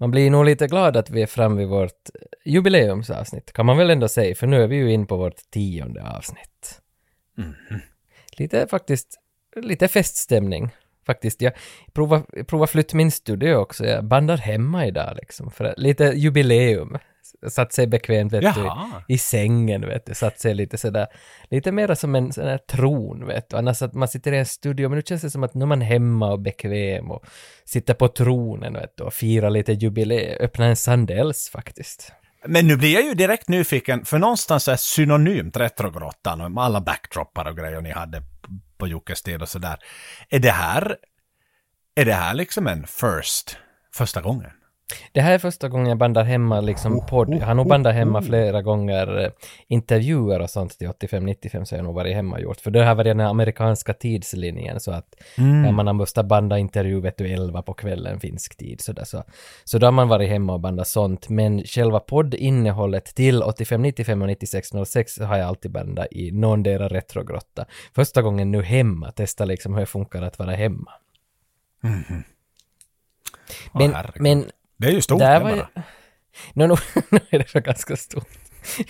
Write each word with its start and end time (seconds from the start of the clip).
Man 0.00 0.10
blir 0.10 0.30
nog 0.30 0.44
lite 0.44 0.66
glad 0.66 0.96
att 0.96 1.10
vi 1.10 1.22
är 1.22 1.26
framme 1.26 1.58
vid 1.58 1.68
vårt 1.68 2.10
jubileumsavsnitt, 2.44 3.52
kan 3.52 3.66
man 3.66 3.76
väl 3.76 3.90
ändå 3.90 4.08
säga, 4.08 4.34
för 4.34 4.46
nu 4.46 4.62
är 4.62 4.66
vi 4.66 4.76
ju 4.76 4.92
in 4.92 5.06
på 5.06 5.16
vårt 5.16 5.50
tionde 5.50 6.02
avsnitt. 6.16 6.80
Mhm. 7.34 7.80
Lite 8.32 8.66
faktiskt, 8.66 9.18
lite 9.56 9.88
feststämning. 9.88 10.70
Faktiskt, 11.06 11.42
jag 11.42 11.52
provar, 11.92 12.44
provar 12.44 12.66
flytta 12.66 12.96
min 12.96 13.10
studio 13.10 13.54
också, 13.54 13.86
jag 13.86 14.04
bandar 14.04 14.36
hemma 14.36 14.86
idag 14.86 15.16
liksom, 15.16 15.50
för 15.50 15.74
lite 15.76 16.04
jubileum. 16.04 16.98
Satt 17.48 17.72
sig 17.72 17.86
bekvämt 17.86 18.32
vet 18.32 18.42
Jaha. 18.42 19.02
du, 19.08 19.14
i 19.14 19.18
sängen 19.18 19.86
vet 19.86 20.06
du, 20.06 20.14
satt 20.14 20.40
sig 20.40 20.54
lite 20.54 20.78
sådär, 20.78 21.06
lite 21.50 21.72
mera 21.72 21.96
som 21.96 22.14
en 22.14 22.32
sån 22.32 22.44
här 22.44 22.58
tron 22.58 23.26
vet 23.26 23.50
du, 23.50 23.56
annars 23.56 23.82
att 23.82 23.94
man 23.94 24.08
sitter 24.08 24.32
i 24.32 24.38
en 24.38 24.46
studio, 24.46 24.88
men 24.88 24.96
nu 24.96 25.02
känns 25.02 25.22
det 25.22 25.30
som 25.30 25.44
att 25.44 25.54
nu 25.54 25.62
är 25.62 25.66
man 25.66 25.80
hemma 25.80 26.32
och 26.32 26.40
bekväm 26.40 27.10
och 27.10 27.24
sitter 27.64 27.94
på 27.94 28.08
tronen 28.08 28.72
vet 28.72 28.96
du, 28.96 29.04
och 29.04 29.14
firar 29.14 29.50
lite 29.50 29.72
jubileum, 29.72 30.36
öppna 30.40 30.66
en 30.66 30.76
Sandels 30.76 31.48
faktiskt. 31.48 32.12
Men 32.46 32.66
nu 32.66 32.76
blir 32.76 32.94
jag 32.94 33.04
ju 33.04 33.14
direkt 33.14 33.48
nyfiken, 33.48 34.04
för 34.04 34.18
någonstans 34.18 34.68
är 34.68 34.76
synonymt 34.76 35.56
Retrogrottan 35.56 36.52
med 36.52 36.64
alla 36.64 36.80
backdroppar 36.80 37.50
och 37.50 37.56
grejer 37.56 37.80
ni 37.80 37.90
hade 37.90 38.22
på 38.78 38.86
Jockes 38.86 39.22
tid 39.22 39.42
och 39.42 39.48
sådär. 39.48 39.76
Är 40.28 40.38
det 40.38 40.50
här, 40.50 40.96
är 41.94 42.04
det 42.04 42.14
här 42.14 42.34
liksom 42.34 42.66
en 42.66 42.86
first, 42.86 43.56
första 43.94 44.20
gången? 44.20 44.50
Det 45.12 45.20
här 45.20 45.32
är 45.32 45.38
första 45.38 45.68
gången 45.68 45.86
jag 45.86 45.98
bandar 45.98 46.24
hemma 46.24 46.60
liksom 46.60 47.06
podd. 47.06 47.34
Jag 47.34 47.46
har 47.46 47.54
nog 47.54 47.68
bandat 47.68 47.94
hemma 47.94 48.22
flera 48.22 48.62
gånger 48.62 49.24
eh, 49.24 49.30
intervjuer 49.68 50.40
och 50.40 50.50
sånt 50.50 50.78
till 50.78 50.88
85-95 50.88 51.64
så 51.64 51.74
har 51.74 51.78
jag 51.78 51.84
nog 51.84 51.94
varit 51.94 52.14
hemma 52.14 52.36
och 52.36 52.42
gjort. 52.42 52.60
För 52.60 52.70
det 52.70 52.84
har 52.84 52.94
varit 52.94 53.10
den 53.10 53.20
här 53.20 53.28
amerikanska 53.28 53.94
tidslinjen 53.94 54.80
så 54.80 54.92
att 54.92 55.14
mm. 55.38 55.74
man 55.74 55.96
måste 55.96 56.22
banda 56.22 56.58
intervju 56.58 57.00
vet 57.00 57.16
du 57.16 57.28
11 57.28 57.62
på 57.62 57.74
kvällen 57.74 58.20
finsk 58.20 58.56
tid 58.56 58.80
så 58.80 58.92
där 58.92 59.04
så. 59.04 59.24
Så 59.64 59.78
då 59.78 59.86
har 59.86 59.92
man 59.92 60.08
varit 60.08 60.28
hemma 60.28 60.52
och 60.52 60.60
bandat 60.60 60.88
sånt 60.88 61.28
men 61.28 61.64
själva 61.64 62.00
poddinnehållet 62.00 63.04
till 63.04 63.42
85-95 63.42 64.22
och 64.22 64.28
96-06 64.28 65.24
har 65.24 65.36
jag 65.36 65.48
alltid 65.48 65.70
bandat 65.70 66.06
i 66.10 66.30
någondera 66.30 66.88
retrogrotta. 66.88 67.64
Första 67.94 68.22
gången 68.22 68.50
nu 68.50 68.62
hemma, 68.62 69.10
testa 69.10 69.44
liksom 69.44 69.74
hur 69.74 69.80
det 69.80 69.86
funkar 69.86 70.22
att 70.22 70.38
vara 70.38 70.50
hemma. 70.50 70.90
Åh, 73.74 73.80
Men, 73.80 73.94
herregud. 73.94 74.22
men 74.22 74.44
det 74.78 74.86
är 74.86 74.92
ju 74.92 75.00
stort 75.00 75.18
där 75.18 75.38
det 75.38 75.44
var 75.44 75.50
jag... 75.50 75.66
No, 76.52 76.66
no, 76.66 76.76
det 77.30 77.54
är 77.54 77.60
ganska 77.60 77.96
stort. 77.96 78.28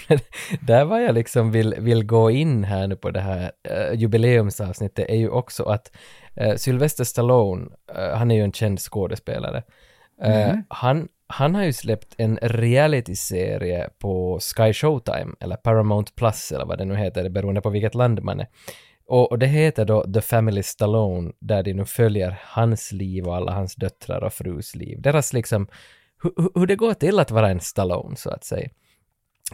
Men 0.09 0.19
där 0.61 0.85
var 0.85 0.99
jag 0.99 1.15
liksom 1.15 1.51
vill, 1.53 1.75
vill 1.79 2.05
gå 2.05 2.31
in 2.31 2.65
här 2.65 2.87
nu 2.87 2.97
på 2.97 3.11
det 3.11 3.21
här 3.21 3.53
uh, 3.71 3.95
jubileumsavsnittet 3.95 5.09
är 5.09 5.17
ju 5.17 5.29
också 5.29 5.65
att 5.65 5.93
uh, 6.41 6.55
Sylvester 6.55 7.05
Stallone, 7.05 7.67
uh, 7.99 8.17
han 8.17 8.31
är 8.31 8.35
ju 8.35 8.43
en 8.43 8.53
känd 8.53 8.81
skådespelare, 8.81 9.63
uh, 10.27 10.55
han, 10.69 11.09
han 11.27 11.55
har 11.55 11.65
ju 11.65 11.73
släppt 11.73 12.15
en 12.19 12.39
reality-serie 12.43 13.89
på 13.99 14.39
Sky 14.41 14.73
Showtime, 14.73 15.35
eller 15.41 15.57
Paramount 15.57 16.13
Plus 16.17 16.53
eller 16.53 16.65
vad 16.65 16.79
det 16.79 16.85
nu 16.85 16.97
heter, 16.97 17.23
det 17.23 17.31
beroende 17.31 17.61
på 17.61 17.71
vilket 17.71 17.95
land 17.95 18.23
man 18.23 18.41
är. 18.41 18.47
Och, 19.09 19.31
och 19.31 19.39
det 19.39 19.47
heter 19.47 19.85
då 19.85 20.13
The 20.13 20.21
Family 20.21 20.63
Stallone, 20.63 21.33
där 21.41 21.63
de 21.63 21.75
nu 21.75 21.85
följer 21.85 22.41
hans 22.45 22.93
liv 22.93 23.27
och 23.27 23.37
alla 23.37 23.53
hans 23.53 23.75
döttrar 23.75 24.25
och 24.25 24.33
frus 24.33 24.75
liv. 24.75 25.01
Deras 25.03 25.33
liksom, 25.33 25.69
hur, 26.23 26.33
hur- 26.37 26.51
hur 26.55 26.67
det 26.67 26.77
går 26.77 26.95
till 26.95 27.19
att 27.19 27.31
vara 27.31 27.51
en 27.51 27.61
Stallone, 27.61 28.17
så 28.17 28.31
att 28.31 28.45
säga. 28.45 28.69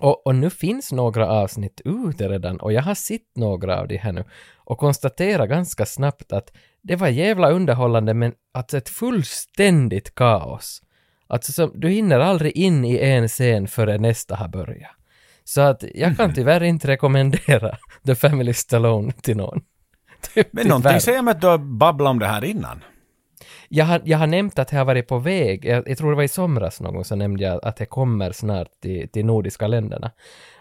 Och, 0.00 0.26
och 0.26 0.34
nu 0.34 0.50
finns 0.50 0.92
några 0.92 1.28
avsnitt 1.30 1.80
ute 1.84 2.28
redan 2.28 2.60
och 2.60 2.72
jag 2.72 2.82
har 2.82 2.94
sett 2.94 3.36
några 3.36 3.80
av 3.80 3.88
de 3.88 3.96
här 3.96 4.12
nu 4.12 4.24
och 4.56 4.78
konstaterar 4.78 5.46
ganska 5.46 5.86
snabbt 5.86 6.32
att 6.32 6.52
det 6.82 6.96
var 6.96 7.08
jävla 7.08 7.50
underhållande 7.50 8.14
men 8.14 8.32
alltså 8.52 8.76
ett 8.76 8.88
fullständigt 8.88 10.14
kaos. 10.14 10.82
Alltså 11.26 11.52
som, 11.52 11.72
du 11.74 11.88
hinner 11.88 12.20
aldrig 12.20 12.56
in 12.56 12.84
i 12.84 12.98
en 12.98 13.28
scen 13.28 13.68
före 13.68 13.98
nästa 13.98 14.36
har 14.36 14.48
börjat. 14.48 14.90
Så 15.44 15.60
att 15.60 15.84
jag 15.94 16.16
kan 16.16 16.34
tyvärr 16.34 16.62
inte 16.62 16.88
rekommendera 16.88 17.76
The 18.06 18.14
Family 18.14 18.52
Stallone 18.52 19.12
till 19.12 19.36
någon. 19.36 19.60
Ty- 20.34 20.44
Men 20.50 20.66
någonting 20.68 21.00
säger 21.00 21.22
mig 21.22 21.32
att 21.32 21.40
du 21.40 21.46
har 21.46 21.58
babblat 21.58 22.10
om 22.10 22.18
det 22.18 22.26
här 22.26 22.44
innan. 22.44 22.84
Jag 23.68 23.84
har, 23.84 24.02
jag 24.04 24.18
har 24.18 24.26
nämnt 24.26 24.58
att 24.58 24.68
det 24.68 24.76
har 24.76 24.84
varit 24.84 25.08
på 25.08 25.18
väg, 25.18 25.64
jag, 25.64 25.88
jag 25.88 25.98
tror 25.98 26.10
det 26.10 26.16
var 26.16 26.22
i 26.22 26.28
somras 26.28 26.80
någon 26.80 26.94
gång 26.94 27.04
så 27.04 27.16
nämnde 27.16 27.44
jag 27.44 27.60
att 27.64 27.76
det 27.76 27.86
kommer 27.86 28.32
snart 28.32 28.68
till, 28.82 29.08
till 29.08 29.26
nordiska 29.26 29.66
länderna. 29.66 30.10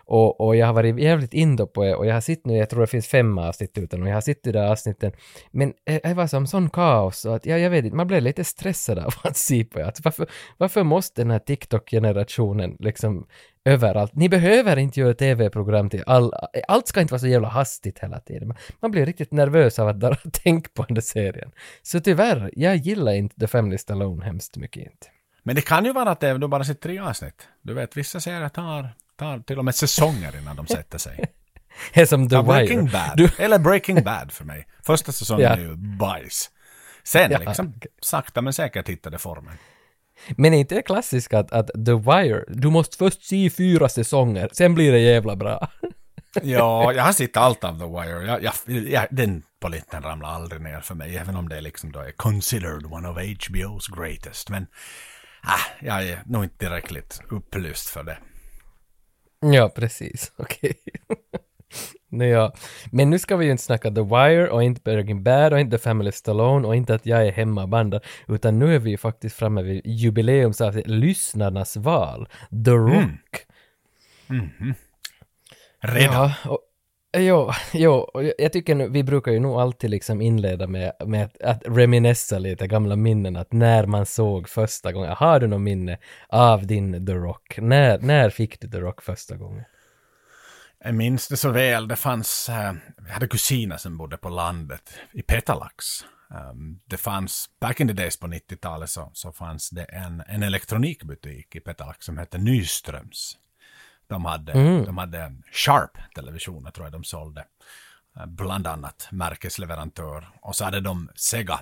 Och, 0.06 0.42
och 0.42 0.56
jag 0.56 0.66
har 0.68 0.74
varit 0.74 1.00
jävligt 1.00 1.34
inne 1.34 1.66
på 1.66 1.84
det 1.84 1.96
och 1.96 2.06
jag 2.06 2.14
har 2.14 2.22
sett 2.22 2.46
nu, 2.46 2.58
jag 2.58 2.70
tror 2.70 2.82
det 2.82 2.88
finns 2.88 3.08
fem 3.08 3.38
avsnitt 3.38 3.78
utan 3.78 4.02
och 4.04 4.10
jag 4.10 4.14
har 4.14 4.22
sett 4.22 4.44
de 4.44 4.52
där 4.52 4.68
avsnitten. 4.72 5.12
Men 5.52 5.74
det 6.04 6.14
var 6.14 6.28
som 6.28 6.48
sån 6.48 6.70
kaos 6.70 7.20
så 7.20 7.34
att 7.34 7.46
jag, 7.46 7.60
jag 7.60 7.70
vet 7.70 7.86
inte, 7.86 7.98
man 7.98 8.08
blev 8.08 8.22
lite 8.22 8.44
stressad 8.44 9.00
av 9.00 9.14
att 9.24 9.38
se 9.38 9.64
på 9.64 9.80
det. 9.80 9.86
Alltså, 9.86 10.02
varför, 10.06 10.28
varför 10.58 10.84
måste 10.84 11.22
den 11.22 11.32
här 11.32 11.40
TikTok-generationen 11.40 12.76
liksom 12.80 13.28
överallt, 13.66 14.16
ni 14.16 14.30
behöver 14.30 14.78
inte 14.78 15.00
göra 15.00 15.14
tv-program 15.14 15.90
till 15.90 16.04
all, 16.06 16.34
allt 16.68 16.88
ska 16.88 17.02
inte 17.02 17.14
vara 17.14 17.20
så 17.20 17.28
jävla 17.28 17.48
hastigt 17.48 18.00
hela 18.00 18.20
tiden. 18.20 18.56
Man, 18.82 18.92
blir 18.92 19.06
riktigt 19.06 19.32
nervös 19.32 19.80
av 19.80 19.88
att 19.88 19.96
bara 19.96 20.16
tänka 20.44 20.70
på 20.74 20.84
den 20.84 20.96
där 20.96 21.02
serien. 21.02 21.52
Så 21.82 22.00
tyvärr, 22.00 22.50
jag 22.54 22.76
gillar 22.76 23.14
inte 23.14 23.40
The 23.40 23.48
Family 23.48 23.78
Stallone 23.78 24.26
hemskt 24.26 24.58
mycket 24.58 24.84
inte. 24.84 25.08
Men 25.44 25.56
det 25.56 25.62
kan 25.62 25.86
ju 25.86 25.94
vara 25.94 26.12
att 26.12 26.20
du 26.20 26.48
bara 26.48 26.64
sitter 26.64 26.82
tre 26.82 27.00
avsnitt. 27.00 27.48
Du 27.62 27.74
vet, 27.74 27.98
vissa 27.98 28.20
serier 28.20 28.50
tar, 28.50 28.90
tar 29.16 29.40
till 29.40 29.60
och 29.60 29.66
med 29.66 29.76
säsonger 29.76 30.38
innan 30.38 30.56
de 30.56 30.68
sätter 30.68 30.98
sig. 30.98 31.26
Det 31.94 32.02
är 32.02 32.06
som 32.06 32.30
The 32.30 32.36
Ja, 32.36 32.42
Wire. 32.42 32.54
Breaking 32.54 32.86
Bad. 32.86 33.12
Du, 33.16 33.30
Eller 33.40 33.60
Breaking 33.60 34.04
Bad 34.04 34.32
för 34.32 34.46
mig. 34.46 34.68
Första 34.86 35.12
säsongen 35.12 35.44
Ja. 35.44 35.50
är 35.50 35.58
ju 35.60 35.76
bajs. 35.76 36.50
Sen 37.04 37.32
Ja, 37.32 37.40
liksom, 37.40 37.74
sakta 38.02 38.42
men 38.42 38.54
säkert 38.54 38.90
hittade 38.90 39.18
formen. 39.18 39.54
Men 40.38 40.54
är 40.54 40.58
inte 40.58 40.76
det 40.76 40.82
klassiskt 40.82 41.34
att, 41.34 41.52
att 41.52 41.68
The 41.68 41.94
Wire, 41.94 42.44
du 42.48 42.70
måste 42.70 42.98
först 42.98 43.24
se 43.24 43.50
fyra 43.50 43.90
säsonger, 43.90 44.50
sen 44.52 44.76
blir 44.76 44.92
det 44.92 45.00
jävla 45.00 45.36
bra. 45.36 45.70
Ja, 46.42 46.94
jag 46.94 47.04
har 47.04 47.12
sett 47.12 47.38
allt 47.38 47.64
av 47.64 47.80
The 47.80 47.86
Wire. 47.86 48.26
Jag, 48.26 48.44
jag, 48.44 48.54
jag, 48.88 49.08
den 49.12 49.44
polletten 49.60 50.04
ramlar 50.04 50.30
aldrig 50.30 50.62
ner 50.62 50.82
för 50.82 50.96
mig, 50.96 51.18
även 51.18 51.36
om 51.36 51.50
det 51.50 51.62
liksom 51.62 51.92
då 51.92 52.00
är 52.00 52.12
considered 52.12 52.86
one 52.86 53.10
of 53.10 53.18
HBO's 53.18 53.96
greatest. 54.02 54.50
Men 54.50 54.68
ah, 55.42 55.60
jag 55.82 56.08
är 56.08 56.24
nog 56.26 56.44
inte 56.44 56.58
tillräckligt 56.58 57.20
upplyst 57.30 57.90
för 57.90 58.04
det. 58.04 58.18
Ja, 59.40 59.70
precis. 59.70 60.32
Okej. 60.38 60.80
Nej, 61.10 62.03
ja. 62.20 62.54
Men 62.92 63.10
nu 63.10 63.20
ska 63.20 63.36
vi 63.36 63.46
ju 63.46 63.52
inte 63.52 63.64
snacka 63.64 63.92
The 63.92 64.02
Wire 64.02 64.50
och 64.50 64.64
inte 64.64 64.82
Breaking 64.82 65.24
Bad 65.24 65.54
och 65.54 65.60
inte 65.60 65.78
The 65.78 65.84
Family 65.84 66.12
Stallone 66.12 66.68
och 66.68 66.76
inte 66.76 66.96
att 66.96 67.06
jag 67.06 67.28
är 67.28 67.32
hemmabandad, 67.32 68.04
utan 68.28 68.60
nu 68.60 68.76
är 68.76 68.80
vi 68.80 68.90
ju 68.90 68.98
faktiskt 68.98 69.36
framme 69.36 69.62
vid 69.62 69.82
jubileumsavsnitt, 69.86 70.88
lyssnarnas 70.88 71.78
val, 71.78 72.28
The 72.66 72.72
Rock. 72.72 73.46
Redan. 75.82 76.14
Ja, 76.14 76.34
och, 76.46 76.60
jo, 77.18 77.52
jo, 77.74 78.08
jag 78.38 78.54
tycker 78.54 78.76
nu, 78.76 78.90
vi 78.90 79.04
brukar 79.04 79.32
ju 79.32 79.40
nog 79.40 79.60
alltid 79.60 79.90
liksom 79.90 80.22
inleda 80.22 80.68
med, 80.68 80.94
med 81.06 81.26
att, 81.26 81.42
att 81.42 81.64
reminessa 81.66 82.40
lite 82.40 82.68
gamla 82.68 82.96
minnen, 82.96 83.36
att 83.36 83.52
när 83.52 83.86
man 83.86 84.06
såg 84.06 84.50
första 84.50 84.92
gången, 84.92 85.16
har 85.18 85.40
du 85.40 85.48
något 85.48 85.62
minne 85.62 85.98
av 86.28 86.68
din 86.68 87.06
The 87.06 87.14
Rock? 87.14 87.58
När, 87.58 88.00
när 88.00 88.30
fick 88.30 88.60
du 88.60 88.68
The 88.68 88.80
Rock 88.80 89.02
första 89.02 89.36
gången? 89.36 89.64
Jag 90.86 90.96
minns 90.96 91.28
det 91.28 91.38
så 91.38 91.52
väl. 91.52 91.88
Det 91.88 91.96
fanns, 91.96 92.50
eh, 92.50 92.74
jag 93.08 93.14
hade 93.14 93.28
kusiner 93.28 93.78
som 93.78 93.98
bodde 93.98 94.18
på 94.18 94.30
landet 94.30 94.94
i 95.12 95.22
Petalax. 95.22 96.06
Um, 96.30 96.80
det 96.86 96.98
fanns, 96.98 97.50
back 97.60 97.80
in 97.80 97.88
the 97.88 97.94
days 97.94 98.18
på 98.18 98.28
90-talet 98.28 98.90
så, 98.90 99.12
så 99.14 99.32
fanns 99.32 99.70
det 99.70 99.84
en, 99.84 100.24
en 100.28 100.44
elektronikbutik 100.44 101.56
i 101.56 101.60
Petalax 101.60 102.06
som 102.06 102.18
hette 102.18 102.38
Nyströms. 102.38 103.38
De 104.08 104.26
hade, 104.26 104.54
de 104.86 104.98
hade 104.98 105.20
en 105.22 105.44
Sharp 105.52 105.98
televisioner 106.16 106.72
tror 106.72 106.86
jag 106.86 106.92
de 106.92 107.04
sålde. 107.04 107.46
Eh, 108.18 108.26
Bland 108.26 108.68
annat 108.68 109.08
märkesleverantör. 109.12 110.30
Och 110.42 110.56
så 110.56 110.66
hade 110.66 110.80
de 110.80 111.10
Sega. 111.16 111.60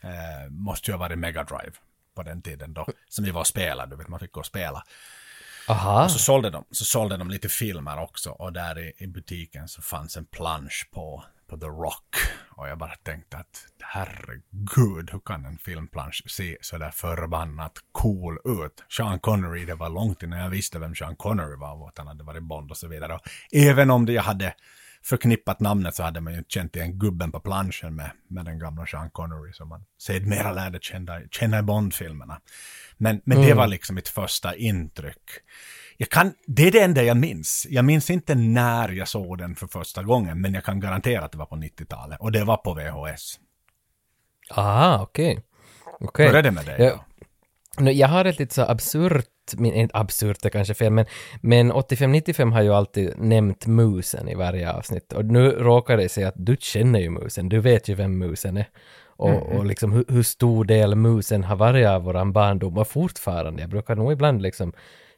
Eh, 0.00 0.50
måste 0.50 0.90
ju 0.90 0.94
ha 0.94 0.98
varit 0.98 1.18
Mega 1.18 1.44
Drive 1.44 1.72
på 2.14 2.22
den 2.22 2.42
tiden 2.42 2.74
då. 2.74 2.86
Som 3.08 3.24
vi 3.24 3.30
var 3.30 3.40
och 3.40 3.46
spelade, 3.46 3.90
du 3.90 3.96
vet 3.96 4.08
man 4.08 4.20
fick 4.20 4.32
gå 4.32 4.40
och 4.40 4.46
spela. 4.46 4.84
Aha, 5.70 6.04
Och 6.04 6.10
så 6.10 6.18
sålde 6.18 6.50
de, 6.50 6.64
så 6.70 6.84
sålde 6.84 7.16
de 7.16 7.30
lite 7.30 7.48
filmer 7.48 8.02
också 8.02 8.30
och 8.30 8.52
där 8.52 8.78
i, 8.78 8.92
i 8.98 9.06
butiken 9.06 9.68
så 9.68 9.82
fanns 9.82 10.16
en 10.16 10.24
plansch 10.24 10.88
på, 10.92 11.24
på 11.50 11.56
The 11.56 11.66
Rock. 11.66 12.16
Och 12.56 12.68
jag 12.68 12.78
bara 12.78 12.94
tänkte 12.94 13.36
att 13.36 13.66
herregud, 13.80 15.10
hur 15.12 15.20
kan 15.24 15.44
en 15.44 15.58
filmplansch 15.58 16.22
se 16.26 16.56
så 16.60 16.78
där 16.78 16.90
förbannat 16.90 17.72
cool 17.92 18.38
ut? 18.44 18.84
Sean 18.96 19.20
Connery, 19.20 19.64
det 19.64 19.74
var 19.74 19.90
långt 19.90 20.22
innan 20.22 20.38
jag 20.38 20.50
visste 20.50 20.78
vem 20.78 20.94
Sean 20.94 21.16
Connery 21.16 21.56
var 21.56 21.82
och 21.82 21.88
att 21.88 21.98
han 21.98 22.06
hade 22.06 22.24
varit 22.24 22.42
Bond 22.42 22.70
och 22.70 22.76
så 22.76 22.88
vidare. 22.88 23.14
Och 23.14 23.20
även 23.52 23.90
om 23.90 24.06
det 24.06 24.12
jag 24.12 24.22
hade 24.22 24.54
förknippat 25.04 25.60
namnet 25.60 25.94
så 25.94 26.02
hade 26.02 26.20
man 26.20 26.34
ju 26.34 26.42
känt 26.48 26.76
igen 26.76 26.98
gubben 26.98 27.32
på 27.32 27.40
planschen 27.40 27.96
med, 27.96 28.10
med 28.28 28.44
den 28.44 28.58
gamla 28.58 28.86
Sean 28.86 29.10
Connery 29.10 29.52
som 29.52 29.68
man 29.68 29.84
sedermera 29.98 30.52
lärde 30.52 30.78
känna, 30.82 31.20
känna 31.30 31.58
i 31.58 31.62
Bond-filmerna. 31.62 32.40
Men, 32.96 33.20
men 33.24 33.42
det 33.42 33.54
var 33.54 33.66
liksom 33.66 33.94
mitt 33.94 34.08
första 34.08 34.54
intryck. 34.54 35.30
Jag 35.96 36.08
kan, 36.08 36.32
det 36.46 36.66
är 36.66 36.72
det 36.72 36.80
enda 36.80 37.02
jag 37.02 37.16
minns. 37.16 37.66
Jag 37.70 37.84
minns 37.84 38.10
inte 38.10 38.34
när 38.34 38.88
jag 38.88 39.08
såg 39.08 39.38
den 39.38 39.56
för 39.56 39.66
första 39.66 40.02
gången, 40.02 40.40
men 40.40 40.54
jag 40.54 40.64
kan 40.64 40.80
garantera 40.80 41.24
att 41.24 41.32
det 41.32 41.38
var 41.38 41.46
på 41.46 41.56
90-talet. 41.56 42.20
Och 42.20 42.32
det 42.32 42.44
var 42.44 42.56
på 42.56 42.74
VHS. 42.74 43.38
aha, 44.50 45.02
okej. 45.02 45.44
Okej. 46.00 46.26
Hur 46.26 46.36
är 46.36 46.42
det 46.42 46.50
med 46.50 46.66
dig? 46.66 46.76
Ja. 46.78 46.90
då? 46.90 47.04
Nu, 47.84 47.92
jag 47.92 48.08
har 48.08 48.24
ett 48.24 48.38
lite 48.38 48.54
så 48.54 48.62
absurt, 48.62 49.26
absurt 49.92 50.44
är 50.44 50.50
kanske 50.50 50.74
fel, 50.74 50.92
men, 50.92 51.06
men 51.40 51.72
85-95 51.72 52.52
har 52.52 52.62
ju 52.62 52.74
alltid 52.74 53.18
nämnt 53.18 53.66
musen 53.66 54.28
i 54.28 54.34
varje 54.34 54.72
avsnitt. 54.72 55.12
Och 55.12 55.24
nu 55.24 55.50
råkar 55.50 55.96
det 55.96 56.08
sig 56.08 56.24
att 56.24 56.34
du 56.36 56.56
känner 56.60 57.00
ju 57.00 57.10
musen, 57.10 57.48
du 57.48 57.60
vet 57.60 57.88
ju 57.88 57.94
vem 57.94 58.18
musen 58.18 58.56
är. 58.56 58.66
Och, 59.06 59.42
och 59.42 59.66
liksom 59.66 59.92
hur, 59.92 60.04
hur 60.08 60.22
stor 60.22 60.64
del 60.64 60.94
musen 60.94 61.44
har 61.44 61.56
varit 61.56 61.86
av 61.86 62.02
våran 62.02 62.32
barndom 62.32 62.78
och 62.78 62.88
fortfarande. 62.88 63.60
Jag 63.60 63.70
brukar 63.70 63.96
nog 63.96 64.12
ibland 64.12 64.42
liksom 64.42 64.72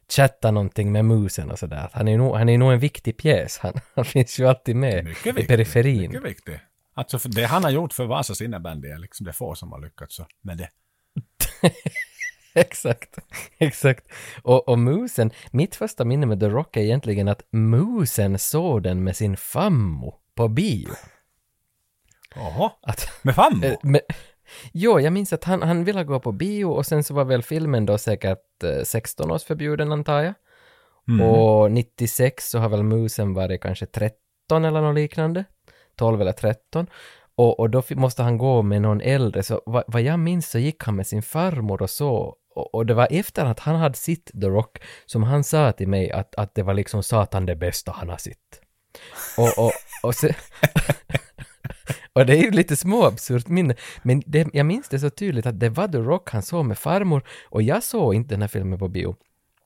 chatta 0.09 0.51
någonting 0.51 0.91
med 0.91 1.05
musen 1.05 1.51
och 1.51 1.59
sådär. 1.59 1.89
Han 1.93 2.07
är 2.07 2.17
nog, 2.17 2.35
han 2.35 2.49
är 2.49 2.57
nog 2.57 2.73
en 2.73 2.79
viktig 2.79 3.17
pjäs. 3.17 3.57
Han, 3.57 3.73
han 3.95 4.05
finns 4.05 4.39
ju 4.39 4.47
alltid 4.47 4.75
med 4.75 5.05
Mycket 5.05 5.39
i 5.39 5.47
periferin. 5.47 6.11
Mycket 6.11 6.23
viktigt. 6.23 6.59
Alltså 6.93 7.17
det 7.17 7.45
han 7.45 7.63
har 7.63 7.71
gjort 7.71 7.93
för 7.93 8.05
Vasas 8.05 8.41
innebandy 8.41 8.87
är 8.87 8.97
liksom 8.97 9.25
det 9.25 9.33
få 9.33 9.55
som 9.55 9.71
har 9.71 9.81
lyckats 9.81 10.15
så 10.15 10.25
med 10.41 10.57
det. 10.57 10.69
exakt, 12.55 13.17
exakt. 13.57 14.07
Och, 14.43 14.69
och 14.69 14.79
musen, 14.79 15.31
mitt 15.51 15.75
första 15.75 16.05
minne 16.05 16.25
med 16.25 16.39
The 16.39 16.49
Rock 16.49 16.77
är 16.77 16.81
egentligen 16.81 17.27
att 17.27 17.43
musen 17.51 18.39
såg 18.39 18.83
den 18.83 19.03
med 19.03 19.15
sin 19.15 19.37
fammo 19.37 20.15
på 20.35 20.47
bio. 20.47 20.89
Jaha, 22.35 22.71
med 23.21 23.35
Fammo? 23.35 23.65
eh, 23.65 23.75
men, 23.81 24.01
jo, 24.71 24.99
jag 24.99 25.13
minns 25.13 25.33
att 25.33 25.43
han, 25.43 25.61
han 25.61 25.83
ville 25.83 26.03
gå 26.03 26.19
på 26.19 26.31
bio 26.31 26.65
och 26.65 26.85
sen 26.85 27.03
så 27.03 27.13
var 27.13 27.25
väl 27.25 27.43
filmen 27.43 27.85
då 27.85 27.97
säkert 27.97 28.63
eh, 28.63 28.83
16 28.83 29.31
års 29.31 29.43
förbjuden 29.43 29.91
antar 29.91 30.21
jag. 30.21 30.33
Och 31.21 31.71
96 31.71 32.49
så 32.49 32.59
har 32.59 32.69
väl 32.69 32.83
musen 32.83 33.33
varit 33.33 33.61
kanske 33.61 33.85
13 33.85 34.65
eller 34.65 34.81
något 34.81 34.95
liknande. 34.95 35.45
12 35.95 36.21
eller 36.21 36.31
13. 36.31 36.87
Och, 37.35 37.59
och 37.59 37.69
då 37.69 37.83
måste 37.89 38.23
han 38.23 38.37
gå 38.37 38.61
med 38.61 38.81
någon 38.81 39.01
äldre, 39.01 39.43
så 39.43 39.61
vad, 39.65 39.83
vad 39.87 40.01
jag 40.01 40.19
minns 40.19 40.49
så 40.49 40.59
gick 40.59 40.83
han 40.83 40.95
med 40.95 41.07
sin 41.07 41.21
farmor 41.21 41.81
och 41.81 41.89
så. 41.89 42.35
Och, 42.55 42.75
och 42.75 42.85
det 42.85 42.93
var 42.93 43.07
efter 43.11 43.45
att 43.45 43.59
han 43.59 43.75
hade 43.75 43.97
sett 43.97 44.25
The 44.41 44.47
Rock 44.47 44.77
som 45.05 45.23
han 45.23 45.43
sa 45.43 45.71
till 45.71 45.87
mig 45.87 46.11
att, 46.11 46.35
att 46.35 46.55
det 46.55 46.63
var 46.63 46.73
liksom 46.73 47.03
satan 47.03 47.45
det 47.45 47.55
bästa 47.55 47.91
han 47.91 48.09
har 48.09 48.17
sett. 48.17 48.61
Och, 49.37 49.65
och, 49.65 49.71
och, 50.03 50.15
se, 50.15 50.35
och 52.13 52.25
det 52.25 52.37
är 52.37 52.41
ju 52.41 52.51
lite 52.51 52.75
småabsurt 52.75 53.47
minne, 53.47 53.75
men 54.03 54.23
det, 54.25 54.47
jag 54.53 54.65
minns 54.65 54.89
det 54.89 54.99
så 54.99 55.09
tydligt 55.09 55.45
att 55.45 55.59
det 55.59 55.69
var 55.69 55.87
The 55.87 55.97
Rock 55.97 56.29
han 56.29 56.43
såg 56.43 56.65
med 56.65 56.77
farmor 56.77 57.23
och 57.49 57.61
jag 57.61 57.83
såg 57.83 58.15
inte 58.15 58.33
den 58.33 58.41
här 58.41 58.47
filmen 58.47 58.79
på 58.79 58.87
bio. 58.87 59.15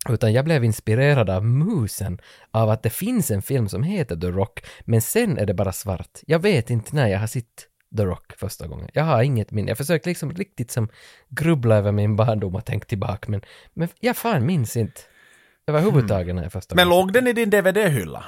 Utan 0.09 0.33
jag 0.33 0.45
blev 0.45 0.63
inspirerad 0.63 1.29
av 1.29 1.45
musen, 1.45 2.19
av 2.51 2.69
att 2.69 2.83
det 2.83 2.89
finns 2.89 3.31
en 3.31 3.41
film 3.41 3.69
som 3.69 3.83
heter 3.83 4.15
The 4.15 4.27
Rock, 4.27 4.65
men 4.85 5.01
sen 5.01 5.37
är 5.37 5.45
det 5.45 5.53
bara 5.53 5.71
svart. 5.71 6.19
Jag 6.27 6.39
vet 6.39 6.69
inte 6.69 6.95
när 6.95 7.07
jag 7.07 7.19
har 7.19 7.27
sett 7.27 7.67
The 7.97 8.03
Rock 8.05 8.33
första 8.37 8.67
gången. 8.67 8.89
Jag 8.93 9.03
har 9.03 9.23
inget 9.23 9.51
minne. 9.51 9.71
Jag 9.71 9.77
försöker 9.77 10.09
liksom 10.09 10.31
riktigt 10.33 10.71
som 10.71 10.89
grubbla 11.29 11.75
över 11.75 11.91
min 11.91 12.15
barndom 12.15 12.55
och 12.55 12.65
tänka 12.65 12.85
tillbaka, 12.85 13.31
men, 13.31 13.41
men 13.73 13.89
jag 13.99 14.17
fan 14.17 14.45
minns 14.45 14.77
inte 14.77 15.01
överhuvudtaget 15.67 16.35
när 16.35 16.43
jag 16.43 16.51
första 16.51 16.75
Men 16.75 16.89
gången. 16.89 16.99
låg 16.99 17.13
den 17.13 17.27
i 17.27 17.33
din 17.33 17.49
DVD-hylla? 17.49 18.25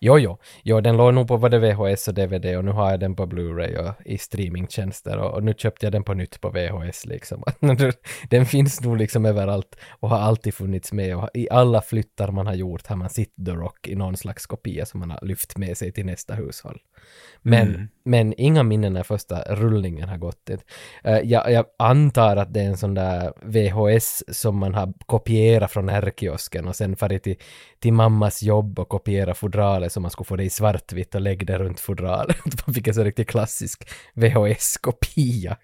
Jo, 0.00 0.18
jo. 0.18 0.38
Jo, 0.62 0.80
den 0.80 0.96
låg 0.96 1.14
nog 1.14 1.28
på 1.28 1.38
både 1.38 1.58
VHS 1.58 2.08
och 2.08 2.14
DVD 2.14 2.56
och 2.56 2.64
nu 2.64 2.70
har 2.70 2.90
jag 2.90 3.00
den 3.00 3.16
på 3.16 3.26
Blu-ray 3.26 3.76
och 3.76 4.06
i 4.06 4.18
streamingtjänster 4.18 5.18
och, 5.18 5.34
och 5.34 5.42
nu 5.42 5.54
köpte 5.58 5.86
jag 5.86 5.92
den 5.92 6.04
på 6.04 6.14
nytt 6.14 6.40
på 6.40 6.50
VHS 6.50 7.06
liksom. 7.06 7.42
den 8.30 8.46
finns 8.46 8.80
nog 8.80 8.96
liksom 8.96 9.26
överallt 9.26 9.76
och 10.00 10.08
har 10.08 10.18
alltid 10.18 10.54
funnits 10.54 10.92
med 10.92 11.16
och 11.16 11.28
i 11.34 11.50
alla 11.50 11.82
flyttar 11.82 12.30
man 12.30 12.46
har 12.46 12.54
gjort 12.54 12.86
har 12.86 12.96
man 12.96 13.10
sett 13.10 13.46
The 13.46 13.52
Rock 13.52 13.88
i 13.88 13.94
någon 13.94 14.16
slags 14.16 14.46
kopia 14.46 14.86
som 14.86 15.00
man 15.00 15.10
har 15.10 15.18
lyft 15.22 15.58
med 15.58 15.76
sig 15.76 15.92
till 15.92 16.06
nästa 16.06 16.34
hushåll. 16.34 16.78
Men, 17.42 17.88
men 18.04 18.34
inga 18.36 18.62
minnen 18.62 18.92
när 18.92 19.02
första 19.02 19.42
rullningen 19.42 20.08
har 20.08 20.16
gått. 20.16 20.46
dit. 20.46 20.60
Eh, 21.04 21.18
jag, 21.18 21.52
jag 21.52 21.64
antar 21.78 22.36
att 22.36 22.54
det 22.54 22.60
är 22.60 22.64
en 22.64 22.76
sån 22.76 22.94
där 22.94 23.32
VHS 23.42 24.24
som 24.28 24.58
man 24.58 24.74
har 24.74 24.92
kopierat 25.06 25.72
från 25.72 25.88
herrkiosken 25.88 26.68
och 26.68 26.76
sen 26.76 26.96
farit 26.96 27.22
till, 27.22 27.36
till 27.80 27.92
mammas 27.92 28.42
jobb 28.42 28.78
och 28.78 28.88
kopierat 28.88 29.38
fodralet 29.72 29.92
så 29.92 30.00
man 30.00 30.10
skulle 30.10 30.26
få 30.26 30.36
det 30.36 30.44
i 30.44 30.50
svartvitt 30.50 31.14
och 31.14 31.20
lägga 31.20 31.44
det 31.44 31.58
runt 31.58 31.80
fodralet. 31.80 32.36
man 32.66 32.74
fick 32.74 32.88
en 32.88 32.94
så 32.94 33.04
riktigt 33.04 33.28
klassisk 33.28 33.88
VHS-kopia. 34.14 35.56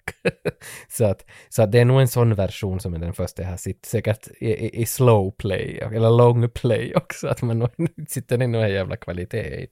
så, 0.89 1.05
att, 1.05 1.25
så 1.49 1.63
att 1.63 1.71
det 1.71 1.79
är 1.79 1.85
nog 1.85 2.01
en 2.01 2.07
sån 2.07 2.35
version 2.35 2.79
som 2.79 2.93
är 2.93 2.99
den 2.99 3.13
första 3.13 3.41
jag 3.41 3.49
har 3.49 3.57
sett. 3.57 3.85
Säkert 3.85 4.27
i, 4.39 4.49
i, 4.49 4.81
i 4.81 4.85
slow 4.85 5.31
play 5.31 5.79
eller 5.79 6.09
long 6.09 6.49
play 6.49 6.93
också, 6.95 7.27
att 7.27 7.41
man 7.41 7.69
sitter 8.07 8.41
i 8.41 8.47
någon 8.47 8.69
jävla 8.69 8.97
kvalitet. 8.97 9.67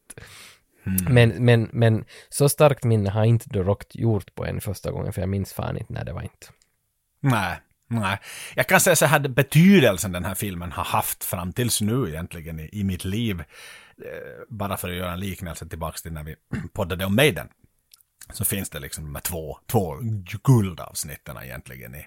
Men, 1.10 1.30
men, 1.30 1.70
men 1.74 2.06
så 2.30 2.50
starkt 2.50 2.84
minne 2.84 3.10
har 3.10 3.26
inte 3.26 3.50
The 3.50 3.60
Rock 3.60 3.96
gjort 3.96 4.36
på 4.36 4.46
en 4.46 4.62
första 4.62 4.92
gången, 4.92 5.14
för 5.14 5.22
jag 5.22 5.30
minns 5.30 5.54
fan 5.54 5.78
inte 5.78 5.94
när 5.94 6.06
det 6.06 6.14
var 6.14 6.22
inte. 6.22 6.48
Nej, 7.22 7.60
nej. 7.90 8.20
Jag 8.56 8.68
kan 8.68 8.80
säga 8.80 8.96
så 8.96 9.06
här, 9.06 9.20
betydelsen 9.20 10.12
den 10.12 10.26
här 10.26 10.36
filmen 10.36 10.72
har 10.72 10.84
haft 10.84 11.24
fram 11.24 11.54
tills 11.54 11.82
nu 11.82 12.10
egentligen 12.10 12.60
i, 12.60 12.70
i 12.72 12.84
mitt 12.84 13.06
liv. 13.06 13.44
Eh, 14.06 14.44
bara 14.50 14.78
för 14.78 14.90
att 14.90 14.96
göra 14.96 15.14
en 15.14 15.20
liknelse 15.20 15.68
tillbaka 15.68 15.98
till 15.98 16.14
när 16.14 16.24
vi 16.24 16.36
poddade 16.74 17.06
om 17.06 17.16
Maiden. 17.16 17.48
Så 18.34 18.46
finns 18.46 18.70
det 18.70 18.80
liksom 18.80 19.04
de 19.04 19.16
här 19.16 19.22
två, 19.22 19.60
två 19.68 19.98
guldavsnitten 20.44 21.38
egentligen 21.44 21.96
i 21.96 22.06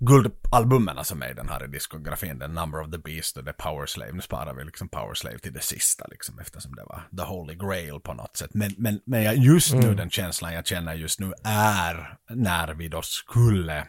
guldalbumen 0.00 1.04
som 1.04 1.18
Maiden 1.18 1.48
har 1.48 1.64
i 1.64 1.66
diskografin. 1.66 2.38
The 2.38 2.48
Number 2.48 2.80
of 2.80 2.90
the 2.90 2.98
Beast 2.98 3.36
och 3.36 3.46
The 3.46 3.52
Power 3.52 3.86
Slave. 3.86 4.12
Nu 4.12 4.20
sparar 4.20 4.54
vi 4.54 4.64
liksom 4.64 4.88
Power 4.88 5.14
Slave 5.14 5.38
till 5.38 5.52
det 5.52 5.60
sista 5.60 6.06
liksom 6.10 6.38
eftersom 6.38 6.74
det 6.74 6.84
var 6.84 7.02
The 7.16 7.22
Holy 7.22 7.54
Grail 7.54 8.00
på 8.00 8.14
något 8.14 8.36
sätt. 8.36 8.50
Men, 8.54 8.74
men, 8.78 9.00
men 9.04 9.42
just 9.42 9.74
nu, 9.74 9.94
den 9.94 10.10
känslan 10.10 10.54
jag 10.54 10.66
känner 10.66 10.94
just 10.94 11.20
nu 11.20 11.32
är 11.44 12.18
när 12.28 12.74
vi 12.74 12.88
då 12.88 13.02
skulle 13.02 13.86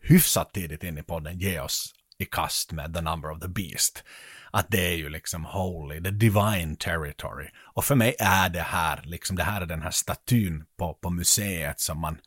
hyfsat 0.00 0.52
tidigt 0.52 0.84
in 0.84 0.98
i 0.98 1.02
podden 1.02 1.38
ge 1.38 1.60
oss 1.60 1.94
i 2.18 2.24
kast 2.24 2.72
med 2.72 2.94
The 2.94 3.00
Number 3.00 3.30
of 3.30 3.40
the 3.40 3.48
Beast. 3.48 4.04
Att 4.54 4.66
det 4.68 4.86
är 4.92 4.96
ju 4.96 5.08
liksom 5.08 5.44
holy, 5.44 6.02
the 6.02 6.10
divine 6.10 6.76
territory. 6.76 7.48
Och 7.74 7.84
för 7.84 7.94
mig 7.94 8.16
är 8.18 8.48
det 8.48 8.62
här, 8.62 9.02
liksom 9.04 9.36
det 9.36 9.42
här 9.42 9.60
är 9.60 9.66
den 9.66 9.82
här 9.82 9.90
statyn 9.90 10.64
på, 10.78 10.94
på 10.94 11.10
museet 11.10 11.80
som 11.80 12.00
man 12.00 12.18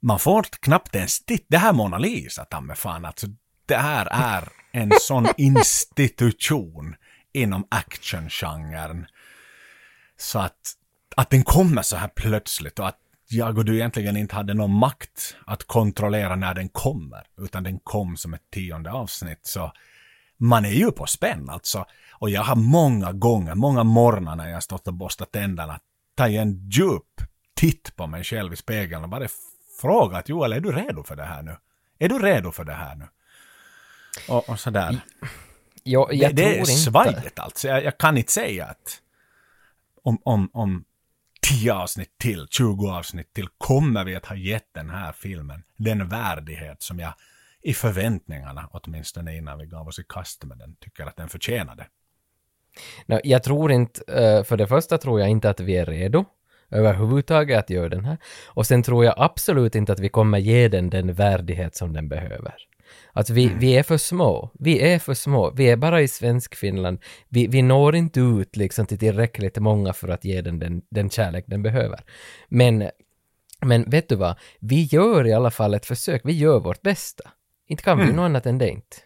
man 0.00 0.18
får 0.18 0.42
knappt 0.42 0.94
ens 0.94 1.24
titta. 1.24 1.44
Det 1.48 1.58
här 1.58 1.68
är 1.68 1.72
Mona 1.72 1.98
Lisa, 1.98 2.44
ta 2.44 2.60
mig 2.60 2.76
fan. 2.76 3.04
Alltså, 3.04 3.26
det 3.66 3.76
här 3.76 4.08
är 4.10 4.48
en 4.72 4.92
sån 5.00 5.26
institution 5.36 6.94
inom 7.32 7.66
actiongenren. 7.70 9.06
Så 10.16 10.38
att, 10.38 10.74
att 11.16 11.30
den 11.30 11.42
kommer 11.42 11.82
så 11.82 11.96
här 11.96 12.08
plötsligt 12.08 12.78
och 12.78 12.88
att 12.88 12.98
jag 13.28 13.58
och 13.58 13.64
du 13.64 13.74
egentligen 13.74 14.16
inte 14.16 14.34
hade 14.34 14.54
någon 14.54 14.78
makt 14.78 15.36
att 15.46 15.64
kontrollera 15.64 16.36
när 16.36 16.54
den 16.54 16.68
kommer, 16.68 17.26
utan 17.38 17.62
den 17.62 17.78
kom 17.78 18.16
som 18.16 18.34
ett 18.34 18.50
tionde 18.50 18.90
avsnitt. 18.90 19.46
Så 19.46 19.72
man 20.38 20.64
är 20.64 20.70
ju 20.70 20.92
på 20.92 21.06
spänn 21.06 21.50
alltså. 21.50 21.86
Och 22.12 22.30
jag 22.30 22.42
har 22.42 22.56
många 22.56 23.12
gånger, 23.12 23.54
många 23.54 23.84
morgnar 23.84 24.36
när 24.36 24.48
jag 24.48 24.62
stått 24.62 24.88
och 24.88 24.94
borstat 24.94 25.32
tänderna, 25.32 25.80
tagit 26.14 26.40
en 26.40 26.68
djup 26.70 27.22
titt 27.56 27.96
på 27.96 28.06
mig 28.06 28.24
själv 28.24 28.52
i 28.52 28.56
spegeln 28.56 29.02
och 29.02 29.08
bara 29.08 29.28
frågat 29.80 30.28
Joel, 30.28 30.52
är 30.52 30.60
du 30.60 30.72
redo 30.72 31.02
för 31.02 31.16
det 31.16 31.24
här 31.24 31.42
nu? 31.42 31.56
Är 31.98 32.08
du 32.08 32.18
redo 32.18 32.52
för 32.52 32.64
det 32.64 32.72
här 32.72 32.94
nu? 32.94 33.08
Och, 34.28 34.48
och 34.48 34.60
sådär. 34.60 35.00
Jag, 35.82 36.14
jag 36.14 36.34
det, 36.36 36.42
det 36.42 36.60
är 36.60 36.64
svajigt 36.64 37.38
alltså. 37.38 37.68
Jag, 37.68 37.84
jag 37.84 37.98
kan 37.98 38.18
inte 38.18 38.32
säga 38.32 38.66
att 38.66 39.00
om, 40.02 40.18
om, 40.24 40.50
om 40.52 40.84
10 41.40 41.74
avsnitt 41.74 42.18
till, 42.18 42.46
20 42.50 42.90
avsnitt 42.90 43.32
till, 43.32 43.48
kommer 43.58 44.04
vi 44.04 44.16
att 44.16 44.26
ha 44.26 44.36
gett 44.36 44.74
den 44.74 44.90
här 44.90 45.12
filmen 45.12 45.62
den 45.76 46.08
värdighet 46.08 46.82
som 46.82 46.98
jag 46.98 47.14
i 47.62 47.74
förväntningarna, 47.74 48.68
åtminstone 48.72 49.36
innan 49.36 49.58
vi 49.58 49.66
gav 49.66 49.88
oss 49.88 49.98
i 49.98 50.04
kast 50.08 50.44
med 50.44 50.58
den, 50.58 50.76
tycker 50.80 51.06
att 51.06 51.16
den 51.16 51.28
förtjänade. 51.28 51.86
No, 53.06 53.20
jag 53.24 53.42
tror 53.42 53.72
inte, 53.72 54.12
eh, 54.12 54.44
för 54.44 54.56
det 54.56 54.66
första 54.66 54.98
tror 54.98 55.20
jag 55.20 55.28
inte 55.28 55.50
att 55.50 55.60
vi 55.60 55.76
är 55.76 55.86
redo 55.86 56.24
överhuvudtaget 56.70 57.58
att 57.58 57.70
göra 57.70 57.88
den 57.88 58.04
här. 58.04 58.18
Och 58.46 58.66
sen 58.66 58.82
tror 58.82 59.04
jag 59.04 59.14
absolut 59.16 59.74
inte 59.74 59.92
att 59.92 60.00
vi 60.00 60.08
kommer 60.08 60.38
ge 60.38 60.68
den 60.68 60.90
den 60.90 61.12
värdighet 61.12 61.76
som 61.76 61.92
den 61.92 62.08
behöver. 62.08 62.54
Att 63.12 63.30
vi, 63.30 63.48
vi 63.48 63.76
är 63.76 63.82
för 63.82 63.96
små. 63.96 64.50
Vi 64.58 64.92
är 64.92 64.98
för 64.98 65.14
små. 65.14 65.50
Vi 65.50 65.70
är 65.70 65.76
bara 65.76 66.02
i 66.02 66.08
svensk 66.08 66.54
Finland. 66.54 66.98
Vi, 67.28 67.46
vi 67.46 67.62
når 67.62 67.96
inte 67.96 68.20
ut 68.20 68.56
liksom 68.56 68.86
till 68.86 68.98
tillräckligt 68.98 69.58
många 69.58 69.92
för 69.92 70.08
att 70.08 70.24
ge 70.24 70.40
den 70.40 70.58
den, 70.58 70.82
den 70.90 71.10
kärlek 71.10 71.44
den 71.46 71.62
behöver. 71.62 72.00
Men, 72.48 72.90
men 73.60 73.90
vet 73.90 74.08
du 74.08 74.16
vad? 74.16 74.38
Vi 74.60 74.82
gör 74.82 75.26
i 75.26 75.32
alla 75.32 75.50
fall 75.50 75.74
ett 75.74 75.86
försök. 75.86 76.20
Vi 76.24 76.32
gör 76.32 76.60
vårt 76.60 76.82
bästa. 76.82 77.30
Inte 77.68 77.82
kan 77.82 77.98
vi 77.98 78.12
något 78.12 78.24
annat 78.24 78.46
än 78.46 78.58
det 78.58 78.68
inte. 78.68 78.96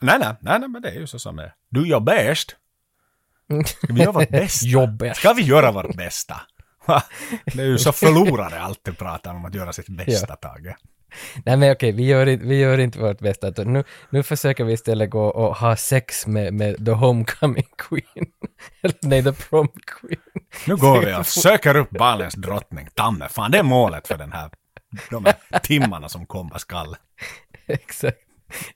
Nej, 0.00 0.18
nej, 0.18 0.34
nej, 0.40 0.58
nej, 0.58 0.68
men 0.68 0.82
det 0.82 0.88
är 0.88 0.94
ju 1.00 1.06
så 1.06 1.18
som 1.18 1.36
det 1.36 1.42
är. 1.42 1.54
Du 1.68 1.88
gör 1.88 2.00
bäst. 2.00 2.56
Ska 3.66 3.92
vi 3.92 4.00
göra 4.00 4.12
vårt 4.12 4.28
bästa? 4.30 4.66
Jobbigt. 4.66 5.16
Ska 5.16 5.32
vi 5.32 5.42
göra 5.42 5.72
vårt 5.72 5.96
bästa? 5.96 6.40
Det 7.44 7.62
är 7.62 7.66
ju 7.66 7.78
så 7.78 7.92
förlorare 7.92 8.60
alltid 8.60 8.98
pratar 8.98 9.34
om 9.34 9.44
att 9.44 9.54
göra 9.54 9.72
sitt 9.72 9.88
bästa, 9.88 10.36
Tage. 10.36 10.76
Nej 11.44 11.56
men 11.56 11.72
okej, 11.72 11.92
vi 11.92 12.06
gör 12.06 12.26
inte, 12.26 12.44
vi 12.44 12.58
gör 12.58 12.78
inte 12.78 12.98
vårt 12.98 13.18
bästa. 13.18 13.50
Nu, 13.64 13.84
nu 14.10 14.22
försöker 14.22 14.64
vi 14.64 14.72
istället 14.72 15.10
gå 15.10 15.24
och 15.24 15.56
ha 15.56 15.76
sex 15.76 16.26
med, 16.26 16.54
med 16.54 16.86
the 16.86 16.92
homecoming 16.92 17.68
queen. 17.78 18.26
Eller 18.82 18.96
nej, 19.02 19.24
the 19.24 19.32
prom 19.32 19.68
queen. 19.86 20.20
Nu 20.66 20.76
går 20.76 21.00
vi 21.00 21.14
och 21.14 21.26
söker 21.26 21.76
upp 21.76 21.90
balens 21.90 22.34
drottning. 22.34 22.88
Tamme, 22.94 23.28
fan 23.28 23.50
det 23.50 23.58
är 23.58 23.62
målet 23.62 24.08
för 24.08 24.18
den 24.18 24.32
här 24.32 24.50
de 25.10 25.24
här 25.24 25.58
timmarna 25.58 26.08
som 26.08 26.26
komma 26.26 26.58
skall. 26.58 26.96
Exakt. 27.74 28.18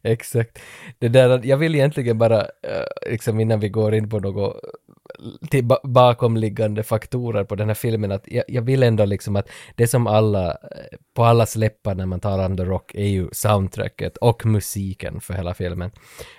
Exakt. 0.02 0.58
Det 0.98 1.08
där, 1.08 1.40
jag 1.44 1.56
vill 1.56 1.74
egentligen 1.74 2.18
bara, 2.18 2.40
eh, 2.40 3.10
liksom 3.10 3.40
innan 3.40 3.60
vi 3.60 3.68
går 3.68 3.94
in 3.94 4.08
på 4.08 4.20
något 4.20 4.54
eh, 4.54 5.48
till 5.50 5.68
bakomliggande 5.84 6.82
faktorer 6.82 7.44
på 7.44 7.54
den 7.54 7.68
här 7.68 7.74
filmen, 7.74 8.12
att 8.12 8.24
jag, 8.26 8.44
jag, 8.48 8.62
vill 8.62 8.82
ändå 8.82 9.04
liksom 9.04 9.36
att 9.36 9.48
det 9.74 9.86
som 9.86 10.06
alla, 10.06 10.50
eh, 10.50 10.98
på 11.16 11.24
alla 11.24 11.46
släppar 11.46 11.94
när 11.94 12.06
man 12.06 12.20
talar 12.20 12.46
om 12.46 12.56
The 12.56 12.64
Rock 12.64 12.94
är 12.94 13.06
ju 13.06 13.28
soundtracket 13.32 14.16
och 14.16 14.46
musiken 14.46 15.20
för 15.20 15.34
hela 15.34 15.54
filmen. 15.54 15.90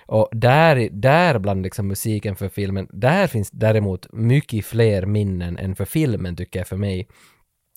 Och 0.06 0.28
där, 0.32 0.88
där 0.92 1.38
bland 1.38 1.62
liksom 1.62 1.88
musiken 1.88 2.36
för 2.36 2.48
filmen, 2.48 2.88
där 2.90 3.26
finns 3.26 3.50
däremot 3.50 4.12
mycket 4.12 4.66
fler 4.66 5.06
minnen 5.06 5.58
än 5.58 5.76
för 5.76 5.84
filmen 5.84 6.36
tycker 6.36 6.60
jag 6.60 6.66
för 6.66 6.76
mig. 6.76 7.08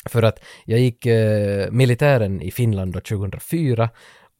För 0.05 0.23
att 0.23 0.39
jag 0.65 0.79
gick 0.79 1.05
eh, 1.05 1.71
militären 1.71 2.41
i 2.41 2.51
Finland 2.51 2.93
då 2.93 2.99
2004 2.99 3.89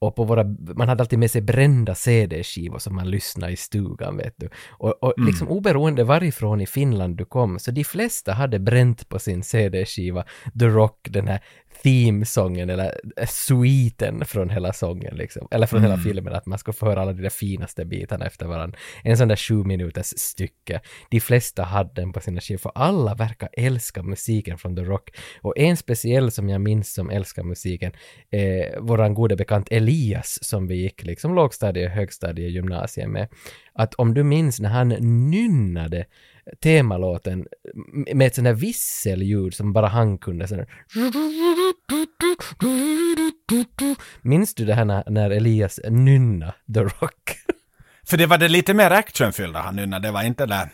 och 0.02 0.16
på 0.16 0.24
våra, 0.24 0.44
man 0.76 0.90
hade 0.90 1.04
alltid 1.04 1.20
med 1.20 1.32
sig 1.32 1.42
brända 1.42 1.96
CD-skivor 1.96 2.80
som 2.80 2.96
man 2.96 3.10
lyssnade 3.10 3.54
i 3.54 3.56
stugan, 3.56 4.18
vet 4.18 4.34
du. 4.38 4.50
Och, 4.70 5.04
och 5.04 5.18
mm. 5.18 5.28
liksom 5.28 5.48
oberoende 5.48 6.04
varifrån 6.04 6.62
i 6.62 6.66
Finland 6.66 7.18
du 7.18 7.26
kom, 7.26 7.60
så 7.60 7.72
de 7.72 7.84
flesta 7.84 8.34
hade 8.34 8.60
bränt 8.60 9.10
på 9.10 9.20
sin 9.20 9.44
CD-skiva 9.44 10.24
The 10.60 10.66
Rock, 10.66 11.08
den 11.10 11.28
här 11.28 11.40
theme-sången 11.84 12.70
eller 12.70 13.00
suiten 13.28 14.26
från 14.26 14.50
hela 14.50 14.74
sången 14.74 15.16
liksom, 15.16 15.48
eller 15.52 15.68
från 15.68 15.80
mm. 15.80 15.92
hela 15.92 16.04
filmen, 16.04 16.34
att 16.34 16.46
man 16.46 16.60
ska 16.60 16.74
få 16.74 16.86
höra 16.86 17.02
alla 17.02 17.14
de 17.14 17.22
där 17.22 17.30
finaste 17.30 17.86
bitarna 17.86 18.26
efter 18.26 18.48
varandra. 18.48 18.80
En 19.04 19.18
sån 19.18 19.28
där 19.28 19.36
sju 19.36 19.64
minuters 19.64 20.14
stycke. 20.18 20.82
De 21.10 21.20
flesta 21.20 21.64
hade 21.64 22.02
den 22.02 22.14
på 22.14 22.20
sina 22.20 22.42
skivor, 22.42 22.60
för 22.60 22.72
alla 22.76 23.16
verkar 23.16 23.50
älska 23.54 24.04
musiken 24.04 24.58
från 24.58 24.76
The 24.76 24.82
Rock. 24.82 25.10
Och 25.42 25.58
en 25.58 25.78
speciell 25.78 26.32
som 26.32 26.50
jag 26.50 26.62
minns 26.62 26.94
som 26.94 27.10
älskar 27.10 27.44
musiken, 27.44 27.92
är 28.32 28.80
våran 28.80 29.14
gode 29.14 29.36
bekant 29.36 29.68
Elias 29.72 30.44
som 30.44 30.68
vi 30.68 30.76
gick 30.76 31.04
liksom 31.04 31.36
lågstadie, 31.36 31.90
högstadie, 31.90 32.50
gymnasiet 32.50 33.10
med. 33.10 33.28
Att 33.74 33.94
om 33.94 34.14
du 34.14 34.24
minns 34.24 34.60
när 34.60 34.70
han 34.70 34.90
nynnade 35.30 36.06
temalåten 36.62 37.46
med 38.14 38.28
ett 38.28 38.36
sånt 38.36 38.48
här 38.48 38.54
visselljud 38.54 39.54
som 39.54 39.74
bara 39.74 39.88
han 39.88 40.18
kunde. 40.18 40.48
Sån 40.48 40.66
Minns 44.22 44.56
du 44.56 44.66
det 44.66 44.74
här 44.74 44.86
när, 44.86 45.04
när 45.10 45.30
Elias 45.30 45.80
nynna 45.90 46.54
The 46.74 46.80
Rock? 46.80 47.38
För 48.10 48.18
det 48.18 48.26
var 48.26 48.38
det 48.38 48.48
lite 48.48 48.74
mer 48.74 48.92
actionfyllda 48.92 49.60
han 49.60 49.76
nynnade, 49.76 50.08
det 50.08 50.12
var 50.12 50.24
inte 50.24 50.46
där... 50.46 50.70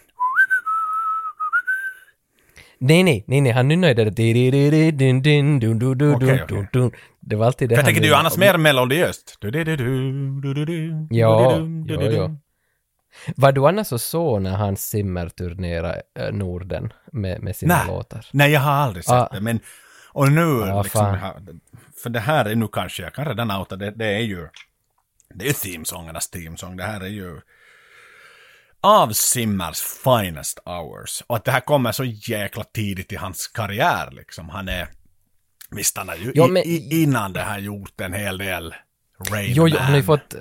Nej, 2.80 3.04
nej, 3.04 3.26
nej, 3.28 3.42
nej, 3.42 3.52
han 3.52 3.68
nynnade 3.68 3.94
det 3.94 4.04
där 4.04 4.12
Det 7.20 7.36
var 7.36 7.46
alltid 7.46 7.70
det 7.70 7.76
Jag 7.76 7.86
tänker 7.86 8.02
det 8.02 8.08
är 8.08 8.10
ju 8.10 8.16
annars 8.16 8.38
mer 8.38 8.58
melodiöst. 8.58 9.38
Ja, 11.10 11.60
ja, 11.88 12.02
ja. 12.02 12.38
Var 13.36 13.52
du 13.52 13.68
annars 13.68 13.92
och 13.92 14.02
så 14.02 14.40
när 14.40 14.56
han 14.56 14.78
simmerturnerade 14.78 16.02
äh, 16.20 16.32
Norden 16.32 16.94
med, 17.12 17.42
med 17.42 17.56
sina 17.56 17.78
nej, 17.78 17.88
låtar? 17.88 18.26
Nej, 18.32 18.52
jag 18.52 18.60
har 18.60 18.72
aldrig 18.72 19.06
sett 19.06 19.14
ah. 19.14 19.30
det, 19.32 19.42
men 19.42 19.60
och 20.10 20.32
nu, 20.32 20.62
ah, 20.62 20.82
liksom, 20.84 21.18
för 22.04 22.10
det 22.10 22.20
här 22.20 22.46
är 22.46 22.56
nu 22.56 22.68
kanske, 22.68 23.04
jag 23.04 23.14
kan 23.14 23.26
redan 23.26 23.52
outa, 23.52 23.76
det, 23.76 23.92
det 23.92 24.06
är 24.06 24.20
ju, 24.20 24.48
det 25.34 25.46
är 25.46 25.48
ju 25.48 25.54
themesångernas 25.54 26.30
themesång, 26.30 26.78
det 26.78 26.84
här 26.84 27.02
är 27.02 27.08
ju 27.08 27.42
av 28.82 29.12
Simmers 29.12 29.82
finest 29.82 30.60
hours. 30.66 31.24
Och 31.28 31.36
att 31.36 31.46
det 31.46 31.52
här 31.52 31.60
kommer 31.60 31.92
så 31.92 32.04
jäkla 32.04 32.64
tidigt 32.64 33.12
i 33.12 33.16
hans 33.16 33.48
karriär 33.48 34.12
liksom. 34.12 34.50
Han 34.50 34.70
är, 34.70 34.88
visst 35.70 35.98
han 35.98 36.10
har 36.10 36.16
ju 36.16 36.32
jo, 36.36 36.48
men... 36.48 36.64
i, 36.64 37.04
innan 37.04 37.34
det 37.34 37.42
här 37.42 37.60
gjort 37.60 38.02
en 38.02 38.14
hel 38.14 38.38
del 38.38 38.76
Rain 39.32 39.54
jo, 39.54 39.68
jo, 39.68 39.78
han 39.80 39.90
har 39.90 39.98
ju 39.98 40.04
fått... 40.04 40.36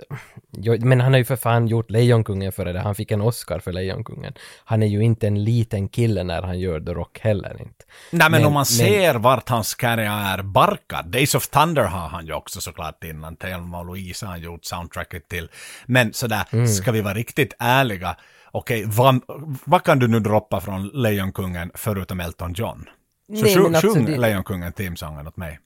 Jo, 0.56 0.76
men 0.80 1.00
han 1.00 1.12
har 1.12 1.18
ju 1.18 1.24
för 1.24 1.36
fan 1.36 1.66
gjort 1.68 1.90
Lejonkungen 1.90 2.52
före 2.52 2.72
det. 2.72 2.80
Han 2.80 2.94
fick 2.94 3.10
en 3.10 3.20
Oscar 3.20 3.58
för 3.58 3.72
Lejonkungen. 3.72 4.32
Han 4.64 4.82
är 4.82 4.86
ju 4.86 5.00
inte 5.00 5.26
en 5.26 5.44
liten 5.44 5.88
kille 5.88 6.24
när 6.24 6.42
han 6.42 6.60
gör 6.60 6.80
The 6.80 6.92
Rock 6.92 7.18
heller 7.18 7.56
inte. 7.60 7.84
Nej, 8.10 8.30
men, 8.30 8.30
men 8.30 8.44
om 8.44 8.52
man 8.52 8.60
men... 8.60 8.64
ser 8.64 9.14
vart 9.14 9.48
hans 9.48 9.74
karriär 9.74 10.42
barkar. 10.42 11.02
Days 11.02 11.34
of 11.34 11.48
Thunder 11.48 11.84
har 11.84 12.08
han 12.08 12.26
ju 12.26 12.32
också 12.32 12.60
såklart 12.60 13.04
innan. 13.04 13.36
Thelma 13.36 13.78
och 13.78 13.86
Louise 13.86 14.26
har 14.26 14.30
han 14.32 14.40
gjort 14.40 14.64
soundtracket 14.64 15.28
till. 15.28 15.48
Men 15.86 16.12
sådär, 16.12 16.44
mm. 16.50 16.68
ska 16.68 16.92
vi 16.92 17.00
vara 17.00 17.14
riktigt 17.14 17.54
ärliga. 17.58 18.16
Okej, 18.50 18.84
vad, 18.86 19.20
vad 19.64 19.82
kan 19.82 19.98
du 19.98 20.08
nu 20.08 20.20
droppa 20.20 20.60
från 20.60 20.88
Lejonkungen 20.88 21.70
förutom 21.74 22.20
Elton 22.20 22.52
John? 22.56 22.84
Så 23.26 23.42
Nej, 23.42 23.54
sjung, 23.54 23.74
alltså, 23.74 23.94
sjung 23.94 24.04
det... 24.04 24.18
Lejonkungen 24.18 24.72
teamsången 24.72 25.26
åt 25.26 25.36
mig. 25.36 25.58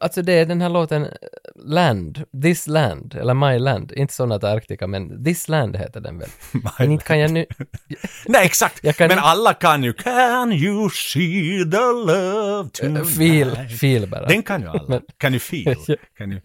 Alltså 0.00 0.22
det 0.22 0.32
är 0.32 0.46
den 0.46 0.60
här 0.60 0.68
låten 0.68 1.08
Land, 1.54 2.24
This 2.42 2.66
Land, 2.66 3.14
eller 3.14 3.34
My 3.34 3.58
Land, 3.58 3.92
inte 3.92 4.14
Sonata 4.14 4.50
Arctica 4.50 4.86
men 4.86 5.24
This 5.24 5.48
Land 5.48 5.76
heter 5.76 6.00
den 6.00 6.18
väl? 6.18 6.28
men 6.78 6.90
inte 6.90 7.04
kan 7.04 7.18
jag 7.18 7.30
nu... 7.30 7.46
Nej 8.26 8.46
exakt, 8.46 8.98
men 8.98 9.18
alla 9.18 9.54
kan 9.54 9.84
ju 9.84 9.92
Can 9.92 10.52
you 10.52 10.90
see 10.90 11.64
the 11.70 11.92
love 12.06 12.60
eh, 12.60 12.68
tonight? 12.68 13.16
Feel, 13.16 13.68
feel 13.68 14.08
bara. 14.08 14.26
Den 14.26 14.42
kan 14.42 14.60
ju 14.62 14.68
alla. 14.68 14.84
men... 14.88 15.02
Can 15.16 15.32
you 15.32 15.40
feel? 15.40 15.76
Can 16.18 16.32
you... 16.32 16.40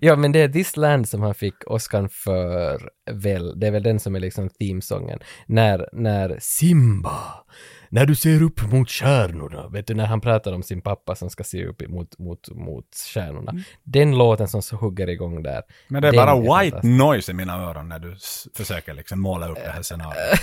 ja 0.00 0.16
men 0.16 0.32
det 0.32 0.38
är 0.38 0.48
This 0.48 0.76
Land 0.76 1.08
som 1.08 1.22
han 1.22 1.34
fick 1.34 1.54
Oscar 1.66 2.08
för 2.08 2.90
väl, 3.10 3.60
det 3.60 3.66
är 3.66 3.70
väl 3.70 3.82
den 3.82 4.00
som 4.00 4.14
är 4.14 4.20
liksom 4.20 4.48
themesången. 4.48 5.18
När, 5.46 5.88
när 5.92 6.36
Simba 6.40 7.44
när 7.92 8.06
du 8.06 8.16
ser 8.16 8.42
upp 8.42 8.72
mot 8.72 8.90
stjärnorna, 8.90 9.68
vet 9.68 9.86
du 9.86 9.94
när 9.94 10.06
han 10.06 10.20
pratar 10.20 10.52
om 10.52 10.62
sin 10.62 10.82
pappa 10.82 11.14
som 11.14 11.30
ska 11.30 11.44
se 11.44 11.66
upp 11.66 11.88
mot, 11.88 12.18
mot, 12.18 12.48
mot 12.48 12.86
stjärnorna. 13.14 13.50
Mm. 13.50 13.62
Den 13.82 14.18
låten 14.18 14.48
som 14.48 14.62
så 14.62 14.76
hugger 14.76 15.08
igång 15.08 15.42
där. 15.42 15.62
Men 15.88 16.02
det 16.02 16.08
är 16.08 16.12
bara 16.12 16.30
är 16.30 16.64
white 16.64 16.86
noise 16.86 17.32
i 17.32 17.34
mina 17.34 17.62
öron 17.62 17.88
när 17.88 17.98
du 17.98 18.16
försöker 18.56 18.94
liksom 18.94 19.20
måla 19.20 19.48
upp 19.48 19.58
det 19.64 19.70
här 19.70 19.82
scenariot. 19.82 20.40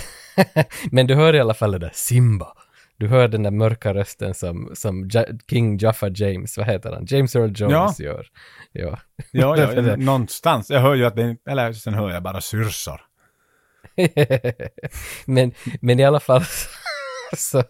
Men 0.92 1.06
du 1.06 1.14
hör 1.14 1.34
i 1.34 1.40
alla 1.40 1.54
fall 1.54 1.72
det 1.72 1.78
där 1.78 1.90
Simba. 1.94 2.52
Du 2.96 3.08
hör 3.08 3.28
den 3.28 3.42
där 3.42 3.50
mörka 3.50 3.94
rösten 3.94 4.34
som, 4.34 4.70
som 4.74 5.08
ja 5.12 5.24
King 5.50 5.78
Jaffa 5.78 6.08
James, 6.08 6.56
vad 6.56 6.66
heter 6.66 6.92
han? 6.92 7.04
James 7.08 7.36
Earl 7.36 7.52
Jones 7.56 8.00
ja. 8.00 8.04
gör. 8.04 8.26
Ja, 8.72 8.98
ja, 9.32 9.56
ja 9.58 9.96
någonstans. 9.96 10.70
Jag 10.70 10.80
hör 10.80 10.94
ju 10.94 11.04
att 11.04 11.16
det, 11.16 11.36
eller 11.48 11.72
sen 11.72 11.94
hör 11.94 12.10
jag 12.10 12.22
bara 12.22 12.40
syrsor. 12.40 13.00
men, 15.24 15.52
men 15.80 16.00
i 16.00 16.04
alla 16.04 16.20
fall 16.20 16.44
så, 17.36 17.62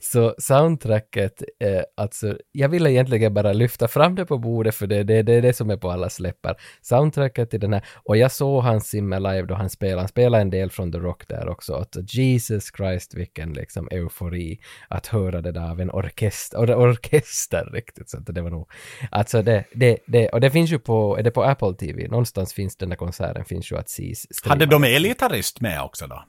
så 0.00 0.34
soundtracket, 0.38 1.42
eh, 1.60 1.82
alltså, 1.96 2.38
jag 2.52 2.68
ville 2.68 2.92
egentligen 2.92 3.34
bara 3.34 3.52
lyfta 3.52 3.88
fram 3.88 4.14
det 4.14 4.26
på 4.26 4.38
bordet 4.38 4.74
för 4.74 4.86
det, 4.86 5.02
det, 5.02 5.22
det 5.22 5.32
är 5.32 5.42
det 5.42 5.52
som 5.52 5.70
är 5.70 5.76
på 5.76 5.90
alla 5.90 6.08
läppar. 6.20 6.56
Soundtracket 6.82 7.54
i 7.54 7.58
den 7.58 7.72
här, 7.72 7.84
och 8.04 8.16
jag 8.16 8.32
såg 8.32 8.62
hans 8.62 8.88
simmer 8.88 9.20
live 9.20 9.42
då 9.42 9.54
han 9.54 9.70
spelade, 9.70 10.00
han 10.00 10.08
spelade 10.08 10.42
en 10.42 10.50
del 10.50 10.70
från 10.70 10.92
The 10.92 10.98
Rock 10.98 11.28
där 11.28 11.48
också, 11.48 11.74
att 11.74 11.96
Jesus 12.14 12.70
Christ 12.76 13.14
vilken 13.14 13.52
liksom 13.52 13.88
eufori 13.90 14.60
att 14.88 15.06
höra 15.06 15.42
det 15.42 15.52
där 15.52 15.70
av 15.70 15.80
en 15.80 15.90
orkester, 15.90 16.58
or, 16.58 16.70
orkester 16.70 17.64
riktigt, 17.72 18.10
så 18.10 18.18
att 18.18 18.26
det 18.26 18.42
var 18.42 18.50
nog, 18.50 18.70
alltså 19.10 19.42
det, 19.42 19.64
det, 19.74 19.98
det, 20.06 20.28
och 20.28 20.40
det 20.40 20.50
finns 20.50 20.72
ju 20.72 20.78
på, 20.78 21.18
är 21.18 21.22
det 21.22 21.30
på 21.30 21.42
Apple 21.42 21.74
TV, 21.74 22.08
någonstans 22.08 22.52
finns 22.52 22.76
den 22.76 22.88
där 22.88 22.96
konserten, 22.96 23.44
finns 23.44 23.72
ju 23.72 23.76
att 23.76 23.88
ses. 23.88 24.26
Hade 24.44 24.66
de 24.66 24.84
elgitarrist 24.84 25.60
med 25.60 25.82
också 25.82 26.06
då? 26.06 26.24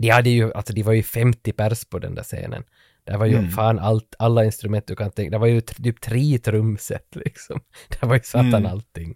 De 0.00 0.08
hade 0.08 0.30
ju, 0.30 0.52
alltså 0.52 0.72
de 0.72 0.82
var 0.82 0.92
ju 0.92 1.02
50 1.02 1.52
pers 1.52 1.84
på 1.84 1.98
den 1.98 2.14
där 2.14 2.22
scenen. 2.22 2.64
Det 3.04 3.16
var 3.16 3.26
ju 3.26 3.36
mm. 3.36 3.50
fan 3.50 3.78
allt, 3.78 4.14
alla 4.18 4.44
instrument 4.44 4.86
du 4.86 4.96
kan 4.96 5.10
tänka, 5.10 5.30
det 5.30 5.38
var 5.38 5.46
ju 5.46 5.60
typ 5.60 6.00
tre 6.00 6.38
trumset 6.38 7.06
liksom. 7.14 7.60
Det 7.88 8.06
var 8.06 8.14
ju 8.14 8.22
satan 8.22 8.54
mm. 8.54 8.66
allting. 8.66 9.14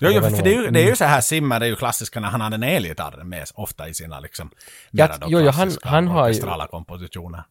Jo, 0.00 0.10
jo, 0.14 0.22
för 0.22 0.44
det, 0.44 0.54
är 0.54 0.62
ju, 0.62 0.70
det 0.70 0.82
är 0.82 0.86
ju 0.86 0.96
så 0.96 1.04
här, 1.04 1.20
Simmer 1.20 1.60
är 1.60 1.66
ju 1.66 1.76
klassiska 1.76 2.20
när 2.20 2.28
han 2.28 2.40
hade 2.40 2.54
en 2.54 2.62
elgitarr 2.62 3.24
med 3.24 3.46
ofta 3.54 3.88
i 3.88 3.94
sina 3.94 4.20
liksom, 4.20 4.50
ja, 4.90 5.08
jo, 5.26 5.40
jo, 5.40 5.50
han, 5.50 5.70
han 5.82 6.08
har 6.08 6.28
ju, 6.28 6.40
kompositioner. 6.70 7.42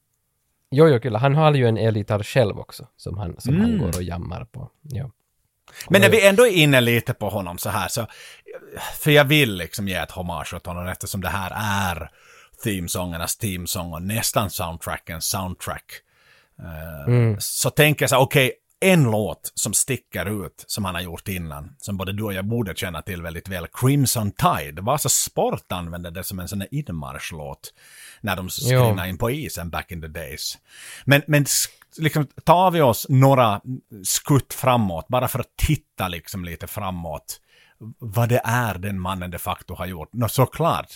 Jo, 0.72 0.88
jo, 0.88 1.00
killa, 1.00 1.20
han 1.20 1.36
har 1.36 1.54
ju 1.54 1.68
en 1.68 1.78
elgitarr 1.78 2.24
själv 2.24 2.60
också, 2.60 2.88
som 2.98 3.18
han, 3.18 3.36
som 3.40 3.56
mm. 3.56 3.66
han 3.66 3.78
går 3.78 3.88
och 3.88 4.04
jammar 4.04 4.46
på. 4.46 4.72
Ja. 4.82 5.12
Men 5.90 6.02
när 6.02 6.10
vi 6.10 6.28
ändå 6.28 6.48
är 6.48 6.52
inne 6.52 6.82
lite 6.82 7.14
på 7.14 7.30
honom 7.30 7.58
så 7.58 7.70
här 7.70 7.88
så, 7.88 8.08
för 8.94 9.12
jag 9.12 9.26
vill 9.26 9.56
liksom 9.56 9.88
ge 9.88 9.96
ett 9.96 10.12
hommage 10.12 10.54
åt 10.54 10.66
honom 10.66 10.88
eftersom 10.88 11.22
det 11.22 11.30
här 11.30 11.52
är 11.56 12.12
themesångernas 12.64 13.38
themesång 13.38 13.94
och 13.94 14.02
nästan 14.02 14.50
soundtrackens 14.50 15.30
soundtrack. 15.30 15.92
Uh, 16.60 17.16
mm. 17.16 17.36
Så 17.40 17.70
tänker 17.70 18.04
jag 18.04 18.10
så 18.10 18.18
okej, 18.18 18.46
okay, 18.46 18.58
en 18.80 19.04
låt 19.04 19.52
som 19.56 19.74
sticker 19.74 20.46
ut 20.46 20.64
som 20.68 20.86
han 20.86 20.96
har 20.96 21.02
gjort 21.02 21.28
innan, 21.28 21.76
som 21.78 21.98
både 21.98 22.14
du 22.14 22.24
och 22.24 22.34
jag 22.34 22.46
borde 22.46 22.76
känna 22.76 23.02
till 23.02 23.22
väldigt 23.22 23.50
väl, 23.50 23.68
Crimson 23.74 24.32
Tide. 24.32 24.82
Vasa 24.82 25.10
Sport 25.10 25.72
använde 25.72 26.10
det 26.10 26.24
som 26.24 26.40
en 26.40 26.48
sån 26.48 26.62
här 26.62 26.74
inmarschlåt 26.74 27.74
när 28.22 28.36
de 28.36 28.50
skrinade 28.50 29.10
in 29.10 29.18
på 29.18 29.32
isen 29.32 29.70
back 29.70 29.92
in 29.92 30.02
the 30.02 30.08
days. 30.08 30.58
Men, 31.06 31.22
men 31.28 31.46
liksom 31.98 32.28
tar 32.44 32.72
vi 32.72 32.82
oss 32.82 33.06
några 33.10 33.62
skutt 34.04 34.54
framåt, 34.54 35.08
bara 35.08 35.28
för 35.28 35.40
att 35.40 35.58
titta 35.58 36.08
liksom 36.08 36.46
lite 36.46 36.68
framåt, 36.68 37.42
vad 38.00 38.30
det 38.30 38.42
är 38.44 38.78
den 38.78 39.00
mannen 39.00 39.32
de 39.32 39.40
facto 39.40 39.76
har 39.76 39.86
gjort. 39.86 40.10
Nå, 40.14 40.30
såklart, 40.30 40.92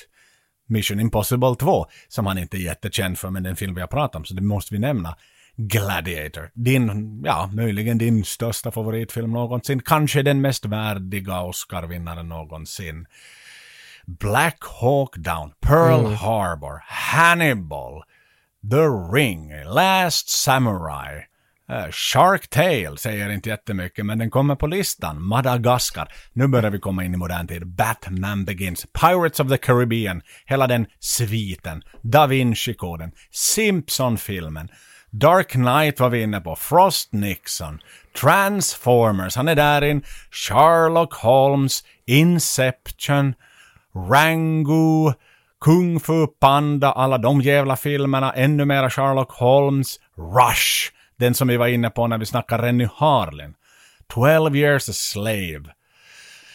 Mission 0.71 0.99
Impossible 0.99 1.55
2, 1.55 1.85
som 2.07 2.25
han 2.25 2.37
inte 2.37 2.57
är 2.57 2.59
jättekänd 2.59 3.19
för, 3.19 3.29
men 3.29 3.43
den 3.43 3.55
film 3.55 3.75
vi 3.75 3.81
har 3.81 3.87
pratat 3.87 4.15
om, 4.15 4.25
så 4.25 4.33
det 4.33 4.41
måste 4.41 4.73
vi 4.73 4.79
nämna. 4.79 5.15
Gladiator. 5.55 6.51
Din, 6.53 7.21
ja, 7.25 7.49
möjligen 7.53 7.97
din 7.97 8.25
största 8.25 8.71
favoritfilm 8.71 9.31
någonsin. 9.31 9.81
Kanske 9.81 10.21
den 10.23 10.41
mest 10.41 10.65
värdiga 10.65 11.41
Oscar-vinnaren 11.41 12.29
någonsin. 12.29 13.05
Black 14.05 14.57
Hawk 14.81 15.15
Down, 15.17 15.51
Pearl 15.61 15.99
mm. 15.99 16.13
Harbor, 16.13 16.83
Hannibal, 16.87 18.03
The 18.71 18.85
Ring, 19.17 19.51
Last 19.65 20.29
Samurai. 20.29 21.30
Eh, 21.69 21.91
Shark 21.91 22.47
Tale 22.49 22.97
säger 22.97 23.29
inte 23.29 23.49
jättemycket, 23.49 24.05
men 24.05 24.19
den 24.19 24.29
kommer 24.29 24.55
på 24.55 24.67
listan. 24.67 25.23
Madagaskar. 25.23 26.13
Nu 26.33 26.47
börjar 26.47 26.71
vi 26.71 26.79
komma 26.79 27.03
in 27.03 27.13
i 27.13 27.17
modern 27.17 27.47
tid. 27.47 27.67
Batman 27.67 28.45
Begins. 28.45 28.85
Pirates 29.01 29.39
of 29.39 29.49
the 29.49 29.57
Caribbean. 29.57 30.21
Hela 30.45 30.67
den 30.67 30.85
sviten. 30.99 31.83
Da 32.01 32.27
Vinci-koden. 32.27 33.11
Simpson-filmen. 33.31 34.69
Dark 35.09 35.49
Knight 35.49 35.99
var 35.99 36.09
vi 36.09 36.21
inne 36.21 36.41
på. 36.41 36.55
Frost 36.55 37.13
Nixon. 37.13 37.79
Transformers. 38.21 39.35
Han 39.35 39.47
är 39.47 39.55
där 39.55 39.83
in. 39.83 40.03
Sherlock 40.31 41.13
Holmes. 41.13 41.83
Inception. 42.05 43.33
Rango. 44.09 45.13
Kung 45.59 45.99
Fu 45.99 46.27
Panda. 46.27 46.91
Alla 46.91 47.17
de 47.17 47.41
jävla 47.41 47.75
filmerna. 47.75 48.33
Ännu 48.33 48.65
mera 48.65 48.89
Sherlock 48.89 49.31
Holmes. 49.31 49.99
Rush. 50.17 50.91
Den 51.21 51.33
som 51.33 51.47
vi 51.47 51.57
var 51.57 51.67
inne 51.67 51.89
på 51.89 52.07
när 52.07 52.17
vi 52.17 52.25
snackade 52.25 52.63
Renny 52.63 52.87
Harlin. 52.95 53.53
12 54.07 54.55
years 54.55 54.89
a 54.89 54.93
slave. 54.93 55.63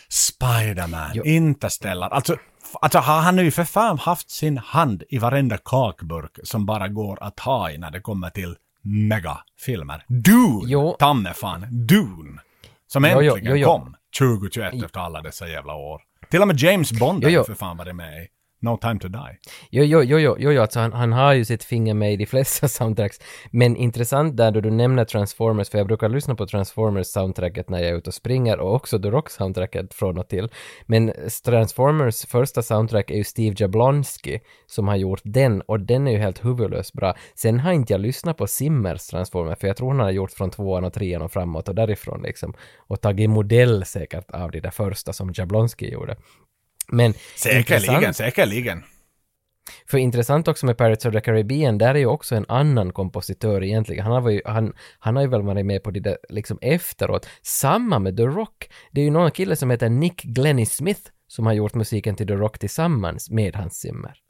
Spiderman, 0.09 1.21
Interstellar. 1.25 2.11
Alltså, 2.11 2.37
alltså 2.81 2.99
har 2.99 3.21
han 3.21 3.39
ju 3.39 3.51
för 3.51 3.65
fan 3.65 3.99
haft 3.99 4.31
sin 4.31 4.59
hand 4.59 5.03
i 5.09 5.19
varenda 5.19 5.59
kakburk 5.59 6.39
som 6.43 6.67
bara 6.67 6.89
går 6.89 7.23
att 7.23 7.41
ha 7.41 7.71
i 7.71 7.79
när 7.79 7.91
det 7.91 8.01
kommer 8.01 8.31
till 8.31 8.57
megafilmer. 8.83 10.05
Dune! 10.09 10.63
Jo. 10.65 10.97
Tamme 10.99 11.35
fan, 11.35 11.87
Dune! 11.87 12.41
Som 12.87 13.05
äntligen 13.05 13.45
jo, 13.45 13.57
jo, 13.57 13.67
kom 13.67 13.97
2021 14.19 14.75
efter 14.85 15.01
alla 15.01 15.23
dessa 15.23 15.49
jävla 15.49 15.75
år. 15.75 16.01
Till 16.31 16.43
och 16.43 16.49
med 16.49 16.61
James 16.61 16.93
Bond 16.93 17.25
har 17.25 17.45
för 17.45 17.55
fan 17.55 17.77
varit 17.77 17.97
med 17.97 18.23
i. 18.23 18.27
No 18.67 18.77
time 18.77 18.99
to 18.99 19.09
die. 19.09 19.39
Jo, 19.71 19.85
jo, 19.85 20.03
jo, 20.03 20.19
jo, 20.19 20.37
jo, 20.53 20.63
alltså 20.63 20.81
han, 20.81 20.93
han 20.93 21.13
har 21.13 21.33
ju 21.33 21.45
sitt 21.45 21.65
finger 21.65 21.95
med 21.95 22.13
i 22.13 22.17
de 22.17 22.27
flesta 22.27 22.69
soundtracks. 22.79 23.21
Men 23.51 23.77
intressant 23.77 24.37
där 24.37 24.51
då 24.51 24.61
du 24.61 24.71
nämner 24.71 25.05
Transformers, 25.05 25.71
för 25.71 25.79
jag 25.79 25.87
brukar 25.87 26.09
lyssna 26.09 26.35
på 26.35 26.47
Transformers-soundtracket 26.47 27.71
när 27.71 27.79
jag 27.79 27.89
är 27.89 27.97
ute 27.97 28.11
och 28.11 28.15
springer 28.15 28.59
och 28.59 28.75
också 28.75 28.99
The 28.99 29.11
Rock-soundtracket 29.11 29.95
från 29.95 30.19
och 30.19 30.29
till. 30.29 30.49
Men 30.87 31.13
Transformers 31.45 32.27
första 32.27 32.63
soundtrack 32.63 33.11
är 33.11 33.15
ju 33.15 33.25
Steve 33.25 33.57
Jablonski 33.59 34.41
som 34.67 34.89
har 34.89 34.97
gjort 34.97 35.21
den 35.25 35.61
och 35.61 35.81
den 35.81 36.07
är 36.07 36.13
ju 36.13 36.19
helt 36.19 36.45
huvudlöst 36.45 36.93
bra. 36.93 37.15
Sen 37.35 37.61
har 37.61 37.73
inte 37.73 37.93
jag 37.93 38.01
lyssnat 38.01 38.37
på 38.37 38.47
Simmers 38.47 39.07
Transformers, 39.07 39.59
för 39.59 39.67
jag 39.67 39.77
tror 39.77 39.91
han 39.91 40.01
har 40.01 40.11
gjort 40.11 40.33
från 40.33 40.51
tvåan 40.51 40.85
och 40.85 40.93
trean 40.93 41.23
och 41.23 41.33
framåt 41.33 41.69
och 41.69 41.75
därifrån 41.75 42.23
liksom. 42.23 42.55
Och 42.77 43.01
tagit 43.01 43.31
modell 43.31 43.85
säkert 43.85 44.31
av 44.31 44.51
det 44.51 44.61
där 44.61 44.71
första 44.71 45.13
som 45.13 45.33
Jablonski 45.35 45.93
gjorde. 45.93 46.17
Men 46.89 47.15
säkerligen, 47.37 48.15
säkerligen. 48.15 48.85
För 49.87 49.99
intressant 49.99 50.49
också 50.49 50.67
med 50.67 50.79
Pirates 50.79 51.07
of 51.07 51.13
the 51.13 51.21
Caribbean, 51.21 51.79
där 51.79 51.95
är 51.95 51.99
ju 51.99 52.07
också 52.07 52.35
en 52.35 52.45
annan 52.49 52.93
kompositör 52.93 53.65
egentligen. 53.65 54.05
Han 54.05 54.23
har 54.23 54.31
ju, 54.31 54.43
han, 54.45 54.73
han 54.99 55.17
har 55.17 55.23
ju 55.23 55.29
väl 55.29 55.43
varit 55.43 55.67
med 55.67 55.83
på 55.83 55.91
det 55.91 56.01
där 56.01 56.19
liksom 56.29 56.59
efteråt. 56.61 57.29
Samma 57.43 57.99
med 57.99 58.17
The 58.17 58.23
Rock. 58.23 58.71
Det 58.93 59.01
är 59.01 59.05
ju 59.05 59.11
någon 59.11 59.31
kille 59.31 59.57
som 59.57 59.71
heter 59.71 59.89
Nick 59.89 60.23
Glennie 60.23 60.67
Smith 60.67 61.11
som 61.27 61.47
har 61.47 61.53
gjort 61.53 61.75
musiken 61.75 62.17
till 62.17 62.27
The 62.27 62.35
Rock 62.35 62.59
tillsammans 62.59 63.31
med 63.31 63.57
Hans 63.57 63.75
Zimmer. 63.75 64.21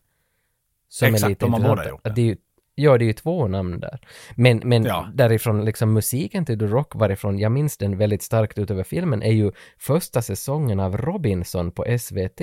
Som 0.88 1.08
Exakt, 1.08 1.24
är 1.24 1.28
lite 1.28 1.44
de 1.44 1.52
har 1.52 1.60
båda 1.60 1.88
gjort 1.88 2.04
det. 2.04 2.10
det 2.10 2.20
är 2.20 2.26
ju, 2.26 2.36
Ja, 2.78 2.98
det 2.98 3.04
är 3.04 3.06
ju 3.06 3.12
två 3.12 3.48
namn 3.48 3.80
där. 3.80 3.98
Men, 4.34 4.60
men 4.64 4.84
ja. 4.84 5.08
därifrån, 5.14 5.64
liksom 5.64 5.92
musiken 5.92 6.44
till 6.44 6.58
The 6.58 6.66
Rock 6.66 6.94
varifrån, 6.94 7.38
jag 7.38 7.52
minns 7.52 7.76
den 7.76 7.98
väldigt 7.98 8.22
starkt 8.22 8.58
utöver 8.58 8.84
filmen, 8.84 9.22
är 9.22 9.32
ju 9.32 9.52
första 9.78 10.22
säsongen 10.22 10.80
av 10.80 10.96
Robinson 10.96 11.72
på 11.72 11.98
SVT. 11.98 12.40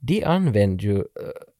De 0.00 0.24
använde 0.24 0.84
ju 0.84 0.94
uh, 0.94 1.04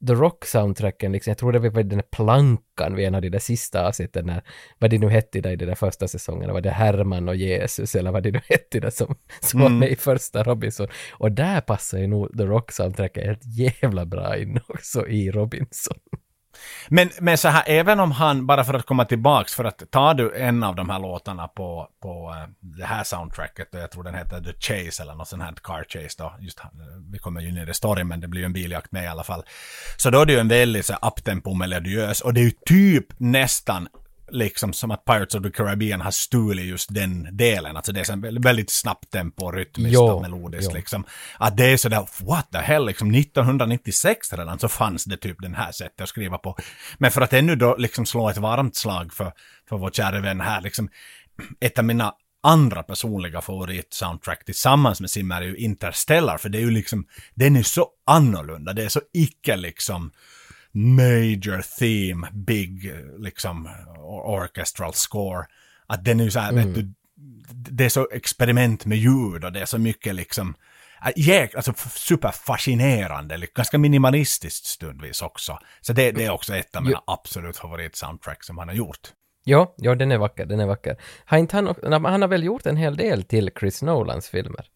The 0.07 0.13
Rock-soundtracken, 0.13 1.13
liksom, 1.13 1.31
jag 1.31 1.39
tror 1.39 1.53
det 1.53 1.59
var 1.59 1.83
den 1.83 1.99
där 1.99 2.07
plankan 2.11 2.95
vid 2.95 3.07
en 3.07 3.15
av 3.15 3.23
de 3.23 3.29
där 3.29 3.39
sista 3.39 3.89
avsnitten 3.89 4.27
när, 4.27 4.43
vad 4.79 4.91
det 4.91 4.99
nu 4.99 5.09
hette 5.09 5.41
där 5.41 5.51
i 5.51 5.57
de 5.57 5.67
där 5.67 5.75
första 5.75 6.09
säsongerna, 6.09 6.53
var 6.53 6.61
det 6.61 6.71
Herman 6.71 7.29
och 7.29 7.37
Jesus 7.37 7.95
eller 7.95 8.13
vad 8.13 8.23
det 8.23 8.31
nu 8.31 8.41
hette 8.49 8.81
där 8.81 8.91
som, 8.91 9.15
som 9.41 9.61
mm. 9.61 9.73
var 9.73 9.79
med 9.79 9.91
i 9.91 9.97
första 9.97 10.43
Robinson. 10.43 10.87
Och 11.13 11.33
där 11.33 11.61
passar 11.61 11.99
ju 11.99 12.07
nog 12.07 12.39
The 12.39 12.45
Rock-soundtracken 12.45 13.25
helt 13.25 13.59
jävla 13.83 14.07
bra 14.07 14.37
in 14.37 14.61
också 14.69 15.09
i 15.09 15.31
Robinson. 15.31 15.99
Men, 16.89 17.11
men 17.21 17.39
så 17.39 17.49
här, 17.49 17.63
även 17.67 18.01
om 18.01 18.13
han, 18.13 18.47
bara 18.47 18.65
för 18.65 18.75
att 18.75 18.87
komma 18.87 19.05
tillbaks, 19.05 19.55
för 19.55 19.65
att 19.65 19.91
tar 19.91 20.15
du 20.15 20.37
en 20.37 20.63
av 20.63 20.77
de 20.77 20.91
här 20.91 20.99
låtarna 20.99 21.49
på, 21.49 21.89
på 22.03 22.35
eh, 22.37 22.49
det 22.61 22.85
här 22.85 23.05
soundtracket, 23.05 23.75
och 23.75 23.81
jag 23.81 23.91
tror 23.91 24.05
den 24.05 24.15
heter 24.15 24.41
The 24.41 24.53
Chase 24.53 25.03
eller 25.03 25.15
något 25.15 25.29
sånt 25.29 25.43
här 25.43 25.53
Car 25.63 25.85
Chase 25.89 26.15
då, 26.19 26.35
just 26.41 26.61
eh, 26.61 26.67
vi 27.13 27.19
kommer 27.19 27.41
ju 27.41 27.53
ner 27.53 27.71
i 27.71 27.75
storyn 27.75 28.09
men 28.09 28.21
det 28.21 28.29
blir 28.29 28.41
ju 28.41 28.47
en 28.47 28.53
biljakt 28.53 28.93
med 28.93 29.05
i 29.05 29.07
alla 29.07 29.25
fall. 29.25 29.43
Så 29.97 30.11
då 30.11 30.21
är 30.21 30.27
det 30.27 30.33
ju 30.33 30.39
en 30.39 30.49
väldigt 30.49 30.87
så 30.87 30.95
uptempo 30.95 31.55
melodiös, 31.55 32.21
och 32.21 32.35
det 32.35 32.41
är 32.41 32.45
ju 32.45 32.53
typ 32.67 33.07
nästan 33.21 33.89
liksom 34.31 34.73
som 34.73 34.91
att 34.91 35.05
Pirates 35.05 35.35
of 35.35 35.43
the 35.43 35.51
Caribbean 35.51 36.01
har 36.01 36.11
stulit 36.11 36.67
just 36.67 36.95
den 36.95 37.37
delen. 37.37 37.77
Alltså 37.77 37.93
det 37.93 38.09
är 38.09 38.13
en 38.13 38.41
väldigt 38.41 38.71
snabbt 38.71 39.11
tempo, 39.11 39.51
rytmiskt 39.51 39.95
jo, 39.95 40.03
och 40.03 40.23
melodiskt 40.23 40.71
jo. 40.71 40.77
liksom. 40.77 41.05
Att 41.39 41.57
det 41.57 41.65
är 41.65 41.77
sådär, 41.77 42.09
what 42.21 42.53
the 42.53 42.59
hell, 42.59 42.87
liksom 42.87 43.15
1996 43.15 44.33
redan 44.33 44.59
så 44.59 44.69
fanns 44.69 45.05
det 45.05 45.17
typ 45.17 45.37
den 45.43 45.55
här 45.55 45.73
sättet 45.73 46.01
att 46.01 46.09
skriva 46.09 46.39
på. 46.39 46.57
Men 46.99 47.11
för 47.11 47.21
att 47.21 47.33
ännu 47.33 47.57
då 47.57 47.77
liksom 47.77 48.07
slå 48.07 48.31
ett 48.31 48.39
varmt 48.39 48.77
slag 48.77 49.13
för, 49.13 49.33
för 49.69 49.77
vår 49.77 49.91
kära 49.91 50.21
vän 50.21 50.41
här, 50.41 50.61
liksom 50.61 50.89
ett 51.61 51.79
av 51.79 51.85
mina 51.85 52.13
andra 52.43 52.83
personliga 52.83 53.41
favorit-soundtrack 53.41 54.45
tillsammans 54.45 55.01
med 55.01 55.11
Simmer 55.11 55.43
är 55.43 55.47
ju 55.47 55.57
Interstellar, 55.57 56.39
för 56.39 56.49
det 56.49 56.59
är 56.59 56.63
ju 56.63 56.71
liksom, 56.71 57.07
den 57.35 57.57
är 57.57 57.63
så 57.63 57.89
annorlunda, 58.07 58.73
det 58.73 58.85
är 58.85 58.89
så 58.89 59.01
icke 59.13 59.57
liksom 59.57 60.13
major 60.73 61.63
theme, 61.79 62.29
big 62.33 62.95
liksom 63.19 63.69
orchestral 64.25 64.95
score. 64.95 65.47
Att 65.87 66.05
den 66.05 66.21
är 66.21 66.25
ju 66.25 66.31
så 66.31 66.39
här, 66.39 66.53
mm. 66.53 66.67
vet 66.67 66.75
du, 66.75 66.93
det 67.71 67.85
är 67.85 67.89
så 67.89 68.09
experiment 68.13 68.87
med 68.87 68.99
ljud 68.99 69.45
och 69.45 69.53
det 69.53 69.61
är 69.61 69.67
så 69.67 69.79
mycket 69.79 70.15
liksom, 70.15 70.55
jäk, 71.17 71.55
alltså 71.55 71.73
superfascinerande, 71.95 73.47
ganska 73.55 73.79
minimalistiskt 73.79 74.67
stundvis 74.67 75.23
också. 75.23 75.59
Så 75.81 75.93
det, 75.93 76.13
det 76.13 76.25
är 76.25 76.31
också 76.31 76.57
ett 76.57 76.77
av 76.77 76.83
mina 76.83 77.03
absolut 77.07 77.57
favorit-soundtracks 77.57 78.47
som 78.47 78.59
han 78.59 78.69
har 78.69 78.75
gjort. 78.75 79.13
Ja, 79.45 79.75
ja, 79.77 79.95
den 79.95 80.13
är 80.13 80.19
vacker, 80.19 80.47
den 80.47 80.61
är 80.61 80.67
vacker. 80.67 80.97
Har 81.25 81.39
inte 81.39 81.57
han, 81.57 82.05
han 82.05 82.23
har 82.23 82.29
väl 82.29 82.45
gjort 82.45 82.67
en 82.67 82.77
hel 82.77 82.97
del 82.97 83.23
till 83.23 83.51
Chris 83.61 83.83
Nolans 83.83 84.29
filmer? 84.29 84.67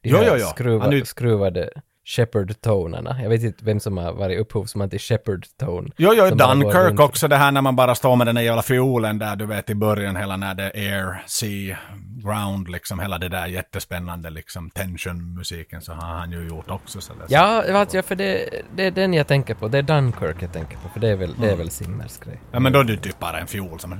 De 0.00 0.08
jo, 0.08 0.18
jo, 0.26 0.36
jo. 0.38 0.46
Skruva, 0.46 0.84
han 0.84 0.92
är... 0.92 1.04
skruvade 1.04 1.70
Shepard-tonerna. 2.04 3.22
Jag 3.22 3.28
vet 3.28 3.42
inte 3.42 3.64
vem 3.64 3.80
som 3.80 3.96
har 3.96 4.12
varit 4.12 4.40
upphovsman 4.40 4.90
till 4.90 4.98
Shepard-tone. 4.98 5.92
Jo, 5.96 6.12
jo, 6.14 6.24
Dunkirk 6.24 7.00
också, 7.00 7.28
det 7.28 7.36
här 7.36 7.52
när 7.52 7.60
man 7.60 7.76
bara 7.76 7.94
står 7.94 8.16
med 8.16 8.26
den 8.26 8.34
där 8.34 8.42
jävla 8.42 8.62
fiolen 8.62 9.18
där, 9.18 9.36
du 9.36 9.46
vet 9.46 9.70
i 9.70 9.74
början, 9.74 10.16
hela 10.16 10.36
när 10.36 10.54
det 10.54 10.62
är 10.62 10.70
air, 10.74 11.22
sea, 11.26 11.78
ground, 12.24 12.68
liksom 12.68 13.00
hela 13.00 13.18
det 13.18 13.28
där 13.28 13.46
jättespännande 13.46 14.30
liksom 14.30 14.70
tension-musiken 14.70 15.80
så 15.80 15.92
har 15.92 16.18
han 16.18 16.32
ju 16.32 16.48
gjort 16.48 16.70
också. 16.70 17.00
Så 17.00 17.12
det, 17.12 17.24
ja, 17.28 17.64
vet 17.66 17.94
jag, 17.94 18.04
för 18.04 18.14
det, 18.14 18.48
det 18.76 18.84
är 18.86 18.90
den 18.90 19.14
jag 19.14 19.26
tänker 19.26 19.54
på, 19.54 19.68
det 19.68 19.78
är 19.78 19.82
Dunkirk 19.82 20.36
jag 20.40 20.52
tänker 20.52 20.76
på, 20.76 20.88
för 20.88 21.00
det 21.00 21.08
är 21.08 21.16
väl, 21.16 21.30
mm. 21.30 21.40
det 21.40 21.46
är 21.46 21.52
mm. 21.52 21.58
väl 21.58 21.70
Simmers 21.70 22.18
grej. 22.18 22.40
Ja, 22.52 22.60
men 22.60 22.72
då 22.72 22.78
är 22.78 22.84
det 22.84 22.96
typ 22.96 23.18
bara 23.18 23.38
en 23.38 23.46
fiol 23.46 23.80
som... 23.80 23.92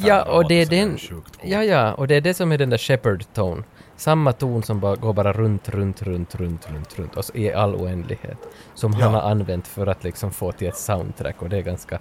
Ja, 0.00 0.22
och 0.22 0.48
det 0.48 0.54
är 0.54 0.66
den... 0.66 0.98
Ja, 1.42 1.64
ja, 1.64 1.94
och 1.94 2.08
det 2.08 2.14
är 2.14 2.20
det 2.20 2.34
som 2.34 2.52
är 2.52 2.58
den 2.58 2.70
där 2.70 2.78
Shepard-tone 2.78 3.64
samma 3.98 4.32
ton 4.32 4.62
som 4.62 4.80
bara 4.80 4.96
går 4.96 5.12
bara 5.12 5.32
runt, 5.32 5.68
runt, 5.68 6.02
runt, 6.02 6.34
runt, 6.34 6.70
runt, 6.70 6.98
runt, 6.98 7.16
alltså 7.16 7.36
i 7.36 7.52
all 7.52 7.74
oändlighet. 7.74 8.38
Som 8.74 8.92
ja. 8.92 8.98
han 9.04 9.14
har 9.14 9.20
använt 9.20 9.68
för 9.68 9.86
att 9.86 10.04
liksom 10.04 10.32
få 10.32 10.52
till 10.52 10.68
ett 10.68 10.76
soundtrack 10.76 11.42
och 11.42 11.48
det 11.48 11.56
är 11.56 11.62
ganska 11.62 11.98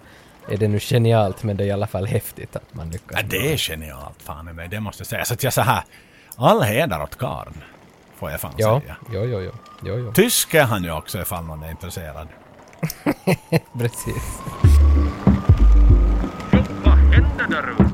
är 0.49 0.57
det 0.57 0.67
nu 0.67 0.79
genialt 0.79 1.43
men 1.43 1.57
det 1.57 1.63
är 1.63 1.67
i 1.67 1.71
alla 1.71 1.87
fall 1.87 2.05
häftigt 2.05 2.55
att 2.55 2.73
man 2.73 2.89
lyckas. 2.89 3.19
Ja, 3.21 3.27
det 3.29 3.53
är 3.53 3.57
genialt 3.57 4.21
fan 4.21 4.45
med 4.45 4.69
det 4.69 4.79
måste 4.79 5.01
jag 5.01 5.07
säga. 5.07 5.25
Så 5.25 5.33
att 5.33 5.43
jag 5.43 5.53
så 5.53 5.61
här, 5.61 5.83
all 6.35 6.61
heder 6.61 7.01
åt 7.01 7.17
karln. 7.17 7.63
Får 8.15 8.31
jag 8.31 8.41
fan 8.41 8.53
ja, 8.57 8.81
säga. 8.81 8.95
Ja, 9.13 9.25
ja, 9.25 9.41
ja. 9.41 9.51
ja, 9.83 9.97
ja. 9.97 10.11
Tysk 10.11 10.53
är 10.53 10.63
han 10.63 10.83
ju 10.83 10.91
också 10.91 11.21
ifall 11.21 11.43
någon 11.43 11.63
är 11.63 11.71
intresserad. 11.71 12.27
Precis. 13.79 14.39
Vad 16.83 16.93
händer 16.93 17.47
där 17.49 17.71
ute? 17.71 17.86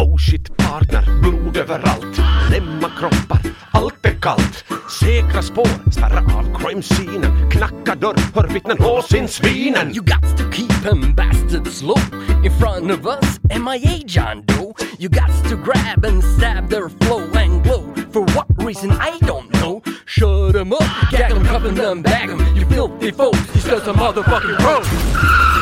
Oh 0.00 0.18
shit 0.18 0.56
partner, 0.56 1.04
blod 1.22 1.56
överallt. 1.56 2.20
Lämna 2.50 2.88
kroppar, 2.98 3.40
allt 3.72 4.06
är 4.06 4.20
kallt. 4.20 4.64
Säkra 5.00 5.42
spår, 5.42 5.90
spärra 5.90 6.18
av 6.18 6.58
crime-scenen. 6.58 7.50
Knacka 7.50 7.94
dörr, 7.94 8.16
hör 8.34 8.48
vittnen 8.48 8.78
hås 8.78 9.14
in 9.14 9.28
svinen. 9.28 9.94
You 9.94 10.02
got 10.02 10.38
to 10.38 10.50
keep 10.52 10.82
them 10.82 11.14
bastards 11.14 11.82
low 11.82 11.98
In 12.44 12.52
front 12.60 12.90
of 12.90 13.06
us, 13.06 13.38
MIA 13.60 13.98
John 14.06 14.42
Doe. 14.46 14.74
You 14.98 15.08
got 15.08 15.48
to 15.48 15.56
grab 15.56 16.04
and 16.04 16.24
stab 16.24 16.68
their 16.68 16.88
flow 16.88 17.22
and 17.34 17.62
glow. 17.64 17.82
For 18.12 18.22
what 18.22 18.46
reason 18.64 18.90
I 18.90 19.18
don't 19.26 19.52
know. 19.52 19.82
Shut 20.06 20.52
them 20.52 20.72
up, 20.72 21.10
gag 21.10 21.30
them, 21.30 21.44
cuff 21.44 21.62
them, 21.62 22.02
bag 22.02 22.28
them 22.28 22.56
You 22.56 22.66
filthy 22.66 23.10
folks, 23.10 23.38
you 23.54 23.60
such 23.60 23.84
some 23.84 23.96
motherfucking 23.96 24.58
pros 24.58 25.53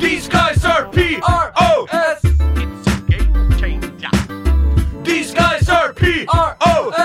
These 0.00 0.28
guys 0.28 0.64
are 0.64 0.88
P-R-O-S 0.88 2.20
It's 2.24 2.86
a 2.86 3.00
game 3.06 3.50
changer. 3.58 4.08
These 5.02 5.34
guys 5.34 5.68
are 5.68 5.92
P-R-O-S 5.92 6.60
Romanes 6.90 6.99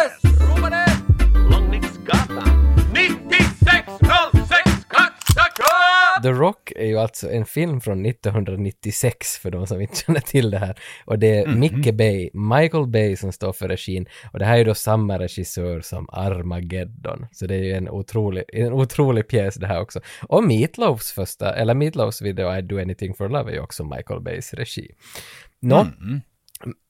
The 6.25 6.31
Rock 6.31 6.71
är 6.75 6.85
ju 6.85 6.97
alltså 6.97 7.31
en 7.31 7.45
film 7.45 7.81
från 7.81 8.05
1996 8.05 9.37
för 9.37 9.51
de 9.51 9.67
som 9.67 9.81
inte 9.81 9.95
känner 9.95 10.19
till 10.19 10.51
det 10.51 10.57
här. 10.57 10.79
Och 11.05 11.19
det 11.19 11.39
är 11.39 11.47
Micke 11.47 11.93
Bay, 11.93 12.29
Michael 12.33 12.87
Bay 12.87 13.15
som 13.15 13.31
står 13.31 13.53
för 13.53 13.67
regin. 13.67 14.05
Och 14.33 14.39
det 14.39 14.45
här 14.45 14.53
är 14.53 14.57
ju 14.57 14.63
då 14.63 14.75
samma 14.75 15.19
regissör 15.19 15.81
som 15.81 16.09
Armageddon. 16.09 17.25
Så 17.31 17.45
det 17.47 17.55
är 17.55 17.63
ju 17.63 17.71
en 17.71 17.89
otrolig, 17.89 18.43
en 18.53 18.73
otrolig 18.73 19.27
pjäs 19.27 19.55
det 19.55 19.67
här 19.67 19.81
också. 19.81 19.99
Och 20.27 20.43
Meatloafs 20.43 21.11
första, 21.11 21.55
eller 21.55 21.73
Meatloafs 21.73 22.21
video 22.21 22.57
I 22.57 22.61
Do 22.61 22.79
Anything 22.79 23.15
For 23.15 23.29
Love 23.29 23.51
är 23.51 23.55
ju 23.55 23.61
också 23.61 23.83
Michael 23.83 24.21
Bays 24.21 24.53
regi. 24.53 24.91
Nå, 25.59 25.87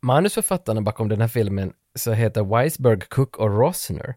manusförfattarna 0.01 0.81
bakom 0.81 1.09
den 1.09 1.21
här 1.21 1.27
filmen 1.27 1.73
så 1.95 2.11
heter 2.11 2.43
Weisberg, 2.43 2.99
Cook 2.99 3.37
och 3.37 3.59
Rosner. 3.59 4.15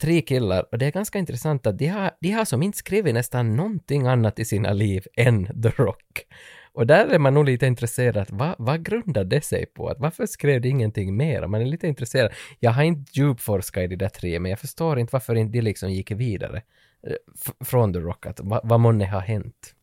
Tre 0.00 0.20
killar, 0.20 0.66
och 0.72 0.78
det 0.78 0.86
är 0.86 0.90
ganska 0.90 1.18
intressant 1.18 1.66
att 1.66 1.78
de 1.78 1.86
har, 1.86 2.10
de 2.20 2.30
har 2.30 2.44
som 2.44 2.62
inte 2.62 2.78
skrivit 2.78 3.14
nästan 3.14 3.56
någonting 3.56 4.06
annat 4.06 4.38
i 4.38 4.44
sina 4.44 4.72
liv 4.72 5.06
än 5.16 5.62
The 5.62 5.68
Rock. 5.68 6.26
Och 6.72 6.86
där 6.86 7.06
är 7.06 7.18
man 7.18 7.34
nog 7.34 7.44
lite 7.44 7.66
intresserad, 7.66 8.26
vad, 8.30 8.54
vad 8.58 8.84
grundar 8.84 9.24
det 9.24 9.44
sig 9.44 9.66
på? 9.66 9.88
Att 9.88 10.00
varför 10.00 10.26
skrev 10.26 10.60
de 10.60 10.68
ingenting 10.68 11.16
mer? 11.16 11.46
Man 11.46 11.60
är 11.60 11.66
lite 11.66 11.88
intresserad. 11.88 12.32
Jag 12.60 12.70
har 12.70 12.82
inte 12.82 13.20
djupforskat 13.20 13.82
i 13.82 13.86
de 13.86 13.96
där 13.96 14.08
tre, 14.08 14.40
men 14.40 14.50
jag 14.50 14.58
förstår 14.58 14.98
inte 14.98 15.10
varför 15.12 15.34
inte 15.34 15.52
de 15.52 15.60
liksom 15.60 15.90
gick 15.90 16.10
vidare 16.10 16.62
eh, 17.06 17.16
från 17.64 17.92
The 17.92 17.98
Rock. 17.98 18.26
Att, 18.26 18.40
vad, 18.42 18.60
vad 18.64 18.80
månne 18.80 19.06
har 19.06 19.20
hänt? 19.20 19.74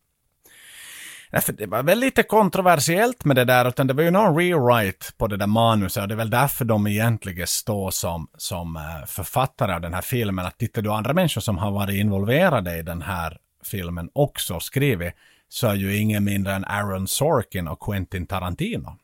Nej, 1.32 1.42
för 1.42 1.52
det 1.52 1.66
var 1.66 1.82
väl 1.82 1.98
lite 1.98 2.22
kontroversiellt 2.22 3.24
med 3.24 3.36
det 3.36 3.44
där, 3.44 3.68
utan 3.68 3.86
det 3.86 3.94
var 3.94 4.02
ju 4.02 4.10
någon 4.10 4.36
rewrite 4.38 5.06
på 5.16 5.26
det 5.26 5.36
där 5.36 5.46
manuset 5.46 6.02
och 6.02 6.08
det 6.08 6.14
är 6.14 6.16
väl 6.16 6.30
därför 6.30 6.64
de 6.64 6.86
egentligen 6.86 7.46
står 7.46 7.90
som, 7.90 8.28
som 8.36 8.76
eh, 8.76 9.06
författare 9.06 9.74
av 9.74 9.80
den 9.80 9.94
här 9.94 10.02
filmen. 10.02 10.46
Att 10.46 10.58
tittar 10.58 10.82
du 10.82 10.92
andra 10.92 11.12
människor 11.12 11.40
som 11.40 11.58
har 11.58 11.70
varit 11.70 11.94
involverade 11.94 12.78
i 12.78 12.82
den 12.82 13.02
här 13.02 13.38
filmen 13.64 14.10
också 14.12 14.60
skrivit, 14.60 15.14
så 15.48 15.66
är 15.66 15.74
ju 15.74 15.96
ingen 15.96 16.24
mindre 16.24 16.54
än 16.54 16.64
Aaron 16.64 17.06
Sorkin 17.06 17.68
och 17.68 17.80
Quentin 17.80 18.26
Tarantino. 18.26 18.96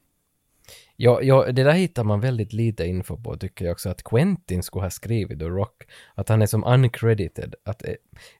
Ja, 1.01 1.23
ja, 1.23 1.45
det 1.53 1.63
där 1.65 1.73
hittar 1.73 2.05
man 2.05 2.21
väldigt 2.21 2.53
lite 2.53 2.87
info 2.87 3.17
på 3.17 3.37
tycker 3.37 3.65
jag 3.65 3.73
också, 3.73 3.89
att 3.89 4.03
Quentin 4.05 4.63
skulle 4.63 4.85
ha 4.85 4.91
skrivit 4.91 5.39
The 5.39 5.45
Rock, 5.45 5.83
att 6.15 6.29
han 6.29 6.43
är 6.43 6.47
som 6.47 6.65
uncredited, 6.65 7.55
att 7.65 7.85
eh, 7.85 7.95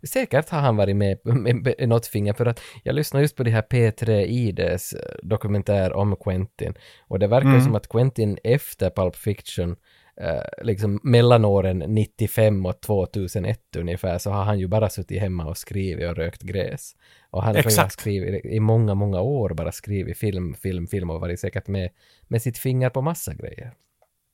säkert 0.09 0.49
har 0.51 0.61
han 0.61 0.77
varit 0.77 0.97
med 0.97 1.19
med, 1.25 1.57
med 1.57 1.89
något 1.89 2.07
finger, 2.07 2.33
för 2.33 2.47
att 2.47 2.61
jag 2.83 2.95
lyssnade 2.95 3.23
just 3.25 3.37
på 3.37 3.43
det 3.43 3.51
här 3.51 3.63
P3 3.63 4.11
IDs 4.25 4.93
eh, 4.93 5.01
dokumentär 5.23 5.93
om 5.93 6.17
Quentin, 6.17 6.75
och 7.09 7.19
det 7.19 7.27
verkar 7.27 7.49
Mm. 7.49 7.61
som 7.61 7.75
att 7.75 7.89
Quentin 7.89 8.39
efter 8.45 8.91
Pulp 8.91 9.17
Fiction 9.17 9.77
eh, 10.21 10.65
liksom 10.65 11.01
mellan 11.03 11.45
åren 11.45 11.79
95 11.79 12.67
och 12.67 12.81
2001 12.81 13.77
ungefär 13.77 14.19
så 14.19 14.31
har 14.31 14.45
han 14.45 14.59
ju 14.59 14.67
bara 14.67 14.91
suttit 14.91 15.21
hemma 15.21 15.47
och 15.47 15.57
skrivit 15.57 16.11
och 16.11 16.17
rökt 16.17 16.43
gräs. 16.43 16.93
Och 17.31 17.43
han 17.43 17.57
har 17.57 17.89
skrivit 17.89 18.45
i 18.45 18.61
många, 18.61 18.95
många 18.95 19.21
år 19.21 19.51
bara 19.55 19.73
skrivit 19.73 20.19
film, 20.19 20.55
film, 20.55 20.87
film 20.87 21.11
och 21.11 21.21
varit 21.21 21.41
säkert 21.41 21.67
med, 21.67 21.91
med 22.29 22.43
sitt 22.43 22.59
finger 22.59 22.91
på 22.91 23.03
massa 23.03 23.35
grejer. 23.35 23.73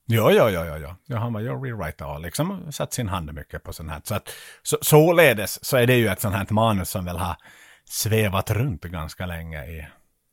Ja, 0.07 0.31
ja, 0.31 0.49
ja, 0.49 0.65
ja, 0.65 0.77
ja. 0.77 0.95
ja 1.05 1.17
han 1.17 1.33
var 1.33 1.41
ju 1.41 1.49
rewriter 1.49 2.07
och 2.07 2.21
liksom 2.21 2.71
satt 2.71 2.93
sin 2.93 3.07
hand 3.07 3.33
mycket 3.33 3.63
på 3.63 3.73
sånt 3.73 3.89
här. 3.89 4.01
Så 4.03 4.15
att, 4.15 4.29
så, 4.63 4.77
således 4.81 5.65
så 5.65 5.77
är 5.77 5.87
det 5.87 5.95
ju 5.95 6.07
ett 6.07 6.21
sånt 6.21 6.35
här 6.35 6.47
manus 6.49 6.89
som 6.89 7.05
väl 7.05 7.17
har 7.17 7.35
svävat 7.85 8.51
runt 8.51 8.81
ganska 8.83 9.25
länge 9.25 9.65
i, 9.65 9.87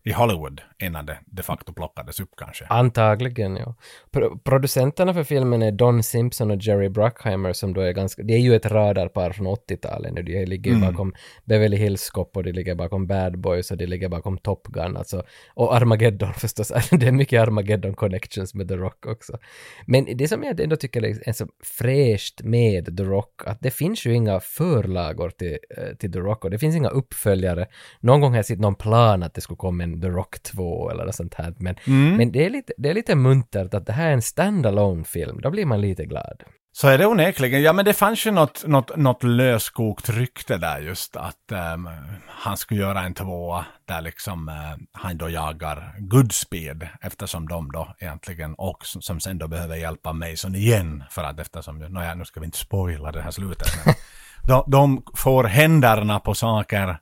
i 0.05 0.13
Hollywood 0.13 0.61
innan 0.83 1.07
det 1.07 1.19
de 1.27 1.43
facto 1.43 1.73
plockades 1.73 2.21
upp 2.21 2.31
kanske. 2.37 2.67
Antagligen, 2.69 3.57
ja. 3.57 3.75
Pro- 4.11 4.39
producenterna 4.39 5.15
för 5.15 5.25
filmen 5.25 5.63
är 5.63 5.73
Don 5.73 6.03
Simpson 6.03 6.51
och 6.51 6.57
Jerry 6.61 6.89
Bruckheimer 6.89 7.53
som 7.53 7.75
då 7.75 7.81
är 7.81 7.93
ganska, 7.93 8.23
det 8.23 8.35
är 8.35 8.39
ju 8.39 8.55
ett 8.55 8.67
radarpar 8.67 9.33
från 9.33 9.47
80-talet 9.47 10.13
nu, 10.15 10.23
de 10.23 10.45
ligger 10.45 10.71
ju 10.71 10.81
bakom 10.81 11.15
Beverly 11.45 11.77
Hills 11.77 12.11
Cop 12.11 12.37
och 12.37 12.45
de 12.45 12.53
ligger 12.53 12.75
bakom 12.75 13.07
Bad 13.07 13.39
Boys 13.39 13.71
och 13.71 13.77
de 13.77 13.87
ligger 13.87 14.09
bakom 14.09 14.39
Top 14.39 14.67
Gun 14.67 14.97
alltså, 14.97 15.23
och 15.55 15.77
Armageddon 15.77 16.35
förstås, 16.37 16.69
det 16.91 17.07
är 17.07 17.13
mycket 17.13 17.41
Armageddon 17.41 17.95
connections 17.95 18.55
med 18.55 18.69
The 18.69 18.77
Rock 18.77 19.07
också. 19.07 19.39
Men 19.87 20.07
det 20.17 20.29
som 20.29 20.43
jag 20.43 20.61
ändå 20.61 20.77
tycker 20.77 21.29
är 21.29 21.33
så 21.33 21.47
fräscht 21.65 22.43
med 22.43 22.97
The 22.97 23.03
Rock, 23.03 23.43
att 23.47 23.61
det 23.61 23.71
finns 23.71 24.07
ju 24.07 24.15
inga 24.15 24.41
förlagor 24.41 25.31
till, 25.31 25.59
eh, 25.77 25.97
till 25.97 26.13
The 26.13 26.19
Rock 26.19 26.45
och 26.45 26.51
det 26.51 26.59
finns 26.59 26.77
inga 26.77 26.89
uppföljare. 26.89 27.67
Någon 28.01 28.21
gång 28.21 28.31
har 28.31 28.39
jag 28.39 28.47
sett 28.47 28.61
någon 28.61 28.75
plan 28.75 29.23
att 29.23 29.35
det 29.35 29.41
skulle 29.41 29.57
komma 29.57 29.83
en 29.85 29.92
The 30.01 30.09
Rock 30.09 30.43
2 30.43 30.91
eller 30.91 31.05
något 31.05 31.15
sånt 31.15 31.35
här, 31.35 31.55
men, 31.59 31.75
men 32.17 32.33
det, 32.33 32.47
är 32.47 32.51
lite, 32.51 32.73
det 32.77 32.91
är 32.91 32.95
lite 32.95 33.15
muntert 33.15 33.75
att 33.75 33.87
det 33.87 33.93
här 33.93 34.09
är 34.09 34.13
en 34.13 34.23
standalone 34.23 35.05
film, 35.05 35.41
då 35.41 35.51
blir 35.51 35.67
man 35.67 35.81
lite 35.81 36.05
glad. 36.05 36.43
Så 36.75 36.89
är 36.89 36.99
det 36.99 37.07
onekligen. 37.07 37.63
Ja, 37.63 37.73
men 37.73 37.85
det 37.85 37.95
fanns 37.95 38.27
ju 38.27 38.31
något, 38.31 38.67
något, 38.67 38.97
något 38.97 39.23
löskokt 39.23 40.09
rykte 40.09 40.57
där 40.57 40.81
just 40.81 41.17
att 41.17 41.53
ehm, 41.53 41.89
han 42.27 42.57
skulle 42.57 42.81
göra 42.81 43.01
en 43.03 43.15
tvåa 43.15 43.65
där 43.85 44.01
liksom 44.01 44.49
eh, 44.49 44.55
han 44.93 45.17
då 45.17 45.31
jagar 45.31 45.95
Goodspeed 45.99 46.89
eftersom 47.01 47.49
de 47.49 47.73
då 47.73 47.95
egentligen 47.99 48.55
och 48.55 48.87
som, 48.87 49.03
som 49.03 49.21
sen 49.21 49.39
då 49.39 49.49
behöver 49.49 49.77
hjälpa 49.77 50.13
Mason 50.13 50.55
igen 50.55 51.05
för 51.11 51.25
att 51.25 51.39
eftersom, 51.39 51.79
nåja, 51.79 52.15
nu 52.15 52.25
ska 52.25 52.41
vi 52.41 52.47
inte 52.47 52.59
spoila 52.59 53.13
det 53.13 53.23
här 53.23 53.31
slutet, 53.31 53.69
men 53.85 53.95
de, 54.47 54.65
de 54.67 55.03
får 55.15 55.45
händerna 55.45 56.21
på 56.21 56.35
saker 56.35 56.99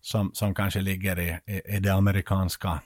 som, 0.00 0.30
som 0.34 0.54
kanske 0.54 0.80
ligger 0.80 1.18
i, 1.18 1.38
i, 1.46 1.76
i 1.76 1.78
det 1.78 1.94
amerikanska 1.94 2.80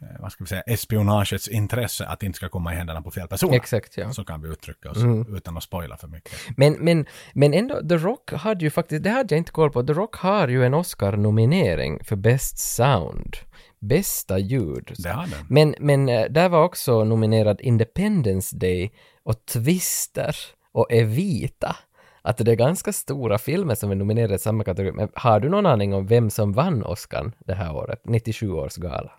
eh, 0.00 0.20
vad 0.20 0.32
ska 0.32 0.44
vi 0.44 0.48
säga, 0.48 0.62
espionagets 0.62 1.48
intresse 1.48 2.06
att 2.06 2.22
inte 2.22 2.36
ska 2.36 2.48
komma 2.48 2.72
i 2.72 2.76
händerna 2.76 3.02
på 3.02 3.10
fel 3.10 3.28
personer. 3.28 3.56
Exakt, 3.56 3.96
ja. 3.96 4.12
Så 4.12 4.24
kan 4.24 4.42
vi 4.42 4.48
uttrycka 4.48 4.90
oss 4.90 4.98
utan 5.36 5.56
att 5.56 5.62
spoila 5.62 5.96
för 5.96 6.08
mycket. 6.08 6.32
Men, 6.56 6.72
men, 6.72 7.06
men 7.32 7.54
ändå, 7.54 7.88
The 7.88 7.96
Rock 7.96 8.32
hade 8.32 8.64
ju 8.64 8.70
faktiskt, 8.70 9.02
det 9.02 9.10
hade 9.10 9.34
jag 9.34 9.38
inte 9.38 9.52
koll 9.52 9.70
på, 9.70 9.82
The 9.82 9.92
Rock 9.92 10.16
har 10.16 10.48
ju 10.48 10.64
en 10.64 10.74
Oscar-nominering 10.74 12.04
för 12.04 12.16
Best 12.16 12.58
Sound. 12.58 13.36
Bästa 13.80 14.38
ljud. 14.38 14.92
Det 14.98 15.08
har 15.08 15.26
den. 15.26 15.46
Men, 15.48 15.74
men 15.78 16.08
eh, 16.08 16.30
där 16.30 16.48
var 16.48 16.64
också 16.64 17.04
nominerad 17.04 17.60
Independence 17.60 18.56
Day 18.56 18.92
och 19.22 19.46
Twister 19.46 20.36
och 20.72 20.92
Evita. 20.92 21.76
Att 22.24 22.36
det 22.36 22.52
är 22.52 22.56
ganska 22.56 22.92
stora 22.92 23.38
filmer 23.38 23.74
som 23.74 23.90
är 23.90 23.94
nominerade 23.94 24.34
i 24.34 24.38
samma 24.38 24.64
kategori. 24.64 24.92
Men 24.92 25.08
har 25.14 25.40
du 25.40 25.48
någon 25.48 25.66
aning 25.66 25.94
om 25.94 26.06
vem 26.06 26.30
som 26.30 26.52
vann 26.52 26.84
Oscar 26.84 27.32
det 27.38 27.54
här 27.54 27.76
året? 27.76 28.00
97 28.04 28.50
års 28.52 28.76
gala. 28.76 29.12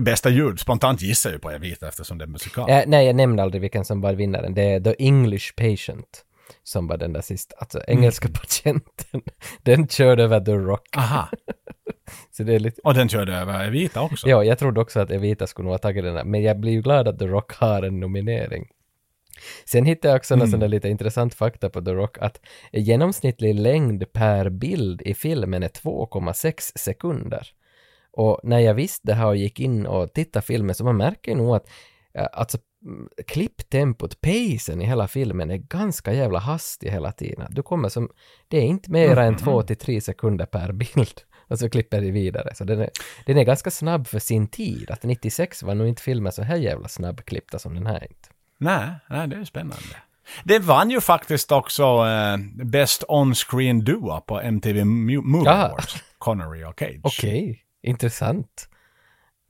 Bästa 0.00 0.30
ljud, 0.30 0.60
spontant 0.60 1.02
gissar 1.02 1.30
jag 1.30 1.42
på 1.42 1.50
Evita 1.50 1.88
eftersom 1.88 2.18
det 2.18 2.24
är 2.24 2.28
musikal. 2.28 2.70
Eh, 2.70 2.82
nej, 2.86 3.06
jag 3.06 3.16
nämnde 3.16 3.42
aldrig 3.42 3.60
vilken 3.60 3.84
som 3.84 4.00
var 4.00 4.14
vinnaren. 4.14 4.54
Det 4.54 4.62
är 4.62 4.80
The 4.80 4.94
English 4.98 5.54
Patient 5.56 6.24
som 6.62 6.86
var 6.86 6.96
den 6.96 7.12
där 7.12 7.20
sista, 7.20 7.56
alltså 7.58 7.80
engelska 7.86 8.28
patienten. 8.40 9.22
Den 9.62 9.88
körde 9.88 10.22
över 10.22 10.40
The 10.40 10.54
Rock. 10.54 10.96
Aha, 10.96 11.28
Så 12.30 12.42
det 12.42 12.54
är 12.54 12.58
lite... 12.58 12.80
och 12.84 12.94
den 12.94 13.08
körde 13.08 13.36
över 13.36 13.66
Evita 13.66 14.02
också. 14.02 14.28
Ja, 14.28 14.44
jag 14.44 14.58
trodde 14.58 14.80
också 14.80 15.00
att 15.00 15.10
Evita 15.10 15.46
skulle 15.46 15.68
ha 15.68 15.78
tagit 15.78 16.04
den 16.04 16.16
här, 16.16 16.24
men 16.24 16.42
jag 16.42 16.60
blir 16.60 16.72
ju 16.72 16.82
glad 16.82 17.08
att 17.08 17.18
The 17.18 17.26
Rock 17.26 17.52
har 17.52 17.82
en 17.82 18.00
nominering. 18.00 18.68
Sen 19.64 19.84
hittade 19.84 20.12
jag 20.12 20.18
också 20.18 20.36
någon 20.36 20.48
sån 20.48 20.60
där 20.60 20.68
lite 20.68 20.88
intressant 20.88 21.34
fakta 21.34 21.70
på 21.70 21.80
The 21.80 21.90
Rock, 21.90 22.18
att 22.18 22.40
genomsnittlig 22.72 23.54
längd 23.54 24.12
per 24.12 24.48
bild 24.48 25.02
i 25.02 25.14
filmen 25.14 25.62
är 25.62 25.68
2,6 25.68 26.72
sekunder. 26.74 27.48
Och 28.16 28.40
när 28.42 28.58
jag 28.58 28.74
visste 28.74 29.06
det 29.06 29.14
här 29.14 29.26
och 29.26 29.36
gick 29.36 29.60
in 29.60 29.86
och 29.86 30.12
tittade 30.12 30.46
filmen 30.46 30.74
så 30.74 30.84
man 30.84 30.96
märker 30.96 31.34
nog 31.34 31.56
att 31.56 31.68
eh, 32.14 32.26
alltså 32.32 32.58
mm, 32.84 33.08
klipptempot, 33.26 34.20
pacen 34.20 34.82
i 34.82 34.84
hela 34.84 35.08
filmen 35.08 35.50
är 35.50 35.56
ganska 35.56 36.12
jävla 36.12 36.38
hastig 36.38 36.90
hela 36.90 37.12
tiden. 37.12 37.46
Du 37.50 37.62
kommer 37.62 37.88
som, 37.88 38.10
det 38.48 38.56
är 38.56 38.62
inte 38.62 38.90
mer 38.90 39.16
än 39.16 39.36
två 39.36 39.62
till 39.62 39.76
tre 39.76 40.00
sekunder 40.00 40.46
per 40.46 40.72
bild. 40.72 41.20
Och 41.48 41.58
så 41.58 41.70
klipper 41.70 42.00
de 42.00 42.10
vidare. 42.10 42.54
Så 42.54 42.64
den 42.64 42.80
är, 42.80 42.90
den 43.26 43.38
är 43.38 43.44
ganska 43.44 43.70
snabb 43.70 44.06
för 44.06 44.18
sin 44.18 44.48
tid. 44.48 44.90
Att 44.90 45.02
96 45.02 45.62
var 45.62 45.74
nog 45.74 45.88
inte 45.88 46.02
filmer 46.02 46.30
så 46.30 46.42
här 46.42 46.56
jävla 46.56 46.88
snabbklippta 46.88 47.58
som 47.58 47.74
den 47.74 47.86
här 47.86 48.02
inte. 48.02 48.28
Nej, 48.58 48.90
nej, 49.10 49.28
det 49.28 49.36
är 49.36 49.44
spännande. 49.44 49.96
Det 50.44 50.58
vann 50.58 50.90
ju 50.90 51.00
faktiskt 51.00 51.52
också 51.52 51.82
eh, 51.82 52.36
Best 52.64 53.04
On-Screen 53.08 53.84
Duo 53.84 54.20
på 54.20 54.40
MTV 54.40 54.84
Movie. 54.84 55.50
Awards. 55.52 55.96
Connery 56.18 56.64
och 56.64 56.78
Cage. 56.78 57.00
Okej, 57.02 57.62
intressant. 57.82 58.68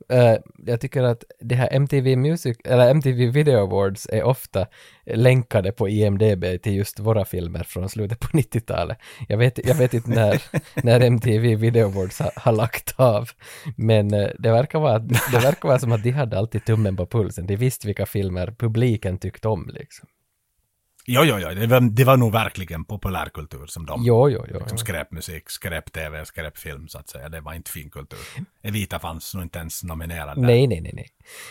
Eh, 0.09 0.37
jag 0.67 0.81
tycker 0.81 1.03
att 1.03 1.25
det 1.41 1.55
här 1.55 1.69
MTV 1.73 2.17
Music, 2.17 2.57
eller 2.65 2.91
MTV 2.91 3.27
Video 3.27 3.59
Awards 3.59 4.09
är 4.13 4.23
ofta 4.23 4.67
länkade 5.07 5.73
på 5.73 5.89
IMDB 5.89 6.45
till 6.63 6.75
just 6.75 7.01
våra 7.01 7.25
filmer 7.25 7.63
från 7.63 7.89
slutet 7.89 8.21
på 8.21 8.27
90-talet. 8.39 8.99
Jag 9.29 9.39
vet, 9.39 9.67
jag 9.67 9.75
vet 9.75 9.95
inte 9.95 10.11
när, 10.11 10.43
när 10.85 11.01
MTV 11.01 11.55
Video 11.55 11.87
Awards 11.87 12.19
har, 12.19 12.33
har 12.37 12.53
lagt 12.53 12.95
av, 13.01 13.31
men 13.77 14.15
eh, 14.15 14.29
det 14.39 14.51
verkar, 14.51 14.79
vara, 14.79 14.99
det 14.99 15.39
verkar 15.43 15.69
vara 15.69 15.79
som 15.79 15.93
att 15.93 16.03
de 16.03 16.11
hade 16.11 16.39
alltid 16.39 16.65
tummen 16.65 16.97
på 16.97 17.07
pulsen. 17.07 17.47
De 17.47 17.57
visste 17.57 17.87
vilka 17.87 18.07
filmer 18.07 18.55
publiken 18.59 19.19
tyckte 19.19 19.49
om 19.49 19.71
liksom. 19.75 20.09
Jo, 21.07 21.25
jo, 21.25 21.39
jo, 21.39 21.49
det 21.49 21.67
var, 21.67 21.81
det 21.81 22.05
var 22.05 22.17
nog 22.17 22.33
verkligen 22.33 22.85
populärkultur 22.85 23.67
som 23.67 23.87
de 23.87 24.05
Jo, 24.05 24.29
jo, 24.31 24.45
jo. 24.49 24.59
Liksom 24.59 24.79
skräpmusik, 24.79 25.51
skräp-tv, 25.51 26.25
skräpfilm 26.25 26.89
så 26.89 26.99
att 26.99 27.09
säga. 27.09 27.29
Det 27.29 27.41
var 27.41 27.55
inte 27.55 27.71
finkultur. 27.71 28.19
Evita 28.63 28.99
fanns 28.99 29.35
nog 29.35 29.43
inte 29.43 29.59
ens 29.59 29.85
nominerad 29.85 30.37
där. 30.37 30.43
Nej, 30.43 30.67
nej, 30.67 30.81
nej, 30.81 30.93
nej. 30.95 31.09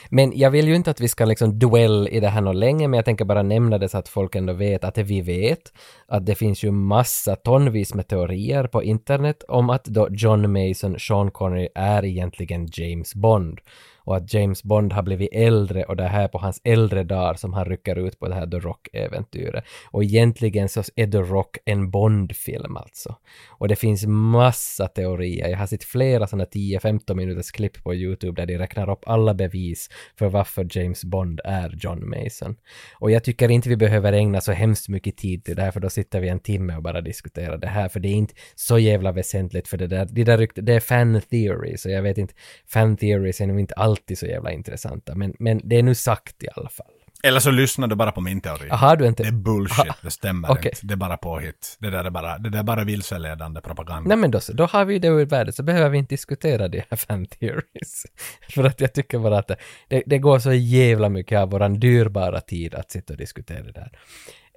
Men 0.10 0.38
jag 0.40 0.52
vill 0.52 0.68
ju 0.68 0.76
inte 0.76 0.92
att 0.92 1.02
vi 1.02 1.08
ska 1.08 1.26
liksom 1.26 1.60
duell 1.60 2.08
i 2.12 2.20
det 2.20 2.30
här 2.30 2.42
något 2.42 2.56
länge, 2.56 2.88
men 2.88 2.98
jag 2.98 3.06
tänker 3.06 3.26
bara 3.26 3.44
nämna 3.44 3.78
det 3.78 3.90
så 3.90 3.98
att 3.98 4.10
folk 4.10 4.36
ändå 4.36 4.54
vet 4.54 4.84
att 4.84 4.98
vi 4.98 5.22
vet, 5.22 5.74
att 6.08 6.26
det 6.26 6.36
finns 6.36 6.64
ju 6.64 6.72
massa 6.72 7.36
tonvis 7.36 7.94
med 7.94 8.08
teorier 8.08 8.68
på 8.68 8.84
internet 8.84 9.44
om 9.48 9.70
att 9.70 9.86
då 9.86 10.08
John 10.12 10.52
Mason, 10.52 11.00
Sean 11.00 11.32
Connery, 11.32 11.68
är 11.76 12.06
egentligen 12.06 12.68
James 12.72 13.16
Bond. 13.16 13.60
Och 14.04 14.18
att 14.18 14.34
James 14.34 14.64
Bond 14.64 14.94
har 14.94 15.04
blivit 15.04 15.30
äldre 15.32 15.84
och 15.84 15.96
det 15.96 16.08
här 16.08 16.28
på 16.28 16.38
hans 16.38 16.62
äldre 16.64 17.04
dagar 17.04 17.34
som 17.34 17.54
han 17.54 17.66
rycker 17.66 18.08
ut 18.08 18.20
på 18.20 18.28
det 18.28 18.36
här 18.36 18.48
The 18.48 18.58
Rock-äventyret. 18.58 19.64
Och 19.92 20.04
egentligen 20.04 20.70
så 20.70 20.84
är 20.96 21.08
The 21.08 21.18
Rock 21.18 21.58
en 21.66 21.92
Bond-film 21.92 22.78
alltså. 22.78 23.16
Och 23.50 23.68
det 23.68 23.76
finns 23.76 24.06
massa 24.06 24.88
teorier. 24.88 25.50
Jag 25.50 25.58
har 25.58 25.68
sett 25.68 25.84
flera 25.84 26.28
sådana 26.28 26.46
10-15 26.46 27.16
minuters 27.16 27.52
klipp 27.52 27.84
på 27.84 27.96
YouTube 27.96 28.42
där 28.42 28.46
de 28.46 28.58
räknar 28.58 28.90
upp 28.90 29.04
alla 29.06 29.34
bevis 29.34 29.90
för 30.20 30.30
varför 30.30 30.68
James 30.70 31.04
Bond 31.04 31.42
är 31.44 31.76
John 31.80 32.10
Mason. 32.10 32.56
Och 33.00 33.12
jag 33.12 33.24
tycker 33.24 33.52
inte 33.52 33.70
vi 33.70 33.78
behöver 33.78 34.14
ägna 34.14 34.42
så 34.42 34.52
hemskt 34.52 34.90
mycket 34.90 35.18
tid 35.18 35.46
till 35.46 35.56
det 35.56 35.62
här 35.62 35.72
för 35.72 35.80
då 35.80 35.90
sitter 35.90 36.20
vi 36.20 36.30
en 36.30 36.40
timme 36.40 36.76
och 36.76 36.84
bara 36.84 37.02
diskuterar 37.02 37.58
det 37.58 37.68
här 37.68 37.90
för 37.90 38.00
det 38.00 38.08
är 38.08 38.16
inte 38.16 38.34
så 38.56 38.80
jävla 38.80 39.12
väsentligt 39.12 39.68
för 39.68 39.78
det 39.78 39.88
där, 39.88 40.08
det 40.12 40.24
där 40.24 40.38
rykt, 40.38 40.58
det 40.62 40.74
är 40.74 40.80
fan 40.80 41.22
theories 41.30 41.86
och 41.86 41.92
jag 41.92 42.02
vet 42.02 42.18
inte, 42.18 42.34
fan 42.66 42.98
theories 42.98 43.42
är 43.42 43.48
nog 43.48 43.60
inte 43.60 43.74
alls 43.74 43.93
alltid 43.94 44.18
så 44.18 44.26
jävla 44.26 44.52
intressanta 44.52 45.16
men, 45.16 45.34
men 45.40 45.62
det 45.64 45.76
är 45.76 45.84
nu 45.84 45.96
sagt 45.96 46.44
i 46.44 46.48
alla 46.56 46.70
fall. 46.70 46.88
Eller 47.26 47.40
så 47.40 47.52
lyssnar 47.52 47.88
du 47.88 47.96
bara 47.96 48.12
på 48.12 48.22
min 48.22 48.42
teori. 48.42 48.70
Har 48.70 48.96
du 48.96 49.08
inte... 49.08 49.24
Det 49.24 49.30
är 49.30 49.34
bullshit, 49.34 49.94
det 50.02 50.12
stämmer 50.12 50.52
Okej. 50.52 50.72
inte. 50.74 50.88
Det 50.88 50.94
är 50.94 50.98
bara 50.98 51.18
påhitt. 51.18 51.78
Det 51.80 51.90
där 51.90 52.06
är 52.06 52.10
bara, 52.10 52.38
det 52.38 52.50
där 52.50 52.60
är 52.60 52.64
bara 52.64 52.84
vilseledande 52.84 53.62
propaganda. 53.62 54.08
Nej 54.08 54.18
men 54.18 54.32
då, 54.32 54.40
så, 54.40 54.54
då 54.54 54.66
har 54.66 54.86
vi 54.86 55.00
det 55.00 55.08
ur 55.08 55.26
världen 55.26 55.54
så 55.54 55.64
behöver 55.64 55.90
vi 55.90 55.98
inte 55.98 56.14
diskutera 56.14 56.68
de 56.68 56.84
här 56.90 56.98
fan 56.98 57.26
theories. 57.26 58.06
För 58.50 58.64
att 58.64 58.82
jag 58.82 58.94
tycker 58.94 59.20
bara 59.20 59.38
att 59.38 59.52
det, 59.88 60.04
det, 60.06 60.18
går 60.18 60.40
så 60.40 60.54
jävla 60.54 61.10
mycket 61.10 61.40
av 61.40 61.50
våran 61.50 61.80
dyrbara 61.80 62.42
tid 62.42 62.76
att 62.76 62.92
sitta 62.92 63.14
och 63.14 63.18
diskutera 63.18 63.64
det 63.64 63.72
där. 63.72 63.92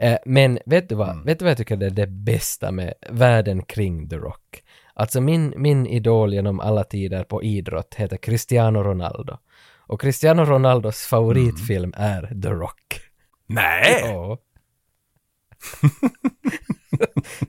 Eh, 0.01 0.19
men 0.25 0.59
vet 0.67 0.89
du 0.89 0.95
vad, 0.95 1.25
vet 1.25 1.39
du 1.39 1.45
vad 1.45 1.51
jag 1.51 1.59
tycker 1.59 1.83
är 1.83 1.91
det 1.91 2.07
bästa 2.07 2.71
med 2.71 2.95
världen 3.11 3.63
kring 3.63 4.09
The 4.09 4.17
Rock? 4.17 4.63
Alltså 4.99 5.21
min, 5.21 5.55
min 5.57 5.87
idol 5.87 6.35
genom 6.35 6.61
alla 6.61 6.85
tider 6.85 7.25
på 7.25 7.43
idrott 7.43 7.95
heter 7.95 8.17
Cristiano 8.17 8.83
Ronaldo. 8.83 9.39
Och 9.79 10.01
Cristiano 10.01 10.45
Ronaldos 10.45 11.07
favoritfilm 11.07 11.93
är 11.97 12.41
The 12.43 12.49
Rock. 12.49 13.01
Nej! 13.47 14.01
Ja. 14.03 14.39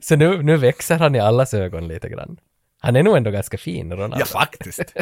så 0.00 0.16
nu, 0.16 0.42
nu 0.42 0.56
växer 0.56 0.98
han 0.98 1.14
i 1.14 1.18
allas 1.18 1.54
ögon 1.54 1.88
lite 1.88 2.08
grann. 2.08 2.40
Han 2.80 2.96
är 2.96 3.02
nog 3.02 3.16
ändå 3.16 3.30
ganska 3.30 3.58
fin, 3.58 3.92
Ronaldo. 3.92 4.16
Ja, 4.18 4.24
faktiskt. 4.24 4.94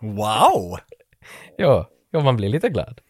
Wow! 0.00 0.78
Ja, 1.56 1.90
ja, 2.10 2.20
man 2.20 2.36
blir 2.36 2.48
lite 2.48 2.68
glad. 2.68 3.00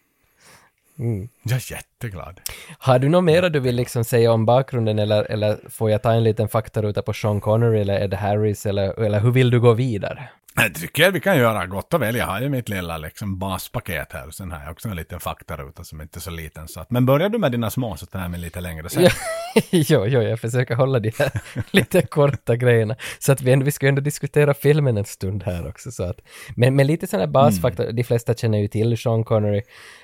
Jag 1.47 1.55
är 1.57 1.71
jätteglad. 1.71 2.39
Har 2.77 2.99
du 2.99 3.09
något 3.09 3.23
mera 3.23 3.49
du 3.49 3.59
vill 3.59 3.75
liksom 3.75 4.03
säga 4.03 4.31
om 4.31 4.45
bakgrunden 4.45 4.99
eller, 4.99 5.31
eller 5.31 5.57
får 5.69 5.91
jag 5.91 6.03
ta 6.03 6.13
en 6.13 6.23
liten 6.23 6.49
faktaruta 6.49 7.01
på 7.01 7.13
Sean 7.13 7.41
Connery 7.41 7.81
eller 7.81 8.01
Ed 8.03 8.13
Harris 8.13 8.65
eller, 8.65 8.99
eller 8.99 9.19
hur 9.19 9.31
vill 9.31 9.49
du 9.49 9.59
gå 9.59 9.73
vidare? 9.73 10.29
Jag 10.57 10.75
tycker 10.75 11.11
vi 11.11 11.19
kan 11.19 11.37
göra 11.37 11.65
gott 11.65 11.93
och 11.93 12.01
väl. 12.01 12.15
Jag 12.15 12.25
har 12.25 12.41
ju 12.41 12.49
mitt 12.49 12.69
lilla 12.69 12.97
liksom 12.97 13.39
baspaket 13.39 14.11
här. 14.13 14.31
Sen 14.31 14.51
har 14.51 14.61
jag 14.63 14.71
också 14.71 14.89
en 14.89 14.95
liten 14.95 15.19
faktaruta 15.19 15.83
som 15.83 16.01
inte 16.01 16.19
är 16.19 16.21
så 16.21 16.31
liten. 16.31 16.67
Så 16.67 16.79
att, 16.79 16.91
men 16.91 17.05
börjar 17.05 17.29
du 17.29 17.37
med 17.37 17.51
dina 17.51 17.69
små 17.69 17.95
så 17.97 18.05
tar 18.05 18.21
jag 18.21 18.31
mig 18.31 18.39
lite 18.39 18.61
längre 18.61 18.89
sen. 18.89 19.03
Jo, 19.71 20.05
jo, 20.05 20.21
jag 20.21 20.39
försöker 20.39 20.75
hålla 20.75 20.99
de 20.99 21.11
här 21.19 21.31
lite 21.71 22.01
korta 22.01 22.55
grejerna. 22.55 22.95
Så 23.19 23.31
att 23.31 23.41
vi, 23.41 23.51
ändå, 23.51 23.65
vi 23.65 23.71
ska 23.71 23.85
ju 23.85 23.89
ändå 23.89 24.01
diskutera 24.01 24.53
filmen 24.53 24.97
en 24.97 25.05
stund 25.05 25.43
här 25.43 25.67
också. 25.67 25.91
Så 25.91 26.03
att, 26.03 26.19
men, 26.55 26.75
men 26.75 26.87
lite 26.87 27.07
sådana 27.07 27.27
basfakta, 27.27 27.91
de 27.91 28.03
flesta 28.03 28.33
känner 28.33 28.57
ju 28.57 28.67
till 28.67 28.97
Sean 28.97 29.23
Connery. 29.23 29.61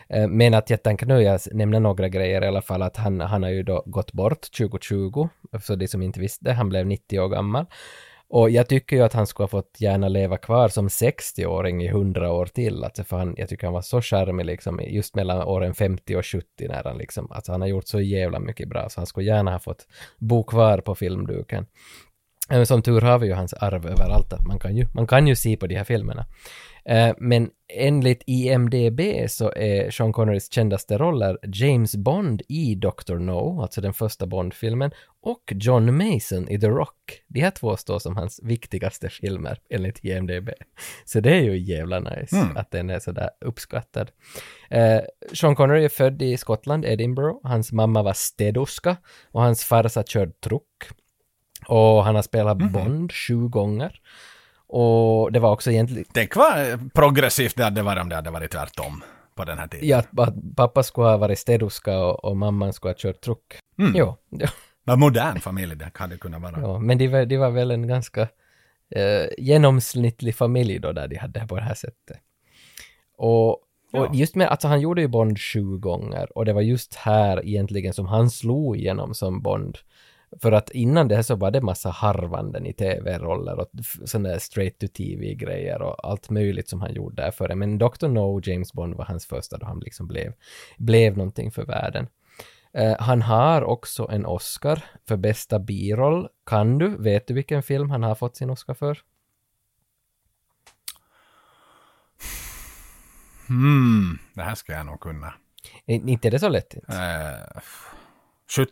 Eh, 0.10 0.28
Men 0.28 0.54
att 0.54 0.70
jag 0.70 0.84
tänker 0.84 1.06
nu, 1.06 1.22
jag 1.22 1.31
nämna 1.52 1.80
några 1.80 2.10
grejer 2.10 2.44
i 2.44 2.48
alla 2.48 2.62
fall, 2.62 2.82
att 2.82 2.98
han, 2.98 3.22
han 3.22 3.44
har 3.44 3.50
ju 3.50 3.64
då 3.64 3.84
gått 3.86 4.14
bort 4.14 4.42
2020, 4.58 5.30
så 5.62 5.76
de 5.76 5.88
som 5.88 6.02
inte 6.02 6.20
visste, 6.20 6.52
han 6.52 6.70
blev 6.70 6.86
90 6.88 7.20
år 7.20 7.30
gammal. 7.30 7.66
Och 8.34 8.50
jag 8.50 8.68
tycker 8.68 8.96
ju 8.96 9.02
att 9.02 9.14
han 9.14 9.28
skulle 9.28 9.44
ha 9.44 9.48
fått 9.48 9.76
gärna 9.82 10.08
leva 10.08 10.38
kvar 10.38 10.68
som 10.68 10.88
60-åring 10.88 11.84
i 11.84 11.88
100 11.88 12.32
år 12.32 12.46
till, 12.46 12.84
alltså 12.84 13.04
för 13.04 13.18
han, 13.18 13.36
jag 13.38 13.50
tycker 13.50 13.68
han 13.68 13.74
var 13.74 13.82
så 13.82 14.02
charmig 14.02 14.46
liksom, 14.46 14.80
just 14.84 15.16
mellan 15.16 15.42
åren 15.42 15.74
50 15.74 16.16
och 16.16 16.26
70 16.26 16.46
när 16.60 16.84
han 16.84 16.98
liksom, 16.98 17.32
alltså 17.32 17.52
han 17.52 17.62
har 17.62 17.68
gjort 17.68 17.88
så 17.88 18.02
jävla 18.02 18.40
mycket 18.40 18.70
bra, 18.70 18.90
så 18.90 19.00
han 19.00 19.08
skulle 19.08 19.28
gärna 19.28 19.52
ha 19.52 19.60
fått 19.60 19.88
bo 20.20 20.44
kvar 20.44 20.78
på 20.78 20.96
filmduken. 20.96 21.66
Men 22.50 22.66
som 22.66 22.82
tur 22.82 23.02
har 23.02 23.20
vi 23.20 23.28
ju 23.28 23.34
hans 23.34 23.54
arv 23.54 23.88
överallt, 23.88 24.34
att 24.34 24.48
man 24.48 24.60
kan 24.60 24.76
ju, 24.76 24.86
man 24.94 25.08
kan 25.08 25.28
ju 25.28 25.36
se 25.36 25.58
på 25.58 25.68
de 25.68 25.76
här 25.76 25.84
filmerna. 25.84 26.26
Eh, 26.86 27.14
Men 27.18 27.50
enligt 27.74 28.24
IMDB 28.26 29.02
så 29.30 29.52
är 29.56 29.92
Sean 29.92 30.14
Connerys 30.14 30.52
kändaste 30.52 30.98
roller 30.98 31.38
James 31.44 31.96
Bond 31.96 32.42
i 32.48 32.76
Dr. 32.76 33.16
No, 33.16 33.62
alltså 33.62 33.82
den 33.82 33.94
första 33.94 34.26
Bond-filmen, 34.26 34.92
och 35.22 35.54
John 35.56 35.98
Mason 35.98 36.50
i 36.50 36.60
The 36.60 36.68
Rock. 36.68 37.22
De 37.28 37.40
här 37.42 37.52
två 37.52 37.78
står 37.78 38.00
som 38.00 38.18
hans 38.18 38.40
viktigaste 38.44 39.10
filmer 39.10 39.58
enligt 39.70 40.06
IMDB. 40.06 40.50
Så 41.06 41.20
det 41.20 41.32
är 41.32 41.42
ju 41.42 41.58
jävla 41.58 42.00
nice 42.00 42.48
att 42.56 42.72
den 42.72 42.90
är 42.90 43.00
sådär 43.00 43.30
uppskattad. 43.42 44.12
Eh, 44.70 45.00
Sean 45.34 45.56
Connery 45.56 45.86
är 45.86 45.90
född 45.90 46.22
i 46.22 46.38
Skottland, 46.38 46.86
Edinburgh. 46.86 47.40
Hans 47.44 47.72
mamma 47.72 48.04
var 48.04 48.14
städerska 48.14 48.98
och 49.32 49.42
hans 49.42 49.64
farsa 49.64 50.04
körde 50.04 50.32
truck. 50.32 50.90
Och 51.68 52.04
han 52.04 52.16
har 52.16 52.22
spelat 52.22 52.58
Bond 52.58 53.14
sju 53.14 53.48
gånger. 53.48 54.02
Och 54.74 55.32
det 55.32 55.40
var 55.40 55.52
också 55.52 55.72
egentligen, 55.72 56.06
Tänk 56.14 56.36
vad 56.36 56.94
progressivt 56.94 57.56
det 57.56 57.64
hade 57.64 57.82
varit 57.84 58.02
om 58.02 58.10
det 58.10 58.16
hade 58.16 58.30
varit 58.32 58.52
tvärtom 58.52 59.04
på 59.36 59.44
den 59.46 59.58
här 59.58 59.68
tiden. 59.68 59.88
ja, 59.88 60.04
att 60.24 60.34
pappa 60.56 60.84
skulle 60.84 61.08
ha 61.08 61.18
varit 61.18 61.40
städerska 61.40 62.00
och, 62.00 62.26
och 62.26 62.38
mamman 62.38 62.74
skulle 62.74 62.90
ha 62.92 62.98
kört 62.98 63.22
truck. 63.22 63.56
Jo, 63.76 64.16
ja, 64.30 64.48
Vad 64.84 65.00
modern 65.00 65.40
familj 65.40 65.76
det 65.76 65.92
hade 65.94 66.18
kunnat 66.18 66.42
vara. 66.42 66.62
ja, 66.62 66.80
men 66.80 66.98
de 66.98 67.08
var, 67.08 67.26
de 67.26 67.38
var 67.38 67.50
väl 67.52 67.72
en 67.72 67.88
ganska 67.88 68.22
eh, 68.96 69.26
genomsnittlig 69.38 70.36
familj 70.36 70.80
då 70.80 70.92
där 70.92 71.08
de 71.08 71.16
hade 71.16 71.40
det 71.40 71.48
på 71.48 71.56
det 71.56 71.62
här 71.62 71.74
sättet. 71.76 72.18
Och, 73.18 73.50
och 73.52 73.60
Ja. 73.94 74.10
just 74.14 74.36
med, 74.36 74.48
alltså 74.48 74.68
han 74.68 74.82
gjorde 74.82 75.02
ju 75.02 75.08
Bond 75.08 75.40
sju 75.40 75.78
gånger 75.78 76.38
och 76.38 76.46
det 76.46 76.54
var 76.54 76.62
just 76.62 76.96
här 76.96 77.46
egentligen 77.46 77.94
som 77.94 78.06
han 78.06 78.30
slog 78.30 78.78
igenom 78.78 79.14
som 79.14 79.42
Bond. 79.42 79.78
För 80.42 80.52
att 80.52 80.70
innan 80.70 81.08
det 81.08 81.16
här 81.16 81.22
så 81.22 81.36
var 81.36 81.52
det 81.52 81.62
massa 81.62 81.90
harvanden 81.90 82.66
i 82.66 82.74
tv-roller 82.74 83.60
och 83.60 83.70
sådana 84.06 84.30
där 84.30 84.40
straight 84.40 84.80
to 84.80 84.88
tv-grejer 84.88 85.82
och 85.82 86.06
allt 86.10 86.30
möjligt 86.30 86.70
som 86.70 86.82
han 86.82 86.94
gjorde 86.94 87.22
där 87.24 87.32
före. 87.32 87.56
Men 87.56 87.78
Dr. 87.78 88.08
No, 88.08 88.42
James 88.44 88.74
Bond 88.74 88.96
var 88.96 89.06
hans 89.06 89.26
första 89.26 89.58
då 89.58 89.66
han 89.66 89.80
liksom 89.80 90.08
blev, 90.08 90.34
blev 90.78 91.18
någonting 91.18 91.52
för 91.52 91.66
världen. 91.66 92.08
Eh, 92.74 92.96
han 93.00 93.22
har 93.22 93.62
också 93.64 94.08
en 94.12 94.26
Oscar 94.26 94.84
för 95.08 95.18
bästa 95.18 95.60
biroll. 95.60 96.28
Kan 96.46 96.78
du? 96.78 96.98
Vet 96.98 97.28
du 97.28 97.34
vilken 97.34 97.64
film 97.64 97.90
han 97.90 98.04
har 98.04 98.16
fått 98.16 98.36
sin 98.36 98.50
Oscar 98.50 98.74
för? 98.74 98.98
Hmm, 103.48 104.20
det 104.34 104.42
här 104.42 104.56
ska 104.56 104.74
jag 104.74 104.86
nog 104.86 105.00
kunna. 105.00 105.34
I- 105.86 105.94
Inte 106.12 106.28
är 106.28 106.32
det 106.32 106.40
så 106.40 106.50
lätt. 106.50 106.74
Inte. 106.74 107.62
Sjut, 108.56 108.70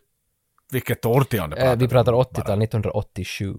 vilket 0.72 1.06
årtionde 1.06 1.56
Eh, 1.58 1.76
vi 1.76 1.88
pratar 1.88 2.12
bara? 2.12 2.24
80-tal, 2.24 2.62
1987. 2.62 3.54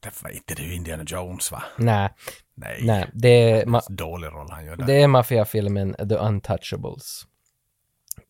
Det 0.00 0.22
var 0.22 0.30
inte 0.30 0.54
det 0.54 0.62
Indiana 0.74 1.04
Jones 1.06 1.52
va? 1.52 1.62
Nej, 1.76 2.08
Nej. 2.54 2.80
nej, 2.82 3.10
det 3.12 3.28
är, 3.50 3.66
ma- 3.66 3.92
Dålig 3.92 4.28
roll 4.28 4.50
han 4.50 4.64
gör 4.64 4.76
där. 4.76 4.86
det 4.86 4.94
är 5.02 5.08
maffiafilmen 5.08 5.94
The 6.08 6.14
Untouchables. 6.14 7.22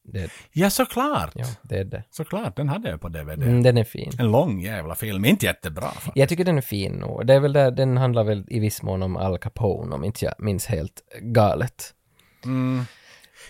Det, 0.03 0.31
Ja, 0.53 0.71
såklart. 0.71 1.31
ja, 1.35 1.47
det 1.63 1.79
är 1.79 1.85
det. 1.85 2.05
Såklart, 2.11 2.57
den 2.57 2.69
hade 2.69 2.91
jag 2.91 3.01
på 3.01 3.09
DVD. 3.09 3.43
Mm, 3.43 3.63
den 3.63 3.79
är 3.79 3.85
fin. 3.85 4.13
En 4.19 4.31
lång 4.31 4.61
jävla 4.61 4.95
film, 4.95 5.25
inte 5.25 5.47
jättebra. 5.47 5.91
faktiskt. 5.91 6.17
Jag 6.17 6.29
tycker 6.29 6.45
den 6.45 6.57
är 6.59 6.63
fin 6.63 6.93
nog. 6.93 7.27
Det 7.27 7.35
är 7.35 7.41
väl 7.41 7.53
där, 7.53 7.71
den 7.71 7.97
handlar 7.97 8.25
väl 8.25 8.45
i 8.49 8.59
viss 8.59 8.83
mån 8.83 9.03
om 9.03 9.17
Al 9.17 9.39
Capone, 9.39 9.95
om 9.95 10.05
inte 10.05 10.25
jag 10.25 10.35
minns 10.39 10.67
helt 10.67 11.03
galet. 11.21 11.95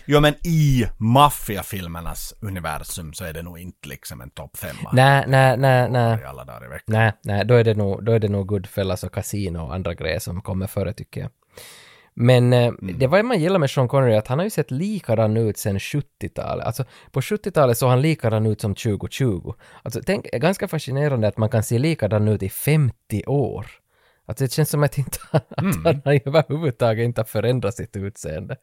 Jo, 0.07 0.19
men 0.19 0.33
i 0.43 0.85
maffiafilmernas 0.97 2.33
universum 2.41 3.13
så 3.13 3.25
är 3.25 3.33
det 3.33 3.41
nog 3.41 3.59
inte 3.59 3.89
liksom 3.89 4.21
en 4.21 4.29
topp 4.29 4.57
femma. 4.57 4.89
Nej, 4.93 5.25
nej, 5.27 5.57
nej, 5.57 5.89
nej. 5.89 6.21
I 6.21 6.25
alla 6.25 6.45
dagar 6.45 6.65
i 6.65 6.69
veckan. 6.69 6.83
Nej, 6.85 7.11
nej, 7.23 7.45
då 7.45 7.53
är 7.53 7.63
det 7.63 7.73
nog, 7.73 8.05
då 8.05 8.11
är 8.11 8.19
det 8.19 8.29
nog 8.29 8.47
Goodfellas 8.47 9.03
och 9.03 9.13
Casino 9.13 9.57
och 9.57 9.75
andra 9.75 9.93
grejer 9.93 10.19
som 10.19 10.41
kommer 10.41 10.67
före 10.67 10.93
tycker 10.93 11.21
jag. 11.21 11.29
Men 12.13 12.53
eh, 12.53 12.73
det 12.79 13.07
var 13.07 13.23
man 13.23 13.39
gillar 13.39 13.59
med 13.59 13.69
Sean 13.69 13.87
Connery 13.87 14.15
att 14.15 14.27
han 14.27 14.39
har 14.39 14.43
ju 14.43 14.49
sett 14.49 14.71
likadan 14.71 15.37
ut 15.37 15.57
sedan 15.57 15.77
70-talet. 15.77 16.65
Alltså 16.65 16.83
på 17.11 17.21
70-talet 17.21 17.77
såg 17.77 17.89
han 17.89 18.01
likadan 18.01 18.45
ut 18.45 18.61
som 18.61 18.75
2020. 18.75 19.53
Alltså 19.83 20.01
tänk, 20.05 20.31
ganska 20.31 20.67
fascinerande 20.67 21.27
att 21.27 21.37
man 21.37 21.49
kan 21.49 21.63
se 21.63 21.79
likadan 21.79 22.27
ut 22.27 22.43
i 22.43 22.49
50 22.49 23.25
år. 23.25 23.65
Att 24.25 24.37
det 24.37 24.51
känns 24.51 24.69
som 24.69 24.83
att, 24.83 24.97
inte, 24.97 25.17
att 25.31 25.45
han 26.05 26.19
överhuvudtaget 26.25 27.03
inte 27.03 27.21
har 27.21 27.25
förändrat 27.25 27.75
sitt 27.75 27.95
utseende. 27.95 28.57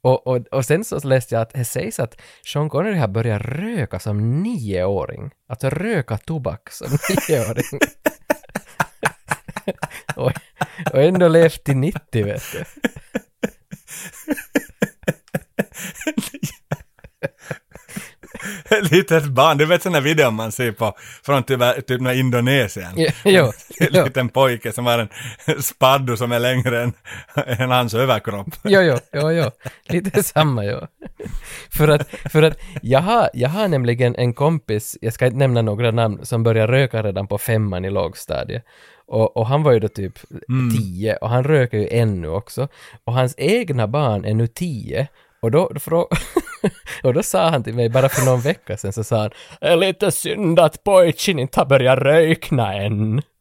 Och, 0.00 0.26
och, 0.26 0.46
och 0.50 0.64
sen 0.64 0.84
så 0.84 0.98
läste 1.08 1.34
jag 1.34 1.42
att 1.42 1.54
det 1.54 1.64
sägs 1.64 2.00
att 2.00 2.20
Sean 2.46 2.70
Connery 2.70 2.98
har 2.98 3.08
börjat 3.08 3.42
röka 3.42 3.98
som 3.98 4.42
nioåring. 4.42 5.30
Alltså 5.48 5.70
röka 5.70 6.18
tobak 6.18 6.70
som 6.70 6.88
nioåring. 7.28 7.80
och, 10.16 10.32
och 10.92 11.02
ändå 11.02 11.28
levt 11.28 11.64
till 11.64 11.76
90 11.76 12.24
vet 12.24 12.42
du. 12.52 12.64
litet 18.90 19.24
barn, 19.24 19.58
du 19.58 19.66
vet 19.66 19.82
sådana 19.82 20.00
videor 20.00 20.30
man 20.30 20.52
ser 20.52 20.72
på 20.72 20.92
från 21.22 21.42
typ, 21.42 21.60
typ 21.86 22.00
Indonesien. 22.00 22.92
Ja, 22.96 23.10
jo, 23.24 23.52
En 23.80 23.88
jo. 23.92 24.04
liten 24.04 24.28
pojke 24.28 24.72
som 24.72 24.86
har 24.86 24.98
en 24.98 25.08
spaddo 25.62 26.16
som 26.16 26.32
är 26.32 26.38
längre 26.38 26.82
än, 26.82 26.92
än 27.46 27.70
hans 27.70 27.94
överkropp. 27.94 28.46
Jo, 28.64 28.80
jo, 28.80 28.96
jo, 29.12 29.30
jo. 29.30 29.50
Lite 29.88 30.22
samma, 30.22 30.64
jo. 30.64 30.80
För 31.70 31.88
att, 31.88 32.08
för 32.08 32.42
att 32.42 32.58
jag, 32.82 33.00
har, 33.00 33.30
jag 33.34 33.48
har 33.48 33.68
nämligen 33.68 34.16
en 34.16 34.34
kompis, 34.34 34.98
jag 35.00 35.12
ska 35.12 35.26
inte 35.26 35.38
nämna 35.38 35.62
några 35.62 35.90
namn, 35.90 36.26
som 36.26 36.42
började 36.42 36.72
röka 36.72 37.02
redan 37.02 37.26
på 37.26 37.38
femman 37.38 37.84
i 37.84 37.90
lågstadiet. 37.90 38.64
Och, 39.06 39.36
och 39.36 39.46
han 39.46 39.62
var 39.62 39.72
ju 39.72 39.78
då 39.78 39.88
typ 39.88 40.18
tio 40.76 41.16
och 41.16 41.30
han 41.30 41.44
röker 41.44 41.78
ju 41.78 41.88
ännu 41.90 42.28
också. 42.28 42.68
Och 43.04 43.12
hans 43.12 43.34
egna 43.36 43.88
barn 43.88 44.24
är 44.24 44.34
nu 44.34 44.46
tio. 44.46 45.08
Och 45.40 45.50
då, 45.50 45.70
då, 45.86 46.08
och 47.02 47.14
då 47.14 47.22
sa 47.22 47.50
han 47.50 47.64
till 47.64 47.74
mig, 47.74 47.88
bara 47.88 48.08
för 48.08 48.24
någon 48.24 48.40
vecka 48.40 48.76
sedan, 48.76 48.92
så 48.92 49.04
sa 49.04 49.20
han 49.20 49.30
Det 49.60 49.66
är 49.66 49.76
lite 49.76 50.10
synd 50.10 50.60
att 50.60 50.84
pojken 50.84 51.38
inte 51.38 51.60
har 51.60 51.66
börjat 51.66 51.98
rökna 51.98 52.74
än. 52.74 53.22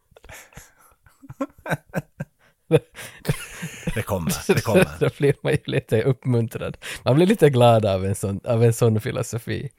Det 3.96 4.02
kommer, 4.02 4.34
det 4.54 4.62
kommer. 4.62 4.88
då 5.00 5.10
blir 5.18 5.34
man 5.42 5.52
ju 5.52 5.60
lite 5.66 6.02
uppmuntrad. 6.02 6.78
Man 7.04 7.16
blir 7.16 7.26
lite 7.28 7.50
glad 7.50 7.86
av 7.86 8.06
en 8.06 8.16
sån, 8.16 8.40
av 8.44 8.64
en 8.64 8.74
sån 8.74 9.02
filosofi. 9.02 9.70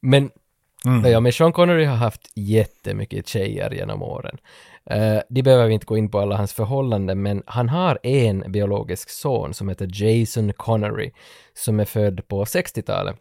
Men, 0.00 0.30
ja, 1.04 1.20
men 1.20 1.32
Sean 1.32 1.52
Connery 1.52 1.84
har 1.84 1.96
haft 1.96 2.30
jättemycket 2.34 3.28
tjejer 3.28 3.70
genom 3.70 4.02
åren. 4.02 4.38
Eh, 4.90 5.14
uh, 5.14 5.20
de 5.28 5.42
behöver 5.42 5.66
vi 5.66 5.74
inte 5.74 5.86
gå 5.86 5.96
in 5.96 6.10
på 6.10 6.18
alla 6.18 6.36
hans 6.36 6.52
förhållanden, 6.52 7.22
men 7.22 7.42
han 7.46 7.68
har 7.68 7.98
en 8.02 8.52
biologisk 8.52 9.10
son 9.10 9.54
som 9.54 9.68
heter 9.68 9.90
Jason 9.92 10.52
Connery, 10.52 11.12
som 11.54 11.80
är 11.80 11.84
född 11.84 12.28
på 12.28 12.44
60-talet. 12.44 13.16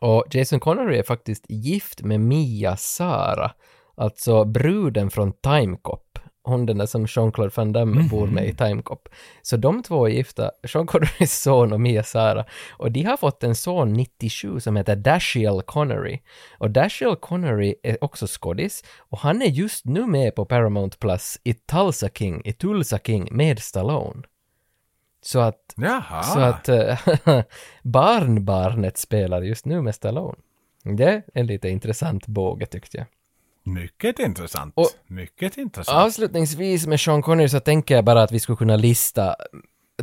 Och 0.00 0.24
Jason 0.30 0.60
Connery 0.60 0.98
är 0.98 1.02
faktiskt 1.02 1.44
gift 1.48 2.02
med 2.02 2.20
Mia 2.20 2.76
Sara, 2.76 3.52
alltså 3.94 4.44
bruden 4.44 5.10
från 5.10 5.32
Timecop. 5.32 6.18
Hon 6.50 6.66
den 6.66 6.78
där 6.78 6.86
som 6.86 7.06
Jean-Claude 7.06 7.52
Van 7.56 7.72
Damme 7.72 8.02
bor 8.10 8.26
med 8.26 8.48
i 8.48 8.54
Timecop. 8.54 9.08
Så 9.42 9.56
de 9.56 9.82
två 9.82 10.08
är 10.08 10.10
gifta, 10.12 10.50
Sean 10.64 10.86
Connerys 10.86 11.42
son 11.42 11.72
och 11.72 11.80
Mia 11.80 12.02
Sara. 12.02 12.44
Och 12.70 12.92
de 12.92 13.02
har 13.02 13.16
fått 13.16 13.42
en 13.44 13.54
son 13.54 13.92
97 13.92 14.60
som 14.60 14.76
heter 14.76 14.96
Dashiell 14.96 15.62
Connery. 15.62 16.18
Och 16.58 16.70
Dashiell 16.70 17.16
Connery 17.16 17.74
är 17.82 18.04
också 18.04 18.26
skådis 18.28 18.84
och 18.98 19.18
han 19.18 19.42
är 19.42 19.46
just 19.46 19.84
nu 19.84 20.06
med 20.06 20.34
på 20.34 20.44
Paramount 20.44 20.96
Plus 20.98 21.38
i 21.44 21.54
Tulsa 21.54 22.08
King, 22.08 22.42
i 22.44 22.52
Tulsa 22.52 22.98
King 22.98 23.28
med 23.30 23.58
Stallone. 23.58 24.22
Så 25.22 25.40
att 25.40 25.74
Jaha. 25.76 26.22
så 26.22 26.38
att 26.38 26.68
äh, 26.68 26.98
barnbarnet 27.82 28.98
spelar 28.98 29.42
just 29.42 29.64
nu 29.64 29.82
med 29.82 29.94
Stallone. 29.94 30.38
Det 30.82 31.04
är 31.04 31.22
en 31.34 31.46
lite 31.46 31.68
intressant 31.68 32.26
båge 32.26 32.66
tyckte 32.66 32.96
jag. 32.96 33.06
Mycket 33.62 34.18
intressant. 34.18 34.72
Och- 34.76 34.90
Mycket 35.06 35.58
intressant. 35.58 35.98
Avslutningsvis 35.98 36.86
med 36.86 37.00
Sean 37.00 37.22
Connery 37.22 37.48
så 37.48 37.60
tänker 37.60 37.94
jag 37.94 38.04
bara 38.04 38.22
att 38.22 38.32
vi 38.32 38.40
skulle 38.40 38.56
kunna 38.56 38.76
lista 38.76 39.36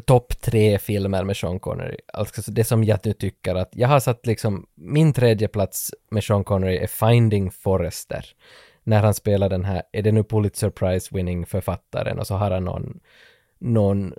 topp 0.05 0.41
tre 0.41 0.79
filmer 0.79 1.23
med 1.23 1.37
Sean 1.37 1.59
Connery. 1.59 1.97
Alltså 2.13 2.51
det 2.51 2.63
som 2.63 2.83
jag 2.83 2.99
nu 3.03 3.13
tycker 3.13 3.55
att 3.55 3.69
jag 3.71 3.87
har 3.87 3.99
satt 3.99 4.25
liksom 4.25 4.65
min 4.75 5.13
tredje 5.13 5.47
plats 5.47 5.91
med 6.11 6.23
Sean 6.23 6.43
Connery 6.43 6.77
är 6.77 6.87
Finding 6.87 7.51
Forrester. 7.51 8.25
När 8.83 9.01
han 9.03 9.13
spelar 9.13 9.49
den 9.49 9.65
här, 9.65 9.81
är 9.91 10.01
det 10.01 10.11
nu 10.11 10.23
Pulitzer 10.23 10.69
Prize 10.69 11.09
winning 11.15 11.45
författaren 11.45 12.19
och 12.19 12.27
så 12.27 12.35
har 12.35 12.51
han 12.51 12.63
någon, 12.65 12.99
någon 13.59 14.13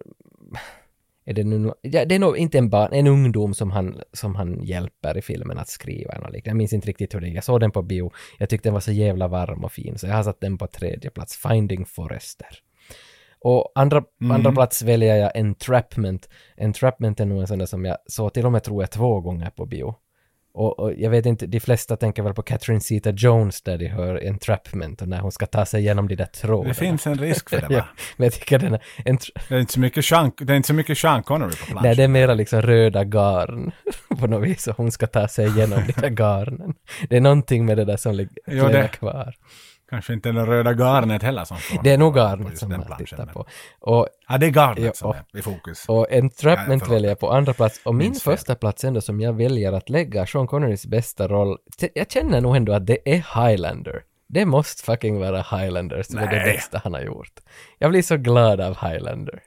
är 1.29 1.35
det 1.35 1.45
nu, 1.45 1.73
ja, 1.83 2.05
det 2.05 2.15
är 2.15 2.19
nog 2.19 2.37
inte 2.37 2.59
en 2.59 2.71
barn, 2.71 2.93
en 2.93 3.07
ungdom 3.07 3.55
som 3.55 3.71
han, 3.71 4.01
som 4.13 4.35
han 4.35 4.65
hjälper 4.65 5.19
i 5.19 5.23
filmen 5.23 5.59
att 5.59 5.69
skriva 5.69 6.13
eller 6.13 6.23
något 6.23 6.33
liknande. 6.33 6.51
Jag 6.51 6.57
minns 6.57 6.73
inte 6.73 6.89
riktigt 6.89 7.15
hur 7.15 7.21
det 7.21 7.29
är. 7.29 7.35
Jag 7.35 7.45
såg 7.45 7.61
den 7.61 7.71
på 7.71 7.83
bio. 7.83 8.13
Jag 8.39 8.49
tyckte 8.49 8.69
den 8.69 8.75
var 8.75 8.81
så 8.81 8.93
jävla 8.93 9.29
varm 9.29 9.65
och 9.65 9.73
fin, 9.73 9.99
så 9.99 10.07
jag 10.07 10.15
har 10.15 10.23
satt 10.23 10.41
den 10.41 10.59
på 10.59 10.67
tredje 10.67 11.11
plats. 11.11 11.37
Finding 11.37 11.87
Forrester. 11.87 12.49
Och 13.41 13.73
andra, 13.75 14.03
andra 14.31 14.53
plats 14.53 14.83
väljer 14.83 15.17
jag 15.17 15.37
Entrapment. 15.37 16.29
Entrapment 16.57 17.21
är 17.21 17.27
nog 17.27 17.41
en 17.41 17.47
sån 17.47 17.59
där 17.59 17.67
som 17.67 17.85
jag 17.85 17.97
såg 18.07 18.35
till 18.35 18.47
och 18.47 18.53
med 18.53 18.63
tror 18.63 18.83
jag 18.83 18.91
två 18.91 19.21
gånger 19.21 19.51
på 19.51 19.67
bio. 19.67 19.95
Och, 20.59 20.79
och 20.79 20.93
jag 20.95 21.11
vet 21.11 21.27
inte, 21.27 21.47
de 21.47 21.61
flesta 21.61 21.97
tänker 21.97 22.23
väl 22.23 22.35
på 22.35 22.43
Catherine 22.43 22.81
Zeta-Jones 22.81 23.63
där 23.65 23.79
de 23.79 23.89
hör 23.89 24.27
Entrapment 24.29 25.03
och 25.03 25.09
när 25.09 25.19
hon 25.21 25.33
ska 25.33 25.47
ta 25.47 25.67
sig 25.67 25.81
igenom 25.81 26.09
de 26.09 26.15
där 26.17 26.25
trådarna. 26.25 26.69
Det 26.69 26.75
finns 26.75 27.07
en 27.07 27.19
risk 27.19 27.51
för 27.51 27.57
det, 27.61 27.67
ja, 27.71 27.77
va? 27.79 27.85
men 28.17 28.25
jag 28.25 28.33
tycker 28.35 28.59
den 28.59 28.75
är, 28.75 28.81
Det 29.49 29.55
är 29.55 29.61
inte 29.61 29.73
så 29.73 29.81
mycket 29.81 30.05
Sean, 30.05 30.33
det 30.41 30.53
är 30.53 30.57
inte 30.57 30.67
så 30.67 30.75
mycket 30.75 30.99
Sean 30.99 31.23
Connery 31.23 31.51
på 31.51 31.57
planschen. 31.67 31.83
Nej, 31.83 31.97
det 31.97 32.05
är 32.05 32.09
mera 32.09 32.35
liksom 32.35 32.63
röda 32.63 33.05
garn 33.05 33.73
på 34.21 34.27
något 34.27 34.49
vis 34.49 34.67
och 34.67 34.77
hon 34.77 34.93
ska 34.93 35.07
ta 35.07 35.29
sig 35.29 35.47
igenom 35.47 35.83
de 35.87 35.93
där 36.01 36.11
garnen. 36.11 36.75
Det 37.09 37.17
är 37.17 37.21
någonting 37.21 37.67
med 37.67 37.77
det 37.77 37.85
där 37.85 37.97
som 37.97 38.15
lig- 38.15 38.39
Jo, 38.47 38.55
lever 38.67 38.83
det- 38.83 38.89
kvar. 38.89 39.35
Kanske 39.91 40.13
inte 40.13 40.33
det 40.33 40.47
röda 40.47 40.73
garnet 40.73 41.23
heller 41.23 41.45
som 41.45 41.57
står 41.57 41.83
Det 41.83 41.91
är 41.91 41.99
nog 41.99 42.15
garnet 42.17 42.59
som 42.59 42.71
den 42.71 42.85
man 42.89 42.99
tittar 42.99 43.27
på. 43.27 43.47
Och, 43.81 44.09
Ja, 44.29 44.39
det 44.39 44.47
är 44.47 44.51
garnet 44.51 44.85
Ja, 44.85 44.93
som 44.93 45.11
och- 45.11 45.17
är 45.17 45.39
i 45.39 45.43
fokus. 45.43 45.85
och 45.89 46.13
Entrapment 46.13 46.83
Ja, 46.87 46.93
väljer 46.93 47.09
jag 47.11 47.19
på 47.19 47.31
andra 47.33 47.53
plats 47.53 47.81
och 47.85 47.95
min 47.95 48.15
första 48.15 48.55
plats 48.55 48.85
ändå 48.85 49.01
som 49.01 49.21
jag 49.21 49.33
väljer 49.33 49.73
att 49.73 49.89
lägga 49.89 50.27
Sean 50.27 50.47
Connerys 50.47 50.87
bästa 50.87 51.29
roll, 51.29 51.59
jag 51.95 52.11
känner 52.11 52.41
nog 52.41 52.57
ändå 52.57 52.73
att 52.73 52.87
det 52.87 52.99
är 53.05 53.47
Highlander. 53.49 54.03
Det 54.27 54.45
måste 54.45 54.83
fucking 54.85 55.19
vara 55.21 55.43
Highlander 55.43 56.03
som 56.03 56.19
är 56.19 56.27
det 56.27 56.37
Nej. 56.37 56.53
bästa 56.53 56.81
han 56.85 56.95
har 56.95 57.01
gjort. 57.01 57.33
Jag 57.79 57.91
blir 57.91 58.03
så 58.03 58.17
glad 58.17 58.61
av 58.61 58.77
Highlander. 58.89 59.43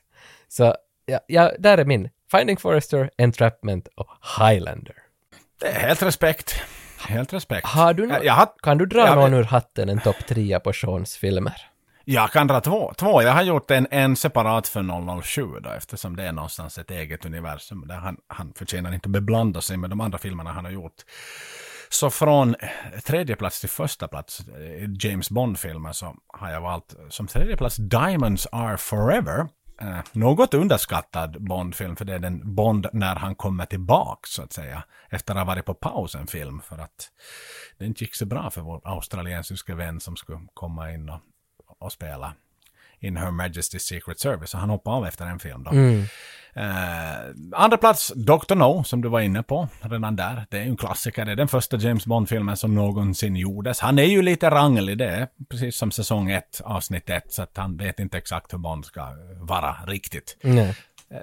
Så, 0.47 0.75
ja, 1.05 1.19
ja 1.27 1.51
där 1.59 1.77
är 1.77 1.85
min. 1.85 2.09
Finding 2.31 2.57
Forrester, 2.57 3.09
Entrapment 3.17 3.87
och 3.95 4.07
Highlander. 4.39 4.95
Det 5.61 5.67
är 5.67 5.79
helt 5.87 6.03
respekt. 6.03 6.55
Helt 7.07 7.33
respekt. 7.33 7.67
Har 7.67 7.93
du 7.93 8.07
jag, 8.07 8.25
jag, 8.25 8.33
har, 8.33 8.49
Kan 8.63 8.77
du 8.77 8.85
dra 8.85 9.07
jag, 9.07 9.15
någon 9.15 9.33
ur 9.33 9.43
hatten, 9.43 9.89
en 9.89 9.99
topp 9.99 10.27
trea 10.27 10.59
på 10.59 10.73
Seans 10.73 11.17
filmer? 11.17 11.71
jag 12.05 12.31
kan 12.31 12.47
dra 12.47 12.61
två. 12.61 12.93
två. 12.97 13.21
Jag 13.21 13.31
har 13.33 13.43
gjort 13.43 13.71
en, 13.71 13.87
en 13.91 14.15
separat 14.15 14.67
för 14.67 15.21
007 15.21 15.47
då, 15.61 15.69
eftersom 15.69 16.15
det 16.15 16.23
är 16.23 16.31
någonstans 16.31 16.77
ett 16.77 16.91
eget 16.91 17.25
universum. 17.25 17.87
Där 17.87 17.95
han, 17.95 18.17
han 18.27 18.53
förtjänar 18.55 18.93
inte 18.93 19.09
beblanda 19.09 19.61
sig 19.61 19.77
med 19.77 19.89
de 19.89 20.01
andra 20.01 20.17
filmerna 20.17 20.51
han 20.51 20.65
har 20.65 20.71
gjort. 20.71 20.95
Så 21.89 22.09
från 22.09 22.55
tredje 23.03 23.35
plats 23.35 23.59
till 23.59 23.69
första 23.69 24.07
plats, 24.07 24.39
eh, 24.39 24.89
James 24.99 25.29
Bond-filmer, 25.29 25.91
så 25.91 26.15
har 26.27 26.51
jag 26.51 26.61
valt 26.61 26.95
som 27.09 27.27
tredje 27.27 27.57
plats 27.57 27.75
Diamonds 27.75 28.47
Are 28.51 28.77
Forever. 28.77 29.47
Eh, 29.81 29.99
något 30.11 30.53
underskattad 30.53 31.43
Bond-film, 31.43 31.95
för 31.95 32.05
det 32.05 32.13
är 32.13 32.19
den 32.19 32.55
Bond 32.55 32.87
när 32.93 33.15
han 33.15 33.35
kommer 33.35 33.65
tillbaka 33.65 34.27
så 34.27 34.43
att 34.43 34.53
säga. 34.53 34.83
Efter 35.09 35.33
att 35.33 35.39
ha 35.39 35.45
varit 35.45 35.65
på 35.65 35.73
paus 35.73 36.15
en 36.15 36.27
film, 36.27 36.61
för 36.61 36.77
att 36.77 37.11
den 37.77 37.87
inte 37.87 38.03
gick 38.03 38.15
så 38.15 38.25
bra 38.25 38.49
för 38.49 38.61
vår 38.61 38.81
australiensiska 38.83 39.75
vän 39.75 39.99
som 39.99 40.15
skulle 40.15 40.39
komma 40.53 40.91
in 40.91 41.09
och, 41.09 41.19
och 41.79 41.91
spela 41.91 42.33
in 43.01 43.17
Her 43.17 43.27
Majesty's 43.31 43.79
Secret 43.79 44.19
Service. 44.19 44.49
Så 44.49 44.57
han 44.57 44.69
hoppade 44.69 44.95
av 44.97 45.05
efter 45.07 45.25
en 45.25 45.39
film 45.39 45.63
då. 45.63 45.71
Eh, 46.53 46.63
andra 47.55 47.77
plats, 47.77 48.11
Dr. 48.15 48.55
No, 48.55 48.83
som 48.83 49.01
du 49.01 49.09
var 49.09 49.19
inne 49.19 49.43
på 49.43 49.67
redan 49.81 50.15
där. 50.15 50.45
Det 50.49 50.57
är 50.57 50.63
ju 50.63 50.69
en 50.69 50.77
klassiker. 50.77 51.25
Det 51.25 51.31
är 51.31 51.35
den 51.35 51.47
första 51.47 51.77
James 51.77 52.05
Bond-filmen 52.05 52.57
som 52.57 52.75
någonsin 52.75 53.35
gjordes. 53.35 53.79
Han 53.79 53.99
är 53.99 54.03
ju 54.03 54.21
lite 54.21 54.49
ranglig, 54.49 54.97
det 54.97 55.05
är 55.09 55.27
precis 55.49 55.75
som 55.77 55.91
säsong 55.91 56.31
1, 56.31 56.61
avsnitt 56.63 57.09
1. 57.09 57.33
Så 57.33 57.41
att 57.41 57.57
han 57.57 57.77
vet 57.77 57.99
inte 57.99 58.17
exakt 58.17 58.53
hur 58.53 58.57
Bond 58.57 58.85
ska 58.85 59.07
vara 59.39 59.75
riktigt. 59.87 60.37
Eh, 60.43 60.69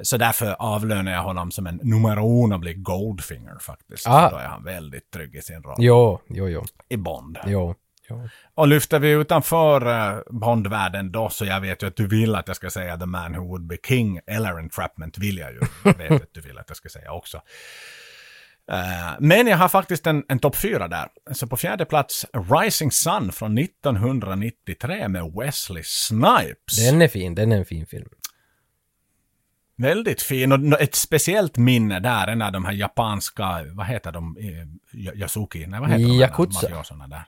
Så 0.02 0.16
därför 0.16 0.56
avlönar 0.58 1.12
jag 1.12 1.22
honom 1.22 1.50
som 1.50 1.66
en 1.66 1.80
numero 1.82 2.44
uno 2.44 2.58
blir 2.58 2.74
Goldfinger 2.74 3.58
faktiskt. 3.60 4.06
Ah. 4.08 4.30
Då 4.30 4.36
är 4.36 4.46
han 4.46 4.64
väldigt 4.64 5.10
trygg 5.10 5.34
i 5.34 5.42
sin 5.42 5.62
roll. 5.62 5.76
Jo, 5.78 6.20
jo, 6.28 6.48
jo, 6.48 6.64
I 6.88 6.96
Bond. 6.96 7.38
jo, 7.46 7.74
jo. 8.08 8.28
Och 8.54 8.68
lyfter 8.68 8.98
vi 8.98 9.10
utanför 9.10 9.86
uh, 9.88 10.20
Bondvärlden 10.30 11.12
då, 11.12 11.28
så 11.28 11.44
jag 11.44 11.60
vet 11.60 11.82
ju 11.82 11.86
att 11.86 11.96
du 11.96 12.06
vill 12.06 12.34
att 12.34 12.48
jag 12.48 12.56
ska 12.56 12.70
säga 12.70 12.96
The 12.96 13.06
Man 13.06 13.32
Who 13.36 13.46
Would 13.48 13.66
Be 13.66 13.76
King 13.88 14.20
eller 14.26 14.58
Entrapment 14.58 15.18
vill 15.18 15.38
jag 15.38 15.52
ju. 15.52 15.60
Jag 15.84 15.98
vet 15.98 16.22
att 16.22 16.34
du 16.34 16.40
vill 16.40 16.58
att 16.58 16.68
jag 16.68 16.76
ska 16.76 16.88
säga 16.88 17.12
också. 17.12 17.36
Eh, 18.70 19.16
men 19.20 19.46
jag 19.46 19.56
har 19.56 19.68
faktiskt 19.68 20.06
en, 20.06 20.24
en 20.28 20.38
topp 20.38 20.56
fyra 20.56 20.88
där. 20.88 21.08
Så 21.32 21.46
på 21.46 21.56
fjärde 21.56 21.84
plats 21.84 22.26
Rising 22.62 22.92
Sun 22.92 23.32
från 23.32 23.58
1993 23.58 25.08
med 25.08 25.32
Wesley 25.36 25.82
Snipes. 25.84 26.86
Den 26.90 27.02
är 27.02 27.08
fin, 27.08 27.34
den 27.34 27.52
är 27.52 27.56
en 27.56 27.64
fin 27.64 27.86
film. 27.86 28.08
Väldigt 29.76 30.22
fin 30.22 30.52
och 30.72 30.80
ett 30.80 30.94
speciellt 30.94 31.56
minne 31.56 32.00
där 32.00 32.26
är 32.26 32.34
när 32.34 32.50
de 32.50 32.64
här 32.64 32.72
japanska, 32.72 33.64
vad 33.72 33.86
heter 33.86 34.12
de, 34.12 34.36
Eh, 34.36 34.66
Ja- 34.92 35.12
Yasuki? 35.14 35.66
Nej, 35.66 35.80
vad 35.80 35.90
heter 35.90 36.04
de? 36.08 36.18
här 37.12 37.24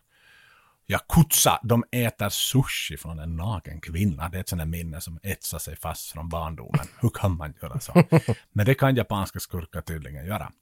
Yakuza. 0.90 1.60
de 1.62 1.84
äter 1.92 2.28
sushi 2.28 2.96
från 2.96 3.18
en 3.18 3.36
naken 3.36 3.80
kvinna. 3.80 4.28
Det 4.28 4.38
är 4.38 4.40
ett 4.40 4.48
sånt 4.48 4.60
där 4.60 4.66
minne 4.66 5.00
som 5.00 5.18
etsar 5.22 5.58
sig 5.58 5.76
fast 5.76 6.12
från 6.12 6.28
barndomen. 6.28 6.86
Hur 7.00 7.10
kan 7.10 7.36
man 7.36 7.54
göra 7.62 7.80
så? 7.80 7.92
Men 8.52 8.66
det 8.66 8.74
kan 8.74 8.94
japanska 8.94 9.40
skurkar 9.40 9.80
tydligen 9.80 10.26
göra. 10.26 10.52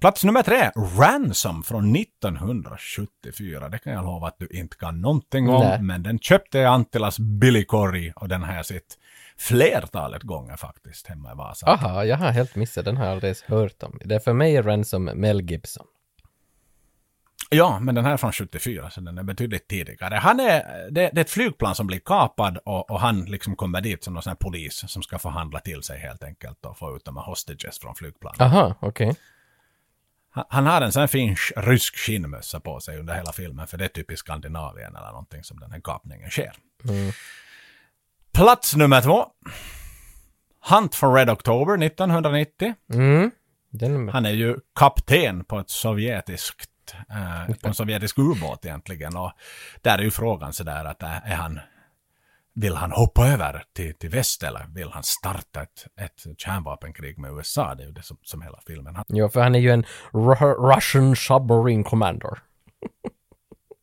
Plats 0.00 0.24
nummer 0.24 0.42
tre, 0.42 0.70
Ransom 0.98 1.62
från 1.62 1.96
1974. 1.96 3.68
Det 3.68 3.78
kan 3.78 3.92
jag 3.92 4.04
lova 4.04 4.26
att 4.26 4.38
du 4.38 4.46
inte 4.50 4.76
kan 4.76 5.00
någonting 5.00 5.48
om, 5.48 5.60
Nej. 5.60 5.82
men 5.82 6.02
den 6.02 6.18
köpte 6.18 6.68
Antilas 6.68 7.18
Billy 7.18 7.64
Corey 7.64 8.12
och 8.16 8.28
den 8.28 8.42
har 8.42 8.54
jag 8.54 8.66
sett 8.66 8.98
flertalet 9.38 10.22
gånger 10.22 10.56
faktiskt 10.56 11.06
hemma 11.06 11.32
i 11.32 11.34
Vasa. 11.34 11.66
Aha, 11.66 12.04
jag 12.04 12.16
har 12.16 12.30
helt 12.30 12.56
missat, 12.56 12.84
den 12.84 12.96
har 12.96 13.04
jag 13.04 13.12
aldrig 13.12 13.36
hört 13.46 13.82
om. 13.82 13.98
Det 14.04 14.14
är 14.14 14.18
för 14.18 14.32
mig 14.32 14.56
är 14.56 14.62
Ransom 14.62 15.04
Mel 15.04 15.50
Gibson. 15.50 15.86
Ja, 17.50 17.80
men 17.80 17.94
den 17.94 18.04
här 18.04 18.12
är 18.12 18.16
från 18.16 18.32
74, 18.32 18.90
så 18.90 19.00
den 19.00 19.18
är 19.18 19.22
betydligt 19.22 19.68
tidigare. 19.68 20.14
Han 20.14 20.40
är, 20.40 20.62
det, 20.90 21.10
det 21.12 21.20
är 21.20 21.20
ett 21.20 21.30
flygplan 21.30 21.74
som 21.74 21.86
blir 21.86 21.98
kapad 21.98 22.58
och, 22.64 22.90
och 22.90 23.00
han 23.00 23.24
liksom 23.24 23.56
kommer 23.56 23.80
dit 23.80 24.04
som 24.04 24.14
någon 24.14 24.22
sån 24.22 24.30
här 24.30 24.36
polis 24.36 24.84
som 24.90 25.02
ska 25.02 25.18
förhandla 25.18 25.60
till 25.60 25.82
sig 25.82 25.98
helt 26.00 26.22
enkelt 26.22 26.64
och 26.64 26.78
få 26.78 26.96
ut 26.96 27.04
de 27.04 27.16
här 27.16 27.24
hostages 27.24 27.78
från 27.78 27.94
flygplanet. 27.94 28.40
Aha, 28.40 28.74
okej. 28.80 29.16
Han, 30.30 30.44
han 30.48 30.66
har 30.66 30.80
en 30.80 30.92
sån 30.92 31.00
här 31.00 31.06
fin 31.06 31.34
sk- 31.34 31.62
rysk 31.62 31.96
skinnmössa 31.96 32.60
på 32.60 32.80
sig 32.80 32.98
under 32.98 33.14
hela 33.14 33.32
filmen, 33.32 33.66
för 33.66 33.78
det 33.78 33.84
är 33.84 33.88
typiskt 33.88 34.26
Skandinavien 34.26 34.96
eller 34.96 35.10
någonting 35.10 35.44
som 35.44 35.60
den 35.60 35.72
här 35.72 35.80
kapningen 35.80 36.30
sker. 36.30 36.52
Plats 38.32 38.76
nummer 38.76 39.00
två. 39.00 39.26
Hunt 40.70 40.94
for 40.94 41.14
Red 41.14 41.30
October 41.30 41.82
1990. 41.86 42.74
Mm. 42.94 43.30
Den, 43.70 44.08
Han 44.08 44.26
är 44.26 44.30
ju 44.30 44.56
kapten 44.78 45.44
på 45.44 45.58
ett 45.58 45.70
sovjetiskt, 45.70 46.70
eh, 47.10 47.54
på 47.56 47.68
en 47.68 47.74
sovjetisk 47.74 48.18
ubåt 48.18 48.64
egentligen. 48.64 49.16
Och 49.16 49.32
där 49.82 49.98
är 49.98 50.02
ju 50.02 50.10
frågan 50.10 50.52
sådär 50.52 50.84
att 50.84 51.02
äh, 51.02 51.30
är 51.32 51.36
han, 51.36 51.60
vill 52.54 52.74
han 52.76 52.92
hoppa 52.92 53.28
över 53.28 53.64
till, 53.72 53.94
till 53.94 54.10
väst 54.10 54.42
eller 54.42 54.66
vill 54.74 54.90
han 54.90 55.02
starta 55.02 55.62
ett, 55.62 55.86
ett 56.00 56.40
kärnvapenkrig 56.40 57.18
med 57.18 57.32
USA? 57.32 57.74
Det 57.74 57.82
är 57.82 57.86
ju 57.86 57.92
det 57.92 58.02
som, 58.02 58.16
som 58.22 58.42
hela 58.42 58.60
filmen 58.66 58.96
handlar 58.96 59.18
jo, 59.18 59.28
för 59.28 59.40
han 59.40 59.54
är 59.54 59.58
ju 59.58 59.70
en 59.70 59.84
Ru- 60.12 60.74
Russian 60.74 61.16
submarine 61.16 61.84
commander. 61.84 62.38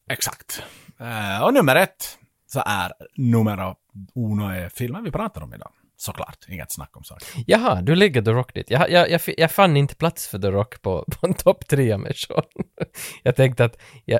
Exakt. 0.09 0.63
Eh, 0.99 1.43
och 1.43 1.53
nummer 1.53 1.75
ett 1.75 2.17
så 2.47 2.63
är 2.65 2.93
nummer 3.15 3.75
uno 4.15 4.47
är 4.49 4.69
filmen 4.69 5.03
vi 5.03 5.11
pratar 5.11 5.41
om 5.41 5.53
idag. 5.53 5.71
Såklart, 5.97 6.45
inget 6.47 6.71
snack 6.71 6.97
om 6.97 7.03
saken. 7.03 7.43
Jaha, 7.47 7.81
du 7.81 7.95
ligger 7.95 8.21
The 8.21 8.31
Rock 8.31 8.53
dit. 8.53 8.69
Jag, 8.69 8.91
jag, 8.91 9.09
jag, 9.09 9.21
jag 9.37 9.51
fann 9.51 9.77
inte 9.77 9.95
plats 9.95 10.27
för 10.27 10.39
The 10.39 10.47
Rock 10.47 10.81
på, 10.81 11.05
på 11.07 11.27
en 11.27 11.33
topp 11.33 11.67
tre 11.67 11.97
med 11.97 12.15
Sean. 12.15 12.43
Jag 13.23 13.35
tänkte 13.35 13.65
att 13.65 13.77
jag, 14.05 14.19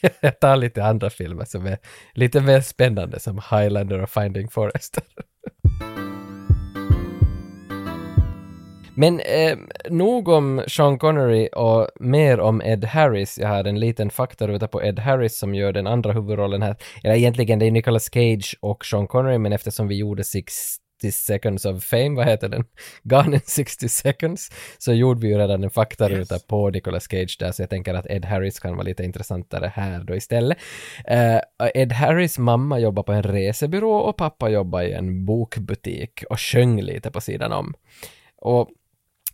jag 0.20 0.40
tar 0.40 0.56
lite 0.56 0.84
andra 0.84 1.10
filmer 1.10 1.44
som 1.44 1.66
är 1.66 1.78
lite 2.14 2.40
mer 2.40 2.60
spännande 2.60 3.20
som 3.20 3.40
Highlander 3.50 4.02
och 4.02 4.10
Finding 4.10 4.48
Forrester. 4.48 5.02
Men 8.94 9.20
eh, 9.20 9.58
nog 9.90 10.28
om 10.28 10.62
Sean 10.66 10.98
Connery 10.98 11.48
och 11.52 11.88
mer 12.00 12.40
om 12.40 12.62
Ed 12.62 12.84
Harris. 12.84 13.38
Jag 13.38 13.48
har 13.48 13.64
en 13.64 13.80
liten 13.80 14.10
faktaruta 14.10 14.68
på 14.68 14.82
Ed 14.82 14.98
Harris 14.98 15.38
som 15.38 15.54
gör 15.54 15.72
den 15.72 15.86
andra 15.86 16.12
huvudrollen 16.12 16.62
här. 16.62 16.76
Eller 17.04 17.14
egentligen 17.14 17.58
det 17.58 17.66
är 17.66 17.70
Nicolas 17.70 18.10
Cage 18.12 18.56
och 18.60 18.84
Sean 18.84 19.06
Connery, 19.06 19.38
men 19.38 19.52
eftersom 19.52 19.88
vi 19.88 19.98
gjorde 19.98 20.24
60 21.00 21.12
seconds 21.12 21.64
of 21.64 21.84
fame, 21.84 22.16
vad 22.16 22.26
heter 22.26 22.48
den? 22.48 22.64
Gone 23.02 23.34
in 23.34 23.40
60 23.44 23.88
seconds, 23.88 24.50
så 24.78 24.92
gjorde 24.92 25.20
vi 25.20 25.28
ju 25.28 25.38
redan 25.38 25.64
en 25.64 25.70
faktaruta 25.70 26.34
Yes. 26.34 26.46
på 26.46 26.70
Nicolas 26.70 27.08
Cage 27.10 27.36
där, 27.38 27.52
så 27.52 27.62
jag 27.62 27.70
tänker 27.70 27.94
att 27.94 28.06
Ed 28.06 28.24
Harris 28.24 28.60
kan 28.60 28.72
vara 28.76 28.82
lite 28.82 29.04
intressantare 29.04 29.72
här 29.74 30.04
då 30.04 30.16
istället. 30.16 30.58
Eh, 31.04 31.40
Ed 31.74 31.92
Harris 31.92 32.38
mamma 32.38 32.78
jobbar 32.78 33.02
på 33.02 33.12
en 33.12 33.22
resebyrå 33.22 33.92
och 33.92 34.16
pappa 34.16 34.48
jobbar 34.48 34.82
i 34.82 34.92
en 34.92 35.24
bokbutik 35.24 36.24
och 36.30 36.40
sjöng 36.40 36.80
lite 36.82 37.10
på 37.10 37.20
sidan 37.20 37.52
om. 37.52 37.74
Och 38.36 38.68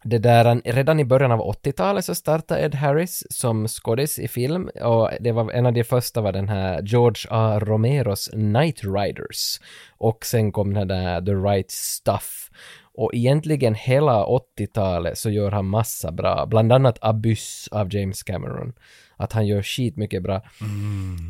det 0.06 0.18
där, 0.18 0.60
redan 0.64 1.00
i 1.00 1.04
början 1.04 1.32
av 1.32 1.40
80-talet 1.40 2.04
så 2.04 2.14
startade 2.14 2.60
Ed 2.60 2.74
Harris 2.74 3.24
som 3.30 3.68
skådis 3.68 4.18
i 4.18 4.28
film 4.28 4.70
och 4.82 5.10
det 5.20 5.32
var 5.32 5.50
en 5.50 5.66
av 5.66 5.72
de 5.72 5.84
första 5.84 6.20
var 6.20 6.32
den 6.32 6.48
här 6.48 6.82
George 6.82 7.26
A. 7.30 7.58
Romeros 7.62 8.30
Night 8.32 8.84
Riders 8.84 9.60
och 9.98 10.26
sen 10.26 10.52
kom 10.52 10.74
den 10.74 10.88
där 10.88 11.22
The 11.22 11.32
Right 11.32 11.70
Stuff 11.70 12.50
och 12.94 13.14
egentligen 13.14 13.74
hela 13.74 14.24
80-talet 14.24 15.18
så 15.18 15.30
gör 15.30 15.50
han 15.50 15.66
massa 15.66 16.12
bra, 16.12 16.46
bland 16.46 16.72
annat 16.72 16.98
Abyss 17.00 17.68
av 17.70 17.94
James 17.94 18.22
Cameron. 18.22 18.72
Att 19.16 19.32
han 19.32 19.46
gör 19.46 19.62
skit 19.62 19.96
mycket 19.96 20.22
bra. 20.22 20.42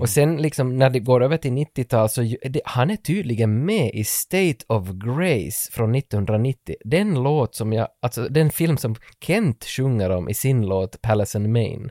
Och 0.00 0.08
sen 0.08 0.36
liksom 0.36 0.78
när 0.78 0.90
det 0.90 1.00
går 1.00 1.22
över 1.22 1.36
till 1.36 1.52
90-tal 1.52 2.08
så 2.08 2.22
det, 2.42 2.60
han 2.64 2.90
är 2.90 2.96
tydligen 2.96 3.64
med 3.64 3.90
i 3.94 4.04
State 4.04 4.64
of 4.66 4.88
Grace 4.88 5.72
från 5.72 5.94
1990. 5.94 6.76
Den 6.84 7.22
låt 7.22 7.54
som 7.54 7.72
jag, 7.72 7.88
alltså 8.02 8.28
den 8.28 8.50
film 8.50 8.76
som 8.76 8.96
Kent 9.20 9.64
sjunger 9.64 10.10
om 10.10 10.28
i 10.28 10.34
sin 10.34 10.66
låt 10.66 11.02
Palace 11.02 11.38
and 11.38 11.48
Main. 11.48 11.90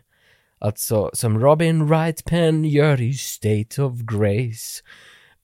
Alltså 0.59 1.09
som 1.13 1.39
Robin 1.39 1.87
Wright 1.87 2.25
Penn 2.25 2.65
gör 2.65 3.01
i 3.01 3.13
State 3.13 3.81
of 3.81 3.99
Grace. 4.01 4.81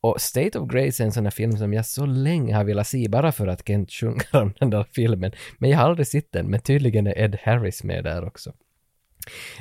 Och 0.02 0.22
State 0.22 0.60
of 0.60 0.70
Grace 0.70 1.04
är 1.04 1.06
en 1.06 1.12
sån 1.12 1.26
här 1.26 1.32
film 1.32 1.58
som 1.58 1.74
jag 1.74 1.86
så 1.86 2.06
länge 2.06 2.56
har 2.56 2.64
velat 2.64 2.88
se 2.88 3.08
bara 3.10 3.32
för 3.32 3.48
att 3.48 3.68
Kent 3.68 3.92
sjunger 3.92 4.36
om 4.36 4.54
den 4.60 4.70
där 4.70 4.86
filmen. 4.92 5.32
Men 5.58 5.70
jag 5.70 5.78
har 5.78 5.86
aldrig 5.86 6.08
sett 6.08 6.32
den, 6.32 6.48
men 6.48 6.60
tydligen 6.60 7.08
är 7.08 7.20
Ed 7.20 7.38
Harris 7.44 7.84
med 7.84 8.04
där 8.04 8.26
också. 8.26 8.54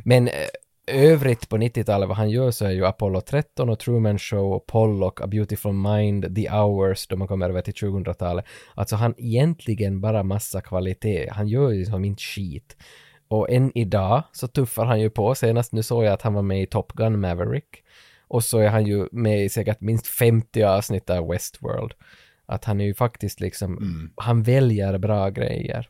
Men 0.05 0.29
eh, 0.29 0.33
övrigt 0.87 1.49
på 1.49 1.57
90-talet 1.57 2.09
vad 2.09 2.17
han 2.17 2.31
gör 2.31 2.51
så 2.51 2.65
är 2.65 2.71
ju 2.71 2.87
Apollo 2.87 3.21
13 3.21 3.69
och 3.69 3.79
Truman 3.79 4.19
Show 4.19 4.53
och 4.53 4.67
Pollock, 4.67 5.21
A 5.21 5.27
Beautiful 5.27 5.73
Mind, 5.73 6.37
The 6.37 6.51
Hours 6.51 7.07
då 7.07 7.17
man 7.17 7.29
kommer 7.29 7.51
över 7.51 7.63
till 7.63 7.75
2000-talet. 7.75 8.45
Alltså 8.75 8.97
han 8.97 9.15
egentligen 9.19 10.01
bara 10.01 10.23
massa 10.23 10.61
kvalitet. 10.61 11.29
Han 11.31 11.49
gör 11.49 11.71
ju 11.71 11.85
som 11.85 12.05
inte 12.05 12.23
skit. 12.23 12.77
Och 13.29 13.51
än 13.51 13.79
idag 13.79 14.23
så 14.33 14.49
tuffar 14.49 14.85
han 14.85 15.01
ju 15.01 15.11
på. 15.11 15.35
Senast 15.35 15.73
nu 15.73 15.83
såg 15.83 16.05
jag 16.05 16.13
att 16.13 16.23
han 16.23 16.35
var 16.35 16.43
med 16.43 16.63
i 16.63 16.67
Top 16.67 16.93
Gun 16.93 17.21
Maverick. 17.21 17.83
Och 18.29 18.45
så 18.45 18.59
är 18.59 18.69
han 18.69 18.87
ju 18.87 19.09
med 19.13 19.45
i 19.45 19.49
säkert 19.49 19.81
minst 19.81 20.07
50 20.07 20.63
avsnitt 20.63 21.11
av 21.11 21.29
Westworld. 21.29 21.93
Att 22.47 22.65
han 22.65 22.81
är 22.81 22.85
ju 22.85 22.95
faktiskt 22.95 23.41
liksom, 23.41 24.11
han 24.17 24.43
väljer 24.43 24.99
bra 24.99 25.29
grejer. 25.29 25.89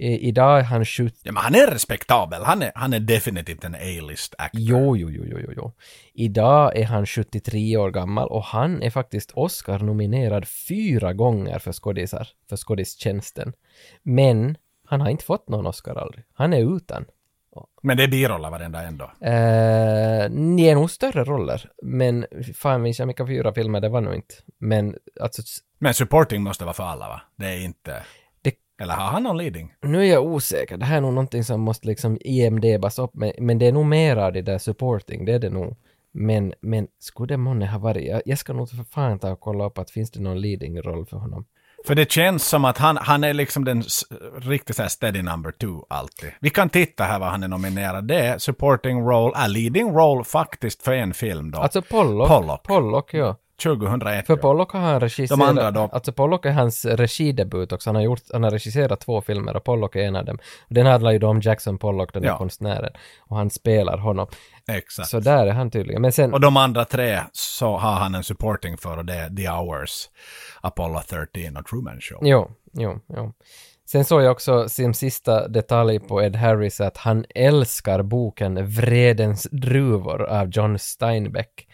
I, 0.00 0.28
idag 0.28 0.58
är 0.58 0.62
han 0.62 0.84
70 0.84 1.16
Ja, 1.22 1.32
men 1.32 1.42
han 1.42 1.54
är 1.54 1.66
respektabel. 1.66 2.42
Han 2.42 2.62
är, 2.62 2.72
han 2.74 2.92
är 2.92 3.00
definitivt 3.00 3.64
en 3.64 3.74
A-list 3.74 4.34
actor. 4.38 4.60
Jo, 4.60 4.96
jo, 4.96 5.10
jo, 5.10 5.24
jo, 5.26 5.52
jo. 5.56 5.72
Idag 6.14 6.76
är 6.76 6.84
han 6.84 7.06
73 7.06 7.76
år 7.76 7.90
gammal 7.90 8.28
och 8.28 8.44
han 8.44 8.82
är 8.82 8.90
faktiskt 8.90 9.30
Oscar-nominerad 9.30 10.48
fyra 10.68 11.12
gånger 11.12 11.58
för 11.58 11.72
skådisar, 11.72 12.28
för 12.48 12.56
skådistjänsten. 12.56 13.52
Men 14.02 14.56
han 14.86 15.00
har 15.00 15.08
inte 15.08 15.24
fått 15.24 15.48
någon 15.48 15.66
Oscar 15.66 15.94
aldrig. 15.94 16.24
Han 16.34 16.52
är 16.52 16.76
utan. 16.76 17.04
Men 17.82 17.96
det 17.96 18.02
är 18.04 18.08
biroller 18.08 18.50
varenda 18.50 18.82
en 18.82 18.98
då. 18.98 19.04
Eh, 19.04 20.30
ni 20.30 20.66
är 20.66 20.74
nog 20.74 20.90
större 20.90 21.24
roller, 21.24 21.70
men 21.82 22.26
fan 22.54 22.82
minns 22.82 22.98
jag 22.98 23.06
vilka 23.06 23.26
fyra 23.26 23.54
filmer 23.54 23.80
det 23.80 23.88
var 23.88 24.00
nog 24.00 24.14
inte. 24.14 24.34
Men 24.58 24.96
alltså, 25.20 25.42
Men 25.78 25.94
supporting 25.94 26.42
måste 26.42 26.64
vara 26.64 26.74
för 26.74 26.84
alla 26.84 27.08
va? 27.08 27.22
Det 27.36 27.46
är 27.46 27.64
inte... 27.64 28.02
Eller 28.80 28.94
har 28.94 29.10
han 29.10 29.22
någon 29.22 29.38
leading? 29.38 29.72
nu 29.82 30.00
är 30.00 30.04
jag 30.04 30.24
osäker. 30.24 30.76
Det 30.76 30.84
här 30.84 30.96
är 30.96 31.00
nog 31.00 31.12
någonting 31.12 31.44
som 31.44 31.60
måste 31.60 31.86
liksom 31.86 32.18
IMDBas 32.20 32.98
upp, 32.98 33.10
men, 33.14 33.32
men 33.38 33.58
det 33.58 33.66
är 33.66 33.72
nog 33.72 33.86
mer 33.86 34.16
av 34.16 34.32
det 34.32 34.42
där 34.42 34.58
supporting, 34.58 35.24
det 35.24 35.32
är 35.32 35.38
det 35.38 35.50
nog. 35.50 35.76
Men, 36.12 36.54
men 36.60 36.86
skulle 36.98 37.34
det 37.34 37.36
månne 37.36 37.66
ha 37.66 37.78
varit, 37.78 38.06
jag, 38.08 38.22
jag 38.24 38.38
ska 38.38 38.52
nog 38.52 38.70
för 38.70 38.84
fan 38.84 39.18
ta 39.18 39.30
och 39.30 39.40
kolla 39.40 39.64
upp 39.66 39.78
att 39.78 39.90
finns 39.90 40.10
det 40.10 40.20
någon 40.20 40.40
leading-roll 40.40 41.06
för 41.06 41.16
honom. 41.16 41.44
För 41.86 41.94
det 41.94 42.10
känns 42.10 42.48
som 42.48 42.64
att 42.64 42.78
han, 42.78 42.96
han 42.96 43.24
är 43.24 43.34
liksom 43.34 43.64
den 43.64 43.82
riktigt 44.40 44.76
så 44.76 44.82
här 44.82 44.88
steady 44.88 45.22
number 45.22 45.50
two 45.50 45.84
alltid. 45.88 46.30
Vi 46.40 46.50
kan 46.50 46.68
titta 46.68 47.04
här 47.04 47.18
vad 47.18 47.28
han 47.28 47.42
är 47.42 47.48
nominerad. 47.48 48.04
Det 48.08 48.18
är 48.18 48.38
supporting 48.38 49.00
role, 49.00 49.34
äh, 49.36 49.48
leading 49.48 49.92
role 49.92 50.24
faktiskt 50.24 50.82
för 50.82 50.92
en 50.92 51.14
film 51.14 51.50
då. 51.50 51.58
Alltså 51.58 51.82
Pollock. 51.82 52.28
Pollock. 52.28 52.62
Pollock, 52.62 53.14
ja. 53.14 53.36
2001. 53.62 54.26
För. 54.26 54.36
Pollock 54.36 54.72
har 54.72 54.80
han 54.80 55.00
regisserat, 55.00 55.38
De 55.40 55.42
andra 55.48 55.70
då? 55.70 55.88
alltså 55.92 56.12
Pollock 56.12 56.46
är 56.46 56.50
hans 56.52 56.84
regidebut 56.84 57.72
också, 57.72 57.88
han 57.90 57.94
har, 57.94 58.02
gjort, 58.02 58.20
han 58.32 58.42
har 58.42 58.50
regisserat 58.50 59.00
två 59.00 59.20
filmer 59.20 59.56
och 59.56 59.64
Pollock 59.64 59.96
är 59.96 60.00
en 60.00 60.16
av 60.16 60.24
dem. 60.24 60.38
Den 60.68 60.86
handlar 60.86 61.10
ju 61.10 61.18
då 61.18 61.28
om 61.28 61.40
Jackson 61.40 61.78
Pollock, 61.78 62.12
den 62.12 62.22
där 62.22 62.28
Ja. 62.28 62.38
konstnären, 62.38 62.92
och 63.20 63.36
han 63.36 63.50
spelar 63.50 63.98
honom. 63.98 64.26
Exakt. 64.70 65.08
Så 65.08 65.20
där 65.20 65.46
är 65.46 65.52
han 65.52 65.70
tydligen. 65.70 66.02
Men 66.02 66.12
sen, 66.12 66.34
Och 66.34 66.40
de 66.40 66.56
andra 66.56 66.84
tre 66.84 67.20
så 67.32 67.76
har 67.76 67.92
han 67.92 68.14
en 68.14 68.24
supporting 68.24 68.76
för 68.76 68.96
och 68.96 69.04
det 69.04 69.14
är 69.14 69.30
The 69.36 69.48
Hours, 69.48 70.08
Apollo 70.60 71.00
13 71.08 71.56
och 71.56 71.66
Truman 71.66 72.00
Show. 72.00 72.18
jo, 72.22 72.50
jo, 72.72 73.00
jo. 73.16 73.32
Sen 73.86 74.04
såg 74.04 74.22
jag 74.22 74.32
också 74.32 74.68
som 74.68 74.94
sista 74.94 75.48
detalj 75.48 76.00
på 76.00 76.22
Ed 76.22 76.36
Harris 76.36 76.80
att 76.80 76.96
han 76.96 77.24
älskar 77.34 78.02
boken 78.02 78.66
Vredens 78.66 79.48
druvor 79.52 80.22
av 80.22 80.48
John 80.48 80.78
Steinbeck. 80.78 81.66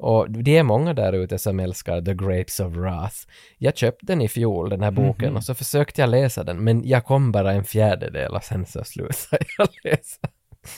Och 0.00 0.30
det 0.30 0.56
är 0.56 0.62
många 0.62 0.94
där 0.94 1.12
ute 1.12 1.38
som 1.38 1.60
älskar 1.60 2.02
The 2.02 2.14
Grapes 2.14 2.60
of 2.60 2.72
Wrath. 2.72 3.16
Jag 3.58 3.76
köpte 3.76 4.06
den 4.06 4.20
i 4.20 4.28
fjol, 4.28 4.70
den 4.70 4.82
här 4.82 4.90
boken, 4.90 5.36
och 5.36 5.44
så 5.44 5.54
försökte 5.54 6.00
jag 6.00 6.10
läsa 6.10 6.44
den, 6.44 6.64
men 6.64 6.88
jag 6.88 7.04
kom 7.04 7.32
bara 7.32 7.52
en 7.52 7.64
fjärdedel 7.64 8.34
och 8.34 8.44
sen 8.44 8.66
så 8.66 8.84
slutade 8.84 9.44
jag 9.58 9.68
läsa. 9.84 10.28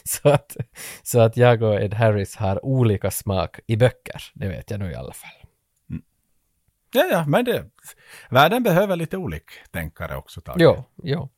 så, 0.05 0.29
att, 0.29 0.57
så 1.03 1.21
att 1.21 1.37
jag 1.37 1.63
och 1.63 1.81
Ed 1.81 1.95
Harris 1.95 2.37
har 2.37 2.65
olika 2.65 3.11
smak 3.11 3.61
i 3.67 3.77
böcker, 3.77 4.23
det 4.35 4.49
vet 4.49 4.71
jag 4.71 4.81
nu 4.81 4.91
i 4.91 4.95
alla 4.95 5.13
fall. 5.13 5.31
Ja, 6.95 7.05
ja, 7.11 7.25
men 7.27 7.45
det, 7.45 7.65
världen 8.31 8.63
behöver 8.63 8.97
lite 8.97 9.17
oliktänkare 9.17 10.17
också. 10.17 10.41
Tage. 10.41 10.57
Jo, 10.61 10.85
jo. 11.03 11.29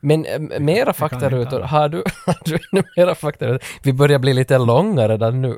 Men 0.00 0.24
äh, 0.24 0.60
mera 0.60 0.92
faktarutor, 0.92 1.60
har 1.60 1.88
du, 1.88 1.96
har 2.26 2.38
du 2.44 2.82
mera 2.96 3.14
faktarutor? 3.14 3.68
Vi 3.82 3.92
börjar 3.92 4.18
bli 4.18 4.34
lite 4.34 4.58
långa 4.58 5.08
redan 5.08 5.42
nu. 5.42 5.56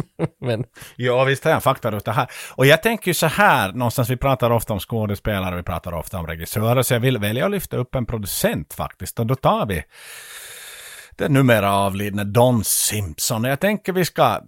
Men, 0.40 0.64
Ja, 0.96 1.24
visst 1.24 1.44
har 1.44 1.50
jag 1.50 1.62
faktaruta 1.62 2.12
här. 2.12 2.30
Och 2.54 2.66
jag 2.66 2.82
tänker 2.82 3.08
ju 3.08 3.14
så 3.14 3.26
här, 3.26 3.72
någonstans 3.72 4.10
vi 4.10 4.16
pratar 4.16 4.50
ofta 4.50 4.72
om 4.72 4.80
skådespelare, 4.80 5.56
vi 5.56 5.62
pratar 5.62 5.92
ofta 5.92 6.18
om 6.18 6.26
regissörer, 6.26 6.82
så 6.82 6.94
jag 6.94 7.00
vill 7.00 7.18
välja 7.18 7.44
att 7.44 7.50
lyfta 7.50 7.76
upp 7.76 7.94
en 7.94 8.06
producent 8.06 8.74
faktiskt. 8.74 9.18
Och 9.18 9.26
då 9.26 9.34
tar 9.34 9.66
vi 9.66 9.84
den 11.16 11.32
numera 11.32 11.72
avlidne 11.72 12.24
Don 12.24 12.64
Simpson. 12.64 13.44
Jag 13.44 13.60
tänker 13.60 13.92
vi 13.92 14.04
ska 14.04 14.40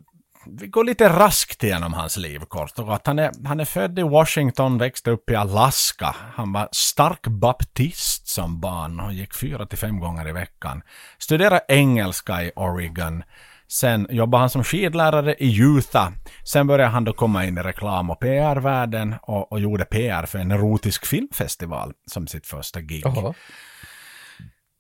vi 0.47 0.67
går 0.67 0.85
lite 0.85 1.09
raskt 1.09 1.65
igenom 1.65 1.95
hans 1.95 2.17
liv 2.17 2.39
kort 2.39 2.79
och 2.79 2.87
gott. 2.87 3.07
Han 3.07 3.19
är, 3.19 3.31
han 3.45 3.61
är 3.61 3.65
född 3.65 3.99
i 3.99 4.03
Washington, 4.03 4.79
växte 4.79 5.11
upp 5.11 5.31
i 5.31 5.35
Alaska. 5.35 6.17
Han 6.35 6.53
var 6.53 6.69
stark 6.73 7.27
baptist 7.27 8.29
som 8.29 8.61
barn 8.61 9.01
och 9.01 9.13
gick 9.13 9.35
fyra 9.35 9.67
till 9.67 9.79
fem 9.79 10.01
gånger 10.01 10.29
i 10.29 10.33
veckan. 10.33 10.83
Studerade 11.19 11.65
engelska 11.69 12.43
i 12.43 12.53
Oregon. 12.57 13.23
Sen 13.69 14.07
jobbade 14.11 14.41
han 14.41 14.51
som 14.51 14.65
skidlärare 14.65 15.35
i 15.35 15.61
Utah. 15.61 16.09
Sen 16.45 16.67
började 16.67 16.91
han 16.91 17.05
då 17.05 17.13
komma 17.13 17.45
in 17.45 17.59
i 17.59 17.63
reklam 17.63 18.11
och 18.11 18.21
PR-världen 18.21 19.15
och, 19.23 19.53
och 19.53 19.61
gjorde 19.61 19.85
PR 19.85 20.27
för 20.27 20.39
en 20.39 20.51
erotisk 20.51 21.07
filmfestival 21.07 21.93
som 22.07 22.27
sitt 22.27 22.47
första 22.47 22.81
gig. 22.81 23.03
Jaha. 23.05 23.35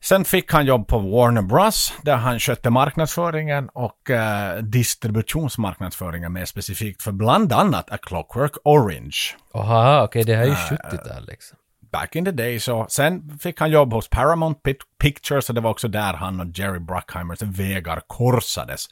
Sen 0.04 0.24
fick 0.24 0.52
han 0.52 0.66
jobb 0.66 0.88
på 0.88 0.98
Warner 0.98 1.42
Bros. 1.42 1.92
där 2.02 2.16
han 2.16 2.40
skötte 2.40 2.70
marknadsföringen 2.70 3.68
och 3.68 4.10
eh, 4.10 4.56
distributionsmarknadsföringen 4.62 6.32
mer 6.32 6.44
specifikt 6.44 7.02
för 7.02 7.12
bland 7.12 7.52
annat 7.52 7.90
A 7.90 7.98
Clockwork 8.02 8.52
Orange. 8.64 9.16
Aha, 9.54 10.04
okej, 10.04 10.24
det 10.24 10.36
här 10.36 10.42
är 10.42 10.46
ju 10.46 10.54
70-tal 10.54 11.26
liksom. 11.26 11.58
Back 11.94 12.16
in 12.16 12.24
the 12.24 12.30
day 12.30 12.60
så 12.60 12.86
sen 12.88 13.38
fick 13.38 13.60
han 13.60 13.70
jobb 13.70 13.92
hos 13.92 14.08
Paramount 14.08 14.60
Pictures 14.98 15.48
och 15.48 15.54
det 15.54 15.60
var 15.60 15.70
också 15.70 15.88
där 15.88 16.12
han 16.14 16.40
och 16.40 16.46
Jerry 16.54 16.78
Bruckheimers 16.78 17.42
vägar 17.42 18.00
korsades. 18.06 18.86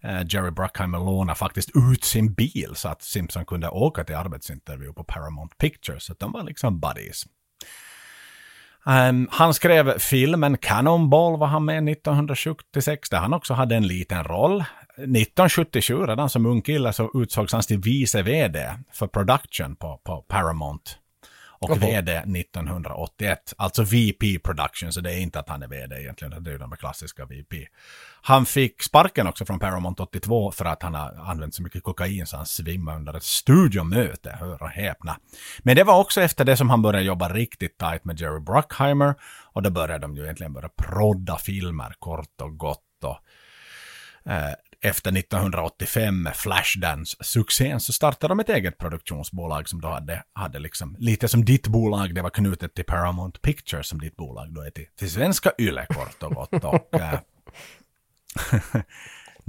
Eh, 0.00 0.20
Jerry 0.28 0.50
Bruckheimer 0.50 0.98
lånade 0.98 1.38
faktiskt 1.38 1.70
ut 1.92 2.04
sin 2.04 2.32
bil 2.32 2.72
så 2.74 2.88
att 2.88 3.02
Simpson 3.02 3.44
kunde 3.44 3.68
åka 3.68 4.04
till 4.04 4.16
arbetsintervju 4.16 4.92
på 4.92 5.04
Paramount 5.04 5.54
Pictures. 5.58 6.04
Så 6.04 6.12
att 6.12 6.18
de 6.18 6.32
var 6.32 6.42
liksom 6.42 6.80
buddies. 6.80 7.24
Um, 8.86 9.28
han 9.30 9.54
skrev 9.54 9.98
filmen 9.98 10.56
Cannonball 10.56 11.38
var 11.38 11.46
han 11.46 11.64
med 11.64 11.88
1976 11.88 13.10
där 13.10 13.18
han 13.18 13.34
också 13.34 13.54
hade 13.54 13.76
en 13.76 13.86
liten 13.86 14.24
roll. 14.24 14.64
1977 14.96 16.06
redan 16.06 16.30
som 16.30 16.46
ung 16.46 16.62
kille 16.62 16.92
så 16.92 17.10
utsågs 17.14 17.52
han 17.52 17.62
till 17.62 17.80
vice 17.80 18.22
vd 18.22 18.74
för 18.92 19.06
production 19.06 19.76
på, 19.76 20.00
på 20.04 20.24
Paramount. 20.28 20.99
Och 21.60 21.70
Jaha. 21.70 21.78
vd 21.78 22.12
1981. 22.12 23.54
Alltså 23.56 23.82
VP 23.82 24.38
production, 24.38 24.92
så 24.92 25.00
det 25.00 25.12
är 25.12 25.18
inte 25.18 25.38
att 25.38 25.48
han 25.48 25.62
är 25.62 25.68
vd 25.68 26.00
egentligen, 26.00 26.42
det 26.42 26.50
är 26.50 26.52
ju 26.52 26.58
de 26.58 26.70
klassiska 26.70 27.24
VP. 27.24 27.66
Han 28.22 28.46
fick 28.46 28.82
sparken 28.82 29.26
också 29.26 29.44
från 29.44 29.58
Paramount 29.58 30.02
82 30.02 30.50
för 30.50 30.64
att 30.64 30.82
han 30.82 30.94
har 30.94 31.14
använt 31.26 31.54
så 31.54 31.62
mycket 31.62 31.82
kokain 31.82 32.26
så 32.26 32.36
han 32.36 32.46
svimmade 32.46 32.98
under 32.98 33.16
ett 33.16 33.22
studiomöte, 33.22 34.36
hör 34.40 34.62
och 34.62 34.70
häpna. 34.70 35.16
Men 35.58 35.76
det 35.76 35.84
var 35.84 35.98
också 35.98 36.20
efter 36.20 36.44
det 36.44 36.56
som 36.56 36.70
han 36.70 36.82
började 36.82 37.04
jobba 37.04 37.28
riktigt 37.28 37.78
tight 37.78 38.04
med 38.04 38.20
Jerry 38.20 38.40
Bruckheimer 38.40 39.14
och 39.52 39.62
då 39.62 39.70
började 39.70 39.98
de 39.98 40.16
ju 40.16 40.22
egentligen 40.22 40.52
börja 40.52 40.68
prodda 40.68 41.38
filmer 41.38 41.94
kort 41.98 42.40
och 42.40 42.58
gott 42.58 43.04
och 43.04 43.18
eh, 44.30 44.54
efter 44.82 45.18
1985 45.18 46.22
med 46.22 46.32
Flashdance-succén 46.36 47.80
så 47.80 47.92
startade 47.92 48.30
de 48.30 48.40
ett 48.40 48.48
eget 48.48 48.78
produktionsbolag 48.78 49.68
som 49.68 49.80
då 49.80 49.88
hade, 49.88 50.22
hade 50.32 50.58
liksom 50.58 50.96
lite 50.98 51.28
som 51.28 51.44
ditt 51.44 51.68
bolag, 51.68 52.14
det 52.14 52.22
var 52.22 52.30
knutet 52.30 52.74
till 52.74 52.84
Paramount 52.84 53.40
Pictures 53.40 53.86
som 53.86 54.00
ditt 54.00 54.16
bolag 54.16 54.54
då 54.54 54.62
är 54.62 54.70
till, 54.70 54.86
till 54.98 55.10
svenska 55.10 55.52
Yle 55.58 55.86
kort 55.86 56.22
och 56.22 56.34
gott. 56.34 56.64
Och, 56.64 57.00
eh, 57.00 57.12
äh, 58.74 58.80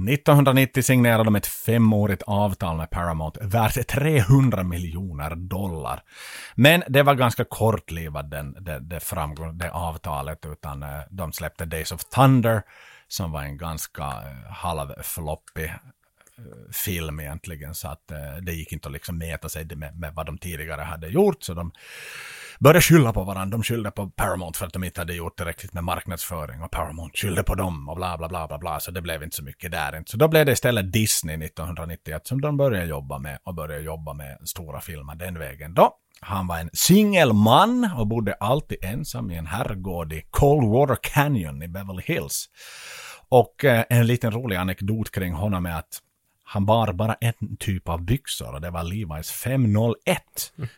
1990 0.08 0.82
signerade 0.82 1.24
de 1.24 1.36
ett 1.36 1.46
femårigt 1.46 2.22
avtal 2.22 2.76
med 2.76 2.90
Paramount 2.90 3.40
värt 3.42 3.88
300 3.88 4.62
miljoner 4.62 5.34
dollar. 5.34 6.02
Men 6.54 6.82
det 6.88 7.02
var 7.02 7.14
ganska 7.14 7.44
kortlivad 7.44 8.30
den, 8.30 8.56
det, 8.60 8.78
det, 8.78 9.00
framgång, 9.00 9.58
det 9.58 9.70
avtalet 9.70 10.46
utan 10.46 10.82
eh, 10.82 10.88
de 11.10 11.32
släppte 11.32 11.64
Days 11.64 11.92
of 11.92 12.04
Thunder 12.04 12.62
som 13.12 13.32
var 13.32 13.42
en 13.42 13.56
ganska 13.56 14.02
eh, 14.02 14.52
halvfloppig 14.52 15.64
eh, 15.64 16.72
film 16.72 17.20
egentligen 17.20 17.74
så 17.74 17.88
att 17.88 18.10
eh, 18.10 18.36
det 18.42 18.52
gick 18.52 18.72
inte 18.72 18.88
att 18.88 18.92
liksom 18.92 19.18
mäta 19.18 19.48
sig 19.48 19.76
med, 19.76 19.98
med 19.98 20.14
vad 20.14 20.26
de 20.26 20.38
tidigare 20.38 20.82
hade 20.82 21.08
gjort 21.08 21.42
så 21.42 21.54
de 21.54 21.72
började 22.58 22.80
skylla 22.80 23.12
på 23.12 23.24
varandra. 23.24 23.56
De 23.56 23.62
skyllde 23.62 23.90
på 23.90 24.10
Paramount 24.10 24.58
för 24.58 24.66
att 24.66 24.72
de 24.72 24.84
inte 24.84 25.00
hade 25.00 25.14
gjort 25.14 25.36
tillräckligt 25.36 25.72
med 25.72 25.84
marknadsföring 25.84 26.62
och 26.62 26.70
Paramount 26.70 27.18
skyllde 27.18 27.42
på 27.42 27.54
dem 27.54 27.88
och 27.88 27.96
bla 27.96 28.18
bla 28.18 28.28
bla 28.28 28.46
bla 28.48 28.58
bla 28.58 28.80
så 28.80 28.90
det 28.90 29.02
blev 29.02 29.22
inte 29.22 29.36
så 29.36 29.44
mycket 29.44 29.72
där 29.72 29.96
inte. 29.96 30.10
Så 30.10 30.16
då 30.16 30.28
blev 30.28 30.46
det 30.46 30.52
istället 30.52 30.92
Disney 30.92 31.46
1991 31.46 32.26
som 32.26 32.40
de 32.40 32.56
började 32.56 32.86
jobba 32.86 33.18
med 33.18 33.38
och 33.42 33.54
började 33.54 33.84
jobba 33.84 34.12
med 34.12 34.38
stora 34.44 34.80
filmer 34.80 35.14
den 35.14 35.38
vägen 35.38 35.74
då. 35.74 35.98
Han 36.24 36.46
var 36.46 36.58
en 36.58 36.70
singelman 36.72 37.90
och 37.98 38.06
bodde 38.06 38.34
alltid 38.34 38.84
ensam 38.84 39.30
i 39.30 39.36
en 39.36 39.46
herrgård 39.46 40.12
i 40.12 40.22
Coldwater 40.30 40.96
Canyon 41.02 41.62
i 41.62 41.68
Beverly 41.68 42.02
Hills. 42.06 42.46
Och 43.28 43.64
eh, 43.64 43.84
en 43.90 44.06
liten 44.06 44.30
rolig 44.30 44.56
anekdot 44.56 45.10
kring 45.10 45.32
honom 45.32 45.66
är 45.66 45.78
att 45.78 45.98
han 46.44 46.66
bar 46.66 46.92
bara 46.92 47.14
en 47.20 47.56
typ 47.58 47.88
av 47.88 48.02
byxor 48.04 48.54
och 48.54 48.60
det 48.60 48.70
var 48.70 48.82
Levi's 48.82 49.32
501 49.32 49.92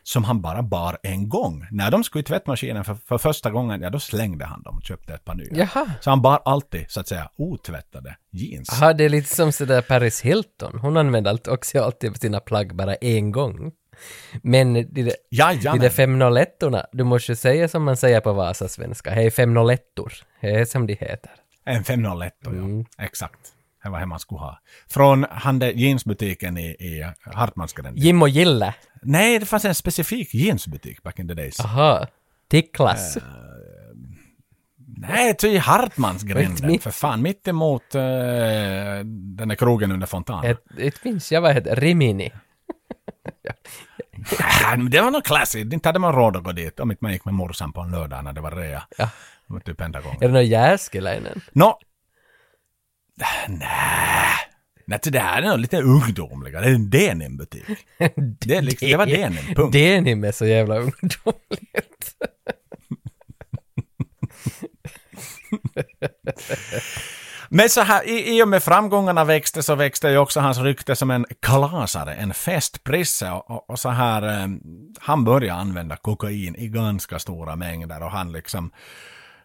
som 0.03 0.23
han 0.23 0.41
bara 0.41 0.63
bar 0.63 0.97
en 1.03 1.29
gång. 1.29 1.67
När 1.71 1.91
de 1.91 2.03
skulle 2.03 2.19
i 2.19 2.23
tvättmaskinen 2.23 2.83
för, 2.85 2.95
för 2.95 3.17
första 3.17 3.51
gången, 3.51 3.81
ja 3.81 3.89
då 3.89 3.99
slängde 3.99 4.45
han 4.45 4.61
dem 4.63 4.77
och 4.77 4.83
köpte 4.83 5.13
ett 5.13 5.25
par 5.25 5.35
nya. 5.35 5.47
Jaha. 5.73 5.91
Så 6.01 6.09
han 6.09 6.21
bar 6.21 6.41
alltid, 6.45 6.85
så 6.91 6.99
att 6.99 7.07
säga, 7.07 7.29
otvättade 7.37 8.15
jeans. 8.31 8.69
Aha, 8.81 8.93
det 8.93 9.03
är 9.05 9.09
lite 9.09 9.35
som 9.35 9.51
sådär 9.51 9.81
Paris 9.81 10.21
Hilton. 10.21 10.79
Hon 10.79 10.97
använder 10.97 11.31
allt- 11.31 11.47
också 11.47 11.83
alltid 11.83 12.21
sina 12.21 12.39
plagg 12.39 12.75
bara 12.75 12.95
en 12.95 13.31
gång. 13.31 13.71
Men 14.43 14.73
de, 14.73 14.83
de, 14.83 15.03
de 15.03 15.13
Jajamän. 15.29 15.79
där 15.81 15.89
501 15.89 16.49
du 16.91 17.03
måste 17.03 17.31
ju 17.31 17.35
säga 17.35 17.67
som 17.67 17.83
man 17.83 17.97
säger 17.97 18.21
på 18.21 18.33
Vasasvenska. 18.33 19.11
Hej 19.11 19.31
501 19.31 19.81
Det 20.41 20.49
är 20.49 20.65
som 20.65 20.87
de 20.87 20.93
heter. 20.93 21.31
En 21.65 21.83
501 21.83 22.33
ja, 22.43 22.49
Mm. 22.51 22.85
exakt. 22.97 23.39
Det 23.83 23.89
var 23.89 23.99
det 23.99 24.05
man 24.05 24.19
skulle 24.19 24.39
ha. 24.39 24.59
Från 24.87 25.25
han 25.29 25.59
där 25.59 25.71
jeansbutiken 25.71 26.57
i, 26.57 26.65
i 26.65 27.11
Hartmansgränd. 27.33 27.97
Jim 27.97 28.21
och 28.21 28.29
Gille. 28.29 28.73
Nej, 29.01 29.39
det 29.39 29.45
fanns 29.45 29.65
en 29.65 29.75
specifik 29.75 30.33
jeansbutik 30.33 31.03
back 31.03 31.19
in 31.19 31.27
the 31.27 31.33
days. 31.33 31.59
Aha. 31.59 32.07
Ticklas. 32.49 33.17
Nej, 34.97 35.35
det 35.41 35.47
är 35.47 35.51
i 35.51 35.57
Hartmansgränden. 35.57 36.79
För 36.79 36.91
fan, 36.91 37.21
mitt 37.21 37.47
emot 37.47 37.95
uh, 37.95 38.01
den 39.11 39.47
där 39.47 39.55
krogen 39.55 39.91
under 39.91 40.07
fontanen. 40.07 40.51
Ett, 40.51 40.63
ett 40.77 40.97
finns, 40.97 41.31
jag 41.31 41.41
vad 41.41 41.53
heter 41.53 41.75
Rimini. 41.75 42.31
Men 44.61 44.89
det 44.89 45.01
var 45.01 45.11
nog 45.11 45.23
classy. 45.23 45.61
Inte 45.61 45.89
hade 45.89 45.99
man 45.99 46.13
råd 46.13 46.37
att 46.37 46.43
gå 46.43 46.51
dit 46.51 46.79
om 46.79 46.91
inte 46.91 47.03
man 47.03 47.13
gick 47.13 47.25
med 47.25 47.33
morsan 47.33 47.73
på 47.73 47.81
en 47.81 47.91
lördag 47.91 48.23
när 48.23 48.33
det 48.33 48.41
var 48.41 48.51
rea. 48.51 48.83
Ja. 48.97 49.09
Typ 49.65 49.81
enda 49.81 50.01
gången. 50.01 50.17
Är 50.21 50.27
det 50.27 50.33
någon 50.33 50.45
Jääskeläinen? 50.45 51.41
Nå. 51.51 51.79
Nej. 53.47 53.69
Nej, 54.87 54.99
det 55.03 55.19
här 55.19 55.41
är 55.41 55.47
nog 55.47 55.59
lite 55.59 55.81
ungdomligare. 55.81 56.65
Det 56.65 56.71
är 56.71 56.75
en 56.75 56.89
denimbutik. 56.89 57.65
Det, 58.39 58.61
liksom, 58.61 58.87
det 58.87 58.97
var 58.97 59.05
denim, 59.05 59.55
punkt. 59.55 59.73
Denim 59.73 60.23
är 60.23 60.31
så 60.31 60.45
jävla 60.45 60.77
ungdomligt. 60.77 62.15
Men 67.55 67.69
så 67.69 67.81
här, 67.81 68.07
i, 68.07 68.37
i 68.37 68.43
och 68.43 68.47
med 68.47 68.63
framgångarna 68.63 69.23
växte 69.23 69.63
så 69.63 69.75
växte 69.75 70.09
ju 70.09 70.17
också 70.17 70.39
hans 70.39 70.57
rykte 70.57 70.95
som 70.95 71.11
en 71.11 71.25
kalasare, 71.39 72.13
en 72.13 72.33
festprisse. 72.33 73.31
Och, 73.31 73.51
och, 73.51 73.69
och 73.69 73.79
så 73.79 73.89
här, 73.89 74.43
eh, 74.43 74.47
han 74.99 75.23
började 75.23 75.59
använda 75.59 75.95
kokain 75.95 76.55
i 76.55 76.67
ganska 76.67 77.19
stora 77.19 77.55
mängder 77.55 78.03
och 78.03 78.11
han 78.11 78.31
liksom, 78.31 78.71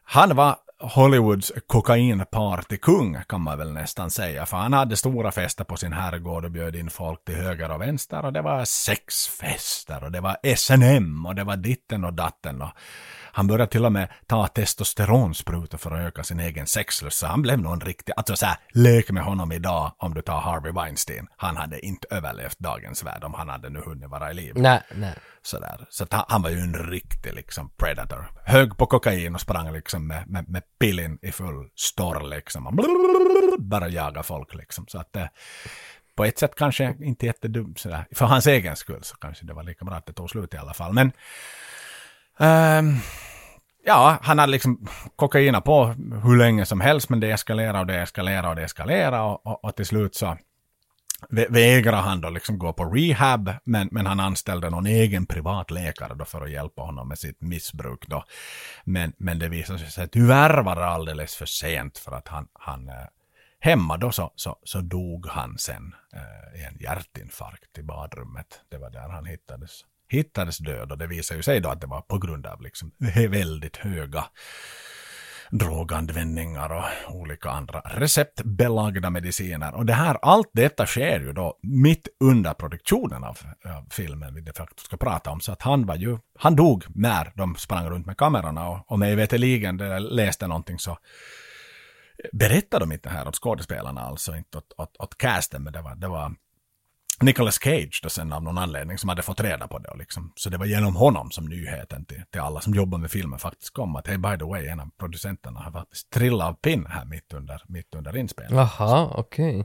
han 0.04 0.36
var 0.36 0.56
Hollywoods 0.80 1.52
kokainpartykung 1.66 3.18
kan 3.28 3.40
man 3.40 3.58
väl 3.58 3.72
nästan 3.72 4.10
säga, 4.10 4.46
för 4.46 4.56
han 4.56 4.72
hade 4.72 4.96
stora 4.96 5.32
fester 5.32 5.64
på 5.64 5.76
sin 5.76 5.92
herrgård 5.92 6.44
och 6.44 6.50
bjöd 6.50 6.76
in 6.76 6.90
folk 6.90 7.24
till 7.24 7.36
höger 7.36 7.70
och 7.70 7.80
vänster. 7.80 8.24
Och 8.24 8.32
det 8.32 8.42
var 8.42 8.64
sexfester 8.64 10.04
och 10.04 10.12
det 10.12 10.20
var 10.20 10.36
SNM 10.56 11.26
och 11.26 11.34
det 11.34 11.44
var 11.44 11.56
ditten 11.56 12.04
och 12.04 12.14
datten. 12.14 12.62
Och 12.62 12.70
han 13.32 13.46
började 13.46 13.70
till 13.70 13.84
och 13.84 13.92
med 13.92 14.08
ta 14.26 14.46
testosteronsprutor 14.46 15.78
för 15.78 15.90
att 15.90 16.00
öka 16.00 16.24
sin 16.24 16.40
egen 16.40 16.66
sexlust. 16.66 17.18
Så 17.18 17.26
han 17.26 17.42
blev 17.42 17.58
nog 17.58 17.72
en 17.72 17.80
riktig, 17.80 18.12
alltså 18.16 18.36
så 18.36 18.46
här, 18.46 18.56
lek 18.72 19.10
med 19.10 19.22
honom 19.22 19.52
idag 19.52 19.92
om 19.98 20.14
du 20.14 20.22
tar 20.22 20.40
Harvey 20.40 20.72
Weinstein. 20.72 21.26
Han 21.36 21.56
hade 21.56 21.86
inte 21.86 22.06
överlevt 22.10 22.58
dagens 22.58 23.04
värld 23.04 23.24
om 23.24 23.34
han 23.34 23.48
hade 23.48 23.70
nu 23.70 23.80
hunnit 23.80 24.10
vara 24.10 24.30
i 24.30 24.34
liv. 24.34 24.52
Nej, 24.56 24.82
nej. 24.94 25.14
Sådär. 25.42 25.86
Så 25.90 26.06
han, 26.10 26.24
han 26.28 26.42
var 26.42 26.50
ju 26.50 26.58
en 26.58 26.90
riktig 26.90 27.34
liksom 27.34 27.70
predator. 27.76 28.30
Hög 28.44 28.76
på 28.76 28.86
kokain 28.86 29.34
och 29.34 29.40
sprang 29.40 29.72
liksom 29.72 30.06
med, 30.06 30.24
med, 30.26 30.48
med 30.48 30.62
pillin 30.78 31.18
i 31.22 31.32
full 31.32 31.68
storr 31.76 32.28
liksom. 32.28 32.66
Och 32.66 32.74
bara 33.58 33.88
jaga 33.88 34.22
folk 34.22 34.54
liksom. 34.54 34.86
Så 34.88 34.98
att 34.98 35.16
eh, 35.16 35.26
på 36.14 36.24
ett 36.24 36.38
sätt 36.38 36.54
kanske 36.56 36.96
inte 37.00 37.26
jättedumt 37.26 37.78
sådär. 37.78 38.06
För 38.12 38.26
hans 38.26 38.46
egen 38.46 38.76
skull 38.76 39.02
så 39.02 39.16
kanske 39.16 39.46
det 39.46 39.54
var 39.54 39.62
lika 39.62 39.84
bra 39.84 39.94
att 39.94 40.06
det 40.06 40.12
tog 40.12 40.30
slut 40.30 40.54
i 40.54 40.56
alla 40.56 40.74
fall. 40.74 40.92
Men 40.92 41.12
Ehm, 42.40 42.96
ja, 43.84 44.18
han 44.22 44.38
hade 44.38 44.52
liksom 44.52 44.86
kokaina 45.16 45.60
på 45.60 45.84
hur 46.24 46.36
länge 46.36 46.66
som 46.66 46.80
helst 46.80 47.08
men 47.08 47.20
det 47.20 47.30
eskalerade 47.30 47.78
och 47.78 47.86
det 47.86 48.00
eskalerade 48.00 48.48
och 48.48 48.56
det 48.56 48.62
eskalerade 48.62 49.20
och, 49.20 49.46
och, 49.46 49.64
och 49.64 49.76
till 49.76 49.86
slut 49.86 50.14
så 50.14 50.36
vägrade 51.28 51.96
han 51.96 52.20
då 52.20 52.30
liksom 52.30 52.58
gå 52.58 52.72
på 52.72 52.84
rehab, 52.84 53.52
men, 53.64 53.88
men 53.92 54.06
han 54.06 54.20
anställde 54.20 54.70
någon 54.70 54.86
egen 54.86 55.26
privat 55.26 55.70
läkare 55.70 56.14
då 56.14 56.24
för 56.24 56.40
att 56.40 56.50
hjälpa 56.50 56.82
honom 56.82 57.08
med 57.08 57.18
sitt 57.18 57.40
missbruk 57.40 58.06
då. 58.06 58.24
Men, 58.84 59.12
men 59.16 59.38
det 59.38 59.48
visade 59.48 59.78
sig 59.78 60.04
att 60.04 60.12
tyvärr 60.12 60.62
var 60.62 60.76
det 60.76 60.86
alldeles 60.86 61.34
för 61.34 61.46
sent 61.46 61.98
för 61.98 62.12
att 62.12 62.28
han, 62.28 62.48
han 62.52 62.88
eh, 62.88 62.94
hemma 63.60 63.96
då 63.96 64.12
så, 64.12 64.32
så, 64.36 64.56
så 64.64 64.80
dog 64.80 65.26
han 65.26 65.58
sen 65.58 65.94
eh, 66.12 66.60
i 66.60 66.64
en 66.64 66.76
hjärtinfarkt 66.80 67.78
i 67.78 67.82
badrummet. 67.82 68.60
Det 68.68 68.78
var 68.78 68.90
där 68.90 69.08
han 69.08 69.26
hittades, 69.26 69.84
hittades 70.10 70.58
död 70.58 70.92
och 70.92 70.98
det 70.98 71.06
visade 71.06 71.38
ju 71.38 71.42
sig 71.42 71.60
då 71.60 71.68
att 71.68 71.80
det 71.80 71.86
var 71.86 72.00
på 72.00 72.18
grund 72.18 72.46
av 72.46 72.62
liksom 72.62 72.92
väldigt 73.30 73.76
höga 73.76 74.24
droganvändningar 75.50 76.72
och 76.72 77.16
olika 77.16 77.50
andra 77.50 77.80
receptbelagda 77.80 79.10
mediciner. 79.10 79.74
Och 79.74 79.86
det 79.86 79.92
här, 79.92 80.18
allt 80.22 80.50
detta 80.52 80.86
sker 80.86 81.20
ju 81.20 81.32
då 81.32 81.58
mitt 81.62 82.08
under 82.20 82.54
produktionen 82.54 83.24
av, 83.24 83.38
av 83.64 83.86
filmen 83.90 84.34
vi 84.34 84.40
de 84.40 84.52
facto 84.52 84.84
ska 84.84 84.96
prata 84.96 85.30
om. 85.30 85.40
Så 85.40 85.52
att 85.52 85.62
han 85.62 85.86
var 85.86 85.96
ju, 85.96 86.18
han 86.38 86.56
dog 86.56 86.84
när 86.94 87.32
de 87.34 87.56
sprang 87.56 87.90
runt 87.90 88.06
med 88.06 88.16
kamerorna 88.16 88.68
och, 88.68 88.92
och 88.92 88.98
mig 88.98 89.16
veterligen, 89.16 89.78
jag 89.78 90.02
läste 90.02 90.46
någonting 90.46 90.78
så 90.78 90.98
berättade 92.32 92.82
de 92.82 92.92
inte 92.92 93.08
det 93.08 93.14
här 93.14 93.28
åt 93.28 93.36
skådespelarna, 93.36 94.00
alltså 94.00 94.36
inte 94.36 94.58
åt, 94.58 94.72
åt, 94.76 94.96
åt 94.98 95.18
casten, 95.18 95.62
men 95.62 95.72
det 95.72 95.82
var, 95.82 95.94
det 95.94 96.08
var 96.08 96.34
Nicolas 97.22 97.58
Cage 97.58 98.00
då 98.02 98.08
sen 98.08 98.32
av 98.32 98.42
någon 98.42 98.58
anledning 98.58 98.98
som 98.98 99.08
hade 99.08 99.22
fått 99.22 99.40
reda 99.40 99.68
på 99.68 99.78
det. 99.78 99.88
Och 99.88 99.98
liksom, 99.98 100.32
så 100.36 100.50
det 100.50 100.58
var 100.58 100.66
genom 100.66 100.96
honom 100.96 101.30
som 101.30 101.44
nyheten 101.44 102.04
till, 102.04 102.22
till 102.30 102.40
alla 102.40 102.60
som 102.60 102.74
jobbar 102.74 102.98
med 102.98 103.10
filmen 103.10 103.38
faktiskt 103.38 103.74
kom. 103.74 103.96
Att 103.96 104.06
hey 104.06 104.18
by 104.18 104.38
the 104.38 104.44
way, 104.44 104.66
en 104.66 104.80
av 104.80 104.90
producenterna 104.98 105.60
har 105.60 105.72
faktiskt 105.72 106.10
trillat 106.10 106.48
av 106.48 106.52
pinn 106.52 106.86
här 106.86 107.04
mitt 107.04 107.32
under, 107.32 107.62
mitt 107.68 107.94
under 107.94 108.16
inspelningen. 108.16 108.66
Jaha, 108.78 109.10
okej. 109.14 109.64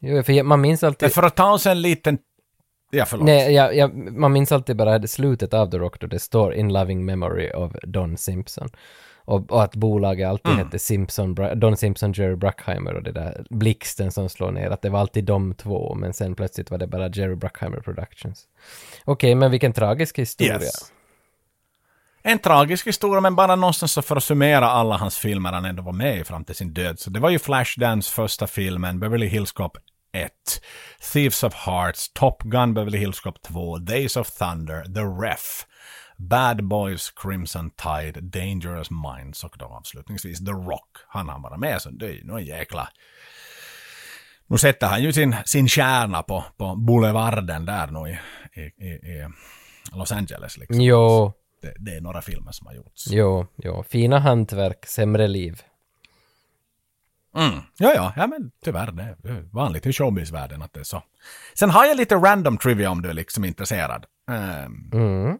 Jo, 0.00 0.22
för 0.22 0.42
man 0.42 0.60
minns 0.60 0.84
alltid... 0.84 1.06
Men 1.06 1.10
för 1.10 1.22
att 1.22 1.36
ta 1.36 1.52
oss 1.52 1.66
en 1.66 1.82
liten... 1.82 2.18
Ja, 2.90 3.04
förlåt. 3.04 3.26
Nej, 3.26 3.54
jag, 3.54 3.76
jag, 3.76 3.96
man 4.12 4.32
minns 4.32 4.52
alltid 4.52 4.76
bara 4.76 4.98
det 4.98 5.08
slutet 5.08 5.54
av 5.54 5.70
The 5.70 5.78
Rock 5.78 6.00
då 6.00 6.06
det 6.06 6.18
står 6.18 6.54
In 6.54 6.72
loving 6.72 7.04
memory 7.04 7.50
of 7.50 7.72
Don 7.82 8.16
Simpson. 8.16 8.68
Och, 9.28 9.52
och 9.52 9.62
att 9.62 9.76
bolaget 9.76 10.28
alltid 10.28 10.52
Mm. 10.52 10.64
hette 10.64 10.78
Simpson, 10.78 11.34
Don 11.56 11.76
Simpson, 11.76 12.12
Jerry 12.12 12.36
Bruckheimer 12.36 12.94
och 12.94 13.02
det 13.02 13.12
där 13.12 13.44
blixten 13.50 14.12
som 14.12 14.28
slår 14.28 14.50
ner, 14.50 14.70
att 14.70 14.82
det 14.82 14.90
var 14.90 15.00
alltid 15.00 15.24
de 15.24 15.54
två, 15.54 15.94
men 15.94 16.12
sen 16.12 16.34
plötsligt 16.34 16.70
var 16.70 16.78
det 16.78 16.86
bara 16.86 17.08
Jerry 17.08 17.34
Bruckheimer 17.34 17.80
Productions. 17.80 18.44
Okej, 19.04 19.34
men 19.34 19.50
vilken 19.50 19.72
tragisk 19.72 20.18
historia. 20.18 20.60
Yes. 20.60 20.92
En 22.22 22.38
tragisk 22.38 22.86
historia, 22.86 23.20
men 23.20 23.36
bara 23.36 23.56
någonstans 23.56 23.92
så 23.92 24.02
för 24.02 24.16
att 24.16 24.24
summera 24.24 24.70
alla 24.70 24.96
hans 24.96 25.18
filmer 25.18 25.52
han 25.52 25.64
ändå 25.64 25.82
var 25.82 25.92
med 25.92 26.18
i 26.18 26.24
fram 26.24 26.44
till 26.44 26.54
sin 26.54 26.72
död. 26.72 26.98
Så 26.98 27.10
det 27.10 27.20
var 27.20 27.30
ju 27.30 27.38
Flashdance 27.38 28.12
första 28.12 28.46
filmen, 28.46 29.00
Beverly 29.00 29.26
Hills 29.26 29.52
Cop 29.52 29.76
1, 30.12 30.32
Thieves 31.12 31.42
of 31.42 31.54
Hearts, 31.54 32.12
Top 32.12 32.42
Gun 32.42 32.74
Beverly 32.74 32.98
Hills 32.98 33.20
Cop 33.20 33.42
2, 33.42 33.78
Days 33.78 34.16
of 34.16 34.30
Thunder, 34.30 34.84
The 34.84 35.26
Ref, 35.26 35.66
Bad 36.18 36.64
Boys, 36.64 37.10
Crimson 37.10 37.70
Tide, 37.70 38.20
Dangerous 38.20 38.88
Minds 38.90 39.44
och 39.44 39.56
då 39.58 39.64
avslutningsvis 39.64 40.44
The 40.44 40.50
Rock. 40.52 40.88
Han 41.08 41.28
har 41.28 41.40
varit 41.40 41.60
med 41.60 41.82
så 41.82 41.90
det 41.90 42.06
är 42.06 42.12
ju 42.12 42.24
någon 42.24 42.44
jäkla... 42.44 42.88
Nu 44.46 44.58
sätter 44.58 44.86
han 44.86 45.02
ju 45.02 45.12
sin, 45.12 45.36
sin 45.44 45.68
kärna 45.68 46.22
på, 46.22 46.44
på 46.56 46.76
boulevarden 46.76 47.64
där 47.66 47.86
nu 47.86 48.18
i, 48.54 48.60
i, 48.60 48.86
i, 48.88 49.28
Los 49.92 50.12
Angeles 50.12 50.58
liksom. 50.58 50.80
Jo, 50.80 51.32
Det, 51.62 51.74
det 51.78 51.94
är 51.96 52.00
några 52.00 52.22
filmer 52.22 52.52
som 52.52 52.66
har 52.66 52.74
gjorts. 52.74 53.06
jo, 53.10 53.46
jo. 53.56 53.82
Fina 53.88 54.18
hantverk, 54.18 54.86
sämre 54.86 55.28
liv. 55.28 55.62
Mm. 57.36 57.58
Ja, 57.78 57.92
ja, 57.94 58.12
ja, 58.16 58.26
men 58.26 58.50
tyvärr, 58.64 58.92
det 58.92 59.02
är 59.02 59.48
vanligt 59.52 59.86
i 59.86 59.92
showbizvärlden 59.92 60.62
att 60.62 60.72
det 60.72 60.80
är 60.80 60.84
så. 60.84 61.02
Sen 61.54 61.70
har 61.70 61.84
jag 61.86 61.96
lite 61.96 62.14
random 62.14 62.58
trivia 62.58 62.90
om 62.90 63.02
du 63.02 63.08
är 63.08 63.14
liksom 63.14 63.44
intresserad. 63.44 64.06
Ehm, 64.30 64.90
Mm. 64.92 65.38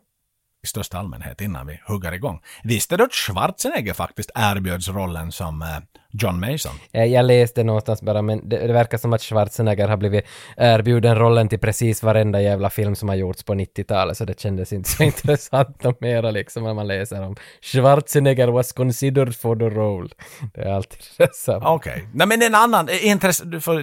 I 0.65 0.67
största 0.67 0.99
allmänhet 0.99 1.41
innan 1.41 1.67
vi 1.67 1.81
hugger 1.87 2.13
igång. 2.13 2.41
Visste 2.65 2.97
du 2.97 3.05
att 3.05 3.13
Schwarzenegger 3.15 3.93
faktiskt 3.95 4.31
erbjöds 4.35 4.89
rollen 4.89 5.33
som 5.33 5.63
eh, 5.63 5.69
John 6.13 6.41
Mason? 6.41 6.73
Eh, 6.93 7.05
Jag 7.05 7.25
läste 7.25 7.65
någonstans 7.65 8.03
bara, 8.03 8.23
men 8.23 8.49
det, 8.49 8.67
det 8.67 8.73
verkar 8.73 8.99
som 8.99 9.13
att 9.13 9.23
Schwarzenegger 9.23 9.89
har 9.89 9.97
blivit 9.97 10.25
erbjuden 10.57 11.17
rollen 11.19 11.49
till 11.49 11.59
precis 11.59 12.03
varenda 12.03 12.41
jävla 12.43 12.71
film 12.71 12.97
som 12.97 13.09
har 13.09 13.17
gjorts 13.17 13.43
på 13.45 13.55
90-talet, 13.55 14.17
så 14.17 14.25
det 14.25 14.41
kändes 14.41 14.73
inte 14.73 14.91
så 14.91 15.03
intressant 15.11 15.85
och 15.85 15.97
mera 16.03 16.31
liksom 16.31 16.63
när 16.65 16.75
man 16.75 16.87
läser 16.87 17.23
om 17.23 17.37
Schwarzenegger 17.63 18.49
was 18.49 18.73
considered 18.73 19.37
for 19.37 19.57
the 19.57 19.69
role. 19.77 20.09
Det 20.55 20.61
är 20.61 20.73
alltid 20.73 21.01
detsamma. 21.19 21.75
Okej. 21.75 22.09
Nej 22.15 22.27
men 22.27 22.43
en 22.43 22.55
annan, 22.55 22.89
eh, 22.89 23.19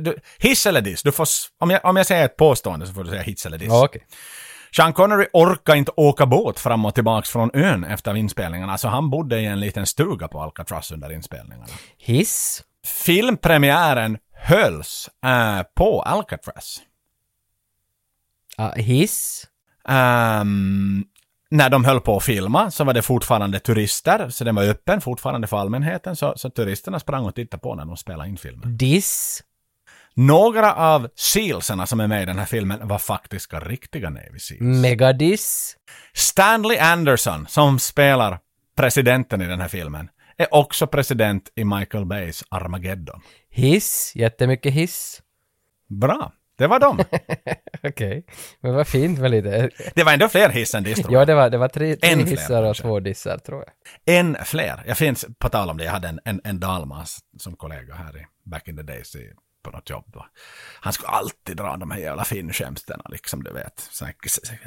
du, 0.02 0.16
hiss 0.40 0.66
eller 0.66 0.82
diss? 0.82 1.04
Du 1.04 1.12
får, 1.12 1.28
om, 1.60 1.70
jag, 1.70 1.86
om 1.86 1.96
jag 1.96 2.06
säger 2.06 2.26
ett 2.26 2.38
påstående 2.38 2.88
så 2.88 2.94
får 2.94 3.04
du 3.04 3.10
säga 3.10 3.22
hiss 3.22 3.46
eller 3.46 3.58
diss. 3.58 3.72
Okej. 3.72 4.02
Sean 4.76 4.94
Connery 4.94 5.28
orkade 5.34 5.78
inte 5.78 5.92
åka 5.96 6.26
båt 6.26 6.60
fram 6.60 6.86
och 6.86 6.96
tillbaks 6.96 7.30
från 7.30 7.52
ön 7.54 7.84
efter 7.84 8.16
inspelningarna, 8.16 8.78
så 8.78 8.88
han 8.88 9.10
bodde 9.10 9.40
i 9.40 9.46
en 9.46 9.60
liten 9.60 9.86
stuga 9.86 10.28
på 10.28 10.42
Alcatraz 10.42 10.92
under 10.92 11.12
inspelningarna. 11.12 11.66
Hiss? 11.98 12.64
Filmpremiären 13.06 14.18
hölls 14.34 15.10
eh, 15.26 15.62
på 15.76 16.02
Alcatraz. 16.02 16.82
Ah, 18.58 18.72
hiss? 18.76 19.48
Ehm, 19.88 21.04
när 21.50 21.70
de 21.70 21.86
höll 21.86 22.02
på 22.02 22.18
att 22.18 22.24
filma 22.24 22.72
så 22.72 22.84
var 22.84 22.94
det 22.94 23.02
fortfarande 23.02 23.60
turister, 23.60 24.30
så 24.30 24.44
den 24.44 24.56
var 24.56 24.64
öppen 24.64 25.02
fortfarande 25.02 25.48
för 25.48 25.58
allmänheten, 25.58 26.16
så, 26.16 26.34
så 26.36 26.50
turisterna 26.50 27.00
sprang 27.00 27.26
och 27.26 27.36
tittade 27.36 27.62
på 27.62 27.76
när 27.76 27.86
de 27.86 27.98
spelade 27.98 28.30
in 28.30 28.38
filmen. 28.38 28.78
Diss? 28.78 29.44
Några 30.16 30.76
av 30.76 31.10
sealsarna 31.16 31.86
som 31.86 32.00
är 32.00 32.08
med 32.08 32.24
i 32.24 32.26
den 32.26 32.40
här 32.40 32.46
filmen 32.46 32.88
var 32.88 32.98
faktiska 32.98 33.60
riktiga 33.60 34.10
Navy 34.10 34.40
Seals. 34.40 34.62
Megadiss? 34.62 35.76
Stanley 36.14 36.78
Anderson, 36.78 37.48
som 37.48 37.80
spelar 37.80 38.40
presidenten 38.78 39.42
i 39.42 39.48
den 39.48 39.62
här 39.62 39.68
filmen, 39.68 40.10
är 40.38 40.54
också 40.54 40.88
president 40.88 41.50
i 41.56 41.64
Michael 41.64 42.06
Bays 42.06 42.44
Armageddon. 42.50 43.22
Hiss? 43.50 44.12
Jättemycket 44.16 44.74
hiss? 44.74 45.22
Bra, 45.90 46.32
det 46.58 46.68
var 46.68 46.80
dem. 46.80 47.00
Okej. 47.84 48.26
Men 48.62 48.74
vad 48.76 48.88
fint 48.88 49.20
med 49.20 49.32
lite... 49.32 49.70
Det 49.96 50.04
var 50.04 50.14
ändå 50.14 50.28
fler 50.30 50.50
hiss 50.50 50.76
än 50.76 50.84
diss 50.84 51.00
tror 51.00 51.14
Ja, 51.14 51.20
jag. 51.20 51.28
det 51.28 51.36
var, 51.36 51.50
det 51.50 51.58
var 51.58 51.68
tre, 51.68 51.96
tre 51.96 52.12
En 52.12 52.20
fler, 52.20 52.30
hissar 52.32 52.62
och 52.64 52.68
kanske. 52.68 52.84
två 52.84 53.00
dissar, 53.00 53.38
tror 53.38 53.64
jag. 54.06 54.16
En 54.18 54.38
fler. 54.46 54.84
Jag 54.88 54.98
finns, 54.98 55.26
på 55.40 55.50
tal 55.50 55.70
om 55.70 55.78
det, 55.78 55.84
jag 55.84 55.92
hade 55.92 56.08
en, 56.08 56.20
en, 56.26 56.42
en 56.44 56.60
dalmas 56.60 57.20
som 57.40 57.56
kollega 57.56 57.94
här 57.96 58.18
i 58.18 58.26
back 58.50 58.68
in 58.68 58.78
the 58.78 58.84
days 58.84 59.16
i, 59.16 59.32
på 59.66 59.72
något 59.72 59.90
jobb. 59.90 60.18
Han 60.80 60.94
skulle 60.94 61.10
alltid 61.10 61.58
dra 61.58 61.78
de 61.78 61.92
här 61.92 62.00
jävla 62.00 62.24
finskämtena, 62.24 63.04
liksom 63.10 63.44
du 63.44 63.54
vet. 63.54 63.80
Så 63.80 64.06
här, 64.06 64.16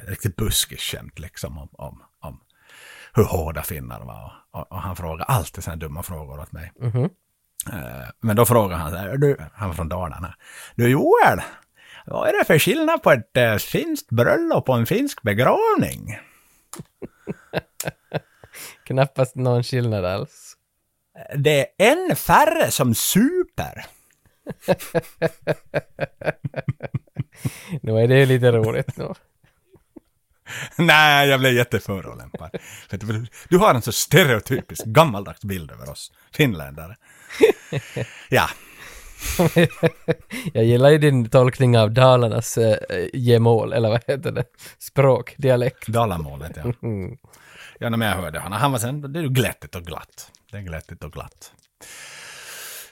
riktigt 0.06 0.36
buskis 0.36 0.80
skämt 0.80 1.18
liksom 1.18 1.58
om, 1.58 1.68
om, 1.72 2.02
om 2.20 2.40
hur 3.14 3.24
hårda 3.24 3.62
finnar 3.62 4.00
var. 4.00 4.32
Och, 4.50 4.60
och, 4.60 4.72
och 4.72 4.80
han 4.80 4.96
frågar 4.96 5.24
alltid 5.24 5.64
sådana 5.64 5.80
dumma 5.80 6.02
frågor 6.02 6.40
åt 6.40 6.52
mig. 6.52 6.72
Eh, 7.72 8.08
men 8.20 8.36
då 8.36 8.46
frågar 8.46 8.76
han, 8.76 8.90
så 8.90 8.96
här, 8.96 9.16
du, 9.16 9.36
han 9.54 9.68
var 9.68 9.74
från 9.74 9.88
Dalarna. 9.88 10.34
Du 10.74 10.88
Joel, 10.88 11.40
vad 12.06 12.28
är 12.28 12.38
det 12.38 12.44
för 12.44 12.58
skillnad 12.58 13.02
på 13.02 13.12
ett 13.12 13.36
uh, 13.38 13.56
finskt 13.56 14.10
bröllop 14.10 14.68
och 14.68 14.78
en 14.78 14.86
finsk 14.86 15.22
begravning? 15.22 16.18
Knappast 18.84 19.34
någon 19.34 19.62
skillnad 19.62 20.04
alls. 20.04 20.54
Det 21.36 21.60
är 21.60 21.66
en 21.78 22.16
färre 22.16 22.70
som 22.70 22.94
super. 22.94 23.86
Nu 27.82 27.98
är 27.98 28.08
det 28.08 28.26
lite 28.26 28.52
roligt 28.52 28.96
nu. 28.96 29.12
Nej, 30.78 31.28
jag 31.28 31.40
blev 31.40 31.52
jätteförolämpad. 31.52 32.50
För 32.90 32.96
du- 33.48 33.58
har 33.58 33.74
en 33.74 33.82
så 33.82 33.92
stereotypisk 33.92 34.84
gammaldags 34.84 35.44
bild 35.44 35.70
över 35.70 35.90
oss 35.90 36.12
finländare. 36.32 36.96
Ja, 38.28 38.48
Jag 40.52 40.64
gillar 40.64 40.90
ju 40.90 40.98
din 40.98 41.28
tolkning 41.30 41.78
av 41.78 41.90
Dalarnas 41.90 42.58
äh, 42.58 42.76
gemål, 43.12 43.72
eller 43.72 43.88
vad 43.88 44.00
heter 44.06 44.32
det? 44.32 44.44
Språk, 44.78 45.34
dialekt. 45.38 45.86
Dalamålet, 45.88 46.52
ja. 46.56 46.72
Mm. 46.82 47.18
Ja, 47.78 47.88
när 47.88 48.06
jag 48.08 48.16
hörde 48.16 48.40
honom, 48.40 48.58
han 48.60 48.72
var 48.72 48.78
sen, 48.78 49.12
det 49.12 49.18
är 49.18 49.22
ju 49.22 49.28
glättigt 49.28 49.74
och 49.74 49.82
glatt. 49.82 50.30
Det 50.50 50.56
är 50.56 50.60
glättigt 50.62 51.04
och 51.04 51.12
glatt. 51.12 51.52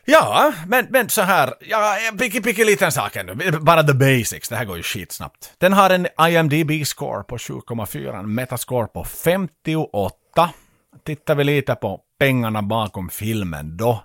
Ja, 0.09 0.53
men, 0.67 0.87
men 0.91 1.09
så 1.09 1.23
här, 1.23 1.55
ja, 1.61 1.97
picki 2.19 2.41
picki 2.41 2.65
liten 2.65 2.93
sak 2.93 3.17
ännu. 3.17 3.51
Bara 3.61 3.83
the 3.83 3.95
basics, 3.95 4.49
det 4.49 4.57
här 4.57 4.65
går 4.65 4.77
ju 4.77 4.83
skitsnabbt. 4.83 5.53
Den 5.59 5.73
har 5.73 5.91
en 5.91 6.07
IMDB-score 6.07 7.23
på 7.23 7.37
7,4, 7.37 8.19
en 8.19 8.35
metascore 8.35 8.87
på 8.87 9.05
58. 9.05 10.51
Tittar 11.05 11.35
vi 11.35 11.45
lite 11.45 11.75
på 11.75 12.01
pengarna 12.19 12.63
bakom 12.63 13.09
filmen 13.09 13.77
då. 13.77 14.03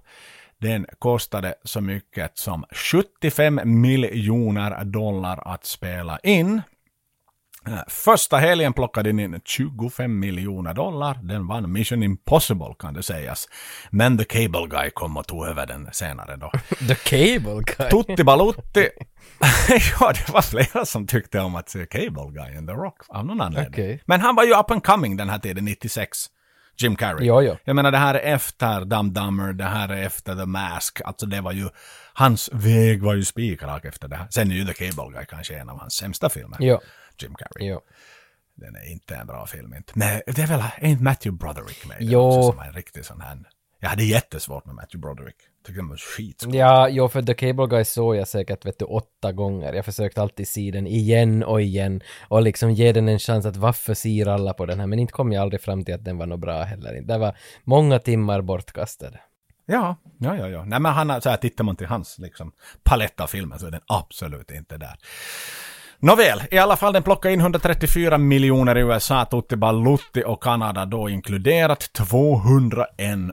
Den 0.61 0.85
kostade 0.99 1.55
så 1.63 1.81
mycket 1.81 2.37
som 2.37 2.65
75 2.71 3.61
miljoner 3.63 4.83
dollar 4.83 5.53
att 5.53 5.65
spela 5.65 6.19
in. 6.23 6.61
Första 7.87 8.37
helgen 8.37 8.73
plockade 8.73 9.09
den 9.09 9.19
in 9.19 9.41
25 9.45 10.19
miljoner 10.19 10.73
dollar. 10.73 11.19
Den 11.23 11.47
vann 11.47 11.71
Mission 11.71 12.03
Impossible 12.03 12.75
kan 12.79 12.93
det 12.93 13.03
sägas. 13.03 13.47
Men 13.89 14.17
The 14.17 14.23
Cable 14.23 14.67
Guy 14.69 14.89
kom 14.89 15.17
och 15.17 15.27
tog 15.27 15.47
över 15.47 15.67
den 15.67 15.89
senare 15.91 16.35
då. 16.35 16.51
The 16.87 16.95
Cable 16.95 17.63
Guy. 17.77 17.89
Tutti 17.89 18.23
Balutti. 18.23 18.89
ja, 19.99 20.13
det 20.13 20.33
var 20.33 20.41
flera 20.41 20.85
som 20.85 21.07
tyckte 21.07 21.39
om 21.39 21.55
att 21.55 21.69
se 21.69 21.85
Cable 21.85 22.31
Guy 22.31 22.57
and 22.57 22.67
The 22.67 22.73
Rock 22.73 23.01
av 23.07 23.25
någon 23.25 23.41
anledning. 23.41 23.73
Okej. 23.73 24.03
Men 24.05 24.21
han 24.21 24.35
var 24.35 24.43
ju 24.43 24.59
up 24.59 24.71
and 24.71 24.83
coming 24.83 25.17
den 25.17 25.29
här 25.29 25.39
tiden, 25.39 25.65
96. 25.65 26.17
Jim 26.77 26.95
Carrey. 26.95 27.27
Jo, 27.27 27.41
jo. 27.41 27.57
Jag 27.63 27.75
menar 27.75 27.91
det 27.91 27.97
här 27.97 28.15
är 28.15 28.33
efter 28.33 28.85
Dumb 28.85 29.13
Dumber, 29.13 29.53
det 29.53 29.63
här 29.63 29.89
är 29.89 30.05
efter 30.05 30.35
The 30.35 30.45
Mask. 30.45 31.01
Alltså 31.05 31.25
det 31.25 31.41
var 31.41 31.51
ju, 31.51 31.69
hans 32.13 32.49
väg 32.53 33.03
var 33.03 33.13
ju 33.13 33.25
spikrak 33.25 33.85
efter 33.85 34.07
det 34.07 34.15
här. 34.15 34.27
Sen 34.29 34.51
är 34.51 34.55
ju 34.55 34.65
The 34.65 34.73
Cable 34.73 35.13
Guy 35.13 35.25
kanske 35.25 35.55
en 35.55 35.69
av 35.69 35.79
hans 35.79 35.93
sämsta 35.93 36.29
filmer. 36.29 36.57
Jo, 36.59 36.79
Jim 37.23 37.35
Carrey. 37.35 37.67
jo. 37.69 37.79
Den 38.55 38.75
är 38.75 38.91
inte 38.91 39.15
en 39.15 39.27
bra 39.27 39.45
film 39.45 39.73
inte. 39.73 39.93
Men 39.95 40.21
det 40.25 40.41
är 40.41 40.47
väl, 40.47 40.63
är 40.77 40.87
inte 40.87 41.03
Matthew 41.03 41.37
Broderick 41.37 41.87
med 41.87 41.97
Jo. 41.99 42.19
också, 42.19 42.51
som 42.51 42.59
är 42.59 42.65
en 42.67 42.73
riktig 42.73 43.05
sån 43.05 43.21
här. 43.21 43.37
Jag 43.79 43.89
hade 43.89 44.03
jättesvårt 44.03 44.65
med 44.65 44.75
Matthew 44.75 44.97
Broderick. 45.01 45.35
Tyckte 45.65 45.81
den 45.81 45.89
var 45.89 45.97
skitskoj. 45.97 46.55
Ja, 46.55 46.89
jo, 46.89 47.07
för 47.09 47.21
The 47.21 47.33
Cable 47.33 47.67
Guy 47.67 47.83
såg 47.83 48.15
jag 48.15 48.27
säkert, 48.27 48.65
vet 48.65 48.79
du, 48.79 48.85
åtta 48.85 49.31
gånger. 49.31 49.73
Jag 49.73 49.85
försökte 49.85 50.21
alltid 50.21 50.47
se 50.47 50.71
den 50.71 50.87
igen 50.87 51.43
och 51.43 51.61
igen 51.61 52.01
och 52.27 52.41
liksom 52.41 52.71
ge 52.71 52.91
den 52.91 53.09
en 53.09 53.19
chans 53.19 53.45
att 53.45 53.55
varför 53.55 53.93
ser 53.93 54.27
alla 54.27 54.53
på 54.53 54.65
den 54.65 54.79
här, 54.79 54.87
men 54.87 54.99
inte 54.99 55.13
kom 55.13 55.31
jag 55.31 55.41
aldrig 55.41 55.61
fram 55.61 55.85
till 55.85 55.93
att 55.93 56.05
den 56.05 56.17
var 56.17 56.25
något 56.25 56.39
bra 56.39 56.63
heller. 56.63 57.01
Det 57.01 57.17
var 57.17 57.37
många 57.63 57.99
timmar 57.99 58.41
bortkastade. 58.41 59.19
Ja, 59.65 59.95
ja, 60.19 60.37
ja, 60.37 60.47
ja. 60.47 60.65
Nej, 60.65 60.79
men 60.79 60.91
han 60.93 61.21
så 61.21 61.29
här, 61.29 61.37
tittar 61.37 61.63
man 61.63 61.75
till 61.75 61.87
hans 61.87 62.17
liksom, 62.19 62.51
palett 62.83 63.19
av 63.19 63.27
filmer 63.27 63.57
så 63.57 63.67
är 63.67 63.71
den 63.71 63.81
absolut 63.87 64.51
inte 64.51 64.77
där. 64.77 64.95
Nåväl, 66.03 66.41
i 66.51 66.57
alla 66.57 66.75
fall 66.77 66.93
den 66.93 67.03
plockade 67.03 67.33
in 67.33 67.39
134 67.39 68.17
miljoner 68.17 68.77
i 68.77 68.81
USA, 68.81 69.25
Tutti 69.25 69.55
Balutti 69.55 70.23
och 70.25 70.43
Kanada 70.43 70.85
då 70.85 71.09
inkluderat, 71.09 71.93
201 71.93 72.87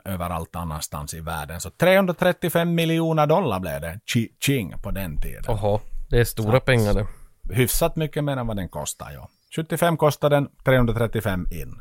överallt 0.05 0.57
annanstans 0.57 1.14
i 1.14 1.21
världen. 1.21 1.61
Så 1.61 1.71
335 1.71 2.75
miljoner 2.75 3.27
dollar 3.27 3.61
blev 3.61 3.81
det, 3.81 4.01
ching 4.41 4.75
på 4.83 4.91
den 4.91 5.21
tiden. 5.21 5.45
Oho, 5.49 5.81
det 6.11 6.21
är 6.21 6.25
stora 6.25 6.57
att- 6.57 6.64
pengar 6.64 6.95
det. 6.95 7.07
Hyfsat 7.55 7.97
mycket 7.97 8.25
mer 8.25 8.37
än 8.37 8.47
vad 8.47 8.57
den 8.57 8.69
kostar, 8.69 9.11
ja. 9.14 9.29
75 9.57 9.97
kostar 9.97 10.31
den, 10.31 10.49
335 10.64 11.47
in. 11.53 11.81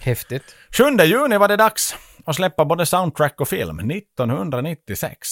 Häftigt. 0.00 0.54
7 0.70 0.84
juni 1.04 1.36
var 1.38 1.48
det 1.48 1.56
dags 1.56 1.94
att 2.24 2.36
släppa 2.36 2.64
både 2.64 2.86
soundtrack 2.86 3.40
och 3.40 3.48
film, 3.48 3.90
1996. 3.90 5.28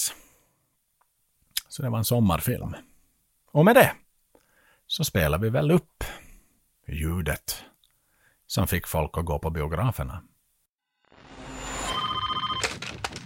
Så 1.68 1.82
det 1.82 1.88
var 1.90 1.98
en 1.98 2.04
sommarfilm. 2.04 2.74
Och 3.52 3.64
med 3.64 3.74
det 3.74 3.92
så 4.86 5.04
spelar 5.04 5.38
vi 5.38 5.50
väl 5.50 5.70
upp 5.70 6.04
ljudet 6.88 7.64
som 8.46 8.66
fick 8.66 8.86
folk 8.86 9.18
att 9.18 9.24
gå 9.24 9.38
på 9.38 9.50
biograferna. 9.50 10.22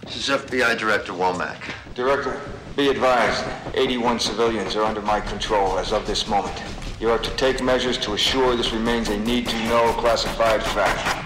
This 0.01 0.15
is 0.15 0.29
FBI 0.29 0.75
Director 0.79 1.13
Womack. 1.13 1.73
Director, 1.95 2.33
be 2.75 2.89
advised, 2.89 3.45
81 3.73 4.21
civilians 4.21 4.75
are 4.75 4.83
under 4.83 5.01
my 5.01 5.21
control 5.29 5.79
as 5.79 5.91
of 5.91 6.05
this 6.05 6.27
moment. 6.27 6.63
You 7.01 7.11
are 7.11 7.19
to 7.19 7.31
take 7.37 7.63
measures 7.63 7.97
to 7.97 8.13
assure 8.13 8.57
this 8.57 8.73
remains 8.73 9.09
a 9.09 9.17
need-to-know 9.17 9.93
classified 9.93 10.63
fact. 10.63 11.23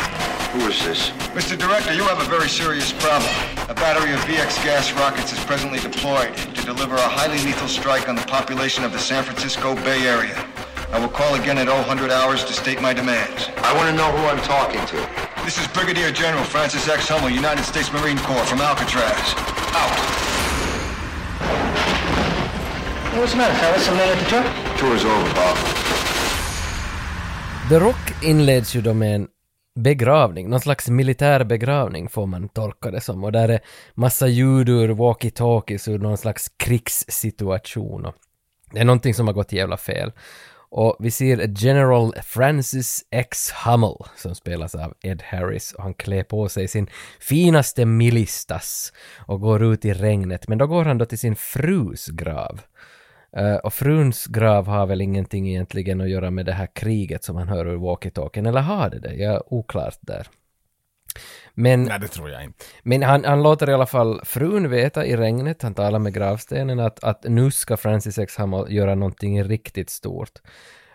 Who 0.54 0.68
is 0.68 0.84
this? 0.86 1.10
Mr. 1.36 1.58
Director, 1.58 1.94
you 1.94 2.04
have 2.04 2.20
a 2.22 2.30
very 2.30 2.48
serious 2.48 2.94
problem. 2.94 3.30
A 3.70 3.74
battery 3.74 4.14
of 4.14 4.20
VX 4.22 4.64
gas 4.64 4.92
rockets 4.94 5.34
is 5.34 5.44
presently 5.44 5.80
deployed 5.80 6.36
to 6.36 6.66
deliver 6.66 6.96
a 6.96 7.10
highly 7.20 7.38
lethal 7.44 7.68
strike 7.68 8.08
on 8.08 8.16
the 8.16 8.24
population 8.24 8.84
of 8.84 8.92
the 8.92 9.00
San 9.00 9.24
Francisco 9.24 9.76
Bay 9.76 10.08
Area. 10.08 10.36
I 10.92 11.00
will 11.00 11.10
call 11.10 11.36
again 11.36 11.58
at 11.58 11.68
0000 11.68 12.12
hours 12.12 12.46
to 12.46 12.54
state 12.54 12.82
my 12.82 12.94
demands. 12.94 13.50
I 13.58 13.76
want 13.76 13.90
to 13.90 13.96
know 13.96 14.10
who 14.16 14.26
I'm 14.26 14.42
talking 14.44 14.84
to. 14.88 14.98
This 15.44 15.60
is 15.60 15.68
Brigadier 15.68 16.12
General 16.12 16.44
Francis 16.46 16.88
X. 16.88 17.10
Hummel, 17.10 17.30
United 17.30 17.64
States 17.64 17.92
Marine 17.92 18.18
Corps 18.20 18.46
from 18.46 18.62
Alcatraz. 18.62 19.36
Out. 19.76 19.98
What's 23.20 23.32
the 23.34 23.38
matter, 23.38 23.54
fellas? 23.60 23.86
Something 23.86 24.08
at 24.08 24.18
the 24.18 24.30
truck? 24.30 24.46
Tour's 24.78 25.04
over, 25.04 25.34
Bob. 25.34 25.58
The 27.70 27.80
Rock 27.80 28.24
inleds 28.24 28.76
ju 28.76 28.82
då 28.82 28.94
med 28.94 29.16
en 29.16 29.28
begravning, 29.78 30.50
någon 30.50 30.60
slags 30.60 30.90
militär 30.90 31.44
begravning 31.44 32.10
får 32.10 32.26
man 32.26 32.50
tolka 32.50 32.92
det 32.92 33.02
som. 33.02 33.24
Och 33.24 33.32
där 33.32 33.50
är 33.50 33.60
massa 33.94 34.28
ljud 34.28 34.70
ur 34.70 34.90
walkie-talkies 34.90 35.90
ur 35.90 36.00
någon 36.00 36.18
slags 36.18 36.52
krigssituation. 36.58 38.06
Och 38.06 38.16
det 38.72 38.80
är 38.80 38.86
någonting 38.86 39.14
som 39.14 39.28
har 39.28 39.34
gått 39.34 39.52
jävla 39.52 39.78
fel. 39.78 40.12
Och 40.70 40.96
vi 41.00 41.12
ser 41.12 41.54
General 41.64 42.14
Francis 42.24 43.06
X. 43.12 43.52
Hummel 43.66 43.96
som 44.16 44.36
spelas 44.36 44.76
av 44.76 44.94
Ed 45.02 45.22
Harris 45.22 45.74
och 45.74 45.84
han 45.84 45.94
klär 45.94 46.24
på 46.24 46.50
sig 46.50 46.68
sin 46.68 46.90
finaste 47.20 47.86
milistas 47.86 48.94
och 49.18 49.42
går 49.42 49.64
ut 49.64 49.86
i 49.86 49.94
regnet. 49.94 50.48
Men 50.48 50.58
då 50.58 50.68
går 50.68 50.86
han 50.86 50.98
då 50.98 51.06
till 51.06 51.20
sin 51.20 51.36
frus 51.36 52.08
grav. 52.08 52.62
Eh, 53.38 53.56
och 53.56 53.74
fruns 53.74 54.26
grav 54.26 54.68
har 54.68 54.86
väl 54.86 55.02
ingenting 55.02 55.50
egentligen 55.50 56.02
att 56.02 56.10
göra 56.10 56.32
med 56.32 56.46
det 56.46 56.54
här 56.54 56.68
kriget 56.74 57.24
som 57.24 57.36
han 57.36 57.48
hör 57.48 57.66
ur 57.66 57.78
walkie-talkien, 57.78 58.48
eller 58.48 58.62
har 58.62 58.90
det 58.90 59.00
det? 59.00 59.14
Jag 59.14 59.34
är 59.34 59.54
oklart 59.54 59.98
där. 60.02 60.28
Men, 61.54 61.84
Nej, 61.84 62.00
det 62.00 62.08
tror 62.08 62.30
jag 62.30 62.44
inte. 62.44 62.66
men 62.84 63.04
han, 63.04 63.26
han 63.26 63.44
låter 63.44 63.70
i 63.70 63.74
alla 63.74 63.86
fall 63.86 64.22
frun 64.26 64.70
veta 64.70 65.06
i 65.06 65.18
regnet, 65.18 65.62
han 65.62 65.74
talar 65.74 66.00
med 66.00 66.14
gravstenen, 66.14 66.80
att, 66.80 67.04
att 67.04 67.24
nu 67.24 67.52
ska 67.52 67.78
Francis 67.78 68.18
X. 68.18 68.40
Hummel 68.40 68.74
göra 68.74 68.96
någonting 68.96 69.44
riktigt 69.44 69.90
stort. 69.90 70.32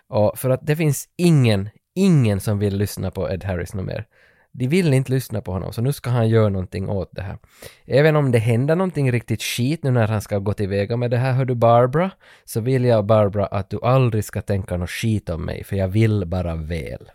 Och 0.09 0.38
för 0.38 0.51
att 0.51 0.66
det 0.66 0.76
finns 0.76 1.09
ingen, 1.16 1.68
ingen 1.95 2.40
som 2.40 2.59
vill 2.59 2.76
lyssna 2.76 3.11
på 3.11 3.30
Ed 3.30 3.45
Harris 3.45 3.74
något 3.74 3.86
mer. 3.86 4.07
De 4.55 4.68
vill 4.68 4.94
inte 4.94 5.12
lyssna 5.12 5.40
på 5.40 5.53
honom, 5.53 5.72
så 5.72 5.82
nu 5.82 5.92
ska 5.92 6.11
han 6.11 6.28
göra 6.28 6.48
någonting 6.48 6.88
åt 6.88 7.11
det 7.12 7.22
här. 7.22 7.38
Även 7.84 8.16
om 8.16 8.32
det 8.32 8.38
händer 8.38 8.76
någonting 8.76 9.12
riktigt 9.12 9.42
skit 9.42 9.82
nu 9.82 9.90
när 9.90 10.09
han 10.09 10.22
ska 10.22 10.38
gå 10.38 10.53
tillväga 10.53 10.96
med 10.96 11.11
det 11.11 11.18
här, 11.18 11.32
hör 11.32 11.44
du 11.44 11.55
Barbara, 11.55 12.11
så 12.44 12.61
vill 12.61 12.84
jag 12.84 13.07
Barbara 13.07 13.46
att 13.46 13.70
du 13.70 13.80
aldrig 13.82 14.24
ska 14.24 14.42
tänka 14.42 14.76
något 14.76 14.90
skit 14.90 15.28
om 15.28 15.44
mig, 15.44 15.64
för 15.64 15.76
jag 15.76 15.88
vill 15.88 16.26
bara 16.26 16.55
väl. 16.55 17.11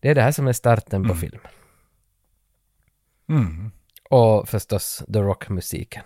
Det 0.00 0.08
är 0.08 0.14
det 0.14 0.22
här 0.22 0.32
som 0.32 0.48
är 0.48 0.52
starten 0.52 1.08
på 1.08 1.14
filmen. 1.14 1.50
Och 4.10 4.48
förstås 4.48 5.04
The 5.12 5.18
Rock-musiken 5.18 6.04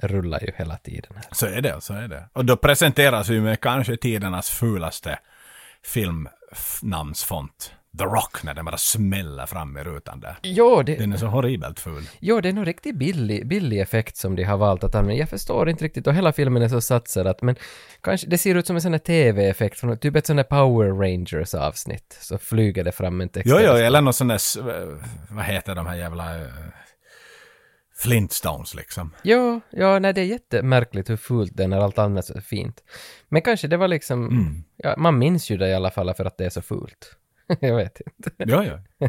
rullar 0.00 0.40
ju 0.40 0.52
hela 0.56 0.76
tiden 0.76 1.12
här. 1.14 1.24
Så 1.32 1.46
är 1.46 1.60
det, 1.60 1.80
så 1.80 1.94
är 1.94 2.08
det. 2.08 2.28
Och 2.32 2.44
då 2.44 2.56
presenteras 2.56 3.28
vi 3.28 3.40
med 3.40 3.60
kanske 3.60 3.96
tidernas 3.96 4.50
fulaste 4.50 5.18
filmnamnsfont. 5.84 7.74
The 7.98 8.04
Rock, 8.04 8.42
när 8.42 8.54
den 8.54 8.64
bara 8.64 8.76
smäller 8.76 9.46
fram 9.46 9.76
i 9.76 9.82
rutan 9.84 10.20
där. 10.20 10.36
Jo, 10.42 10.82
det, 10.82 10.94
Den 10.96 11.12
är 11.12 11.16
så 11.16 11.26
horribelt 11.26 11.80
ful. 11.80 12.02
jo, 12.20 12.40
det 12.40 12.48
är 12.48 12.52
nog 12.52 12.66
riktigt 12.66 12.94
billig, 12.96 13.46
billig 13.46 13.80
effekt 13.80 14.16
som 14.16 14.36
de 14.36 14.44
har 14.44 14.56
valt 14.56 14.84
att 14.84 14.94
använda. 14.94 15.20
Jag 15.20 15.28
förstår 15.28 15.68
inte 15.68 15.84
riktigt, 15.84 16.06
och 16.06 16.14
hela 16.14 16.32
filmen 16.32 16.62
är 16.62 16.68
så 16.68 16.80
satsad 16.80 17.26
att, 17.26 17.42
men 17.42 17.56
kanske, 18.00 18.26
det 18.26 18.38
ser 18.38 18.54
ut 18.54 18.66
som 18.66 18.76
en 18.76 18.82
sån 18.82 18.92
här 18.92 18.98
TV-effekt, 18.98 19.78
från 19.80 19.98
typ 19.98 20.16
ett 20.16 20.26
sån 20.26 20.36
här 20.36 20.44
Power 20.44 20.88
Rangers 20.92 21.54
avsnitt. 21.54 22.18
Så 22.20 22.38
flyger 22.38 22.84
det 22.84 22.92
fram 22.92 23.20
en 23.20 23.28
text. 23.28 23.50
Jo, 23.50 23.56
jo, 23.60 23.72
eller 23.72 24.00
någon 24.00 24.12
sån 24.14 24.28
där, 24.28 24.34
s- 24.36 24.58
vad 25.30 25.44
heter 25.44 25.74
de 25.74 25.86
här 25.86 25.96
jävla 25.96 26.36
eh, 26.38 26.46
Flintstones 27.96 28.74
liksom. 28.74 29.10
Ja, 29.22 29.60
ja, 29.70 29.98
nej 29.98 30.12
det 30.12 30.20
är 30.20 30.24
jättemärkligt 30.24 31.10
hur 31.10 31.16
fult 31.16 31.52
det 31.56 31.64
är 31.64 31.72
allt 31.80 31.98
annat 31.98 32.24
så 32.24 32.40
fint. 32.40 32.80
Men 33.28 33.42
kanske 33.42 33.68
det 33.68 33.76
var 33.76 33.88
liksom, 33.88 34.28
ja, 34.76 34.94
man 34.98 35.18
minns 35.18 35.50
ju 35.50 35.56
det 35.56 35.68
i 35.68 35.74
alla 35.74 35.90
fall 35.90 36.14
för 36.14 36.24
att 36.24 36.38
det 36.38 36.44
är 36.44 36.50
så 36.50 36.62
fult. 36.62 37.16
jag 37.60 37.76
vet 37.76 38.00
inte. 38.00 38.30
Jo, 38.38 38.62
jo. 38.62 39.08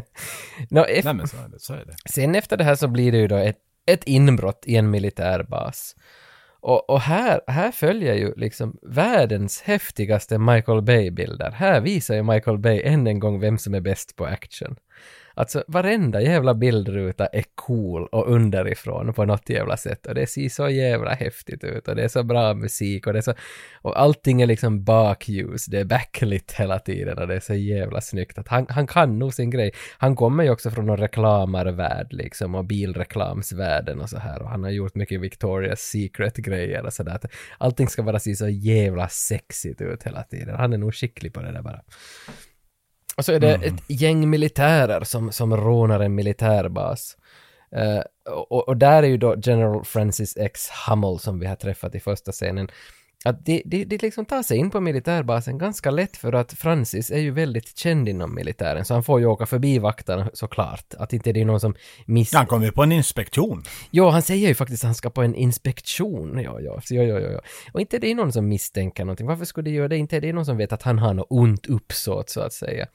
Nå, 0.70 0.84
ef- 0.84 1.04
Nej 1.04 1.14
men 1.14 1.28
så 1.28 1.36
är 1.36 1.48
det, 1.48 1.60
så 1.60 1.74
är 1.74 1.84
det. 1.84 1.94
Sen 2.10 2.34
efter 2.34 2.56
det 2.56 2.64
här 2.64 2.74
så 2.74 2.88
blir 2.88 3.12
det 3.12 3.18
ju 3.18 3.28
då 3.28 3.36
ett, 3.36 3.58
ett 3.86 4.04
inbrott 4.04 4.62
i 4.66 4.76
en 4.76 4.90
militärbas. 4.90 5.96
Och, 6.60 6.90
och 6.90 7.00
här, 7.00 7.40
här 7.46 7.72
följer 7.72 8.14
ju 8.14 8.34
liksom 8.36 8.78
världens 8.82 9.62
häftigaste 9.62 10.38
Michael 10.38 10.82
Bay-bilder. 10.82 11.50
Här 11.50 11.80
visar 11.80 12.14
ju 12.14 12.22
Michael 12.22 12.58
Bay 12.58 12.82
än 12.84 13.06
en 13.06 13.18
gång 13.18 13.40
vem 13.40 13.58
som 13.58 13.74
är 13.74 13.80
bäst 13.80 14.16
på 14.16 14.24
action. 14.26 14.76
Alltså 15.34 15.64
varenda 15.68 16.20
jävla 16.20 16.54
bildruta 16.54 17.26
är 17.26 17.44
cool 17.54 18.06
och 18.06 18.28
underifrån 18.28 19.14
på 19.14 19.24
något 19.24 19.50
jävla 19.50 19.76
sätt 19.76 20.06
och 20.06 20.14
det 20.14 20.26
ser 20.26 20.48
så 20.48 20.68
jävla 20.68 21.10
häftigt 21.14 21.64
ut 21.64 21.88
och 21.88 21.96
det 21.96 22.04
är 22.04 22.08
så 22.08 22.22
bra 22.22 22.54
musik 22.54 23.06
och 23.06 23.12
det 23.12 23.18
är 23.18 23.22
så 23.22 23.34
och 23.82 24.00
allting 24.00 24.42
är 24.42 24.46
liksom 24.46 24.84
bakljus, 24.84 25.66
det 25.66 25.80
är 25.80 25.84
backlit 25.84 26.52
hela 26.52 26.78
tiden 26.78 27.18
och 27.18 27.28
det 27.28 27.34
är 27.34 27.40
så 27.40 27.54
jävla 27.54 28.00
snyggt 28.00 28.38
att 28.38 28.48
han, 28.48 28.66
han 28.68 28.86
kan 28.86 29.18
nog 29.18 29.34
sin 29.34 29.50
grej. 29.50 29.72
Han 29.98 30.16
kommer 30.16 30.44
ju 30.44 30.50
också 30.50 30.70
från 30.70 30.86
någon 30.86 30.96
reklamarvärld 30.96 32.12
liksom 32.12 32.54
och 32.54 32.64
bilreklamsvärlden 32.64 34.00
och 34.00 34.10
så 34.10 34.18
här 34.18 34.42
och 34.42 34.48
han 34.48 34.64
har 34.64 34.70
gjort 34.70 34.94
mycket 34.94 35.20
Victoria's 35.20 35.76
Secret-grejer 35.76 36.86
och 36.86 36.92
sådär. 36.92 37.20
Allting 37.58 37.88
ska 37.88 38.02
bara 38.02 38.18
se 38.18 38.36
så 38.36 38.48
jävla 38.48 39.08
sexigt 39.08 39.80
ut 39.80 40.02
hela 40.02 40.22
tiden. 40.22 40.56
Han 40.56 40.72
är 40.72 40.78
nog 40.78 40.94
skicklig 40.94 41.32
på 41.32 41.42
det 41.42 41.52
där 41.52 41.62
bara. 41.62 41.80
Och 43.16 43.24
så 43.24 43.32
är 43.32 43.40
det 43.40 43.54
ett 43.54 43.82
gäng 43.88 44.30
militärer 44.30 45.04
som, 45.04 45.32
som 45.32 45.56
rånar 45.56 46.00
en 46.00 46.14
militärbas. 46.14 47.16
Eh, 47.76 48.32
och, 48.32 48.68
och 48.68 48.76
där 48.76 49.02
är 49.02 49.06
ju 49.06 49.16
då 49.16 49.36
General 49.42 49.84
Francis 49.84 50.36
X. 50.36 50.68
Hummel 50.88 51.18
som 51.18 51.38
vi 51.38 51.46
har 51.46 51.56
träffat 51.56 51.94
i 51.94 52.00
första 52.00 52.32
scenen. 52.32 52.68
Att 53.24 53.46
de, 53.46 53.62
de, 53.64 53.84
de 53.84 53.96
liksom 53.96 54.24
tar 54.24 54.42
sig 54.42 54.58
in 54.58 54.70
på 54.70 54.80
militärbasen 54.80 55.58
ganska 55.58 55.90
lätt 55.90 56.16
för 56.16 56.32
att 56.32 56.52
Francis 56.52 57.10
är 57.10 57.18
ju 57.18 57.30
väldigt 57.30 57.78
känd 57.78 58.08
inom 58.08 58.34
militären 58.34 58.84
så 58.84 58.94
han 58.94 59.02
får 59.02 59.20
ju 59.20 59.26
åka 59.26 59.46
förbi 59.46 59.78
vakterna 59.78 60.30
såklart. 60.32 60.94
Att 60.98 61.12
inte 61.12 61.32
det 61.32 61.40
är 61.40 61.44
någon 61.44 61.60
som 61.60 61.74
miss... 62.06 62.34
Han 62.34 62.46
kommer 62.46 62.66
ju 62.66 62.72
på 62.72 62.82
en 62.82 62.92
inspektion. 62.92 63.62
Jo, 63.90 64.08
han 64.08 64.22
säger 64.22 64.48
ju 64.48 64.54
faktiskt 64.54 64.84
att 64.84 64.88
han 64.88 64.94
ska 64.94 65.10
på 65.10 65.22
en 65.22 65.34
inspektion. 65.34 66.40
Ja, 66.44 66.60
ja, 66.60 66.80
så, 66.84 66.94
ja, 66.94 67.02
ja, 67.02 67.20
ja, 67.20 67.30
ja. 67.30 67.40
Och 67.72 67.80
inte 67.80 67.98
det 67.98 68.10
är 68.10 68.14
någon 68.14 68.32
som 68.32 68.48
misstänker 68.48 69.04
någonting. 69.04 69.26
Varför 69.26 69.44
skulle 69.44 69.70
det 69.70 69.74
göra 69.74 69.88
det? 69.88 69.96
Inte 69.96 70.20
det 70.20 70.28
är 70.28 70.32
någon 70.32 70.46
som 70.46 70.56
vet 70.56 70.72
att 70.72 70.82
han 70.82 70.98
har 70.98 71.14
något 71.14 71.26
ont 71.30 71.66
uppsåt, 71.66 72.30
så 72.30 72.40
att 72.40 72.52
säga. 72.52 72.86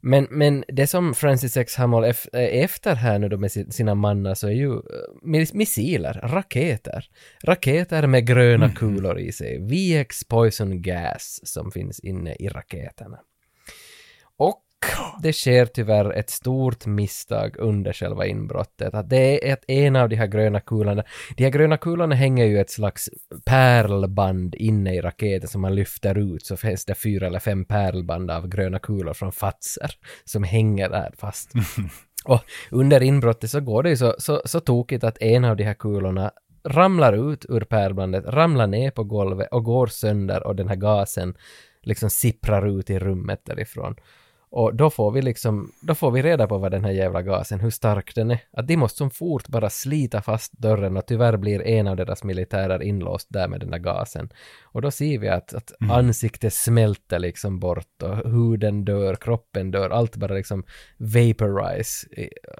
Men, 0.00 0.26
men 0.30 0.64
det 0.68 0.86
som 0.86 1.14
Francis 1.14 1.56
X. 1.56 1.78
Hummel 1.78 2.04
är 2.32 2.64
efter 2.64 2.94
här 2.94 3.18
nu 3.18 3.28
då 3.28 3.36
med 3.36 3.52
sina 3.52 3.94
mannar 3.94 4.34
så 4.34 4.46
är 4.46 4.52
ju 4.52 4.68
uh, 4.68 4.82
missiler, 5.52 6.20
raketer. 6.22 7.04
Raketer 7.44 8.06
med 8.06 8.26
gröna 8.26 8.70
kulor 8.70 9.18
i 9.18 9.32
sig. 9.32 9.69
VX 9.70 10.24
Poison 10.24 10.82
Gas 10.82 11.40
som 11.42 11.70
finns 11.70 12.00
inne 12.00 12.34
i 12.34 12.48
raketerna. 12.48 13.18
Och 14.36 14.64
det 15.22 15.32
sker 15.32 15.66
tyvärr 15.66 16.12
ett 16.12 16.30
stort 16.30 16.86
misstag 16.86 17.56
under 17.58 17.92
själva 17.92 18.26
inbrottet. 18.26 18.94
Att 18.94 19.10
det 19.10 19.48
är 19.48 19.52
ett, 19.52 19.64
en 19.68 19.96
av 19.96 20.08
de 20.08 20.16
här 20.16 20.26
gröna 20.26 20.60
kulorna, 20.60 21.04
de 21.36 21.44
här 21.44 21.50
gröna 21.50 21.76
kulorna 21.76 22.14
hänger 22.14 22.44
ju 22.44 22.60
ett 22.60 22.70
slags 22.70 23.10
pärlband 23.44 24.54
inne 24.54 24.94
i 24.94 25.00
raketen 25.00 25.48
som 25.48 25.60
man 25.60 25.74
lyfter 25.74 26.18
ut 26.18 26.46
så 26.46 26.56
finns 26.56 26.84
det 26.84 26.94
fyra 26.94 27.26
eller 27.26 27.38
fem 27.38 27.64
pärlband 27.64 28.30
av 28.30 28.48
gröna 28.48 28.78
kulor 28.78 29.14
från 29.14 29.32
Fatser 29.32 29.90
som 30.24 30.44
hänger 30.44 30.88
där 30.88 31.14
fast. 31.18 31.52
Och 32.24 32.40
under 32.70 33.02
inbrottet 33.02 33.50
så 33.50 33.60
går 33.60 33.82
det 33.82 33.90
ju 33.90 33.96
så, 33.96 34.14
så, 34.18 34.42
så 34.44 34.60
tokigt 34.60 35.04
att 35.04 35.22
en 35.22 35.44
av 35.44 35.56
de 35.56 35.64
här 35.64 35.74
kulorna 35.74 36.30
ramlar 36.64 37.32
ut 37.32 37.46
ur 37.48 37.60
pärlbandet, 37.60 38.24
ramlar 38.26 38.66
ner 38.66 38.90
på 38.90 39.04
golvet 39.04 39.48
och 39.50 39.64
går 39.64 39.86
sönder 39.86 40.46
och 40.46 40.56
den 40.56 40.68
här 40.68 40.76
gasen 40.76 41.34
liksom 41.82 42.10
sipprar 42.10 42.78
ut 42.78 42.90
i 42.90 42.98
rummet 42.98 43.40
därifrån. 43.44 43.96
Och 44.52 44.74
då 44.74 44.90
får 44.90 45.10
vi 45.10 45.22
liksom, 45.22 45.72
då 45.80 45.94
får 45.94 46.10
vi 46.10 46.22
reda 46.22 46.46
på 46.46 46.58
vad 46.58 46.70
den 46.70 46.84
här 46.84 46.92
jävla 46.92 47.22
gasen, 47.22 47.60
hur 47.60 47.70
stark 47.70 48.14
den 48.14 48.30
är. 48.30 48.38
Att 48.52 48.68
de 48.68 48.76
måste 48.76 48.98
som 48.98 49.10
fort 49.10 49.48
bara 49.48 49.70
slita 49.70 50.22
fast 50.22 50.52
dörren 50.52 50.96
och 50.96 51.06
tyvärr 51.06 51.36
blir 51.36 51.62
en 51.62 51.86
av 51.86 51.96
deras 51.96 52.24
militärer 52.24 52.82
inlåst 52.82 53.26
där 53.30 53.48
med 53.48 53.60
den 53.60 53.70
där 53.70 53.78
gasen. 53.78 54.28
Och 54.62 54.82
då 54.82 54.90
ser 54.90 55.18
vi 55.18 55.28
att, 55.28 55.54
att 55.54 55.72
mm. 55.80 55.90
ansiktet 55.90 56.54
smälter 56.54 57.18
liksom 57.18 57.60
bort 57.60 58.02
och 58.02 58.30
huden 58.30 58.84
dör, 58.84 59.14
kroppen 59.14 59.70
dör, 59.70 59.90
allt 59.90 60.16
bara 60.16 60.34
liksom 60.34 60.64
vaporize. 60.96 62.06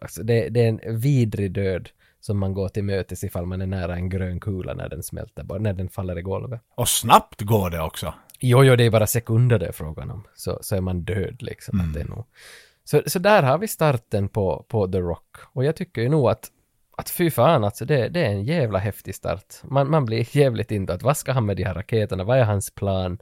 Alltså 0.02 0.22
det, 0.22 0.48
det 0.48 0.60
är 0.60 0.68
en 0.68 1.00
vidrig 1.00 1.52
död 1.52 1.88
som 2.20 2.38
man 2.38 2.54
går 2.54 2.68
till 2.68 2.84
mötes 2.84 3.24
ifall 3.24 3.46
man 3.46 3.62
är 3.62 3.66
nära 3.66 3.94
en 3.94 4.08
grön 4.08 4.40
kula 4.40 4.74
när 4.74 4.88
den 4.88 5.02
smälter, 5.02 5.58
när 5.58 5.72
den 5.72 5.88
faller 5.88 6.18
i 6.18 6.22
golvet. 6.22 6.60
Och 6.74 6.88
snabbt 6.88 7.40
går 7.40 7.70
det 7.70 7.80
också. 7.80 8.14
Jo, 8.40 8.64
jo, 8.64 8.76
det 8.76 8.84
är 8.84 8.90
bara 8.90 9.06
sekunder 9.06 9.58
det 9.58 9.66
är 9.66 9.72
frågan 9.72 10.10
om. 10.10 10.24
Så, 10.34 10.58
så 10.62 10.76
är 10.76 10.80
man 10.80 11.02
död 11.02 11.42
liksom. 11.42 11.78
Mm. 11.78 11.88
Att 11.88 11.94
det 11.94 12.00
är 12.00 12.08
nog. 12.08 12.24
Så, 12.84 13.02
så 13.06 13.18
där 13.18 13.42
har 13.42 13.58
vi 13.58 13.68
starten 13.68 14.28
på, 14.28 14.64
på 14.68 14.88
The 14.88 14.98
Rock. 14.98 15.36
Och 15.52 15.64
jag 15.64 15.76
tycker 15.76 16.02
ju 16.02 16.08
nog 16.08 16.30
att, 16.30 16.48
att 16.96 17.10
fy 17.10 17.30
fan 17.30 17.64
alltså, 17.64 17.84
det, 17.84 18.08
det 18.08 18.20
är 18.20 18.30
en 18.30 18.44
jävla 18.44 18.78
häftig 18.78 19.14
start. 19.14 19.54
Man, 19.62 19.90
man 19.90 20.04
blir 20.04 20.36
jävligt 20.36 20.70
inte 20.70 20.94
att 20.94 21.02
vad 21.02 21.16
ska 21.16 21.32
han 21.32 21.46
med 21.46 21.56
de 21.56 21.64
här 21.64 21.74
raketerna, 21.74 22.24
vad 22.24 22.38
är 22.38 22.44
hans 22.44 22.70
plan? 22.74 23.18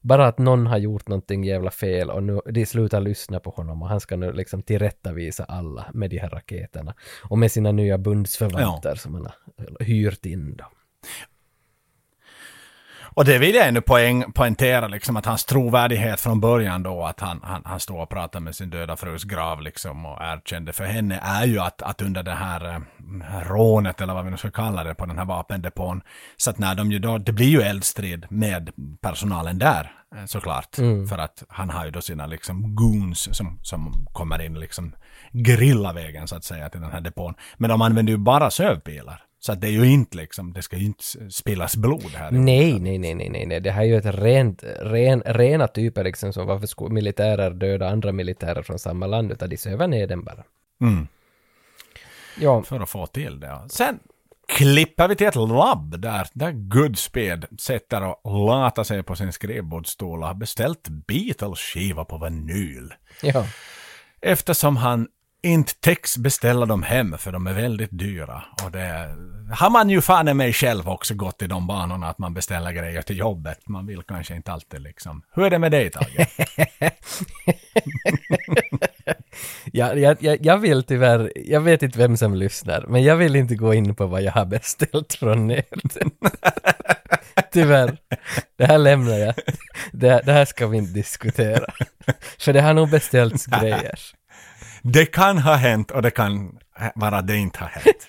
Bara 0.00 0.26
att 0.26 0.38
någon 0.38 0.66
har 0.66 0.78
gjort 0.78 1.08
någonting 1.08 1.44
jävla 1.44 1.70
fel 1.70 2.10
och 2.10 2.22
nu 2.22 2.40
de 2.50 2.66
slutar 2.66 3.00
lyssna 3.00 3.40
på 3.40 3.50
honom 3.50 3.82
och 3.82 3.88
han 3.88 4.00
ska 4.00 4.16
nu 4.16 4.32
liksom 4.32 4.62
tillrättavisa 4.62 5.44
alla 5.44 5.86
med 5.94 6.10
de 6.10 6.18
här 6.18 6.30
raketerna. 6.30 6.94
Och 7.22 7.38
med 7.38 7.52
sina 7.52 7.72
nya 7.72 7.98
bundsförvanter 7.98 8.88
ja. 8.88 8.96
som 8.96 9.14
han 9.14 9.26
har 9.26 9.84
hyrt 9.84 10.26
in 10.26 10.56
då. 10.56 10.64
Och 13.18 13.24
det 13.24 13.38
vill 13.38 13.54
jag 13.54 13.68
ännu 13.68 13.80
poäng, 13.80 14.32
poängtera, 14.32 14.88
liksom, 14.88 15.16
att 15.16 15.26
hans 15.26 15.44
trovärdighet 15.44 16.20
från 16.20 16.40
början 16.40 16.82
då, 16.82 17.04
att 17.04 17.20
han, 17.20 17.40
han, 17.42 17.62
han 17.64 17.80
står 17.80 18.02
och 18.02 18.08
pratar 18.08 18.40
med 18.40 18.54
sin 18.54 18.70
döda 18.70 18.96
frus 18.96 19.24
grav 19.24 19.62
liksom, 19.62 20.06
och 20.06 20.18
erkände 20.20 20.72
för 20.72 20.84
henne, 20.84 21.20
är 21.22 21.46
ju 21.46 21.58
att, 21.58 21.82
att 21.82 22.02
under 22.02 22.22
det 22.22 22.34
här 22.34 22.74
äh, 22.74 22.80
rånet, 23.48 24.00
eller 24.00 24.14
vad 24.14 24.24
vi 24.24 24.30
nu 24.30 24.36
ska 24.36 24.50
kalla 24.50 24.84
det, 24.84 24.94
på 24.94 25.06
den 25.06 25.18
här 25.18 25.24
vapendepån, 25.24 26.00
så 26.36 26.50
att 26.50 26.58
när 26.58 26.74
de 26.74 26.92
ju 26.92 26.98
då, 26.98 27.18
det 27.18 27.32
blir 27.32 27.48
ju 27.48 27.60
eldstrid 27.60 28.26
med 28.28 28.70
personalen 29.00 29.58
där, 29.58 29.92
äh, 30.16 30.24
såklart. 30.24 30.78
Mm. 30.78 31.06
För 31.06 31.18
att 31.18 31.42
han 31.48 31.70
har 31.70 31.84
ju 31.84 31.90
då 31.90 32.00
sina 32.00 32.26
liksom 32.26 32.74
goons 32.74 33.36
som, 33.36 33.58
som 33.62 34.06
kommer 34.12 34.42
in 34.42 34.60
liksom 34.60 34.92
grillavägen 35.32 36.28
så 36.28 36.36
att 36.36 36.44
säga 36.44 36.68
till 36.68 36.80
den 36.80 36.92
här 36.92 37.00
depån. 37.00 37.34
Men 37.56 37.70
de 37.70 37.82
använder 37.82 38.12
ju 38.12 38.16
bara 38.16 38.50
sövpilar. 38.50 39.27
Så 39.40 39.52
att 39.52 39.60
det 39.60 39.66
är 39.66 39.70
ju 39.70 39.86
inte 39.86 40.16
liksom, 40.16 40.52
det 40.52 40.62
ska 40.62 40.76
ju 40.76 40.84
inte 40.84 41.04
spillas 41.30 41.76
blod 41.76 42.10
här. 42.14 42.30
Nej, 42.30 42.80
nej, 42.80 42.98
nej, 42.98 43.14
nej, 43.14 43.46
nej, 43.46 43.60
det 43.60 43.70
här 43.70 43.82
är 43.82 43.86
ju 43.86 43.96
ett 43.96 44.14
rent, 44.14 44.64
ren, 44.80 45.22
rena 45.26 45.68
typer 45.68 46.04
liksom 46.04 46.32
som 46.32 46.46
varför 46.46 46.66
skulle 46.66 46.94
militärer 46.94 47.50
döda 47.50 47.88
andra 47.88 48.12
militärer 48.12 48.62
från 48.62 48.78
samma 48.78 49.06
land 49.06 49.32
utan 49.32 49.48
de 49.48 49.56
söver 49.56 49.86
ner 49.86 50.06
den 50.06 50.24
bara. 50.24 50.44
Mm. 50.80 51.08
Ja. 52.40 52.62
För 52.62 52.80
att 52.80 52.90
få 52.90 53.06
till 53.06 53.40
det. 53.40 53.60
Sen 53.68 53.98
klipper 54.48 55.08
vi 55.08 55.16
till 55.16 55.26
ett 55.26 55.34
labb 55.34 56.00
där, 56.00 56.26
där 56.32 56.52
Goodspeed 56.52 57.46
sitter 57.58 58.02
och 58.02 58.46
latar 58.46 58.84
sig 58.84 59.02
på 59.02 59.16
sin 59.16 59.32
skrivbordsstol 59.32 60.22
och 60.22 60.28
har 60.28 60.34
beställt 60.34 60.88
Beatles-skiva 60.88 62.04
på 62.04 62.18
vinyl. 62.18 62.94
Ja. 63.22 63.46
Eftersom 64.20 64.76
han 64.76 65.08
inte 65.42 65.74
täcks 65.74 66.18
beställa 66.18 66.66
dem 66.66 66.82
hem 66.82 67.18
för 67.18 67.32
de 67.32 67.46
är 67.46 67.52
väldigt 67.52 67.98
dyra. 67.98 68.44
Och 68.64 68.70
det 68.70 69.16
har 69.50 69.70
man 69.70 69.90
ju 69.90 70.00
fan 70.00 70.36
mig 70.36 70.52
själv 70.52 70.88
också 70.88 71.14
gått 71.14 71.42
i 71.42 71.46
de 71.46 71.66
banorna 71.66 72.08
att 72.08 72.18
man 72.18 72.34
beställer 72.34 72.72
grejer 72.72 73.02
till 73.02 73.18
jobbet. 73.18 73.68
Man 73.68 73.86
vill 73.86 74.02
kanske 74.02 74.34
inte 74.34 74.52
alltid 74.52 74.80
liksom. 74.80 75.22
Hur 75.34 75.44
är 75.44 75.50
det 75.50 75.58
med 75.58 75.72
dig 75.72 75.90
Tage? 75.90 76.26
ja, 79.72 79.94
jag, 79.94 80.16
jag, 80.20 80.46
jag 80.46 80.58
vill 80.58 80.82
tyvärr, 80.82 81.32
jag 81.36 81.60
vet 81.60 81.82
inte 81.82 81.98
vem 81.98 82.16
som 82.16 82.34
lyssnar, 82.34 82.84
men 82.88 83.02
jag 83.02 83.16
vill 83.16 83.36
inte 83.36 83.54
gå 83.54 83.74
in 83.74 83.94
på 83.94 84.06
vad 84.06 84.22
jag 84.22 84.32
har 84.32 84.46
beställt 84.46 85.14
från 85.14 85.46
nätet. 85.46 86.12
tyvärr. 87.52 87.96
Det 88.56 88.66
här 88.66 88.78
lämnar 88.78 89.14
jag. 89.14 89.34
Det, 89.92 90.22
det 90.24 90.32
här 90.32 90.44
ska 90.44 90.66
vi 90.66 90.76
inte 90.76 90.92
diskutera. 90.92 91.66
För 92.38 92.52
det 92.52 92.60
har 92.60 92.74
nog 92.74 92.90
beställts 92.90 93.46
grejer 93.46 93.98
det 94.92 95.06
kan 95.06 95.38
ha 95.38 95.54
hänt 95.54 95.90
och 95.90 96.02
det 96.02 96.10
kan 96.10 96.58
vara 96.94 97.22
det 97.22 97.36
inte 97.36 97.58
har 97.58 97.68
hänt. 97.68 98.06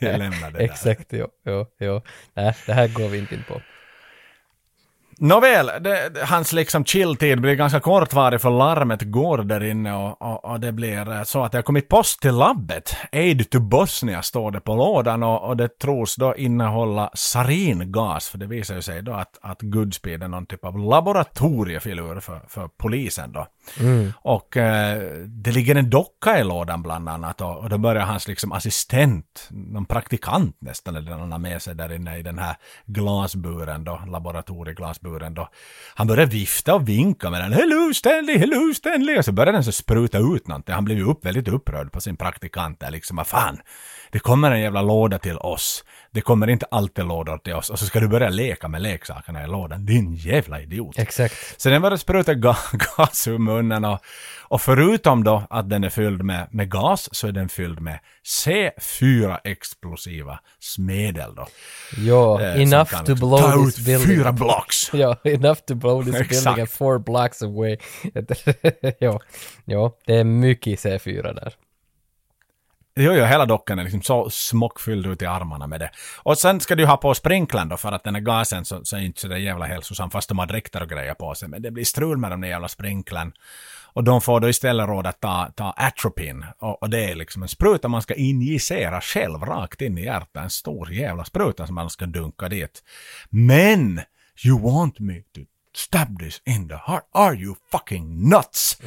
Vi, 0.00 0.18
lämnar 0.18 0.50
det 0.50 0.58
där. 0.58 0.64
Exakt, 0.64 1.06
jo, 1.10 1.26
jo, 1.46 1.66
jo. 1.80 2.02
Nej, 2.34 2.54
det 2.66 2.72
här 2.72 2.88
går 2.88 3.08
vi 3.08 3.18
inte 3.18 3.34
in 3.34 3.44
på. 3.48 3.60
Nåväl, 5.18 5.70
det, 5.80 6.12
hans 6.22 6.52
liksom 6.52 6.84
chilltid 6.84 7.40
blir 7.40 7.54
ganska 7.54 7.80
kortvarig 7.80 8.40
för 8.40 8.50
larmet 8.50 9.02
går 9.02 9.38
där 9.38 9.64
inne 9.64 9.94
och, 9.94 10.22
och, 10.22 10.44
och, 10.44 10.60
det 10.60 10.72
blir 10.72 11.12
eh, 11.12 11.22
så 11.22 11.42
att 11.44 11.52
det 11.52 11.58
har 11.58 11.62
kommit 11.62 11.88
post 11.88 12.20
till 12.20 12.34
labbet. 12.34 12.96
Aid 13.12 13.50
to 13.50 13.60
Bosnia 13.60 14.22
står 14.22 14.50
det 14.50 14.60
på 14.60 14.74
lådan 14.74 15.22
och, 15.22 15.48
och 15.48 15.56
det 15.56 15.78
tros 15.78 16.16
då 16.16 16.36
innehålla 16.36 17.10
saringas 17.14 18.28
för 18.28 18.38
det 18.38 18.46
visar 18.46 18.74
ju 18.74 18.82
sig 18.82 19.02
då 19.02 19.12
att, 19.12 19.38
att 19.42 19.58
Goodspeed 19.62 20.22
är 20.22 20.28
någon 20.28 20.46
typ 20.46 20.64
av 20.64 20.78
laboratoriefilur 20.78 22.20
för, 22.20 22.40
för 22.48 22.68
polisen 22.68 23.32
då. 23.32 23.46
Mm. 23.80 24.12
Och 24.16 24.56
eh, 24.56 25.02
det 25.26 25.52
ligger 25.52 25.74
en 25.74 25.90
docka 25.90 26.40
i 26.40 26.44
lådan 26.44 26.82
bland 26.82 27.08
annat 27.08 27.40
och, 27.40 27.56
och 27.56 27.68
då 27.68 27.78
börjar 27.78 28.02
hans 28.02 28.28
liksom 28.28 28.52
assistent, 28.52 29.48
någon 29.50 29.86
praktikant 29.86 30.56
nästan, 30.60 30.96
eller 30.96 31.12
han 31.12 31.32
har 31.32 31.38
med 31.38 31.62
sig 31.62 31.74
där 31.74 31.92
inne 31.92 32.18
i 32.18 32.22
den 32.22 32.38
här 32.38 32.56
glasburen 32.86 33.84
då, 33.84 34.00
laboratorieglasburen 34.08 35.34
då. 35.34 35.48
Han 35.94 36.06
börjar 36.06 36.26
vifta 36.26 36.74
och 36.74 36.88
vinka 36.88 37.30
med 37.30 37.40
den. 37.40 37.52
Hello 37.52 37.94
Stanley, 37.94 38.38
hello 38.38 38.74
Stanley! 38.74 39.18
Och 39.18 39.24
så 39.24 39.32
börjar 39.32 39.52
den 39.52 39.64
så 39.64 39.72
spruta 39.72 40.18
ut 40.18 40.48
någonting. 40.48 40.74
Han 40.74 40.84
blev 40.84 40.98
ju 40.98 41.04
upp, 41.04 41.24
väldigt 41.24 41.48
upprörd 41.48 41.92
på 41.92 42.00
sin 42.00 42.16
praktikant 42.16 42.80
där 42.80 42.90
liksom. 42.90 43.16
Vad 43.16 43.26
fan, 43.26 43.60
det 44.10 44.18
kommer 44.18 44.50
en 44.50 44.60
jävla 44.60 44.82
låda 44.82 45.18
till 45.18 45.38
oss. 45.38 45.84
Det 46.16 46.22
kommer 46.22 46.46
inte 46.50 46.66
alltid 46.70 47.04
lådor 47.04 47.38
till 47.38 47.54
oss. 47.54 47.70
Och 47.70 47.78
så 47.78 47.86
ska 47.86 48.00
du 48.00 48.08
börja 48.08 48.28
leka 48.28 48.68
med 48.68 48.82
leksakerna 48.82 49.44
i 49.44 49.46
lådan. 49.46 49.86
Din 49.86 50.14
jävla 50.14 50.60
idiot. 50.60 50.98
Exakt. 50.98 51.60
Så 51.60 51.68
den 51.68 51.82
började 51.82 51.98
spruta 51.98 52.34
ga 52.34 52.56
gas 52.96 53.28
ur 53.28 53.38
munnen 53.38 53.84
och, 53.84 53.98
och 54.48 54.60
förutom 54.60 55.24
då 55.24 55.42
att 55.50 55.70
den 55.70 55.84
är 55.84 55.90
fylld 55.90 56.22
med, 56.22 56.48
med 56.50 56.70
gas 56.70 57.08
så 57.12 57.26
är 57.28 57.32
den 57.32 57.48
fylld 57.48 57.80
med 57.80 57.98
C4 58.26 59.38
explosiva 59.44 60.38
smedel 60.60 61.34
då. 61.34 61.46
Ja, 61.96 62.40
Eh, 62.42 62.62
enough 62.62 63.04
to 63.04 63.14
blow 63.14 63.38
ta 63.40 63.64
this 63.64 63.78
ut 63.78 63.84
building. 63.86 64.06
fyra 64.16 64.32
blocks. 64.32 64.90
Ja, 64.94 65.16
enough 65.24 65.60
to 65.66 65.74
blow 65.74 66.04
this 66.04 66.14
Exakt. 66.14 66.30
building 66.44 66.60
and 66.60 66.70
four 66.70 66.98
blocks 66.98 67.42
away. 67.42 67.76
ja, 68.98 69.20
ja, 69.64 69.92
det 70.06 70.14
är 70.14 70.24
mycket 70.24 70.78
C4 70.84 71.34
där. 71.34 71.54
Jo, 72.98 73.12
jo, 73.12 73.24
hela 73.24 73.46
dockan 73.46 73.78
är 73.78 73.84
liksom 73.84 74.02
så 74.02 74.30
smockfylld 74.30 75.06
ut 75.06 75.22
i 75.22 75.26
armarna 75.26 75.66
med 75.66 75.80
det. 75.80 75.90
Och 76.18 76.38
sen 76.38 76.60
ska 76.60 76.74
du 76.74 76.86
ha 76.86 76.96
på 76.96 77.14
sprinklan 77.14 77.68
då 77.68 77.76
för 77.76 77.92
att 77.92 78.04
den 78.04 78.14
här 78.14 78.22
gasen 78.22 78.64
så, 78.64 78.84
så 78.84 78.96
är 78.96 79.00
inte 79.00 79.20
så 79.20 79.28
där 79.28 79.36
jävla 79.36 79.66
hälsosam 79.66 80.10
fast 80.10 80.28
de 80.28 80.38
har 80.38 80.46
dräkter 80.46 80.82
och 80.82 80.88
grejer 80.88 81.14
på 81.14 81.34
sig. 81.34 81.48
Men 81.48 81.62
det 81.62 81.70
blir 81.70 81.84
strul 81.84 82.18
med 82.18 82.30
de 82.30 82.40
där 82.40 82.48
jävla 82.48 82.68
sprinklan. 82.68 83.32
Och 83.92 84.04
de 84.04 84.20
får 84.20 84.40
då 84.40 84.48
istället 84.48 84.88
råd 84.88 85.06
att 85.06 85.20
ta, 85.20 85.52
ta 85.54 85.74
atropin. 85.76 86.44
Och, 86.58 86.82
och 86.82 86.90
det 86.90 87.10
är 87.10 87.14
liksom 87.14 87.42
en 87.42 87.48
spruta 87.48 87.88
man 87.88 88.02
ska 88.02 88.14
injicera 88.14 89.00
själv 89.00 89.40
rakt 89.40 89.80
in 89.80 89.98
i 89.98 90.04
hjärtat. 90.04 90.44
En 90.44 90.50
stor 90.50 90.92
jävla 90.92 91.24
spruta 91.24 91.66
som 91.66 91.74
man 91.74 91.90
ska 91.90 92.06
dunka 92.06 92.48
dit. 92.48 92.82
Men 93.30 94.00
you 94.44 94.60
want 94.72 94.98
me 94.98 95.14
to 95.14 95.40
stab 95.74 96.18
this 96.18 96.42
in 96.44 96.68
the 96.68 96.74
heart? 96.86 97.04
Are 97.12 97.34
you 97.34 97.54
fucking 97.70 98.28
nuts? 98.28 98.78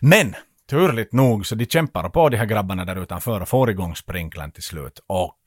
Men 0.00 0.34
turligt 0.72 1.12
nog 1.12 1.46
så 1.46 1.54
de 1.54 1.66
kämpar 1.66 2.08
på 2.08 2.28
de 2.28 2.36
här 2.36 2.46
grabbarna 2.46 2.84
där 2.84 3.02
utanför 3.02 3.40
och 3.40 3.48
får 3.48 3.70
igång 3.70 3.96
sprinklern 3.96 4.50
till 4.50 4.62
slut. 4.62 5.00
Och 5.06 5.38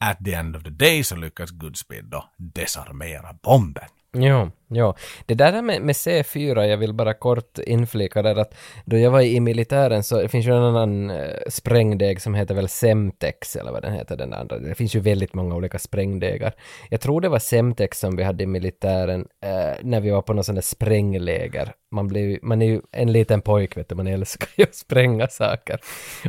at 0.00 0.24
the 0.24 0.34
end 0.34 0.56
of 0.56 0.62
the 0.62 0.70
day 0.70 1.04
så 1.04 1.16
lyckas 1.16 1.50
Goodspeed 1.50 2.04
då 2.04 2.24
desarmera 2.36 3.32
bomben. 3.42 3.88
Ja, 4.18 4.50
ja. 4.68 4.96
Det 5.26 5.34
där 5.34 5.62
med, 5.62 5.82
med 5.82 5.92
C4, 5.92 6.64
jag 6.64 6.76
vill 6.76 6.94
bara 6.94 7.14
kort 7.14 7.58
inflika 7.58 8.22
där 8.22 8.36
att 8.36 8.54
då 8.84 8.98
jag 8.98 9.10
var 9.10 9.20
i 9.20 9.40
militären 9.40 10.02
så 10.02 10.22
det 10.22 10.28
finns 10.28 10.46
ju 10.46 10.56
en 10.56 10.62
annan 10.62 11.10
eh, 11.10 11.38
sprängdeg 11.48 12.20
som 12.20 12.34
heter 12.34 12.54
väl 12.54 12.68
Semtex 12.68 13.56
eller 13.56 13.72
vad 13.72 13.82
den 13.82 13.92
heter 13.92 14.16
den 14.16 14.32
andra. 14.32 14.58
Det 14.58 14.74
finns 14.74 14.94
ju 14.94 15.00
väldigt 15.00 15.34
många 15.34 15.54
olika 15.54 15.78
sprängdegar. 15.78 16.52
Jag 16.90 17.00
tror 17.00 17.20
det 17.20 17.28
var 17.28 17.38
Semtex 17.38 18.00
som 18.00 18.16
vi 18.16 18.22
hade 18.22 18.44
i 18.44 18.46
militären 18.46 19.26
eh, 19.44 19.78
när 19.82 20.00
vi 20.00 20.10
var 20.10 20.22
på 20.22 20.32
någon 20.32 20.44
sån 20.44 20.54
där 20.54 20.62
sprängläger. 20.62 21.72
Man, 21.90 22.08
blev, 22.08 22.38
man 22.42 22.62
är 22.62 22.66
ju 22.66 22.80
en 22.92 23.12
liten 23.12 23.40
pojk 23.40 23.76
vet 23.76 23.88
du, 23.88 23.94
man 23.94 24.06
älskar 24.06 24.48
ju 24.56 24.64
att 24.64 24.74
spränga 24.74 25.28
saker. 25.28 25.80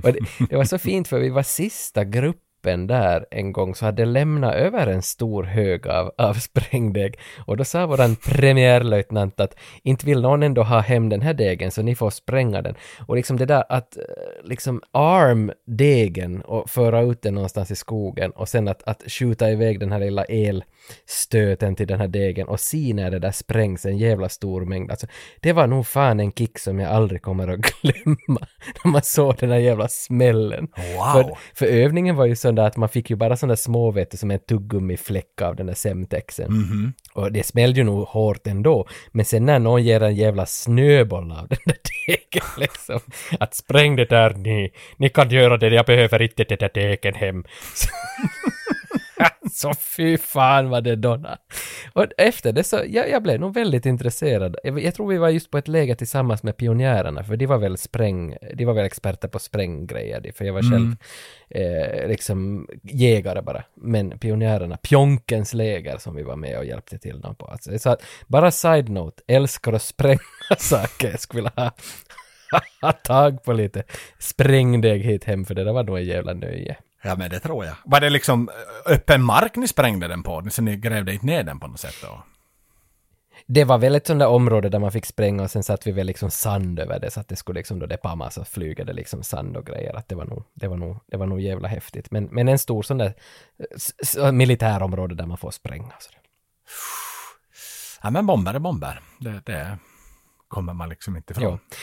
Och 0.03 0.13
det, 0.13 0.19
det 0.49 0.55
var 0.55 0.63
så 0.63 0.77
fint 0.77 1.07
för 1.07 1.19
vi 1.19 1.29
var 1.29 1.43
sista 1.43 2.03
gruppen 2.03 2.42
där 2.63 3.25
en 3.31 3.51
gång 3.51 3.75
så 3.75 3.85
hade 3.85 4.05
lämnat 4.05 4.53
över 4.53 4.87
en 4.87 5.01
stor 5.01 5.43
hög 5.43 5.87
av, 5.87 6.11
av 6.17 6.33
sprängdeg 6.33 7.19
och 7.45 7.57
då 7.57 7.63
sa 7.63 7.87
våran 7.87 8.15
premiärlöjtnant 8.25 9.39
att 9.39 9.55
inte 9.83 10.05
vill 10.05 10.21
någon 10.21 10.43
ändå 10.43 10.63
ha 10.63 10.79
hem 10.79 11.09
den 11.09 11.21
här 11.21 11.33
degen 11.33 11.71
så 11.71 11.81
ni 11.81 11.95
får 11.95 12.09
spränga 12.09 12.61
den. 12.61 12.75
Och 13.07 13.15
liksom 13.15 13.37
det 13.37 13.45
där 13.45 13.63
att 13.69 13.97
eh, 13.97 14.03
liksom 14.43 14.81
arm 14.91 15.51
degen 15.67 16.41
och 16.41 16.69
föra 16.69 17.01
ut 17.01 17.21
den 17.21 17.33
någonstans 17.33 17.71
i 17.71 17.75
skogen 17.75 18.31
och 18.31 18.49
sen 18.49 18.67
att, 18.67 18.83
att 18.83 19.03
skjuta 19.07 19.51
iväg 19.51 19.79
den 19.79 19.91
här 19.91 19.99
lilla 19.99 20.23
elstöten 20.23 21.75
till 21.75 21.87
den 21.87 21.99
här 21.99 22.07
degen 22.07 22.47
och 22.47 22.59
se 22.59 22.93
när 22.93 23.11
det 23.11 23.19
där 23.19 23.31
sprängs 23.31 23.85
en 23.85 23.97
jävla 23.97 24.29
stor 24.29 24.65
mängd. 24.65 24.91
Alltså, 24.91 25.07
det 25.39 25.53
var 25.53 25.67
nog 25.67 25.87
fan 25.87 26.19
en 26.19 26.31
kick 26.31 26.59
som 26.59 26.79
jag 26.79 26.91
aldrig 26.91 27.21
kommer 27.21 27.47
att 27.47 27.59
glömma 27.81 28.47
när 28.83 28.91
man 28.91 29.01
såg 29.01 29.35
den 29.39 29.51
här 29.51 29.57
jävla 29.57 29.87
smällen. 29.87 30.67
Wow. 30.75 31.13
För, 31.13 31.37
för 31.53 31.65
övningen 31.65 32.15
var 32.15 32.25
ju 32.25 32.35
sån 32.53 32.63
där 32.63 32.67
att 32.67 32.77
man 32.77 32.89
fick 32.89 33.09
ju 33.09 33.15
bara 33.15 33.35
där 33.35 33.55
små, 33.55 33.91
vet 33.91 34.11
du, 34.11 34.17
som 34.17 34.31
en 34.31 34.39
tuggummifläck 34.39 35.41
av 35.41 35.55
den 35.55 35.65
där 35.65 35.73
semtexen. 35.73 36.51
Mhm. 36.51 36.93
Och 37.13 37.31
det 37.31 37.43
smällde 37.43 37.79
ju 37.79 37.83
nog 37.83 38.07
hårt 38.07 38.47
ändå. 38.47 38.87
Men 39.11 39.25
sen 39.25 39.45
när 39.45 39.59
någon 39.59 39.83
ger 39.83 40.03
en 40.03 40.15
jävla 40.15 40.45
snöboll 40.45 41.31
av 41.31 41.47
den 41.47 41.59
där 41.65 41.77
degen 42.07 42.49
liksom. 42.57 42.99
Att 43.39 43.55
spräng 43.55 43.95
det 43.95 44.05
där 44.05 44.33
ni, 44.33 44.71
ni 44.97 45.09
kan 45.09 45.29
göra 45.29 45.57
det, 45.57 45.67
jag 45.67 45.85
behöver 45.85 46.21
inte 46.21 46.43
det 46.43 46.55
där 46.55 46.71
degen 46.73 47.13
hem. 47.13 47.43
Så, 49.63 49.73
fy 49.73 50.17
fan 50.17 50.69
vad 50.69 50.83
det 50.83 50.95
donna. 50.95 51.37
Och 51.93 52.05
efter 52.17 52.51
det 52.51 52.63
så, 52.63 52.81
jag, 52.87 53.09
jag 53.09 53.23
blev 53.23 53.39
nog 53.39 53.53
väldigt 53.53 53.85
intresserad. 53.85 54.55
Jag, 54.63 54.83
jag 54.83 54.95
tror 54.95 55.07
vi 55.07 55.17
var 55.17 55.29
just 55.29 55.51
på 55.51 55.57
ett 55.57 55.67
läger 55.67 55.95
tillsammans 55.95 56.43
med 56.43 56.57
pionjärerna, 56.57 57.23
för 57.23 57.37
de 57.37 57.45
var 57.45 57.57
väl 57.57 57.77
spräng, 57.77 58.37
de 58.53 58.65
var 58.65 58.73
väl 58.73 58.85
experter 58.85 59.27
på 59.27 59.39
spränggrejer, 59.39 60.31
för 60.35 60.45
jag 60.45 60.53
var 60.53 60.61
själv 60.61 60.95
eh, 61.49 62.07
liksom 62.07 62.67
jägare 62.83 63.41
bara. 63.41 63.63
Men 63.75 64.19
pionjärerna, 64.19 64.77
Pjonkens 64.77 65.53
läger 65.53 65.97
som 65.97 66.15
vi 66.15 66.23
var 66.23 66.35
med 66.35 66.57
och 66.57 66.65
hjälpte 66.65 66.97
till 66.97 67.21
dem 67.21 67.35
på. 67.35 67.45
Alltså, 67.45 67.79
så 67.79 67.89
att, 67.89 68.03
bara 68.27 68.51
side-note, 68.51 69.23
älskar 69.27 69.73
att 69.73 69.81
spränga 69.81 70.19
saker. 70.57 71.09
Jag 71.11 71.19
skulle 71.19 71.41
vilja 71.41 71.71
ha 72.81 72.91
tag 72.91 73.43
på 73.43 73.53
lite 73.53 73.83
sprängdeg 74.19 75.01
hit 75.01 75.23
hem, 75.23 75.45
för 75.45 75.55
det 75.55 75.63
där 75.63 75.73
var 75.73 75.83
nog 75.83 75.97
en 75.97 76.05
jävla 76.05 76.33
nöje. 76.33 76.77
Ja 77.03 77.15
men 77.15 77.29
det 77.29 77.39
tror 77.39 77.65
jag. 77.65 77.75
Var 77.85 77.99
det 77.99 78.09
liksom 78.09 78.49
eh, 78.49 78.93
öppen 78.93 79.23
mark 79.23 79.55
ni 79.55 79.67
sprängde 79.67 80.07
den 80.07 80.23
på? 80.23 80.43
Så 80.49 80.61
ni 80.61 80.75
grävde 80.75 81.13
inte 81.13 81.25
ner 81.25 81.43
den 81.43 81.59
på 81.59 81.67
något 81.67 81.79
sätt 81.79 81.95
då? 82.01 82.23
Det 83.45 83.63
var 83.63 83.77
väl 83.77 83.95
ett 83.95 84.07
sånt 84.07 84.19
där 84.19 84.27
område 84.27 84.69
där 84.69 84.79
man 84.79 84.91
fick 84.91 85.05
spränga 85.05 85.43
och 85.43 85.51
sen 85.51 85.63
satte 85.63 85.89
vi 85.89 85.91
väl 85.91 86.07
liksom 86.07 86.31
sand 86.31 86.79
över 86.79 86.99
det 86.99 87.11
så 87.11 87.19
att 87.19 87.27
det 87.27 87.35
skulle 87.35 87.59
liksom 87.59 87.79
då 87.79 87.85
det 87.85 87.97
pamma 87.97 88.31
så 88.31 88.45
flygade 88.45 88.93
liksom 88.93 89.23
sand 89.23 89.57
och 89.57 89.65
grejer. 89.65 89.93
Att 89.93 90.07
det 90.07 90.15
var 90.15 90.25
nog, 90.25 90.43
det 90.53 90.67
var 90.67 90.77
nog, 90.77 90.99
det 91.07 91.17
var 91.17 91.25
nog 91.25 91.41
jävla 91.41 91.67
häftigt. 91.67 92.11
Men, 92.11 92.23
men 92.23 92.47
en 92.47 92.59
stor 92.59 92.83
sån 92.83 92.97
där 92.97 93.13
eh, 94.17 94.31
militärområde 94.31 95.15
där 95.15 95.25
man 95.25 95.37
får 95.37 95.51
spränga. 95.51 95.93
Så. 95.99 96.09
Ja 98.03 98.09
men 98.09 98.25
bomber 98.25 98.53
är 98.53 98.59
bomber. 98.59 99.01
Det, 99.19 99.41
det 99.45 99.77
kommer 100.47 100.73
man 100.73 100.89
liksom 100.89 101.15
inte 101.17 101.33
ifrån. 101.33 101.59
Ja. 101.69 101.77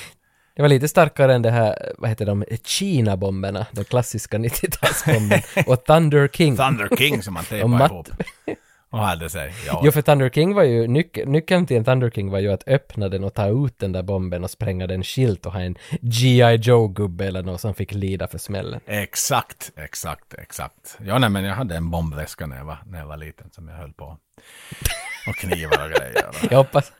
Det 0.60 0.62
var 0.62 0.68
lite 0.68 0.88
starkare 0.88 1.34
än 1.34 1.42
det 1.42 1.50
här, 1.50 1.92
vad 1.98 2.10
heter 2.10 2.26
de, 2.26 2.44
Kina-bomberna, 2.64 3.66
de 3.72 3.84
klassiska 3.84 4.38
90-talsbomberna. 4.38 5.66
och 5.66 5.84
Thunder 5.84 6.28
King. 6.28 6.56
Thunder 6.56 6.96
King 6.96 7.22
som 7.22 7.34
man 7.34 7.44
Matt- 7.70 7.90
ihop. 7.90 8.08
Och 8.90 8.98
hade 8.98 9.30
sig. 9.30 9.54
Ja. 9.66 9.80
Jo, 9.84 9.92
för 9.92 10.02
Thunder 10.02 10.30
King 10.30 10.54
var 10.54 10.62
ju, 10.62 10.86
nyc- 10.86 11.26
nyckeln 11.26 11.66
till 11.66 11.76
en 11.76 11.84
Thunder 11.84 12.10
King 12.10 12.30
var 12.30 12.38
ju 12.38 12.52
att 12.52 12.68
öppna 12.68 13.08
den 13.08 13.24
och 13.24 13.34
ta 13.34 13.46
ut 13.66 13.78
den 13.78 13.92
där 13.92 14.02
bomben 14.02 14.44
och 14.44 14.50
spränga 14.50 14.86
den 14.86 15.02
skilt 15.04 15.46
och 15.46 15.52
ha 15.52 15.60
en 15.60 15.76
G.I. 16.00 16.56
Joe-gubbe 16.56 17.26
eller 17.26 17.42
något 17.42 17.60
som 17.60 17.74
fick 17.74 17.92
lida 17.92 18.28
för 18.28 18.38
smällen. 18.38 18.80
Exakt, 18.86 19.72
exakt, 19.76 20.34
exakt. 20.34 20.98
Ja, 21.06 21.18
nej, 21.18 21.30
men 21.30 21.44
jag 21.44 21.54
hade 21.54 21.76
en 21.76 21.90
bombväska 21.90 22.46
när 22.46 22.56
jag 22.56 22.64
var, 22.64 22.78
när 22.86 22.98
jag 22.98 23.06
var 23.06 23.16
liten 23.16 23.50
som 23.50 23.68
jag 23.68 23.76
höll 23.76 23.92
på. 23.92 24.16
Och 25.26 25.36
knivar 25.36 25.84
och 25.84 25.90
grejer. 25.90 26.24
Jag 26.50 26.58
hoppas, 26.58 26.92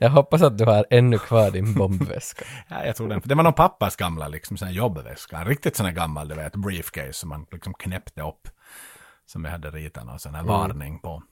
jag 0.00 0.10
hoppas 0.10 0.42
att 0.42 0.58
du 0.58 0.64
har 0.64 0.86
ännu 0.90 1.18
kvar 1.18 1.50
din 1.50 1.74
bombväska. 1.74 2.44
Ja, 2.68 2.84
jag 2.84 2.96
tror 2.96 3.08
den. 3.08 3.22
Det 3.24 3.34
var 3.34 3.42
någon 3.42 3.52
pappas 3.52 3.96
gamla 3.96 4.28
liksom, 4.28 4.56
sån 4.56 4.68
här 4.68 4.74
jobbväska. 4.74 5.36
En 5.36 5.46
riktigt 5.46 5.76
sån 5.76 5.86
här 5.86 5.92
gammal, 5.92 6.28
du 6.28 6.34
vet, 6.34 6.56
briefcase 6.56 7.12
som 7.12 7.28
man 7.28 7.46
liksom 7.52 7.74
knäppte 7.74 8.22
upp. 8.22 8.48
Som 9.26 9.44
jag 9.44 9.52
hade 9.52 9.70
ritat 9.70 10.06
någon 10.06 10.18
sån 10.18 10.34
här 10.34 10.42
varning 10.42 10.98
på. 10.98 11.22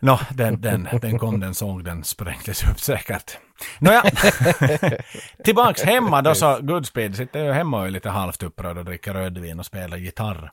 Nå, 0.00 0.20
den, 0.30 0.60
den, 0.60 0.88
den 1.00 1.18
kom, 1.18 1.40
den 1.40 1.54
såg, 1.54 1.84
den 1.84 2.04
sprängdes 2.04 2.70
upp 2.70 2.80
säkert. 2.80 3.38
Nåja, 3.78 4.02
tillbaks 5.44 5.82
hemma 5.82 6.22
då 6.22 6.34
så 6.34 6.58
Goodspeed 6.60 7.16
sitter 7.16 7.44
ju 7.44 7.52
hemma 7.52 7.80
och 7.80 7.86
är 7.86 7.90
lite 7.90 8.10
halvt 8.10 8.42
upprörd 8.42 8.78
och 8.78 8.84
dricker 8.84 9.14
rödvin 9.14 9.58
och 9.58 9.66
spelar 9.66 9.96
gitarr 9.96 10.52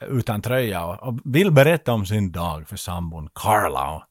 utan 0.00 0.42
tröja 0.42 0.84
och, 0.84 1.08
och 1.08 1.18
vill 1.24 1.50
berätta 1.52 1.92
om 1.92 2.06
sin 2.06 2.32
dag 2.32 2.68
för 2.68 2.76
sambon 2.76 3.28
Carla. 3.34 3.90
Och 3.96 4.02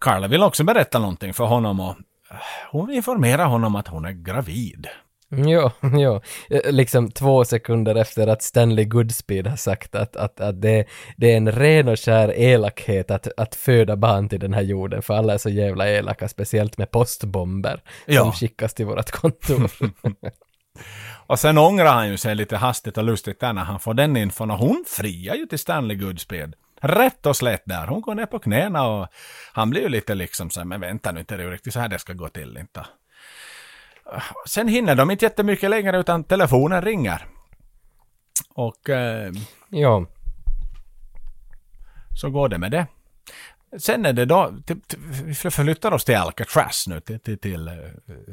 Carla 0.00 0.28
vill 0.28 0.42
också 0.42 0.64
berätta 0.64 0.98
någonting 0.98 1.34
för 1.34 1.44
honom 1.44 1.80
och 1.80 1.96
eh, 2.30 2.36
hon 2.70 2.90
informerar 2.90 3.46
honom 3.46 3.76
att 3.76 3.88
hon 3.88 4.04
är 4.04 4.12
gravid. 4.12 4.86
Jo, 5.30 5.70
jo. 5.98 6.20
Eh, 6.50 6.72
Liksom 6.72 7.10
två 7.10 7.44
sekunder 7.44 7.94
efter 7.94 8.26
att 8.26 8.42
Stanley 8.42 8.84
Goodspeed 8.84 9.46
har 9.46 9.56
sagt 9.56 9.94
att, 9.94 10.16
att, 10.16 10.40
att 10.40 10.62
det, 10.62 10.84
det 11.16 11.32
är 11.32 11.36
en 11.36 11.52
ren 11.52 11.88
och 11.88 11.98
skär 12.00 12.38
elakhet 12.38 13.10
att, 13.10 13.28
att 13.36 13.54
föda 13.54 13.96
barn 13.96 14.28
till 14.28 14.40
den 14.40 14.54
här 14.54 14.62
jorden, 14.62 15.02
för 15.02 15.14
alla 15.14 15.34
är 15.34 15.38
så 15.38 15.48
jävla 15.50 15.88
elaka, 15.88 16.28
speciellt 16.28 16.78
med 16.78 16.90
postbomber 16.90 17.82
som 18.04 18.14
Ja. 18.14 18.32
skickas 18.32 18.74
till 18.74 18.86
vårt 18.86 19.10
kontor. 19.10 19.70
Och 21.28 21.38
sen 21.38 21.58
ångrar 21.58 21.94
han 21.94 22.08
ju 22.08 22.16
sig 22.16 22.34
lite 22.34 22.56
hastigt 22.56 22.98
och 22.98 23.04
lustigt 23.04 23.40
där 23.40 23.52
när 23.52 23.64
han 23.64 23.80
får 23.80 23.94
den 23.94 24.16
infon 24.16 24.50
och 24.50 24.58
hon 24.58 24.84
friar 24.86 25.34
ju 25.34 25.46
till 25.46 25.58
Stanley 25.58 25.96
Goodspeed. 25.96 26.54
Rätt 26.80 27.26
och 27.26 27.36
slätt 27.36 27.62
där. 27.64 27.86
Hon 27.86 28.00
går 28.00 28.14
ner 28.14 28.26
på 28.26 28.38
knäna 28.38 28.86
och 28.86 29.08
han 29.52 29.70
blir 29.70 29.80
ju 29.80 29.88
lite 29.88 30.14
liksom 30.14 30.50
så 30.50 30.60
här, 30.60 30.64
men 30.64 30.80
vänta 30.80 31.12
nu 31.12 31.20
inte, 31.20 31.36
det 31.36 31.42
är 31.42 31.44
ju 31.46 31.52
riktigt 31.52 31.72
så 31.72 31.80
här 31.80 31.88
det 31.88 31.98
ska 31.98 32.12
gå 32.12 32.28
till 32.28 32.56
inte. 32.56 32.86
Sen 34.46 34.68
hinner 34.68 34.94
de 34.94 35.10
inte 35.10 35.24
jättemycket 35.24 35.70
längre 35.70 36.00
utan 36.00 36.24
telefonen 36.24 36.82
ringer. 36.82 37.26
Och 38.54 38.90
eh, 38.90 39.32
jo, 39.68 40.06
så 42.20 42.30
går 42.30 42.48
det 42.48 42.58
med 42.58 42.70
det. 42.70 42.86
Sen 43.76 44.06
är 44.06 44.12
det 44.12 44.24
då, 44.24 44.54
till, 44.66 44.80
till, 44.80 44.98
vi 45.00 45.34
förflyttar 45.34 45.92
oss 45.92 46.04
till 46.04 46.16
Alcatraz 46.16 46.86
nu, 46.86 47.00
till, 47.00 47.20
till, 47.20 47.38
till 47.38 47.68
eh, 47.68 47.74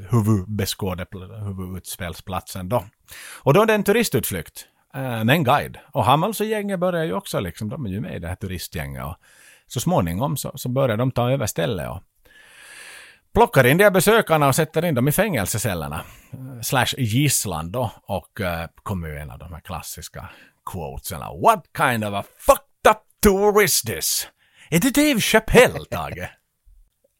huvudutspelsplatsen 0.10 2.70
då. 2.70 2.86
Och 3.44 3.54
då 3.54 3.62
är 3.62 3.66
det 3.66 3.74
en 3.74 3.84
turistutflykt 3.84 4.66
eh, 4.94 5.02
med 5.02 5.30
en 5.30 5.44
guide. 5.44 5.78
Och 5.92 6.06
Hamels 6.06 6.42
och 6.42 6.48
gänget 6.48 6.80
börjar 6.80 7.04
ju 7.04 7.14
också 7.14 7.40
liksom, 7.40 7.70
de 7.70 7.86
är 7.86 7.90
ju 7.90 8.02
med 8.02 8.16
i 8.16 8.20
det 8.20 8.28
här 8.28 8.36
turistgänget. 8.36 9.06
Och 9.06 9.16
så 9.68 9.80
småningom 9.80 10.38
så, 10.38 10.52
så 10.56 10.70
börjar 10.70 10.98
de 10.98 11.12
ta 11.12 11.32
över 11.32 11.46
stället 11.46 11.90
och 11.90 12.02
plockar 13.34 13.66
in 13.66 13.78
de 13.78 13.84
här 13.84 13.92
besökarna 13.92 14.48
och 14.48 14.56
sätter 14.56 14.86
in 14.86 14.96
dem 14.96 15.08
i 15.08 15.12
fängelsecellerna. 15.12 16.02
Eh, 16.34 16.62
slash 16.62 16.96
gisslan 16.98 17.72
då. 17.72 17.92
Och 18.08 18.42
kommer 18.84 19.08
ju 19.08 19.18
en 19.18 19.32
av 19.32 19.40
de 19.40 19.54
här 19.54 19.62
klassiska 19.62 20.30
quotesen. 20.66 21.20
What 21.20 21.66
kind 21.78 22.06
of 22.06 22.14
a 22.14 22.24
fucked 22.38 22.92
up 22.92 22.98
tour 23.22 23.64
is 23.64 23.82
this? 23.82 24.28
Är 24.70 24.80
det 24.80 24.96
Dave 24.96 25.20
Chappelle, 25.20 25.86
Tage? 25.90 26.30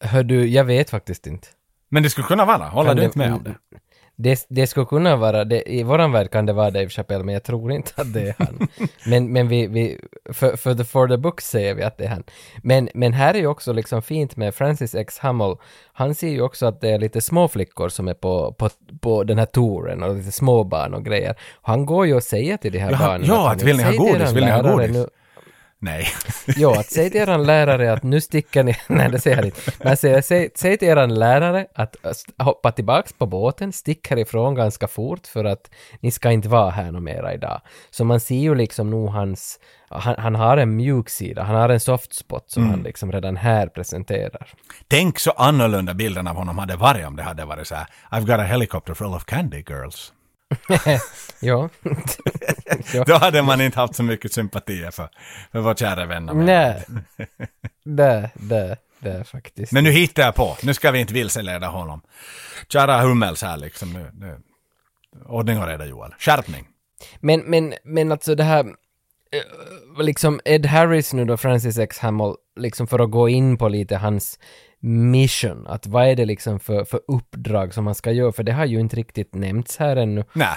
Hör 0.00 0.22
du, 0.22 0.48
jag 0.48 0.64
vet 0.64 0.90
faktiskt 0.90 1.26
inte. 1.26 1.48
Men 1.88 2.02
det 2.02 2.10
skulle 2.10 2.26
kunna 2.26 2.44
vara. 2.44 2.64
Håller 2.68 2.88
Kan 2.90 2.96
du 2.96 3.00
det- 3.02 3.06
inte 3.06 3.18
med 3.18 3.32
om 3.32 3.42
det? 3.42 3.54
Det, 4.18 4.46
det 4.48 4.66
skulle 4.66 4.86
kunna 4.86 5.16
vara, 5.16 5.44
det, 5.44 5.72
i 5.72 5.82
våran 5.82 6.12
värld 6.12 6.30
kan 6.30 6.46
det 6.46 6.52
vara 6.52 6.70
Dave 6.70 6.88
Chappelle, 6.88 7.24
men 7.24 7.34
jag 7.34 7.42
tror 7.42 7.72
inte 7.72 7.92
att 7.96 8.12
det 8.12 8.20
är 8.28 8.34
han. 8.38 8.68
men 9.06 9.32
men 9.32 9.48
vi, 9.48 9.66
vi 9.66 10.00
för, 10.32 10.56
för, 10.56 10.74
the, 10.74 10.84
for 10.84 11.08
the 11.08 11.16
book 11.16 11.40
säger 11.40 11.74
vi 11.74 11.82
att 11.82 11.98
det 11.98 12.04
är 12.04 12.08
han. 12.08 12.24
Men, 12.62 12.88
men 12.94 13.12
här 13.12 13.34
är 13.34 13.38
ju 13.38 13.46
också 13.46 13.72
liksom 13.72 14.02
fint 14.02 14.36
med 14.36 14.54
Francis 14.54 14.94
X. 14.94 15.18
Hummel, 15.18 15.56
han 15.92 16.14
ser 16.14 16.28
ju 16.28 16.40
också 16.42 16.66
att 16.66 16.80
det 16.80 16.90
är 16.90 16.98
lite 16.98 17.20
små 17.20 17.48
flickor 17.48 17.88
som 17.88 18.08
är 18.08 18.14
på, 18.14 18.52
på, 18.52 18.70
på 19.00 19.24
den 19.24 19.38
här 19.38 19.46
touren 19.46 20.02
och 20.02 20.14
lite 20.16 20.32
småbarn 20.32 20.94
och 20.94 21.04
grejer. 21.04 21.34
Han 21.62 21.86
går 21.86 22.06
ju 22.06 22.14
och 22.14 22.22
säger 22.22 22.56
till 22.56 22.72
de 22.72 22.78
här 22.78 22.90
Ja, 22.92 22.98
barnen 22.98 23.26
ja, 23.28 23.52
att 23.52 23.62
vill 23.62 23.76
ni 23.76 23.82
ha 23.82 23.90
"Säg 23.90 23.98
till 23.98 24.12
godis? 24.12 24.32
Vill 24.32 24.44
ni 24.44 24.50
ha 24.50 24.62
godis?" 24.62 24.90
Nu, 24.96 25.06
Nej. 25.78 26.08
Ja, 26.56 26.80
att 26.80 26.90
säg 26.90 27.10
till 27.10 27.20
eran 27.20 27.46
lärare 27.46 27.92
att 27.92 28.02
nu 28.02 28.20
sticker 28.20 28.64
ni... 28.64 28.76
Nej, 28.88 29.10
det 29.10 29.18
säger 29.20 29.36
han 29.36 29.44
inte. 29.44 29.72
Men 29.84 29.96
säger, 29.96 30.22
säg, 30.22 30.50
säg 30.54 30.78
till 30.78 30.88
eran 30.88 31.14
lärare 31.14 31.66
att 31.74 31.96
hoppa 32.38 32.72
tillbaks 32.72 33.12
på 33.12 33.26
båten, 33.26 33.72
stick 33.72 34.10
härifrån 34.10 34.54
ganska 34.54 34.88
fort 34.88 35.26
för 35.26 35.44
att 35.44 35.70
ni 36.00 36.10
ska 36.10 36.30
inte 36.30 36.48
vara 36.48 36.70
här 36.70 36.92
något 36.92 37.02
mera 37.02 37.34
idag. 37.34 37.60
Så 37.90 38.04
man 38.04 38.20
ser 38.20 38.38
ju 38.38 38.54
liksom 38.54 38.90
nog 38.90 39.08
hans... 39.08 39.60
Han, 39.88 40.14
han 40.18 40.34
har 40.34 40.56
en 40.56 40.76
mjuk 40.76 41.08
sida, 41.08 41.42
han 41.42 41.56
har 41.56 41.68
en 41.68 41.80
soft 41.80 42.14
spot 42.14 42.50
som 42.50 42.70
han 42.70 42.82
liksom 42.82 43.12
redan 43.12 43.36
här 43.36 43.66
presenterar. 43.66 44.48
Tänk 44.88 45.18
så 45.18 45.30
annorlunda 45.30 45.94
bilden 45.94 46.26
av 46.26 46.36
honom 46.36 46.58
hade 46.58 46.76
varit 46.76 47.06
om 47.06 47.16
det 47.16 47.22
hade 47.22 47.44
varit 47.44 47.66
så 47.66 47.74
här. 47.74 47.86
I've 48.10 48.26
got 48.26 48.40
a 48.40 48.42
helicopter 48.42 48.94
full 48.94 49.14
of 49.14 49.24
candy 49.24 49.64
girls. 49.68 50.12
Ja. 51.40 51.68
ja. 52.92 53.04
Då 53.06 53.14
hade 53.14 53.42
man 53.42 53.60
inte 53.60 53.80
haft 53.80 53.94
så 53.94 54.02
mycket 54.02 54.32
sympatier 54.32 54.90
för, 54.90 55.08
för 55.52 55.60
vår 55.60 55.74
kära 55.74 56.06
vän. 56.06 56.30
Nej. 56.34 56.84
Det, 57.84 58.30
det, 58.34 58.76
det 58.98 59.24
faktiskt. 59.24 59.72
Men 59.72 59.84
nu 59.84 59.90
hittar 59.90 60.22
jag 60.22 60.34
på. 60.34 60.56
Nu 60.62 60.74
ska 60.74 60.90
vi 60.90 61.00
inte 61.00 61.14
vilseleda 61.14 61.66
honom. 61.66 62.02
Kära 62.68 63.00
Hummels 63.00 63.42
här 63.42 63.56
liksom. 63.56 63.92
Nu, 63.92 64.10
nu. 64.14 64.38
Ordning 65.26 65.58
och 65.58 65.66
reda 65.66 65.86
Joel. 65.86 66.14
Skärpning. 66.18 66.68
Men, 67.20 67.40
men, 67.40 67.74
men 67.84 68.12
alltså 68.12 68.34
det 68.34 68.44
här, 68.44 68.64
eh, 68.64 70.02
liksom 70.02 70.40
Ed 70.44 70.66
Harris 70.66 71.12
nu 71.12 71.24
då, 71.24 71.36
Francis 71.36 71.78
X. 71.78 71.98
Hamill, 71.98 72.34
liksom 72.56 72.86
för 72.86 72.98
att 72.98 73.10
gå 73.10 73.28
in 73.28 73.58
på 73.58 73.68
lite 73.68 73.96
hans 73.96 74.38
mission, 74.80 75.66
att 75.66 75.86
vad 75.86 76.06
är 76.06 76.16
det 76.16 76.24
liksom 76.24 76.60
för, 76.60 76.84
för 76.84 77.00
uppdrag 77.08 77.74
som 77.74 77.84
man 77.84 77.94
ska 77.94 78.12
göra, 78.12 78.32
för 78.32 78.42
det 78.42 78.52
har 78.52 78.64
ju 78.64 78.80
inte 78.80 78.96
riktigt 78.96 79.34
nämnts 79.34 79.76
här 79.76 79.96
ännu. 79.96 80.24
Nej. 80.32 80.56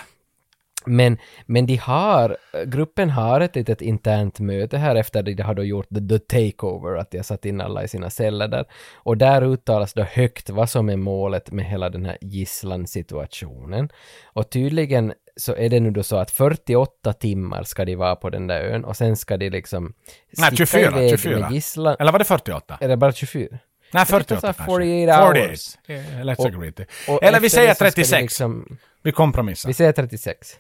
Men, 0.85 1.17
men 1.45 1.65
de 1.65 1.75
har, 1.75 2.37
gruppen 2.65 3.09
har 3.09 3.41
ett 3.41 3.55
litet 3.55 3.81
internt 3.81 4.39
möte 4.39 4.77
här 4.77 4.95
efter 4.95 5.19
att 5.19 5.25
de 5.25 5.43
har 5.43 5.53
då 5.53 5.63
gjort 5.63 5.89
the, 5.89 6.07
the 6.07 6.19
takeover, 6.19 6.97
att 6.97 7.11
de 7.11 7.17
har 7.17 7.23
satt 7.23 7.45
in 7.45 7.61
alla 7.61 7.83
i 7.83 7.87
sina 7.87 8.09
celler 8.09 8.47
där. 8.47 8.65
Och 8.93 9.17
där 9.17 9.41
uttalas 9.41 9.93
då 9.93 10.03
högt 10.03 10.49
vad 10.49 10.69
som 10.69 10.89
är 10.89 10.97
målet 10.97 11.51
med 11.51 11.65
hela 11.65 11.89
den 11.89 12.05
här 12.05 12.17
gisslansituationen. 12.21 13.89
Och 14.23 14.49
tydligen 14.49 15.13
så 15.35 15.55
är 15.55 15.69
det 15.69 15.79
nu 15.79 15.91
då 15.91 16.03
så 16.03 16.15
att 16.15 16.31
48 16.31 17.13
timmar 17.13 17.63
ska 17.63 17.85
de 17.85 17.95
vara 17.95 18.15
på 18.15 18.29
den 18.29 18.47
där 18.47 18.61
ön 18.61 18.85
och 18.85 18.97
sen 18.97 19.17
ska 19.17 19.37
de 19.37 19.49
liksom 19.49 19.93
Nej, 20.37 20.47
sticka 20.47 20.65
24. 20.65 20.87
iväg 20.87 21.19
24. 21.19 21.39
med 21.39 21.51
gisslan. 21.51 21.95
Eller 21.99 22.11
var 22.11 22.19
det 22.19 22.25
48? 22.25 22.77
Är 22.81 22.87
det 22.87 22.97
bara 22.97 23.11
24? 23.11 23.57
Nej, 23.93 24.05
Jag 24.09 24.19
tyckte 24.19 24.35
48 24.35 24.47
jag 24.47 24.55
sa 24.55 24.63
kanske. 24.63 24.73
48 24.73 25.25
hours. 25.25 25.77
48. 25.87 25.93
Yeah, 26.13 26.25
Let's 26.25 26.35
Och- 26.37 26.45
agree. 26.47 26.85
Och 27.07 27.23
Eller 27.23 27.39
vi 27.39 27.49
säger 27.49 27.67
det 27.67 27.73
så 27.73 27.77
ska 27.77 27.85
de 27.85 27.91
36. 27.91 28.21
Liksom, 28.21 28.77
Vi 29.03 29.11
kompromissar. 29.11 29.69
vi 29.69 29.73
säger 29.73 29.91
36. 29.91 30.59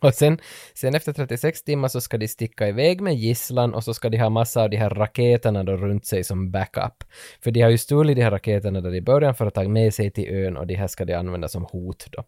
Och 0.00 0.14
sen, 0.14 0.38
sen 0.74 0.94
efter 0.94 1.12
36 1.12 1.62
timmar 1.62 1.88
så 1.88 2.00
ska 2.00 2.18
de 2.18 2.28
sticka 2.28 2.68
iväg 2.68 3.00
med 3.00 3.14
gisslan 3.14 3.74
och 3.74 3.84
så 3.84 3.94
ska 3.94 4.08
de 4.08 4.18
ha 4.18 4.30
massa 4.30 4.62
av 4.62 4.70
de 4.70 4.76
här 4.76 4.90
raketerna 4.90 5.62
då 5.64 5.72
runt 5.76 6.06
sig 6.06 6.24
som 6.24 6.50
backup. 6.50 7.04
För 7.42 7.50
de 7.50 7.60
har 7.62 7.70
ju 7.70 7.78
stulit 7.78 8.16
de 8.16 8.22
här 8.22 8.30
raketerna 8.30 8.80
där 8.80 8.94
i 8.94 9.00
början 9.00 9.34
för 9.34 9.46
att 9.46 9.54
ta 9.54 9.68
med 9.68 9.94
sig 9.94 10.10
till 10.10 10.28
ön 10.34 10.56
och 10.56 10.66
de 10.66 10.74
här 10.74 10.86
ska 10.86 11.04
de 11.04 11.14
använda 11.14 11.48
som 11.48 11.64
hot 11.64 12.06
då. 12.10 12.24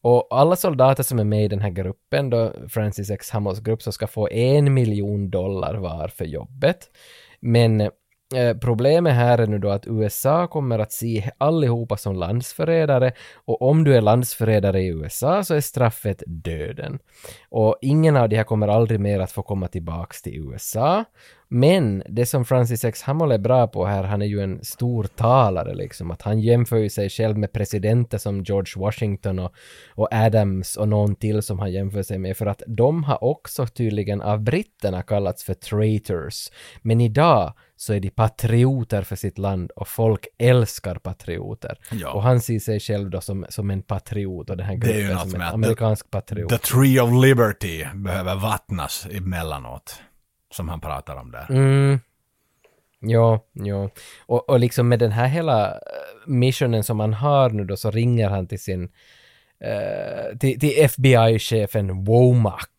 Och 0.00 0.26
alla 0.30 0.56
soldater 0.56 1.02
som 1.02 1.18
är 1.18 1.24
med 1.24 1.44
i 1.44 1.48
den 1.48 1.60
här 1.60 1.70
gruppen 1.70 2.30
då, 2.30 2.52
Francis 2.68 3.10
X. 3.10 3.30
Hammels 3.30 3.60
grupp, 3.60 3.82
så 3.82 3.92
ska 3.92 4.06
få 4.06 4.28
en 4.28 4.74
miljon 4.74 5.30
dollar 5.30 5.74
var 5.74 6.08
för 6.08 6.24
jobbet. 6.24 6.78
Men 7.40 7.90
Eh, 8.34 8.56
problemet 8.56 9.14
här 9.14 9.38
är 9.38 9.46
nu 9.46 9.58
då 9.58 9.70
att 9.70 9.86
USA 9.86 10.46
kommer 10.46 10.78
att 10.78 10.92
se 10.92 11.30
allihopa 11.38 11.96
som 11.96 12.16
landsförrädare 12.16 13.12
och 13.44 13.62
om 13.62 13.84
du 13.84 13.96
är 13.96 14.00
landsförrädare 14.00 14.80
i 14.80 14.86
USA 14.86 15.44
så 15.44 15.54
är 15.54 15.60
straffet 15.60 16.22
döden. 16.26 16.98
Och 17.48 17.78
ingen 17.82 18.16
av 18.16 18.28
de 18.28 18.36
här 18.36 18.44
kommer 18.44 18.68
aldrig 18.68 19.00
mer 19.00 19.20
att 19.20 19.32
få 19.32 19.42
komma 19.42 19.68
tillbaks 19.68 20.22
till 20.22 20.34
USA. 20.34 21.04
Men 21.48 22.02
det 22.08 22.26
som 22.26 22.44
Francis 22.44 22.84
X. 22.84 23.02
Hamill 23.02 23.32
är 23.32 23.38
bra 23.38 23.66
på 23.66 23.86
här, 23.86 24.04
han 24.04 24.22
är 24.22 24.26
ju 24.26 24.40
en 24.40 24.64
stor 24.64 25.04
talare 25.04 25.74
liksom, 25.74 26.10
att 26.10 26.22
han 26.22 26.40
jämför 26.40 26.76
ju 26.76 26.88
sig 26.88 27.10
själv 27.10 27.38
med 27.38 27.52
presidenter 27.52 28.18
som 28.18 28.42
George 28.42 28.82
Washington 28.82 29.38
och, 29.38 29.52
och 29.94 30.08
Adams 30.10 30.76
och 30.76 30.88
någon 30.88 31.16
till 31.16 31.42
som 31.42 31.58
han 31.58 31.72
jämför 31.72 32.02
sig 32.02 32.18
med, 32.18 32.36
för 32.36 32.46
att 32.46 32.62
de 32.66 33.04
har 33.04 33.24
också 33.24 33.66
tydligen 33.66 34.22
av 34.22 34.40
britterna 34.40 35.02
kallats 35.02 35.44
för 35.44 35.54
traitors. 35.54 36.50
Men 36.82 37.00
idag 37.00 37.52
så 37.76 37.92
är 37.92 38.00
de 38.00 38.10
patrioter 38.10 39.02
för 39.02 39.16
sitt 39.16 39.38
land 39.38 39.70
och 39.70 39.88
folk 39.88 40.26
älskar 40.38 40.94
patrioter. 40.94 41.78
Ja. 41.92 42.12
Och 42.12 42.22
han 42.22 42.40
ser 42.40 42.58
sig 42.58 42.80
själv 42.80 43.10
då 43.10 43.20
som, 43.20 43.46
som 43.48 43.70
en 43.70 43.82
patriot 43.82 44.50
och 44.50 44.56
den 44.56 44.66
här 44.66 44.76
Det 44.76 44.92
är 44.92 44.94
ju 44.94 45.00
gruppen 45.00 45.16
något 45.16 45.30
som 45.30 45.40
en 45.40 45.48
amerikansk 45.48 46.10
patriot. 46.10 46.48
The 46.48 46.58
Tree 46.58 47.00
of 47.00 47.24
Liberty 47.24 47.84
behöver 47.94 48.34
vattnas 48.34 49.06
emellanåt. 49.10 50.00
Som 50.50 50.68
han 50.68 50.80
pratar 50.80 51.16
om 51.16 51.30
där. 51.30 51.46
Mm. 51.50 52.00
Ja, 53.00 53.46
ja. 53.52 53.90
Och, 54.26 54.50
och 54.50 54.60
liksom 54.60 54.88
med 54.88 54.98
den 54.98 55.12
här 55.12 55.26
hela 55.26 55.70
eh, 55.70 55.76
missionen 56.26 56.84
som 56.84 57.00
han 57.00 57.14
har 57.14 57.50
nu 57.50 57.64
då 57.64 57.76
så 57.76 57.90
ringer 57.90 58.28
han 58.28 58.46
till 58.46 58.62
sin 58.62 58.88
eh, 59.60 60.38
till, 60.38 60.60
till 60.60 60.84
FBI-chefen 60.84 62.04
Womack. 62.04 62.70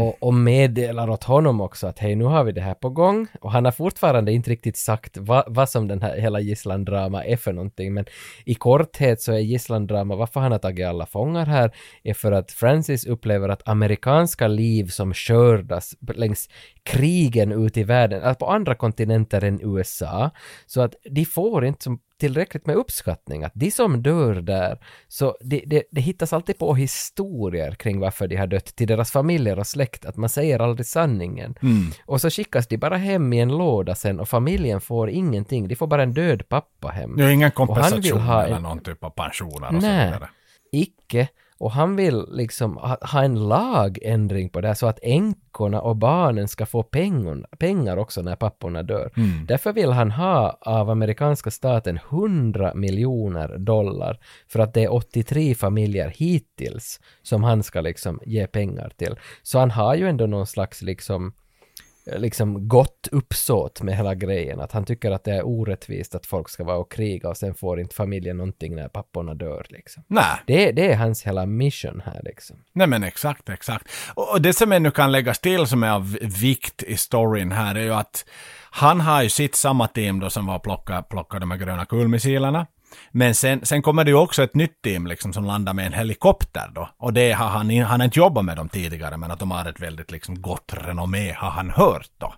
Och, 0.00 0.22
och 0.22 0.34
meddelar 0.34 1.10
åt 1.10 1.24
honom 1.24 1.60
också 1.60 1.86
att 1.86 1.98
hej 1.98 2.16
nu 2.16 2.24
har 2.24 2.44
vi 2.44 2.52
det 2.52 2.60
här 2.60 2.74
på 2.74 2.90
gång. 2.90 3.26
Och 3.40 3.52
han 3.52 3.64
har 3.64 3.72
fortfarande 3.72 4.32
inte 4.32 4.50
riktigt 4.50 4.76
sagt 4.76 5.16
vad, 5.16 5.44
vad 5.46 5.68
som 5.68 5.88
den 5.88 6.02
här 6.02 6.16
hela 6.16 6.40
gisslandrama 6.40 7.24
är 7.24 7.36
för 7.36 7.52
någonting. 7.52 7.94
Men 7.94 8.04
i 8.44 8.54
korthet 8.54 9.20
så 9.20 9.32
är 9.32 9.38
gisslandrama 9.38 10.16
varför 10.16 10.40
han 10.40 10.52
har 10.52 10.58
tagit 10.58 10.86
alla 10.86 11.06
fångar 11.06 11.46
här 11.46 11.70
är 12.02 12.14
för 12.14 12.32
att 12.32 12.52
Francis 12.52 13.06
upplever 13.06 13.48
att 13.48 13.68
amerikanska 13.68 14.48
liv 14.48 14.86
som 14.86 15.14
skördas 15.14 15.94
längs 16.14 16.48
krigen 16.82 17.52
ute 17.52 17.80
i 17.80 17.84
världen, 17.84 18.22
alltså 18.22 18.44
på 18.44 18.52
andra 18.52 18.74
kontinenter 18.74 19.44
än 19.44 19.60
USA, 19.62 20.30
så 20.66 20.80
att 20.80 20.94
de 21.10 21.24
får 21.24 21.64
inte 21.64 21.84
som 21.84 21.98
tillräckligt 22.20 22.66
med 22.66 22.76
uppskattning. 22.76 23.44
Att 23.44 23.52
de 23.54 23.70
som 23.70 24.02
dör 24.02 24.34
där, 24.34 24.78
så 25.08 25.36
det, 25.40 25.62
det, 25.66 25.82
det 25.90 26.00
hittas 26.00 26.32
alltid 26.32 26.58
på 26.58 26.74
historier 26.74 27.72
kring 27.74 28.00
varför 28.00 28.28
de 28.28 28.36
har 28.36 28.46
dött 28.46 28.64
till 28.76 28.86
deras 28.88 29.10
familjer 29.10 29.58
och 29.58 29.66
släkt, 29.66 30.04
att 30.04 30.16
man 30.16 30.28
säger 30.28 30.58
aldrig 30.58 30.86
sanningen. 30.86 31.54
Och 32.06 32.20
så 32.20 32.30
skickas 32.30 32.66
de 32.68 32.76
bara 32.78 32.96
hem 32.96 33.32
i 33.32 33.40
en 33.40 33.48
låda 33.56 33.94
sen 33.94 34.20
och 34.20 34.28
familjen 34.28 34.80
får 34.80 35.10
ingenting, 35.10 35.68
de 35.68 35.76
får 35.76 35.86
bara 35.86 36.02
en 36.02 36.14
död 36.14 36.48
pappa 36.48 36.88
hem. 36.88 37.16
Det 37.16 37.24
är 37.24 37.28
ingen 37.30 37.50
Och 37.56 37.76
han 37.76 37.84
vill 37.84 37.84
kompensation 37.92 38.20
ha 38.20 38.44
eller 38.44 38.56
en- 38.56 38.62
någon 38.62 38.78
typ 38.82 39.04
av 39.04 39.10
pensioner 39.10 39.76
och 39.76 39.82
så 39.82 39.88
Nej, 39.88 40.06
vidare. 40.06 40.28
icke. 40.72 41.28
Och 41.58 41.70
han 41.70 41.96
vill 41.96 42.24
liksom 42.28 42.76
ha, 42.76 42.98
ha 43.00 43.22
en 43.22 43.48
lagändring 43.48 44.48
på 44.48 44.60
det 44.60 44.68
här 44.68 44.74
så 44.74 44.86
att 44.86 44.98
änkorna 45.02 45.80
och 45.80 45.96
barnen 45.96 46.48
ska 46.48 46.66
få 46.66 46.82
pengar, 46.82 47.46
pengar 47.58 47.96
också 47.96 48.22
när 48.22 48.36
papporna 48.36 48.82
dör. 48.82 49.10
Därför 49.46 49.72
vill 49.72 49.90
han 49.90 50.10
ha 50.10 50.58
av 50.60 50.90
amerikanska 50.90 51.50
staten 51.50 51.98
100 52.10 52.74
miljoner 52.74 53.58
dollar 53.58 54.18
för 54.48 54.58
att 54.58 54.74
det 54.74 54.84
är 54.84 54.92
83 54.92 55.54
familjer 55.54 56.08
hittills 56.16 57.00
som 57.22 57.44
han 57.44 57.62
ska 57.62 57.80
liksom 57.80 58.20
ge 58.26 58.46
pengar 58.46 58.92
till. 58.96 59.16
Så 59.42 59.58
han 59.58 59.70
har 59.70 59.94
ju 59.94 60.08
ändå 60.08 60.26
någon 60.26 60.46
slags 60.46 60.82
liksom 60.82 61.32
liksom 62.06 62.68
gott 62.68 63.08
uppsåt 63.12 63.82
med 63.82 63.96
hela 63.96 64.14
grejen. 64.14 64.60
Att 64.60 64.72
han 64.72 64.84
tycker 64.84 65.10
att 65.10 65.24
det 65.24 65.32
är 65.32 65.46
orättvist 65.46 66.14
att 66.14 66.26
folk 66.26 66.48
ska 66.48 66.64
vara 66.64 66.76
och 66.76 66.92
kriga 66.92 67.28
och 67.28 67.36
sen 67.36 67.54
får 67.54 67.80
inte 67.80 67.94
familjen 67.94 68.36
någonting 68.36 68.76
när 68.76 68.88
papporna 68.88 69.34
dör 69.34 69.66
liksom. 69.68 70.02
Nej. 70.06 70.36
Det, 70.46 70.72
det 70.72 70.92
är 70.92 70.96
hans 70.96 71.22
hela 71.22 71.46
mission 71.46 72.02
här 72.04 72.20
liksom. 72.24 72.56
Nej 72.72 72.86
men 72.86 73.04
exakt, 73.04 73.48
exakt. 73.48 73.88
Och 74.14 74.34
och 74.34 74.42
det 74.42 74.52
som 74.52 74.72
ännu 74.72 74.90
kan 74.90 75.12
läggas 75.12 75.38
till 75.38 75.66
som 75.66 75.82
är 75.82 75.90
av 75.90 76.18
vikt 76.20 76.82
i 76.82 76.96
storyn 76.96 77.52
här 77.52 77.74
är 77.74 77.82
ju 77.82 77.94
att 77.94 78.24
Han 78.70 79.00
har 79.00 79.22
ju 79.22 79.28
sitt 79.28 79.54
samma 79.54 79.88
team 79.88 80.20
då 80.20 80.30
som 80.30 80.46
var 80.46 80.58
plocka, 80.58 81.02
plocka 81.02 81.38
de 81.38 81.50
här 81.50 81.58
gröna 81.58 81.84
kulmissilerna. 81.84 82.66
Men 83.10 83.34
sen, 83.34 83.66
sen 83.66 83.82
kommer 83.82 84.04
det 84.04 84.10
ju 84.10 84.16
också 84.16 84.42
ett 84.42 84.54
nytt 84.54 84.82
team 84.82 85.06
liksom 85.06 85.32
som 85.32 85.44
landar 85.44 85.72
med 85.72 85.86
en 85.86 85.92
helikopter 85.92 86.70
då. 86.74 86.88
Och 86.96 87.12
det 87.12 87.32
har 87.32 87.48
han, 87.48 87.70
han 87.70 88.00
har 88.00 88.04
inte 88.04 88.18
jobbat 88.18 88.44
med 88.44 88.56
dem 88.56 88.68
tidigare 88.68 89.16
men 89.16 89.30
att 89.30 89.38
de 89.38 89.50
har 89.50 89.66
ett 89.66 89.80
väldigt 89.80 90.10
liksom 90.10 90.42
gott 90.42 90.74
renommé 90.74 91.32
har 91.32 91.50
han 91.50 91.70
hört 91.70 92.10
då. 92.18 92.34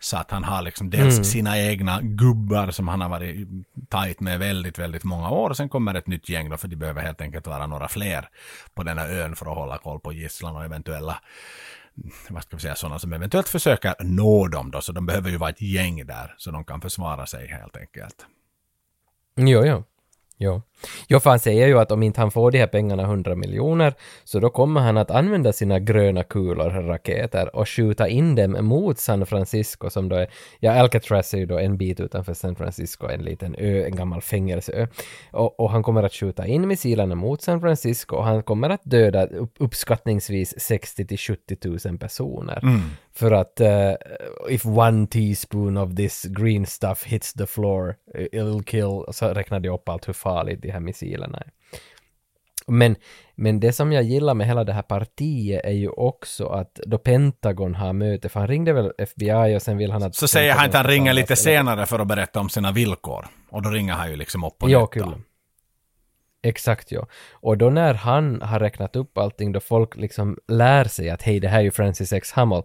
Så 0.00 0.16
att 0.16 0.30
han 0.30 0.44
har 0.44 0.62
liksom 0.62 0.90
dels 0.90 1.14
Mm. 1.14 1.24
sina 1.24 1.58
egna 1.58 2.00
gubbar 2.02 2.70
som 2.70 2.88
han 2.88 3.00
har 3.00 3.08
varit 3.08 3.48
tajt 3.88 4.20
med 4.20 4.38
väldigt, 4.38 4.78
väldigt 4.78 5.04
många 5.04 5.30
år. 5.30 5.50
Och 5.50 5.56
sen 5.56 5.68
kommer 5.68 5.94
ett 5.94 6.06
nytt 6.06 6.28
gäng 6.28 6.50
då 6.50 6.56
för 6.56 6.68
de 6.68 6.76
behöver 6.76 7.02
helt 7.02 7.20
enkelt 7.20 7.46
vara 7.46 7.66
några 7.66 7.88
fler 7.88 8.28
på 8.74 8.82
den 8.82 8.98
här 8.98 9.08
ön 9.08 9.36
för 9.36 9.46
att 9.46 9.56
hålla 9.56 9.78
koll 9.78 10.00
på 10.00 10.12
gisslan 10.12 10.56
och 10.56 10.64
eventuella 10.64 11.18
vad 12.28 12.42
ska 12.42 12.56
vi 12.56 12.62
säga, 12.62 12.74
sådana 12.74 12.98
som 12.98 13.12
eventuellt 13.12 13.48
försöker 13.48 13.94
nå 14.00 14.48
dem 14.48 14.70
då, 14.70 14.80
så 14.80 14.92
de 14.92 15.06
behöver 15.06 15.30
ju 15.30 15.36
vara 15.36 15.50
ett 15.50 15.62
gäng 15.62 16.06
där, 16.06 16.34
så 16.38 16.50
de 16.50 16.64
kan 16.64 16.80
försvara 16.80 17.26
sig 17.26 17.48
helt 17.48 17.76
enkelt. 17.76 18.26
Jo, 19.36 19.64
jo. 19.64 19.84
Jo. 20.38 20.62
Jo, 21.08 21.20
för 21.20 21.30
han 21.30 21.38
säger 21.38 21.66
ju 21.66 21.78
att 21.78 21.92
om 21.92 22.02
inte 22.02 22.20
han 22.20 22.30
får 22.30 22.50
de 22.50 22.58
här 22.58 22.66
pengarna 22.66 23.02
100 23.02 23.34
miljoner 23.34 23.94
så 24.24 24.40
då 24.40 24.50
kommer 24.50 24.80
han 24.80 24.96
att 24.96 25.10
använda 25.10 25.52
sina 25.52 25.78
gröna 25.78 26.22
kulor, 26.22 26.70
raketer, 26.70 27.56
och 27.56 27.68
skjuta 27.68 28.08
in 28.08 28.34
dem 28.34 28.56
mot 28.60 28.98
San 28.98 29.26
Francisco 29.26 29.90
som 29.90 30.08
då 30.08 30.16
är, 30.16 30.30
ja 30.60 30.72
Alcatraz 30.72 31.34
är 31.34 31.38
ju 31.38 31.46
då 31.46 31.58
en 31.58 31.76
bit 31.76 32.00
utanför 32.00 32.34
San 32.34 32.56
Francisco, 32.56 33.08
en 33.08 33.22
liten 33.22 33.54
ö, 33.58 33.84
en 33.84 33.96
gammal 33.96 34.20
fängelseö. 34.20 34.86
Och, 35.32 35.60
och 35.60 35.70
han 35.70 35.82
kommer 35.82 36.02
att 36.02 36.12
skjuta 36.12 36.46
in 36.46 36.68
missilerna 36.68 37.14
mot 37.14 37.42
San 37.42 37.60
Francisco 37.60 38.16
och 38.16 38.24
han 38.24 38.42
kommer 38.42 38.70
att 38.70 38.84
döda 38.84 39.26
upp, 39.26 39.54
uppskattningsvis 39.58 40.60
60 40.60 41.06
till 41.06 41.18
70 41.18 41.88
000 41.88 41.98
personer. 41.98 42.60
För 43.12 43.32
att 43.32 43.60
uh, 43.60 43.94
if 44.50 44.66
one 44.66 45.06
teaspoon 45.06 45.76
of 45.76 45.94
this 45.94 46.24
green 46.24 46.66
stuff 46.66 47.04
hits 47.04 47.32
the 47.32 47.46
floor, 47.46 47.96
it'll 48.14 48.62
kill, 48.62 49.04
så 49.10 49.28
räknar 49.28 49.60
de 49.60 49.68
upp 49.68 49.88
allt 49.88 50.08
hur 50.08 50.12
farligt 50.12 50.64
de 50.66 50.72
här 50.72 50.80
missilerna 50.80 51.38
är. 51.38 51.50
Men, 52.66 52.96
men 53.34 53.60
det 53.60 53.72
som 53.72 53.92
jag 53.92 54.02
gillar 54.02 54.34
med 54.34 54.46
hela 54.46 54.64
det 54.64 54.72
här 54.72 54.82
partiet 54.82 55.64
är 55.64 55.72
ju 55.72 55.88
också 55.88 56.46
att 56.46 56.80
då 56.86 56.98
Pentagon 56.98 57.74
har 57.74 57.92
möte, 57.92 58.28
för 58.28 58.40
han 58.40 58.48
ringde 58.48 58.72
väl 58.72 58.92
FBI 58.98 59.56
och 59.56 59.62
sen 59.62 59.76
vill 59.76 59.90
han 59.90 60.02
att... 60.02 60.14
Så 60.14 60.28
säger 60.28 60.52
han 60.52 60.58
att 60.58 60.62
han 60.62 60.70
Pentagon 60.70 60.90
ringer 60.90 61.12
lite 61.12 61.36
senare 61.36 61.86
för 61.86 61.98
att 61.98 62.06
berätta 62.06 62.40
om 62.40 62.48
sina 62.48 62.72
villkor. 62.72 63.26
Och 63.50 63.62
då 63.62 63.70
ringer 63.70 63.92
han 63.92 64.10
ju 64.10 64.16
liksom 64.16 64.44
upp 64.44 64.58
på 64.58 64.70
Ja, 64.70 64.86
kul. 64.86 65.14
Exakt 66.42 66.92
ja. 66.92 67.06
Och 67.32 67.58
då 67.58 67.70
när 67.70 67.94
han 67.94 68.42
har 68.42 68.60
räknat 68.60 68.96
upp 68.96 69.18
allting, 69.18 69.52
då 69.52 69.60
folk 69.60 69.96
liksom 69.96 70.38
lär 70.48 70.84
sig 70.84 71.10
att 71.10 71.22
hej, 71.22 71.40
det 71.40 71.48
här 71.48 71.58
är 71.58 71.62
ju 71.62 71.70
Francis 71.70 72.12
X. 72.12 72.32
Hummel, 72.32 72.62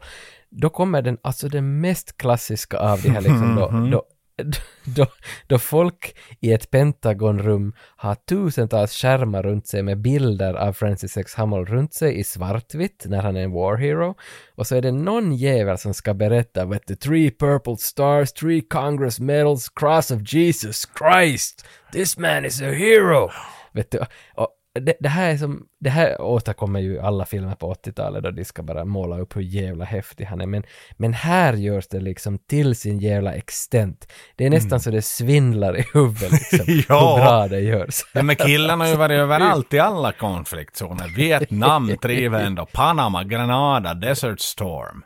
då 0.50 0.70
kommer 0.70 1.02
den, 1.02 1.18
alltså 1.22 1.48
den 1.48 1.82
mest 1.82 2.18
klassiska 2.18 2.78
av 2.78 3.02
de 3.02 3.10
här 3.10 3.22
liksom 3.22 3.56
då, 3.56 3.70
då, 3.92 4.04
då, 4.84 5.06
då 5.48 5.60
folk 5.60 6.16
i 6.40 6.54
ett 6.54 6.72
pentagonrum 6.72 7.74
har 7.96 8.16
tusentals 8.16 8.92
skärmar 8.94 9.44
runt 9.44 9.68
sig 9.68 9.84
med 9.84 10.02
bilder 10.02 10.54
av 10.54 10.74
Francis 10.74 11.18
X. 11.18 11.36
Hummel 11.36 11.66
runt 11.66 11.94
sig 11.94 12.20
i 12.20 12.24
svartvitt 12.24 13.06
när 13.08 13.22
han 13.22 13.36
är 13.36 13.44
en 13.44 13.52
war 13.52 13.78
hero. 13.78 14.16
Och 14.56 14.68
så 14.68 14.76
är 14.76 14.82
det 14.82 14.92
någon 14.92 15.36
jävel 15.36 15.78
som 15.78 15.94
ska 15.94 16.14
berätta 16.14 16.66
vet 16.66 16.88
du, 16.88 16.96
three 16.96 17.32
purple 17.32 17.78
stars, 17.78 18.34
three 18.34 18.62
congress 18.62 19.20
medals, 19.20 19.70
cross 19.70 20.12
of 20.12 20.34
Jesus 20.34 20.88
Christ, 20.98 21.66
this 21.92 22.18
man 22.18 22.46
is 22.46 22.62
a 22.62 22.72
hero. 22.72 23.30
Vet 23.74 23.92
du, 23.92 24.00
och 24.36 24.48
det, 24.80 24.94
det 25.00 25.10
här 25.10 25.30
är 25.30 25.38
som, 25.38 25.66
det 25.80 25.90
här 25.90 26.22
återkommer 26.22 26.80
ju 26.80 27.00
alla 27.00 27.26
filmer 27.26 27.56
på 27.56 27.74
80-talet 27.74 28.24
då 28.24 28.32
de 28.32 28.46
ska 28.46 28.64
bara 28.64 28.86
måla 28.86 29.20
upp 29.20 29.36
hur 29.36 29.42
jävla 29.42 29.86
häftig 29.86 30.26
han 30.26 30.42
är. 30.42 30.46
Men, 30.46 30.64
men 30.98 31.14
här 31.14 31.54
görs 31.54 31.88
det 31.88 32.00
liksom 32.00 32.38
till 32.38 32.76
sin 32.76 33.00
jävla 33.00 33.34
extent. 33.34 34.12
Det 34.36 34.46
är 34.46 34.50
nästan 34.50 34.80
så 34.80 34.92
det 34.92 35.02
svindlar 35.02 35.78
i 35.78 35.86
huvudet 35.94 36.32
liksom. 36.32 36.60
Ja. 36.90 37.16
Hur 37.18 37.24
bra 37.24 37.48
det 37.48 37.60
görs. 37.60 38.02
Ja, 38.14 38.24
men 38.24 38.36
killarna 38.36 38.84
har 38.84 38.92
ju 38.92 38.98
varit 38.98 39.20
överallt 39.20 39.74
i 39.74 39.80
alla 39.80 40.12
konfliktzoner. 40.12 41.08
Vietnam, 41.16 41.98
Trivendo, 42.02 42.66
Panama, 42.74 43.24
Granada, 43.24 43.94
Desert 43.94 44.40
Storm. 44.40 45.04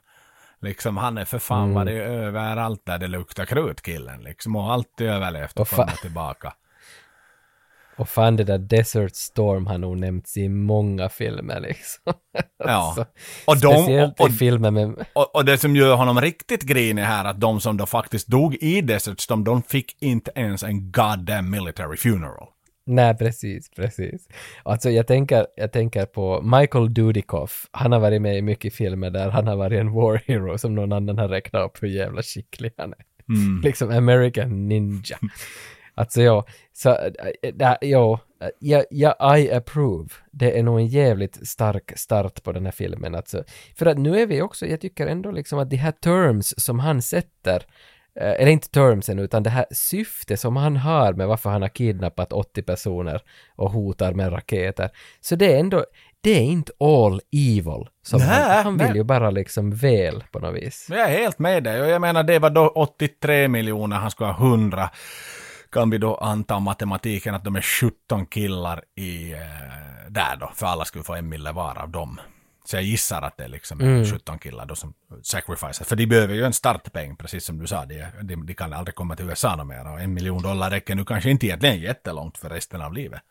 Liksom 0.61 0.97
han 0.97 1.17
är 1.17 1.25
för 1.25 1.39
fan 1.39 1.63
Mm. 1.63 1.73
varit 1.73 2.01
överallt 2.01 2.85
där 2.85 2.97
det 2.97 3.07
luktar 3.07 3.45
krut 3.45 3.81
killen 3.81 4.21
liksom. 4.23 4.55
Och 4.55 4.71
alltid 4.73 5.07
överlevt 5.07 5.59
och 5.59 5.69
kommit 5.69 5.95
tillbaka. 6.01 6.53
Och 7.97 8.09
fan 8.09 8.35
det 8.35 8.43
där 8.43 8.57
Desert 8.57 9.15
Storm 9.15 9.67
har 9.67 9.77
nog 9.77 9.97
nämnts 9.97 10.38
i 10.38 10.49
många 10.49 11.09
filmer 11.09 11.59
liksom. 11.59 12.13
Ja. 12.63 12.95
Alltså, 12.97 13.05
Och 13.45 13.57
de- 13.61 13.73
speciellt 13.84 14.19
och- 14.19 14.30
i 14.30 14.31
filmer 14.31 14.72
med... 14.72 15.05
Och, 15.13 15.35
och 15.35 15.45
det 15.45 15.57
som 15.57 15.76
gör 15.76 15.95
honom 15.95 16.22
riktigt 16.22 16.61
grinig 16.63 17.03
här 17.03 17.26
att 17.26 17.39
de 17.41 17.61
som 17.61 17.77
då 17.77 17.85
faktiskt 17.85 18.27
dog 18.27 18.55
i 18.55 18.81
Desert 18.81 19.19
Storm, 19.19 19.43
de 19.43 19.61
fick 19.63 20.03
inte 20.03 20.31
ens 20.35 20.63
en 20.63 20.91
goddamn 20.91 21.49
military 21.49 21.97
funeral. 21.97 22.47
Nej, 22.88 23.17
precis, 23.17 23.69
precis. 23.69 24.27
Alltså 24.63 24.89
jag 24.89 25.07
tänker, 25.07 25.47
jag 25.55 25.72
tänker 25.72 26.05
på 26.05 26.41
Michael 26.41 26.93
Dudikoff. 26.93 27.65
Han 27.72 27.91
har 27.91 27.99
varit 27.99 28.22
med 28.22 28.38
i 28.38 28.41
mycket 28.41 28.73
filmer 28.76 29.09
där 29.09 29.30
han 29.30 29.47
har 29.47 29.55
varit 29.55 29.80
en 29.80 29.91
war 29.93 30.22
hero 30.27 30.57
som 30.57 30.76
någon 30.76 30.91
annan 30.91 31.17
har 31.17 31.27
räknat 31.27 31.65
upp 31.65 31.84
hur 31.84 31.88
jävla 31.88 32.22
skicklig 32.23 32.72
han 32.77 32.93
är. 32.93 33.05
Liksom 33.63 33.91
American 33.91 34.67
Ninja. 34.67 35.17
Alltså 35.95 36.22
ja, 36.22 36.45
så, 36.73 36.89
äh, 36.89 37.11
äh, 37.41 37.53
ja, 37.81 38.19
äh, 38.41 38.49
ja, 38.59 38.84
ja, 38.89 39.38
I 39.38 39.51
approve. 39.51 40.09
Det 40.31 40.59
är 40.59 40.63
nog 40.63 40.80
en 40.80 40.88
jävligt 40.88 41.47
stark 41.47 41.91
start 41.95 42.43
på 42.43 42.51
den 42.51 42.65
här 42.65 42.72
filmen. 42.72 43.15
Alltså, 43.15 43.43
för 43.76 43.85
att 43.85 43.97
nu 43.97 44.19
är 44.19 44.26
vi 44.26 44.41
också, 44.41 44.65
jag 44.65 44.81
tycker 44.81 45.07
ändå 45.07 45.31
liksom 45.31 45.59
att 45.59 45.69
de 45.69 45.77
här 45.77 45.91
terms 45.91 46.53
som 46.57 46.80
han 46.80 47.01
sätter, 47.01 47.63
eller 48.19 48.51
inte 48.51 48.69
termsen 48.69 49.19
utan 49.19 49.43
det 49.43 49.49
här 49.49 49.65
syfte 49.72 50.38
som 50.38 50.55
han 50.55 50.77
har 50.77 51.13
med 51.13 51.27
varför 51.27 51.49
han 51.49 51.61
har 51.61 51.69
kidnappat 51.69 52.34
80 52.34 52.61
personer 52.61 53.22
och 53.55 53.72
hotar 53.72 54.13
med 54.13 54.31
raketer. 54.31 54.89
Så 55.22 55.35
det 55.35 55.53
är 55.53 55.59
ändå, 55.59 55.85
det 56.22 56.31
är 56.31 56.43
inte 56.43 56.72
all 56.80 57.22
evil. 57.31 57.88
Som 58.01 58.19
Nej, 58.19 58.27
han, 58.30 58.63
han 58.63 58.77
vill 58.77 58.88
nej. 58.88 58.97
ju 58.97 59.03
bara 59.03 59.30
liksom 59.30 59.72
väl 59.72 60.23
på 60.31 60.39
något 60.39 60.55
vis. 60.55 60.88
Men 60.89 60.99
jag 60.99 61.11
är 61.11 61.17
helt 61.17 61.39
med 61.39 61.63
dig 61.63 61.81
och 61.81 61.88
jag 61.88 62.01
menar 62.01 62.23
det 62.23 62.39
var 62.39 62.49
då 62.49 62.67
83 62.67 63.47
miljoner, 63.47 63.97
han 63.97 64.11
skulle 64.11 64.30
ha 64.30 64.47
100. 64.47 64.89
Kan 65.76 65.89
vi 65.89 65.97
då 65.97 66.15
anta 66.15 66.60
matematiken 66.60 67.35
att 67.35 67.43
de 67.43 67.56
är 67.56 67.61
17 67.61 68.26
killar 68.26 68.84
i 68.95 69.31
eh, 69.31 69.39
där 70.10 70.35
då, 70.39 70.52
för 70.56 70.65
alla 70.65 70.85
skulle 70.85 71.03
få 71.03 71.15
en 71.15 71.30
mille 71.30 71.52
var 71.52 71.77
av 71.77 71.89
dem. 71.89 72.19
Så 72.65 72.76
jag 72.76 72.84
gissar 72.84 73.22
att 73.22 73.38
det 73.38 73.43
är 73.43 73.47
liksom 73.47 73.81
Mm. 73.81 74.06
17 74.06 74.39
killar 74.39 74.65
då 74.65 74.76
som 74.76 74.93
sacrifices. 75.22 75.88
För 75.88 75.95
de 75.95 76.07
behöver 76.07 76.34
ju 76.34 76.43
en 76.45 76.53
startpeng, 76.53 77.15
precis 77.15 77.45
som 77.45 77.57
du 77.57 77.68
sa. 77.68 77.85
De, 77.85 78.06
de, 78.22 78.45
de 78.45 78.53
kan 78.53 78.73
aldrig 78.73 78.95
komma 78.95 79.15
till 79.15 79.30
USA 79.30 79.64
mer. 79.64 79.91
Och 79.91 80.02
en 80.02 80.14
miljon 80.14 80.41
dollar 80.41 80.69
räcker 80.69 80.95
nu 80.95 81.06
kanske 81.06 81.30
inte 81.30 81.45
egentligen 81.45 81.80
jättelångt 81.80 82.38
för 82.38 82.49
resten 82.49 82.81
av 82.81 82.93
livet. 82.93 83.22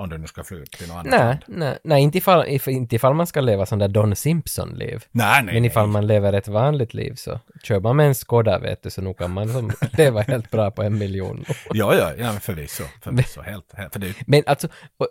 Om 0.00 0.08
du 0.08 0.18
nu 0.18 0.26
ska 0.26 0.44
fly 0.44 0.66
till 0.66 0.88
något 0.88 0.96
annat 0.96 1.10
Nej, 1.20 1.38
nej, 1.46 1.78
nej 1.84 2.02
inte, 2.02 2.18
ifall, 2.18 2.48
if, 2.48 2.68
inte 2.68 2.96
ifall 2.96 3.14
man 3.14 3.26
ska 3.26 3.40
leva 3.40 3.66
som 3.66 3.78
där 3.78 3.88
Don 3.88 4.16
Simpson-liv. 4.16 5.04
Nej, 5.10 5.42
nej, 5.44 5.54
Men 5.54 5.64
ifall 5.64 5.86
nej. 5.86 5.92
man 5.92 6.06
lever 6.06 6.32
ett 6.32 6.48
vanligt 6.48 6.94
liv 6.94 7.14
så 7.14 7.40
kör 7.62 7.80
man 7.80 7.96
med 7.96 8.06
en 8.06 8.14
Skoda 8.14 8.58
vet 8.58 8.82
du 8.82 8.90
så 8.90 9.02
nog 9.02 9.18
kan 9.18 9.30
man 9.30 9.48
som 9.48 9.72
leva 9.92 10.20
helt 10.20 10.50
bra 10.50 10.70
på 10.70 10.82
en 10.82 10.98
miljon. 10.98 11.44
Ja, 11.70 11.94
ja, 11.94 12.12
ja 12.18 12.32
förvisso. 12.32 12.84
förvisso 13.02 13.40
helt, 13.40 13.72
helt, 13.74 13.92
för 13.92 14.00
det, 14.00 14.14
Men 14.26 14.42
alltså, 14.46 14.68
och, 14.96 15.08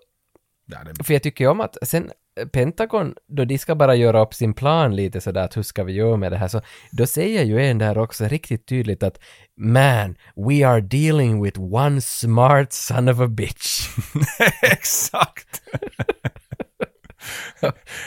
ja, 0.66 0.78
det, 0.84 1.03
för 1.03 1.14
jag 1.14 1.24
tycker 1.24 1.44
ju 1.44 1.49
om 1.49 1.61
att 1.61 1.78
sen 1.82 2.11
Pentagon, 2.45 3.16
då 3.28 3.45
de 3.45 3.57
ska 3.57 3.76
bara 3.76 3.95
göra 3.95 4.22
upp 4.22 4.34
sin 4.34 4.53
plan 4.53 4.95
lite 4.95 5.22
sådär 5.22 5.44
att 5.44 5.57
hur 5.57 5.64
ska 5.64 5.84
vi 5.84 5.94
göra 5.94 6.18
med 6.18 6.32
det 6.32 6.38
här 6.38 6.48
så 6.48 6.61
då 6.91 7.07
säger 7.07 7.44
ju 7.44 7.66
en 7.66 7.78
där 7.78 7.98
också 7.98 8.26
riktigt 8.26 8.66
tydligt 8.66 9.03
att 9.03 9.20
man, 9.57 10.16
we 10.36 10.68
are 10.68 10.82
dealing 10.82 11.44
with 11.44 11.60
one 11.60 12.02
smart 12.02 12.74
son 12.74 13.10
of 13.10 13.20
a 13.20 13.28
bitch. 13.28 13.90
exakt. 14.61 15.61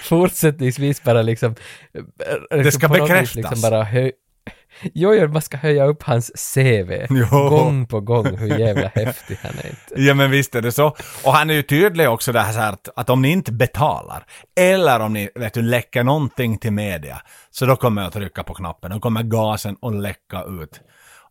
fortsättningsvis 0.02 1.02
bara 1.02 1.22
liksom... 1.22 1.54
eh, 1.94 2.56
liksom 2.56 2.80
ska 2.80 2.88
på 2.88 2.96
något 2.96 3.10
vis 3.10 3.34
bekräftas. 3.34 3.34
Liksom 3.34 3.70
bara. 3.70 3.86
Jo, 4.82 5.14
jo, 5.14 5.28
man 5.28 5.42
ska 5.42 5.56
höja 5.56 5.84
upp 5.84 6.02
hans 6.02 6.54
CV. 6.54 7.06
Jo. 7.10 7.48
Gång 7.48 7.86
på 7.86 8.00
gång 8.00 8.36
hur 8.36 8.58
jävla 8.58 8.88
häftig 8.88 9.38
han 9.42 9.52
är 9.58 9.66
inte. 9.66 10.02
Ja 10.02 10.14
men 10.14 10.30
visst 10.30 10.54
är 10.54 10.62
det 10.62 10.72
så. 10.72 10.96
Och 11.24 11.32
han 11.32 11.50
är 11.50 11.54
ju 11.54 11.62
tydlig 11.62 12.08
också 12.10 12.32
där 12.32 12.52
så 12.52 12.58
här 12.58 12.72
att, 12.72 12.88
att 12.96 13.10
om 13.10 13.22
ni 13.22 13.30
inte 13.30 13.52
betalar, 13.52 14.24
eller 14.60 15.00
om 15.00 15.12
ni 15.12 15.28
vet 15.34 15.54
du, 15.54 15.62
läcker 15.62 16.04
någonting 16.04 16.58
till 16.58 16.72
media, 16.72 17.22
så 17.50 17.66
då 17.66 17.76
kommer 17.76 18.02
jag 18.02 18.06
att 18.08 18.14
trycka 18.14 18.42
på 18.42 18.54
knappen. 18.54 18.90
Då 18.90 19.00
kommer 19.00 19.22
gasen 19.22 19.76
att 19.82 19.94
läcka 19.94 20.42
ut. 20.62 20.80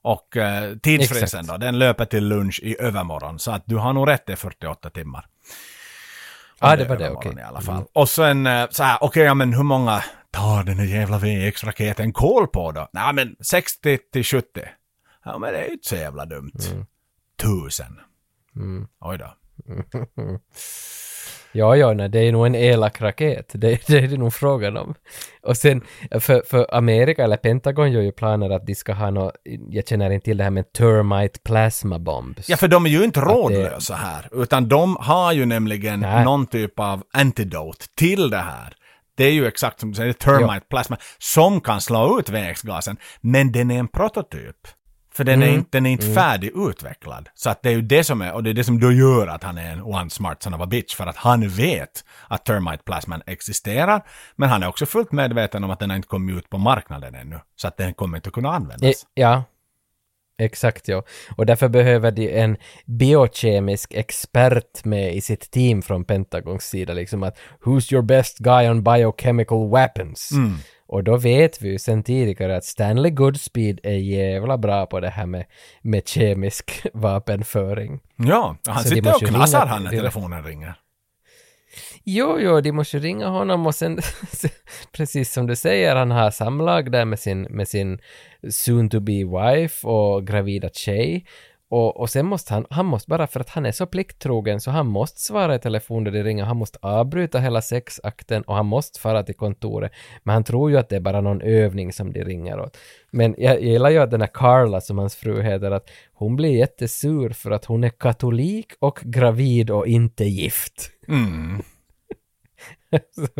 Och 0.03 0.37
eh, 0.37 0.75
tidsfristen 0.77 1.47
då, 1.47 1.57
den 1.57 1.79
löper 1.79 2.05
till 2.05 2.27
lunch 2.27 2.59
i 2.63 2.75
övermorgon. 2.79 3.39
Så 3.39 3.51
att 3.51 3.63
du 3.65 3.75
har 3.75 3.93
nog 3.93 4.09
rätt 4.09 4.29
i 4.29 4.35
48 4.35 4.89
timmar. 4.89 5.25
Ja, 6.59 6.71
Om 6.71 6.77
det 6.77 6.85
var 6.85 6.97
det, 6.97 7.09
okej. 7.09 7.33
I 7.37 7.41
alla 7.41 7.61
fall. 7.61 7.83
Och 7.93 8.09
sen 8.09 8.47
eh, 8.47 8.67
så 8.69 8.83
här, 8.83 8.97
okej, 9.01 9.23
ja 9.23 9.33
men 9.33 9.53
hur 9.53 9.63
många 9.63 10.03
tar 10.31 10.63
den 10.63 10.77
här 10.77 10.85
jävla 10.85 11.17
VX-raketen 11.17 12.13
kol 12.13 12.47
på 12.47 12.71
då? 12.71 12.89
Nej 12.93 13.13
men 13.13 13.35
60 13.39 13.97
till 14.13 14.23
70. 14.23 14.47
Ja 15.25 15.37
men 15.37 15.53
det 15.53 15.59
är 15.59 15.65
ju 15.65 15.73
inte 15.73 15.87
så 15.87 15.95
jävla 15.95 16.25
dumt. 16.25 16.59
Mm. 16.71 16.85
Tusen. 17.41 17.99
Oj 18.99 19.17
då. 19.17 19.33
Ja, 21.53 21.75
ja, 21.75 21.93
nej, 21.93 22.09
det 22.09 22.19
är 22.19 22.31
nog 22.31 22.45
en 22.45 22.55
elak 22.55 23.01
raket. 23.01 23.51
Det, 23.53 23.87
det 23.87 23.97
är 23.97 24.07
det 24.07 24.17
nog 24.17 24.33
frågan 24.33 24.77
om. 24.77 24.93
Och 25.41 25.57
sen, 25.57 25.81
för, 26.19 26.43
för 26.47 26.75
Amerika, 26.75 27.23
eller 27.23 27.37
Pentagon 27.37 27.91
gör 27.91 28.01
ju 28.01 28.11
planer 28.11 28.49
att 28.49 28.67
de 28.67 28.75
ska 28.75 28.93
ha 28.93 29.11
något, 29.11 29.33
jag 29.69 29.87
känner 29.87 30.09
inte 30.09 30.25
till 30.25 30.37
det 30.37 30.43
här 30.43 30.51
med 30.51 30.73
termite 30.73 31.39
plasma 31.39 31.99
bombs. 31.99 32.49
Ja, 32.49 32.57
för 32.57 32.67
de 32.67 32.85
är 32.85 32.89
ju 32.89 33.03
inte 33.03 33.19
rådlösa 33.19 33.95
här, 33.95 34.29
utan 34.31 34.67
de 34.67 34.97
har 34.99 35.33
ju 35.33 35.45
nämligen 35.45 35.99
Nej. 35.99 36.23
någon 36.25 36.45
typ 36.45 36.79
av 36.79 37.03
antidote 37.13 37.85
till 37.95 38.29
det 38.29 38.37
här. 38.37 38.75
Det 39.17 39.23
är 39.23 39.31
ju 39.31 39.47
exakt 39.47 39.79
som 39.79 39.89
du 39.91 39.95
säger, 39.95 40.13
termite 40.13 40.65
plasma, 40.69 40.97
som 41.17 41.61
kan 41.61 41.81
slå 41.81 42.19
ut 42.19 42.29
växtgasen, 42.29 42.97
men 43.21 43.51
den 43.51 43.71
är 43.71 43.79
en 43.79 43.87
prototyp. 43.87 44.55
För 45.13 45.23
den 45.23 45.41
är 45.43 45.47
Mm. 45.47 45.59
inte, 45.59 45.69
den 45.77 45.85
är 45.85 45.89
inte 45.91 46.13
färdigutvecklad. 46.13 47.29
Så 47.33 47.49
att 47.49 47.63
det 47.63 47.69
är 47.69 47.73
ju 47.73 47.81
det 47.81 48.03
som 48.03 48.21
är, 48.21 48.33
och 48.33 48.43
det 48.43 48.49
är 48.49 48.53
det 48.53 48.63
som 48.63 48.79
då 48.79 48.91
gör 48.91 49.27
att 49.27 49.43
han 49.43 49.57
är 49.57 49.71
en 49.71 49.81
one 49.81 50.09
smart 50.09 50.43
son 50.43 50.53
of 50.53 50.61
a 50.61 50.65
bitch, 50.65 50.95
för 50.95 51.07
att 51.07 51.15
han 51.15 51.49
vet 51.49 52.03
att 52.27 52.45
termite 52.45 52.83
plasman 52.83 53.21
existerar, 53.25 54.01
men 54.35 54.49
han 54.49 54.63
är 54.63 54.67
också 54.67 54.85
fullt 54.85 55.11
medveten 55.11 55.63
om 55.63 55.71
att 55.71 55.79
den 55.79 55.89
har 55.89 55.97
inte 55.97 56.07
kommit 56.07 56.35
ut 56.37 56.49
på 56.49 56.57
marknaden 56.57 57.15
ännu. 57.15 57.39
Så 57.55 57.67
att 57.67 57.77
den 57.77 57.93
kommer 57.93 58.17
inte 58.17 58.29
kunna 58.29 58.49
användas. 58.49 59.05
Ja, 59.13 59.43
exakt 60.41 60.87
ja. 60.87 61.03
Och 61.35 61.45
därför 61.45 61.69
behöver 61.69 62.11
de 62.11 62.39
en 62.39 62.57
biokemisk 62.85 63.93
expert 63.93 64.85
med 64.85 65.15
i 65.15 65.21
sitt 65.21 65.51
team 65.51 65.81
från 65.81 66.05
Pentagons 66.05 66.63
sida, 66.63 66.93
liksom 66.93 67.23
att 67.23 67.37
“Who's 67.63 67.93
your 67.93 68.03
best 68.03 68.37
guy 68.37 68.69
on 68.69 68.83
biochemical 68.83 69.69
weapons?” 69.69 70.29
Och 70.91 71.03
då 71.03 71.17
vet 71.17 71.61
vi 71.61 71.69
ju 71.69 71.79
sen 71.79 72.03
tidigare 72.03 72.57
att 72.57 72.65
Stanley 72.65 73.11
Goodspeed 73.11 73.79
är 73.83 73.97
jävla 73.97 74.57
bra 74.57 74.85
på 74.85 74.99
det 74.99 75.09
här 75.09 75.25
med, 75.25 75.45
med 75.81 76.07
kemisk 76.07 76.85
vapenföring. 76.93 77.99
Ja, 78.15 78.55
han 78.67 78.83
Så 78.83 78.89
sitter 78.89 79.15
och 79.15 79.21
knasar 79.21 79.65
han 79.65 79.83
när 79.83 79.91
telefonen 79.91 80.43
ringer. 80.43 80.75
Jo, 82.03 82.39
jo, 82.39 82.61
de 82.61 82.71
måste 82.71 82.99
ringa 82.99 83.27
honom 83.27 83.67
och 83.67 83.75
sen, 83.81 83.99
precis 84.91 85.33
som 85.33 85.47
du 85.47 85.55
säger, 85.55 85.95
han 85.95 86.11
har 86.11 86.31
samlag 86.31 86.91
där 86.91 87.05
med 87.05 87.19
sin, 87.19 87.41
med 87.41 87.67
sin 87.67 87.99
soon 88.49 88.89
to 88.89 88.99
be 88.99 89.23
wife 89.23 89.87
och 89.87 90.27
gravida 90.27 90.69
tjej. 90.69 91.25
Och, 91.71 91.99
och 91.99 92.09
sen 92.09 92.25
måste 92.25 92.53
han, 92.53 92.65
han 92.69 92.85
måste 92.85 93.09
bara, 93.09 93.27
för 93.27 93.39
att 93.39 93.49
han 93.49 93.65
är 93.65 93.71
så 93.71 93.85
plikttrogen, 93.85 94.61
så 94.61 94.71
han 94.71 94.87
måste 94.87 95.21
svara 95.21 95.55
i 95.55 95.59
telefon 95.59 96.03
när 96.03 96.11
det 96.11 96.23
ringer, 96.23 96.43
han 96.43 96.57
måste 96.57 96.79
avbryta 96.81 97.39
hela 97.39 97.61
sexakten 97.61 98.41
och 98.41 98.55
han 98.55 98.65
måste 98.65 98.99
fara 98.99 99.23
till 99.23 99.35
kontoret. 99.35 99.91
Men 100.23 100.33
han 100.33 100.43
tror 100.43 100.71
ju 100.71 100.77
att 100.77 100.89
det 100.89 100.95
är 100.95 100.99
bara 100.99 101.21
någon 101.21 101.41
övning 101.41 101.93
som 101.93 102.13
de 102.13 102.23
ringer 102.23 102.59
åt. 102.59 102.77
Men 103.11 103.35
jag, 103.37 103.53
jag 103.53 103.61
gillar 103.61 103.89
ju 103.89 103.97
att 103.97 104.11
den 104.11 104.21
här 104.21 104.29
Carla, 104.33 104.81
som 104.81 104.97
hans 104.97 105.15
fru 105.15 105.41
heter, 105.41 105.71
att 105.71 105.89
hon 106.13 106.35
blir 106.35 106.57
jättesur 106.57 107.29
för 107.29 107.51
att 107.51 107.65
hon 107.65 107.83
är 107.83 107.89
katolik 107.89 108.73
och 108.79 108.99
gravid 109.03 109.71
och 109.71 109.87
inte 109.87 110.23
gift. 110.23 110.91
Mm. 111.07 111.61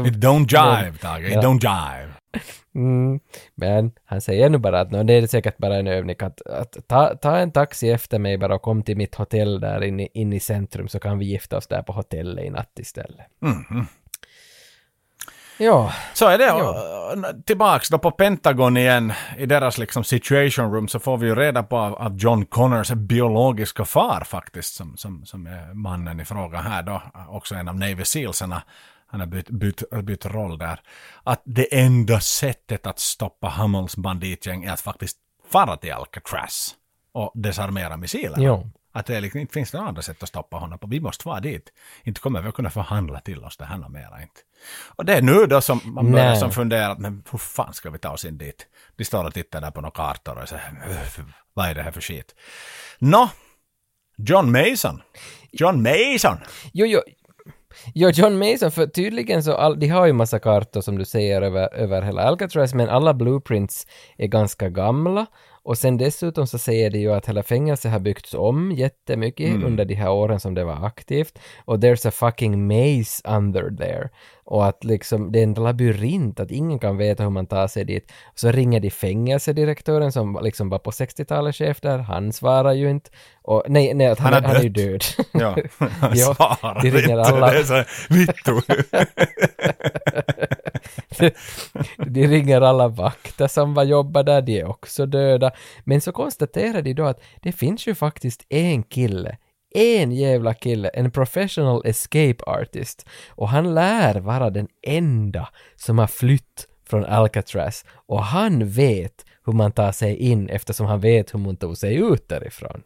It 0.07 0.15
don't 0.23 0.47
jive, 0.47 0.97
Tage. 0.97 1.25
It 1.27 1.33
Ja. 1.33 1.41
don't 1.41 1.61
jive. 1.61 2.11
Mm, 2.75 3.19
men 3.55 3.91
han 4.05 4.21
säger 4.21 4.49
nu 4.49 4.57
bara 4.57 4.79
att 4.81 4.91
"Nå, 4.91 5.03
det 5.03 5.13
är 5.13 5.27
säkert 5.27 5.57
bara 5.57 5.75
en 5.75 5.87
övning 5.87 6.15
att, 6.19 6.41
att 6.41 6.77
ta, 6.87 7.15
ta 7.15 7.37
en 7.37 7.51
taxi 7.51 7.89
efter 7.91 8.19
mig 8.19 8.37
bara 8.37 8.55
och 8.55 8.61
kom 8.61 8.83
till 8.83 8.97
mitt 8.97 9.15
hotell 9.15 9.59
där 9.59 9.83
inne 9.83 10.07
in 10.13 10.33
i 10.33 10.39
centrum 10.39 10.87
så 10.87 10.99
kan 10.99 11.19
vi 11.19 11.25
gifta 11.25 11.57
oss 11.57 11.67
där 11.67 11.81
på 11.83 11.93
hotellet 11.93 12.45
i 12.45 12.49
natt 12.49 12.79
istället. 12.79 13.25
Mhm. 13.41 13.87
Ja, 15.57 15.93
Så 16.13 16.27
är 16.27 16.37
det. 16.37 16.43
Ja. 16.43 17.23
Tillbaks 17.45 17.89
då 17.89 17.97
på 17.99 18.11
Pentagon 18.11 18.77
igen, 18.77 19.13
i 19.37 19.45
deras 19.45 19.77
liksom 19.77 20.03
situation 20.03 20.71
room, 20.73 20.87
så 20.87 20.99
får 20.99 21.17
vi 21.17 21.27
ju 21.27 21.35
reda 21.35 21.63
på 21.63 21.77
av 21.77 22.17
John 22.17 22.45
Connors 22.45 22.91
biologiska 22.91 23.85
far 23.85 24.23
faktiskt, 24.25 24.75
som, 24.75 24.97
som, 24.97 25.25
som 25.25 25.47
är 25.47 25.73
mannen 25.73 26.19
i 26.19 26.25
fråga 26.25 26.57
här 26.57 26.83
då, 26.83 27.01
också 27.29 27.55
en 27.55 27.67
av 27.67 27.75
Navy 27.75 28.05
Sealsarna. 28.05 28.61
Han 29.11 29.19
har 29.19 29.27
bytt, 29.27 29.49
bytt, 29.49 29.83
bytt 30.03 30.25
roll 30.25 30.57
där. 30.57 30.79
Att 31.23 31.41
det 31.45 31.79
enda 31.79 32.19
sättet 32.19 32.87
att 32.87 32.99
stoppa 32.99 33.49
Hummels 33.49 33.95
banditgäng 33.97 34.63
är 34.63 34.71
att 34.73 34.81
faktiskt 34.81 35.17
fara 35.49 35.77
till 35.77 35.93
Alcatraz 35.93 36.75
och 37.11 37.31
desarmera 37.35 37.97
missilerna. 37.97 38.43
Jo. 38.43 38.71
Att 38.93 39.05
det 39.05 39.21
liksom, 39.21 39.39
inte 39.39 39.53
finns 39.53 39.73
några 39.73 39.87
andra 39.87 40.01
sätt 40.01 40.23
att 40.23 40.29
stoppa 40.29 40.57
honom 40.57 40.79
på. 40.79 40.87
Vi 40.87 40.99
måste 40.99 41.27
vara 41.27 41.39
dit. 41.39 41.69
Inte 42.03 42.21
kommer 42.21 42.41
vi 42.41 42.47
att 42.49 42.55
kunna 42.55 42.69
förhandla 42.69 43.19
till 43.19 43.43
oss 43.43 43.57
det 43.57 43.65
här 43.65 43.77
något 43.77 43.91
mera 43.91 44.21
inte. 44.21 44.41
Och 44.85 45.05
det 45.05 45.13
är 45.13 45.21
nu 45.21 45.45
då 45.45 45.61
som 45.61 45.81
man 45.85 46.11
börjar 46.11 46.25
Nej. 46.29 46.39
som 46.39 46.51
fundera, 46.51 46.95
men 46.97 47.23
hur 47.31 47.37
fan 47.37 47.73
ska 47.73 47.89
vi 47.89 47.97
ta 47.99 48.09
oss 48.09 48.25
in 48.25 48.37
dit? 48.37 48.67
De 48.95 49.05
står 49.05 49.23
och 49.25 49.33
tittar 49.33 49.61
där 49.61 49.71
på 49.71 49.81
några 49.81 49.91
kartor 49.91 50.37
och 50.41 50.49
säger, 50.49 50.83
"Öh, 50.89 51.25
vad 51.53 51.69
är 51.69 51.75
det 51.75 51.83
här 51.83 51.91
för 51.91 52.01
skit? 52.01 52.35
Nå, 52.99 53.29
John 54.17 54.51
Mason. 54.51 55.01
John 55.51 55.81
Mason! 55.83 56.37
jo, 56.73 56.85
jo. 56.85 57.01
Jo, 57.93 58.09
John 58.09 58.37
Mason, 58.37 58.71
för 58.71 58.87
tydligen 58.87 59.43
så, 59.43 59.53
all, 59.53 59.79
de 59.79 59.87
har 59.87 60.05
ju 60.05 60.13
massa 60.13 60.39
kartor 60.39 60.81
som 60.81 60.97
du 60.97 61.05
säger 61.05 61.41
över, 61.41 61.73
över 61.73 62.01
hela 62.01 62.21
Alcatraz, 62.21 62.73
men 62.73 62.89
alla 62.89 63.13
blueprints 63.13 63.87
är 64.17 64.27
ganska 64.27 64.69
gamla. 64.69 65.25
Och 65.63 65.77
sen 65.77 65.97
dessutom 65.97 66.47
så 66.47 66.57
säger 66.57 66.89
de 66.89 66.99
ju 66.99 67.13
att 67.13 67.25
hela 67.25 67.43
fängelset 67.43 67.91
har 67.91 67.99
byggts 67.99 68.33
om 68.33 68.71
jättemycket 68.71 69.63
under 69.63 69.85
de 69.85 69.93
här 69.93 70.11
åren 70.11 70.39
som 70.39 70.53
det 70.53 70.63
var 70.63 70.85
aktivt. 70.85 71.39
Och 71.65 71.77
there's 71.77 72.07
a 72.07 72.11
fucking 72.11 72.67
maze 72.67 73.21
under 73.37 73.77
there. 73.77 74.09
Och 74.51 74.65
att 74.65 74.83
liksom 74.83 75.31
det 75.31 75.39
är 75.39 75.43
en 75.43 75.53
labyrint, 75.53 76.39
att 76.39 76.51
ingen 76.51 76.79
kan 76.79 76.97
veta 76.97 77.23
hur 77.23 77.29
man 77.29 77.45
tar 77.45 77.67
sig 77.67 77.85
dit. 77.85 78.11
Så 78.35 78.51
ringer 78.51 78.79
de 78.79 78.89
fängelsedirektören 78.89 80.11
som 80.11 80.39
liksom 80.43 80.69
var 80.69 80.79
på 80.79 80.91
60-talet 80.91 81.55
chef 81.55 81.81
där, 81.81 81.97
han 81.97 82.33
svarar 82.33 82.73
ju 82.73 82.89
inte. 82.89 83.09
Och 83.41 83.63
nej, 83.67 83.93
nej, 83.93 84.07
han, 84.07 84.17
Han 84.19 84.33
han, 84.33 84.43
har 84.45 84.55
är 84.55 84.63
ju 84.63 84.69
död. 84.69 85.03
Ja, 85.31 85.57
han 85.77 86.11
Ja, 86.15 86.33
svarar 86.35 86.81
de 86.81 86.91
ringer 86.91 87.19
inte. 87.19 87.21
alla. 87.21 87.51
Det 87.51 87.59
är 87.59 87.63
så, 87.63 87.83
vittu. 88.09 88.61
de 92.11 92.27
ringer 92.27 92.61
alla 92.61 92.87
vakter 92.87 93.47
som 93.47 93.73
var 93.73 93.83
jobbar 93.83 94.23
där, 94.23 94.41
de 94.41 94.59
är 94.59 94.65
också 94.69 95.05
döda. 95.05 95.51
Men 95.83 96.01
så 96.01 96.11
konstaterar 96.11 96.81
de 96.81 96.93
då 96.93 97.05
att 97.05 97.21
det 97.41 97.51
finns 97.51 97.87
ju 97.87 97.95
faktiskt 97.95 98.45
en 98.49 98.83
kille, 98.83 99.37
en 99.73 100.11
jävla 100.11 100.53
kille, 100.53 100.89
en 100.89 101.11
professional 101.11 101.81
escape 101.85 102.43
artist. 102.45 103.05
Och 103.29 103.49
han 103.49 103.73
lär 103.73 104.19
vara 104.19 104.49
den 104.49 104.67
enda 104.87 105.49
som 105.75 105.99
har 105.99 106.07
flytt 106.07 106.67
från 106.89 107.05
Alcatraz. 107.05 107.85
Och 107.93 108.23
han 108.23 108.69
vet 108.69 109.25
hur 109.45 109.53
man 109.53 109.71
tar 109.71 109.91
sig 109.91 110.15
in 110.15 110.49
eftersom 110.49 110.85
han 110.87 110.99
vet 110.99 111.33
hur 111.33 111.39
man 111.39 111.55
tog 111.57 111.77
sig 111.77 111.95
ut 111.95 112.29
därifrån. 112.29 112.83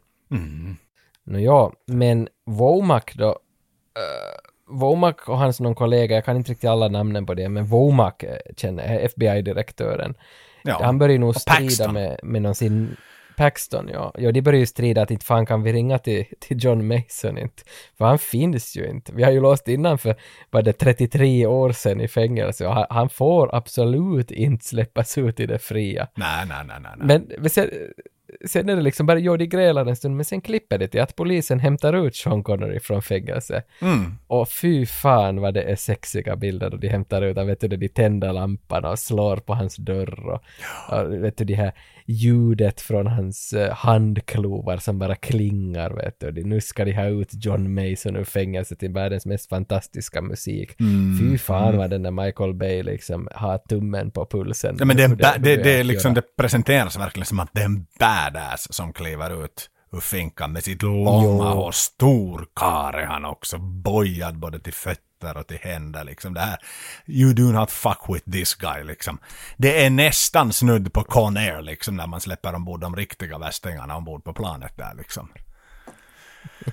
Nå 1.24 1.38
ja, 1.38 1.72
men 1.86 2.28
Womack 2.46 3.14
då, 3.14 3.28
uh, 3.28 4.76
Womack 4.78 5.28
och 5.28 5.38
hans 5.38 5.60
någon 5.60 5.74
kollega, 5.74 6.14
jag 6.14 6.24
kan 6.24 6.36
inte 6.36 6.50
riktigt 6.52 6.70
alla 6.70 6.88
namnen 6.88 7.26
på 7.26 7.34
det, 7.34 7.48
men 7.48 7.66
Womack 7.66 8.22
eh, 8.22 8.36
känner 8.56 8.98
FBI-direktören. 8.98 10.14
Ja. 10.62 10.80
Han 10.82 10.98
börjar 10.98 11.18
nog 11.18 11.36
strida 11.36 11.92
med, 11.92 12.20
med 12.22 12.42
någon 12.42 12.54
sin 12.54 12.96
Paxton, 13.36 13.88
ja. 13.92 14.12
Ja, 14.18 14.32
de 14.32 14.42
börjar 14.42 14.60
ju 14.60 14.66
strida 14.66 15.02
att 15.02 15.10
inte 15.10 15.24
fan 15.24 15.46
kan 15.46 15.62
vi 15.62 15.72
ringa 15.72 15.98
till, 15.98 16.24
till 16.40 16.64
John 16.64 16.86
Mason 16.86 17.38
inte. 17.38 17.62
För 17.98 18.04
han 18.04 18.18
finns 18.18 18.76
ju 18.76 18.90
inte. 18.90 19.12
Vi 19.12 19.22
har 19.22 19.30
ju 19.30 19.40
låst 19.40 19.68
innan 19.68 19.98
för, 19.98 20.14
var 20.50 20.62
det 20.62 20.72
33 20.72 21.46
år 21.46 21.72
sedan 21.72 22.00
i 22.00 22.08
fängelse 22.08 22.66
och 22.66 22.74
han, 22.74 22.86
han 22.90 23.08
får 23.08 23.54
absolut 23.54 24.30
inte 24.30 24.64
släppas 24.64 25.18
ut 25.18 25.40
i 25.40 25.46
det 25.46 25.58
fria. 25.58 26.08
Nej, 26.14 26.46
nej, 26.48 26.58
nej, 26.66 26.78
nej. 26.80 26.92
Men 26.98 27.32
men 27.38 27.50
sen, 27.50 27.70
sen 28.46 28.68
är 28.68 28.76
det 28.76 28.82
liksom 28.82 29.06
bara, 29.06 29.18
jo 29.18 29.36
de 29.36 29.46
grälar 29.46 29.86
en 29.86 29.96
stund, 29.96 30.16
men 30.16 30.24
sen 30.24 30.40
klipper 30.40 30.78
det 30.78 30.88
till 30.88 31.00
att 31.00 31.16
polisen 31.16 31.60
hämtar 31.60 32.06
ut 32.06 32.16
Sean 32.16 32.42
Connery 32.42 32.80
från 32.80 33.02
fängelse. 33.02 33.62
Mm. 33.82 34.18
Och 34.26 34.48
fy 34.48 34.86
fan 34.86 35.40
vad 35.40 35.54
det 35.54 35.62
är 35.62 35.76
sexiga 35.76 36.36
bilder 36.36 36.70
då 36.70 36.76
de 36.76 36.88
hämtar 36.88 37.22
ut 37.22 37.36
han, 37.36 37.46
vet 37.46 37.60
du, 37.60 37.68
de 37.68 37.88
tänder 37.88 38.32
lampan 38.32 38.84
och 38.84 38.98
slår 38.98 39.36
på 39.36 39.54
hans 39.54 39.76
dörr 39.76 40.26
och, 40.28 40.42
och 40.88 41.24
vet 41.24 41.36
du, 41.36 41.44
det 41.44 41.54
här 41.54 41.72
ljudet 42.06 42.80
från 42.80 43.06
hans 43.06 43.54
uh, 43.56 43.70
handklovar 43.70 44.76
som 44.76 44.98
bara 44.98 45.14
klingar, 45.14 45.90
vet 45.90 46.20
du. 46.20 46.44
Nu 46.44 46.60
ska 46.60 46.84
de 46.84 46.92
ha 46.92 47.06
ut 47.06 47.44
John 47.44 47.74
Mason 47.74 48.16
ur 48.16 48.24
fängelset 48.24 48.78
till 48.78 48.92
världens 48.92 49.26
mest 49.26 49.48
fantastiska 49.48 50.22
musik. 50.22 50.80
Mm. 50.80 51.18
Fy 51.18 51.38
fan 51.38 51.76
vad 51.76 51.90
den 51.90 52.02
där 52.02 52.10
Michael 52.10 52.54
Bay 52.54 52.82
liksom 52.82 53.28
har 53.34 53.58
tummen 53.58 54.10
på 54.10 54.26
pulsen. 54.26 54.76
Ja, 54.78 54.84
men 54.84 54.96
det, 54.96 55.02
är 55.02 55.08
det, 55.08 55.56
det, 55.56 55.72
är 55.72 55.80
att 55.80 55.86
liksom, 55.86 56.14
det 56.14 56.36
presenteras 56.36 56.98
verkligen 56.98 57.26
som 57.26 57.40
att 57.40 57.50
det 57.52 57.60
är 57.60 57.64
en 57.64 57.86
badass 58.16 58.74
som 58.74 58.92
kliver 58.92 59.44
ut 59.44 59.70
ur 59.92 60.00
finkan 60.00 60.52
med 60.52 60.64
sitt 60.64 60.82
långa 60.82 61.24
Jo. 61.24 61.40
och 61.42 61.74
stor 61.74 62.46
kar 62.54 62.92
är 62.92 63.06
han 63.06 63.24
också, 63.24 63.58
bojad 63.58 64.38
både 64.38 64.60
till 64.60 64.72
fötter 64.72 65.36
och 65.36 65.46
till 65.46 65.58
händer 65.62 66.04
liksom 66.04 66.34
det 66.34 66.40
här. 66.40 66.58
You 67.06 67.32
do 67.32 67.42
not 67.42 67.70
fuck 67.70 68.00
with 68.08 68.30
this 68.30 68.54
guy 68.54 68.84
liksom. 68.84 69.18
Det 69.56 69.84
är 69.84 69.90
nästan 69.90 70.52
snudd 70.52 70.92
på 70.92 71.02
Con 71.02 71.36
Air 71.36 71.62
liksom 71.62 71.96
när 71.96 72.06
man 72.06 72.20
släpper 72.20 72.54
ombord 72.54 72.80
de 72.80 72.96
riktiga 72.96 73.38
västingarna 73.38 73.96
ombord 73.96 74.24
på 74.24 74.32
planet 74.32 74.76
där 74.76 74.94
liksom. 74.94 75.28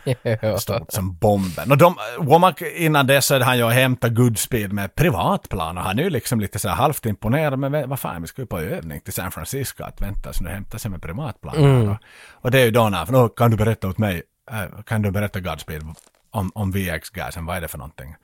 Stort 0.60 0.92
som 0.92 1.16
bomben. 1.16 1.72
Och 1.72 1.78
de, 1.78 1.96
Womack 2.20 2.62
innan 2.62 3.08
dess 3.08 3.30
hade 3.30 3.46
han 3.46 3.58
ju 3.58 3.70
hämtat 3.70 4.14
Goodspeed 4.14 4.74
med 4.74 4.96
privatplan 4.96 5.78
och 5.78 5.84
han 5.84 6.00
är 6.00 6.04
ju 6.04 6.10
liksom 6.10 6.40
lite 6.40 6.60
så 6.60 6.70
här 6.70 6.76
halvt 6.76 7.06
imponerad. 7.06 7.60
Men 7.60 7.90
vad 7.90 8.00
fan, 8.00 8.22
vi 8.22 8.28
ska 8.28 8.42
ju 8.42 8.46
på 8.46 8.60
övning 8.60 9.02
till 9.02 9.14
San 9.14 9.32
Francisco. 9.32 9.84
Att 9.84 10.02
vänta, 10.02 10.34
så 10.34 10.44
nu 10.44 10.50
hämtar 10.50 10.78
sig 10.78 10.92
med 10.92 11.02
privatplan. 11.02 11.56
här 11.56 11.86
då. 11.86 11.98
Och 12.32 12.52
det 12.52 12.60
är 12.60 12.66
ju 12.66 12.72
då 12.72 12.90
när, 12.90 13.12
"Nå, 13.12 13.30
kan 13.30 13.52
du 13.52 13.58
berätta 13.58 13.88
åt 13.90 13.98
mig, 13.98 14.24
äh, 14.52 14.82
kan 14.84 15.02
du 15.02 15.12
berätta 15.12 15.40
Goodspeed, 15.40 15.84
om, 16.32 16.52
om 16.56 16.72
VX-gasen, 16.72 17.46
vad 17.46 17.58
är 17.58 17.62
det 17.62 17.68
för 17.68 17.78
någonting? 17.78 18.16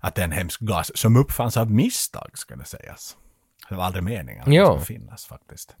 Att 0.00 0.14
det 0.14 0.20
är 0.22 0.24
en 0.24 0.32
hemsk 0.32 0.60
gas 0.60 0.90
som 0.98 1.16
uppfanns 1.16 1.56
av 1.56 1.70
misstag, 1.70 2.30
ska 2.34 2.56
det 2.56 2.64
sägas. 2.64 3.16
Det 3.68 3.74
var 3.74 3.84
aldrig 3.84 4.04
meningen 4.04 4.40
att 4.42 4.46
det 4.46 4.52
skulle 4.66 5.00
finnas 5.00 5.26
faktiskt. 5.26 5.76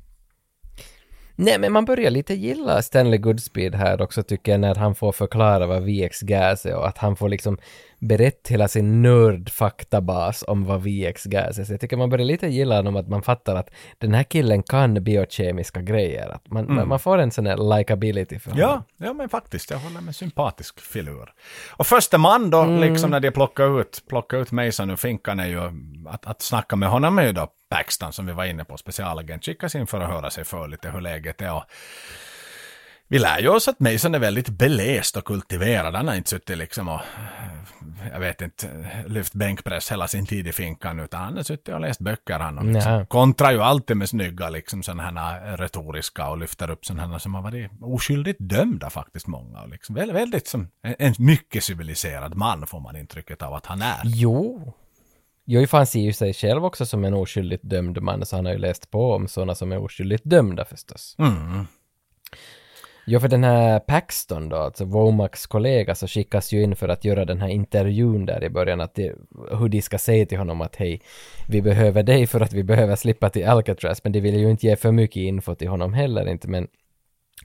Nej, 1.38 1.58
men 1.58 1.72
man 1.72 1.84
börjar 1.84 2.10
lite 2.10 2.34
gilla 2.34 2.82
Stanley 2.82 3.18
Goodspeed 3.18 3.74
här 3.74 4.02
också 4.02 4.22
tycker 4.22 4.52
jag 4.52 4.60
när 4.60 4.74
han 4.74 4.94
får 4.94 5.12
förklara 5.12 5.66
vad 5.66 5.82
VX-gas 5.82 6.66
är 6.66 6.76
och 6.76 6.88
att 6.88 6.98
han 6.98 7.16
får 7.16 7.28
liksom 7.28 7.58
berätta 7.98 8.50
hela 8.50 8.68
sin 8.68 9.02
nördfaktabas 9.02 10.44
om 10.48 10.64
vad 10.64 10.82
VX-gas 10.82 11.58
är. 11.58 11.64
Så 11.64 11.72
jag 11.72 11.80
tycker 11.80 11.96
man 11.96 12.10
börjar 12.10 12.26
lite 12.26 12.46
gilla 12.46 12.76
honom 12.76 12.96
att 12.96 13.08
man 13.08 13.22
fattar 13.22 13.56
att 13.56 13.70
den 13.98 14.14
här 14.14 14.22
killen 14.22 14.62
kan 14.62 15.04
biokemiska 15.04 15.82
grejer. 15.82 16.28
Att 16.28 16.50
man, 16.50 16.74
man, 16.74 16.88
man 16.88 16.98
får 16.98 17.18
en 17.18 17.30
sån 17.30 17.46
här 17.46 17.76
likability 17.78 18.38
för 18.38 18.50
honom. 18.50 18.68
Ja, 18.68 19.06
ja, 19.06 19.12
men 19.12 19.28
faktiskt, 19.28 19.70
jag 19.70 19.78
håller 19.78 20.00
med 20.00 20.16
sympatisk 20.16 20.80
filur. 20.80 21.32
Och 21.70 21.86
första 21.86 22.18
man 22.18 22.50
då, 22.50 22.64
liksom 22.64 23.10
när 23.10 23.20
de 23.20 23.30
plockar 23.30 23.80
ut, 23.80 24.02
plockar 24.08 24.38
ut 24.38 24.52
Mason 24.52 24.90
ur 24.90 24.96
finkan 24.96 25.40
är 25.40 25.46
ju 25.46 25.60
att, 26.08 26.26
att 26.26 26.42
snacka 26.42 26.76
med 26.76 26.88
honom 26.88 27.18
är 27.18 27.26
ju 27.26 27.32
då 27.32 27.48
Paxton 27.68 28.12
som 28.12 28.26
vi 28.26 28.32
var 28.32 28.44
inne 28.44 28.64
på, 28.64 28.76
specialagent, 28.76 29.44
skickas 29.44 29.74
in 29.74 29.86
för 29.86 30.00
att 30.00 30.10
höra 30.10 30.30
sig 30.30 30.44
för 30.44 30.68
lite 30.68 30.90
hur 30.90 31.00
läget 31.00 31.40
är. 31.40 31.52
Och 31.52 31.64
vi 33.08 33.18
lär 33.18 33.38
ju 33.38 33.48
oss 33.48 33.68
att 33.68 33.80
Mason 33.80 34.14
är 34.14 34.18
väldigt 34.18 34.48
beläst 34.48 35.16
och 35.16 35.24
kultiverad. 35.24 35.94
Han 35.94 36.08
har 36.08 36.14
inte 36.14 36.30
suttit 36.30 36.58
liksom 36.58 36.88
och, 36.88 37.00
jag 38.12 38.20
vet 38.20 38.40
inte, 38.40 38.68
lyft 39.06 39.32
bänkpress 39.32 39.92
hela 39.92 40.08
sin 40.08 40.26
tid 40.26 40.46
i 40.46 40.52
finkan, 40.52 41.00
utan 41.00 41.20
han 41.20 41.36
har 41.36 41.42
suttit 41.42 41.74
och 41.74 41.80
läst 41.80 42.00
böcker 42.00 42.38
han. 42.38 42.58
Och 42.58 42.64
liksom 42.64 43.06
kontrar 43.06 43.52
ju 43.52 43.62
alltid 43.62 43.96
med 43.96 44.08
snygga, 44.08 44.48
liksom 44.48 44.82
sådana 44.82 45.02
här 45.02 45.56
retoriska 45.56 46.28
och 46.28 46.38
lyfter 46.38 46.70
upp 46.70 46.86
sådana 46.86 47.12
här 47.12 47.18
som 47.18 47.34
har 47.34 47.42
varit 47.42 47.70
oskyldigt 47.80 48.40
dömda 48.40 48.90
faktiskt 48.90 49.26
många. 49.26 49.62
Och 49.62 49.68
liksom, 49.68 49.94
väldigt, 49.94 50.46
som 50.46 50.68
en 50.82 51.14
mycket 51.18 51.64
civiliserad 51.64 52.34
man 52.34 52.66
får 52.66 52.80
man 52.80 52.96
intrycket 52.96 53.42
av 53.42 53.54
att 53.54 53.66
han 53.66 53.82
är. 53.82 54.00
Jo. 54.04 54.74
Jo, 55.48 55.66
för 55.66 55.76
han 55.76 55.86
ser 55.86 56.00
ju 56.00 56.12
sig 56.12 56.32
själv 56.32 56.64
också 56.64 56.86
som 56.86 57.04
en 57.04 57.14
oskyldigt 57.14 57.62
dömd 57.62 58.02
man, 58.02 58.26
så 58.26 58.36
han 58.36 58.46
har 58.46 58.52
ju 58.52 58.58
läst 58.58 58.90
på 58.90 59.12
om 59.12 59.28
sådana 59.28 59.54
som 59.54 59.72
är 59.72 59.78
oskyldigt 59.78 60.24
dömda 60.24 60.64
förstås. 60.64 61.16
Mm. 61.18 61.66
Jo, 63.08 63.20
för 63.20 63.28
den 63.28 63.44
här 63.44 63.80
Paxton 63.80 64.48
då, 64.48 64.56
alltså 64.56 64.84
Womacs 64.84 65.46
kollega, 65.46 65.94
så 65.94 66.06
skickas 66.06 66.52
ju 66.52 66.62
in 66.62 66.76
för 66.76 66.88
att 66.88 67.04
göra 67.04 67.24
den 67.24 67.40
här 67.40 67.48
intervjun 67.48 68.26
där 68.26 68.44
i 68.44 68.50
början, 68.50 68.80
att 68.80 68.94
det, 68.94 69.14
hur 69.50 69.68
de 69.68 69.82
ska 69.82 69.98
säga 69.98 70.26
till 70.26 70.38
honom 70.38 70.60
att 70.60 70.76
hej, 70.76 71.02
vi 71.48 71.62
behöver 71.62 72.02
dig 72.02 72.26
för 72.26 72.40
att 72.40 72.52
vi 72.52 72.64
behöver 72.64 72.96
slippa 72.96 73.30
till 73.30 73.46
Alcatraz, 73.46 74.04
men 74.04 74.12
de 74.12 74.20
vill 74.20 74.36
ju 74.36 74.50
inte 74.50 74.66
ge 74.66 74.76
för 74.76 74.92
mycket 74.92 75.16
info 75.16 75.54
till 75.54 75.68
honom 75.68 75.94
heller 75.94 76.28
inte, 76.28 76.48
men 76.48 76.68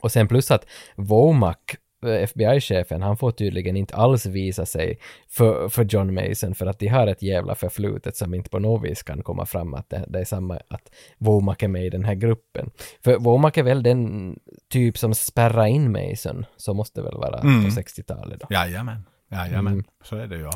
och 0.01 0.11
sen 0.11 0.27
plus 0.27 0.51
att 0.51 0.65
Womack, 0.95 1.75
FBI-chefen, 2.09 3.01
han 3.01 3.17
får 3.17 3.31
tydligen 3.31 3.77
inte 3.77 3.95
alls 3.95 4.25
visa 4.25 4.65
sig 4.65 4.97
för, 5.29 5.69
för 5.69 5.83
John 5.83 6.13
Mason 6.13 6.55
för 6.55 6.65
att 6.65 6.79
de 6.79 6.87
har 6.87 7.07
ett 7.07 7.21
jävla 7.21 7.55
förflutet 7.55 8.15
som 8.17 8.33
inte 8.33 8.49
på 8.49 8.59
något 8.59 8.83
vis 8.83 9.03
kan 9.03 9.23
komma 9.23 9.45
fram 9.45 9.73
att 9.73 9.89
det, 9.89 10.05
det 10.07 10.19
är 10.19 10.25
samma 10.25 10.59
att 10.67 10.91
Womack 11.17 11.63
är 11.63 11.67
med 11.67 11.85
i 11.85 11.89
den 11.89 12.03
här 12.05 12.15
gruppen. 12.15 12.69
För 13.03 13.17
Womack 13.17 13.57
är 13.57 13.63
väl 13.63 13.83
den 13.83 14.35
typ 14.69 14.97
som 14.97 15.13
spärrar 15.15 15.65
in 15.65 15.91
Mason, 15.91 16.45
så 16.57 16.73
måste 16.73 16.99
det 17.01 17.05
väl 17.05 17.17
vara 17.17 17.39
Mm. 17.39 17.63
på 17.63 17.69
60-talet 17.69 18.39
då. 18.39 18.47
Jajamän, 18.49 19.05
jajamän, 19.31 19.83
så 20.03 20.15
är 20.15 20.27
det 20.27 20.35
ju. 20.37 20.49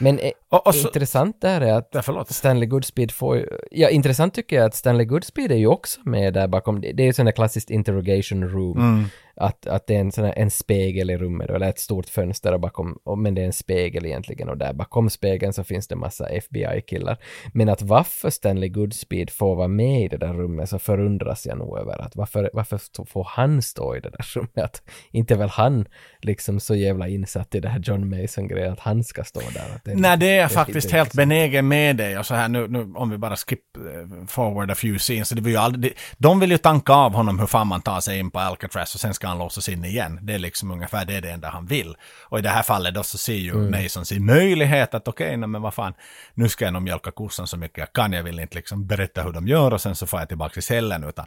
Men 0.00 0.18
eh, 0.18 0.30
Och- 0.48 0.66
och 0.66 0.74
så- 0.74 0.88
intressant 0.88 1.40
där 1.40 1.60
är 1.60 1.72
att 1.72 1.88
Ja. 2.06 2.24
Stanley 2.28 2.66
Goodspeed 2.68 3.10
får 3.10 3.48
ja 3.70 3.88
intressant 3.88 4.34
tycker 4.34 4.56
jag 4.56 4.64
att 4.64 4.74
Stanley 4.74 5.06
Goodspeed 5.06 5.52
är 5.52 5.56
ju 5.56 5.66
också 5.66 6.00
med 6.04 6.34
där 6.34 6.48
bakom, 6.48 6.80
det 6.80 6.92
det 6.92 7.02
är 7.02 7.06
ju 7.06 7.12
sån 7.12 7.26
där 7.26 7.32
klassiskt 7.32 7.70
interrogation 7.70 8.48
room, 8.48 8.78
Mm. 8.78 9.04
Att, 9.36 9.66
att 9.66 9.86
det 9.86 9.96
är 9.96 10.00
en 10.00 10.12
sån 10.12 10.24
här, 10.24 10.34
en 10.36 10.50
spegel 10.50 11.10
i 11.10 11.16
rummet 11.16 11.48
då, 11.48 11.54
eller 11.54 11.68
ett 11.68 11.78
stort 11.78 12.08
fönster 12.08 12.52
och 12.52 12.60
bakom, 12.60 12.98
och, 13.04 13.18
men 13.18 13.34
det 13.34 13.42
är 13.42 13.46
en 13.46 13.52
spegel 13.52 14.06
egentligen 14.06 14.48
och 14.48 14.56
där 14.58 14.72
bakom 14.72 15.10
spegeln 15.10 15.52
så 15.52 15.64
finns 15.64 15.88
det 15.88 15.96
massa 15.96 16.28
FBI-killar. 16.28 17.16
Men 17.54 17.68
att 17.68 17.82
varför 17.82 18.30
Stanley 18.30 18.68
Goodspeed 18.68 19.30
får 19.30 19.56
vara 19.56 19.68
med 19.68 20.00
i 20.02 20.08
det 20.08 20.16
där 20.16 20.32
rummet 20.34 20.68
så 20.68 20.78
förundras 20.78 21.46
jag 21.46 21.58
nog 21.58 21.78
över 21.78 21.98
att 22.02 22.16
varför, 22.16 22.50
varför 22.52 23.04
får 23.06 23.24
han 23.30 23.62
stå 23.62 23.96
i 23.96 24.00
det 24.00 24.10
där 24.10 24.26
rummet? 24.34 24.58
Att 24.64 24.82
inte 25.10 25.34
väl 25.34 25.48
han 25.48 25.86
liksom 26.20 26.60
så 26.60 26.74
jävla 26.74 27.08
insatt 27.08 27.54
i 27.54 27.60
det 27.60 27.68
här 27.68 27.80
John 27.84 28.08
Mason-grejen 28.22 28.72
att 28.72 28.80
han 28.80 29.04
ska 29.04 29.24
stå 29.24 29.40
där. 29.40 29.80
Det, 29.84 29.94
Nej, 29.94 30.18
det 30.18 30.26
är 30.26 30.36
jag 30.40 30.48
det- 30.50 30.54
faktiskt 30.54 30.90
det- 30.90 30.96
helt 30.96 31.14
benägen 31.14 31.68
med 31.68 31.96
dig. 31.96 32.18
Och 32.18 32.26
så 32.26 32.34
här 32.34 32.48
nu, 32.48 32.68
nu 32.68 32.92
om 32.94 33.10
vi 33.10 33.18
bara 33.18 33.36
skip 33.36 33.60
eh, 33.76 34.26
forward 34.26 34.70
a 34.70 34.74
few 34.74 34.98
scenes. 34.98 35.28
Så 35.28 35.34
det 35.34 35.40
var 35.40 35.50
ju 35.50 35.56
aldrig, 35.56 35.92
de 36.18 36.40
vill 36.40 36.50
ju 36.50 36.58
tanka 36.58 36.92
av 36.92 37.12
honom 37.14 37.38
hur 37.38 37.46
fan 37.46 37.66
man 37.66 37.82
tar 37.82 38.00
sig 38.00 38.18
in 38.18 38.30
på 38.30 38.38
Alcatraz 38.38 38.94
och 38.94 39.00
sen 39.00 39.14
ska 39.22 39.28
han 39.28 39.38
låsas 39.38 39.68
in 39.68 39.84
igen. 39.84 40.18
Det 40.22 40.34
är 40.34 40.38
liksom 40.38 40.70
ungefär 40.70 41.04
det, 41.04 41.14
är 41.14 41.20
det 41.20 41.30
enda 41.30 41.48
han 41.48 41.66
vill. 41.66 41.96
Och 42.28 42.38
i 42.38 42.42
det 42.42 42.48
här 42.48 42.62
fallet 42.62 42.94
då 42.94 43.02
så 43.02 43.18
ser 43.18 43.34
ju 43.34 43.54
Mason 43.54 44.04
sin 44.04 44.26
möjlighet 44.26 44.94
att 44.94 45.08
okej, 45.08 45.36
nej, 45.36 45.48
men 45.48 45.62
vad 45.62 45.74
fan, 45.74 45.94
nu 46.34 46.48
ska 46.48 46.64
jag 46.64 46.72
nog 46.72 46.82
mjölka 46.82 47.10
kossan 47.10 47.46
så 47.46 47.56
mycket 47.56 47.78
jag 47.78 47.92
kan. 47.92 48.12
Jag 48.12 48.22
vill 48.22 48.38
inte 48.38 48.56
liksom 48.56 48.86
berätta 48.86 49.22
hur 49.22 49.32
de 49.32 49.48
gör 49.48 49.72
och 49.72 49.80
sen 49.80 49.94
så 49.96 50.06
får 50.06 50.18
jag 50.18 50.28
tillbaka 50.28 50.52
till 50.52 50.62
cellen 50.62 51.04
utan 51.04 51.26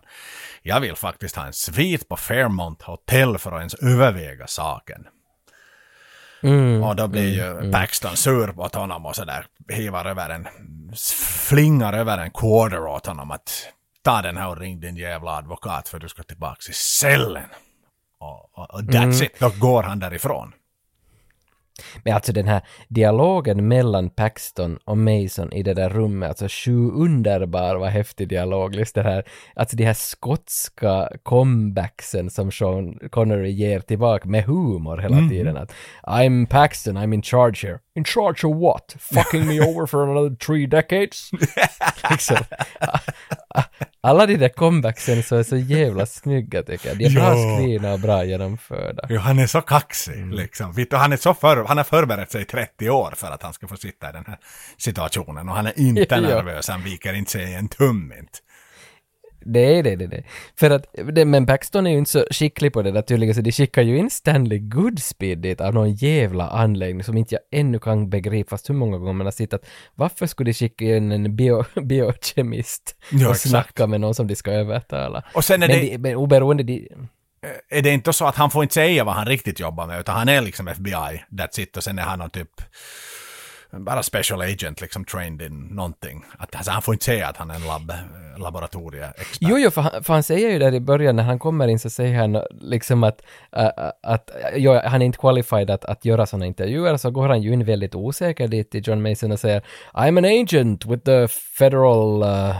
jag 0.61 0.79
vill 0.79 0.95
faktiskt 0.95 1.35
ha 1.35 1.45
en 1.45 1.53
svit 1.53 2.09
på 2.09 2.17
Fairmont 2.17 2.81
Hotel 2.81 3.37
för 3.37 3.51
att 3.51 3.59
ens 3.59 3.73
överväga 3.73 4.47
saken. 4.47 5.07
Mm, 6.43 6.83
Och 6.83 6.95
då 6.95 7.07
blir 7.07 7.33
ju 7.33 7.71
Paxton 7.71 8.15
sur 8.17 8.59
åt 8.59 8.75
honom 8.75 9.05
och 9.05 9.15
sådär 9.15 9.45
hivar 9.69 10.05
över 10.05 10.29
en, 10.29 10.47
flingar 11.49 11.93
över 11.93 12.17
en 12.17 12.31
quarter 12.31 12.87
åt 12.87 13.05
honom 13.05 13.31
att 13.31 13.71
ta 14.01 14.21
den 14.21 14.37
här 14.37 14.49
och 14.49 14.57
ring 14.57 14.79
din 14.79 14.95
jävla 14.95 15.31
advokat 15.31 15.89
för 15.89 15.99
du 15.99 16.09
ska 16.09 16.23
tillbaka 16.23 16.61
i 16.69 16.73
cellen. 16.73 17.49
Och, 18.53 18.73
och, 18.73 18.81
that's 18.81 19.03
Mm. 19.03 19.23
it, 19.23 19.39
då 19.39 19.51
går 19.59 19.83
han 19.83 19.99
därifrån. 19.99 20.51
Men 22.03 22.13
alltså 22.15 22.33
den 22.33 22.47
här 22.47 22.61
dialogen 22.87 23.67
mellan 23.67 24.09
Paxton 24.09 24.77
och 24.85 24.97
Mason 24.97 25.53
i 25.53 25.63
det 25.63 25.73
där 25.73 25.89
rummet, 25.89 26.29
alltså 26.29 26.47
sju 26.49 26.89
underbar 26.91 27.75
vad 27.75 27.89
häftig 27.89 28.27
dialog, 28.29 28.75
just 28.75 28.95
det 28.95 29.03
här, 29.03 29.23
alltså 29.55 29.75
de 29.77 29.85
här 29.85 29.93
skotska 29.93 31.09
comebacksen 31.23 32.29
som 32.29 32.51
Sean 32.51 32.99
Connery 33.11 33.49
ger 33.51 33.79
tillbaka 33.79 34.29
med 34.29 34.43
humor 34.43 34.97
hela 34.97 35.17
Mm. 35.17 35.29
tiden. 35.29 35.57
Att 35.57 35.73
I'm 36.03 36.45
Paxton, 36.47 36.97
I'm 36.97 37.13
in 37.13 37.21
charge 37.23 37.67
here. 37.67 37.79
In 37.95 38.03
charge 38.05 38.47
of 38.47 38.55
what? 38.61 38.95
Fucking 38.99 39.47
me 39.47 39.59
over 39.69 39.85
for 39.85 40.03
another 40.11 40.35
three 40.35 40.65
decades? 40.65 41.29
liksom. 42.11 42.37
Alla 44.05 44.25
de 44.25 44.37
där 44.37 44.49
comebacksen 44.49 45.23
så 45.23 45.35
är 45.35 45.43
så 45.43 45.57
jävla 45.57 46.05
snygga 46.05 46.63
tycker 46.63 46.89
jag. 46.89 46.97
De 46.97 47.05
är 47.05 47.09
bra 47.09 47.57
skrivna 47.57 47.93
och 47.93 47.99
bra 47.99 48.25
genomförda. 48.25 49.05
Jo, 49.09 49.19
han 49.19 49.39
är 49.39 49.47
så 49.47 49.61
kaxig 49.61 50.13
Mm. 50.13 50.31
liksom. 50.31 50.85
Han, 50.91 51.13
är 51.13 51.17
så 51.17 51.33
för, 51.33 51.65
han 51.65 51.77
har 51.77 51.83
förberett 51.83 52.31
sig 52.31 52.41
i 52.41 52.45
30 52.45 52.89
år 52.89 53.13
för 53.15 53.31
att 53.31 53.43
han 53.43 53.53
ska 53.53 53.67
få 53.67 53.77
sitta 53.77 54.09
i 54.09 54.11
den 54.11 54.23
här 54.27 54.37
situationen. 54.77 55.49
Och 55.49 55.55
han 55.55 55.67
är 55.67 55.79
inte 55.79 56.21
nervös, 56.21 56.67
han 56.67 56.83
viker 56.83 57.13
inte 57.13 57.31
sig 57.31 57.53
en 57.53 57.67
tum 57.67 58.13
inte. 58.19 58.39
Det 59.47 59.59
är 59.79 59.83
det, 59.83 59.95
det, 59.95 60.05
är 60.05 60.09
det. 60.09 60.23
För 60.59 60.69
att, 60.69 60.85
det, 61.13 61.25
men 61.25 61.45
Paxton 61.45 61.87
är 61.87 61.91
ju 61.91 61.97
inte 61.97 62.11
så 62.11 62.25
skicklig 62.31 62.73
på 62.73 62.81
det 62.81 62.91
där 62.91 63.01
tydligen, 63.01 63.35
så 63.35 63.41
de 63.41 63.51
skickar 63.51 63.81
ju 63.81 63.97
in 63.97 64.09
Stanley 64.09 64.59
Goodspeed 64.59 65.37
dit 65.37 65.61
av 65.61 65.73
någon 65.73 65.93
jävla 65.93 66.49
anläggning 66.49 67.03
som 67.03 67.17
inte 67.17 67.35
jag 67.35 67.59
ännu 67.59 67.79
kan 67.79 68.09
begripa, 68.09 68.49
fast 68.49 68.69
hur 68.69 68.75
många 68.75 68.97
gånger 68.97 69.13
man 69.13 69.27
har 69.27 69.31
sett 69.31 69.53
att 69.53 69.65
varför 69.95 70.27
skulle 70.27 70.49
de 70.49 70.53
skicka 70.53 70.85
in 70.85 71.11
en 71.11 71.35
bio, 71.35 71.65
biokemist 71.81 72.95
Ja, 73.11 73.27
och 73.27 73.31
exakt. 73.35 73.49
snacka 73.49 73.87
med 73.87 74.01
någon 74.01 74.15
som 74.15 74.27
de 74.27 74.35
ska 74.35 74.51
övertala? 74.51 75.23
Och 75.33 75.45
sen 75.45 75.63
är 75.63 75.67
men, 75.67 75.77
det- 75.79 75.89
de, 75.91 75.97
men 75.97 76.15
oberoende, 76.15 76.63
de, 76.63 76.89
är 77.69 77.81
det 77.81 77.89
inte 77.89 78.13
så 78.13 78.25
att 78.25 78.35
han 78.35 78.51
får 78.51 78.63
inte 78.63 78.73
säga 78.73 79.03
vad 79.03 79.15
han 79.15 79.25
riktigt 79.25 79.59
jobbar 79.59 79.87
med, 79.87 79.99
utan 79.99 80.15
han 80.15 80.29
är 80.29 80.41
liksom 80.41 80.67
FBI, 80.67 81.23
that's 81.31 81.59
it, 81.59 81.77
och 81.77 81.83
sen 81.83 81.99
är 81.99 82.03
han 82.03 82.19
någon 82.19 82.29
typ 82.29 82.49
bara 83.71 84.03
special 84.03 84.41
agent, 84.41 84.81
liksom 84.81 85.05
trained 85.05 85.41
in 85.41 85.59
någonting. 85.59 86.25
Att, 86.39 86.55
alltså, 86.55 86.71
han 86.71 86.81
får 86.81 86.93
inte 86.93 87.05
säga 87.05 87.27
att 87.27 87.37
han 87.37 87.51
är 87.51 87.55
en 87.55 87.63
lab, 87.67 87.93
laboratorieexpert. 88.37 89.37
Jo, 89.41 89.57
jo, 89.59 89.71
för 89.71 89.81
han, 89.81 90.03
för 90.03 90.13
han 90.13 90.23
säger 90.23 90.49
ju 90.51 90.59
där 90.59 90.73
i 90.73 90.79
början 90.79 91.15
när 91.15 91.23
han 91.23 91.39
kommer 91.39 91.67
in 91.67 91.79
så 91.79 91.89
säger 91.89 92.15
han 92.17 92.41
liksom 92.61 93.03
att, 93.03 93.21
äh, 93.55 93.69
att 94.03 94.31
jo, 94.55 94.79
han 94.85 95.01
är 95.01 95.05
inte 95.05 95.17
qualified 95.17 95.69
att, 95.69 95.85
att 95.85 96.05
göra 96.05 96.25
sådana 96.25 96.45
intervjuer, 96.45 96.97
så 96.97 97.11
går 97.11 97.27
han 97.27 97.41
ju 97.41 97.53
in 97.53 97.65
väldigt 97.65 97.95
osäker 97.95 98.47
dit 98.47 98.71
till 98.71 98.87
John 98.87 99.01
Mason 99.01 99.31
och 99.31 99.39
säger 99.39 99.61
I'm 99.93 100.17
an 100.17 100.25
agent 100.43 100.85
with 100.85 101.03
the 101.03 101.27
federal 101.57 102.23
uh, 102.23 102.55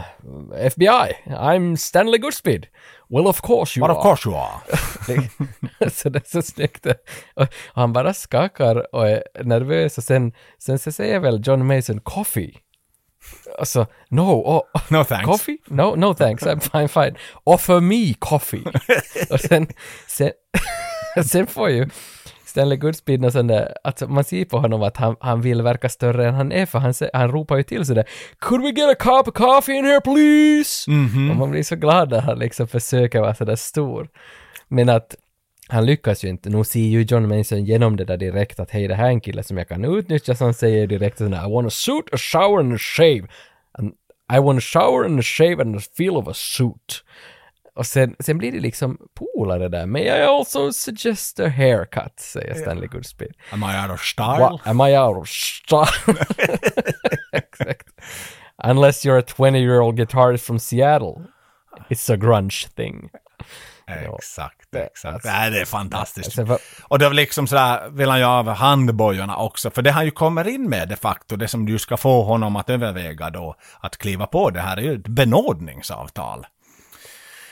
FBI. 0.66 1.12
I'm 1.26 1.76
Stanley 1.76 2.18
Goodspeed. 2.18 2.66
Well, 3.08 3.26
of 3.26 3.40
course 3.42 3.78
you 3.80 3.88
But 3.88 3.96
of 3.96 4.04
are. 4.04 4.10
course 4.10 4.28
you 4.28 4.36
are. 4.38 5.90
så 5.90 6.08
det 6.08 6.18
är 6.18 6.30
så 6.30 6.42
snyggt. 6.42 6.86
Och 7.34 7.46
han 7.74 7.92
bara 7.92 8.14
skakar 8.14 8.94
och 8.94 9.08
är 9.08 9.22
nervös 9.44 9.98
och 9.98 10.04
sen, 10.04 10.32
sen 10.58 10.78
så 10.78 10.92
säger 10.92 11.20
väl 11.20 11.42
John 11.44 11.66
Mason 11.66 12.00
coffee. 12.00 12.54
Alltså, 13.58 13.86
no, 14.08 14.20
oh, 14.20 14.62
No 14.88 15.04
thanks. 15.04 15.26
Coffee? 15.26 15.58
No, 15.66 15.94
no 15.96 16.14
thanks, 16.14 16.46
I'm 16.46 16.60
fine, 16.60 16.88
fine. 16.88 17.16
Offer 17.44 17.80
me 17.80 18.14
coffee. 18.18 18.64
och 19.30 19.40
sen, 19.40 19.66
sen, 20.06 20.30
sen 21.24 21.46
får 21.46 21.70
ju 21.70 21.88
Stanley 22.44 22.78
Goodspeed 22.78 23.20
någon 23.20 23.32
sån 23.32 23.46
där, 23.46 23.74
alltså 23.84 24.08
man 24.08 24.24
ser 24.24 24.44
på 24.44 24.58
honom 24.58 24.82
att 24.82 24.96
han, 24.96 25.16
han 25.20 25.40
vill 25.40 25.62
verka 25.62 25.88
större 25.88 26.28
än 26.28 26.34
han 26.34 26.52
är, 26.52 26.66
för 26.66 26.78
han, 26.78 26.94
han 27.12 27.32
ropar 27.32 27.56
ju 27.56 27.62
till 27.62 27.86
sådär 27.86 28.04
”Could 28.38 28.62
we 28.62 28.70
get 28.70 28.90
a 28.90 28.94
cup 28.94 29.28
of 29.28 29.34
coffee 29.34 29.72
in 29.78 29.84
here 29.84 30.00
please?” 30.00 30.90
Och 31.30 31.36
man 31.36 31.50
blir 31.50 31.62
så 31.62 31.76
glad 31.76 32.10
när 32.10 32.20
han 32.20 32.38
liksom 32.38 32.68
försöker 32.68 33.20
vara 33.20 33.34
sådär 33.34 33.56
stor. 33.56 34.08
Men 34.68 34.88
att 34.88 35.14
han 35.68 35.86
lyckas 35.86 36.24
ju 36.24 36.28
inte. 36.28 36.50
Nu 36.50 36.64
ser 36.64 36.80
ju 36.80 37.02
John 37.02 37.28
Mason 37.28 37.64
genom 37.64 37.96
det 37.96 38.04
där 38.04 38.16
direkt 38.16 38.60
att 38.60 38.70
hej, 38.70 38.88
det 38.88 38.94
här 38.94 39.04
är 39.04 39.10
en 39.10 39.20
kille 39.20 39.42
som 39.42 39.58
jag 39.58 39.68
kan 39.68 39.84
utnyttja, 39.84 40.34
så 40.34 40.44
han 40.44 40.54
säger 40.54 40.86
direkt 40.86 41.18
sådär 41.18 41.48
I 41.48 41.52
want 41.52 41.66
a 41.66 41.70
suit, 41.70 42.04
a 42.12 42.16
shower 42.16 42.58
and 42.60 42.74
a 42.74 42.78
shave. 42.78 43.26
And 43.72 43.92
I 44.32 44.38
want 44.38 44.58
a 44.58 44.60
shower 44.60 45.04
and 45.04 45.18
a 45.18 45.22
shave 45.22 45.62
and 45.62 45.76
a 45.76 45.80
feel 45.96 46.16
of 46.16 46.28
a 46.28 46.34
suit. 46.34 47.04
Och 47.74 47.86
sen, 47.86 48.16
sen 48.20 48.38
blir 48.38 48.52
det 48.52 48.60
liksom 48.60 48.98
polare 49.14 49.68
där. 49.68 49.86
May 49.86 50.02
I 50.02 50.22
also 50.22 50.72
suggest 50.72 51.40
a 51.40 51.48
haircut, 51.48 52.20
säger 52.20 52.54
Stanley 52.54 52.88
Goodspeed. 52.88 53.32
Am 53.50 53.62
I 53.62 53.82
out 53.82 53.90
of 53.90 54.00
style? 54.00 54.40
What? 54.40 54.66
Am 54.66 54.80
I 54.80 54.96
out 54.96 55.16
of 55.16 55.28
style? 55.28 56.16
Exakt. 57.32 57.88
Unless 58.64 59.04
you're 59.04 59.18
a 59.18 59.22
20 59.22 59.60
year 59.60 59.80
old 59.80 59.96
guitarist 59.96 60.46
from 60.46 60.58
Seattle. 60.58 61.22
It's 61.90 62.08
a 62.08 62.16
grunge 62.16 62.68
thing. 62.68 63.10
Exakt, 63.86 64.74
exakt. 64.74 65.14
alltså- 65.14 65.28
Nej, 65.28 65.50
det 65.50 65.60
är 65.60 65.64
fantastiskt. 65.64 66.38
Alltså, 66.38 66.58
Och 66.82 66.98
det 66.98 67.04
var 67.04 67.14
liksom 67.14 67.46
sådär, 67.46 67.88
vill 67.90 68.08
han 68.08 68.18
ju 68.18 68.24
av 68.24 68.48
handbojorna 68.48 69.36
också, 69.36 69.70
för 69.70 69.82
det 69.82 69.90
han 69.90 70.04
ju 70.04 70.10
kommer 70.10 70.48
in 70.48 70.68
med 70.68 70.88
de 70.88 70.96
facto, 70.96 71.36
det 71.36 71.48
som 71.48 71.66
du 71.66 71.78
ska 71.78 71.96
få 71.96 72.22
honom 72.22 72.56
att 72.56 72.70
överväga 72.70 73.30
då, 73.30 73.54
att 73.80 73.96
kliva 73.96 74.26
på 74.26 74.50
det 74.50 74.60
här 74.60 74.76
är 74.76 74.82
ju 74.82 74.94
ett 74.94 75.08
benådningsavtal. 75.08 76.46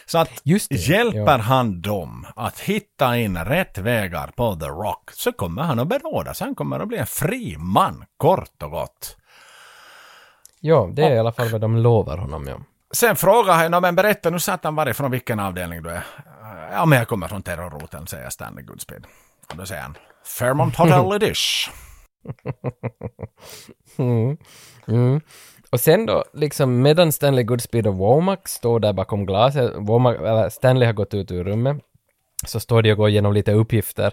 Så 0.06 0.18
att 0.18 0.30
det, 0.44 0.70
hjälper 0.70 1.38
ja. 1.38 1.42
han 1.42 1.80
dem 1.80 2.26
att 2.36 2.60
hitta 2.60 3.16
in 3.16 3.38
rätt 3.38 3.78
vägar 3.78 4.32
på 4.36 4.56
The 4.56 4.66
Rock, 4.66 5.10
så 5.12 5.32
kommer 5.32 5.62
han 5.62 5.78
att 5.78 5.88
benådas. 5.88 6.40
Han 6.40 6.54
kommer 6.54 6.80
att 6.80 6.88
bli 6.88 6.98
en 6.98 7.06
fri 7.06 7.56
man, 7.58 8.04
kort 8.16 8.62
och 8.62 8.70
gott. 8.70 9.16
Ja, 10.60 10.90
det 10.92 11.02
är 11.02 11.14
i 11.14 11.18
alla 11.18 11.32
fall 11.32 11.48
vad 11.48 11.60
de 11.60 11.76
lovar 11.76 12.18
honom, 12.18 12.46
ja. 12.48 12.60
Sen 12.94 13.16
frågar 13.16 13.54
han, 13.54 13.70
"Nå, 13.70 13.80
men 13.80 13.94
berätta 13.94 14.30
nu 14.30 14.38
satan 14.38 14.74
varifrån 14.74 15.10
vilken 15.10 15.40
avdelning 15.40 15.82
du 15.82 15.90
är. 15.90 16.04
Ja, 16.72 16.84
men 16.86 16.98
jag 16.98 17.08
kommer 17.08 17.28
från 17.28 17.42
terrorroteln, 17.42 18.06
säger 18.06 18.30
Stanley 18.30 18.64
Goodspeed. 18.64 19.06
Och 19.50 19.56
då 19.56 19.66
säger 19.66 19.82
han, 19.82 19.96
Fairmont 20.38 20.76
Hotel 20.76 21.22
is. 21.30 21.68
Mm. 23.96 24.36
Mm. 24.88 25.20
Och 25.70 25.80
sen 25.80 26.06
då, 26.06 26.24
liksom 26.32 26.82
medan 26.82 27.12
Stanley 27.12 27.44
Goodspeed 27.44 27.86
och 27.86 27.94
Womack 27.96 28.48
står 28.48 28.80
där 28.80 28.92
bakom 28.92 29.26
glaset, 29.26 29.72
Womack, 29.76 30.52
Stanley 30.52 30.86
har 30.86 30.92
gått 30.92 31.14
ut 31.14 31.30
ur 31.30 31.44
rummet, 31.44 31.76
så 32.46 32.60
står 32.60 32.82
de 32.82 32.92
och 32.92 32.98
går 32.98 33.08
igenom 33.08 33.32
lite 33.32 33.52
uppgifter. 33.52 34.12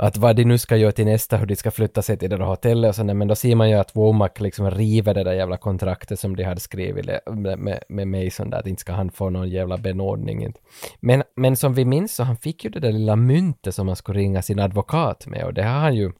Att 0.00 0.16
vad 0.16 0.36
de 0.36 0.44
nu 0.44 0.58
ska 0.58 0.76
göra 0.76 0.92
till 0.92 1.04
nästa, 1.04 1.36
hur 1.36 1.46
de 1.46 1.56
ska 1.56 1.70
flytta 1.70 2.02
sig 2.02 2.16
till 2.16 2.30
det 2.30 2.36
där 2.36 2.44
hotellet 2.44 2.88
och 2.88 2.94
sådär, 2.94 3.14
men 3.14 3.28
då 3.28 3.34
ser 3.34 3.54
man 3.54 3.70
ju 3.70 3.74
att 3.76 3.96
Womack 3.96 4.40
liksom 4.40 4.70
river 4.70 5.14
det 5.14 5.24
där 5.24 5.32
jävla 5.32 5.56
kontraktet 5.56 6.20
som 6.20 6.36
de 6.36 6.44
hade 6.44 6.60
skrivit 6.60 7.06
med, 7.26 7.58
med, 7.58 7.82
med 7.88 8.08
Mason 8.08 8.50
där, 8.50 8.58
att 8.58 8.66
inte 8.66 8.80
ska 8.80 8.92
han 8.92 9.10
få 9.10 9.30
någon 9.30 9.48
jävla 9.48 9.76
benådning. 9.76 10.44
inte. 10.44 10.60
Men, 11.00 11.22
men 11.36 11.56
som 11.56 11.74
vi 11.74 11.84
minns 11.84 12.14
så 12.14 12.22
han 12.22 12.36
fick 12.36 12.64
ju 12.64 12.70
det 12.70 12.80
där 12.80 12.92
lilla 12.92 13.16
myntet 13.16 13.74
som 13.74 13.88
han 13.88 13.96
skulle 13.96 14.18
ringa 14.18 14.42
sin 14.42 14.58
advokat 14.58 15.26
med 15.26 15.44
och 15.44 15.54
det 15.54 15.62
har 15.62 15.80
han 15.80 15.94
ju 15.94 16.12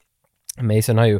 Mason 0.61 0.97
har 0.97 1.05
ju 1.05 1.19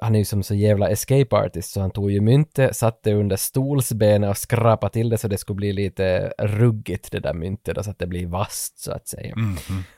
han 0.00 0.14
är 0.14 0.18
ju 0.18 0.24
som 0.24 0.42
så 0.42 0.54
jävla 0.54 0.88
escape 0.88 1.36
artist 1.36 1.72
så 1.72 1.80
han 1.80 1.90
tog 1.90 2.10
ju 2.10 2.20
myntet, 2.20 2.76
satte 2.76 3.12
under 3.12 3.36
stolsbenet 3.36 4.30
och 4.30 4.36
skrapade 4.36 4.92
till 4.92 5.08
det 5.08 5.18
så 5.18 5.28
det 5.28 5.38
skulle 5.38 5.56
bli 5.56 5.72
lite 5.72 6.32
ruggigt 6.38 7.12
det 7.12 7.20
där 7.20 7.34
myntet 7.34 7.74
då, 7.74 7.82
så 7.82 7.90
att 7.90 7.98
det 7.98 8.06
blir 8.06 8.26
vasst 8.26 8.78
så 8.78 8.92
att 8.92 9.08
säga. 9.08 9.34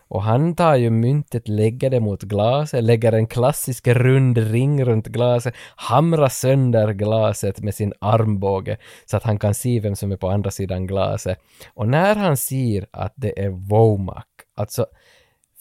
Och 0.09 0.23
han 0.23 0.57
tar 0.57 0.77
ju 0.77 0.91
myntet, 0.91 1.49
lägger 1.49 1.91
det 1.91 2.01
mot 2.01 2.23
glaset, 2.23 2.85
lägger 2.85 3.13
en 3.13 3.27
klassisk 3.27 3.87
rund 3.87 4.39
ring 4.39 4.85
runt 4.85 5.07
glaset, 5.07 5.55
hamrar 5.77 6.29
sönder 6.29 6.93
glaset 6.93 7.61
med 7.61 7.75
sin 7.75 7.93
armbåge 7.99 8.77
så 9.05 9.17
att 9.17 9.23
han 9.23 9.39
kan 9.39 9.55
se 9.55 9.81
vem 9.81 9.97
som 9.97 10.13
är 10.13 10.17
på 10.17 10.29
andra 10.29 10.51
sidan 10.51 10.87
glaset. 10.87 11.39
Och 11.75 11.89
när 11.89 12.15
han 12.15 12.37
ser 12.37 12.87
att 12.91 13.13
det 13.17 13.45
är 13.45 13.49
Womack, 13.49 14.27
alltså 14.57 14.87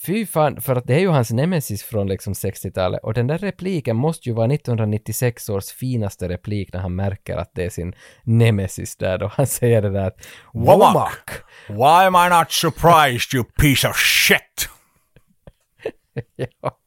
Fy 0.06 0.26
fan, 0.26 0.62
för 0.62 0.76
att 0.76 0.88
det 0.88 0.96
är 0.96 1.00
ju 1.00 1.08
hans 1.08 1.32
nemesis 1.32 1.84
från 1.84 2.08
liksom 2.08 2.34
60-talet 2.34 3.00
och 3.04 3.14
den 3.14 3.28
där 3.28 3.38
repliken 3.38 3.96
måste 3.96 4.30
ju 4.30 4.36
vara 4.36 4.54
1996 4.54 5.50
års 5.50 5.66
finaste 5.66 6.30
replik 6.30 6.74
när 6.74 6.80
han 6.80 6.96
märker 6.96 7.38
att 7.38 7.52
det 7.56 7.66
är 7.66 7.70
sin 7.70 7.96
nemesis 8.24 8.96
där 8.96 9.18
då 9.18 9.28
han 9.28 9.48
säger 9.48 9.82
det 9.82 9.90
där 9.90 10.08
att 10.08 10.28
Womack! 10.54 11.30
Why 11.68 12.06
am 12.06 12.16
I 12.16 12.40
not 12.40 12.52
surprised 12.52 13.34
you 13.34 13.44
piece 13.44 13.88
of 13.88 13.96
shit? 13.98 14.70
ja. 16.36 16.78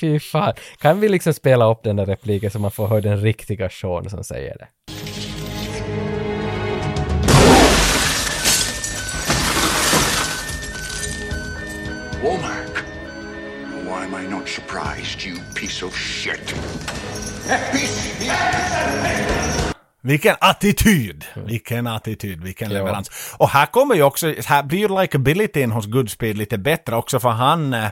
Fy 0.00 0.20
fan. 0.20 0.54
Kan 0.78 1.00
vi 1.00 1.08
liksom 1.08 1.34
spela 1.34 1.70
upp 1.70 1.82
den 1.82 1.96
där 1.96 2.06
repliken 2.06 2.50
så 2.50 2.58
man 2.58 2.70
får 2.70 2.86
höra 2.86 3.00
den 3.00 3.20
riktiga 3.20 3.70
Sean 3.70 4.10
som 4.10 4.24
säger 4.24 4.58
det? 4.58 4.68
Surprised, 14.56 15.26
you 15.26 15.36
piece 15.54 15.84
of 15.86 15.94
shit? 15.94 16.54
Vilken 20.02 20.36
attityd! 20.40 21.24
Vilken 21.46 21.86
attityd, 21.86 22.40
vilken 22.42 22.70
Ja. 22.70 22.78
leverans. 22.78 23.34
Och 23.38 23.48
här 23.48 23.66
kommer 23.66 23.94
ju 23.94 24.02
också, 24.02 24.34
här 24.46 24.62
blir 24.62 24.78
ju 24.78 25.00
likabilityn 25.00 25.72
hos 25.72 25.86
Goodspeed 25.86 26.36
lite 26.38 26.58
bättre 26.58 26.96
också 26.96 27.20
för 27.20 27.28
han, 27.28 27.74
eh, 27.74 27.88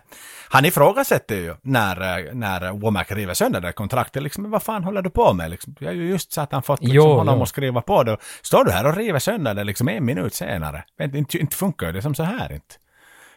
han 0.49 0.65
ifrågasätter 0.65 1.35
ju 1.37 1.55
när, 1.63 2.19
eh, 2.29 2.35
när 2.35 2.73
Womack 2.73 3.13
river 3.13 3.35
sönder 3.35 3.61
det 3.61 3.73
kontraktet. 3.73 4.23
Liksom, 4.23 4.51
vad 4.51 4.63
fan 4.63 4.85
håller 4.85 5.03
du 5.03 5.11
på 5.11 5.33
med? 5.33 5.51
Liksom, 5.51 5.75
jag 5.81 5.89
har 5.89 5.95
ju 5.95 6.09
just 6.09 6.33
sett 6.33 6.53
han 6.53 6.63
fått 6.63 6.81
liksom, 6.81 6.97
Jo, 6.97 7.15
honom 7.15 7.37
jo. 7.37 7.43
att 7.43 7.49
skriva 7.49 7.81
på 7.81 8.03
det. 8.03 8.17
Står 8.43 8.65
du 8.65 8.71
här 8.71 8.87
och 8.87 8.97
river 8.97 9.19
sönder 9.19 9.55
det 9.55 9.65
liksom 9.65 9.89
en 9.89 10.05
minut 10.05 10.35
senare? 10.35 10.85
Inte, 11.15 11.39
inte 11.39 11.57
funkar 11.57 11.93
det 11.93 12.03
som 12.03 12.15
så 12.15 12.23
här 12.23 12.53
inte. 12.53 12.75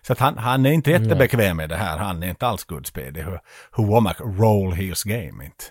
Så 0.08 0.14
att 0.14 0.20
han, 0.20 0.38
han 0.38 0.66
är 0.66 0.72
inte 0.72 0.92
jättebekväm 0.92 1.58
med 1.58 1.70
det 1.70 1.76
här. 1.76 1.98
Han 1.98 2.24
är 2.24 2.30
inte 2.30 2.48
alls 2.48 2.64
gudspedig. 2.64 3.22
Hur, 3.22 3.40
hur 3.78 3.84
Womack 3.84 4.20
roll 4.20 4.74
his 4.74 5.04
game 5.04 5.46
inte. 5.46 5.64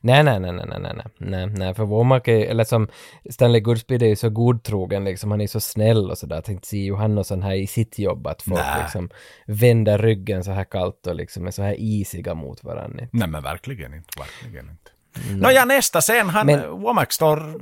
Nej, 0.00 0.24
nej, 0.24 0.40
nej, 0.40 0.52
nej, 0.52 0.66
nej, 0.80 1.04
nej, 1.18 1.46
nej, 1.46 1.74
för 1.74 1.84
Womack 1.84 2.28
är, 2.28 2.46
eller 2.46 2.64
som 2.64 2.88
Stanley 3.30 3.60
Goodspeed 3.60 4.02
är 4.02 4.06
ju 4.06 4.16
så 4.16 4.30
godtrogen 4.30 5.04
liksom, 5.04 5.30
han 5.30 5.40
är 5.40 5.46
så 5.46 5.60
snäll 5.60 6.10
och 6.10 6.18
sådär, 6.18 6.40
tänkte 6.40 6.68
se 6.68 6.76
ju 6.76 6.92
och 6.92 7.26
sån 7.26 7.42
här 7.42 7.54
i 7.54 7.66
sitt 7.66 7.98
jobb 7.98 8.26
att 8.26 8.42
folk 8.42 8.60
nej. 8.60 8.82
liksom 8.82 9.10
vänder 9.46 9.98
ryggen 9.98 10.44
så 10.44 10.50
här 10.50 10.64
kallt 10.64 11.06
och 11.06 11.14
liksom 11.14 11.46
är 11.46 11.50
så 11.50 11.62
här 11.62 11.76
isiga 11.78 12.34
mot 12.34 12.64
varandra. 12.64 13.06
Nej, 13.12 13.28
men 13.28 13.42
verkligen 13.42 13.94
inte, 13.94 14.08
verkligen 14.18 14.70
inte. 14.70 14.90
Nåja, 15.30 15.64
nästa 15.64 16.00
scen, 16.00 16.28
han, 16.28 16.46
Men- 16.46 16.60
Men... 16.60 16.70
Womack 16.70 17.12
står, 17.12 17.60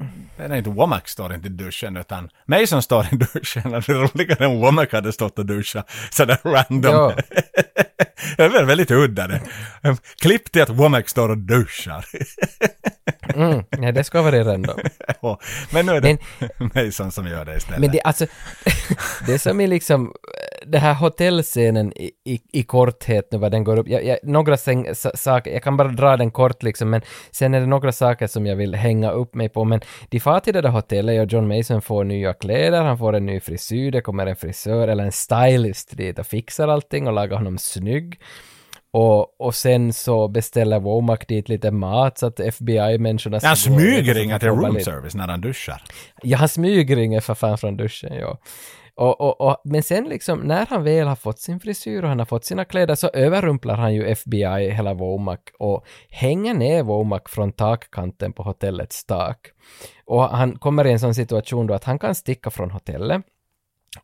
nej 0.48 0.58
inte 0.58 0.70
Womack 0.70 1.08
står 1.08 1.34
inte 1.34 1.46
i 1.46 1.50
duschen 1.50 1.96
utan 1.96 2.28
Mason 2.46 2.82
står 2.82 3.06
i 3.12 3.16
duschen. 3.16 3.70
Det 3.70 3.76
är 3.76 3.94
roligare 3.94 4.44
än 4.44 4.60
Womack 4.60 4.92
hade 4.92 5.12
stått 5.12 5.38
och 5.38 5.46
duschat 5.46 5.90
sådär 6.10 6.38
random. 6.44 6.92
Ja. 6.94 7.12
det 8.36 8.42
är 8.44 8.48
väl 8.48 8.64
väldigt 8.64 8.90
udda 8.90 9.26
det. 9.26 9.40
Klipp 10.22 10.52
till 10.52 10.62
att 10.62 10.70
Womack 10.70 11.08
står 11.08 11.28
och 11.28 11.38
duschar. 11.38 12.04
Mm, 13.34 13.64
nej, 13.78 13.92
det 13.92 14.04
ska 14.04 14.22
vara. 14.22 14.58
Och- 15.20 15.42
Men 15.70 15.86
nu 15.86 15.92
är 15.92 16.00
det 16.00 16.18
Mason 16.86 17.12
som 17.12 17.26
gör 17.26 17.44
det 17.44 17.56
istället. 17.56 17.80
Men 17.80 17.90
det, 17.90 18.00
alltså, 18.02 18.26
det 19.26 19.38
som 19.38 19.60
är 19.60 19.66
liksom, 19.66 20.12
det 20.68 20.78
här 20.78 20.94
hotellscenen 20.94 21.92
i, 21.96 22.10
i, 22.24 22.40
i 22.52 22.62
korthet 22.62 23.28
nu 23.32 23.38
vad 23.38 23.52
den 23.52 23.64
går 23.64 23.76
upp, 23.78 23.88
jag, 23.88 24.04
jag, 24.04 24.18
några 24.22 24.56
säng, 24.56 24.94
sa, 24.94 25.10
saker, 25.14 25.52
jag 25.52 25.62
kan 25.62 25.76
bara 25.76 25.88
dra 25.88 26.16
den 26.16 26.30
kort 26.30 26.62
liksom, 26.62 26.90
men 26.90 27.00
sen 27.30 27.54
är 27.54 27.60
det 27.60 27.66
några 27.66 27.92
saker 27.92 28.26
som 28.26 28.46
jag 28.46 28.56
vill 28.56 28.74
hänga 28.74 29.10
upp 29.10 29.34
mig 29.34 29.48
på, 29.48 29.64
men 29.64 29.80
de 30.08 30.20
far 30.20 30.40
till 30.40 30.54
det 30.54 30.60
där 30.60 30.68
hotellet 30.68 31.26
och 31.26 31.32
John 31.32 31.48
Mason 31.48 31.82
får 31.82 32.04
nya 32.04 32.32
kläder, 32.32 32.82
han 32.82 32.98
får 32.98 33.12
en 33.12 33.26
ny 33.26 33.40
frisyr, 33.40 33.90
det 33.90 34.00
kommer 34.00 34.26
en 34.26 34.36
frisör 34.36 34.88
eller 34.88 35.04
en 35.04 35.12
stylist 35.12 35.96
dit 35.96 36.18
och 36.18 36.26
fixar 36.26 36.68
allting 36.68 37.06
och 37.06 37.12
lagar 37.12 37.36
honom 37.36 37.58
snygg. 37.58 38.20
Och, 38.90 39.40
och 39.40 39.54
sen 39.54 39.92
så 39.92 40.28
beställer 40.28 40.80
Womack 40.80 41.28
dit 41.28 41.48
lite 41.48 41.70
mat 41.70 42.18
så 42.18 42.26
att 42.26 42.40
FBI-människorna 42.40 43.36
han 43.42 43.52
äta, 43.52 43.56
så 43.56 43.70
smygringer 43.70 44.30
han 44.32 44.40
till 44.40 44.48
får 44.48 44.56
bara 44.56 44.66
room 44.66 44.74
lite- 44.76 44.84
service 44.90 45.14
när 45.14 45.28
han 45.28 45.40
duschar. 45.40 45.82
Ja, 46.22 46.38
han 46.38 46.48
smygringer 46.48 47.20
för 47.20 47.34
fan 47.34 47.58
från 47.58 47.76
duschen, 47.76 48.12
ja. 48.14 48.38
Och, 48.96 49.20
och, 49.20 49.40
och, 49.40 49.56
men 49.64 49.82
sen 49.82 50.04
liksom, 50.04 50.38
när 50.38 50.66
han 50.66 50.84
väl 50.84 51.06
har 51.06 51.16
fått 51.16 51.38
sin 51.38 51.60
frisyr 51.60 52.02
och 52.02 52.08
han 52.08 52.18
har 52.18 52.26
fått 52.26 52.44
sina 52.44 52.64
kläder 52.64 52.94
så 52.94 53.08
överrumplar 53.08 53.76
han 53.76 53.94
ju 53.94 54.06
FBI 54.06 54.70
hela 54.70 54.94
Womack 54.94 55.50
och 55.58 55.86
hänger 56.08 56.54
ner 56.54 56.82
Womack 56.82 57.28
från 57.28 57.52
takkanten 57.52 58.32
på 58.32 58.42
hotellets 58.42 59.04
tak. 59.04 59.38
Och 60.04 60.22
han 60.22 60.58
kommer 60.58 60.86
i 60.86 60.92
en 60.92 61.00
sån 61.00 61.14
situation 61.14 61.66
då 61.66 61.74
att 61.74 61.84
han 61.84 61.98
kan 61.98 62.14
sticka 62.14 62.50
från 62.50 62.70
hotellet 62.70 63.22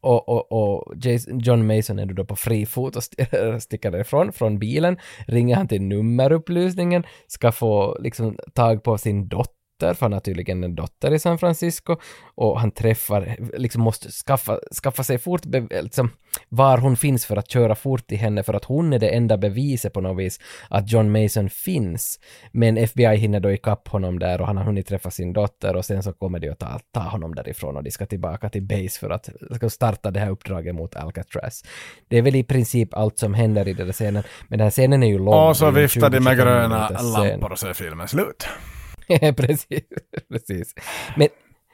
och, 0.00 0.28
och, 0.28 0.52
och 0.52 0.94
Jason, 0.96 1.38
John 1.38 1.66
Mason 1.66 1.98
är 1.98 2.06
då 2.06 2.24
på 2.24 2.36
fri 2.36 2.66
fot 2.66 2.96
och 2.96 3.02
st- 3.02 3.60
sticker 3.60 3.90
därifrån, 3.90 4.32
från 4.32 4.58
bilen, 4.58 4.98
ringer 5.26 5.56
han 5.56 5.68
till 5.68 5.82
nummerupplysningen, 5.82 7.04
ska 7.26 7.52
få 7.52 7.98
liksom 8.00 8.38
tag 8.54 8.82
på 8.82 8.98
sin 8.98 9.28
dotter 9.28 9.61
dotter, 9.82 9.94
för 9.94 10.06
han 10.06 10.12
har 10.12 10.20
tydligen 10.20 10.64
en 10.64 10.74
dotter 10.74 11.12
i 11.12 11.18
San 11.18 11.38
Francisco, 11.38 11.96
och 12.34 12.60
han 12.60 12.70
träffar, 12.70 13.36
liksom 13.58 13.82
måste 13.82 14.08
skaffa, 14.10 14.58
skaffa 14.82 15.02
sig 15.02 15.18
fort, 15.18 15.44
liksom, 15.70 16.10
var 16.48 16.78
hon 16.78 16.96
finns 16.96 17.26
för 17.26 17.36
att 17.36 17.50
köra 17.50 17.74
fort 17.74 18.06
till 18.06 18.18
henne, 18.18 18.42
för 18.42 18.54
att 18.54 18.64
hon 18.64 18.92
är 18.92 18.98
det 18.98 19.08
enda 19.08 19.36
beviset 19.36 19.92
på 19.92 20.00
något 20.00 20.18
vis 20.18 20.40
att 20.70 20.92
John 20.92 21.12
Mason 21.12 21.50
finns. 21.50 22.18
Men 22.52 22.78
FBI 22.78 23.16
hinner 23.16 23.40
då 23.40 23.52
ikapp 23.52 23.88
honom 23.88 24.18
där 24.18 24.40
och 24.40 24.46
han 24.46 24.56
har 24.56 24.64
hunnit 24.64 24.86
träffa 24.86 25.10
sin 25.10 25.32
dotter 25.32 25.76
och 25.76 25.84
sen 25.84 26.02
så 26.02 26.12
kommer 26.12 26.38
de 26.38 26.50
att 26.50 26.58
ta, 26.58 26.80
ta 26.92 27.00
honom 27.00 27.34
därifrån 27.34 27.76
och 27.76 27.82
de 27.82 27.90
ska 27.90 28.06
tillbaka 28.06 28.48
till 28.48 28.62
base 28.62 28.98
för 29.00 29.10
att 29.10 29.28
ska 29.54 29.70
starta 29.70 30.10
det 30.10 30.20
här 30.20 30.30
uppdraget 30.30 30.74
mot 30.74 30.96
Alcatraz. 30.96 31.64
Det 32.08 32.18
är 32.18 32.22
väl 32.22 32.36
i 32.36 32.44
princip 32.44 32.94
allt 32.94 33.18
som 33.18 33.34
händer 33.34 33.68
i 33.68 33.72
den 33.72 33.86
där 33.86 33.92
scenen, 33.92 34.22
men 34.48 34.58
den 34.58 34.64
här 34.64 34.70
scenen 34.70 35.02
är 35.02 35.06
ju 35.06 35.18
lång. 35.18 35.48
Och 35.48 35.56
så 35.56 35.70
viftar 35.70 36.10
de 36.10 36.20
med 36.20 36.38
20-25 36.38 36.44
gröna 36.44 36.88
lampor 36.88 37.52
och 37.52 37.58
så 37.58 37.68
är 37.68 37.72
filmen 37.72 38.08
slut. 38.08 38.46
precis, 39.36 39.82
precis. 40.28 40.74
Men, 41.16 41.28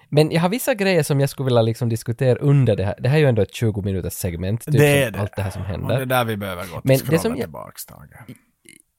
men 0.08 0.30
jag 0.30 0.40
har 0.40 0.48
vissa 0.48 0.74
grejer 0.74 1.02
som 1.02 1.20
jag 1.20 1.28
skulle 1.30 1.44
vilja 1.44 1.62
liksom 1.62 1.88
diskutera 1.88 2.38
under 2.38 2.76
det 2.76 2.84
här. 2.84 2.94
Det 2.98 3.08
här 3.08 3.16
är 3.16 3.20
ju 3.20 3.26
ändå 3.28 3.42
ett 3.42 3.54
20 3.54 3.82
minuters 3.82 4.12
segment, 4.12 4.64
typ 4.64 4.74
Det 4.78 5.02
är 5.02 5.10
det. 5.10 5.18
allt 5.20 5.36
det 5.36 5.42
här 5.42 5.50
som 5.50 5.62
Och 5.62 5.68
det 5.68 5.74
är 5.74 5.78
händer. 5.78 6.06
där 6.06 6.24
vi 6.24 6.36
behöver 6.36 6.62
gå 6.66 6.80
Men 6.84 6.98
till 6.98 7.06
det 7.08 7.18
som 7.18 7.30
jag- 7.30 7.40
tillbaks, 7.40 7.86
Tage. 7.86 8.08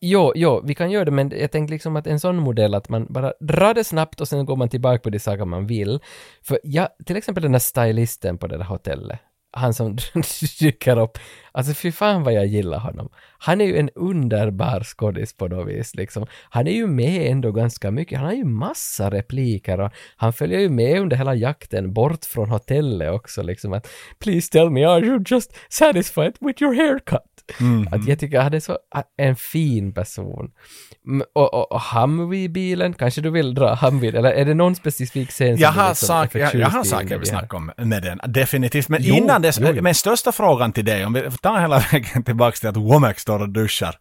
Jo, 0.01 0.31
jo, 0.35 0.61
vi 0.65 0.75
kan 0.75 0.91
göra 0.91 1.05
det, 1.05 1.11
men 1.11 1.31
jag 1.39 1.51
tänkte 1.51 1.73
liksom 1.73 1.95
att 1.95 2.07
en 2.07 2.19
sån 2.19 2.35
modell 2.35 2.75
att 2.75 2.89
man 2.89 3.05
bara 3.09 3.33
drar 3.39 3.73
det 3.73 3.83
snabbt 3.83 4.21
och 4.21 4.27
sen 4.27 4.45
går 4.45 4.55
man 4.55 4.69
tillbaka 4.69 4.99
på 4.99 5.09
de 5.09 5.19
saker 5.19 5.45
man 5.45 5.67
vill. 5.67 5.99
För 6.43 6.59
jag, 6.63 6.87
till 7.05 7.17
exempel 7.17 7.41
den 7.43 7.51
där 7.51 7.59
stylisten 7.59 8.37
på 8.37 8.47
det 8.47 8.57
där 8.57 8.63
hotellet, 8.63 9.19
han 9.51 9.73
som 9.73 9.97
dyker 10.59 10.99
upp, 10.99 11.17
alltså 11.51 11.73
fy 11.73 11.91
fan 11.91 12.23
vad 12.23 12.33
jag 12.33 12.45
gillar 12.45 12.79
honom. 12.79 13.09
Han 13.37 13.61
är 13.61 13.65
ju 13.65 13.77
en 13.77 13.89
underbar 13.89 14.83
skådis 14.83 15.33
på 15.33 15.47
något 15.47 15.67
vis 15.67 15.95
liksom. 15.95 16.25
Han 16.49 16.67
är 16.67 16.71
ju 16.71 16.87
med 16.87 17.31
ändå 17.31 17.51
ganska 17.51 17.91
mycket, 17.91 18.19
han 18.19 18.27
har 18.27 18.35
ju 18.35 18.45
massa 18.45 19.11
repliker 19.11 19.79
och 19.79 19.91
han 20.15 20.33
följer 20.33 20.59
ju 20.59 20.69
med 20.69 21.01
under 21.01 21.17
hela 21.17 21.35
jakten 21.35 21.93
bort 21.93 22.25
från 22.25 22.49
hotellet 22.49 23.11
också 23.11 23.43
liksom 23.43 23.73
att 23.73 23.87
Please 24.19 24.51
tell 24.51 24.69
me, 24.69 24.85
are 24.85 25.05
you 25.05 25.23
just 25.25 25.53
satisfied 25.69 26.37
with 26.39 26.63
your 26.63 26.75
haircut? 26.75 27.38
Att 27.91 28.07
jag 28.07 28.19
tycker 28.19 28.39
han 28.41 28.53
är 28.53 28.59
så 28.59 28.77
en 29.17 29.35
fin 29.35 29.93
person. 29.93 30.51
Mm, 31.07 31.25
Och, 31.33 31.53
och, 31.53 31.71
och 31.71 31.81
Humvee-bilen, 31.81 32.93
kanske 32.93 33.21
du 33.21 33.29
vill 33.29 33.53
dra 33.53 33.75
Humvee, 33.75 34.17
eller 34.17 34.31
är 34.31 34.45
det 34.45 34.53
någon 34.53 34.75
specifik 34.75 35.29
scen 35.29 35.55
som 35.57 35.61
Jag 35.61 35.73
du 35.73 35.79
har, 35.79 35.89
liksom 35.89 36.07
sak, 36.07 36.35
jag, 36.35 36.55
jag 36.55 36.67
har 36.69 36.83
saker 36.83 37.17
vi 37.17 37.25
snackar 37.25 37.57
om 37.57 37.71
med 37.77 38.03
den, 38.03 38.19
definitivt. 38.27 38.89
Men 38.89 38.99
Jo, 39.03 39.15
innan 39.15 39.41
dess, 39.41 39.59
jo, 39.59 39.67
jo. 39.75 39.81
men 39.83 39.95
största 39.95 40.31
frågan 40.31 40.71
till 40.71 40.85
dig, 40.85 41.05
om 41.05 41.13
vi 41.13 41.31
tar 41.41 41.59
hela 41.61 41.79
vägen 41.91 42.23
tillbaks 42.23 42.59
till 42.59 42.69
att 42.69 42.77
Womack 42.77 43.19
står 43.19 43.39
och 43.39 43.49
duschar. 43.49 43.95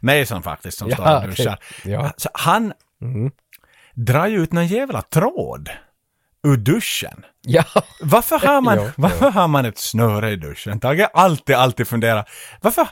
Mason 0.00 0.42
faktiskt 0.42 0.78
som 0.78 0.88
Ja, 0.88 0.96
står 0.96 1.16
och 1.16 1.28
duschar. 1.28 1.58
ja. 1.84 2.12
Så 2.16 2.28
han 2.34 2.72
drar 3.94 4.26
ju 4.26 4.42
ut 4.42 4.52
någon 4.52 4.66
jävla 4.66 5.02
tråd 5.02 5.68
ur 6.46 6.56
duschen. 6.56 7.24
Ja, 7.42 7.64
Varför 8.00 8.38
har 8.38 8.60
man, 8.60 8.76
Jo, 8.76 8.82
jo. 8.86 8.90
varför 8.96 9.30
har 9.30 9.48
man 9.48 9.64
ett 9.64 9.78
snöre 9.78 10.30
i 10.30 10.36
duschen? 10.36 10.80
Tage 10.80 11.00
har 11.00 11.10
alltid, 11.14 11.56
alltid 11.56 11.88
funderat. 11.88 12.28
Varför? 12.60 12.88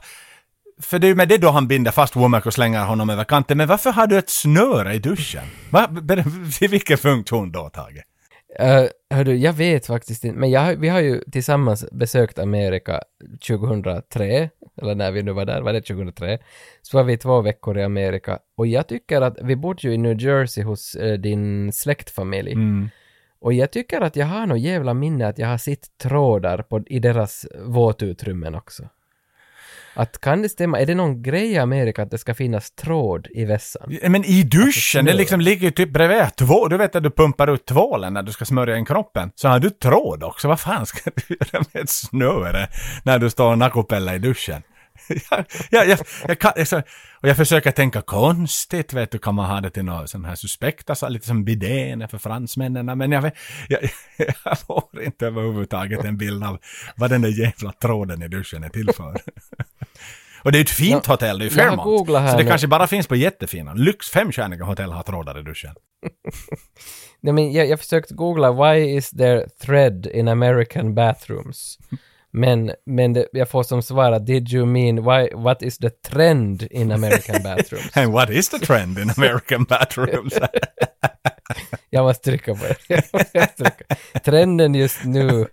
För 0.83 0.99
det 0.99 1.07
är 1.07 1.09
ju 1.09 1.15
med 1.15 1.29
det 1.29 1.39
då 1.39 1.51
han 1.51 1.69
binder 1.69 1.91
fast 1.91 2.17
Womack 2.17 2.47
och 2.47 2.55
slänger 2.55 2.85
honom 2.85 3.11
över 3.11 3.25
kanten. 3.25 3.59
Men 3.59 3.69
varför 3.69 3.91
har 3.91 4.07
du 4.07 4.19
ett 4.19 4.31
snöre 4.31 4.95
i 4.95 4.99
duschen? 4.99 5.45
Va? 5.71 5.91
Till 6.59 6.69
vilken 6.69 6.99
funktion 6.99 7.53
då, 7.53 7.69
Tage? 7.71 8.03
Uh, 8.61 8.89
hördu, 9.17 9.35
jag 9.37 9.53
vet 9.53 9.87
faktiskt 9.87 10.25
inte, 10.25 10.39
men 10.39 10.51
jag, 10.51 10.77
vi 10.77 10.89
har 10.89 11.01
ju 11.01 11.21
tillsammans 11.33 11.85
besökt 11.93 12.39
Amerika 12.39 13.03
2003, 13.49 14.51
eller 14.83 14.95
när 14.95 15.11
vi 15.11 15.23
nu 15.23 15.33
var 15.33 15.45
där, 15.45 15.61
var 15.61 15.73
det 15.73 15.81
2003? 15.81 16.39
Så 16.83 16.97
var 16.97 17.05
vi 17.05 17.17
två 17.19 17.41
veckor 17.41 17.79
i 17.79 17.83
Amerika 17.83 18.39
och 18.57 18.67
jag 18.67 18.89
tycker 18.89 19.21
att 19.21 19.37
vi 19.43 19.57
bodde 19.57 19.89
ju 19.89 19.95
i 19.95 19.99
New 19.99 20.21
Jersey 20.23 20.65
hos 20.65 20.95
eh, 20.95 21.19
din 21.19 21.73
släktfamilj. 21.73 22.55
Och 23.41 23.53
jag 23.53 23.71
tycker 23.71 24.01
att 24.01 24.17
jag 24.17 24.27
har 24.27 24.47
nog 24.47 24.59
jävla 24.59 24.95
minne 24.95 25.27
att 25.27 25.39
jag 25.39 25.49
har 25.49 25.59
sett 25.59 25.99
trådar 26.03 26.63
på, 26.63 26.83
i 26.87 26.99
deras 26.99 27.47
våtutrymmen 27.65 28.55
också. 28.55 28.89
Att 29.95 30.21
kan 30.21 30.43
det 30.43 30.49
stämma? 30.49 30.81
Är 30.81 30.87
det 30.87 30.95
någon 30.95 31.23
grej 31.23 31.53
i 31.53 31.59
Amerika 31.59 32.03
att 32.03 32.11
det 32.11 32.19
ska 32.19 32.35
finnas 32.35 32.71
tråd 32.71 33.29
i 33.31 33.45
vässan? 33.45 33.99
Men 34.03 34.25
i 34.25 34.43
duschen, 34.43 35.05
det 35.05 35.11
snö. 35.11 35.19
liksom 35.19 35.41
ligger 35.41 35.65
ju 35.65 35.71
typ 35.71 35.93
bredvid 35.93 36.37
två. 36.37 36.69
Du 36.69 36.77
vet 36.77 36.97
att 36.97 37.03
du 37.03 37.11
pumpar 37.11 37.49
ut 37.49 37.67
tvålen 37.67 38.15
när 38.15 38.23
du 38.23 38.33
ska 38.33 38.45
smörja 38.45 38.77
in 38.77 38.85
kroppen. 38.85 39.31
Så 39.35 39.49
har 39.49 39.59
du 39.59 39.71
tråd 39.71 40.25
också. 40.25 40.49
Vad 40.49 40.61
fan 40.61 40.87
ska 40.87 41.11
du 41.15 41.37
göra 41.53 41.65
med 41.73 41.83
ett 41.83 41.91
snöre 41.91 42.69
när 43.05 43.19
du 43.19 43.31
står 43.31 43.51
och 43.51 43.59
nackopellar 43.59 44.15
i 44.15 44.19
duschen? 44.19 44.63
jag, 45.31 45.45
jag, 45.71 45.89
jag, 45.89 45.99
jag 46.29 46.39
kan, 46.39 46.53
jag, 46.57 46.69
så- 46.69 46.83
och 47.21 47.29
jag 47.29 47.37
försöker 47.37 47.71
tänka 47.71 48.03
konstigt, 48.03 48.93
vet 48.93 49.11
du, 49.11 49.19
kan 49.19 49.35
man 49.35 49.51
ha 49.51 49.61
det 49.61 49.71
till 49.71 49.85
något 49.85 50.11
sån 50.11 50.25
här 50.25 50.35
suspekt, 50.35 50.91
alltså 50.91 51.09
lite 51.09 51.27
som 51.27 51.45
bidén 51.45 52.09
för 52.09 52.19
fransmännen, 52.19 52.99
men 52.99 53.13
jag, 53.13 53.23
vet, 53.23 53.35
jag, 53.69 53.81
jag 54.45 54.59
får 54.61 55.03
inte 55.03 55.27
överhuvudtaget 55.27 56.05
en 56.05 56.17
bild 56.17 56.45
av 56.45 56.59
vad 56.97 57.11
den 57.11 57.23
där 57.23 57.41
jävla 57.41 57.73
tråden 57.73 58.23
i 58.23 58.29
duschen 58.29 58.65
är 58.65 58.69
till 58.69 58.91
för. 58.97 59.15
Och 60.43 60.53
det 60.53 60.59
är 60.59 60.63
ett 60.63 60.71
fint 60.71 61.03
Ja, 61.07 61.13
hotell, 61.13 61.39
det 61.39 61.45
är 61.45 61.47
ju 61.47 61.51
Fairmont. 61.51 62.07
Så 62.09 62.37
det 62.37 62.43
nu. 62.45 62.49
kanske 62.49 62.67
bara 62.69 62.87
finns 62.87 63.07
på 63.07 63.17
jättefina, 63.17 63.75
lyx 63.75 64.11
femstjärniga 64.11 64.65
hotell 64.65 64.93
har 64.93 65.03
trådar 65.03 65.41
i 65.41 65.43
duschen. 65.43 65.75
Nej, 67.21 67.33
men 67.33 67.53
jag, 67.53 67.67
jag 67.69 67.81
försökte 67.81 68.15
googla 68.15 68.53
“Why 68.53 68.97
is 68.97 69.11
there 69.11 69.49
thread 69.63 70.07
in 70.07 70.29
American 70.29 70.95
bathrooms?” 70.95 71.79
Men, 72.31 72.73
men 72.87 73.13
det, 73.13 73.27
jag 73.33 73.49
får 73.49 73.63
som 73.63 73.83
svar 73.83 74.13
att 74.13 74.27
“Did 74.27 74.53
you 74.53 74.67
mean 74.67 74.97
why, 74.97 75.35
what 75.35 75.63
is 75.63 75.79
the 75.79 75.91
trend 75.91 76.63
in 76.71 76.93
American 76.93 77.43
bathrooms?” 77.45 77.97
And 77.97 78.13
what 78.13 78.31
is 78.31 78.49
the 78.49 78.59
trend 78.59 78.99
in 78.99 79.11
American 79.17 79.65
bathrooms? 79.65 80.35
Jag 81.91 82.05
måste 82.05 82.25
trycka 82.25 82.55
på 82.55 82.65
det. 82.65 83.03
Trycka. 83.57 83.97
Trenden 84.25 84.75
just 84.75 85.05
nu 85.05 85.47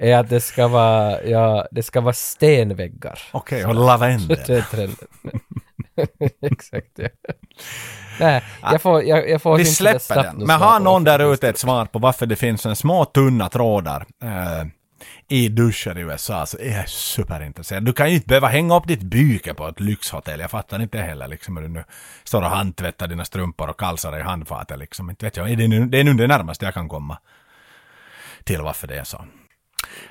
är 0.00 0.16
att 0.16 0.28
det 0.28 0.40
ska 0.40 0.68
vara, 0.68 1.22
ja, 1.22 1.68
det 1.70 1.82
ska 1.82 2.00
vara 2.00 2.14
stenväggar. 2.14 3.18
Okej, 3.32 3.66
och 3.66 3.74
lavendel. 3.74 4.38
Det 4.46 4.56
är 4.56 4.62
trenden. 4.62 5.08
Exakt, 6.40 6.90
ja. 6.94 7.08
Nej, 8.20 8.42
jag 8.62 8.82
får, 8.82 9.02
jag, 9.02 9.30
jag 9.30 9.42
får 9.42 9.56
Vi 9.56 9.64
släpper 9.64 10.22
den. 10.22 10.36
Men 10.36 10.60
har 10.60 10.80
någon 10.80 11.04
där 11.04 11.32
ute 11.32 11.48
ett 11.48 11.58
svar 11.58 11.84
på 11.84 11.98
varför 11.98 12.26
det 12.26 12.36
finns 12.36 12.62
såna 12.62 12.74
små 12.74 13.04
tunna 13.04 13.48
trådar 13.48 14.06
eh, 14.22 14.64
i 15.32 15.48
duschar 15.48 15.98
i 15.98 16.00
USA 16.00 16.46
så 16.46 16.58
är 16.58 16.76
jag 16.76 16.88
superintresserad. 16.88 17.84
Du 17.84 17.92
kan 17.92 18.08
ju 18.08 18.14
inte 18.14 18.26
behöva 18.26 18.48
hänga 18.48 18.76
upp 18.76 18.88
ditt 18.88 19.02
byke 19.02 19.54
på 19.54 19.68
ett 19.68 19.80
lyxhotell. 19.80 20.40
Jag 20.40 20.50
fattar 20.50 20.82
inte 20.82 20.98
heller 20.98 21.28
liksom 21.28 21.56
hur 21.56 21.62
du 21.64 21.68
nu 21.68 21.84
står 22.24 22.42
och 22.42 22.48
handtvättar 22.50 23.06
dina 23.08 23.24
strumpor 23.24 23.68
och 23.70 23.78
kalsar 23.80 24.18
i 24.18 24.22
handfatet 24.22 24.78
liksom. 24.78 25.10
Inte 25.10 25.26
vet 25.26 25.36
jag. 25.36 25.58
Det 25.58 25.64
är 25.64 25.68
nu 25.68 25.86
det, 25.86 26.00
är 26.00 26.04
nu 26.04 26.14
det 26.14 26.26
närmaste 26.26 26.64
jag 26.64 26.74
kan 26.74 26.88
komma 26.88 27.18
till 28.44 28.60
varför 28.60 28.88
det 28.88 28.98
är 28.98 29.04
så. 29.04 29.24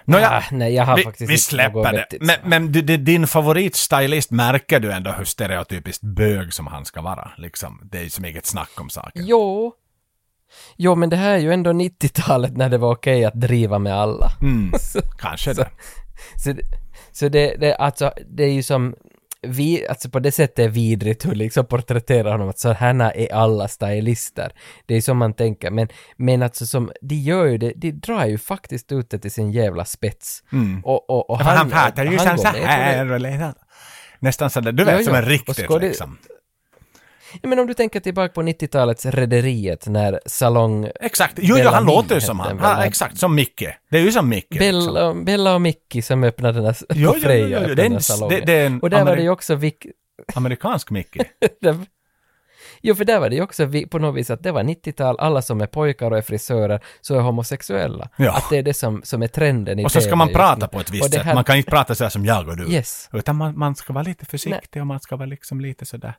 Nåja, 0.06 0.30
Ah, 0.30 0.44
nej, 0.52 0.74
jag 0.74 0.86
har 0.86 0.98
vi, 0.98 1.04
faktiskt 1.04 1.32
vi 1.32 1.38
släpper 1.38 1.74
något 1.80 1.92
det. 1.92 1.98
vettigt 1.98 2.22
Men, 2.22 2.36
men 2.44 2.72
du, 2.72 2.82
du, 2.82 2.98
din 2.98 3.28
favoritstylist 3.28 4.32
märker 4.32 4.80
du 4.80 4.92
ändå 4.92 5.12
hur 5.12 5.26
stereotypiskt 5.26 6.04
bög 6.04 6.54
som 6.54 6.68
han 6.68 6.86
ska 6.86 7.02
vara. 7.02 7.32
Liksom. 7.38 7.82
Det 7.84 7.98
är 8.00 8.04
ju 8.04 8.10
som 8.10 8.26
inget 8.26 8.46
snack 8.46 8.82
om 8.82 8.90
saken. 8.90 9.26
Jo. 9.26 9.74
Jo, 10.78 10.96
men 10.96 11.10
det 11.10 11.16
här 11.16 11.34
är 11.34 11.38
ju 11.38 11.54
ändå 11.54 11.72
90-talet 11.72 12.58
när 12.58 12.70
det 12.70 12.78
var 12.78 12.92
okej 12.96 13.26
att 13.26 13.34
driva 13.42 13.80
med 13.80 13.94
alla. 13.96 14.30
så, 14.80 15.02
Kanske 15.20 15.56
så, 15.56 15.62
det. 15.62 15.70
så, 16.44 16.52
det, 16.54 16.62
så 17.12 17.30
det, 17.30 17.56
det, 17.60 17.76
alltså, 17.76 18.14
det 18.30 18.44
är 18.44 18.52
ju 18.54 18.64
som, 18.64 18.96
vi, 19.48 19.88
alltså 19.88 20.10
på 20.10 20.20
det 20.20 20.32
sättet 20.32 20.60
är 20.60 20.70
vidrigt 20.70 21.26
hur 21.26 21.36
liksom 21.36 21.66
porträtterar 21.66 22.32
honom 22.32 22.50
att 22.50 22.60
så 22.60 22.72
här 22.72 23.18
är 23.18 23.34
alla 23.34 23.68
stylister. 23.68 24.52
Det 24.86 24.96
är 24.96 25.02
som 25.02 25.18
man 25.18 25.34
tänker, 25.34 25.72
men, 25.72 25.88
men 26.18 26.44
alltså 26.44 26.66
som, 26.66 26.92
de 27.02 27.16
gör 27.16 27.46
ju 27.46 27.58
det, 27.58 27.74
de 27.76 27.92
drar 27.92 28.26
ju 28.26 28.38
faktiskt 28.38 28.92
ut 28.92 29.10
det 29.10 29.20
till 29.20 29.32
sin 29.32 29.52
jävla 29.52 29.86
spets. 29.86 30.44
Och, 30.84 31.10
och, 31.10 31.30
och 31.30 31.38
Ja, 31.40 31.44
för 31.46 31.52
han 31.56 31.70
pratar 31.70 32.06
ju 32.06 32.18
han 32.18 32.28
som 32.28 32.38
så 32.38 32.48
här 32.48 33.12
och 33.12 33.54
Nästan 34.20 34.50
sådär, 34.50 34.72
du 34.72 34.84
Ja, 34.84 34.92
vet 34.98 35.06
som 35.06 35.14
ja. 35.14 35.20
en 35.20 35.24
Och 35.26 35.30
riktigt 35.30 35.66
skådis- 35.68 35.82
liksom. 35.88 36.18
Ja, 37.42 37.50
men 37.50 37.60
om 37.60 37.68
du 37.68 37.74
tänker 37.74 38.00
tillbaka 38.00 38.34
på 38.34 38.42
90-talets 38.42 39.06
Rederiet 39.06 39.88
när 39.88 40.20
Salong... 40.26 40.90
Exakt, 41.00 41.34
jo, 41.42 41.56
jo 41.60 41.70
han 41.70 41.86
låter 41.86 42.16
ju 42.16 42.22
som 42.22 42.40
han. 42.40 42.58
Ja, 42.62 42.66
här- 42.68 42.86
exakt, 42.88 43.18
som 43.18 43.36
Micke. 43.36 43.64
Det 43.92 43.98
är 43.98 44.02
ju 44.02 44.12
som 44.12 44.30
Micke. 44.30 44.48
liksom. 44.50 44.70
Bella, 44.94 45.14
Bella 45.14 45.54
och 45.56 45.62
Mickey 45.62 46.02
som 46.02 46.24
öppnade 46.24 46.54
den 46.58 46.66
här, 46.66 46.76
Jo, 46.80 46.96
jo, 46.96 47.10
på 47.12 47.16
jo, 47.18 47.22
Freja, 47.22 47.48
jo, 47.48 47.56
öppnade 47.56 47.76
det 47.76 47.82
är 47.82 47.86
en- 47.86 47.92
den 47.92 47.94
här 47.94 48.00
salongen. 48.00 48.40
det- 48.40 48.46
det 48.46 48.54
är 48.54 48.66
en 48.66 48.80
och 48.80 48.90
där 48.90 49.06
var 49.06 49.16
det 49.16 49.22
ju 49.22 49.30
också 49.30 49.56
Vic... 49.56 49.74
Amerikansk 50.36 50.90
Micke. 50.90 51.18
Jo, 52.84 52.96
för 52.96 53.06
där 53.06 53.20
var 53.20 53.30
det 53.30 53.36
ju 53.36 53.42
också 53.42 53.68
på 53.92 54.00
något 54.00 54.16
vis 54.16 54.30
att 54.30 54.44
det 54.44 54.52
var 54.52 54.64
90-tal, 54.64 55.20
alla 55.20 55.42
som 55.42 55.62
är 55.62 55.68
pojkar 55.68 56.12
och 56.12 56.18
är 56.18 56.22
frisörer 56.22 56.80
så 57.02 57.16
är 57.16 57.20
homosexuella. 57.20 58.10
Ja. 58.18 58.32
Att 58.38 58.50
det 58.50 58.58
är 58.58 58.64
det 58.64 58.74
som, 58.74 59.02
som 59.04 59.22
är 59.24 59.28
trenden 59.28 59.80
i 59.80 59.86
Och 59.86 59.92
så 59.92 60.02
ska 60.02 60.16
man 60.16 60.30
prata 60.30 60.68
på 60.68 60.80
ett 60.80 60.90
visst 60.92 61.12
det 61.12 61.18
sätt. 61.18 61.26
här- 61.26 61.36
Man 61.36 61.44
kan 61.44 61.58
inte 61.58 61.70
prata 61.70 61.96
så 61.96 62.04
här 62.04 62.10
som 62.10 62.26
jag 62.26 62.48
och 62.48 62.58
du. 62.58 62.72
Yes. 62.72 63.10
Utan 63.14 63.36
man, 63.36 63.58
man 63.60 63.76
ska 63.76 63.94
vara 63.94 64.04
lite 64.04 64.26
försiktig 64.26 64.82
och 64.82 64.88
man 64.88 65.00
ska 65.00 65.16
vara 65.16 65.26
liksom 65.26 65.62
lite 65.62 65.86
sådär. 65.86 66.14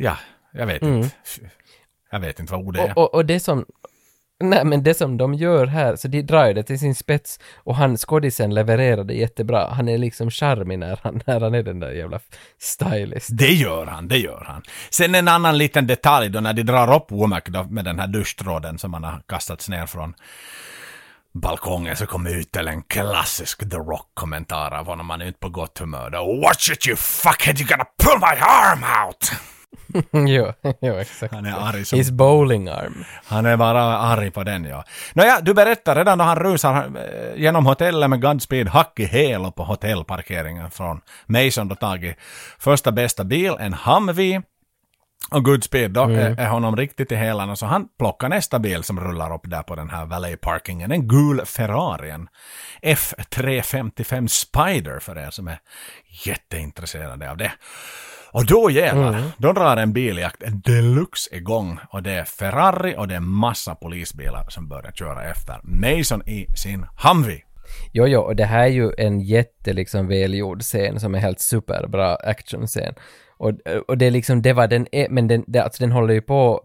Ja, 0.00 0.16
jag 0.52 0.66
vet 0.66 0.82
Mm. 0.82 0.96
inte. 0.96 1.10
Jag 2.10 2.20
vet 2.20 2.40
inte 2.40 2.52
vad 2.52 2.66
ordet 2.66 2.82
är. 2.88 2.98
Och, 2.98 3.04
och, 3.04 3.14
och 3.14 3.26
det 3.26 3.40
som... 3.40 3.64
Nej, 4.40 4.64
men 4.64 4.82
det 4.82 4.94
som 4.94 5.16
de 5.16 5.34
gör 5.34 5.66
här, 5.66 5.96
så 5.96 6.08
de 6.08 6.22
drar 6.22 6.46
ju 6.46 6.52
det 6.52 6.62
till 6.62 6.78
sin 6.78 6.94
spets 6.94 7.40
och 7.56 7.76
han, 7.76 7.96
skådisen 7.96 8.54
levererar 8.54 9.04
det 9.04 9.14
jättebra. 9.14 9.68
Han 9.70 9.88
är 9.88 9.98
liksom 9.98 10.30
charmig 10.30 10.78
när 10.78 11.00
han, 11.02 11.22
när 11.26 11.40
han 11.40 11.54
är 11.54 11.62
den 11.62 11.80
där 11.80 11.90
jävla 11.90 12.20
stylist. 12.58 13.28
Det 13.32 13.52
gör 13.52 13.86
han, 13.86 14.08
det 14.08 14.18
gör 14.18 14.44
han. 14.46 14.62
Sen 14.90 15.14
en 15.14 15.28
annan 15.28 15.58
liten 15.58 15.86
detalj 15.86 16.28
då 16.28 16.40
när 16.40 16.52
de 16.52 16.62
drar 16.62 16.94
upp 16.96 17.10
Womack 17.10 17.48
då 17.48 17.64
med 17.64 17.84
den 17.84 17.98
här 17.98 18.06
duschtråden 18.06 18.78
som 18.78 18.94
han 18.94 19.04
har 19.04 19.22
kastats 19.28 19.68
ner 19.68 19.86
från 19.86 20.14
balkongen 21.34 21.96
så 21.96 22.06
kommer 22.06 22.30
ut 22.40 22.52
till 22.52 22.68
en 22.68 22.82
klassisk 22.82 23.70
The 23.70 23.76
Rock-kommentar 23.76 24.70
av 24.70 24.86
honom. 24.86 25.10
Han 25.10 25.20
är 25.20 25.26
inte 25.26 25.38
på 25.40 25.48
gott 25.48 25.78
humör. 25.78 26.10
Då, 26.10 26.40
Watch 26.42 26.70
it 26.70 26.86
you 26.88 26.96
fuckhead, 26.96 27.54
you 27.58 27.66
gotta 27.68 27.86
pull 28.02 28.18
my 28.20 28.40
arm 28.40 29.06
out! 29.06 29.32
jo, 30.12 30.52
jo, 30.80 30.94
exakt. 30.94 31.34
Han 31.34 31.46
är 31.46 31.68
arg 31.68 31.84
som... 31.84 31.98
His 31.98 32.10
bowling 32.10 32.68
arm. 32.68 33.04
Han 33.24 33.46
är 33.46 33.56
bara 33.56 33.82
arg 33.98 34.30
på 34.30 34.44
den 34.44 34.64
ja. 34.64 34.84
Nåja, 35.14 35.40
du 35.40 35.54
berättar 35.54 35.96
redan 35.96 36.18
då 36.18 36.24
han 36.24 36.38
rusar 36.38 36.76
eh, 36.76 37.40
genom 37.40 37.66
hotellet 37.66 38.10
med 38.10 38.22
Godspeed 38.22 38.68
hack 38.68 39.00
i 39.00 39.04
häl 39.04 39.52
på 39.56 39.64
hotellparkeringen 39.64 40.70
från 40.70 41.00
Mason 41.26 41.68
då 41.68 41.74
tagit 41.74 42.16
första 42.58 42.92
bästa 42.92 43.24
bil, 43.24 43.56
en 43.58 43.74
Humvee. 43.74 44.42
Och 45.30 45.44
Goodspeed 45.44 45.90
då 45.90 46.02
är, 46.02 46.40
är 46.40 46.46
honom 46.46 46.76
riktigt 46.76 47.12
i 47.12 47.14
hälarna 47.14 47.56
så 47.56 47.66
han 47.66 47.88
plockar 47.98 48.28
nästa 48.28 48.58
bil 48.58 48.82
som 48.82 49.00
rullar 49.00 49.34
upp 49.34 49.40
där 49.44 49.62
på 49.62 49.74
den 49.74 49.90
här 49.90 50.06
valet-parkingen. 50.06 50.92
En 50.92 51.08
gul 51.08 51.40
Ferrari, 51.44 52.10
en 52.10 52.28
F355 52.82 54.26
Spider 54.26 54.98
för 54.98 55.18
er 55.18 55.30
som 55.30 55.48
är 55.48 55.58
jätteintresserade 56.24 57.30
av 57.30 57.36
det. 57.36 57.52
Och 58.32 58.46
då 58.46 58.70
jävlar, 58.70 59.22
då 59.38 59.52
drar 59.52 59.76
en 59.76 59.92
biljakt 59.92 60.42
deluxe 60.64 61.36
igång 61.36 61.78
och 61.90 62.02
det 62.02 62.10
är 62.12 62.24
Ferrari 62.24 62.94
och 62.98 63.08
det 63.08 63.14
är 63.14 63.20
massa 63.20 63.74
polisbilar 63.74 64.46
som 64.48 64.68
börjar 64.68 64.92
köra 64.92 65.24
efter 65.30 65.60
Mason 65.62 66.28
i 66.28 66.46
sin 66.56 66.86
Humvee. 67.02 67.42
Jo, 67.92 68.06
jo, 68.06 68.20
och 68.20 68.36
det 68.36 68.44
här 68.44 68.62
är 68.62 68.66
ju 68.66 68.92
en 68.98 69.20
jätte 69.20 69.72
liksom 69.72 70.08
välgjord 70.08 70.62
scen 70.62 71.00
som 71.00 71.14
är 71.14 71.18
helt 71.18 71.40
superbra 71.40 72.14
actionscen. 72.16 72.94
Och, 73.38 73.52
och 73.88 73.98
det 73.98 74.06
är 74.06 74.10
liksom, 74.10 74.42
det 74.42 74.52
var 74.52 74.66
den, 74.66 74.86
e- 74.92 75.06
men 75.10 75.28
den, 75.28 75.44
det, 75.46 75.58
alltså 75.58 75.82
den 75.82 75.92
håller 75.92 76.14
ju 76.14 76.20
på 76.22 76.60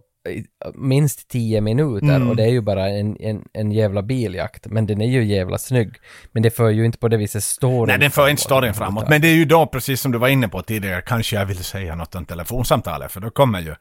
minst 0.74 1.28
tio 1.30 1.62
minuter 1.62 2.16
Mm. 2.16 2.30
och 2.30 2.36
det 2.36 2.44
är 2.44 2.48
ju 2.50 2.62
bara 2.62 2.90
en, 2.90 3.18
en, 3.20 3.44
en 3.54 3.72
jävla 3.72 4.02
biljakt. 4.02 4.66
Men 4.68 4.86
den 4.86 5.02
är 5.02 5.06
ju 5.08 5.24
jävla 5.24 5.58
snygg. 5.58 5.96
Men 6.32 6.44
det 6.44 6.52
för 6.52 6.70
ju 6.70 6.86
inte 6.86 6.98
på 6.98 7.08
det 7.08 7.18
viset 7.18 7.44
storyn 7.44 7.88
Nej, 7.88 8.00
den 8.00 8.12
för 8.12 8.30
inte 8.30 8.42
storyn 8.42 8.74
framåt. 8.74 8.94
framåt. 9.02 9.10
Men 9.10 9.22
det 9.22 9.28
är 9.28 9.36
ju 9.36 9.46
då, 9.46 9.66
precis 9.66 10.02
som 10.02 10.12
du 10.12 10.18
var 10.18 10.28
inne 10.28 10.48
på 10.48 10.62
tidigare, 10.62 11.02
kanske 11.02 11.36
jag 11.36 11.46
vill 11.46 11.64
säga 11.64 11.96
något 11.96 12.16
om 12.16 12.26
telefonsamtalet. 12.26 13.12
För 13.12 13.22
då 13.22 13.30
kommer 13.30 13.60
ju, 13.62 13.76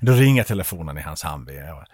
då 0.00 0.12
ringer 0.12 0.42
telefonen 0.42 0.98
i 0.98 1.00
hans 1.00 1.22
och 1.72 1.84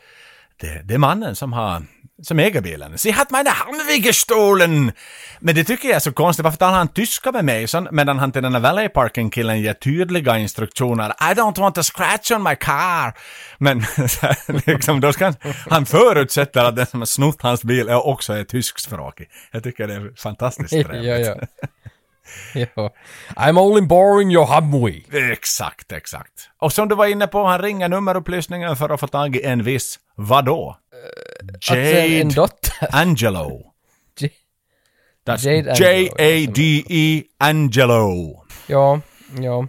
Det, 0.60 0.82
det 0.84 0.94
är 0.94 0.98
mannen 0.98 1.36
som 1.36 1.52
har, 1.52 1.82
som 2.22 2.38
äger 2.38 2.60
bilen. 2.60 2.98
Sie 2.98 3.12
hat 3.12 3.30
meine 3.30 3.50
Humvee 3.50 4.02
gestohlen! 4.02 4.92
Men 5.40 5.54
det 5.54 5.64
tycker 5.64 5.88
jag 5.88 5.96
är 5.96 6.00
så 6.00 6.12
konstigt. 6.12 6.44
Varför 6.44 6.58
talar 6.58 6.78
han 6.78 6.88
tyska 6.88 7.32
med 7.32 7.44
Mason 7.44 7.88
medan 7.90 8.18
han 8.18 8.32
till 8.32 8.42
den 8.42 8.54
här 8.54 8.60
valet 8.60 8.92
parking 8.92 9.30
killen 9.30 9.60
ger 9.60 9.74
tydliga 9.74 10.38
instruktioner. 10.38 11.10
I 11.10 11.34
don't 11.34 11.60
want 11.60 11.78
a 11.78 11.82
scratch 11.82 12.30
on 12.30 12.42
my 12.42 12.56
car! 12.56 13.12
Men 13.58 13.82
liksom, 14.66 15.00
då 15.00 15.12
ska 15.12 15.24
han, 15.24 15.36
han 15.70 15.86
förutsätter 15.86 16.64
att 16.64 16.76
den 16.76 16.86
som 16.86 17.00
har 17.00 17.06
snott 17.06 17.42
hans 17.42 17.64
bil 17.64 17.88
är 17.88 18.06
också 18.06 18.32
är 18.32 18.44
tyskspråkig. 18.44 19.28
Jag 19.52 19.62
tycker 19.62 19.88
det 19.88 19.94
är 19.94 20.12
fantastiskt 20.16 20.70
trevligt. 20.70 21.04
ja, 21.04 21.16
ja. 21.18 21.34
ja. 22.74 22.94
I'm 23.36 23.58
only 23.58 23.82
borrowing 23.82 24.32
your 24.32 24.46
Humvee. 24.46 25.32
Exakt, 25.32 25.92
exakt. 25.92 26.50
Och 26.58 26.72
som 26.72 26.88
du 26.88 26.94
var 26.94 27.06
inne 27.06 27.26
på, 27.26 27.44
han 27.44 27.62
ringer 27.62 27.88
nummerupplysningen 27.88 28.76
för 28.76 28.88
att 28.88 29.00
få 29.00 29.06
tag 29.06 29.36
i 29.36 29.42
en 29.42 29.62
viss, 29.62 29.98
vadå? 30.14 30.76
En, 31.70 32.20
en 32.20 32.28
dotter. 32.28 32.88
Angelo. 32.90 33.74
J- 34.16 34.30
That's 35.24 35.42
Jade 35.44 35.74
J-A-D-E 35.74 37.24
Angelo. 37.38 38.44
Ja, 38.68 39.00
ja. 39.40 39.68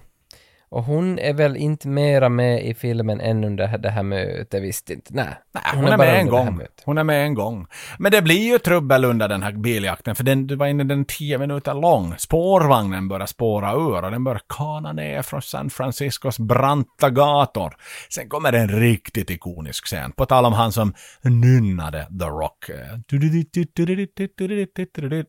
Och 0.75 0.83
hon 0.83 1.19
är 1.19 1.33
väl 1.33 1.57
inte 1.57 1.87
mera 1.87 2.29
med 2.29 2.65
i 2.65 2.73
filmen 2.73 3.21
än 3.21 3.43
under 3.43 3.77
det 3.77 3.89
här 3.89 4.03
mötet, 4.03 4.63
visst 4.63 4.89
inte. 4.89 5.13
Nej, 5.13 5.25
Nej, 5.53 5.63
hon, 5.75 5.87
är, 5.87 5.97
med 5.97 6.19
en 6.19 6.25
det 6.25 6.31
gång. 6.31 6.61
Hon 6.85 6.97
är 6.97 7.03
med 7.03 7.25
en 7.25 7.33
gång. 7.33 7.67
Men 7.99 8.11
det 8.11 8.21
blir 8.21 8.51
ju 8.51 8.59
trubbel 8.59 9.05
under 9.05 9.27
den 9.27 9.43
här 9.43 9.51
biljakten, 9.51 10.15
för 10.15 10.23
den, 10.23 10.47
du 10.47 10.55
var 10.55 10.67
inne 10.67 10.83
den 10.83 11.05
tio 11.05 11.37
minuter 11.37 11.73
lång. 11.73 12.15
Spårvagnen 12.17 13.07
börjar 13.07 13.25
spåra 13.25 13.73
ur 13.73 14.03
och 14.03 14.11
den 14.11 14.23
börjar 14.23 14.41
kana 14.47 14.93
ner 14.93 15.21
från 15.21 15.41
San 15.41 15.69
Franciscos 15.69 16.39
branta 16.39 17.09
gator. 17.09 17.75
Sen 18.09 18.29
kommer 18.29 18.53
en 18.53 18.69
riktigt 18.69 19.29
ikonisk 19.29 19.85
scen, 19.85 20.11
på 20.11 20.25
tal 20.25 20.45
om 20.45 20.53
han 20.53 20.71
som 20.71 20.93
nynnade 21.21 22.07
The 22.19 22.25
Rock. 22.25 22.69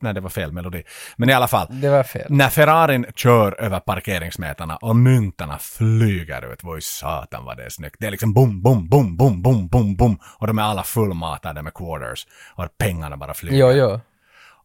Nej, 0.00 0.14
det 0.14 0.20
var 0.20 0.30
fel 0.30 0.52
melodi. 0.52 0.82
Men 1.16 1.30
i 1.30 1.32
alla 1.32 1.48
fall. 1.48 1.66
Det 1.70 1.88
var 1.88 2.02
fel. 2.02 2.26
När 2.28 2.48
Ferrarin 2.48 3.06
kör 3.14 3.60
över 3.60 3.80
parkeringsmetarna 3.80 4.76
och 4.76 4.96
myntarna 5.36 5.58
flyger 5.58 6.52
ut, 6.52 6.64
vad 6.64 6.78
i 6.78 6.80
satan 6.80 7.44
vad 7.44 7.56
det 7.56 7.64
är 7.64 7.70
snyggt. 7.70 7.96
Det 7.98 8.06
är 8.06 8.10
liksom 8.10 8.32
bom, 8.32 8.62
bom, 8.62 8.88
bom, 8.88 9.16
bom, 9.16 9.42
bom, 9.42 9.68
bom, 9.68 9.96
bom. 9.96 10.18
Och 10.38 10.46
de 10.46 10.58
är 10.58 10.62
alla 10.62 10.82
fullmatade 10.82 11.62
med 11.62 11.74
quarters. 11.74 12.26
Och 12.54 12.78
pengarna 12.78 13.16
bara 13.16 13.34
flyger. 13.34 13.58
Jo, 13.58 13.70
jo. 13.70 14.00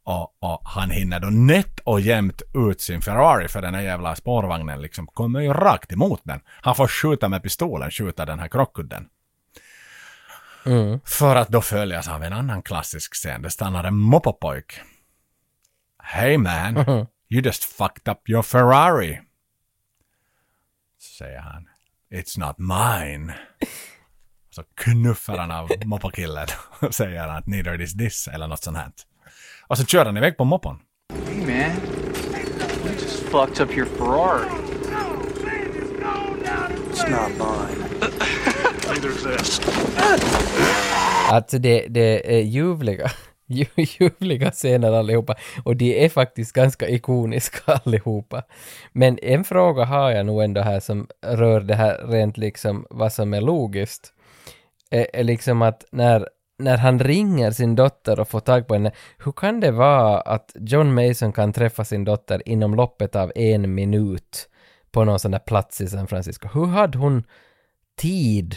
Och, 0.03 0.35
och 0.39 0.61
han 0.63 0.89
hinner 0.89 1.19
då 1.19 1.27
nätt 1.27 1.79
och 1.79 2.01
jämnt 2.01 2.41
ut 2.53 2.81
sin 2.81 3.01
Ferrari 3.01 3.47
för 3.47 3.61
den 3.61 3.75
här 3.75 3.81
jävla 3.81 4.15
spårvagnen 4.15 4.81
liksom 4.81 5.07
kommer 5.07 5.39
ju 5.39 5.53
rakt 5.53 5.91
emot 5.91 6.21
den. 6.23 6.39
Han 6.61 6.75
får 6.75 6.87
skjuta 6.87 7.29
med 7.29 7.43
pistolen, 7.43 7.91
skjuta 7.91 8.25
den 8.25 8.39
här 8.39 8.47
krockkudden. 8.47 9.07
Mm. 10.65 10.99
För 11.05 11.35
att 11.35 11.47
då 11.47 11.61
följas 11.61 12.07
av 12.07 12.23
en 12.23 12.33
annan 12.33 12.61
klassisk 12.61 13.13
scen. 13.13 13.41
Det 13.41 13.49
stannar 13.49 13.83
en 13.83 13.97
moppopojk. 13.97 14.79
Hey 16.03 16.37
man, 16.37 16.77
you 17.29 17.41
just 17.41 17.63
fucked 17.63 18.07
up 18.11 18.29
your 18.29 18.43
Ferrari. 18.43 19.19
Säger 21.01 21.39
han. 21.39 21.67
It's 22.13 22.39
not 22.39 22.55
mine. 22.57 23.33
Så 24.55 24.63
knuffar 24.75 25.37
han 25.37 25.51
av 25.51 25.69
moppokillen 25.85 26.47
och 26.79 26.95
säger 26.95 27.27
att 27.27 27.47
neither 27.47 27.81
is 27.81 27.97
this 27.97 28.27
eller 28.27 28.47
något 28.47 28.63
sånt 28.63 28.77
här. 28.77 28.91
Och 29.67 29.77
så 29.77 29.85
kör 29.85 30.05
han 30.05 30.17
iväg 30.17 30.37
på 30.37 30.45
moppon. 30.45 30.79
Hey, 31.27 31.37
man. 31.37 31.77
You 32.85 32.93
just 32.93 33.19
fucked 33.23 33.61
up 33.61 33.77
your 33.77 33.85
Ferrari. 33.85 34.49
It's 36.91 37.09
not 37.09 37.29
mine. 37.37 37.85
Neither 38.93 39.09
is 39.09 39.23
this. 39.23 39.61
Alltså 41.31 41.59
det, 41.59 41.87
det 41.89 42.37
är 42.37 42.41
ljuvliga, 42.41 43.05
lju- 43.07 43.11
ljuvliga 43.77 44.51
scener 44.51 44.91
allihopa 44.91 45.35
och 45.63 45.75
de 45.75 46.05
är 46.05 46.09
faktiskt 46.09 46.53
ganska 46.53 46.89
ikoniska 46.89 47.73
allihopa. 47.85 48.43
Men 48.91 49.19
en 49.21 49.43
fråga 49.43 49.85
har 49.85 50.11
jag 50.11 50.25
nog 50.25 50.43
ändå 50.43 50.61
här 50.61 50.79
som 50.79 51.07
rör 51.21 51.61
det 51.61 51.75
här 51.75 52.07
rent 52.07 52.37
liksom 52.37 52.85
vad 52.89 53.13
som 53.13 53.33
är 53.33 53.41
logiskt. 53.41 54.13
Är, 54.89 55.07
är 55.13 55.23
liksom 55.23 55.61
att 55.61 55.85
när, 55.91 56.27
när 56.57 56.77
han 56.77 56.99
ringer 56.99 57.51
sin 57.51 57.75
dotter 57.75 58.19
och 58.19 58.27
får 58.27 58.39
tag 58.39 58.67
på 58.67 58.73
henne, 58.73 58.91
hur 59.17 59.31
kan 59.31 59.59
det 59.59 59.71
vara 59.71 60.21
att 60.21 60.51
John 60.55 60.93
Mason 60.93 61.33
kan 61.33 61.53
träffa 61.53 61.85
sin 61.85 62.03
dotter 62.03 62.41
inom 62.45 62.75
loppet 62.75 63.15
av 63.15 63.31
en 63.35 63.73
minut 63.73 64.49
på 64.91 65.03
någon 65.03 65.19
sån 65.19 65.31
där 65.31 65.39
plats 65.39 65.81
i 65.81 65.87
San 65.87 66.07
Francisco? 66.07 66.49
Hur 66.53 66.65
hade 66.65 66.97
hon 66.97 67.23
tid 67.95 68.55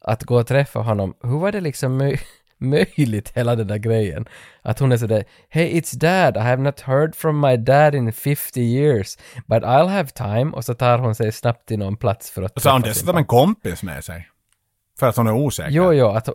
att 0.00 0.24
gå 0.24 0.36
och 0.36 0.46
träffa 0.46 0.80
honom, 0.80 1.14
hur 1.22 1.38
var 1.38 1.52
det 1.52 1.60
liksom 1.60 1.96
möjligt? 1.96 2.20
möjligt 2.58 3.32
hela 3.34 3.56
den 3.56 3.66
där 3.66 3.78
grejen? 3.78 4.28
Att 4.62 4.78
hon 4.78 4.92
är 4.92 4.96
sådär 4.96 5.24
Hey 5.48 5.80
it's 5.80 5.96
dad, 5.96 6.36
I 6.36 6.40
have 6.40 6.62
not 6.62 6.80
heard 6.80 7.14
from 7.14 7.40
my 7.40 7.56
dad 7.56 7.94
in 7.94 8.12
50 8.12 8.60
years, 8.60 9.18
but 9.46 9.62
I'll 9.62 9.88
have 9.88 10.08
time 10.08 10.50
och 10.52 10.64
så 10.64 10.74
tar 10.74 10.98
hon 10.98 11.14
sig 11.14 11.32
snabbt 11.32 11.68
till 11.68 11.78
någon 11.78 11.96
plats 11.96 12.30
för 12.30 12.42
att 12.42 12.62
så 12.62 12.68
har 12.68 12.74
hon 12.74 12.82
dessutom 12.82 13.16
en 13.16 13.24
kompis 13.24 13.82
med 13.82 14.04
sig. 14.04 14.28
För 14.98 15.08
att 15.08 15.16
hon 15.16 15.26
är 15.26 15.34
osäker. 15.34 15.70
Jo, 15.70 15.92
jo, 15.92 16.06
att 16.06 16.28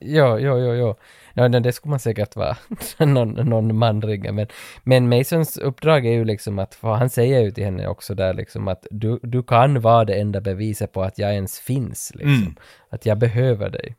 Jo, 0.00 0.38
jo, 0.38 0.58
jo, 0.58 0.74
jo. 0.74 0.94
Ja, 1.34 1.48
det 1.48 1.60
det 1.60 1.72
skulle 1.72 1.90
man 1.90 2.00
säkert 2.00 2.36
vara. 2.36 2.56
någon, 2.98 3.32
någon 3.32 3.78
man 3.78 4.02
ringer. 4.02 4.32
Men, 4.32 4.46
men 4.82 5.08
Masons 5.08 5.56
uppdrag 5.56 6.06
är 6.06 6.12
ju 6.12 6.24
liksom 6.24 6.58
att, 6.58 6.74
för 6.74 6.94
han 6.94 7.10
säger 7.10 7.40
ju 7.40 7.50
till 7.50 7.64
henne 7.64 7.88
också 7.88 8.14
där 8.14 8.34
liksom 8.34 8.68
att 8.68 8.86
du, 8.90 9.20
du 9.22 9.42
kan 9.42 9.80
vara 9.80 10.04
det 10.04 10.14
enda 10.14 10.40
beviset 10.40 10.92
på 10.92 11.02
att 11.02 11.18
jag 11.18 11.34
ens 11.34 11.60
finns. 11.60 12.12
Liksom. 12.14 12.34
Mm. 12.34 12.56
Att 12.90 13.06
jag 13.06 13.18
behöver 13.18 13.70
dig. 13.70 13.96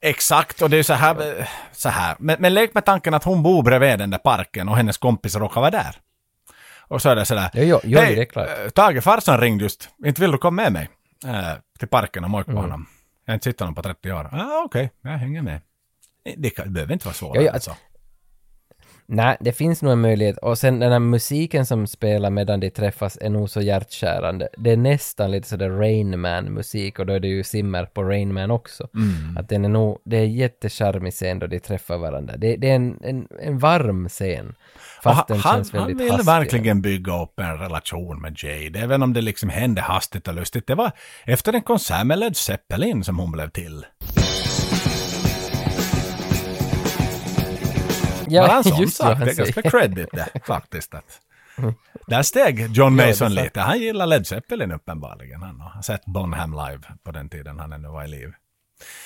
Exakt, 0.00 0.62
och 0.62 0.70
det 0.70 0.76
är 0.76 0.82
så 0.82 0.94
här, 0.94 1.48
så 1.72 1.88
här. 1.88 2.16
Men, 2.18 2.36
men 2.40 2.54
lek 2.54 2.74
med 2.74 2.84
tanken 2.84 3.14
att 3.14 3.24
hon 3.24 3.42
bor 3.42 3.62
bredvid 3.62 3.98
den 3.98 4.10
där 4.10 4.18
parken 4.18 4.68
och 4.68 4.76
hennes 4.76 4.98
kompis 4.98 5.36
råkar 5.36 5.60
vara 5.60 5.70
där. 5.70 5.96
Och 6.88 7.02
så 7.02 7.08
är 7.08 7.16
det 7.16 7.24
sådär. 7.24 7.50
Jo, 7.54 7.62
jo, 7.62 7.80
jo, 7.84 7.98
"Hej, 7.98 8.14
det 8.14 8.20
är 8.22 8.24
klart." 8.24 8.48
eh, 8.64 8.68
Tage, 8.68 9.02
farsan 9.04 9.40
ringde 9.40 9.64
just. 9.64 9.88
Inte 10.04 10.20
vill 10.20 10.30
du 10.30 10.38
komma 10.38 10.62
med 10.62 10.72
mig? 10.72 10.88
Eh, 11.24 11.52
till 11.78 11.88
parken 11.88 12.24
och 12.24 12.30
mojka 12.30 12.44
på 12.46 12.50
Mm. 12.58 12.62
honom. 12.62 12.86
Jag 13.24 13.32
har 13.32 13.34
inte 13.34 13.44
sett 13.44 13.60
honom 13.60 13.74
på 13.74 13.82
30 13.82 14.12
år. 14.12 14.28
Ah, 14.32 14.62
okej, 14.64 14.90
jag 15.02 15.10
hänger 15.10 15.42
med. 15.42 15.60
Det 16.36 16.50
kan- 16.50 16.64
det 16.64 16.70
behöver 16.70 16.92
inte 16.92 17.06
vara 17.06 17.14
svårare 17.14 17.42
Ja, 17.42 17.46
ja, 17.50 17.54
än 17.54 17.60
så. 17.60 17.76
Nej, 19.08 19.36
det 19.40 19.52
finns 19.52 19.82
nog 19.82 19.92
en 19.92 20.00
möjlighet. 20.00 20.38
Och 20.38 20.58
sen 20.58 20.78
den 20.78 20.92
här 20.92 20.98
musiken 20.98 21.66
som 21.66 21.86
spelar 21.86 22.30
medan 22.30 22.60
de 22.60 22.70
träffas 22.70 23.18
är 23.20 23.30
nog 23.30 23.50
så 23.50 23.60
hjärtkärande. 23.60 24.48
Det 24.58 24.70
är 24.72 24.76
nästan 24.76 25.30
lite 25.30 25.48
sådär 25.48 25.70
Rain 25.70 26.20
Man-musik 26.20 26.98
och 26.98 27.06
då 27.06 27.12
är 27.12 27.20
det 27.20 27.28
ju 27.28 27.44
Simmer 27.44 27.84
på 27.86 28.02
Rain 28.02 28.34
Man 28.34 28.50
också. 28.50 28.88
Mm. 28.94 29.36
Att 29.36 29.48
den 29.48 29.64
är 29.64 29.68
nog, 29.68 29.98
det 30.04 30.16
är 30.16 30.24
jättecharmig 30.24 31.12
scen 31.12 31.38
då 31.38 31.46
de 31.46 31.60
träffar 31.60 31.98
varandra. 31.98 32.36
Det, 32.36 32.56
det 32.56 32.70
är 32.70 32.74
en, 32.76 32.98
en, 33.02 33.28
en 33.40 33.58
varm 33.58 34.08
scen. 34.08 34.54
Fast 35.02 35.20
Och 35.20 35.26
den 35.28 35.38
han, 35.38 35.54
känns 35.56 35.72
han 35.72 35.80
väldigt 35.80 36.00
vill 36.00 36.10
hastig. 36.12 36.26
verkligen 36.26 36.82
bygga 36.82 37.22
upp 37.22 37.40
en 37.40 37.58
relation 37.58 38.20
med 38.20 38.36
Jade, 38.42 38.78
även 38.78 39.02
om 39.02 39.12
det 39.12 39.20
liksom 39.20 39.48
hände 39.48 39.80
hastigt 39.80 40.28
och 40.28 40.34
lustigt. 40.34 40.66
Det 40.66 40.74
var 40.74 40.92
efter 41.24 41.52
en 41.52 41.62
konsert 41.62 42.06
med 42.06 42.18
Led 42.18 42.36
Zeppelin 42.36 43.04
som 43.04 43.18
hon 43.18 43.32
blev 43.32 43.50
till. 43.50 43.84
Ja, 48.28 48.46
Bara 48.46 48.56
en 48.56 48.64
sån 48.64 48.88
sak, 48.88 49.18
det 49.18 49.30
är 49.30 49.34
ganska 49.34 49.62
credit 49.62 50.08
det 50.12 50.28
faktiskt. 50.46 50.94
Att. 50.94 51.20
Där 52.06 52.22
steg 52.22 52.76
John 52.76 52.96
Mason 52.96 53.34
lite. 53.34 53.60
Han 53.60 53.78
gillar 53.78 54.06
Led 54.06 54.26
Zeppelin 54.26 54.72
uppenbarligen. 54.72 55.42
Han 55.42 55.60
har 55.60 55.82
sett 55.82 56.04
Bonham 56.06 56.52
live 56.52 56.82
på 57.04 57.10
den 57.12 57.28
tiden 57.28 57.58
han 57.58 57.72
ännu 57.72 57.88
var 57.88 58.04
i 58.04 58.08
liv. 58.08 58.32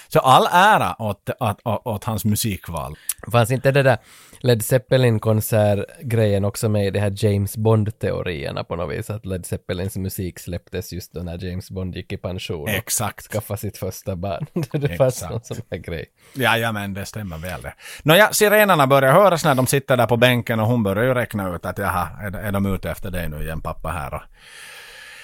Så 0.09 0.19
all 0.19 0.47
ära 0.53 0.97
åt, 0.99 1.31
åt, 1.41 1.61
åt, 1.65 1.87
åt 1.87 2.05
hans 2.05 2.25
musikval. 2.25 2.95
Fanns 3.33 3.51
inte 3.51 3.73
det 3.73 3.83
där 3.83 3.99
Led 4.43 4.65
Zeppelin-konsertgrejen 4.65 6.45
också 6.45 6.69
med 6.69 6.87
i 6.87 6.91
de 6.91 6.99
här 6.99 7.13
James 7.17 7.57
Bond-teorierna 7.57 8.65
på 8.65 8.77
något 8.77 8.99
vis? 8.99 9.11
Att 9.11 9.27
Led 9.27 9.47
Zeppelins 9.47 9.97
musik 9.97 10.39
släpptes 10.39 10.93
just 10.93 11.13
då 11.13 11.21
när 11.21 11.45
James 11.45 11.71
Bond 11.71 11.97
gick 11.97 12.13
i 12.13 12.17
pension 12.17 12.63
och 12.63 12.69
Exakt. 12.69 13.33
skaffade 13.33 13.61
sitt 13.61 13.79
första 13.79 14.17
barn. 14.17 14.47
det 14.73 14.97
fanns 14.97 15.23
någon 15.31 15.45
sån 15.45 15.57
här 15.71 15.79
grej. 15.79 16.07
Jajamän, 16.33 16.95
det 16.95 17.07
stämmer 17.07 17.39
väl 17.39 17.63
det. 17.63 17.75
Nåja, 18.03 18.33
sirenerna 18.33 18.87
börjar 18.87 19.13
höras 19.13 19.45
när 19.45 19.55
de 19.55 19.67
sitter 19.67 19.97
där 19.97 20.07
på 20.07 20.17
bänken 20.17 20.61
och 20.61 20.67
hon 20.67 20.83
börjar 20.83 21.05
ju 21.05 21.15
räkna 21.15 21.55
ut 21.55 21.67
att 21.67 21.79
jaha, 21.79 22.09
är, 22.23 22.37
är 22.37 22.53
de 22.53 22.75
ute 22.75 22.91
efter 22.91 23.11
dig 23.11 23.29
nu 23.29 23.43
igen 23.43 23.61
pappa 23.61 23.89
här 23.89 24.15
och 24.15 24.23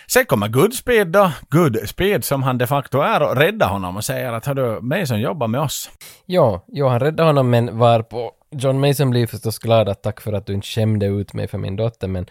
Sen 0.09 0.27
kommer 0.27 0.49
Goodspeed 0.49 1.07
då, 1.07 1.33
Goodspeed 1.49 2.25
som 2.25 2.43
han 2.43 2.59
de 2.59 2.67
facto 2.67 3.01
är 3.01 3.23
och 3.23 3.37
räddar 3.37 3.69
honom 3.69 3.97
och 3.97 4.05
säger 4.05 4.33
att 4.33 4.47
hördu, 4.47 4.81
Mason 4.81 5.21
jobbar 5.21 5.49
med 5.49 5.61
oss. 5.61 5.91
Ja, 6.27 6.65
jo, 6.69 6.89
han 6.89 7.01
räddar 7.01 7.25
honom 7.25 7.51
men 7.51 7.79
var 7.79 8.03
på 8.03 8.33
John 8.51 8.81
Mason 8.81 9.11
blir 9.11 9.27
förstås 9.27 9.59
glad 9.59 9.89
att 9.89 10.03
tack 10.03 10.21
för 10.21 10.33
att 10.33 10.47
du 10.47 10.55
inte 10.55 10.67
skämde 10.67 11.07
ut 11.07 11.33
mig 11.33 11.49
för 11.49 11.59
min 11.59 11.77
dotter 11.77 12.09
men 12.09 12.27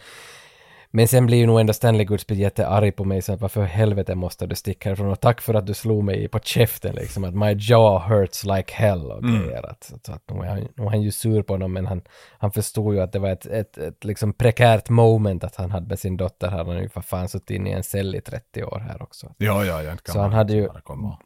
men 0.90 1.08
sen 1.08 1.26
blir 1.26 1.38
ju 1.38 1.46
nog 1.46 1.60
ändå 1.60 1.72
Stanley 1.72 2.04
Goodspeed 2.04 2.38
jättearg 2.38 2.96
på 2.96 3.04
mig 3.04 3.22
så 3.22 3.32
att 3.32 3.40
varför 3.40 3.62
i 3.62 3.66
helvete 3.66 4.14
måste 4.14 4.46
du 4.46 4.54
sticka 4.54 4.88
härifrån 4.88 5.10
och 5.10 5.20
tack 5.20 5.40
för 5.40 5.54
att 5.54 5.66
du 5.66 5.74
slog 5.74 6.04
mig 6.04 6.28
på 6.28 6.38
käften 6.38 6.94
liksom 6.94 7.24
att 7.24 7.34
my 7.34 7.56
jaw 7.58 8.14
hurts 8.14 8.44
like 8.44 8.72
hell 8.74 9.10
och 9.10 9.22
Mm. 9.26 9.42
grejer 9.42 9.66
att, 9.70 9.92
så 10.04 10.12
att 10.12 10.22
nu, 10.30 10.40
är 10.40 10.48
han, 10.48 10.68
nu 10.76 10.84
är 10.84 10.88
han 10.88 11.02
ju 11.02 11.10
sur 11.10 11.42
på 11.42 11.54
honom 11.54 11.72
men 11.72 11.86
han, 11.86 12.02
han 12.38 12.50
förstod 12.52 12.94
ju 12.94 13.00
att 13.00 13.12
det 13.12 13.18
var 13.18 13.30
ett, 13.30 13.46
ett, 13.46 13.78
ett 13.78 14.04
liksom 14.04 14.32
prekärt 14.32 14.88
moment 14.88 15.44
att 15.44 15.56
han 15.56 15.70
hade 15.70 15.86
med 15.86 15.98
sin 15.98 16.16
dotter 16.16 16.50
här 16.50 16.58
han 16.58 16.66
har 16.68 16.82
ju 16.82 16.88
för 16.88 17.00
fan 17.00 17.28
suttit 17.28 17.50
inne 17.50 17.70
i 17.70 17.72
en 17.72 17.82
cell 17.82 18.14
i 18.14 18.20
30 18.20 18.64
år 18.64 18.78
här 18.78 19.02
också. 19.02 19.34
Ja, 19.38 19.64
ja, 19.64 19.82
kan 19.82 19.98
Så 20.12 20.20
han 20.20 20.32
hade 20.32 20.52
ju, 20.52 20.68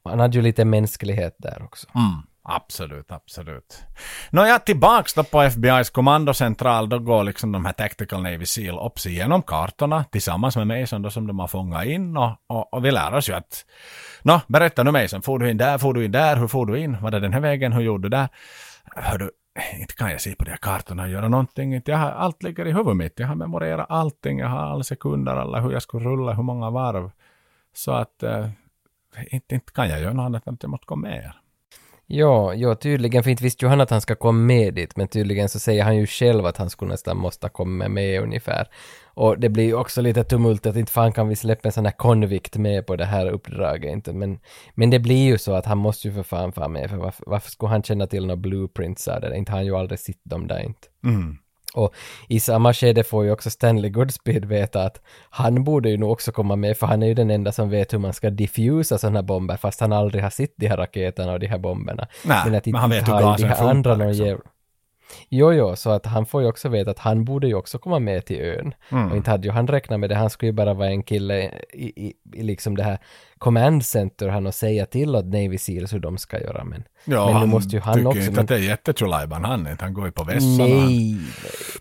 han 0.05 0.21
hade 0.21 0.37
ju 0.37 0.43
lite 0.43 0.65
mänsklighet 0.65 1.35
där 1.39 1.63
också. 1.63 1.87
Mm, 1.95 2.23
absolut, 2.57 3.13
absolut. 3.13 3.83
Nåja, 4.31 4.59
tillbaks 4.59 5.15
då 5.15 5.25
på 5.25 5.43
FBI's 5.43 5.93
kommandocentral, 5.93 6.89
då 6.89 6.99
går 6.99 7.25
liksom 7.25 7.53
de 7.53 7.65
här 7.65 7.73
Tactical 7.73 8.23
Navy 8.23 8.47
SEAL 8.47 8.79
Ops 8.79 9.07
igenom 9.07 9.43
kartorna 9.43 10.05
tillsammans 10.05 10.57
med 10.57 10.67
Mason 10.67 11.03
då 11.03 11.11
som 11.11 11.27
de 11.27 11.39
har 11.39 11.49
fångat 11.49 11.85
in 11.85 12.17
och, 12.17 12.37
och, 12.47 12.75
och 12.75 12.85
vi 12.85 12.91
lär 12.91 13.15
oss 13.15 13.29
ju 13.29 13.33
att 13.33 13.65
Nå, 14.23 14.41
berätta 14.49 14.83
nu 14.83 14.91
Mason, 14.91 15.23
får 15.23 15.39
du 15.39 15.51
in 15.51 15.57
där, 15.57 15.79
får 15.79 15.95
du 15.95 16.05
in 16.05 16.13
där, 16.13 16.37
hur 16.37 16.49
får 16.49 16.67
du 16.67 16.79
in, 16.79 17.03
var 17.03 17.11
det 17.11 17.21
den 17.21 17.33
här 17.33 17.41
vägen, 17.41 17.73
hur 17.73 17.81
gjorde 17.81 18.03
du 18.03 18.09
där? 18.09 18.29
Hördu, 18.97 19.31
inte 19.81 19.95
kan 19.95 20.11
jag 20.11 20.21
se 20.21 20.35
på 20.35 20.45
de 20.45 20.51
här 20.51 20.59
kartorna 20.59 21.03
och 21.03 21.09
göra 21.09 21.29
någonting, 21.29 21.75
inte 21.75 21.91
jag 21.91 21.99
har, 21.99 22.11
allt 22.11 22.43
ligger 22.43 22.67
i 22.67 22.73
huvudet 22.73 22.97
mitt, 22.97 23.21
jag 23.21 23.27
har 23.27 23.35
memorerat 23.35 23.87
allting, 23.89 24.39
jag 24.39 24.49
har 24.49 24.59
alla 24.59 24.83
sekunder, 24.83 25.37
alla 25.37 25.61
hur 25.61 25.73
jag 25.73 25.83
skulle 25.83 26.09
rulla, 26.09 26.33
hur 26.33 26.43
många 26.43 26.71
varv. 26.71 27.11
Så 27.73 27.93
att, 27.93 28.23
eh, 28.23 28.49
inte, 29.31 29.55
inte 29.55 29.73
kan 29.73 29.89
jag 29.89 30.01
göra 30.01 30.13
något 30.13 30.25
annat 30.25 30.47
än 30.47 30.55
att 30.55 30.63
jag 30.63 30.71
måste 30.71 30.87
gå 30.87 30.97
med 30.97 31.17
er. 31.17 31.40
Ja, 32.13 32.55
ja, 32.55 32.75
tydligen, 32.75 33.23
för 33.23 33.31
inte 33.31 33.45
visste 33.45 33.65
ju 33.65 33.69
han 33.69 33.81
att 33.81 33.91
han 33.91 34.01
ska 34.01 34.15
komma 34.15 34.39
med 34.39 34.75
dit, 34.75 34.97
men 34.97 35.09
tydligen 35.09 35.49
så 35.49 35.59
säger 35.59 35.85
han 35.85 35.97
ju 35.97 36.07
själv 36.07 36.47
att 36.47 36.57
han 36.57 36.71
skulle 36.71 36.91
nästan 36.91 37.17
måste 37.17 37.49
komma 37.49 37.89
med 37.89 38.23
ungefär. 38.23 38.69
Och 39.05 39.39
det 39.39 39.49
blir 39.49 39.65
ju 39.65 39.75
också 39.75 40.01
lite 40.01 40.25
tumult 40.25 40.67
att 40.67 40.77
inte 40.77 40.93
fan 40.93 41.13
kan 41.13 41.29
vi 41.29 41.37
släppa 41.37 41.69
en 41.69 41.73
sån 41.73 41.85
här 41.85 41.93
konvikt 41.93 42.57
med 42.57 42.87
på 42.87 42.97
det 42.97 43.05
här 43.05 43.31
uppdraget 43.31 43.93
inte, 43.93 44.13
men, 44.13 44.39
men 44.75 44.91
det 44.91 44.99
blir 44.99 45.25
ju 45.25 45.39
så 45.39 45.53
att 45.53 45.67
han 45.67 45.79
måste 45.79 46.09
ju 46.09 46.15
för 46.15 46.23
fan 46.23 46.53
vara 46.57 46.69
med, 46.69 46.91
för 46.91 46.97
varför, 46.97 47.25
varför 47.27 47.51
skulle 47.51 47.71
han 47.71 47.83
känna 47.83 48.07
till 48.07 48.27
några 48.27 48.37
blueprints 48.37 49.09
av 49.09 49.21
det? 49.21 49.37
Inte 49.37 49.53
har 49.53 49.59
han 49.59 49.67
ju 49.67 49.77
aldrig 49.77 49.99
sett 50.01 50.25
dem 50.25 50.47
där 50.47 50.63
inte. 50.63 50.89
Mm. 51.05 51.37
Och 51.75 51.95
i 52.29 52.41
samma 52.41 52.73
skede 52.73 53.05
får 53.05 53.25
ju 53.25 53.33
också 53.33 53.51
Stanley 53.51 53.91
Goodspeed 53.91 54.45
veta 54.45 54.83
att 54.83 55.01
han 55.31 55.65
borde 55.65 55.91
ju 55.91 55.97
nog 55.97 56.13
också 56.13 56.33
komma 56.33 56.57
med, 56.57 56.77
för 56.77 56.87
han 56.87 57.03
är 57.03 57.07
ju 57.07 57.15
den 57.15 57.31
enda 57.31 57.53
som 57.53 57.71
vet 57.71 57.93
hur 57.93 57.99
man 57.99 58.13
ska 58.13 58.31
diffusa 58.31 58.99
sådana 58.99 59.19
här 59.19 59.27
bomber, 59.27 59.57
fast 59.57 59.81
han 59.81 59.93
aldrig 59.93 60.23
har 60.23 60.31
sett 60.31 60.55
de 60.57 60.67
här 60.67 60.77
raketerna 60.77 61.33
och 61.33 61.41
de 61.41 61.47
här 61.47 61.59
bomberna. 61.59 62.09
Nej, 62.25 62.57
att 62.57 62.67
men 62.67 62.75
han 62.75 62.91
vet 62.91 62.99
inte 62.99 63.13
hur 63.13 63.21
gasen 63.21 63.49
funkar, 63.49 63.71
andra 63.71 63.95
liksom. 63.95 64.41
Jo, 65.29 65.53
jo, 65.53 65.77
så 65.77 65.91
att 65.91 66.07
han 66.07 66.27
får 66.27 66.43
ju 66.43 66.49
också 66.49 66.69
veta 66.69 66.91
att 66.91 66.99
han 66.99 67.25
borde 67.25 67.47
ju 67.47 67.55
också 67.55 67.79
komma 67.79 67.99
med 67.99 68.25
till 68.25 68.41
ön. 68.41 68.75
Mm. 68.91 69.11
Och 69.11 69.17
inte 69.17 69.31
hade 69.31 69.47
ju 69.47 69.53
han 69.53 69.67
räknat 69.67 70.01
med 70.01 70.11
det, 70.11 70.17
han 70.17 70.31
skulle 70.31 70.49
ju 70.49 70.53
bara 70.53 70.75
vara 70.75 70.89
en 70.89 71.03
kille 71.03 71.51
i, 71.73 72.07
i, 72.07 72.15
i 72.33 72.43
liksom 72.43 72.77
det 72.77 72.83
här 72.83 72.99
command 73.39 73.85
center 73.87 74.29
han 74.29 74.47
och 74.47 74.55
säga 74.55 74.87
till 74.87 75.17
åt 75.17 75.25
Navy 75.25 75.59
Seals 75.59 75.93
hur 75.93 75.99
de 75.99 76.19
ska 76.19 76.41
göra, 76.41 76.65
men, 76.65 76.85
Ja, 77.05 77.25
men 77.25 77.35
nu 77.35 77.39
han 77.39 77.49
måste 77.49 77.77
ju 77.77 77.81
han 77.81 77.95
tycker 77.95 78.09
också... 78.09 78.21
inte 78.21 78.41
att 78.41 78.49
det 78.49 78.55
är 78.55 78.59
jättetjolajban 78.59 79.45
han 79.45 79.67
inte. 79.67 79.85
Han 79.85 79.95
går 79.95 80.07
ju 80.07 80.13
på 80.13 80.25
vässan 80.25 80.61
och 80.61 80.69
han 80.69 80.87
nej, 80.87 81.19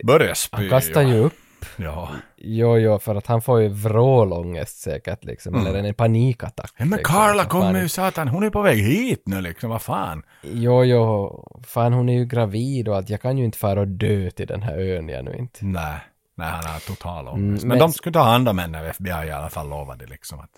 börjar 0.04 0.34
spy. 0.34 0.58
han 0.58 0.70
kastar 0.70 1.02
ju 1.02 1.18
upp 1.18 1.34
Ja. 1.78 2.10
Jo, 2.38 2.78
jo, 2.78 3.00
för 3.00 3.16
att 3.16 3.28
han 3.28 3.42
får 3.42 3.62
ju 3.62 3.68
vrålångest 3.70 4.80
säkert 4.80 5.24
liksom, 5.24 5.56
Mm. 5.56 5.68
eller 5.68 5.84
en 5.90 5.94
panikattack. 5.94 6.72
Ja, 6.78 6.86
men 6.86 6.98
liksom. 6.98 7.16
Carla 7.16 7.46
kommer 7.46 7.82
ju 7.82 7.90
satan, 7.90 8.28
hon 8.28 8.44
är 8.44 8.50
på 8.50 8.62
väg 8.62 8.78
hit 8.80 9.22
nu 9.26 9.42
liksom, 9.42 9.70
vad 9.70 9.82
fan. 9.82 10.24
Jo, 10.42 10.84
jo, 10.84 11.62
fan 11.68 11.94
hon 11.94 12.10
är 12.10 12.14
ju 12.14 12.26
gravid 12.26 12.88
och 12.88 12.98
att 12.98 13.10
jag 13.10 13.22
kan 13.22 13.38
ju 13.38 13.46
inte 13.46 13.58
fara 13.58 13.80
och 13.80 13.88
dö 13.88 14.32
till 14.32 14.48
den 14.48 14.62
här 14.62 14.78
ön 14.78 15.10
jag 15.10 15.26
nu 15.26 15.36
inte. 15.40 15.66
Nej, 15.66 15.98
nej 16.36 16.48
han 16.48 16.64
har 16.66 16.80
total 16.88 17.28
ångest. 17.28 17.38
Mm, 17.40 17.52
men, 17.54 17.68
men- 17.68 17.80
de 17.80 17.92
skulle 17.94 18.14
ta 18.14 18.24
hand 18.24 18.50
om 18.50 18.58
henne, 18.58 18.90
FBI 18.90 19.10
i 19.28 19.32
alla 19.32 19.50
fall 19.50 19.70
lovade 19.70 20.06
liksom 20.06 20.40
att 20.40 20.52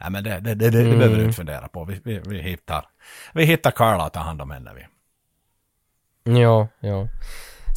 Nej 0.00 0.10
men 0.10 0.24
det, 0.24 0.40
det, 0.40 0.54
det, 0.54 0.70
det, 0.70 0.80
Mm. 0.80 0.98
behöver 0.98 1.16
du 1.16 1.22
inte 1.24 1.36
fundera 1.36 1.68
på. 1.68 1.84
Vi, 1.84 2.00
vi, 2.04 2.20
vi 2.26 2.42
hittar, 2.42 2.84
vi 3.34 3.44
hittar 3.44 3.70
Carla 3.70 4.06
och 4.06 4.12
tar 4.12 4.20
hand 4.20 4.42
om 4.42 4.50
henne 4.50 4.70
vi. 4.74 4.82
Jo, 6.40 6.68
jo. 6.80 7.08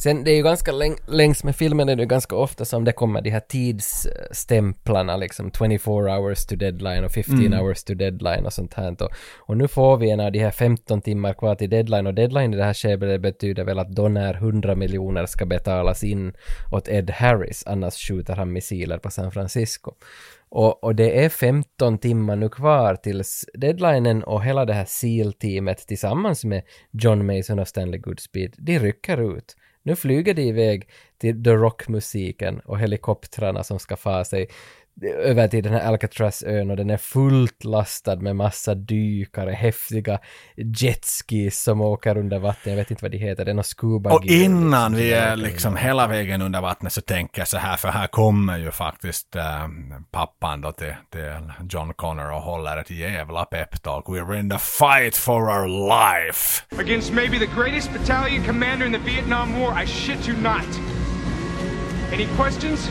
Sen 0.02 0.24
det 0.24 0.30
är 0.30 0.36
ju 0.36 0.42
ganska 0.42 0.72
läng- 0.72 0.98
längs 1.06 1.44
med 1.44 1.56
filmen 1.56 1.88
är 1.88 1.96
det 1.96 2.06
ganska 2.06 2.36
ofta 2.36 2.64
som 2.64 2.84
det 2.84 2.92
kommer 2.92 3.20
de 3.22 3.30
här 3.30 3.40
tidsstämplarna 3.40 5.16
liksom 5.16 5.50
24 5.50 6.16
hours 6.16 6.46
to 6.46 6.56
deadline 6.56 7.04
och 7.04 7.12
15 7.12 7.38
Mm. 7.46 7.58
hours 7.58 7.84
to 7.84 7.94
deadline 7.94 8.46
och 8.46 8.52
sånt 8.52 8.74
här. 8.74 9.02
Och, 9.02 9.10
och 9.38 9.56
nu 9.56 9.68
får 9.68 9.96
vi 9.96 10.10
en 10.10 10.20
av 10.20 10.32
de 10.32 10.38
här 10.38 10.50
15 10.50 11.00
timmar 11.00 11.32
kvar 11.34 11.54
till 11.54 11.70
deadline 11.70 12.06
och 12.06 12.14
deadline 12.14 12.54
i 12.54 12.56
det 12.56 12.64
här 12.64 12.74
skedet 12.74 13.20
betyder 13.20 13.64
väl 13.64 13.78
att 13.78 13.90
då 13.90 14.08
när 14.08 14.34
100 14.34 14.74
miljoner 14.74 15.26
ska 15.26 15.46
betalas 15.46 16.04
in 16.04 16.32
åt 16.72 16.88
Ed 16.88 17.10
Harris 17.10 17.62
annars 17.66 17.94
skjuter 18.08 18.34
han 18.34 18.52
missiler 18.52 18.98
på 18.98 19.10
San 19.10 19.32
Francisco. 19.32 19.92
Och, 20.48 20.84
och 20.84 20.94
det 20.94 21.24
är 21.24 21.28
15 21.28 21.98
timmar 21.98 22.36
nu 22.36 22.48
kvar 22.48 22.96
tills 22.96 23.44
deadlinen 23.54 24.22
och 24.24 24.44
hela 24.44 24.64
det 24.64 24.72
här 24.74 24.84
SEAL-teamet 24.84 25.86
tillsammans 25.86 26.44
med 26.44 26.62
John 26.90 27.26
Mason 27.26 27.58
och 27.58 27.68
Stanley 27.68 28.00
Goodspeed, 28.00 28.54
de 28.58 28.78
rycker 28.78 29.36
ut. 29.36 29.56
Nu 29.84 29.96
flyger 29.96 30.34
de 30.34 30.42
iväg 30.42 30.88
till 31.22 31.44
The 31.44 31.50
Rock-musiken 31.50 32.60
och 32.60 32.78
helikoptrarna 32.78 33.64
som 33.64 33.78
ska 33.78 33.96
få 33.96 34.24
sig 34.24 34.48
över 35.02 35.48
till 35.48 35.64
den 35.64 35.72
här 35.72 35.86
Alcatraz-ön 35.86 36.70
och 36.70 36.76
den 36.76 36.90
är 36.90 36.96
fullt 36.96 37.64
lastad 37.64 38.16
med 38.16 38.36
massa 38.36 38.74
dykare, 38.74 39.50
häftiga 39.50 40.18
jetskis 40.56 41.62
som 41.62 41.80
åker 41.80 42.16
under 42.16 42.38
vatten, 42.38 42.72
jag 42.72 42.76
vet 42.76 42.90
inte 42.90 43.04
vad 43.04 43.10
de 43.10 43.18
heter, 43.18 43.44
det 43.44 43.50
är 43.50 43.54
någon 43.54 43.64
scuba 43.64 44.14
Och 44.14 44.24
innan 44.24 44.94
vi 44.94 45.12
är 45.12 45.36
liksom 45.36 45.76
hela 45.76 46.06
vägen 46.06 46.42
under 46.42 46.60
vattnet 46.60 46.92
så 46.92 47.00
tänker 47.00 47.40
jag 47.40 47.48
så 47.48 47.58
här, 47.58 47.76
för 47.76 47.88
här 47.88 48.06
kommer 48.06 48.58
ju 48.58 48.70
faktiskt 48.70 49.36
äh, 49.36 49.68
pappan 50.10 50.60
då 50.60 50.72
till, 50.72 50.94
till 51.10 51.38
John 51.70 51.94
Connor 51.94 52.32
och 52.32 52.42
håller 52.42 52.76
ett 52.76 52.90
jävla 52.90 53.44
peptalk. 53.44 54.06
We're 54.06 54.38
in 54.38 54.50
the 54.50 54.58
fight 54.58 55.16
for 55.16 55.42
our 55.42 55.68
life. 55.68 56.62
Against 56.80 57.12
maybe 57.12 57.38
the 57.38 57.60
greatest 57.60 57.92
battalion 57.92 58.44
commander 58.44 58.86
in 58.86 58.92
the 58.92 59.10
Vietnam 59.10 59.60
War, 59.60 59.82
I 59.82 59.86
shit 59.86 60.28
you 60.28 60.36
not. 60.36 60.91
Any 62.12 62.26
questions? 62.36 62.90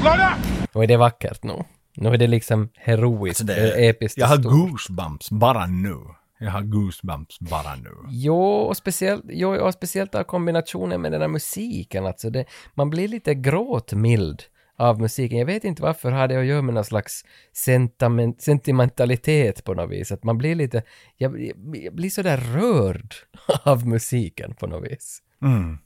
Slow 0.00 0.16
down! 0.16 0.66
Och 0.72 0.82
är 0.84 0.86
det 0.86 0.96
vackert 0.96 1.42
nu? 1.42 1.64
Nu 1.96 2.08
är 2.08 2.18
det 2.18 2.26
liksom 2.26 2.68
heroiskt, 2.76 3.40
Alltså 3.40 3.44
det 3.60 3.88
episkt 3.88 4.18
jag 4.18 4.26
har 4.26 4.36
stort. 4.36 4.52
goosebumps 4.52 5.30
bara 5.30 5.66
nu. 5.66 5.96
Jag 6.38 6.50
har 6.50 6.62
goosebumps 6.62 7.40
bara 7.40 7.74
nu. 7.76 7.90
Jo, 8.08 8.42
och 8.44 8.76
speciellt, 8.76 9.24
jo, 9.28 9.54
och 9.56 9.74
speciellt 9.74 10.14
av 10.14 10.22
kombinationen 10.24 11.00
med 11.02 11.12
den 11.12 11.20
här 11.20 11.28
musiken, 11.28 12.06
alltså 12.06 12.30
det, 12.30 12.44
man 12.74 12.90
blir 12.90 13.08
lite 13.08 13.34
gråtmild 13.34 14.42
av 14.78 15.00
musiken. 15.00 15.38
Jag 15.38 15.46
vet 15.46 15.64
inte 15.64 15.82
varför 15.82 16.10
har 16.10 16.28
det 16.28 16.40
att 16.40 16.46
göra 16.46 16.62
med 16.62 16.74
någon 16.74 16.84
slags 16.84 17.24
sentiment, 17.52 18.42
sentimentalitet 18.42 19.64
på 19.64 19.74
något 19.74 19.90
vis. 19.90 20.12
Att 20.12 20.24
man 20.24 20.38
blir 20.38 20.54
lite, 20.54 20.82
jag, 21.16 21.52
jag 21.74 21.94
blir 21.94 22.10
sådär 22.10 22.36
rörd 22.36 23.14
av 23.62 23.86
musiken 23.86 24.54
på 24.54 24.66
något 24.66 24.90
vis. 24.92 25.18
Mm. 25.42 25.78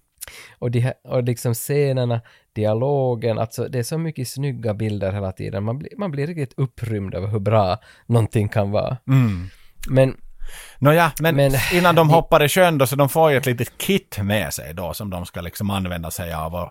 Och, 0.58 0.70
de 0.70 0.80
här, 0.80 0.94
och 1.04 1.22
liksom 1.22 1.54
scenerna, 1.54 2.20
dialogen, 2.52 3.38
alltså 3.38 3.68
det 3.68 3.78
är 3.78 3.82
så 3.82 3.98
mycket 3.98 4.28
snygga 4.28 4.74
bilder 4.74 5.12
hela 5.12 5.32
tiden. 5.32 5.64
Man 5.64 5.78
blir, 5.78 5.90
man 5.98 6.10
blir 6.10 6.26
riktigt 6.26 6.54
upprymd 6.56 7.14
över 7.14 7.28
hur 7.28 7.38
bra 7.38 7.78
någonting 8.06 8.48
kan 8.48 8.70
vara. 8.70 8.96
Mm. 9.08 9.48
Men 9.88 10.16
Nåja, 10.78 11.12
men, 11.20 11.36
Men- 11.36 11.52
innan 11.72 11.94
de 11.94 12.10
hoppar 12.16 12.44
i 12.44 12.48
sjön 12.48 12.78
då, 12.78 12.86
så 12.86 12.96
de 12.96 13.08
får 13.08 13.30
ju 13.30 13.36
ett 13.36 13.46
litet 13.46 13.78
kit 13.78 14.18
med 14.22 14.54
sig 14.54 14.74
då 14.74 14.94
som 14.94 15.10
de 15.10 15.26
ska 15.26 15.40
liksom 15.40 15.70
använda 15.70 16.10
sig 16.10 16.32
av. 16.34 16.54
Och 16.54 16.70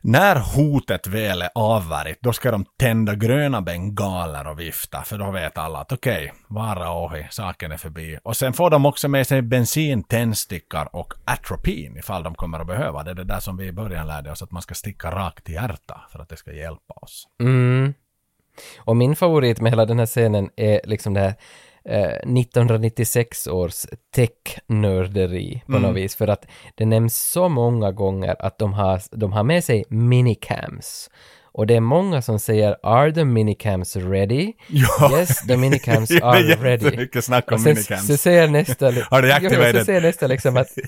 när 0.00 0.36
hotet 0.36 1.06
väl 1.06 1.42
är 1.42 1.50
avvärjt, 1.54 2.18
då 2.20 2.32
ska 2.32 2.50
de 2.50 2.64
tända 2.78 3.14
gröna 3.14 3.62
bengaler 3.62 4.46
och 4.46 4.60
vifta, 4.60 5.02
för 5.02 5.18
då 5.18 5.30
vet 5.30 5.58
alla 5.58 5.78
att 5.78 5.92
okej, 5.92 6.32
vara 6.48 6.92
ohi, 6.92 7.26
saken 7.30 7.72
är 7.72 7.76
förbi. 7.76 8.18
Och 8.22 8.36
sen 8.36 8.52
får 8.52 8.70
de 8.70 8.86
också 8.86 9.08
med 9.08 9.26
sig 9.26 9.42
bensin, 9.42 10.02
tändstickor 10.02 10.88
och 10.92 11.14
atropin 11.24 11.96
ifall 11.96 12.22
de 12.22 12.34
kommer 12.34 12.60
att 12.60 12.66
behöva. 12.66 13.02
Det 13.02 13.10
är 13.10 13.14
det 13.14 13.24
där 13.24 13.40
som 13.40 13.56
vi 13.56 13.66
i 13.66 13.72
början 13.72 14.06
lärde 14.06 14.30
oss, 14.30 14.42
att 14.42 14.50
man 14.50 14.62
ska 14.62 14.74
sticka 14.74 15.10
rakt 15.10 15.48
i 15.48 15.52
hjärtat 15.52 16.00
för 16.12 16.18
att 16.18 16.28
det 16.28 16.36
ska 16.36 16.52
hjälpa 16.52 16.94
oss. 16.94 17.28
Mm. 17.40 17.94
Och 18.78 18.96
min 18.96 19.16
favorit 19.16 19.60
med 19.60 19.72
hela 19.72 19.84
den 19.84 19.98
här 19.98 20.06
scenen 20.06 20.50
är 20.56 20.80
liksom 20.84 21.14
det 21.14 21.20
här 21.20 21.34
eh, 21.88 22.16
1996 22.38 23.46
års 23.46 23.86
tech-nörderi 24.14 25.62
på 25.66 25.72
Mm. 25.72 25.82
något 25.82 25.96
vis. 25.96 26.16
För 26.16 26.28
att 26.28 26.46
det 26.74 26.86
nämns 26.86 27.30
så 27.30 27.48
många 27.48 27.92
gånger 27.92 28.36
att 28.38 28.58
de 28.58 28.72
har, 28.72 29.00
de 29.10 29.32
har 29.32 29.44
med 29.44 29.64
sig 29.64 29.84
minicams. 29.88 31.10
Och 31.58 31.66
det 31.66 31.76
är 31.76 31.80
många 31.80 32.22
som 32.22 32.38
säger 32.38 32.76
“Are 32.82 33.12
the 33.12 33.24
minicams 33.24 33.96
ready?” 33.96 34.52
Ja. 34.66 35.10
“Yes, 35.18 35.46
the 35.46 35.56
minicams 35.56 36.08
Det 36.08 36.16
är 36.16 36.22
are 36.22 36.42
ready”. 36.42 36.84
jättemycket 36.84 37.24
snack 37.24 37.52
om 37.52 37.58
sen, 37.58 37.74
minicams. 37.74 38.06
Så 38.06 38.16
säger 38.16 38.48
nästa... 38.48 38.86
Har 39.10 39.22
du 39.22 39.28
Jo, 39.42 39.50
jo, 39.52 39.78
så 39.78 39.84
säger 39.84 40.00
nästa 40.00 40.26
liksom 40.26 40.56
att 40.56 40.68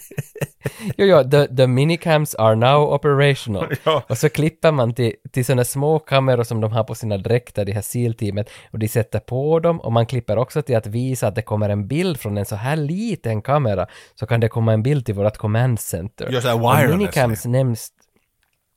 Jo, 0.96 1.06
jo, 1.06 1.30
the, 1.30 1.56
the 1.56 1.66
minicams 1.66 2.34
are 2.34 2.54
now 2.54 2.92
operational. 2.92 3.74
Ja. 3.84 4.02
Och 4.08 4.18
så 4.18 4.28
klipper 4.28 4.72
man 4.72 4.94
till, 4.94 5.12
till 5.32 5.44
sådana 5.44 5.64
små 5.64 5.98
kameror 5.98 6.42
som 6.44 6.60
de 6.60 6.72
har 6.72 6.84
på 6.84 6.94
sina 6.94 7.18
dräkter, 7.18 7.64
det 7.64 7.72
här 7.72 7.82
SEAL-teamet, 7.82 8.50
och 8.70 8.78
de 8.78 8.88
sätter 8.88 9.18
på 9.18 9.60
dem 9.60 9.80
och 9.80 9.92
man 9.92 10.06
klipper 10.06 10.36
också 10.36 10.62
till 10.62 10.76
att 10.76 10.86
visa 10.86 11.28
att 11.28 11.34
det 11.34 11.42
kommer 11.42 11.68
en 11.68 11.88
bild 11.88 12.20
från 12.20 12.38
en 12.38 12.46
så 12.46 12.56
här 12.56 12.76
liten 12.76 13.42
kamera, 13.42 13.86
så 14.14 14.26
kan 14.26 14.40
det 14.40 14.48
komma 14.48 14.72
en 14.72 14.82
bild 14.82 15.06
till 15.06 15.14
vårt 15.14 15.36
command 15.36 15.80
center. 15.80 16.28
Ja, 16.32 16.40
så 16.40 16.48
här 16.48 16.92
och 16.92 16.98
minicams 16.98 17.44
nämns 17.44 17.90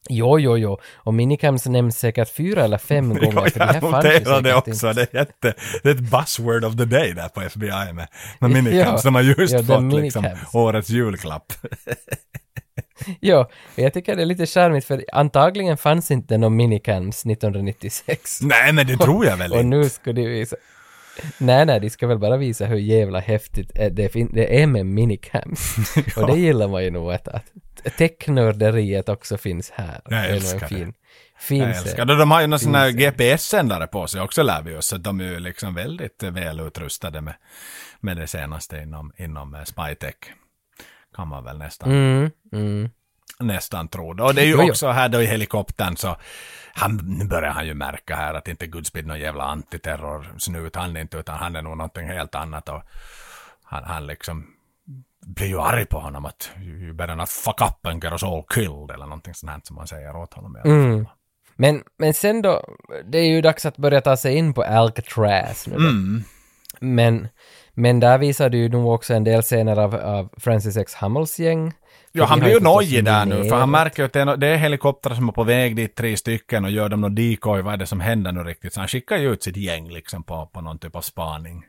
Jo, 0.09 0.39
jo, 0.39 0.57
jo. 0.57 0.77
Och 0.95 1.13
minicams 1.13 1.65
nämns 1.65 1.97
säkert 1.99 2.29
fyra 2.29 2.63
eller 2.63 2.77
fem 2.77 3.09
gånger, 3.19 3.49
för 3.49 3.59
det 3.59 3.65
här 3.65 3.73
jag 3.73 3.91
noterar 3.91 4.41
det 4.41 4.55
också. 4.55 4.71
inte. 4.71 4.93
Det 4.93 5.13
är, 5.13 5.19
jätte, 5.19 5.53
det 5.83 5.89
är 5.89 5.95
ett 5.95 6.11
buzzword 6.11 6.65
of 6.65 6.77
the 6.77 6.85
day 6.85 7.13
där 7.13 7.27
på 7.27 7.41
FBI 7.41 7.93
med, 7.93 8.07
med 8.39 8.51
minicams. 8.63 9.03
Ja, 9.03 9.11
de 9.11 9.15
har 9.15 9.21
just 9.21 9.53
ja, 9.53 9.63
fått 9.63 9.93
liksom 9.93 10.27
årets 10.53 10.89
julklapp. 10.89 11.53
Jo, 13.21 13.45
jag 13.75 13.93
tycker 13.93 14.15
det 14.15 14.21
är 14.21 14.25
lite 14.25 14.45
charmigt, 14.45 14.85
för 14.85 15.05
antagligen 15.13 15.77
fanns 15.77 16.11
inte 16.11 16.37
någon 16.37 16.55
minicams 16.55 17.25
1996. 17.25 18.41
Nej, 18.41 18.73
men 18.73 18.87
det 18.87 18.97
tror 18.97 19.25
jag 19.25 19.37
väl 19.37 19.51
Och 19.51 19.57
inte. 19.57 19.77
nu 19.77 19.89
ska 19.89 20.13
de 20.13 20.27
visa... 20.27 20.55
Nej, 21.37 21.65
nej, 21.65 21.79
de 21.79 21.89
ska 21.89 22.07
väl 22.07 22.17
bara 22.19 22.37
visa 22.37 22.65
hur 22.65 22.77
jävla 22.77 23.19
häftigt 23.19 23.71
eh, 23.75 23.91
det, 23.91 24.61
är 24.61 24.67
med 24.67 24.85
minicams. 24.85 25.75
Och 26.17 26.27
det 26.27 26.39
gillar 26.39 26.67
man 26.67 26.83
ju 26.83 26.91
nog 26.91 27.13
att, 27.13 27.27
att 27.27 27.45
technörderiet 27.89 29.09
också 29.09 29.37
finns 29.37 29.69
här. 29.71 30.01
Jag 30.05 30.23
det 30.23 30.27
älskar 30.27 30.61
en 30.63 30.69
fin, 30.69 30.87
det. 30.87 31.43
fin 31.43 31.59
Jag 31.61 31.77
älskar 31.77 32.05
det. 32.05 32.15
De 32.15 32.31
har 32.31 32.41
ju 32.41 32.47
någon 32.47 32.59
sån 32.59 32.75
här. 32.75 32.89
GPS-sändare 32.89 33.87
på 33.87 34.07
sig 34.07 34.21
också 34.21 34.43
lär 34.43 34.61
vi 34.61 34.75
oss. 34.75 34.85
Så 34.85 34.97
de 34.97 35.19
är 35.19 35.23
ju 35.23 35.39
liksom 35.39 35.73
väldigt 35.73 36.23
väl 36.23 36.59
utrustade 36.59 37.21
med, 37.21 37.33
med 37.99 38.17
det 38.17 38.27
senaste 38.27 38.77
inom, 38.77 39.13
inom 39.17 39.55
eh, 39.55 39.63
Spytech. 39.63 40.15
Kan 41.15 41.27
man 41.27 41.43
väl 41.43 41.57
nästan, 41.57 41.91
Mm, 41.91 42.31
mm. 42.51 42.89
nästan 43.39 43.87
tro. 43.87 44.13
det. 44.13 44.23
Och 44.23 44.35
det 44.35 44.41
är 44.41 44.45
ju 44.45 44.71
också 44.71 44.87
här 44.87 45.09
då 45.09 45.21
i 45.21 45.25
helikoptern 45.25 45.97
så 45.97 46.17
han, 46.73 47.15
nu 47.19 47.25
börjar 47.25 47.51
han 47.51 47.67
ju 47.67 47.73
märka 47.73 48.15
här 48.15 48.33
att 48.33 48.47
inte 48.47 48.67
Goodspeed 48.67 49.05
någon 49.05 49.19
jävla 49.19 49.43
antiterrorsnut 49.43 50.75
han 50.75 50.97
inte 50.97 51.17
utan 51.17 51.37
han 51.37 51.55
är 51.55 51.61
nog 51.61 51.77
någonting 51.77 52.07
helt 52.07 52.35
annat 52.35 52.69
och 52.69 52.83
han, 53.63 53.83
han 53.83 54.07
liksom 54.07 54.52
blir 55.25 55.47
ju 55.47 55.59
arg 55.59 55.85
på 55.85 55.99
honom 55.99 56.25
att 56.25 56.51
you 56.61 56.93
better 56.93 57.15
not 57.15 57.29
fuck 57.29 57.61
up 57.61 57.87
and 57.87 58.03
get 58.03 58.11
us 58.11 58.23
all 58.23 58.43
killed 58.49 58.91
eller 58.93 59.05
någonting 59.05 59.33
sånt 59.33 59.51
här 59.51 59.61
som 59.63 59.75
man 59.75 59.87
säger 59.87 60.15
åt 60.15 60.33
honom. 60.33 60.55
i 60.55 60.59
alla 60.59 60.75
fall. 60.75 60.85
Mm. 60.85 61.07
Men, 61.55 61.83
men 61.97 62.13
sen 62.13 62.41
då, 62.41 62.63
det 63.05 63.17
är 63.17 63.27
ju 63.27 63.41
dags 63.41 63.65
att 63.65 63.77
börja 63.77 64.01
ta 64.01 64.17
sig 64.17 64.35
in 64.35 64.53
på 64.53 64.63
Alcatraz 64.63 65.67
nu. 65.67 65.75
Mm. 65.75 66.23
Men, 66.79 67.27
men 67.73 67.99
där 67.99 68.17
visar 68.17 68.49
du 68.49 68.57
ju 68.57 68.69
nog 68.69 68.87
också 68.87 69.13
en 69.13 69.23
del 69.23 69.41
scener 69.41 69.79
av, 69.79 69.95
av 69.95 70.29
Francis 70.37 70.77
X. 70.77 70.95
Hummels 70.95 71.39
gäng. 71.39 71.73
Ja, 72.11 72.25
han 72.25 72.39
blir 72.39 72.53
ju 72.53 72.59
nojig 72.59 73.05
där 73.05 73.25
nu, 73.25 73.49
för 73.49 73.55
han 73.55 73.71
märker 73.71 74.03
ju 74.03 74.05
att 74.05 74.13
det 74.13 74.21
är, 74.21 74.37
det 74.37 74.47
är 74.47 74.57
helikoptrar 74.57 75.15
som 75.15 75.29
är 75.29 75.33
på 75.33 75.43
väg 75.43 75.75
dit, 75.75 75.95
tre 75.95 76.17
stycken, 76.17 76.65
och 76.65 76.71
gör 76.71 76.89
dem 76.89 77.01
något 77.01 77.15
decoy, 77.15 77.61
vad 77.61 77.73
är 77.73 77.77
det 77.77 77.85
som 77.85 77.99
händer 77.99 78.31
nu 78.31 78.43
riktigt? 78.43 78.73
Så 78.73 78.79
han 78.79 78.87
skickar 78.87 79.17
ju 79.17 79.33
ut 79.33 79.43
sitt 79.43 79.57
gäng 79.57 79.89
liksom 79.89 80.23
på, 80.23 80.45
på 80.45 80.61
någon 80.61 80.79
typ 80.79 80.95
av 80.95 81.01
spaning. 81.01 81.65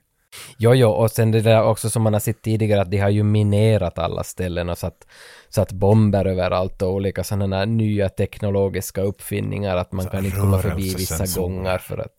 Jo, 0.59 0.74
jo, 0.74 0.89
och 0.90 1.11
sen 1.11 1.31
det 1.31 1.40
där 1.40 1.62
också 1.65 1.90
som 1.90 2.02
man 2.02 2.12
har 2.12 2.20
sett 2.20 2.43
tidigare 2.43 2.81
att 2.82 2.90
de 2.90 2.98
har 2.98 3.09
ju 3.11 3.23
minerat 3.23 3.98
alla 3.98 4.24
ställen 4.24 4.69
och 4.69 4.78
satt, 4.78 5.06
satt 5.48 5.73
bomber 5.73 6.24
överallt 6.24 6.82
och 6.82 6.93
olika 6.93 7.24
sådana 7.24 7.56
här 7.56 7.66
nya 7.66 8.09
teknologiska 8.09 9.01
uppfinningar 9.02 9.77
att 9.77 9.93
man 9.93 10.05
Så 10.05 10.11
kan 10.11 10.24
inte 10.24 10.36
komma 10.40 10.59
förbi 10.59 10.94
vissa 10.94 11.40
gånger 11.40 11.78
för 11.78 11.98
att 11.98 12.15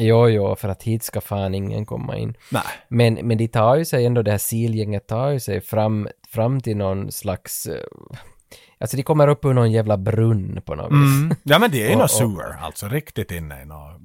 Jo, 0.00 0.28
jo, 0.28 0.56
för 0.56 0.68
att 0.68 0.82
hit 0.82 1.02
ska 1.02 1.20
fan 1.20 1.54
ingen 1.54 1.86
komma 1.86 2.16
in. 2.16 2.34
Nej. 2.52 2.62
Men, 2.88 3.14
men 3.14 3.38
de 3.38 3.48
tar 3.48 3.76
ju 3.76 3.84
sig 3.84 4.06
ändå, 4.06 4.22
det 4.22 4.30
här 4.30 4.38
SEAL-gänget 4.38 5.06
tar 5.06 5.30
ju 5.30 5.40
sig 5.40 5.60
fram, 5.60 6.08
fram 6.28 6.60
till 6.60 6.76
någon 6.76 7.12
slags... 7.12 7.66
eh, 7.66 7.82
Alltså 8.80 8.96
de 8.96 9.02
kommer 9.02 9.28
upp 9.28 9.44
ur 9.44 9.52
någon 9.54 9.72
jävla 9.72 9.96
brunn 9.96 10.60
på 10.66 10.74
något 10.74 10.86
vis. 10.92 11.16
Mm. 11.16 11.34
Ja, 11.42 11.58
men 11.58 11.70
det 11.70 11.86
är 11.86 11.90
ju 11.90 12.02
och- 12.02 12.10
sewer, 12.10 12.56
alltså 12.60 12.88
riktigt 12.88 13.30
inne 13.30 13.62
i 13.62 13.64
något, 13.64 14.00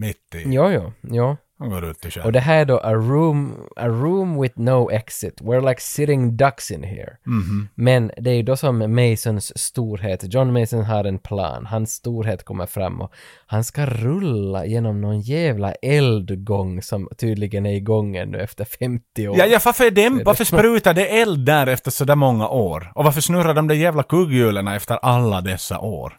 mitt 0.00 0.34
i. 0.34 0.42
Jo, 0.46 0.70
jo, 0.70 0.92
jo. 1.02 1.36
Han 1.60 1.70
går 1.70 1.84
ut 1.84 2.04
i 2.04 2.10
sjön. 2.10 2.24
Och 2.24 2.32
det 2.32 2.40
här 2.40 2.58
är 2.60 2.64
då 2.64 2.78
a 2.78 2.92
room, 2.94 3.54
a 3.76 3.88
room 3.88 4.40
with 4.40 4.58
no 4.60 4.90
exit. 4.90 5.40
We're 5.40 5.68
like 5.68 5.80
sitting 5.80 6.36
ducks 6.36 6.70
in 6.70 6.82
here. 6.82 7.16
Mhm. 7.26 7.68
Men 7.74 8.10
det 8.16 8.30
är 8.30 8.34
ju 8.34 8.42
då 8.42 8.56
som 8.56 8.94
Masons 8.94 9.58
storhet, 9.58 10.34
John 10.34 10.52
Mason 10.52 10.84
har 10.84 11.04
en 11.04 11.18
plan, 11.18 11.66
hans 11.66 11.90
storhet 11.92 12.44
kommer 12.44 12.66
fram 12.66 13.00
och 13.00 13.12
han 13.46 13.64
ska 13.64 13.86
rulla 13.86 14.66
genom 14.66 15.00
någon 15.00 15.20
jävla 15.20 15.72
eldgång 15.72 16.82
som 16.82 17.08
tydligen 17.18 17.66
är 17.66 17.74
igång 17.74 18.16
ännu 18.16 18.38
efter 18.38 18.64
50 18.64 19.28
år. 19.28 19.38
Ja, 19.38 19.46
ja, 19.46 19.58
varför 19.64 19.84
är 19.84 19.90
det, 19.90 20.08
det- 20.08 20.24
varför 20.24 20.44
sprutar 20.44 20.94
det 20.94 21.20
eld 21.20 21.46
där 21.46 21.66
efter 21.66 21.90
så 21.90 22.04
där 22.04 22.16
många 22.16 22.48
år? 22.48 22.92
Och 22.94 23.04
varför 23.04 23.20
snurrar 23.20 23.54
de 23.54 23.68
där 23.68 23.74
jävla 23.74 24.02
kugghjulen 24.02 24.68
efter 24.68 24.94
alla 25.02 25.40
dessa 25.40 25.78
år? 25.78 26.12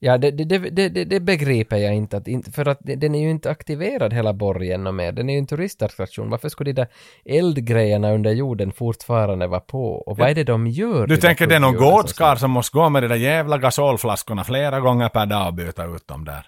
Ja, 0.00 0.18
det, 0.18 0.30
det, 0.30 0.44
det, 0.44 0.88
det, 0.88 1.04
det 1.04 1.20
begriper 1.20 1.76
jag 1.76 1.94
inte, 1.94 2.16
att, 2.16 2.26
för 2.54 2.68
att 2.68 2.78
det- 2.80 2.96
den 2.96 3.14
är 3.14 3.20
ju 3.20 3.30
inte 3.30 3.50
aktiverad 3.50 4.12
hela 4.12 4.32
borgen 4.32 4.86
och 4.86 4.94
mer. 4.94 5.12
Den 5.12 5.28
är 5.30 5.32
ju 5.32 5.38
en 5.38 5.46
turistattraktion. 5.46 6.30
Varför 6.30 6.48
skulle 6.48 6.72
de 6.72 6.74
där 6.82 6.88
eldgrejerna 7.24 8.12
under 8.12 8.30
jorden 8.32 8.72
fortfarande 8.72 9.46
vara 9.46 9.60
på? 9.60 9.92
Och 9.92 10.18
vad 10.18 10.30
är 10.30 10.34
det 10.34 10.44
de 10.44 10.66
gör? 10.66 11.06
Du 11.06 11.16
tänker 11.16 11.46
det 11.46 11.54
är 11.54 11.60
någon 11.60 11.76
gårdskar 11.76 12.36
som 12.36 12.50
måste 12.50 12.76
gå 12.78 12.88
med 12.88 13.02
de 13.02 13.08
där 13.08 13.16
jävla 13.16 13.58
gasolflaskorna 13.58 14.44
flera 14.44 14.80
gånger 14.80 15.08
per 15.08 15.26
dag 15.26 15.46
och 15.48 15.54
byta 15.54 15.84
ut 15.84 16.08
dem 16.08 16.24
där? 16.24 16.46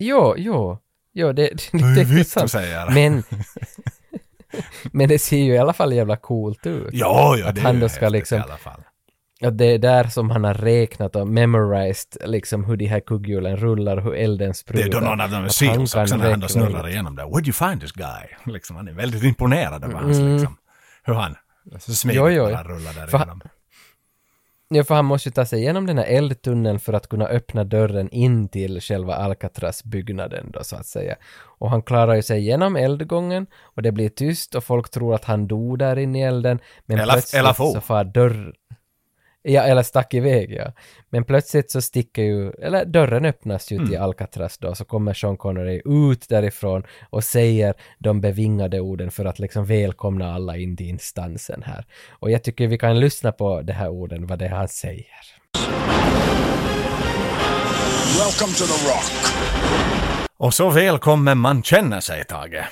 Jo, 0.00 0.34
jo, 0.36 0.78
jo, 1.12 1.32
det, 1.32 1.42
det, 1.72 1.78
är 1.78 2.04
det 2.04 2.20
är 2.20 2.24
sant. 2.48 2.54
Men, 2.94 3.22
men 4.92 5.08
det 5.08 5.18
ser 5.18 5.36
ju 5.38 5.52
i 5.54 5.58
alla 5.58 5.72
fall 5.72 5.92
jävla 5.92 6.16
coolt 6.16 6.66
ut. 6.66 6.88
Ja, 6.92 7.36
ja, 7.36 7.52
det 7.52 7.60
är 7.60 7.64
han 7.64 7.74
ju 7.74 7.80
då 7.80 7.88
ska 7.88 8.08
liksom, 8.08 8.38
i 8.38 8.40
alla 8.40 8.56
fall. 8.56 8.80
Att 9.42 9.58
det 9.58 9.64
är 9.64 9.78
där 9.78 10.04
som 10.04 10.30
han 10.30 10.44
har 10.44 10.54
räknat 10.54 11.16
och 11.16 11.28
memorized 11.28 12.16
liksom 12.30 12.64
hur 12.64 12.76
de 12.76 12.86
här 12.86 13.00
kugghjulen 13.00 13.56
rullar 13.56 14.00
hur 14.00 14.14
elden 14.14 14.48
Det 14.48 14.54
sprutar. 14.54 14.86
är 14.88 14.90
då 14.92 15.00
någon 15.00 15.20
av 15.20 15.30
dem 15.30 15.44
är 15.44 15.48
seals 15.48 15.94
också 15.94 16.16
när 16.16 16.30
han 16.30 16.40
då 16.40 16.48
snurrar 16.48 16.88
igenom 16.88 17.16
där. 17.16 17.24
Where'd 17.24 17.46
you 17.46 17.52
find 17.52 17.80
this 17.80 17.92
guy? 17.92 18.28
Liksom, 18.54 18.76
han 18.76 18.88
är 18.88 18.92
väldigt 18.92 19.22
imponerad 19.22 19.84
över 19.84 19.94
hans 19.94 20.18
Mm. 20.18 20.32
liksom, 20.32 20.56
hur 21.04 21.14
han 21.14 21.36
så 21.78 21.92
smidigt 21.94 22.22
bara 22.22 22.62
rullar 22.62 22.94
där 22.94 23.06
För- 23.06 23.18
igenom. 23.18 23.40
Ja, 24.70 24.84
för 24.84 24.94
han 24.94 25.04
måste 25.04 25.28
ju 25.28 25.32
ta 25.32 25.44
sig 25.46 25.58
igenom 25.60 25.86
den 25.86 25.98
här 25.98 26.04
eldtunneln 26.04 26.78
för 26.78 26.92
att 26.92 27.08
kunna 27.08 27.26
öppna 27.26 27.64
dörren 27.64 28.08
in 28.10 28.48
till 28.48 28.80
själva 28.80 29.14
Alcatraz-byggnaden 29.14 30.50
då 30.52 30.64
så 30.64 30.76
att 30.76 30.86
säga. 30.86 31.16
Och 31.58 31.70
han 31.70 31.82
klarar 31.82 32.14
ju 32.14 32.22
sig 32.22 32.38
igenom 32.40 32.76
eldgången 32.76 33.46
och 33.62 33.82
det 33.82 33.92
blir 33.92 34.08
tyst 34.08 34.54
och 34.54 34.64
folk 34.64 34.90
tror 34.90 35.14
att 35.14 35.24
han 35.24 35.46
dog 35.46 35.78
där 35.78 35.98
inne 35.98 36.18
i 36.18 36.22
elden. 36.22 36.58
Men 36.86 36.98
Eller- 36.98 37.12
plötsligt 37.12 37.40
eller 37.40 37.52
så 37.52 37.80
far 37.80 38.04
dörr... 38.04 38.52
Ja, 39.48 39.62
eller 39.62 39.82
stack 39.82 40.14
iväg 40.14 40.52
ja. 40.52 40.72
Men 41.10 41.24
plötsligt 41.24 41.70
så 41.70 41.80
sticker 41.80 42.22
ju, 42.22 42.50
eller 42.50 42.84
dörren 42.84 43.24
öppnas 43.24 43.70
ju 43.72 43.76
till 43.78 43.88
Mm. 43.88 44.02
Alcatraz 44.02 44.58
då, 44.58 44.74
så 44.74 44.84
kommer 44.84 45.14
Sean 45.14 45.36
Connery 45.36 45.82
ut 45.84 46.28
därifrån 46.28 46.82
och 47.10 47.24
säger 47.24 47.74
de 47.98 48.20
bevingade 48.20 48.80
orden 48.80 49.10
för 49.10 49.24
att 49.24 49.38
liksom 49.38 49.64
välkomna 49.64 50.34
alla 50.34 50.56
in 50.56 50.76
till 50.76 50.86
instansen 50.88 51.62
här. 51.62 51.84
Och 52.10 52.30
jag 52.30 52.42
tycker 52.42 52.66
vi 52.66 52.78
kan 52.78 53.00
lyssna 53.00 53.32
på 53.32 53.62
de 53.62 53.72
här 53.72 53.88
orden, 53.88 54.26
vad 54.26 54.38
det 54.38 54.44
är 54.44 54.50
han 54.50 54.68
säger. 54.68 55.06
Welcome 58.18 58.52
to 58.52 58.64
the 58.64 58.88
Rock. 58.88 59.12
Och 60.36 60.54
så 60.54 60.70
välkommen 60.70 61.38
man 61.38 61.62
känner 61.62 62.00
sig, 62.00 62.24
Tage. 62.24 62.64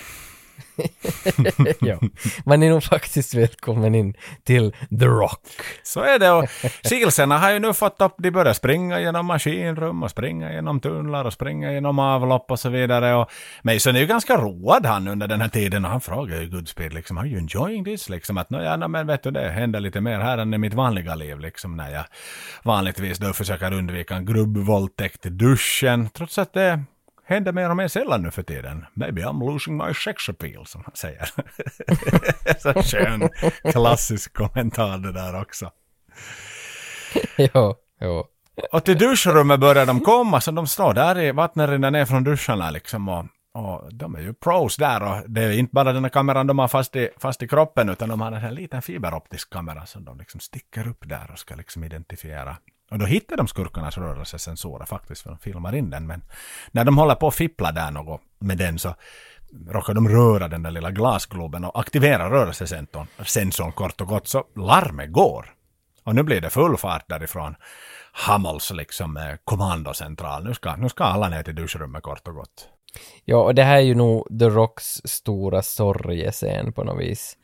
ja. 1.81 1.99
Man 2.45 2.63
är 2.63 2.71
nog 2.71 2.83
faktiskt 2.83 3.35
välkommen 3.35 3.95
in 3.95 4.15
till 4.45 4.73
The 4.73 5.07
Rock. 5.07 5.41
Så 5.83 6.01
är 6.01 6.19
det 6.19 6.31
och 6.31 6.49
Silsarna 6.85 7.39
har 7.39 7.51
ju 7.51 7.59
nu 7.59 7.75
fått 7.75 8.01
upp, 8.01 8.15
de 8.19 8.31
börjar 8.31 8.53
springa 8.53 9.01
genom 9.01 9.27
maskinrum 9.27 10.03
och 10.03 10.11
springa 10.11 10.53
genom 10.53 10.81
tunnlar 10.81 11.25
och 11.25 11.33
springa 11.33 11.73
genom 11.73 11.99
avlopp 11.99 12.51
och 12.51 12.61
så 12.61 12.69
vidare. 12.69 13.15
Och 13.15 13.31
Mason 13.63 13.97
är 13.97 14.01
ju 14.01 14.07
ganska 14.07 14.37
road 14.37 14.87
han 14.87 15.09
under 15.09 15.29
den 15.29 15.41
här 15.41 15.49
tiden 15.49 15.85
och 15.85 15.91
han 15.91 16.01
frågar 16.01 16.41
ju 16.41 16.51
Goodspeed 16.51 16.95
liksom, 16.95 17.19
are 17.19 17.29
you 17.29 17.39
enjoying 17.39 17.85
this? 17.85 18.09
Liksom 18.09 18.39
att, 18.39 18.47
ja, 18.51 18.77
no, 18.77 18.89
men 18.89 19.07
vet 19.07 19.23
du 19.23 19.31
det 19.31 19.49
händer 19.49 19.81
lite 19.81 20.01
mer 20.01 20.19
här 20.19 20.39
än 20.39 20.55
i 20.55 20.59
mitt 20.59 20.75
vanliga 20.75 21.15
liv 21.15 21.41
liksom 21.41 21.77
när 21.77 21.91
jag 21.91 22.05
vanligtvis 22.63 23.19
då 23.19 23.33
försöker 23.33 23.73
undvika 23.73 24.15
en 24.15 24.27
grubbvåldtäkt 24.27 25.27
i 25.27 25.31
duschen. 25.31 26.09
Trots 26.09 26.39
att 26.39 26.53
det 26.53 26.85
händer 27.27 27.53
mer 27.53 27.71
och 27.71 27.77
mer 27.77 27.89
sällan 27.89 28.23
nu 28.23 28.31
för 28.31 28.43
tiden. 28.43 28.85
Maybe 28.95 29.23
I'm 29.23 29.53
losing 29.53 29.77
my 29.77 29.95
sex 29.95 30.29
appeal, 30.29 30.67
som 30.67 30.83
han 30.85 30.97
säger. 30.97 31.31
Så 32.59 32.83
skön 32.83 33.29
klassisk 33.73 34.33
kommentar 34.33 34.99
det 34.99 35.13
där 35.13 35.41
också. 35.41 35.71
jo, 37.37 37.75
jo. 38.01 38.27
Och 38.73 38.85
till 38.85 38.99
duschrummet 38.99 39.61
börjar 39.61 39.87
de 39.87 40.01
komma, 40.01 40.41
så 40.41 40.51
de 40.51 40.67
står 40.67 40.95
där 40.95 41.19
i 41.19 41.33
vattnet 41.33 41.71
rinner 41.71 41.91
ner 41.91 42.05
från 42.05 42.25
duscharna 42.25 42.71
liksom. 42.71 43.09
Och, 43.09 43.25
och 43.55 43.95
de 43.95 44.15
är 44.15 44.21
ju 44.21 44.35
pros 44.35 44.77
där 44.77 45.03
och 45.03 45.31
det 45.31 45.43
är 45.43 45.53
inte 45.53 45.75
bara 45.75 45.93
den 45.93 46.05
här 46.05 46.11
kameran 46.11 46.47
de 46.47 46.59
har 46.59 46.69
fast 46.69 46.97
i, 46.97 47.09
fast 47.17 47.43
i 47.43 47.49
kroppen 47.49 47.89
utan 47.89 48.09
de 48.09 48.21
har 48.21 48.33
en 48.33 48.55
liten 48.55 48.83
fiberoptisk 48.83 49.53
kamera 49.53 49.87
som 49.87 50.05
de 50.05 50.19
liksom 50.19 50.41
sticker 50.41 50.89
upp 50.89 51.09
där 51.09 51.31
och 51.33 51.39
ska 51.39 51.55
liksom 51.55 51.85
identifiera 51.85 52.57
och 52.91 52.99
då 52.99 53.07
hittar 53.07 53.37
de 53.37 53.49
skurkarnas 53.49 53.99
rörelsesensorer 53.99 54.87
faktiskt, 54.87 55.23
för 55.23 55.31
de 55.31 55.39
filmar 55.39 55.75
in 55.75 55.91
den. 55.91 56.07
Men 56.07 56.23
när 56.71 56.85
de 56.85 56.99
håller 56.99 57.15
på 57.15 57.29
att 57.29 57.35
fippla 57.35 57.73
där 57.73 57.91
något 57.91 58.21
med 58.39 58.59
den 58.59 58.79
så 58.79 58.95
råkar 59.69 59.95
de 59.95 60.09
röra 60.09 60.49
den 60.49 60.63
där 60.63 60.71
lilla 60.71 60.91
glasgloben 60.91 61.65
och 61.65 61.81
aktivera 61.81 62.31
rörelsesensorn 62.31 63.07
sensorn 63.25 63.73
kort 63.73 64.01
och 64.01 64.09
gott 64.09 64.29
så 64.29 64.45
larmet 64.57 65.13
går. 65.13 65.53
Och 66.05 66.15
nu 66.15 66.23
blir 66.23 66.41
det 66.41 66.51
full 66.51 66.77
fart 66.77 67.09
därifrån 67.09 67.55
Hamels 68.13 68.71
liksom 68.71 69.17
eh, 69.17 69.35
kommandocentral. 69.45 70.45
Nu 70.45 70.55
ska, 70.55 70.77
nu 70.77 70.89
ska 70.89 71.05
alla 71.05 71.29
ner 71.29 71.43
till 71.43 71.55
duschrummet 71.55 72.03
kort 72.03 72.29
och 72.29 72.35
gott. 72.35 72.69
Ja, 73.25 73.37
och 73.37 73.55
det 73.55 73.63
här 73.63 73.77
är 73.77 73.81
ju 73.81 73.95
nog 73.95 74.39
The 74.39 74.49
Rocks 74.49 75.01
stora 75.05 75.63
sorgescen 75.63 76.73
på 76.73 76.85
något 76.85 77.01
vis 77.01 77.37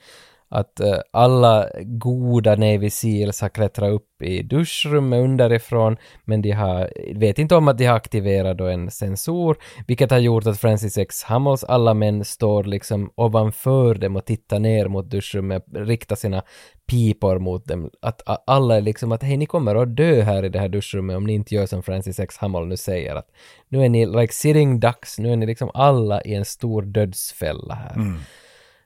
att 0.53 0.81
uh, 0.81 0.99
alla 1.13 1.69
goda 1.83 2.57
Navy 2.57 2.91
Seals 2.91 3.41
har 3.41 3.49
klättrat 3.49 3.91
upp 3.91 4.23
i 4.23 4.43
duschrummet 4.43 5.25
underifrån, 5.25 5.97
men 6.25 6.43
de 6.43 6.51
har, 6.51 6.91
vet 7.15 7.39
inte 7.39 7.55
om 7.55 7.69
att 7.69 7.79
de 7.79 7.87
har 7.87 7.97
aktiverat 7.97 8.59
då 8.59 8.67
en 8.67 8.91
sensor, 8.91 9.57
vilket 9.87 10.11
har 10.11 10.19
gjort 10.19 10.47
att 10.47 10.61
Francis 10.61 10.99
X. 10.99 11.25
Hummels 11.25 11.65
alla 11.65 11.95
män 11.95 12.25
står 12.25 12.65
liksom 12.65 13.13
ovanför 13.15 13.95
dem 13.95 14.17
och 14.17 14.25
tittar 14.25 14.59
ner 14.59 14.89
mot 14.89 15.11
duschrummet, 15.11 15.65
riktar 15.75 16.17
sina 16.17 16.43
pipor 16.87 17.39
mot 17.39 17.69
dem. 17.69 17.91
Att, 18.03 18.23
alla 18.47 18.77
är 18.77 18.81
liksom 18.81 19.13
att 19.13 19.23
hej, 19.23 19.37
ni 19.37 19.47
kommer 19.47 19.75
att 19.75 19.97
dö 19.97 20.23
här 20.23 20.45
i 20.45 20.49
det 20.49 20.59
här 20.59 20.69
duschrummet 20.69 21.17
om 21.17 21.25
ni 21.25 21.33
inte 21.33 21.55
gör 21.55 21.67
som 21.67 21.83
Francis 21.83 22.21
X. 22.21 22.37
Hummel 22.41 22.67
nu 22.67 22.77
säger 22.77 23.15
att 23.15 23.29
nu 23.69 23.85
är 23.85 23.89
ni 23.89 24.07
like 24.07 24.33
sitting 24.33 24.81
ducks, 24.81 25.19
nu 25.19 25.33
är 25.33 25.37
ni 25.37 25.47
liksom 25.47 25.71
alla 25.75 26.23
i 26.23 26.35
en 26.35 26.45
stor 26.45 26.83
dödsfälla 26.83 27.75
här. 27.75 27.95
Mm. 27.95 28.19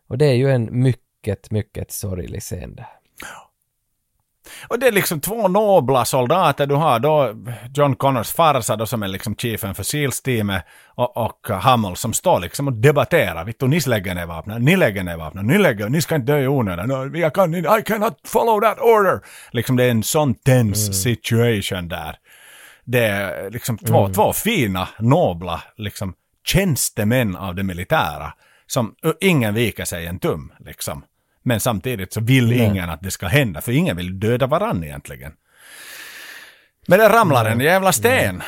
Och 0.09 0.19
det 0.19 0.27
är 0.27 0.35
ju 0.35 0.51
en 0.51 0.83
mycket 0.83 1.06
mycket, 1.27 1.51
mycket 1.51 1.93
sorglig 1.93 2.41
scen 2.41 2.75
där. 2.75 2.87
Och 4.69 4.79
det 4.79 4.87
är 4.87 4.93
liksom 4.93 5.21
två 5.21 5.49
nobla 5.49 6.05
soldater. 6.05 6.67
Du 6.67 6.75
har 6.75 6.99
då 6.99 7.35
John 7.75 7.97
Connors 7.97 8.33
farsa 8.33 8.77
då 8.77 8.87
som 8.87 9.03
är 9.03 9.09
liksom 9.09 9.35
chefen 9.37 9.75
för 9.75 9.83
SEALs-teamet 9.83 10.63
och, 10.95 11.17
och 11.17 11.49
Hummel 11.49 11.97
som 11.97 12.13
står 12.13 12.41
liksom 12.41 12.67
och 12.67 12.73
debatterar. 12.73 13.45
Vittu, 13.45 13.67
ni 13.67 13.81
lägger 13.87 14.15
ner 14.15 14.27
vapnen, 14.27 14.65
ni 14.65 14.77
lägger 14.77 15.03
ner 15.03 15.17
vapnen, 15.17 15.47
ni 15.47 15.59
lägger, 15.59 15.89
ni 15.89 16.03
ska 16.03 16.15
inte 16.15 16.33
dö 16.33 16.39
i 16.39 16.49
onödan. 16.49 16.89
No, 16.89 17.17
jag 17.17 17.35
kan 17.35 17.55
I 17.55 17.83
cannot 17.87 18.21
follow 18.25 18.61
that 18.61 18.79
order. 18.81 19.21
Liksom 19.51 19.77
det 19.77 19.85
är 19.85 19.91
en 19.91 20.03
sån 20.03 20.35
tense 20.35 20.87
mm. 20.87 20.95
situation 20.95 21.89
där. 21.89 22.17
Det 22.85 23.07
är 23.07 23.51
liksom 23.51 23.79
två, 23.79 24.01
mm. 24.01 24.13
två 24.13 24.33
fina, 24.33 24.89
nobla, 24.99 25.63
liksom 25.77 26.15
tjänstemän 26.47 27.37
av 27.37 27.55
det 27.55 27.63
militära 27.63 28.33
som 28.67 28.95
ingen 29.21 29.55
viker 29.55 29.85
sig 29.85 30.07
en 30.07 30.19
tum 30.19 30.53
liksom. 30.59 31.05
Men 31.47 31.61
samtidigt 31.61 32.13
så 32.13 32.21
vill 32.21 32.49
Nej. 32.49 32.59
ingen 32.59 32.91
att 32.91 33.03
det 33.03 33.11
ska 33.11 33.27
hända, 33.27 33.61
för 33.61 33.73
ingen 33.73 33.97
vill 33.97 34.21
döda 34.21 34.47
varann 34.47 34.85
egentligen. 34.85 35.33
Men 36.87 36.99
det 36.99 37.09
ramlar 37.09 37.45
en 37.45 37.61
jävla 37.61 37.93
sten. 37.93 38.43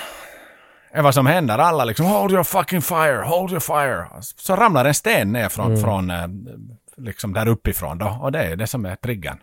är 0.92 1.02
vad 1.02 1.14
som 1.14 1.26
händer. 1.26 1.58
Alla 1.58 1.84
liksom 1.84 2.06
hold 2.06 2.32
your 2.32 2.44
fucking 2.44 2.82
fire, 2.82 3.22
hold 3.22 3.50
your 3.50 3.60
fire. 3.60 4.22
Så 4.36 4.56
ramlar 4.56 4.84
en 4.84 4.94
sten 4.94 5.32
ner 5.32 5.48
från, 5.48 5.66
mm. 5.66 5.80
från 5.80 6.10
eh, 6.10 6.28
liksom 6.96 7.32
där 7.32 7.48
uppifrån 7.48 7.98
då. 7.98 8.18
Och 8.22 8.32
det 8.32 8.42
är 8.42 8.56
det 8.56 8.66
som 8.66 8.84
är 8.84 8.96
triggern. 8.96 9.38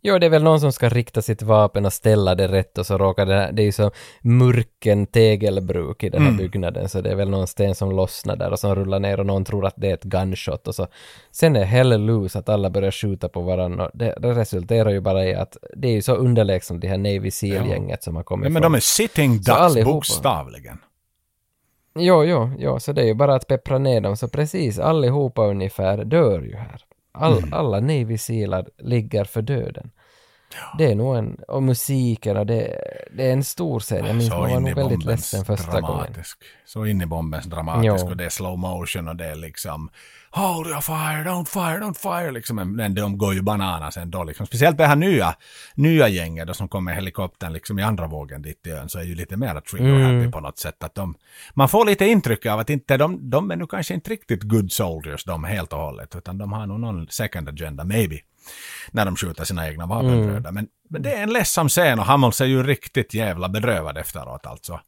Jo, 0.00 0.18
det 0.18 0.26
är 0.26 0.30
väl 0.30 0.42
någon 0.42 0.60
som 0.60 0.72
ska 0.72 0.88
rikta 0.88 1.22
sitt 1.22 1.42
vapen 1.42 1.86
och 1.86 1.92
ställa 1.92 2.34
det 2.34 2.48
rätt 2.48 2.78
och 2.78 2.86
så 2.86 2.98
råkar 2.98 3.26
det, 3.26 3.50
det 3.52 3.62
är 3.62 3.64
ju 3.64 3.72
så 3.72 3.90
murken 4.20 5.06
tegelbruk 5.06 6.02
i 6.02 6.08
den 6.08 6.22
här 6.22 6.28
mm. 6.28 6.38
byggnaden 6.38 6.88
så 6.88 7.00
det 7.00 7.10
är 7.10 7.14
väl 7.14 7.30
någon 7.30 7.46
sten 7.46 7.74
som 7.74 7.90
lossnar 7.90 8.36
där 8.36 8.50
och 8.50 8.58
som 8.58 8.74
rullar 8.74 9.00
ner 9.00 9.20
och 9.20 9.26
någon 9.26 9.44
tror 9.44 9.66
att 9.66 9.74
det 9.76 9.90
är 9.90 9.94
ett 9.94 10.02
gunshot 10.02 10.68
och 10.68 10.74
så 10.74 10.86
sen 11.30 11.56
är 11.56 11.64
hell 11.64 12.06
loose 12.06 12.38
att 12.38 12.48
alla 12.48 12.70
börjar 12.70 12.90
skjuta 12.90 13.28
på 13.28 13.40
varandra 13.40 13.90
det, 13.94 14.18
det 14.20 14.32
resulterar 14.32 14.90
ju 14.90 15.00
bara 15.00 15.24
i 15.24 15.34
att 15.34 15.56
det 15.76 15.88
är 15.88 15.92
ju 15.92 16.02
så 16.02 16.14
underlägset 16.14 16.80
det 16.80 16.88
här 16.88 16.98
Navy 16.98 17.30
Seal-gänget 17.30 18.02
som 18.02 18.16
har 18.16 18.22
kommit 18.22 18.44
ja, 18.44 18.50
men 18.50 18.62
de 18.62 18.74
är 18.74 18.80
sitting 18.80 19.36
ducks 19.36 19.84
bokstavligen. 19.84 20.78
Jo, 21.94 22.24
jo, 22.24 22.50
jo, 22.58 22.80
så 22.80 22.92
det 22.92 23.02
är 23.02 23.06
ju 23.06 23.14
bara 23.14 23.34
att 23.34 23.46
peppra 23.46 23.78
ner 23.78 24.00
dem 24.00 24.16
så 24.16 24.28
precis 24.28 24.78
allihopa 24.78 25.46
ungefär 25.46 26.04
dör 26.04 26.42
ju 26.42 26.56
här. 26.56 26.84
All, 27.12 27.38
mm. 27.38 27.52
Alla 27.52 27.80
Navy 27.80 28.18
Sealar 28.18 28.68
ligger 28.78 29.24
för 29.24 29.42
döden. 29.42 29.90
Ja. 30.54 30.74
Det 30.78 30.90
är 30.90 30.94
nog 30.94 31.16
en, 31.16 31.34
och 31.48 31.62
musiken 31.62 32.36
och 32.36 32.46
det, 32.46 32.84
det 33.16 33.28
är 33.28 33.32
en 33.32 33.44
stor 33.44 33.80
scen. 33.80 34.06
Jag 34.06 34.16
minns 34.16 34.30
man 34.30 34.40
var 34.40 34.60
nog 34.60 34.74
väldigt 34.74 35.04
ledsen 35.04 35.44
första 35.44 35.70
dramatisk. 35.72 36.38
gången. 36.38 36.52
Så 36.64 36.86
in 36.86 37.02
i 37.02 37.06
bombens 37.06 37.44
dramatisk 37.46 38.04
jo. 38.04 38.10
och 38.10 38.16
det 38.16 38.24
är 38.24 38.28
slow 38.28 38.58
motion 38.58 39.08
och 39.08 39.16
det 39.16 39.26
är 39.26 39.34
liksom 39.34 39.90
Hold 40.34 40.66
your 40.66 40.80
fire, 40.80 41.24
don't 41.24 41.44
fire, 41.44 41.78
don't 41.78 41.94
fire 41.94 42.30
liksom. 42.30 42.56
Men 42.56 42.94
de 42.94 43.18
går 43.18 43.34
ju 43.34 43.42
bananas 43.42 43.96
ändå 43.96 44.24
liksom. 44.24 44.46
Speciellt 44.46 44.78
det 44.78 44.86
här 44.86 44.96
nya, 44.96 45.34
nya 45.74 46.08
gänget 46.08 46.46
då 46.46 46.54
som 46.54 46.68
kommer 46.68 46.84
med 46.84 46.94
helikoptern 46.94 47.52
liksom 47.52 47.78
i 47.78 47.82
andra 47.82 48.06
vågen 48.06 48.42
dit 48.42 48.62
till 48.62 48.72
ön 48.72 48.88
så 48.88 48.98
är 48.98 49.02
ju 49.02 49.14
lite 49.14 49.36
mer 49.36 49.60
trigger 49.60 50.10
mm. 50.10 50.32
på 50.32 50.40
något 50.40 50.58
sätt. 50.58 50.84
Att 50.84 50.94
de, 50.94 51.14
man 51.54 51.68
får 51.68 51.84
lite 51.84 52.06
intryck 52.06 52.46
av 52.46 52.58
att 52.58 52.70
inte 52.70 52.96
de, 52.96 53.30
de 53.30 53.50
är 53.50 53.56
nu 53.56 53.66
kanske 53.66 53.94
inte 53.94 54.10
riktigt 54.10 54.42
good 54.42 54.72
soldiers 54.72 55.24
de 55.24 55.44
helt 55.44 55.72
och 55.72 55.78
hållet 55.78 56.16
utan 56.16 56.38
de 56.38 56.52
har 56.52 56.66
nog 56.66 56.80
någon 56.80 57.08
second 57.08 57.48
agenda, 57.48 57.84
maybe 57.84 58.18
när 58.90 59.04
de 59.04 59.16
skjuter 59.16 59.44
sina 59.44 59.68
egna 59.68 59.86
vapenbröder. 59.86 60.38
Mm. 60.38 60.54
Men, 60.54 60.68
men, 60.88 61.02
det 61.02 61.12
är 61.12 61.22
en 61.22 61.32
ledsam 61.32 61.68
scen 61.68 61.98
och 61.98 62.04
Hamels 62.04 62.40
är 62.40 62.46
ju 62.46 62.62
riktigt 62.62 63.14
jävla 63.14 63.48
bedrövad 63.48 63.98
efteråt 63.98 64.46
alltså. 64.46 64.80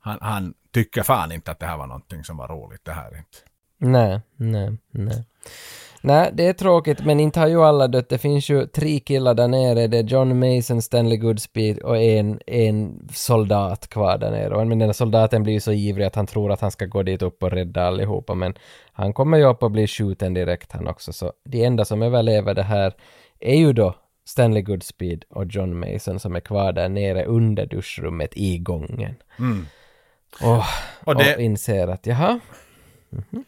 Han, 0.00 0.18
han 0.20 0.54
tycker 0.74 1.02
fan 1.02 1.32
inte 1.32 1.50
att 1.50 1.60
det 1.60 1.66
här 1.66 1.76
var 1.76 1.86
någonting 1.86 2.24
som 2.24 2.36
var 2.36 2.48
roligt, 2.48 2.84
det 2.84 2.92
här 2.92 3.16
inte. 3.16 3.53
Nej, 3.78 4.20
nej, 4.36 4.78
nej. 4.90 5.24
Nej, 6.06 6.30
det 6.32 6.46
är 6.46 6.52
tråkigt, 6.52 7.04
men 7.04 7.20
inte 7.20 7.40
har 7.40 7.46
ju 7.46 7.62
alla 7.62 7.88
dött. 7.88 8.08
Det 8.08 8.18
finns 8.18 8.48
ju 8.48 8.66
tre 8.66 9.00
killar 9.00 9.34
där 9.34 9.48
nere. 9.48 9.86
Det 9.86 9.98
är 9.98 10.02
John 10.02 10.38
Mason, 10.38 10.82
Stanley 10.82 11.16
Goodspeed 11.18 11.78
och 11.78 11.98
en, 11.98 12.40
en 12.46 13.08
soldat 13.12 13.88
kvar 13.88 14.18
där 14.18 14.30
nere. 14.30 14.54
Och 14.54 14.66
den 14.66 14.78
där 14.78 14.92
soldaten 14.92 15.42
blir 15.42 15.52
ju 15.52 15.60
så 15.60 15.72
ivrig 15.72 16.06
att 16.06 16.14
han 16.14 16.26
tror 16.26 16.52
att 16.52 16.60
han 16.60 16.70
ska 16.70 16.86
gå 16.86 17.02
dit 17.02 17.22
upp 17.22 17.42
och 17.42 17.50
rädda 17.50 17.82
allihopa, 17.86 18.34
men 18.34 18.54
han 18.92 19.12
kommer 19.12 19.38
ju 19.38 19.44
upp 19.44 19.62
och 19.62 19.70
blir 19.70 19.86
skjuten 19.86 20.34
direkt 20.34 20.72
han 20.72 20.88
också. 20.88 21.12
Så 21.12 21.32
de 21.44 21.64
enda 21.64 21.84
som 21.84 22.02
överlever 22.02 22.54
det 22.54 22.62
här 22.62 22.94
är 23.40 23.56
ju 23.56 23.72
då 23.72 23.94
Stanley 24.24 24.62
Goodspeed 24.62 25.24
och 25.30 25.44
John 25.46 25.78
Mason 25.78 26.20
som 26.20 26.36
är 26.36 26.40
kvar 26.40 26.72
där 26.72 26.88
nere 26.88 27.24
under 27.24 27.66
duschrummet 27.66 28.36
i 28.36 28.58
gången. 28.58 29.14
Mm. 29.38 29.66
Och, 30.42 30.62
och, 31.04 31.16
det... 31.16 31.34
och 31.34 31.40
inser 31.40 31.88
att 31.88 32.06
jaha. 32.06 32.40
Mm 33.12 33.24
-hmm 33.30 33.44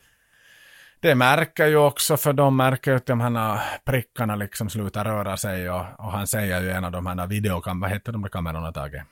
det 1.06 1.14
märker 1.14 1.66
ju 1.66 1.76
också 1.76 2.16
för 2.16 2.32
de 2.32 2.56
märker 2.56 2.90
ju 2.90 2.96
att 2.96 3.06
de 3.06 3.20
här 3.20 3.60
prickarna 3.84 4.36
liksom 4.36 4.70
slutar 4.70 5.04
röra 5.04 5.36
sig 5.36 5.70
och, 5.70 5.84
och 5.98 6.12
han 6.12 6.26
säger 6.26 6.60
ju 6.60 6.70
en 6.70 6.84
av 6.84 6.92
de 6.92 7.06
här 7.06 7.26
videokam, 7.26 7.80
vad 7.80 7.90
heter 7.90 8.12
de 8.12 8.22
där 8.22 8.28
kamerorna 8.28 8.72
Tage? 8.72 9.02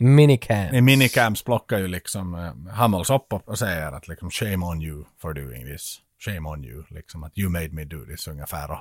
Minicams. 0.00 0.72
I 0.72 0.80
minicams 0.80 1.42
plockar 1.42 1.78
ju 1.78 1.88
liksom 1.88 2.34
uh, 2.34 2.74
Hummels 2.74 3.10
upp 3.10 3.32
och 3.32 3.58
säger 3.58 3.92
att 3.92 4.08
liksom 4.08 4.30
shame 4.30 4.66
on 4.66 4.82
you 4.82 5.04
for 5.22 5.34
doing 5.34 5.66
this. 5.66 6.00
Shame 6.18 6.48
on 6.48 6.64
you, 6.64 6.84
liksom 6.90 7.24
att 7.24 7.38
you 7.38 7.48
made 7.48 7.68
me 7.68 7.84
do 7.84 8.04
this 8.04 8.28
ungefär. 8.28 8.70
Och 8.70 8.78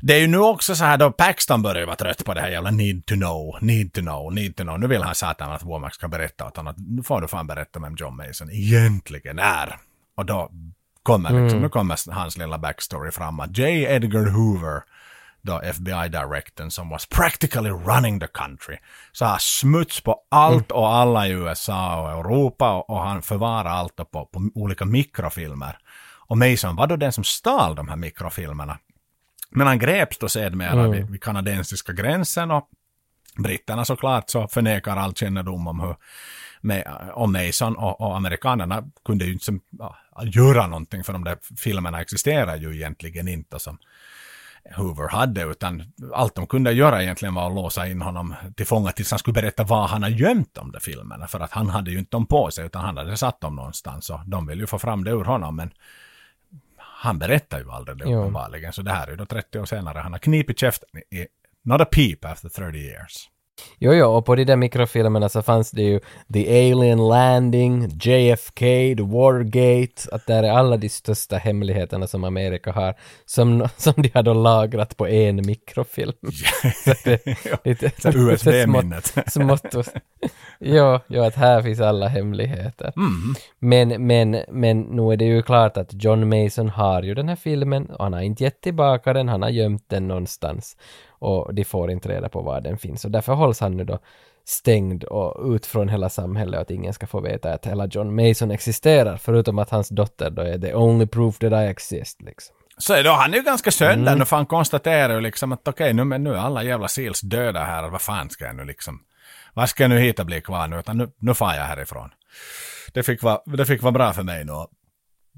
det 0.00 0.14
är 0.14 0.18
ju 0.18 0.26
nu 0.26 0.38
också 0.38 0.74
så 0.74 0.84
här 0.84 0.98
då 0.98 1.12
Paxton 1.12 1.62
börjar 1.62 1.80
ju 1.80 1.86
vara 1.86 1.96
trött 1.96 2.24
på 2.24 2.34
det 2.34 2.40
här 2.40 2.48
jävla 2.48 2.70
need 2.70 3.06
to 3.06 3.14
know, 3.14 3.58
need 3.60 3.92
to 3.92 4.00
know, 4.00 4.34
need 4.34 4.56
to 4.56 4.62
know. 4.62 4.80
Nu 4.80 4.86
vill 4.86 5.02
han 5.02 5.14
satan 5.14 5.52
att 5.52 5.62
Womack 5.62 5.94
ska 5.94 6.08
berätta 6.08 6.46
åt 6.46 6.56
honom 6.56 6.70
att 6.70 6.78
nu 6.78 7.02
får 7.02 7.20
du 7.20 7.28
fan 7.28 7.46
berätta 7.46 7.80
vem 7.80 7.94
John 7.98 8.16
Mason 8.16 8.50
egentligen 8.50 9.38
är. 9.38 9.76
Och 10.16 10.26
då 10.26 10.50
kommer 11.06 11.30
liksom, 11.30 11.48
mm. 11.48 11.62
nu 11.62 11.68
kommer 11.68 12.12
hans 12.12 12.38
lilla 12.38 12.58
backstory 12.58 13.10
fram 13.10 13.40
att 13.40 13.58
J. 13.58 13.82
Edgar 13.82 14.26
Hoover 14.26 14.82
då 15.42 15.60
FBI-directorn 15.60 16.70
som 16.70 16.88
was 16.88 17.06
practically 17.06 17.70
running 17.70 18.20
the 18.20 18.26
country. 18.26 18.76
Så 19.12 19.24
har 19.24 19.38
smuts 19.38 20.00
på 20.00 20.20
allt 20.30 20.72
och 20.72 20.88
alla 20.88 21.28
i 21.28 21.30
USA 21.30 22.02
och 22.02 22.10
Europa 22.10 22.72
och, 22.72 22.90
och 22.90 23.00
han 23.00 23.22
förvarar 23.22 23.70
allt 23.70 23.96
på, 23.96 24.04
på 24.04 24.50
olika 24.54 24.84
mikrofilmer. 24.84 25.78
Och 26.28 26.38
Mason 26.38 26.76
var 26.76 26.86
då 26.86 26.96
den 26.96 27.12
som 27.12 27.24
stal 27.24 27.74
de 27.74 27.88
här 27.88 27.96
mikrofilmerna. 27.96 28.78
Men 29.50 29.66
han 29.66 29.78
greps 29.78 30.18
då 30.18 30.28
sedermera 30.28 30.72
Mm. 30.72 30.90
vid, 30.90 31.10
vid 31.10 31.22
kanadensiska 31.22 31.92
gränsen 31.92 32.50
och 32.50 32.68
britterna 33.38 33.84
såklart 33.84 34.30
så 34.30 34.48
förnekar 34.48 34.96
all 34.96 35.14
kännedom 35.14 35.66
om 35.66 35.80
hur 35.80 35.96
med, 36.60 37.10
om 37.14 37.32
Mason 37.32 37.76
och, 37.76 38.00
och 38.00 38.16
amerikanerna 38.16 38.84
kunde 39.04 39.24
ju 39.24 39.32
inte 39.32 39.44
göra 40.22 40.66
någonting 40.66 41.04
för 41.04 41.12
de 41.12 41.24
där 41.24 41.38
filmerna 41.56 42.00
existerar 42.00 42.56
ju 42.56 42.76
egentligen 42.76 43.28
inte 43.28 43.58
som 43.58 43.78
Hoover 44.76 45.08
hade 45.08 45.42
utan 45.42 45.92
allt 46.14 46.34
de 46.34 46.46
kunde 46.46 46.72
göra 46.72 47.02
egentligen 47.02 47.34
var 47.34 47.46
att 47.46 47.54
låsa 47.54 47.86
in 47.86 48.02
honom 48.02 48.34
till 48.56 48.66
fånga 48.66 48.92
tills 48.92 49.10
han 49.10 49.18
skulle 49.18 49.34
berätta 49.34 49.64
vad 49.64 49.88
han 49.88 50.02
har 50.02 50.10
gömt 50.10 50.54
de 50.54 50.72
där 50.72 50.80
filmerna 50.80 51.26
för 51.26 51.40
att 51.40 51.52
han 51.52 51.70
hade 51.70 51.90
ju 51.90 51.98
inte 51.98 52.10
dem 52.10 52.26
på 52.26 52.50
sig 52.50 52.66
utan 52.66 52.84
han 52.84 52.96
hade 52.96 53.16
satt 53.16 53.40
dem 53.40 53.56
någonstans 53.56 54.10
och 54.10 54.20
de 54.26 54.46
vill 54.46 54.60
ju 54.60 54.66
få 54.66 54.78
fram 54.78 55.04
det 55.04 55.10
ur 55.10 55.24
honom 55.24 55.56
men 55.56 55.70
han 56.76 57.18
berättar 57.18 57.58
ju 57.58 57.70
aldrig 57.70 57.98
det 57.98 58.04
uppenbarligen. 58.04 58.72
Så 58.72 58.82
det 58.82 58.90
här 58.90 59.06
är 59.06 59.10
ju 59.10 59.16
då 59.16 59.26
30 59.26 59.58
år 59.58 59.64
senare. 59.64 59.98
Han 59.98 60.12
har 60.12 60.18
knipit 60.18 60.58
käften 60.58 60.88
i 60.96 61.26
not 61.62 61.80
a 61.80 61.84
peep 61.84 62.24
after 62.24 62.48
30 62.48 62.78
years. 62.78 63.28
Jo, 63.78 63.92
jo, 63.94 64.06
och 64.06 64.24
på 64.26 64.34
de 64.34 64.44
där 64.44 64.56
mikrofilmerna 64.56 65.28
så 65.28 65.42
fanns 65.42 65.70
det 65.70 65.82
ju 65.82 66.00
The 66.32 66.70
Alien 66.72 67.08
Landing, 67.08 67.88
JFK, 68.00 68.60
The 68.96 69.02
Wargate, 69.02 70.02
att 70.12 70.26
där 70.26 70.42
är 70.42 70.50
alla 70.50 70.76
de 70.76 70.88
största 70.88 71.36
hemligheterna 71.36 72.06
som 72.06 72.24
Amerika 72.24 72.72
har, 72.72 72.94
som, 73.24 73.68
som 73.76 73.92
de 73.96 74.10
har 74.14 74.22
då 74.22 74.34
lagrat 74.34 74.96
på 74.96 75.06
en 75.08 75.36
mikrofilm. 75.36 76.12
så 76.84 76.94
det, 77.04 77.26
är 77.26 77.58
lite, 77.68 77.92
USB-minnet. 78.14 79.14
smått- 79.26 79.72
smått 79.72 79.88
Jo, 80.60 80.98
jo, 81.08 81.22
att 81.22 81.34
här 81.34 81.62
finns 81.62 81.80
alla 81.80 82.08
hemligheter. 82.08 82.92
Mm. 82.96 83.34
Men, 83.58 84.06
men, 84.06 84.44
men 84.48 84.80
nu 84.80 85.12
är 85.12 85.16
det 85.16 85.24
ju 85.24 85.42
klart 85.42 85.76
att 85.76 86.04
John 86.04 86.28
Mason 86.28 86.68
har 86.68 87.02
ju 87.02 87.14
den 87.14 87.28
här 87.28 87.36
filmen 87.36 87.86
och 87.86 88.04
han 88.04 88.12
har 88.12 88.20
inte 88.20 88.44
gett 88.44 88.60
tillbaka 88.60 89.12
den, 89.12 89.28
han 89.28 89.42
har 89.42 89.50
gömt 89.50 89.84
den 89.88 90.08
någonstans. 90.08 90.76
Och 91.18 91.54
de 91.54 91.64
får 91.64 91.90
inte 91.90 92.08
reda 92.08 92.28
på 92.28 92.42
var 92.42 92.60
den 92.60 92.78
finns. 92.78 93.04
Och 93.04 93.10
därför 93.10 93.32
hålls 93.32 93.60
han 93.60 93.76
nu 93.76 93.84
då 93.84 93.98
stängd 94.44 95.04
och 95.04 95.54
ut 95.54 95.66
från 95.66 95.88
hela 95.88 96.08
samhället 96.08 96.54
och 96.54 96.62
att 96.62 96.70
ingen 96.70 96.92
ska 96.92 97.06
få 97.06 97.20
veta 97.20 97.52
att 97.52 97.66
hela 97.66 97.86
John 97.86 98.14
Mason 98.14 98.50
existerar, 98.50 99.16
förutom 99.16 99.58
att 99.58 99.70
hans 99.70 99.88
dotter 99.88 100.30
då 100.30 100.42
är 100.42 100.58
the 100.58 100.74
only 100.74 101.06
proof 101.06 101.38
that 101.38 101.52
I 101.52 101.66
exist 101.66 102.22
liksom. 102.22 102.56
Så 102.78 102.92
det, 103.02 103.10
han 103.10 103.32
är 103.32 103.36
ju 103.36 103.42
ganska 103.42 103.70
sönder 103.70 104.12
Mm. 104.12 104.26
för 104.26 104.36
han 104.36 104.46
konstaterar 104.46 105.14
ju 105.14 105.20
liksom 105.20 105.52
att 105.52 105.68
okej 105.68 105.92
nu, 105.92 106.04
men 106.04 106.24
nu 106.24 106.32
är 106.32 106.36
alla 106.38 106.62
jävla 106.62 106.88
seals 106.88 107.20
döda 107.20 107.64
här, 107.64 107.88
vad 107.88 108.00
fan 108.00 108.30
ska 108.30 108.44
jag 108.44 108.56
nu 108.56 108.64
liksom, 108.64 109.00
vad 109.54 109.68
ska 109.68 109.82
jag 109.82 109.90
nu 109.90 109.98
hitta 109.98 110.24
bli 110.24 110.40
kvar 110.40 110.68
nu, 110.68 110.78
utan 110.78 110.98
nu, 110.98 111.08
nu 111.18 111.34
far 111.34 111.54
jag 111.54 111.64
härifrån. 111.64 112.10
Det 112.94 113.02
fick 113.02 113.22
vara, 113.22 113.40
det 113.46 113.66
fick 113.66 113.82
vara 113.82 113.92
bra 113.92 114.12
för 114.12 114.22
mig 114.22 114.44
nu. 114.44 114.52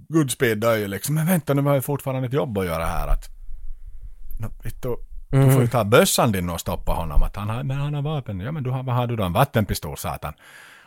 Goodspeed 0.09 0.59
dör 0.59 0.77
ju 0.77 0.89
liksom, 0.89 1.15
men 1.15 1.27
vänta 1.27 1.55
nu 1.55 1.63
har 1.63 1.75
jag 1.75 1.85
fortfarande 1.85 2.27
ett 2.27 2.33
jobb 2.33 2.59
att 2.59 2.67
göra 2.67 2.85
här 2.87 3.09
att, 3.09 3.25
no, 4.41 4.49
vittu, 5.31 5.45
du 5.45 5.45
får 5.45 5.53
ju 5.53 5.57
Mm. 5.57 5.69
ta 5.69 5.85
bössan 5.85 6.33
din 6.33 6.51
och 6.51 6.61
stoppa 6.61 6.93
honom, 6.93 7.23
att 7.23 7.37
han 7.37 7.49
har, 7.49 7.63
men 7.63 7.77
han 7.79 7.95
har 7.95 8.03
vapen, 8.03 8.41
ja 8.41 8.53
men 8.53 8.63
du 8.63 8.71
har, 8.71 8.83
vad 8.83 8.95
har 8.95 9.07
du 9.07 9.17
då, 9.17 9.25
en 9.25 9.33
vattenpistol 9.33 9.97
satan. 9.97 10.35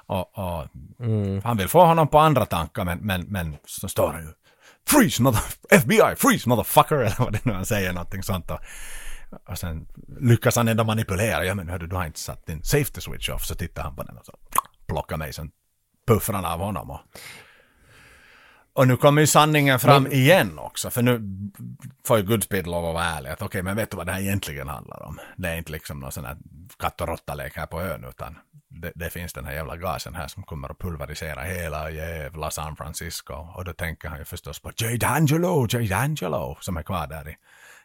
Och, 0.05 0.37
och 0.37 0.67
Mm. 0.99 1.41
han 1.43 1.57
vill 1.57 1.67
få 1.67 1.85
honom 1.85 2.07
på 2.07 2.19
andra 2.19 2.45
tankar 2.45 2.85
men, 2.85 2.97
men, 2.99 3.21
men 3.21 3.57
så 3.65 3.87
står 3.89 4.11
han 4.13 4.21
ju 4.21 4.33
Freeze 4.87 5.21
mother... 5.23 5.41
FBI! 5.69 6.15
Freeze 6.17 6.49
motherfucker! 6.49 6.95
Eller 6.95 7.15
vad 7.19 7.33
det 7.33 7.45
nu 7.45 7.53
han 7.53 7.65
säger, 7.65 7.93
någonting 7.93 8.23
sånt. 8.23 8.51
Och, 8.51 8.59
och 9.49 9.57
sen 9.57 9.87
lyckas 10.19 10.55
han 10.55 10.67
ändå 10.67 10.83
manipulera. 10.83 11.45
Ja 11.45 11.55
men 11.55 11.69
hördu, 11.69 11.87
du 11.87 11.95
har 11.95 12.05
inte 12.05 12.19
satt 12.19 12.45
din 12.45 12.63
safety 12.63 13.01
switch 13.01 13.29
off. 13.29 13.45
Så 13.45 13.55
tittar 13.55 13.83
han 13.83 13.95
på 13.95 14.03
den 14.03 14.17
och 14.17 14.25
så 14.25 14.33
plockar 14.87 15.17
mig. 15.17 15.33
Sen 15.33 15.51
puffar 16.07 16.33
han 16.33 16.45
av 16.45 16.59
honom. 16.59 16.89
Och, 16.91 16.99
och 18.73 18.87
nu 18.87 18.97
kommer 18.97 19.21
ju 19.21 19.27
sanningen 19.27 19.79
fram 19.79 20.03
Men- 20.03 20.11
igen 20.11 20.59
också. 20.59 20.89
För 20.89 21.01
nu 21.01 21.21
får 22.07 22.17
ju 22.17 22.23
Goodspeed 22.23 22.67
lov 22.67 22.85
att 22.85 22.93
vara 22.93 23.05
ärlig. 23.05 23.29
Att 23.29 23.41
okej, 23.41 23.63
men 23.63 23.75
vet 23.75 23.91
du 23.91 23.97
vad 23.97 24.05
det 24.05 24.11
här 24.11 24.21
egentligen 24.21 24.67
handlar 24.67 25.03
om? 25.03 25.19
Det 25.37 25.49
är 25.49 25.55
inte 25.57 25.71
liksom 25.71 25.99
någon 25.99 26.11
sån 26.11 26.25
här 26.25 26.37
katt 26.79 27.01
och 27.01 27.07
råtta-lek 27.07 27.55
här 27.55 27.65
på 27.65 27.81
ön. 27.81 28.05
Utan 28.09 28.37
det, 28.69 28.91
det 28.95 29.09
finns 29.09 29.33
den 29.33 29.45
här 29.45 29.53
jävla 29.53 29.77
gasen 29.77 30.15
här 30.15 30.27
som 30.27 30.43
kommer 30.43 30.69
att 30.69 30.79
pulverisera 30.79 31.41
hela 31.43 31.89
jävla 31.89 32.51
San 32.51 32.75
Francisco. 32.75 33.33
Och 33.33 33.65
då 33.65 33.73
tänker 33.73 34.09
han 34.09 34.19
ju 34.19 34.25
förstås 34.25 34.59
på 34.59 34.71
J. 34.77 34.97
D'Angelo, 34.97 35.67
J. 35.69 35.87
D'Angelo 35.87 36.57
som 36.59 36.77
är 36.77 36.83
kvar 36.83 37.07
där 37.07 37.29
i 37.29 37.35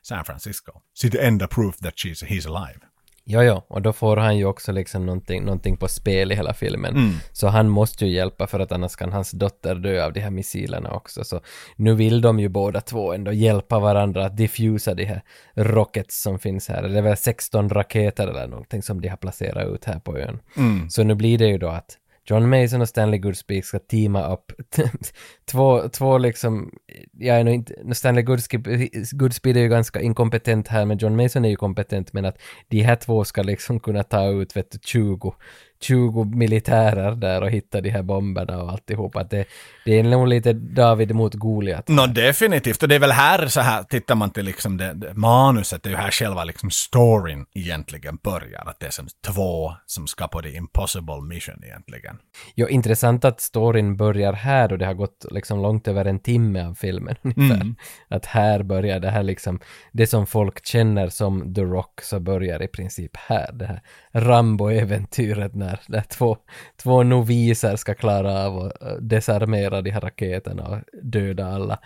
San 0.03 0.25
Francisco. 0.25 0.73
See 0.95 1.11
the 1.11 1.27
end 1.27 1.43
of 1.43 1.51
proof 1.51 1.77
that 1.77 1.95
she's, 1.95 2.25
he's 2.27 2.57
alive. 2.57 2.81
Jo, 3.29 3.43
jo, 3.43 3.63
och 3.69 3.83
då 3.83 3.93
får 3.93 4.17
han 4.17 4.37
ju 4.37 4.45
också 4.45 4.73
liksom 4.73 5.07
någonting, 5.07 5.45
någonting 5.45 5.77
på 5.77 5.89
spel 5.89 6.33
i 6.33 6.35
hela 6.35 6.55
filmen. 6.55 6.97
Mm. 6.97 7.13
Så 7.33 7.49
han 7.49 7.69
måste 7.69 8.07
ju 8.07 8.13
hjälpa 8.13 8.47
för 8.47 8.61
att 8.61 8.73
annars 8.73 8.97
kan 8.97 9.13
hans 9.13 9.31
dotter 9.31 9.75
dö 9.75 10.05
av 10.05 10.13
de 10.13 10.21
här 10.21 10.31
missilerna 10.31 10.91
också. 10.91 11.25
Så 11.25 11.41
nu 11.77 11.95
vill 11.95 12.21
de 12.21 12.41
ju 12.41 12.49
båda 12.49 12.81
två 12.81 13.13
ändå 13.13 13.33
hjälpa 13.33 13.79
varandra 13.79 14.27
att 14.27 14.37
diffusa 14.37 14.95
de 14.95 15.05
här 15.05 15.23
rockets 15.55 16.23
som 16.23 16.39
finns 16.39 16.69
här. 16.69 16.83
Det 16.83 16.99
är 16.99 17.03
väl 17.03 17.17
16 17.17 17.69
raketer 17.69 18.29
eller 18.29 18.47
någonting 18.47 18.83
som 18.83 19.01
de 19.01 19.09
har 19.09 19.17
placerat 19.17 19.69
ut 19.69 19.85
här 19.85 19.99
på 19.99 20.19
ön. 20.19 20.39
Mm. 20.57 20.91
Så 20.91 21.03
nu 21.03 21.15
blir 21.15 21.39
det 21.39 21.47
ju 21.47 21.59
då 21.59 21.69
att 21.69 21.99
John 22.27 22.49
Mason 22.49 22.81
och 22.81 22.89
Stanley 22.89 23.19
Goodspeed 23.21 23.65
ska 23.65 23.79
teama 23.79 24.33
upp. 24.33 24.53
två, 25.45 25.89
två 25.89 26.19
liksom, 26.19 26.71
jag 27.13 27.37
är 27.37 27.45
nog 27.45 27.55
inte, 27.55 27.95
Stanley 27.95 28.23
Goodspeed, 28.23 28.89
Goodspeed 29.13 29.57
är 29.57 29.61
ju 29.61 29.69
ganska 29.69 30.01
inkompetent 30.01 30.69
här, 30.69 30.85
men 30.85 30.99
John 30.99 31.17
Mason 31.17 31.45
är 31.45 31.49
ju 31.49 31.57
kompetent, 31.57 32.13
men 32.13 32.25
att 32.25 32.39
de 32.69 32.83
här 32.83 32.97
två 32.97 33.25
ska 33.25 33.43
liksom 33.43 33.81
kunna 33.81 34.03
ta 34.03 34.29
ut, 34.29 34.57
vet 34.57 34.71
du, 34.71 34.79
20, 34.83 35.35
20 35.81 36.25
militärer 36.25 37.13
där 37.15 37.43
och 37.43 37.51
hitta 37.51 37.81
de 37.81 37.91
här 37.91 38.03
bomberna 38.03 38.63
och 38.63 38.71
alltihopa. 38.71 39.21
Att 39.21 39.31
det, 39.31 39.45
det 39.85 39.99
är 39.99 40.03
nog 40.03 40.29
lite 40.29 40.53
David 40.53 41.15
mot 41.15 41.35
Goliat. 41.35 41.89
Nå 41.89 42.07
definitivt, 42.07 42.83
och 42.83 42.89
det 42.89 42.95
är 42.95 42.99
väl 42.99 43.13
här 43.13 43.47
så 43.47 43.61
här, 43.61 43.83
tittar 43.83 44.15
man 44.15 44.31
till 44.31 44.45
liksom 44.45 44.77
det, 44.77 44.93
det, 44.93 45.15
manuset, 45.15 45.83
det 45.83 45.89
är 45.89 45.91
ju 45.91 45.97
här 45.97 46.11
själva 46.11 46.45
liksom 46.45 46.71
storyn 46.71 47.47
egentligen 47.55 48.19
börjar. 48.23 48.63
Att 48.67 48.81
det 48.81 48.87
är 48.87 48.91
som 48.91 49.09
två 49.27 49.73
som 49.87 50.07
ska 50.07 50.29
på 50.29 50.43
the 50.43 50.57
impossible 50.57 51.21
mission 51.21 51.65
egentligen. 51.65 52.19
Jo, 52.55 52.69
intressant 52.69 53.25
att 53.25 53.41
storyn 53.41 53.97
börjar 53.97 54.33
här 54.33 54.73
och 54.73 54.79
det 54.79 54.87
har 54.87 54.95
gått 54.95 55.27
liksom 55.31 55.63
långt 55.63 55.89
över 55.89 56.05
en 56.05 56.19
timme 56.19 56.67
av 56.67 56.75
filmen 56.75 57.17
ungefär. 57.23 57.61
Mm. 57.61 57.77
Att 58.09 58.27
här 58.27 58.63
börjar 58.63 59.01
det 59.01 59.11
här 59.11 59.23
liksom, 59.23 59.61
det 59.93 60.07
som 60.07 60.27
folk 60.27 60.67
känner 60.67 61.09
som 61.09 61.55
The 61.55 61.63
Rock 61.63 62.01
så 62.03 62.21
börjar 62.21 62.63
i 62.63 62.69
princip 62.69 63.17
här, 63.17 63.53
det 63.53 63.67
här 63.67 63.83
Rambo-äventyret 64.13 65.55
när, 65.55 65.66
när 65.87 66.01
två, 66.03 66.37
två 66.83 67.03
noviser 67.03 67.77
ska 67.77 67.95
klara 67.95 68.47
av 68.47 68.59
att 68.59 68.83
eh, 68.83 68.89
desarmera 69.01 69.83
de 69.83 69.91
här 69.91 70.01
raketerna 70.01 70.67
och 70.67 70.79
döda 71.03 71.47
alla 71.47 71.79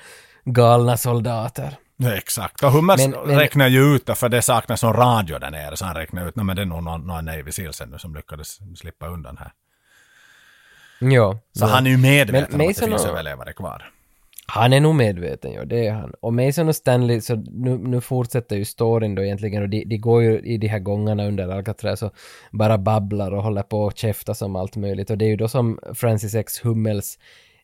galna 0.44 0.96
soldater. 0.96 1.76
Ja, 1.96 2.14
exakt, 2.16 2.62
och 2.64 2.72
Hummers 2.72 3.00
Men- 3.00 3.10
men- 3.26 3.38
räknar 3.38 3.68
ju 3.68 3.94
ut 3.96 4.10
för 4.18 4.28
det 4.28 4.42
saknas 4.42 4.82
någon 4.82 4.92
radio 4.94 5.38
där 5.38 5.50
nere, 5.50 5.76
så 5.76 5.84
han 5.84 5.94
räknar 5.96 6.28
ut, 6.28 6.36
nej 6.36 6.44
men 6.44 6.56
det 6.56 6.62
är 6.62 6.66
nog 6.66 6.82
någon, 6.82 7.06
någon 7.06 7.24
Navy 7.24 7.52
Seals 7.52 7.82
nu 7.86 7.98
som 7.98 8.14
lyckades 8.14 8.58
slippa 8.78 9.06
undan 9.06 9.36
här. 9.36 9.52
Jo. 11.00 11.38
Så 11.52 11.64
jo. 11.64 11.70
han 11.70 11.86
är 11.86 11.90
ju 11.90 11.96
medveten 11.96 12.46
Men 12.50 12.60
om 12.60 12.70
att 12.70 12.76
det 12.76 12.86
finns 12.86 13.04
överlevare 13.04 13.52
kvar. 13.52 13.90
Han 14.52 14.72
är 14.72 14.80
nog 14.80 14.94
medveten, 14.94 15.52
ja, 15.52 15.64
det 15.64 15.86
är 15.86 15.92
han. 15.92 16.14
Och 16.20 16.34
Mason 16.34 16.68
och 16.68 16.76
Stanley, 16.76 17.20
så 17.20 17.36
nu, 17.36 17.78
nu 17.78 18.00
fortsätter 18.00 18.56
ju 18.56 18.64
storyn 18.64 19.14
då 19.14 19.24
egentligen 19.24 19.62
och 19.62 19.68
de, 19.68 19.84
de 19.84 19.98
går 19.98 20.22
ju 20.22 20.38
i 20.38 20.58
de 20.58 20.66
här 20.66 20.78
gångarna 20.78 21.26
under 21.26 21.48
Alcatraz 21.48 22.02
och 22.02 22.14
bara 22.50 22.78
babblar 22.78 23.32
och 23.32 23.42
håller 23.42 23.62
på 23.62 23.82
och 23.82 23.96
käftar 23.96 24.34
som 24.34 24.56
allt 24.56 24.76
möjligt. 24.76 25.10
Och 25.10 25.18
det 25.18 25.24
är 25.24 25.28
ju 25.28 25.36
då 25.36 25.48
som 25.48 25.78
Francis 25.94 26.34
X. 26.34 26.64
Hummels 26.64 27.18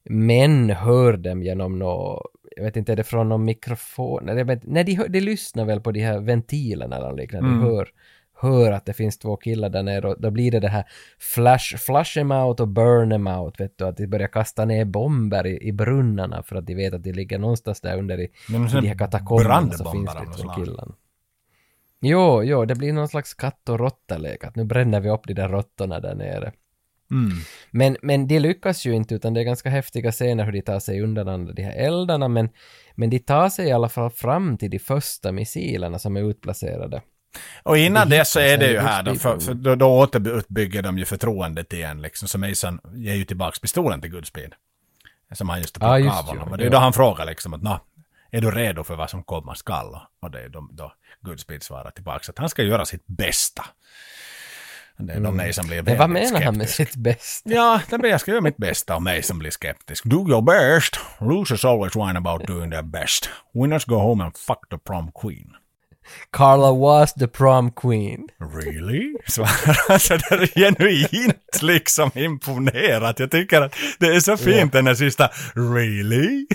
män 0.05 0.71
hör 0.71 1.17
dem 1.17 1.43
genom 1.43 1.79
nå 1.79 2.23
jag 2.57 2.65
vet 2.65 2.77
inte, 2.77 2.93
är 2.93 2.97
det 2.97 3.05
från 3.05 3.29
någon 3.29 3.45
mikrofon? 3.45 4.23
Nej, 4.25 4.45
vet, 4.45 4.67
nej 4.67 4.85
de, 4.85 4.95
hör, 4.95 5.09
de 5.09 5.21
lyssnar 5.21 5.65
väl 5.65 5.81
på 5.81 5.93
de 5.93 6.01
här 6.01 6.21
ventilerna 6.21 6.97
eller 6.97 7.13
liknande. 7.13 7.49
Mm. 7.49 7.61
De 7.61 7.67
hör, 7.67 7.89
hör 8.37 8.73
att 8.73 8.87
det 8.87 8.93
finns 8.93 9.19
två 9.19 9.37
killar 9.37 9.69
där 9.69 9.83
nere 9.83 10.09
och 10.09 10.21
då 10.21 10.31
blir 10.31 10.51
det 10.51 10.61
det 10.61 10.69
här 10.69 10.85
flash, 11.19 11.77
flush 11.77 12.19
em 12.19 12.31
out 12.33 12.61
och 12.61 12.69
burn 12.69 13.13
em 13.13 13.27
out, 13.27 13.61
vet 13.61 13.79
du, 13.79 13.85
att 13.85 13.97
de 13.97 14.07
börjar 14.07 14.29
kasta 14.29 14.65
ner 14.65 14.85
bomber 14.85 15.47
i, 15.47 15.69
i 15.69 15.73
brunnarna 15.73 16.43
för 16.43 16.57
att 16.57 16.67
de 16.67 16.75
vet 16.75 16.95
att 16.95 17.03
de 17.03 17.13
ligger 17.13 17.39
någonstans 17.39 17.81
där 17.81 17.99
under 17.99 18.21
i, 18.21 18.25
i 18.25 18.31
de 18.49 18.89
här 18.89 18.99
katakomberna 18.99 19.73
så 19.73 19.93
finns 19.93 20.15
det 20.15 20.27
två 20.27 20.33
slag. 20.33 20.55
killarna. 20.57 20.95
Jo, 22.01 22.43
jo, 22.43 22.65
det 22.65 22.75
blir 22.75 22.93
någon 22.93 23.09
slags 23.09 23.35
katt 23.35 23.69
och 23.69 23.79
råtta-lek, 23.79 24.45
att 24.45 24.57
nu 24.57 24.65
bränner 24.65 25.01
vi 25.01 25.11
upp 25.11 25.27
de 25.27 25.35
där 25.35 25.49
råttorna 25.49 26.01
där 26.01 26.15
nere. 26.15 26.53
Mm. 27.11 27.33
Men, 27.71 27.97
men 28.03 28.27
de 28.27 28.39
lyckas 28.39 28.87
ju 28.87 28.95
inte 28.95 29.15
utan 29.15 29.35
det 29.35 29.41
är 29.41 29.45
ganska 29.45 29.71
häftiga 29.71 30.13
scener 30.13 30.45
hur 30.45 30.53
de 30.53 30.63
tar 30.63 30.81
sig 30.81 31.03
undan 31.03 31.55
de 31.55 31.63
här 31.63 31.73
eldarna 31.73 32.29
men, 32.29 32.49
men 32.95 33.11
de 33.11 33.19
tar 33.19 33.49
sig 33.49 33.69
i 33.69 33.73
alla 33.73 33.89
fall 33.89 34.11
fram 34.11 34.59
till 34.59 34.71
de 34.71 34.79
första 34.79 35.33
missilerna 35.33 35.99
som 35.99 36.17
är 36.17 36.31
utplacerade. 36.31 37.03
Och 37.63 37.79
innan 37.79 38.09
Det 38.09 38.25
så 38.25 38.41
är 38.41 38.59
det 38.59 38.71
ju 38.71 38.79
här 38.79 39.03
då, 39.03 39.15
för, 39.15 39.41
för 39.41 39.55
då, 39.55 39.75
då 39.75 39.87
återuppbygger 39.87 40.83
de 40.83 40.99
ju 40.99 41.05
förtroendet 41.05 41.73
igen 41.73 42.03
liksom. 42.03 42.29
Så 42.29 42.39
Mason 42.39 42.81
ger 42.95 43.15
ju 43.15 43.25
tillbaks 43.25 43.59
pistolen 43.61 44.01
till 44.01 44.11
Goodspeed. 44.11 44.55
Som 45.33 45.49
han 45.49 45.61
just 45.61 45.79
plockat 45.79 46.01
just 46.01 46.19
av 46.19 46.25
honom. 46.25 46.49
Och 46.49 46.59
det 46.59 46.67
är 46.67 46.71
då 46.71 46.79
han 46.79 46.93
frågar 46.93 47.27
liksom 47.27 47.55
att 47.55 47.63
nå, 47.63 47.81
är 48.31 48.41
du 48.41 48.51
redo 48.51 48.85
för 48.85 48.97
vad 48.97 49.11
som 49.11 49.23
komma 49.23 49.55
skall? 49.55 49.99
Och 50.23 50.31
det 50.31 50.41
är 50.41 50.49
då, 50.49 50.69
då 50.73 50.93
Goodspeed 51.21 51.63
svarar 51.63 51.91
tillbaka 51.91 52.33
att 52.33 52.39
han 52.39 52.49
ska 52.49 52.63
göra 52.63 52.85
sitt 52.85 53.07
bästa. 53.07 53.65
Det 54.99 55.13
är 55.13 55.21
då 55.21 55.31
mig 55.31 55.53
som 55.53 55.67
blir 55.67 55.79
Mm. 55.79 55.85
Men 55.85 55.99
vad 55.99 56.11
menar 56.11 56.41
han 56.41 56.57
med 56.57 56.69
skeptisk. 56.69 56.93
sitt 56.93 57.03
bästa? 57.03 57.51
Ja, 57.51 57.81
det 57.91 57.99
blir 57.99 58.11
jag 58.11 58.21
ska 58.21 58.31
göra 58.31 58.41
mitt 58.41 58.57
bästa 58.57 58.97
och 58.97 59.03
mig 59.03 59.23
som 59.23 59.39
blir 59.39 59.51
skeptisk. 59.51 60.05
Do 60.05 60.29
your 60.29 60.43
best. 60.43 60.97
Losers 61.21 61.65
always 61.65 61.97
whine 61.97 62.19
about 62.19 62.47
doing 62.47 62.71
their 62.71 62.83
best. 62.83 63.31
Winners 63.55 63.85
go 63.85 63.95
home 63.95 64.25
and 64.25 64.37
fuck 64.37 64.69
the 64.71 64.79
prom 64.79 65.13
queen. 65.13 65.55
Carla 66.33 66.73
was 66.73 67.15
the 67.15 67.27
prom 67.29 67.71
queen. 67.71 68.29
Really? 68.55 69.15
Svarar 69.27 69.89
han 69.89 70.01
så 70.01 70.17
där 70.17 70.47
genuint 70.47 71.63
liksom 71.63 72.11
imponerat. 72.15 73.19
Jag 73.19 73.31
tycker 73.31 73.61
att 73.63 73.75
det 73.99 74.07
är 74.07 74.21
så 74.21 74.37
fint 74.37 74.73
den 74.73 74.85
där 74.85 74.95
sista 74.95 75.31
really? 75.55 76.47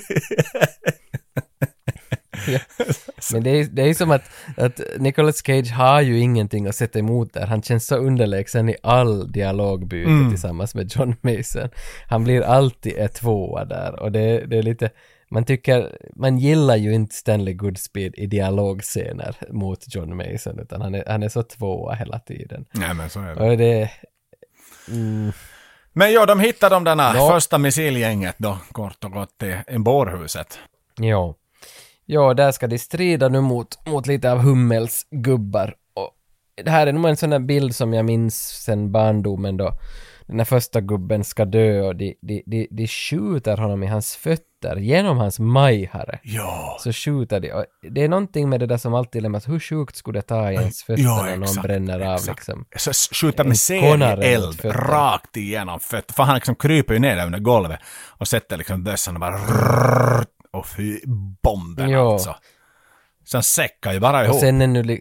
Men 3.34 3.44
det 3.44 3.50
är, 3.50 3.64
det 3.64 3.82
är 3.90 3.94
som 3.94 4.12
att, 4.12 4.24
att 4.58 4.82
Nicolas 4.98 5.44
Cage 5.46 5.72
har 5.72 6.02
ju 6.02 6.20
ingenting 6.20 6.68
att 6.68 6.76
sätta 6.76 7.00
emot 7.00 7.34
där. 7.34 7.48
Han 7.48 7.62
känns 7.62 7.88
så 7.88 7.96
underlägsen 7.96 8.70
i 8.70 8.76
all 8.84 9.32
dialogbyte 9.32 10.10
Mm. 10.10 10.30
tillsammans 10.30 10.76
med 10.76 10.92
John 10.96 11.16
Mason. 11.22 11.70
Han 12.10 12.24
blir 12.24 12.42
alltid 12.42 12.94
ett 12.98 13.14
tvåa 13.16 13.66
där 13.66 14.00
och 14.00 14.12
det, 14.12 14.46
det 14.46 14.58
är 14.58 14.64
lite, 14.64 14.90
man 15.32 15.46
tycker, 15.46 15.98
man 16.16 16.38
gillar 16.38 16.76
ju 16.76 16.94
inte 16.94 17.16
Stanley 17.16 17.54
Goodspeed 17.54 18.16
i 18.18 18.26
dialogscener 18.28 19.36
mot 19.50 19.96
John 19.96 20.16
Mason 20.18 20.60
utan 20.60 20.82
han 20.82 20.96
är, 20.96 21.04
han 21.08 21.24
är 21.24 21.30
så 21.30 21.44
tvåa 21.44 21.94
hela 21.94 22.20
tiden. 22.20 22.66
Nej 22.72 22.94
men 22.94 23.10
så 23.10 23.20
är 23.20 23.36
det. 23.36 23.42
Och 23.52 23.58
det, 23.58 23.92
mm, 24.88 25.32
Men 25.94 26.12
ja, 26.14 26.26
de 26.26 26.40
hittar 26.40 26.70
de 26.70 26.84
där 26.84 26.96
Ja. 26.96 27.30
första 27.34 27.58
missilgänget 27.58 28.36
då, 28.38 28.58
kort 28.72 29.04
och 29.04 29.12
gott, 29.12 29.44
i, 29.72 29.78
bårhuset. 29.78 30.60
Ja. 31.00 31.36
Ja, 32.06 32.34
där 32.34 32.52
ska 32.52 32.68
de 32.68 32.78
strida 32.80 33.30
nu 33.30 33.42
mot, 33.42 33.88
mot 33.88 34.08
lite 34.08 34.32
av 34.32 34.38
Hummels 34.40 35.08
gubbar. 35.12 35.76
Och 35.94 36.12
det 36.64 36.72
här 36.72 36.88
är 36.88 36.94
nog 36.94 37.06
en 37.10 37.18
sån 37.18 37.30
där 37.30 37.40
bild 37.40 37.76
som 37.76 37.94
jag 37.94 38.06
minns 38.06 38.64
sen 38.66 38.92
barndomen 38.92 39.58
då 39.58 39.72
den 40.28 40.40
här 40.40 40.46
första 40.46 40.82
gubben 40.82 41.24
ska 41.24 41.46
dö 41.46 41.82
och 41.82 41.96
de, 41.96 42.16
de, 42.22 42.44
de, 42.46 42.68
de 42.72 42.88
skjuter 42.88 43.58
honom 43.58 43.84
i 43.84 43.88
hans 43.88 44.16
fötter 44.16 44.46
genom 44.80 45.18
hans 45.18 45.40
majhare. 45.40 46.20
Ja. 46.24 46.78
Så 46.80 46.94
skjuter 46.94 47.40
de. 47.40 47.52
Och 47.52 47.66
det 47.92 48.04
är 48.04 48.10
någonting 48.10 48.50
med 48.50 48.60
det 48.60 48.66
där 48.66 48.78
som 48.78 48.94
alltid 48.94 49.22
lämnas, 49.24 49.48
hur 49.50 49.60
sjukt 49.60 49.96
skulle 49.96 50.18
det 50.20 50.22
ta 50.28 50.52
i 50.52 50.56
ens 50.56 50.84
fötter 50.84 51.04
Ja, 51.04 51.24
när 51.24 51.38
någon 51.38 51.56
bränner 51.64 52.00
av 52.00 52.16
exakt. 52.16 52.38
liksom? 52.48 52.66
Så 52.76 53.16
skjuter 53.16 53.44
med 53.44 53.58
serieeld 53.58 54.66
rakt 54.66 55.38
igenom 55.38 55.80
fötterna. 55.80 56.14
För 56.16 56.24
han 56.24 56.36
liksom 56.36 56.56
kryper 56.56 56.94
ju 56.94 57.00
ner 57.00 57.16
där 57.16 57.26
under 57.26 57.40
golvet 57.40 57.80
och 58.18 58.28
sätter 58.28 58.58
liksom 58.58 58.84
bössan 58.84 59.16
och 59.16 59.20
bara 59.20 59.38
rrrr, 59.38 60.26
och 60.52 60.68
fy 60.68 61.00
bomben 61.44 61.90
Ja. 61.90 62.14
alltså. 62.14 62.36
Så 63.24 63.38
han 63.38 63.44
säckar 63.44 63.94
ju 63.94 64.00
bara 64.00 64.20
Och 64.20 64.26
ihop. 64.26 64.40
sen 64.40 64.62
är 64.62 64.68
nu 64.68 65.00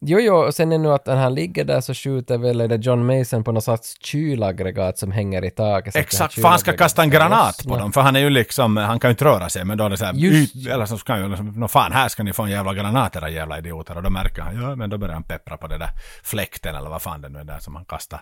Jo, 0.00 0.18
jo, 0.20 0.34
och 0.36 0.54
sen 0.54 0.72
är 0.72 0.78
nu 0.78 0.92
att 0.92 1.06
när 1.06 1.16
han 1.16 1.34
ligger 1.34 1.64
där 1.64 1.80
så 1.80 1.94
skjuter 1.94 2.38
väl 2.38 2.60
är 2.60 2.68
det 2.68 2.76
John 2.76 3.06
Mason 3.18 3.44
på 3.44 3.52
något 3.52 3.64
slags 3.64 3.96
kylaggregat 4.04 4.98
som 4.98 5.12
hänger 5.12 5.44
i 5.44 5.50
taket. 5.50 5.96
Exakt, 5.96 6.34
för 6.34 6.48
han 6.48 6.58
ska 6.58 6.76
kasta 6.76 7.02
en 7.02 7.10
granat 7.10 7.64
på 7.68 7.78
dem. 7.78 7.92
För 7.92 8.00
han 8.00 8.16
är 8.16 8.20
ju 8.20 8.30
liksom, 8.30 8.76
han 8.76 9.00
kan 9.00 9.08
ju 9.08 9.12
inte 9.12 9.24
röra 9.24 9.48
sig. 9.48 9.64
Men 9.64 9.78
då 9.78 9.84
är 9.84 9.90
det 9.90 9.96
så 9.96 10.04
här, 10.04 10.24
ut, 10.26 10.66
eller 10.70 10.86
så 10.86 10.98
ska 10.98 11.12
han 11.12 11.22
ju 11.22 11.28
liksom, 11.28 11.46
nå 11.46 11.68
fan 11.68 11.92
här 11.92 12.08
ska 12.08 12.22
ni 12.22 12.32
få 12.32 12.42
en 12.42 12.50
jävla 12.50 12.74
granat 12.74 13.16
era 13.16 13.30
jävla 13.30 13.58
idioter. 13.58 13.96
Och 13.96 14.02
då 14.02 14.10
märker 14.10 14.42
han, 14.42 14.62
ja 14.62 14.76
men 14.76 14.90
då 14.90 14.98
börjar 14.98 15.14
han 15.14 15.22
peppra 15.22 15.56
på 15.56 15.66
det 15.66 15.78
där 15.78 15.90
fläkten 16.22 16.74
eller 16.74 16.90
vad 16.90 17.02
fan 17.02 17.20
det 17.20 17.28
nu 17.28 17.38
är 17.38 17.44
där 17.44 17.58
som 17.58 17.74
han 17.76 17.84
kastar. 17.84 18.20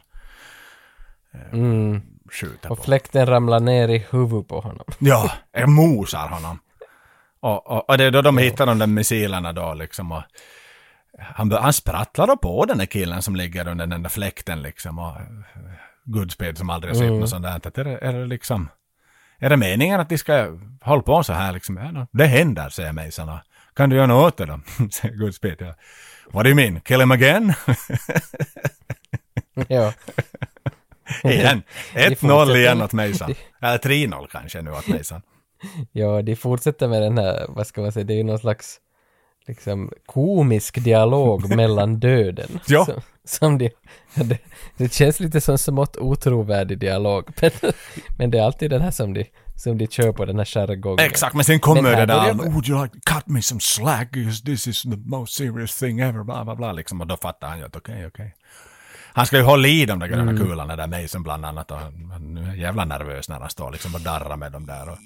Eh, 1.35 1.41
Mm. 1.53 2.03
Skjuter 2.33 2.73
Och 2.73 2.79
på. 2.79 2.85
fläkten 2.85 3.27
ramlar 3.27 3.61
ner 3.61 3.89
i 3.89 4.07
huvudet 4.11 4.49
på 4.49 4.61
honom. 4.61 4.85
Ja, 4.99 5.31
mosar 5.67 6.29
honom. 6.29 6.59
Och, 7.41 7.67
och, 7.71 7.91
och 7.91 7.99
det 7.99 8.05
är 8.05 8.11
då 8.11 8.23
de 8.23 8.39
hittar 8.39 8.67
de 8.67 8.79
där 8.79 8.87
missilerna 8.87 9.53
då 9.53 9.75
liksom. 9.75 10.13
Och 10.13 10.23
han, 11.19 11.53
han 11.53 11.73
sprattlar 11.73 12.37
på 12.37 12.65
den 12.65 12.79
där 12.79 12.87
killen 12.87 13.23
som 13.23 13.37
ligger 13.37 13.69
under 13.69 13.87
den 13.87 14.03
där 14.03 14.11
fläkten 14.11 14.63
liksom. 14.63 14.99
Och 14.99 15.17
Goodspeed 16.05 16.59
som 16.59 16.71
aldrig 16.71 16.91
har 16.95 16.99
sett 16.99 17.09
Mm. 17.09 17.21
något 17.21 17.31
sånt 17.31 17.43
där. 17.43 17.57
Att 17.57 17.79
är, 17.79 17.85
det, 17.85 17.99
är 17.99 18.13
det 18.13 18.27
liksom... 18.27 18.69
Är 19.39 19.51
det 19.51 19.57
meningen 19.57 20.01
att 20.01 20.09
de 20.09 20.19
ska 20.19 20.59
hålla 20.83 21.03
på 21.03 21.23
så 21.23 21.33
här 21.33 21.53
liksom? 21.53 21.77
Ja, 21.77 21.91
no, 21.91 22.07
det 22.13 22.27
händer, 22.27 22.69
säger. 22.69 22.93
Och, 22.93 23.39
Kan 23.77 23.91
du 23.91 23.97
göra 23.97 24.07
något 24.07 24.27
åt 24.33 24.37
det 24.37 24.45
då? 24.47 24.61
säger 24.91 25.15
Goodspeed. 25.17 25.57
Ja. 25.59 25.75
What 26.33 26.45
do 26.45 26.49
you 26.51 26.55
mean? 26.57 26.81
Kill 26.81 27.01
him 27.01 27.11
again? 27.11 27.53
ja. 29.69 29.93
igen. 31.25 31.63
De 31.95 32.01
1-0 32.01 32.15
fortsätter- 32.15 32.57
igen 32.57 32.83
åt 32.83 32.93
de- 32.93 33.35
Eller 33.63 33.79
3-0 33.79 34.27
kanske 34.33 34.63
nu 34.63 34.71
åt 34.71 34.89
Mason. 34.89 35.23
Ja, 35.93 36.23
de 36.23 36.37
fortsätter 36.37 36.89
med 36.89 37.03
den 37.03 37.19
här, 37.19 37.47
vad 37.49 37.67
ska 37.67 37.81
man 37.81 37.93
säga, 37.93 38.05
det 38.05 38.15
är 38.15 38.17
ju 38.17 38.23
någon 38.25 38.39
slags 38.39 38.81
liksom 39.47 39.91
komisk 40.07 40.85
dialog 40.85 41.49
mellan 41.57 42.01
döden. 42.01 42.61
Ja. 42.67 42.85
Som, 42.85 43.01
som 43.25 43.59
de, 43.59 43.71
det, 44.15 44.39
det 44.77 44.93
känns 44.93 45.21
lite 45.21 45.41
som 45.41 45.59
smått 45.59 45.97
otrovärdig 45.97 46.79
dialog. 46.79 47.29
Men, 47.41 47.51
men 48.19 48.31
det 48.31 48.39
är 48.39 48.43
alltid 48.43 48.71
den 48.71 48.83
här 48.83 48.91
som 48.91 49.15
de, 49.15 49.25
som 49.57 49.79
de 49.79 49.87
kör 49.87 50.13
på 50.13 50.25
den 50.25 50.39
här 50.39 50.45
jargongen. 50.45 51.07
Exakt, 51.07 51.35
men 51.35 51.45
sen 51.45 51.61
kommer 51.61 51.83
Men 51.83 51.93
det 51.93 52.07
där, 52.07 52.35
would 52.35 52.69
you 52.69 52.83
like 52.83 52.95
to 52.95 53.15
cut 53.15 53.27
me 53.27 53.43
some 53.43 53.61
slack, 53.61 54.11
because 54.11 54.45
this 54.45 54.67
is 54.67 54.83
the 54.83 54.97
most 55.05 55.35
serious 55.35 55.79
thing 55.79 56.01
ever, 56.01 56.23
bla 56.25 56.45
bla 56.45 56.57
bla, 56.57 56.73
liksom. 56.73 57.01
Och 57.01 57.07
då 57.07 57.17
fattar 57.17 57.49
han 57.49 57.59
ju 57.59 57.65
att 57.65 57.77
okej, 57.77 58.07
okej. 58.07 58.35
Han 59.13 59.27
ska 59.27 59.37
ju 59.37 59.43
hålla 59.43 59.69
i 59.69 59.87
de 59.87 59.99
där 59.99 60.07
gröna 60.07 60.23
Mm. 60.23 60.37
kulorna 60.37 60.77
där, 60.77 61.03
Mason 61.03 61.23
bland 61.23 61.45
annat, 61.45 61.71
och 61.71 61.79
han 62.13 62.37
är 62.37 62.55
jävla 62.55 62.85
nervös 62.85 63.29
när 63.29 63.41
han 63.41 63.51
står 63.51 63.71
liksom 63.73 63.95
och 63.95 64.01
darrar 64.01 64.37
med 64.37 64.53
dem 64.53 64.67
där. 64.67 64.89
Och, 64.89 64.99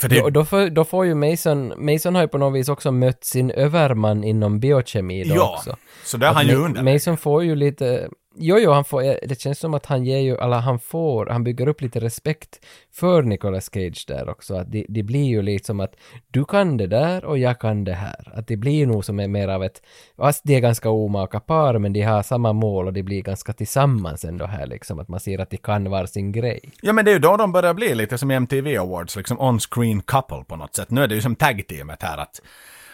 för 0.00 0.08
det, 0.08 0.22
och 0.22 0.32
då, 0.32 0.44
får, 0.44 0.70
då 0.70 0.84
får 0.84 1.06
ju 1.06 1.14
Mason, 1.14 1.72
Mason 1.92 2.14
har 2.14 2.22
ju 2.22 2.28
på 2.28 2.38
något 2.38 2.60
vis 2.60 2.68
också 2.68 2.92
mött 2.92 3.24
sin 3.24 3.50
överman 3.50 4.24
inom 4.24 4.60
biokemi 4.60 5.24
då 5.24 5.34
Ja, 5.34 5.54
också. 5.58 5.76
så 6.04 6.16
där 6.16 6.26
är 6.26 6.30
Att 6.30 6.36
han 6.36 6.46
ju 6.46 6.54
under. 6.54 6.82
Mason 6.82 7.16
får 7.16 7.44
ju 7.44 7.54
lite, 7.54 8.08
jo 8.38 8.58
jo, 8.58 8.70
han 8.70 8.84
får, 8.84 9.02
eh, 9.02 9.14
det 9.22 9.40
känns 9.40 9.58
som 9.58 9.74
att 9.74 9.86
han 9.86 10.04
ger 10.04 10.18
ju, 10.18 10.36
eller 10.36 10.56
han 10.56 10.78
får, 10.78 11.26
han 11.26 11.44
bygger 11.44 11.68
upp 11.68 11.80
lite 11.80 12.00
respekt 12.00 12.60
för 12.92 13.22
Nicolas 13.22 13.70
Cage 13.74 14.04
där 14.08 14.28
också. 14.28 14.54
Att 14.54 14.72
det, 14.72 14.86
det 14.88 15.02
blir 15.02 15.24
ju 15.24 15.42
liksom 15.42 15.80
att 15.80 15.96
du 16.30 16.44
kan 16.44 16.76
det 16.76 16.86
där 16.86 17.24
och 17.24 17.38
jag 17.38 17.60
kan 17.60 17.84
det 17.84 17.92
här. 17.92 18.32
Att 18.34 18.46
det 18.46 18.56
blir 18.56 18.86
nog 18.86 19.04
som 19.04 19.20
är 19.20 19.28
mer 19.28 19.48
av 19.48 19.64
ett, 19.64 19.82
fast 20.16 20.42
det 20.44 20.54
är 20.54 20.60
ganska 20.60 20.90
omaka 20.90 21.40
par 21.40 21.78
men 21.78 21.92
de 21.92 22.02
har 22.02 22.22
samma 22.22 22.52
mål 22.52 22.86
och 22.86 22.92
de 22.92 23.02
blir 23.02 23.22
ganska 23.22 23.52
tillsammans 23.52 24.24
ändå 24.24 24.46
här 24.46 24.66
liksom. 24.66 24.98
Att 24.98 25.08
man 25.08 25.20
ser 25.20 25.38
att 25.38 25.50
de 25.50 25.56
kan 25.56 25.90
var 25.90 26.06
sin 26.06 26.32
grej. 26.32 26.60
Ja 26.82 26.92
men 26.92 27.04
det 27.04 27.10
är 27.10 27.12
ju 27.12 27.18
då 27.18 27.36
de 27.36 27.52
börjar 27.52 27.74
bli 27.74 27.94
lite 27.94 28.18
som 28.18 28.30
i 28.30 28.34
MTV 28.34 28.76
Awards, 28.76 29.16
liksom 29.16 29.40
on-screen 29.40 30.02
couple 30.02 30.44
på 30.48 30.56
något 30.56 30.74
sätt. 30.74 30.90
Nu 30.90 31.02
är 31.02 31.08
det 31.08 31.14
ju 31.14 31.20
som 31.20 31.36
tag-teamet 31.36 32.02
här 32.02 32.18
att 32.18 32.40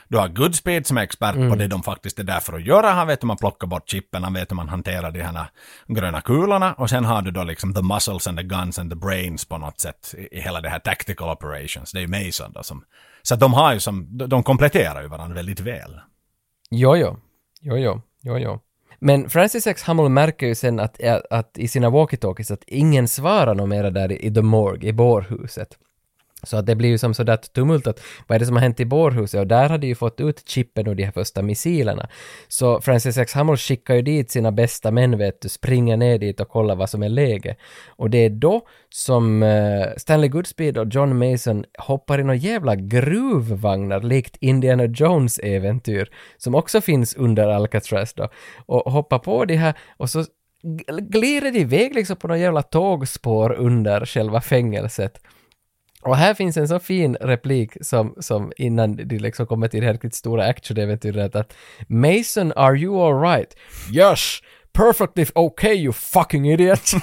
du 0.09 0.19
har 0.19 0.29
Goodspeed 0.29 0.87
som 0.87 0.99
är 0.99 1.03
expert 1.03 1.37
Mm. 1.37 1.51
på 1.51 1.57
det 1.57 1.67
de 1.67 1.83
faktiskt 1.83 2.19
är 2.19 2.25
där 2.25 2.41
för 2.41 2.53
att 2.53 2.63
göra. 2.67 2.91
Han 2.91 3.07
vet 3.07 3.23
hur 3.23 3.27
man 3.27 3.37
plockar 3.37 3.67
bort 3.67 3.89
chippen, 3.89 4.25
han 4.25 4.33
vet 4.35 4.51
hur 4.51 4.57
man 4.57 4.69
hanterar 4.69 5.11
de 5.11 5.21
här 5.23 5.47
gröna 5.87 6.21
kulorna. 6.21 6.73
Och 6.73 6.91
sen 6.91 7.05
har 7.05 7.23
du 7.23 7.31
då 7.31 7.45
liksom 7.45 7.75
the 7.75 7.83
muscles 7.83 8.27
and 8.27 8.39
the 8.39 8.45
guns 8.45 8.79
and 8.79 8.91
the 8.91 8.97
brains 8.97 9.45
på 9.45 9.59
något 9.59 9.81
sätt 9.81 10.15
i, 10.19 10.37
i 10.39 10.41
hela 10.41 10.61
det 10.61 10.69
här 10.69 10.79
tactical 10.79 11.29
operations. 11.29 11.93
Det 11.93 11.99
är 11.99 12.07
ju 12.07 12.27
Mason 12.27 12.53
då 12.53 12.63
som... 12.63 12.85
Så 13.23 13.35
att 13.35 13.41
de 13.41 13.53
har 13.55 13.73
ju 13.75 13.81
som, 13.81 14.19
de 14.29 14.43
kompletterar 14.43 15.03
ju 15.03 15.09
varandra 15.09 15.35
väldigt 15.35 15.61
väl. 15.61 16.01
Jo, 16.71 16.97
jo. 16.97 17.17
Jo, 17.61 17.77
jo. 17.77 18.01
Jo, 18.23 18.39
jo. 18.39 18.61
Men 18.99 19.31
Francis 19.31 19.67
X. 19.67 19.89
Hummel 19.89 20.09
märker 20.09 20.47
ju 20.47 20.55
sen 20.55 20.81
att, 20.81 21.01
att 21.31 21.59
i 21.59 21.69
sina 21.69 21.91
walkie-talkies 21.91 22.53
att 22.53 22.65
ingen 22.67 23.09
svarar 23.09 23.55
något 23.55 23.69
mera 23.69 23.91
där 23.91 24.13
i, 24.13 24.27
i 24.27 24.35
The 24.35 24.43
Morgue, 24.43 24.89
i 24.89 24.93
bårhuset. 24.93 25.69
Så 26.47 26.57
att 26.57 26.67
det 26.67 26.75
blir 26.75 26.89
ju 26.89 26.99
som 26.99 27.15
sådär 27.15 27.37
tumult 27.37 27.87
att 27.87 28.01
vad 28.27 28.37
är 28.37 28.41
det 28.41 28.47
som 28.47 28.57
har 28.57 28.63
hänt 28.63 28.81
i 28.81 28.85
bårhuset 28.85 29.41
och 29.41 29.47
där 29.47 29.69
hade 29.69 29.87
ju 29.87 29.95
fått 29.95 30.21
ut 30.21 30.49
chippen 30.49 30.89
och 30.89 30.97
de 30.97 31.05
här 31.05 31.13
första 31.13 31.43
missilerna. 31.43 32.09
Så 32.49 32.81
Francis 32.81 33.19
X. 33.19 33.35
Hammond 33.35 33.61
skickar 33.61 33.95
ju 33.95 34.03
dit 34.03 34.31
sina 34.31 34.53
bästa 34.53 34.91
män 34.91 35.19
vet 35.19 35.41
du, 35.41 35.49
springer 35.49 35.97
ner 35.97 36.19
dit 36.19 36.41
och 36.41 36.49
kollar 36.49 36.77
vad 36.77 36.91
som 36.91 37.03
är 37.03 37.09
läge. 37.09 37.57
Och 37.87 38.11
det 38.11 38.19
är 38.19 38.31
då 38.31 38.67
som 38.89 39.43
eh, 39.43 39.87
Stanley 39.97 40.29
Goodspeed 40.29 40.79
och 40.79 40.87
John 40.91 41.19
Mason 41.19 41.65
hoppar 41.79 42.21
i 42.21 42.23
några 42.23 42.35
jävla 42.35 42.75
gruvvagnar 42.75 44.01
likt 44.01 44.37
Indiana 44.41 44.85
Jones 44.85 45.39
äventyr 45.39 46.11
som 46.37 46.55
också 46.55 46.81
finns 46.81 47.15
under 47.15 47.49
Alcatraz 47.49 48.15
då 48.15 48.29
och 48.67 48.93
hoppar 48.93 49.19
på 49.19 49.45
de 49.45 49.57
här 49.57 49.75
och 49.97 50.11
så 50.11 50.25
glider 50.99 51.53
de 51.53 51.59
iväg 51.59 51.95
liksom 51.95 52.17
på 52.17 52.29
några 52.29 52.41
jävla 52.41 52.63
tågspår 52.63 53.53
under 53.53 54.07
själva 54.07 54.41
fängelset. 54.41 55.21
Och 56.05 56.17
här 56.17 56.35
finns 56.35 56.57
en 56.57 56.69
så 56.69 56.79
fin 56.79 57.17
replik 57.21 57.77
som, 57.81 58.15
som 58.21 58.53
innan 58.57 58.97
de 58.97 59.19
liksom 59.19 59.47
kommer 59.47 59.69
till 59.69 59.81
det 59.81 59.87
här 59.87 59.93
riktigt 59.93 60.15
stora 60.15 60.45
actionäventyret 60.45 61.37
att 61.37 61.57
Mason, 61.89 62.53
are 62.57 62.77
you 62.77 63.01
alright? 63.01 63.57
Yes! 63.93 64.39
Perfectly 64.73 65.27
okay 65.35 65.75
you 65.75 65.93
fucking 65.93 66.51
idiot! 66.51 66.91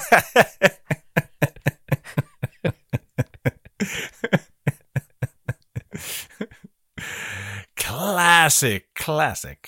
Classic, 7.74 8.82
classic. 8.94 9.58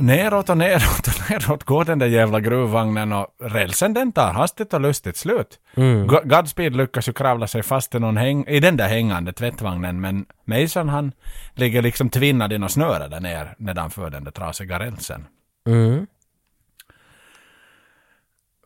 Neråt 0.00 0.48
och 0.48 0.58
neråt 0.58 1.06
och 1.06 1.30
neråt 1.30 1.64
går 1.64 1.84
den 1.84 1.98
där 1.98 2.06
jävla 2.06 2.40
gruvvagnen 2.40 3.12
och 3.12 3.26
rälsen 3.42 3.94
den 3.94 4.12
tar 4.12 4.32
hastigt 4.32 4.74
och 4.74 4.80
lustigt 4.80 5.16
slut. 5.16 5.58
Mm. 5.76 6.06
Go- 6.06 6.20
Godspeed 6.24 6.76
lyckas 6.76 7.08
ju 7.08 7.12
kravla 7.12 7.46
sig 7.46 7.62
fast 7.62 7.94
i, 7.94 7.98
någon 7.98 8.16
häng, 8.16 8.44
i 8.46 8.60
den 8.60 8.76
där 8.76 8.88
hängande 8.88 9.32
tvättvagnen 9.32 10.00
men 10.00 10.26
Mason 10.44 10.88
han 10.88 11.12
ligger 11.54 11.82
liksom 11.82 12.08
tvinnad 12.10 12.52
i 12.52 12.58
något 12.58 12.70
snöre 12.70 13.08
där 13.08 13.20
ner 13.20 13.54
nedanför 13.58 14.10
den 14.10 14.24
där 14.24 14.30
trasiga 14.30 14.78
rälsen. 14.78 15.26
Mm. 15.66 16.06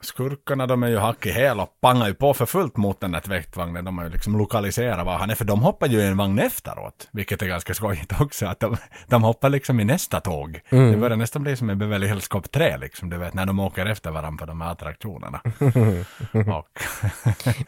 Skurkarna 0.05 0.67
de 0.67 0.83
är 0.83 0.89
ju 0.89 0.99
hack 0.99 1.27
i 1.27 1.31
häl 1.31 1.61
och 1.61 1.69
pangar 1.81 2.09
ju 2.09 2.15
på 2.15 2.35
för 2.35 2.47
fullt 2.47 2.77
mot 2.77 3.01
den 3.01 3.13
där 3.13 3.21
tvättvagnen. 3.21 3.85
De 3.85 3.99
har 3.99 4.05
ju 4.05 4.11
liksom 4.11 4.39
lokaliserat 4.39 5.07
var 5.07 5.13
han 5.19 5.31
är 5.31 5.35
för 5.35 5.45
de 5.45 5.63
hoppar 5.63 5.87
ju 5.87 5.99
i 6.01 6.07
en 6.07 6.17
vagn 6.17 6.39
efteråt. 6.39 7.09
Vilket 7.13 7.43
är 7.43 7.47
ganska 7.47 7.75
skojigt 7.75 8.21
också 8.21 8.47
att 8.47 8.61
de, 8.61 8.77
de 9.09 9.23
hoppar 9.23 9.49
liksom 9.51 9.81
i 9.81 9.85
nästa 9.85 10.21
tåg. 10.21 10.61
Mm. 10.71 10.91
Det 10.93 10.97
börjar 10.97 11.17
nästan 11.17 11.43
bli 11.43 11.57
som 11.57 11.71
en 11.71 11.79
Beverly 11.79 12.07
Hills 12.07 12.29
Cop 12.29 12.51
3 12.53 12.77
liksom. 12.77 13.11
Du 13.11 13.17
vet 13.19 13.35
när 13.35 13.47
de 13.47 13.61
åker 13.61 13.87
efter 13.87 14.11
varandra 14.11 14.47
på 14.47 14.51
de 14.53 14.61
här 14.61 14.73
attraktionerna. 14.73 15.41
och, 16.59 16.79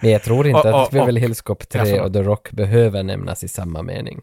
Men 0.01 0.11
jag 0.11 0.23
tror 0.23 0.47
inte 0.47 0.61
Och- 0.69 0.75
och- 0.75 0.83
att 0.83 0.91
Beverly 0.91 1.21
Hills 1.21 1.43
Cop 1.43 1.63
Ja, 1.71 1.81
3 1.85 1.91
förlåt. 1.91 2.07
och 2.07 2.13
The 2.13 2.23
Rock 2.23 2.51
behöver 2.51 3.03
nämnas 3.03 3.45
i 3.45 3.49
samma 3.49 3.83
mening. 3.83 4.21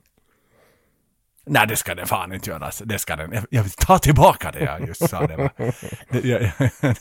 Nej, 1.46 1.68
det 1.68 1.76
ska 1.76 1.96
den 1.96 2.08
fan 2.08 2.34
inte 2.34 2.50
göras. 2.50 2.82
Det 2.86 3.00
ska 3.00 3.16
den. 3.16 3.32
Jag, 3.34 3.46
jag 3.50 3.64
vill 3.64 3.72
ta 3.72 3.98
tillbaka 4.00 4.52
det 4.52 4.60
jag 4.60 4.88
just 4.88 5.10
sa. 5.10 5.28
Det 5.28 5.36
var, 5.36 5.52
det, 6.10 6.28
jag, 6.28 6.52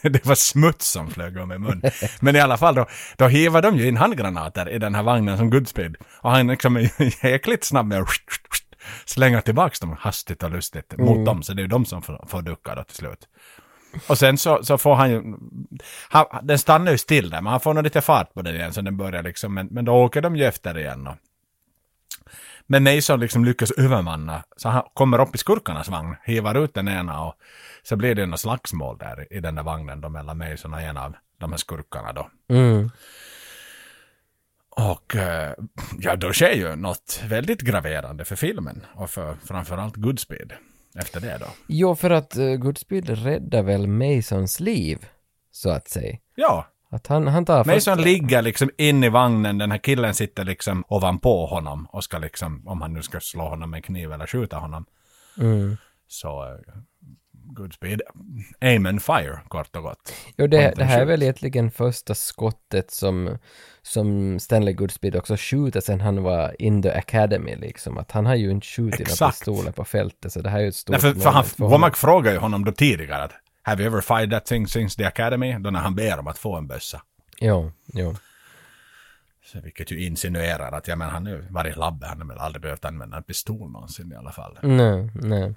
det 0.12 0.27
var 0.27 0.35
smuts 0.35 0.89
som 0.90 1.10
flög 1.10 1.36
om 1.36 1.52
i 1.52 1.59
mun. 1.59 1.82
Men 2.20 2.36
i 2.36 2.40
alla 2.40 2.56
fall 2.56 2.74
då, 2.74 2.86
då 3.16 3.28
hivar 3.28 3.62
de 3.62 3.77
ju 3.77 3.89
in 3.89 3.97
handgranater 3.97 4.69
i 4.69 4.78
den 4.78 4.94
här 4.94 5.02
vagnen 5.02 5.39
som 5.39 5.51
Goodspeed. 5.51 5.97
Och 6.20 6.31
han 6.31 6.47
liksom 6.47 6.77
är 6.77 6.90
jäkligt 7.27 7.64
snabb 7.64 7.86
med 7.86 8.01
att 8.01 8.09
slänga 9.05 9.40
tillbaka 9.40 9.74
dem 9.81 9.97
hastigt 10.01 10.43
och 10.43 10.51
lustigt 10.51 10.93
Mm. 10.93 11.06
mot 11.06 11.27
dem. 11.27 11.43
Så 11.43 11.52
det 11.55 11.60
är 11.60 11.64
ju 11.64 11.69
de 11.69 11.85
som 11.85 12.02
får, 12.02 12.24
får 12.28 12.43
ducka 12.43 12.74
då 12.74 12.85
till 12.85 12.97
slut. 12.97 13.28
Och 14.06 14.19
sen 14.19 14.39
så, 14.39 14.64
så 14.64 14.78
får 14.78 14.94
han 14.94 15.10
ju, 15.10 15.23
han, 16.09 16.27
den 16.43 16.59
stannar 16.59 16.93
ju 16.93 16.98
still 16.98 17.31
där, 17.31 17.40
men 17.40 17.51
han 17.51 17.60
får 17.60 17.74
nog 17.74 17.85
lite 17.85 18.01
fart 18.01 18.35
på 18.35 18.43
den 18.43 18.55
igen 18.55 18.73
så 18.73 18.81
den 18.81 18.97
börjar 18.97 19.23
liksom, 19.23 19.55
men, 19.55 19.66
men 19.70 19.85
då 19.85 19.93
åker 19.94 20.20
de 20.20 20.36
ju 20.36 20.44
efter 20.44 20.78
igen. 20.78 21.06
Och, 21.06 21.16
men 22.66 22.82
Mason 22.82 23.20
liksom 23.20 23.44
lyckas 23.44 23.70
övermanna, 23.70 24.44
så 24.56 24.68
han 24.68 24.82
kommer 24.94 25.20
upp 25.20 25.34
i 25.34 25.39
skurkarnas 25.39 25.89
vagn, 25.89 26.16
hivar 26.24 26.64
ut 26.64 26.74
den 26.74 26.89
ena 26.89 27.24
och 27.24 27.34
så 27.82 27.97
blir 27.97 28.14
det 28.14 28.26
något 28.26 28.40
slagsmål 28.40 28.98
där 28.98 29.32
i 29.32 29.40
den 29.40 29.55
där 29.55 29.62
vagnen 29.62 30.01
då 30.01 30.09
mellan 30.09 30.39
Mason 30.39 30.74
och 30.74 30.80
en 30.80 30.97
av 30.97 31.14
de 31.39 31.51
här 31.52 31.59
skurkarna 31.59 32.12
då. 32.12 32.30
Mm. 32.48 32.90
Och 34.76 35.16
eh, 35.16 35.55
ja, 35.98 36.16
då 36.16 36.32
sker 36.32 36.52
ju 36.52 36.76
något 36.76 37.22
väldigt 37.28 37.60
graverande 37.60 38.24
för 38.24 38.36
filmen 38.36 38.86
och 38.94 39.10
för 39.10 39.36
framförallt 39.44 39.97
Goodspeed 39.97 40.52
efter 40.94 41.20
det 41.20 41.39
då. 41.40 41.47
Jo, 41.66 41.94
för 41.94 42.10
att 42.10 42.36
uh, 42.36 42.56
Goodspeed 42.56 43.09
räddar 43.09 43.62
väl 43.62 43.86
Masons 43.86 44.60
liv, 44.60 45.06
så 45.51 45.70
att 45.70 45.89
säga. 45.89 46.18
Ja, 46.34 46.72
Att 46.93 47.06
han, 47.06 47.28
han 47.28 47.44
tar 47.44 47.59
Mason 47.59 47.74
första- 47.74 47.94
ligger 47.94 48.43
liksom 48.43 48.70
in 48.78 49.05
i 49.05 49.09
vagnen, 49.09 49.59
den 49.59 49.70
här 49.70 49.78
killen 49.78 50.14
sitter 50.14 50.44
liksom 50.44 50.85
ovanpå 50.89 51.47
honom 51.47 51.86
och 51.90 52.05
ska 52.05 52.19
liksom, 52.19 52.69
om 52.69 52.82
han 52.82 52.93
nu 52.93 53.02
ska 53.02 53.20
slå 53.20 53.48
honom 53.48 53.70
med 53.70 53.85
kniv 53.85 54.12
eller 54.12 54.27
skjuta 54.27 54.56
honom. 54.56 54.85
Mm. 55.39 55.77
Så, 56.09 56.44
uh, 56.44 56.59
Goodspeed, 57.32 58.01
aim 58.60 58.86
and 58.86 59.02
fire, 59.02 59.40
kort 59.48 59.77
och 59.77 59.82
gott. 59.82 60.12
Jo, 60.36 60.47
det, 60.47 60.73
det 60.77 60.85
här 60.85 61.01
är 61.01 61.05
väl 61.05 61.23
egentligen 61.23 61.70
första 61.70 62.14
skottet 62.14 62.90
som, 62.90 63.39
som 63.82 64.39
Stanley 64.39 64.74
Goodspeed 64.74 65.16
också 65.16 65.36
skjuter 65.39 65.81
sen 65.81 66.01
han 66.01 66.23
var 66.23 66.62
in 66.62 66.82
the 66.82 66.90
academy 66.90 67.56
liksom. 67.56 67.98
Att 67.98 68.12
han 68.12 68.27
har 68.27 68.35
ju 68.35 68.51
inte 68.51 68.66
skjutit 68.66 69.20
några 69.20 69.31
pistoler 69.31 69.73
på 69.73 69.85
fältet, 69.85 70.32
så 70.32 70.40
det 70.40 70.51
här 70.51 70.59
är 70.59 70.62
ju 70.62 70.69
ett 70.69 70.74
stort 70.74 70.93
Nej, 70.93 71.01
för, 71.01 71.20
för 71.20 71.31
han, 71.31 71.44
för. 71.44 71.64
Womack 71.64 71.97
frågar 71.97 72.32
ju 72.32 72.39
honom 72.39 72.64
då 72.64 72.73
tidigare 72.73 73.23
att 73.23 73.32
Have 73.62 73.82
you 73.82 73.86
ever 73.86 74.01
fired 74.01 74.30
that 74.30 74.47
thing 74.47 74.66
since 74.66 74.97
the 74.97 75.05
academy? 75.05 75.59
Då 75.59 75.70
när 75.70 75.80
han 75.80 75.94
ber 75.94 76.18
om 76.18 76.26
att 76.26 76.39
få 76.39 76.56
en 76.56 76.66
bössa. 76.66 77.02
Jo, 77.40 77.72
jo. 77.86 78.16
Så 79.44 79.60
vilket 79.60 79.90
ju 79.90 80.06
insinuerar 80.06 80.72
att, 80.72 80.89
ja 80.89 80.97
men 80.97 81.09
han 81.09 81.26
har 81.26 81.44
varit 81.51 81.76
i 81.76 81.78
labbet, 81.78 82.09
han 82.09 82.20
har 82.20 82.28
väl 82.28 82.39
aldrig 82.39 82.62
behövt 82.62 82.84
använda 82.84 83.16
en 83.16 83.22
pistol 83.22 83.70
någonsin 83.70 84.12
i 84.12 84.16
alla 84.16 84.32
fall. 84.32 84.59
Nej, 84.62 85.10
nej. 85.14 85.55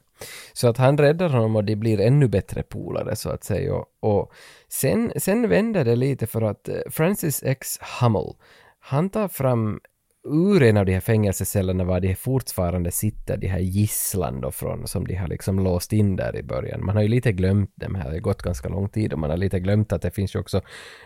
Så 0.54 0.68
att 0.68 0.78
han 0.78 0.98
räddar 0.98 1.30
honom 1.30 1.56
och 1.56 1.64
de 1.64 1.76
blir 1.76 2.00
ännu 2.00 2.28
bättre 2.28 2.64
polare 2.64 3.16
så 3.16 3.30
att 3.30 3.44
säga. 3.44 3.74
Och, 3.74 3.86
och 4.00 4.32
sen, 4.68 5.12
sen 5.18 5.50
vänder 5.50 5.86
det 5.86 5.96
lite 5.96 6.28
för 6.28 6.42
att 6.42 6.70
eh, 6.70 6.76
Francis 6.92 7.44
X. 7.44 7.80
Hummel, 8.02 8.34
han 8.80 9.10
tar 9.10 9.28
fram 9.28 9.80
ur 10.26 10.64
en 10.64 10.78
av 10.78 10.86
de 10.86 10.94
här 10.94 11.00
fängelsecellerna 11.00 11.84
var 11.84 12.00
de 12.00 12.16
fortfarande 12.16 12.92
sitter, 12.92 13.38
de 13.38 13.48
här 13.48 13.60
gisslan 13.60 14.42
då 14.42 14.52
från, 14.52 14.88
som 14.88 15.08
de 15.08 15.16
har 15.16 15.28
liksom 15.28 15.60
låst 15.60 15.94
in 15.94 16.16
där 16.16 16.36
i 16.36 16.44
början. 16.44 16.86
Man 16.86 16.96
har 16.96 17.04
ju 17.04 17.10
lite 17.10 17.32
glömt 17.32 17.72
dem 17.76 17.96
här, 17.96 18.04
det 18.04 18.16
har 18.16 18.20
gått 18.20 18.42
ganska 18.42 18.70
lång 18.70 18.90
tid 18.90 19.14
och 19.14 19.20
man 19.20 19.30
har 19.30 19.38
lite 19.38 19.60
glömt 19.60 19.94
att 19.94 20.02
det 20.02 20.12
finns 20.12 20.36
ju 20.36 20.40
också, 20.40 20.62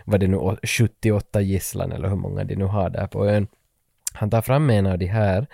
vad 0.05 0.19
det 0.19 0.27
nu, 0.27 0.57
78 0.63 1.41
gisslan 1.41 1.91
eller 1.91 2.09
hur 2.09 2.15
många 2.15 2.43
de 2.43 2.55
nu 2.55 2.65
har 2.65 2.89
där 2.89 3.07
på 3.07 3.25
ön. 3.25 3.47
Han 4.13 4.29
tar 4.29 4.41
fram 4.41 4.69
en 4.69 4.85
av 4.85 4.97
de 4.97 5.05
här 5.05 5.47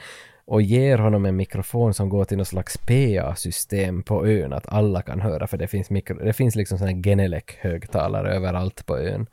och 0.47 0.61
ger 0.61 0.97
honom 0.97 1.25
en 1.25 1.35
mikrofon 1.35 1.93
som 1.93 2.09
går 2.09 2.25
till 2.25 2.37
något 2.37 2.47
slags 2.47 2.77
PA-system 2.77 4.03
på 4.03 4.27
ön, 4.27 4.53
att 4.53 4.67
alla 4.67 5.01
kan 5.01 5.21
höra, 5.21 5.47
för 5.47 5.57
det 5.57 5.67
finns, 5.67 5.89
mikro, 5.89 6.15
det 6.25 6.33
finns 6.33 6.55
liksom 6.55 6.77
sådana 6.77 6.97
Genelec-högtalare 6.97 8.29
överallt 8.29 8.85
på 8.85 8.97
ön. 8.97 9.25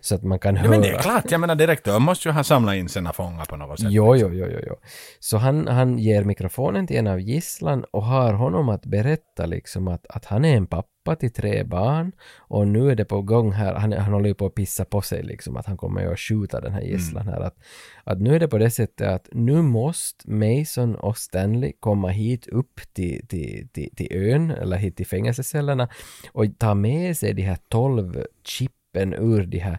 Så 0.00 0.14
att 0.14 0.22
man 0.22 0.38
kan 0.38 0.54
Ja, 0.54 0.60
höra. 0.60 0.70
men 0.70 0.82
det 0.82 0.88
är 0.88 0.98
klart, 1.02 1.30
jag 1.30 1.40
menar 1.40 1.54
direktör 1.54 1.98
måste 1.98 2.28
ju 2.28 2.32
ha 2.32 2.44
samlat 2.44 2.74
in 2.74 2.88
sina 2.88 3.12
fångar 3.12 3.44
på 3.44 3.56
något 3.56 3.80
sätt. 3.80 3.88
Jo, 3.90 4.16
jo, 4.16 4.30
jo, 4.32 4.46
jo, 4.50 4.58
jo. 4.66 4.74
Så 5.20 5.36
han, 5.36 5.66
han 5.68 5.98
ger 5.98 6.24
mikrofonen 6.24 6.86
till 6.86 6.96
en 6.96 7.06
av 7.06 7.20
gisslan 7.20 7.84
och 7.90 8.04
har 8.04 8.32
honom 8.32 8.68
att 8.68 8.86
berätta 8.86 9.46
liksom 9.46 9.88
att, 9.88 10.06
att 10.08 10.24
han 10.24 10.44
är 10.44 10.56
en 10.56 10.66
pappa 10.66 10.88
till 11.18 11.32
tre 11.32 11.64
barn 11.64 12.12
och 12.38 12.68
nu 12.68 12.90
är 12.90 12.94
det 12.94 13.04
på 13.04 13.22
gång 13.22 13.52
här, 13.52 13.74
han, 13.74 13.92
han 13.92 14.12
håller 14.12 14.28
ju 14.28 14.34
på 14.34 14.46
att 14.46 14.54
pissa 14.54 14.84
på 14.84 15.00
sig 15.00 15.22
liksom 15.22 15.56
att 15.56 15.66
han 15.66 15.76
kommer 15.76 16.00
ju 16.00 16.12
att 16.12 16.18
skjuta 16.18 16.60
den 16.60 16.72
här 16.72 16.80
gisslan 16.80 17.28
här. 17.28 17.40
Att, 17.40 17.56
att 18.04 18.20
nu 18.20 18.34
är 18.34 18.40
det 18.40 18.48
på 18.48 18.58
det 18.58 18.70
sättet 18.70 19.08
att 19.08 19.28
nu 19.32 19.62
måste 19.62 20.30
Mason 20.30 20.94
och 20.94 21.16
Stanley 21.18 21.72
komma 21.80 22.08
hit 22.08 22.46
upp 22.46 22.80
till, 22.92 23.26
till, 23.26 23.68
till, 23.72 23.90
till 23.96 24.08
ön 24.10 24.50
eller 24.50 24.76
hit 24.76 24.96
till 24.96 25.06
fängelsecellerna 25.06 25.88
och 26.32 26.44
ta 26.58 26.74
med 26.74 27.16
sig 27.16 27.34
de 27.34 27.42
här 27.42 27.58
tolv 27.68 28.24
chippen 28.44 29.14
ur 29.14 29.46
de 29.46 29.58
här 29.58 29.78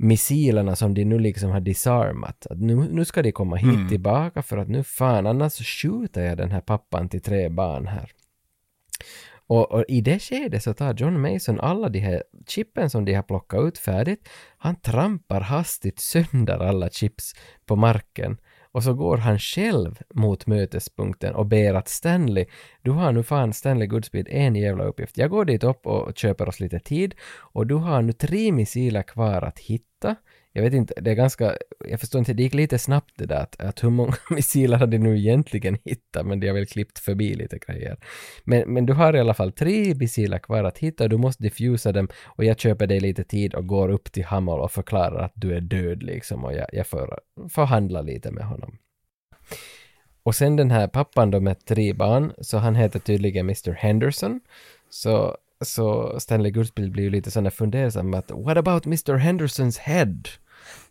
missilerna 0.00 0.76
som 0.76 0.94
de 0.94 1.04
nu 1.04 1.18
liksom 1.18 1.50
har 1.50 1.60
disarmat. 1.60 2.46
Att 2.50 2.60
nu, 2.60 2.74
nu 2.74 3.04
ska 3.04 3.22
de 3.22 3.32
komma 3.32 3.56
hit 3.56 3.74
Mm. 3.74 3.88
tillbaka 3.88 4.42
för 4.42 4.56
att 4.58 4.68
nu 4.68 4.82
fan 4.84 5.26
annars 5.26 5.82
skjuter 5.82 6.24
jag 6.24 6.36
den 6.36 6.50
här 6.50 6.60
pappan 6.60 7.08
till 7.08 7.20
tre 7.22 7.48
barn 7.48 7.86
här. 7.86 8.10
Och, 9.48 9.72
och 9.72 9.84
i 9.88 10.00
det 10.00 10.18
skedet 10.18 10.62
så 10.62 10.74
tar 10.74 10.94
John 10.94 11.20
Mason 11.20 11.60
alla 11.60 11.88
de 11.88 11.98
här 11.98 12.22
chippen 12.46 12.90
som 12.90 13.04
de 13.04 13.14
har 13.14 13.22
plockat 13.22 13.60
ut 13.60 13.78
färdigt, 13.78 14.28
han 14.58 14.80
trampar 14.80 15.40
hastigt 15.40 15.98
sönder 15.98 16.58
alla 16.58 16.90
chips 16.90 17.34
på 17.66 17.76
marken 17.76 18.36
och 18.72 18.82
så 18.82 18.94
går 18.94 19.16
han 19.16 19.38
själv 19.38 19.98
mot 20.14 20.46
mötespunkten 20.46 21.34
och 21.34 21.46
ber 21.46 21.74
att 21.74 21.88
Stanley, 21.88 22.46
du 22.82 22.90
har 22.90 23.12
nu 23.12 23.22
fan 23.22 23.52
Stanley 23.52 23.86
Goodspeed 23.86 24.28
en 24.30 24.56
jävla 24.56 24.84
uppgift. 24.84 25.18
Jag 25.18 25.30
går 25.30 25.44
dit 25.44 25.64
upp 25.64 25.86
och 25.86 26.16
köper 26.16 26.48
oss 26.48 26.60
lite 26.60 26.78
tid 26.78 27.14
och 27.30 27.66
du 27.66 27.74
har 27.74 28.02
nu 28.02 28.12
tre 28.12 28.52
missiler 28.52 29.02
kvar 29.02 29.42
att 29.42 29.58
hitta. 29.58 30.16
Jag 30.58 30.62
vet 30.64 30.74
inte, 30.74 30.94
det 31.00 31.10
är 31.10 31.14
ganska, 31.14 31.56
jag 31.88 32.00
förstår 32.00 32.18
inte, 32.18 32.32
det 32.32 32.42
gick 32.42 32.54
lite 32.54 32.78
snabbt 32.78 33.12
det 33.16 33.26
där 33.26 33.42
att, 33.42 33.60
att 33.60 33.84
hur 33.84 33.90
många 33.90 34.16
missiler 34.30 34.76
hade 34.76 34.98
nu 34.98 35.18
egentligen 35.18 35.78
hittat, 35.84 36.26
men 36.26 36.40
de 36.40 36.46
har 36.46 36.54
väl 36.54 36.66
klippt 36.66 36.98
förbi 36.98 37.34
lite 37.34 37.58
grejer. 37.58 37.96
Men, 38.44 38.72
men 38.72 38.86
du 38.86 38.92
har 38.92 39.16
i 39.16 39.20
alla 39.20 39.34
fall 39.34 39.52
tre 39.52 39.94
missiler 39.94 40.38
kvar 40.38 40.64
att 40.64 40.78
hitta 40.78 41.04
och 41.04 41.10
du 41.10 41.16
måste 41.16 41.42
diffusa 41.42 41.92
dem 41.92 42.08
och 42.24 42.44
jag 42.44 42.58
köper 42.58 42.86
dig 42.86 43.00
lite 43.00 43.24
tid 43.24 43.54
och 43.54 43.66
går 43.66 43.88
upp 43.88 44.12
till 44.12 44.24
Hummel 44.24 44.60
och 44.60 44.72
förklarar 44.72 45.24
att 45.24 45.32
du 45.34 45.54
är 45.54 45.60
död 45.60 46.02
liksom 46.02 46.44
och 46.44 46.52
jag, 46.52 46.66
jag 46.72 46.86
får 46.86 47.20
förhandla 47.48 48.02
lite 48.02 48.30
med 48.30 48.44
honom. 48.44 48.78
Och 50.22 50.34
sen 50.34 50.56
den 50.56 50.70
här 50.70 50.88
pappan 50.88 51.30
då 51.30 51.40
med 51.40 51.64
tre 51.64 51.92
barn, 51.92 52.32
så 52.40 52.58
han 52.58 52.74
heter 52.74 52.98
tydligen 52.98 53.46
Mr. 53.46 53.72
Henderson. 53.72 54.40
Så, 54.90 55.36
så 55.64 56.14
Stanley 56.20 56.52
Goodspeed 56.52 56.92
blir 56.92 57.04
ju 57.04 57.10
lite 57.10 57.30
sådär 57.30 57.50
fundersam 57.50 58.14
att 58.14 58.30
What 58.30 58.56
about 58.56 58.86
Mr. 58.86 59.16
Hendersons 59.16 59.78
head? 59.78 60.22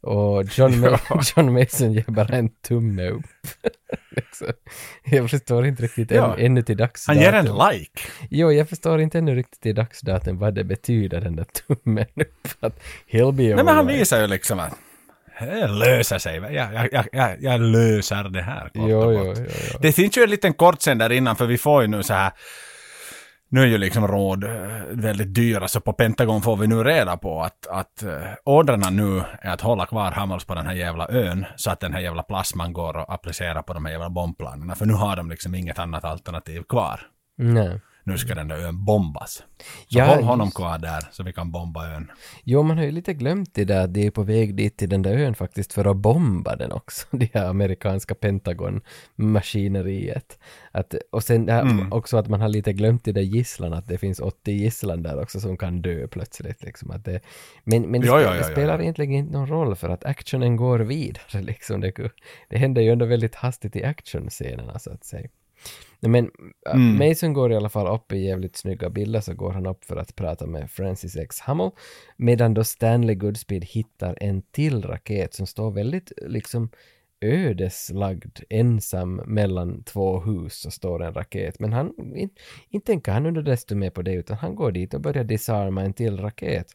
Och 0.01 0.43
John, 0.57 0.71
Ma- 0.85 1.31
John 1.35 1.53
Mason 1.53 1.93
ger 1.93 2.03
bara 2.07 2.37
en 2.37 2.49
tumme 2.49 3.09
upp. 3.09 3.25
Liksom. 4.15 4.47
jag 5.05 5.29
förstår 5.29 5.65
inte 5.65 5.83
riktigt 5.83 6.11
än, 6.11 6.17
Ja. 6.17 6.37
ännu 6.37 6.61
till 6.61 6.77
dags 6.77 7.07
Han 7.07 7.17
ger 7.19 7.33
en 7.33 7.45
like. 7.45 8.01
Jo, 8.29 8.51
jag 8.51 8.69
förstår 8.69 9.01
inte 9.01 9.17
ännu 9.17 9.35
riktigt 9.35 9.65
i 9.65 9.73
dagsdatum 9.73 10.37
vad 10.39 10.53
det 10.55 10.63
betyder 10.63 11.21
den 11.21 11.35
där 11.35 11.43
tummen 11.45 12.05
upp. 12.15 12.47
Att 12.59 12.79
he'll 13.11 13.31
be 13.31 13.43
Nej 13.43 13.55
men 13.55 13.67
han 13.67 13.77
alright. 13.77 14.01
visar 14.01 14.21
ju 14.21 14.27
liksom 14.27 14.59
att 14.59 14.73
det 15.39 15.67
löser 15.67 16.17
sig. 16.17 16.35
Jag, 16.35 16.73
jag, 16.91 17.07
jag, 17.11 17.35
jag, 17.41 17.61
löser 17.61 18.23
det 18.23 18.41
här. 18.41 18.63
kort 18.63 18.71
Jo, 18.75 19.13
jo, 19.13 19.33
jo, 19.37 19.45
jo. 19.73 19.79
Det 19.81 19.91
finns 19.91 20.17
ju 20.17 20.23
en 20.23 20.29
liten 20.29 20.53
kort 20.53 20.81
sen 20.81 20.97
där 20.97 21.11
innan 21.11 21.35
för 21.35 21.45
vi 21.45 21.57
får 21.57 21.81
ju 21.81 21.87
nu 21.87 22.03
så 22.03 22.13
här 22.13 22.31
nu 23.49 23.61
är 23.61 23.65
ju 23.65 23.77
liksom 23.77 24.07
råd 24.07 24.43
eh, 24.43 24.49
väldigt 24.89 25.35
dyra 25.35 25.67
så 25.67 25.79
på 25.79 25.93
Pentagon 25.93 26.41
får 26.41 26.57
vi 26.57 26.67
nu 26.67 26.83
reda 26.83 27.17
på 27.17 27.41
att, 27.41 27.67
att 27.67 28.03
eh, 28.03 28.11
ordrarna 28.43 28.89
nu 28.89 29.23
är 29.41 29.53
att 29.53 29.61
hålla 29.61 29.85
kvar 29.85 30.11
Hamels 30.11 30.45
på 30.45 30.55
den 30.55 30.65
här 30.65 30.73
jävla 30.73 31.07
ön 31.09 31.45
så 31.55 31.71
att 31.71 31.79
den 31.79 31.93
här 31.93 31.99
jävla 31.99 32.23
plasman 32.23 32.73
går 32.73 32.97
att 32.97 33.09
applicera 33.09 33.63
på 33.63 33.73
de 33.73 33.85
här 33.85 33.91
jävla 33.91 34.09
bombplanerna 34.09 34.75
för 34.75 34.85
nu 34.85 34.93
har 34.93 35.15
de 35.15 35.29
liksom 35.29 35.55
inget 35.55 35.79
annat 35.79 36.03
alternativ 36.03 36.63
kvar. 36.63 37.01
Nej 37.37 37.81
nu 38.07 38.17
ska 38.17 38.35
den 38.35 38.47
där 38.47 38.57
ön 38.57 38.85
bombas. 38.85 39.33
Så 39.33 39.43
Ja, 39.87 40.05
håll 40.05 40.23
honom 40.23 40.47
just- 40.47 40.55
kvar 40.55 40.77
där 40.79 41.03
så 41.11 41.23
vi 41.23 41.33
kan 41.33 41.51
bomba 41.51 41.87
ön. 41.95 42.11
Jo, 42.43 42.63
man 42.63 42.77
har 42.77 42.85
ju 42.85 42.91
lite 42.91 43.13
glömt 43.13 43.53
det 43.53 43.65
där 43.65 43.83
att 43.83 43.93
de 43.93 44.05
är 44.07 44.11
på 44.11 44.23
väg 44.23 44.55
dit 44.55 44.77
till 44.77 44.89
den 44.89 45.01
där 45.01 45.17
ön 45.17 45.35
faktiskt 45.35 45.73
för 45.73 45.85
att 45.85 45.97
bomba 45.97 46.55
den 46.55 46.71
också, 46.71 47.07
det 47.17 47.29
här 47.33 47.45
amerikanska 47.49 48.15
Pentagon-maskineriet. 48.15 50.37
Att, 50.71 50.95
och 51.11 51.23
sen 51.23 51.49
här, 51.49 51.61
Mm. 51.61 51.93
också 51.93 52.17
att 52.17 52.27
man 52.27 52.41
har 52.41 52.49
lite 52.49 52.73
glömt 52.73 53.03
det 53.05 53.11
där 53.11 53.21
gisslan, 53.21 53.73
att 53.73 53.87
det 53.87 53.97
finns 53.97 54.19
80 54.19 54.51
gisslan 54.51 55.03
där 55.03 55.21
också 55.21 55.39
som 55.39 55.57
kan 55.57 55.81
dö 55.81 56.07
plötsligt. 56.07 56.63
Liksom, 56.63 56.91
att 56.91 57.05
det, 57.05 57.19
men 57.63 57.81
men 57.91 58.01
det, 58.01 58.07
Ja, 58.07 58.17
spe- 58.17 58.21
ja, 58.23 58.33
det 58.33 58.43
spelar 58.43 58.81
egentligen 58.81 59.11
inte 59.13 59.33
någon 59.33 59.47
roll 59.47 59.75
för 59.75 59.89
att 59.89 60.05
actionen 60.05 60.55
går 60.55 60.79
vidare. 60.79 61.41
Liksom. 61.47 61.81
Det, 61.81 61.91
det 62.49 62.57
händer 62.57 62.81
ju 62.81 62.89
ändå 62.91 63.05
väldigt 63.05 63.35
hastigt 63.35 63.75
i 63.75 63.83
actionscenerna 63.83 64.79
så 64.79 64.91
att 64.91 65.03
säga. 65.05 65.27
Men 65.99 66.25
äh, 66.25 66.75
Mm. 66.75 67.09
Mason 67.09 67.33
går 67.33 67.51
i 67.51 67.55
alla 67.55 67.69
fall 67.69 67.95
upp 67.95 68.13
i 68.13 68.17
jävligt 68.17 68.55
snygga 68.55 68.89
bilder 68.89 69.21
så 69.21 69.33
går 69.33 69.51
han 69.51 69.65
upp 69.65 69.85
för 69.85 69.95
att 69.95 70.15
prata 70.15 70.45
med 70.45 70.71
Francis 70.71 71.15
X. 71.15 71.41
Hummel 71.41 71.71
medan 72.17 72.53
då 72.53 72.63
Stanley 72.63 73.15
Goodspeed 73.15 73.65
hittar 73.65 74.17
en 74.21 74.41
till 74.41 74.83
raket 74.85 75.33
som 75.33 75.47
står 75.47 75.71
väldigt 75.71 76.11
liksom 76.27 76.69
ödeslagd 77.21 78.39
ensam 78.49 79.15
mellan 79.15 79.83
två 79.83 80.19
hus 80.19 80.53
så 80.61 80.71
står 80.71 81.03
en 81.03 81.13
raket 81.13 81.59
men 81.59 81.73
han 81.73 82.15
in, 82.15 82.29
inte 82.69 82.85
tänker 82.85 83.11
han 83.11 83.25
under 83.25 83.41
desto 83.41 83.75
mer 83.75 83.89
på 83.89 84.01
det 84.01 84.13
utan 84.13 84.37
han 84.37 84.55
går 84.55 84.71
dit 84.71 84.93
och 84.93 85.01
börjar 85.01 85.23
disarma 85.23 85.81
en 85.81 85.93
till 85.93 86.19
raket. 86.19 86.67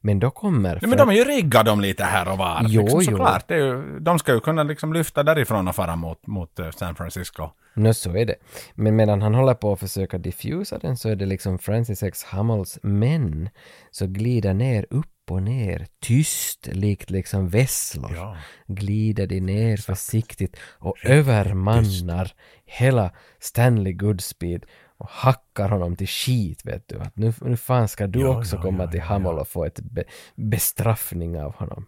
Men 0.00 0.18
då 0.18 0.30
kommer... 0.30 0.78
Ja, 0.82 0.88
men 0.88 0.98
de 0.98 1.08
är 1.08 1.12
ju 1.12 1.24
riggade 1.24 1.70
dem 1.70 1.80
lite 1.80 2.04
här 2.04 2.32
och 2.32 2.38
var. 2.38 2.66
Jo, 2.68 2.82
liksom, 2.82 3.00
jo. 3.00 3.10
såklart. 3.10 3.48
Det 3.48 3.54
är 3.54 3.58
ju, 3.58 3.98
de 4.00 4.18
ska 4.18 4.32
ju 4.32 4.40
kunna 4.40 4.62
liksom 4.62 4.92
lyfta 4.92 5.22
därifrån 5.22 5.68
och 5.68 5.74
fara 5.74 5.96
mot, 5.96 6.26
mot 6.26 6.58
eh, 6.58 6.70
San 6.70 6.94
Francisco. 6.94 7.50
Nå, 7.74 7.94
så 7.94 8.16
är 8.16 8.26
det. 8.26 8.34
Men 8.74 8.96
medan 8.96 9.22
han 9.22 9.34
håller 9.34 9.54
på 9.54 9.72
att 9.72 9.80
försöka 9.80 10.18
diffusa 10.18 10.78
den 10.78 10.96
så 10.96 11.08
är 11.08 11.16
det 11.16 11.26
liksom 11.26 11.58
Francis 11.58 12.02
X. 12.02 12.24
Hummels 12.24 12.78
män 12.82 13.48
så 13.90 14.06
glider 14.06 14.54
ner 14.54 14.86
upp 14.90 15.06
och 15.30 15.42
ner 15.42 15.86
tyst 16.00 16.66
likt 16.72 17.10
liksom 17.10 17.48
vesslor. 17.48 18.12
Ja. 18.14 18.36
Glider 18.66 19.26
de 19.26 19.40
ner 19.40 19.76
försiktigt 19.76 20.56
och 20.78 20.96
övermannar 21.04 22.32
hela 22.64 23.10
Stanley 23.40 23.92
Goodspeed 23.92 24.66
och 25.02 25.08
hackar 25.10 25.68
honom 25.68 25.96
till 25.96 26.08
skit 26.08 26.64
vet 26.64 26.88
du. 26.88 26.98
Att 26.98 27.16
nu, 27.16 27.32
nu 27.40 27.56
fan 27.56 27.88
ska 27.88 28.06
du 28.06 28.20
Ja, 28.20 28.38
också 28.38 28.56
ja, 28.56 28.62
komma 28.62 28.84
ja, 28.84 28.90
till 28.90 29.00
ja, 29.00 29.06
Hummel 29.06 29.38
och 29.38 29.48
få 29.48 29.64
ett 29.64 29.80
be, 29.80 30.04
bestraffning 30.34 31.40
av 31.40 31.54
honom. 31.54 31.86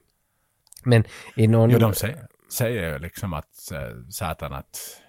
Men 0.85 1.05
i 1.37 1.47
någon... 1.47 1.71
Jo, 1.71 1.79
de 1.79 1.95
säger, 1.95 2.27
säger 2.53 2.93
ju 2.93 2.99
liksom 2.99 3.33
att 3.33 3.71
Satan 4.11 4.53
att... 4.53 5.01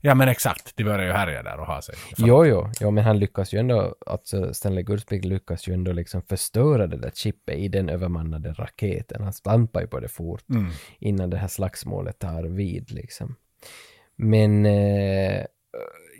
Ja, 0.00 0.14
men 0.14 0.28
exakt. 0.28 0.76
De 0.76 0.84
börjar 0.84 1.06
ju 1.06 1.12
härja 1.12 1.42
där 1.42 1.60
och 1.60 1.66
ha 1.66 1.82
sig. 1.82 1.94
Jo, 2.16 2.46
jo, 2.46 2.70
jo, 2.80 2.90
men 2.90 3.04
han 3.04 3.18
lyckas 3.18 3.54
ju 3.54 3.58
ändå, 3.58 3.96
alltså 4.06 4.54
Stanley 4.54 4.82
Goodspeed 4.84 5.24
lyckas 5.24 5.68
ju 5.68 5.74
ändå 5.74 5.92
liksom 5.92 6.22
förstöra 6.22 6.86
det 6.86 6.96
där 6.96 7.10
chippet 7.14 7.58
i 7.58 7.68
den 7.68 7.88
övermannade 7.88 8.52
raketen. 8.52 9.22
Han 9.22 9.32
stampar 9.32 9.80
ju 9.80 9.86
på 9.86 10.00
det 10.00 10.08
fort 10.08 10.44
Mm. 10.50 10.70
innan 10.98 11.30
det 11.30 11.36
här 11.36 11.48
slagsmålet 11.48 12.18
tar 12.18 12.42
vid 12.42 12.90
liksom. 12.90 13.36
Men 14.16 14.66
eh, 14.66 15.44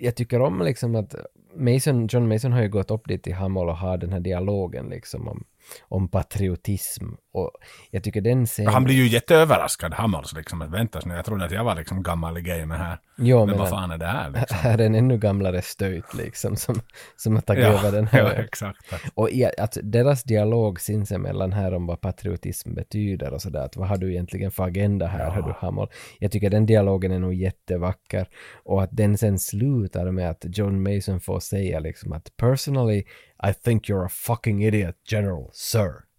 jag 0.02 0.16
tycker 0.16 0.40
om 0.40 0.62
liksom 0.62 0.94
att 0.94 1.14
Mason, 1.56 2.06
John 2.06 2.28
Mason 2.28 2.52
har 2.52 2.62
ju 2.62 2.68
gått 2.68 2.90
upp 2.90 3.08
dit 3.08 3.22
till 3.22 3.34
Hammel 3.34 3.68
och 3.68 3.76
har 3.76 3.96
den 3.96 4.12
här 4.12 4.20
dialogen 4.20 4.86
liksom 4.86 5.28
om, 5.28 5.44
om 5.88 6.08
patriotism 6.08 7.04
och 7.32 7.50
jag 7.90 8.04
tycker 8.04 8.20
den 8.20 8.46
scenen... 8.46 8.72
Han 8.72 8.84
blir 8.84 8.94
ju 8.94 9.06
jätteöverraskad, 9.06 9.94
Hammels, 9.94 10.32
liksom. 10.32 10.62
Att 10.62 10.70
väntas 10.70 11.06
nu, 11.06 11.14
jag 11.14 11.24
trodde 11.24 11.44
att 11.44 11.50
jag 11.50 11.64
var 11.64 11.74
liksom 11.74 12.02
gammal 12.02 12.38
i 12.38 12.40
gamet 12.40 12.78
här. 12.78 12.98
Jo, 13.24 13.46
men, 13.46 13.58
vad 13.58 13.68
fan 13.68 13.90
är 13.90 13.98
det 13.98 14.06
här 14.06 14.30
liksom? 14.30 14.58
här 14.58 14.78
är 14.80 14.86
en 14.86 14.94
ännu 14.94 15.18
gamlare 15.18 15.62
stöjt 15.62 16.14
liksom 16.14 16.56
som, 16.56 16.80
som 17.16 17.34
har 17.34 17.42
tagit 17.42 17.64
Ja, 17.64 17.78
över 17.78 17.92
den 17.92 18.06
här. 18.06 18.18
ja, 18.22 18.32
exakt. 18.32 18.92
Och 19.14 19.30
i, 19.30 19.50
att 19.58 19.78
deras 19.82 20.22
dialog 20.22 20.80
sinsemellan 20.80 21.52
här 21.52 21.74
om 21.74 21.86
vad 21.86 22.00
patriotism 22.00 22.74
betyder 22.74 23.32
och 23.32 23.42
sådär, 23.42 23.64
att 23.64 23.76
vad 23.76 23.88
har 23.88 23.96
du 23.96 24.10
egentligen 24.12 24.50
för 24.50 24.64
agenda 24.64 25.06
här, 25.06 25.30
hör 25.30 25.42
du 25.42 25.54
Hammel? 25.58 25.88
Jag 26.18 26.32
tycker 26.32 26.50
den 26.50 26.66
dialogen 26.66 27.12
är 27.12 27.18
nog 27.18 27.34
jättevacker 27.34 28.28
och 28.64 28.82
att 28.82 28.90
den 28.92 29.18
sen 29.18 29.38
slutar 29.38 30.10
med 30.10 30.30
att 30.30 30.44
John 30.58 30.82
Mason 30.82 31.20
får 31.20 31.40
säga 31.40 31.80
liksom 31.80 32.12
att 32.12 32.36
personally 32.36 33.04
I 33.48 33.54
think 33.64 33.88
you're 33.88 34.06
a 34.06 34.08
fucking 34.10 34.64
idiot 34.64 34.96
general, 35.10 35.50
sir. 35.52 36.11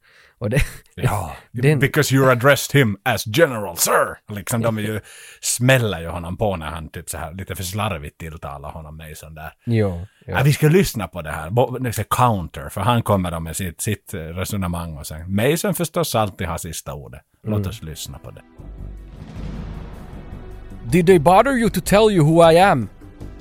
Och 0.43 0.49
det, 0.49 0.61
Ja, 0.95 1.35
den, 1.51 1.79
because 1.79 2.15
you 2.15 2.31
addressed 2.31 2.79
him 2.81 2.97
as 3.05 3.23
general 3.27 3.77
sir. 3.77 4.17
Liksom 4.35 4.61
de 4.61 4.79
ju, 4.79 4.99
smäller 5.41 6.01
ju 6.01 6.07
honom 6.07 6.37
på 6.37 6.55
när 6.55 6.65
han 6.67 6.89
typ 6.89 7.09
så 7.09 7.17
här 7.17 7.33
lite 7.33 7.55
för 7.55 7.63
slarvigt 7.63 8.17
tilltalar 8.17 8.71
honom 8.71 8.97
Mason 8.97 9.35
där. 9.35 9.53
jo, 9.65 10.05
jo. 10.25 10.33
Ja, 10.33 10.43
vi 10.43 10.53
ska 10.53 10.67
lyssna 10.67 11.07
på 11.07 11.21
det 11.21 11.31
här, 11.31 11.45
är 11.99 12.03
counter, 12.03 12.69
för 12.69 12.81
han 12.81 13.03
kommer 13.03 13.31
då 13.31 13.39
med 13.39 13.55
sitt, 13.55 13.81
sitt 13.81 14.13
eh, 14.13 14.19
resonemang 14.19 14.97
och 14.97 15.07
sen 15.07 15.35
Mason 15.35 15.73
förstås 15.73 16.15
alltid 16.15 16.47
har 16.47 16.57
sista 16.57 16.93
ordet. 16.93 17.21
Låt 17.43 17.57
Mm. 17.57 17.69
oss 17.69 17.83
lyssna 17.83 18.19
på 18.19 18.31
det. 18.31 18.41
Did 20.91 21.05
they 21.05 21.19
bother 21.19 21.51
you 21.51 21.69
to 21.69 21.81
tell 21.81 22.11
you 22.11 22.25
who 22.25 22.51
I 22.51 22.57
am 22.59 22.89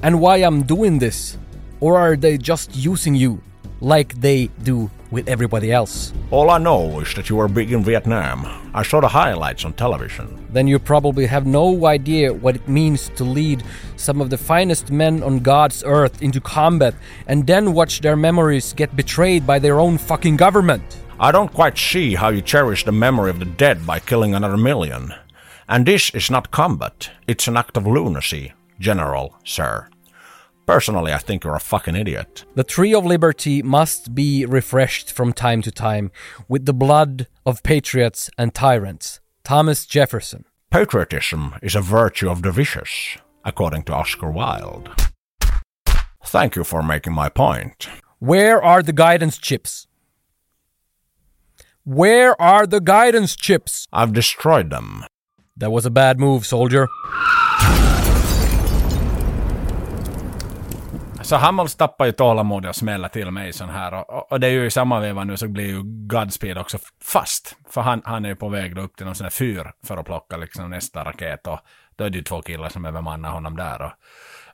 and 0.02 0.16
why 0.20 0.42
I'm 0.44 0.62
doing 0.66 1.00
this? 1.00 1.38
Or 1.80 1.98
are 1.98 2.16
they 2.16 2.38
just 2.42 2.70
using 2.86 3.16
you 3.16 3.36
like 3.82 4.14
they 4.20 4.46
do 4.62 4.90
with 5.10 5.28
everybody 5.28 5.72
else? 5.72 6.12
All 6.30 6.50
I 6.50 6.58
know 6.58 7.00
is 7.00 7.12
that 7.14 7.28
you 7.28 7.36
were 7.36 7.48
big 7.48 7.72
in 7.72 7.82
Vietnam. 7.82 8.46
I 8.72 8.82
saw 8.82 9.00
the 9.00 9.08
highlights 9.08 9.64
on 9.64 9.74
television. 9.74 10.46
Then 10.50 10.68
you 10.68 10.78
probably 10.78 11.26
have 11.26 11.46
no 11.46 11.86
idea 11.86 12.32
what 12.32 12.56
it 12.56 12.68
means 12.68 13.10
to 13.16 13.24
lead 13.24 13.62
some 13.96 14.20
of 14.20 14.30
the 14.30 14.38
finest 14.38 14.90
men 14.90 15.22
on 15.22 15.40
God's 15.40 15.82
earth 15.84 16.22
into 16.22 16.40
combat 16.40 16.94
and 17.26 17.46
then 17.46 17.74
watch 17.74 18.00
their 18.00 18.16
memories 18.16 18.72
get 18.72 18.96
betrayed 18.96 19.46
by 19.46 19.58
their 19.58 19.80
own 19.80 19.98
fucking 19.98 20.36
government. 20.36 20.84
I 21.18 21.32
don't 21.32 21.52
quite 21.52 21.76
see 21.76 22.14
how 22.14 22.30
you 22.30 22.40
cherish 22.40 22.84
the 22.84 22.92
memory 22.92 23.30
of 23.30 23.38
the 23.40 23.44
dead 23.44 23.84
by 23.84 23.98
killing 23.98 24.34
another 24.34 24.56
million. 24.56 25.12
And 25.68 25.86
this 25.86 26.10
is 26.10 26.30
not 26.30 26.50
combat, 26.50 27.10
it's 27.26 27.48
an 27.48 27.56
act 27.56 27.76
of 27.76 27.86
lunacy, 27.86 28.52
General, 28.80 29.36
sir. 29.44 29.88
Personally, 30.66 31.12
I 31.12 31.18
think 31.18 31.44
you're 31.44 31.56
a 31.56 31.60
fucking 31.60 31.96
idiot. 31.96 32.44
The 32.54 32.64
tree 32.64 32.94
of 32.94 33.04
liberty 33.04 33.62
must 33.62 34.14
be 34.14 34.46
refreshed 34.46 35.12
from 35.12 35.32
time 35.32 35.60
to 35.62 35.70
time 35.72 36.10
with 36.48 36.66
the 36.66 36.72
blood 36.72 37.26
of 37.44 37.62
patriots 37.62 38.30
and 38.38 38.54
tyrants. 38.54 39.20
Thomas 39.44 39.86
Jefferson. 39.86 40.44
Patriotism 40.70 41.54
is 41.62 41.74
a 41.74 41.80
virtue 41.80 42.30
of 42.30 42.42
the 42.42 42.52
vicious, 42.52 43.18
according 43.44 43.82
to 43.84 43.94
Oscar 43.94 44.30
Wilde. 44.30 44.88
Thank 46.24 46.54
you 46.56 46.64
for 46.64 46.82
making 46.82 47.12
my 47.12 47.28
point. 47.28 47.88
Where 48.20 48.62
are 48.62 48.82
the 48.82 48.92
guidance 48.92 49.38
chips? 49.38 49.88
Where 51.84 52.40
are 52.40 52.66
the 52.66 52.80
guidance 52.80 53.34
chips? 53.34 53.88
I've 53.92 54.12
destroyed 54.12 54.70
them. 54.70 55.04
That 55.56 55.72
was 55.72 55.84
a 55.84 55.90
bad 55.90 56.20
move, 56.20 56.46
soldier. 56.46 56.86
Så 61.32 61.36
Hammels 61.36 61.74
tappar 61.74 62.06
ju 62.06 62.12
tålamodet 62.12 62.68
och 62.68 62.76
smäller 62.76 63.08
till 63.08 63.30
Mason 63.30 63.68
här 63.68 63.94
och, 63.94 64.10
och, 64.10 64.32
och 64.32 64.40
det 64.40 64.46
är 64.46 64.50
ju 64.50 64.66
i 64.66 64.70
samma 64.70 65.00
veva 65.00 65.24
nu 65.24 65.36
så 65.36 65.48
blir 65.48 65.66
ju 65.66 65.82
Godspeed 65.84 66.58
också 66.58 66.78
fast. 67.02 67.56
För 67.70 67.80
han, 67.80 68.02
han 68.04 68.24
är 68.24 68.28
ju 68.28 68.36
på 68.36 68.48
väg 68.48 68.76
då 68.76 68.82
upp 68.82 68.96
till 68.96 69.06
någon 69.06 69.14
sån 69.14 69.24
här 69.24 69.30
fyr 69.30 69.72
för 69.86 69.96
att 69.96 70.06
plocka 70.06 70.36
liksom 70.36 70.70
nästa 70.70 71.04
raket 71.04 71.46
och 71.46 71.60
då 71.96 72.04
är 72.04 72.10
det 72.10 72.18
ju 72.18 72.24
två 72.24 72.42
killar 72.42 72.68
som 72.68 72.84
övermannar 72.84 73.30
honom 73.30 73.56
där 73.56 73.82
och 73.82 73.92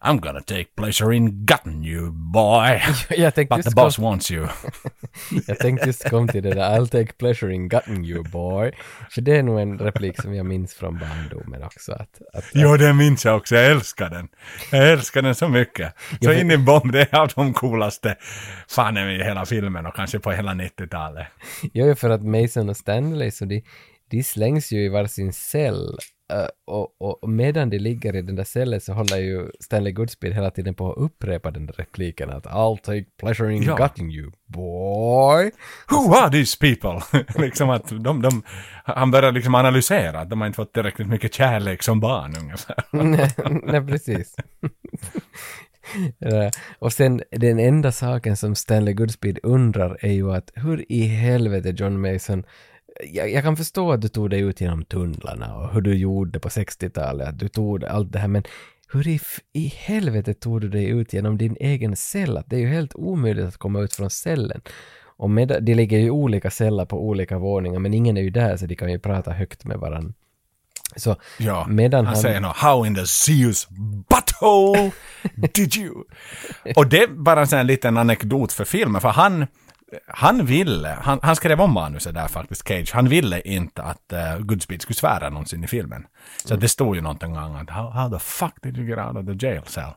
I'm 0.00 0.20
gonna 0.20 0.40
take 0.40 0.64
pleasure 0.76 1.16
in 1.16 1.46
gutting 1.46 1.84
you 1.84 2.10
boy. 2.10 2.80
jag 3.16 3.34
tänkte 3.34 3.56
But 3.56 3.64
the 3.64 3.70
boss 3.70 3.96
kom- 3.96 4.04
wants 4.04 4.30
you. 4.30 4.46
Jag 5.46 5.58
tänkte 5.58 5.86
just 5.86 6.10
kom 6.10 6.28
till 6.28 6.42
det 6.42 6.54
där 6.54 6.78
I'll 6.78 6.88
take 6.88 7.12
pleasure 7.12 7.54
in 7.54 7.68
gutting 7.68 8.04
you 8.04 8.22
boy. 8.22 8.72
För 9.10 9.20
det 9.20 9.36
är 9.36 9.42
nog 9.42 9.60
en 9.60 9.78
replik 9.78 10.22
som 10.22 10.34
jag 10.34 10.46
minns 10.46 10.74
från 10.74 10.98
barndomen 10.98 11.62
också. 11.62 11.92
Att, 11.92 12.20
att, 12.34 12.44
Jo, 12.52 12.76
det 12.76 12.92
minns 12.92 13.24
jag 13.24 13.36
också. 13.36 13.54
Jag 13.54 13.66
älskar 13.66 14.10
den. 14.10 14.28
Jag 14.72 14.92
älskar 14.92 15.22
den 15.22 15.34
så 15.34 15.48
mycket. 15.48 15.94
Så 16.22 16.32
in 16.32 16.50
i 16.50 16.56
bomb, 16.58 16.92
det 16.92 17.12
är 17.12 17.18
av 17.18 17.28
de 17.34 17.54
coolaste 17.54 18.16
fanen 18.68 19.10
i 19.10 19.24
hela 19.24 19.46
filmen 19.46 19.86
och 19.86 19.94
kanske 19.96 20.18
på 20.18 20.32
hela 20.32 20.52
90-talet. 20.52 21.26
Jo, 21.72 21.94
för 21.94 22.10
att 22.10 22.22
Mason 22.22 22.68
och 22.68 22.76
Stanley 22.76 23.30
så 23.30 23.44
de, 23.44 23.62
de 24.10 24.22
slängs 24.22 24.72
ju 24.72 24.84
i 24.84 24.88
varsin 24.88 25.32
cell. 25.32 25.98
Eh, 26.32 26.46
och, 26.66 26.96
och, 27.00 27.22
och 27.22 27.28
medan 27.30 27.70
de 27.70 27.78
ligger 27.78 28.16
i 28.16 28.22
den 28.22 28.36
där 28.36 28.44
cellen 28.44 28.80
så 28.80 28.92
håller 28.92 29.16
ju 29.16 29.50
Stanley 29.60 29.92
Goodspeed 29.92 30.32
hela 30.34 30.50
tiden 30.50 30.74
på 30.74 30.92
att 30.92 30.98
upprepa 30.98 31.50
den 31.50 31.66
där 31.66 31.74
repliken 31.74 32.30
att 32.30 32.46
I'll 32.46 32.78
take 32.80 33.04
pleasure 33.20 33.54
in 33.54 33.62
Ja. 33.62 33.76
gutting 33.76 34.10
you 34.12 34.32
boy. 34.46 35.50
Who 35.90 36.14
are 36.14 36.30
these 36.30 36.58
people? 36.60 37.24
liksom 37.44 37.70
att 37.70 37.88
de, 37.88 38.22
de, 38.22 38.42
han 38.84 39.10
börjar 39.10 39.32
liksom 39.32 39.54
analysera 39.54 40.20
att 40.20 40.30
de 40.30 40.40
har 40.40 40.46
inte 40.46 40.56
fått 40.56 40.72
tillräckligt 40.72 41.08
mycket 41.08 41.34
kärlek 41.34 41.82
som 41.82 42.00
barn 42.00 42.34
ungefär. 42.40 42.84
nej, 42.90 43.30
nej, 43.62 43.86
precis. 43.86 44.36
Eh, 46.20 46.50
och 46.78 46.92
sen 46.92 47.22
den 47.30 47.58
enda 47.58 47.92
saken 47.92 48.36
som 48.36 48.54
Stanley 48.54 48.94
Goodspeed 48.94 49.38
undrar 49.42 49.98
är 50.00 50.12
ju 50.12 50.32
att 50.32 50.50
hur 50.54 50.92
i 50.92 51.06
helvete 51.06 51.74
John 51.76 52.00
Mason 52.00 52.44
jag, 53.04 53.30
jag 53.30 53.42
kan 53.42 53.56
förstå 53.56 53.92
att 53.92 54.00
du 54.00 54.08
tog 54.08 54.30
dig 54.30 54.40
ut 54.40 54.60
genom 54.60 54.84
tunnlarna 54.84 55.56
och 55.56 55.74
hur 55.74 55.80
du 55.80 55.94
gjorde 55.94 56.40
på 56.40 56.48
60-talet, 56.48 57.28
att 57.28 57.38
du 57.38 57.48
tog 57.48 57.84
allt 57.84 58.12
det 58.12 58.18
här 58.18 58.28
men 58.28 58.42
hur 58.92 59.08
i, 59.08 59.20
i 59.52 59.66
helvete 59.66 60.34
tog 60.34 60.60
du 60.60 60.68
dig 60.68 60.84
ut 60.84 61.12
genom 61.12 61.38
din 61.38 61.56
egen 61.60 61.96
cell? 61.96 62.36
Att 62.36 62.50
det 62.50 62.56
är 62.56 62.60
ju 62.60 62.68
helt 62.68 62.94
omöjligt 62.94 63.46
att 63.46 63.56
komma 63.56 63.80
ut 63.80 63.94
från 63.94 64.10
cellen. 64.10 64.60
Och 65.18 65.30
med, 65.30 65.58
de 65.62 65.74
ligger 65.74 65.98
ju 65.98 66.10
olika 66.10 66.50
celler 66.50 66.84
på 66.84 67.08
olika 67.08 67.38
våningar, 67.38 67.78
men 67.78 67.94
ingen 67.94 68.16
är 68.16 68.22
ju 68.22 68.30
där 68.30 68.56
så 68.56 68.66
de 68.66 68.76
kan 68.76 68.92
ju 68.92 68.98
prata 68.98 69.32
högt 69.32 69.64
med 69.64 69.78
varandra. 69.78 70.12
Så 70.96 71.16
Ja, 71.38 71.66
medan 71.68 72.06
han, 72.06 72.14
han... 72.14 72.22
säger 72.22 72.40
nog 72.40 72.50
“How 72.50 72.86
in 72.86 72.94
the 72.94 73.06
Zeus 73.06 73.68
butthole 74.08 74.90
did 75.54 75.76
you?” 75.76 75.94
Och 76.76 76.86
det 76.86 77.02
är 77.02 77.06
bara 77.06 77.40
en 77.40 77.46
sån 77.46 77.56
här 77.56 77.64
liten 77.64 77.96
anekdot 77.96 78.52
för 78.52 78.64
filmen, 78.64 79.00
för 79.00 79.08
han, 79.08 79.46
han 80.06 80.46
ville, 80.46 80.88
han, 80.88 81.18
han 81.22 81.36
skrev 81.36 81.60
om 81.60 81.72
manuset 81.72 82.14
där 82.14 82.28
faktiskt, 82.28 82.68
Cage, 82.68 82.90
han 82.92 83.08
ville 83.08 83.40
inte 83.40 83.82
att 83.82 84.12
uh, 84.12 84.44
Goodspeed 84.44 84.82
skulle 84.82 84.96
svära 84.96 85.30
någonsin 85.30 85.64
i 85.64 85.66
filmen. 85.66 86.06
Så 86.44 86.56
det 86.56 86.68
stod 86.68 86.96
ju 86.96 87.02
någonting 87.02 87.36
annat, 87.36 87.70
how, 87.70 87.90
“How 87.90 88.10
the 88.10 88.18
fuck 88.18 88.62
did 88.62 88.78
you 88.78 88.88
get 88.88 88.98
out 88.98 89.16
of 89.16 89.26
the 89.26 89.46
jail 89.46 89.62
cell?” 89.66 89.92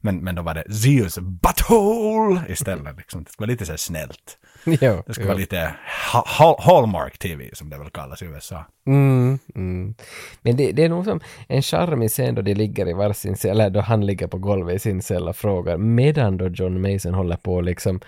Men, 0.00 0.24
men 0.24 0.34
då 0.34 0.42
var 0.42 0.54
det 0.54 0.72
“Zeus 0.74 1.18
butthole” 1.18 2.40
istället, 2.48 2.96
liksom. 2.98 3.24
det 3.24 3.30
skulle 3.30 3.46
vara 3.46 3.52
lite 3.52 3.66
så 3.66 3.76
snällt. 3.76 4.38
Jo, 4.64 5.02
Det 5.06 5.18
jo. 5.18 5.26
vara 5.26 5.36
lite 5.36 5.74
ha, 6.12 6.24
ha, 6.38 6.60
Hallmark 6.62 7.18
TV 7.18 7.50
som 7.52 7.70
det 7.70 7.78
väl 7.78 7.90
kallas 7.90 8.22
i 8.22 8.24
USA. 8.24 8.64
Mm, 8.86 9.38
mm. 9.54 9.94
Men 10.42 10.56
det, 10.56 10.72
det 10.72 10.84
är 10.84 10.88
nog 10.88 11.04
som 11.04 11.20
en 11.48 11.62
charmig 11.62 12.10
scen 12.10 12.34
då 12.34 12.42
de 12.42 12.54
ligger 12.54 12.88
i 12.88 12.92
varsin 12.92 13.36
cell, 13.36 13.50
eller 13.50 13.70
då 13.70 13.80
han 13.80 14.06
ligger 14.06 14.26
på 14.26 14.38
golvet 14.38 14.76
i 14.76 14.78
sin 14.78 15.02
cell 15.02 15.28
och 15.28 15.36
frågar, 15.36 15.76
medan 15.76 16.36
då 16.36 16.48
John 16.48 16.80
Mason 16.80 17.14
håller 17.14 17.36
på 17.36 17.60
liksom, 17.60 18.00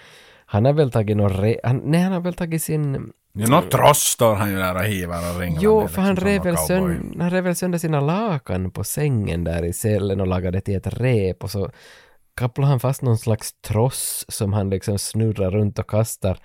han 0.50 0.64
har 0.64 0.72
väl 0.72 0.90
tagit 0.90 1.16
någon 1.16 1.30
re, 1.32 1.56
han, 1.62 1.80
nej 1.84 2.00
han 2.00 2.12
har 2.12 2.20
väl 2.20 2.34
tagit 2.34 2.62
sin, 2.62 3.12
Ja, 3.32 3.46
något 3.48 3.70
tross 3.70 3.98
står 3.98 4.34
han 4.34 4.50
ju 4.50 4.56
där 4.56 4.74
och 4.74 4.82
hivar 4.82 5.34
och 5.34 5.40
ringer. 5.40 5.58
jo 5.62 5.80
med, 5.80 5.90
för 5.90 6.02
han 6.02 6.14
liksom, 6.14 6.28
rev 6.28 6.42
väl 6.42 6.56
sönder, 6.56 7.20
han 7.20 7.30
rev 7.30 7.44
väl 7.44 7.56
sönder 7.56 7.78
sina 7.78 8.00
lakan 8.00 8.70
på 8.70 8.84
sängen 8.84 9.44
där 9.44 9.64
i 9.64 9.72
cellen 9.72 10.20
och 10.20 10.26
lagade 10.26 10.60
till 10.60 10.76
ett 10.76 10.86
rep 10.86 11.44
och 11.44 11.50
så 11.50 11.70
kapplade 12.36 12.70
han 12.70 12.80
fast 12.80 13.02
någon 13.02 13.18
slags 13.18 13.52
tross 13.62 14.24
som 14.28 14.52
han 14.52 14.70
liksom 14.70 14.98
snurrar 14.98 15.50
runt 15.50 15.78
och 15.78 15.90
kastar 15.90 16.38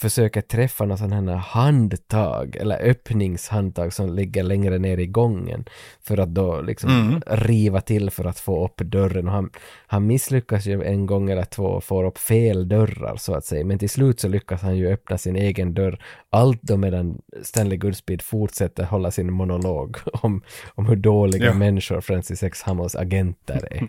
försöker 0.00 0.40
träffa 0.40 0.84
någon 0.84 0.98
sån 0.98 1.12
här 1.12 1.36
handtag 1.36 2.56
eller 2.56 2.78
öppningshandtag 2.90 3.92
som 3.92 4.14
ligger 4.14 4.42
längre 4.42 4.78
ner 4.78 4.98
i 4.98 5.06
gången 5.06 5.64
för 6.00 6.18
att 6.18 6.28
då 6.34 6.60
liksom 6.60 6.90
Mm. 6.90 7.20
riva 7.26 7.80
till 7.80 8.10
för 8.10 8.24
att 8.24 8.38
få 8.40 8.64
upp 8.64 8.76
dörren 8.80 9.26
och 9.28 9.32
han, 9.34 9.50
han 9.86 10.06
misslyckas 10.06 10.66
ju 10.66 10.82
en 10.82 11.06
gång 11.06 11.30
eller 11.30 11.44
två 11.44 11.64
och 11.64 11.84
får 11.84 12.04
upp 12.04 12.18
fel 12.18 12.68
dörrar 12.68 13.16
så 13.16 13.34
att 13.34 13.44
säga 13.44 13.64
men 13.64 13.78
till 13.78 13.90
slut 13.90 14.20
så 14.20 14.28
lyckas 14.28 14.62
han 14.62 14.76
ju 14.76 14.92
öppna 14.92 15.18
sin 15.18 15.36
egen 15.36 15.74
dörr 15.74 15.98
allt 16.30 16.62
då 16.62 16.76
medan 16.76 17.18
Stanley 17.42 17.78
Goodspeed 17.78 18.22
fortsätter 18.22 18.84
hålla 18.84 19.10
sin 19.10 19.32
monolog 19.32 19.96
om, 20.12 20.42
om 20.74 20.86
hur 20.86 20.96
dåliga 20.96 21.44
Ja. 21.46 21.54
människor 21.54 22.00
Francis 22.00 22.42
X. 22.42 22.62
Hammons 22.62 22.96
agenter 22.96 23.68
är. 23.70 23.88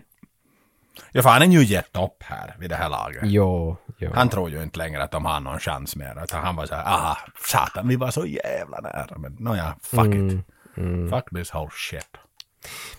Ja, 1.12 1.22
för 1.22 1.30
han 1.30 1.42
är 1.42 1.46
ju 1.46 1.64
gett 1.64 1.96
upp 1.96 2.22
här 2.22 2.56
vid 2.58 2.70
det 2.70 2.76
här 2.76 2.88
laget. 2.88 3.22
jo, 3.24 3.76
jo. 3.98 4.10
Han 4.14 4.28
tror 4.28 4.50
ju 4.50 4.62
inte 4.62 4.78
längre 4.78 5.02
att 5.02 5.10
de 5.10 5.24
har 5.24 5.40
någon 5.40 5.58
chans 5.58 5.96
mer. 5.96 6.24
Utan 6.24 6.44
han 6.44 6.56
var 6.56 6.66
så 6.66 6.74
här, 6.74 6.84
aha, 6.84 7.18
satan, 7.46 7.88
vi 7.88 7.96
var 7.96 8.10
så 8.10 8.26
jävla 8.26 8.80
nära. 8.80 9.18
Men 9.18 9.36
nåja, 9.38 9.74
fuck 9.82 10.14
it. 10.14 10.46
Fuck 11.10 11.30
this 11.34 11.54
whole 11.54 11.70
shit. 11.72 12.08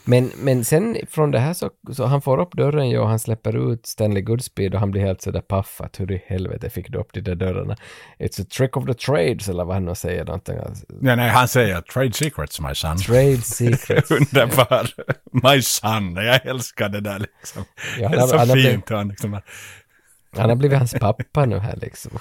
Men, 0.04 0.32
men 0.38 0.66
sen 0.66 0.98
från 1.10 1.32
det 1.32 1.40
här 1.40 1.54
så, 1.54 1.70
så 1.94 2.06
han 2.06 2.22
får 2.22 2.40
upp 2.40 2.54
dörren 2.54 2.90
ju 2.90 3.00
och 3.00 3.08
han 3.08 3.20
släpper 3.20 3.72
ut 3.72 3.86
Stanley 3.86 4.22
Goodspeed 4.24 4.74
och 4.74 4.80
han 4.80 4.92
blir 4.92 5.02
helt 5.02 5.22
sådär 5.22 5.42
paff 5.42 5.82
att 5.82 6.00
hur 6.00 6.12
i 6.12 6.24
helvete 6.28 6.70
fick 6.70 6.90
du 6.90 6.98
upp 6.98 7.14
de 7.14 7.22
där 7.22 7.36
dörrarna? 7.36 7.76
It's 8.20 8.42
a 8.42 8.46
trick 8.58 8.78
of 8.78 8.86
the 8.86 8.94
trades 8.94 9.50
eller 9.50 9.66
vad 9.66 9.76
han 9.76 9.86
nu 9.86 9.96
säger 9.96 10.26
någonting. 10.26 10.56
Ja, 11.02 11.16
nej, 11.16 11.30
han 11.30 11.48
säger 11.48 11.82
trade 11.82 12.14
secrets 12.14 12.60
my 12.60 12.76
son. 12.76 12.98
Trade 12.98 13.42
secrets. 13.42 14.12
Underbar. 14.12 14.90
My 15.44 15.62
son. 15.62 16.16
Jag 16.16 16.46
älskar 16.46 16.90
det 16.90 17.02
där 17.02 17.20
liksom. 17.20 17.64
Ja, 18.00 18.10
det 18.10 18.18
är 18.18 18.28
så 18.28 18.38
han 18.38 18.48
fint. 18.48 18.90
Han 18.90 19.08
liksom, 19.08 19.42
Han 20.38 20.50
har 20.50 20.56
blivit 20.56 20.78
hans 20.78 20.94
pappa 20.94 21.46
nu 21.46 21.60
här 21.60 21.76
liksom. 21.76 22.12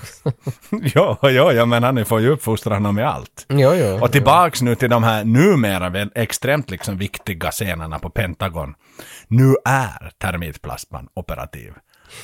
ja, 0.95 1.19
ja, 1.23 1.53
ja, 1.53 1.67
men 1.67 1.83
han 1.83 2.05
får 2.05 2.21
ju 2.21 2.29
uppfostra 2.29 2.75
honom 2.75 2.95
med 2.95 3.09
allt. 3.09 3.47
jo, 3.49 3.75
jo. 3.75 3.99
Och 4.03 4.13
tillbaks 4.13 4.63
nu 4.63 4.75
till 4.75 4.91
de 4.91 5.03
här 5.03 5.25
numera 5.25 5.89
väl 5.89 6.11
extremt 6.15 6.71
liksom 6.71 6.99
viktiga 6.99 7.51
scenerna 7.51 7.99
på 7.99 8.11
Pentagon. 8.11 8.75
Nu 9.29 9.57
är 9.65 10.13
termitplasman 10.19 11.09
operativ. 11.15 11.73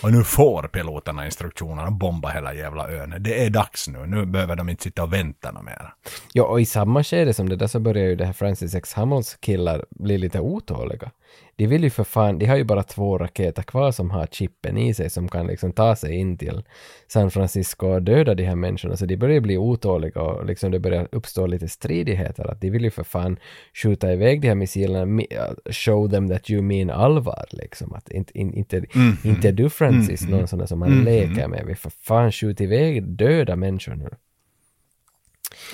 Och 0.02 0.12
nu 0.12 0.24
får 0.24 0.62
piloterna 0.62 1.24
instruktioner 1.26 1.84
att 1.84 1.92
bomba 1.92 2.28
hela 2.28 2.54
jävla 2.54 2.90
ön. 2.90 3.14
Det 3.20 3.44
är 3.44 3.50
dags 3.50 3.88
nu. 3.88 4.06
Nu 4.06 4.26
behöver 4.26 4.56
de 4.56 4.68
inte 4.68 4.82
sitta 4.82 5.02
och 5.02 5.12
vänta 5.12 5.52
något 5.52 5.64
mer. 5.64 5.92
Ja, 6.32 6.44
och 6.44 6.60
i 6.60 6.66
samma 6.66 7.04
skede 7.04 7.34
som 7.34 7.48
det 7.48 7.56
där 7.56 7.66
så 7.66 7.80
börjar 7.80 8.04
ju 8.04 8.16
det 8.16 8.24
här 8.24 8.32
Francis 8.32 8.74
X. 8.74 8.92
Hammonds 8.92 9.36
killar 9.40 9.84
bli 9.90 10.18
lite 10.18 10.40
otåliga. 10.40 11.10
De 11.58 11.66
vill 11.66 11.84
ju 11.84 11.90
för 11.90 12.04
fan, 12.04 12.38
de 12.38 12.46
har 12.46 12.56
ju 12.56 12.64
bara 12.64 12.82
två 12.82 13.18
raketer 13.18 13.62
kvar 13.62 13.92
som 13.92 14.10
har 14.10 14.26
chippen 14.26 14.78
i 14.78 14.94
sig 14.94 15.10
som 15.10 15.28
kan 15.28 15.46
liksom 15.46 15.72
ta 15.72 15.96
sig 15.96 16.14
in 16.14 16.38
till 16.38 16.64
San 17.08 17.30
Francisco 17.30 17.86
och 17.86 18.02
döda 18.02 18.34
de 18.34 18.44
här 18.44 18.54
människorna. 18.54 18.96
Så 18.96 19.06
de 19.06 19.16
börjar 19.16 19.40
bli 19.40 19.56
otåliga 19.56 20.20
och 20.20 20.46
liksom 20.46 20.70
det 20.70 20.78
börjar 20.80 21.08
uppstå 21.12 21.46
lite 21.46 21.68
stridigheter. 21.68 22.50
Att 22.50 22.60
de 22.60 22.70
vill 22.70 22.84
ju 22.84 22.90
för 22.90 23.04
fan 23.04 23.38
skjuta 23.74 24.12
iväg 24.12 24.40
de 24.40 24.48
här 24.48 24.54
missilerna, 24.54 25.04
mi- 25.04 25.50
uh, 25.50 25.72
show 25.72 26.10
them 26.10 26.28
that 26.28 26.50
you 26.50 26.62
mean 26.62 26.90
allvar 26.90 27.44
liksom. 27.50 27.94
Att 27.94 28.10
inte, 28.10 28.38
in, 28.38 28.54
inte, 28.54 28.82
inte 29.24 29.52
du 29.52 29.70
Francis, 29.70 30.28
någon 30.28 30.48
sån 30.48 30.58
där 30.58 30.66
som 30.66 30.78
man 30.78 31.04
leker 31.04 31.48
med. 31.48 31.64
Vi 31.66 31.74
för 31.74 31.92
fan 32.02 32.32
skjut 32.32 32.60
iväg 32.60 33.02
döda 33.08 33.56
människor 33.56 33.94
nu. 33.94 34.10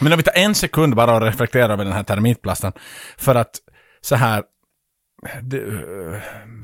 Men 0.01 0.12
om 0.12 0.16
vi 0.16 0.22
tar 0.22 0.36
en 0.36 0.55
sekund 0.55 0.94
bara 0.97 1.16
och 1.16 1.22
reflekterar 1.22 1.70
över 1.70 1.84
den 1.84 1.93
här 1.93 2.02
termitplastan. 2.02 2.72
För 3.16 3.34
att 3.34 3.56
så 4.01 4.16
här, 4.16 4.43
det, 5.43 5.57
eh, 5.57 6.20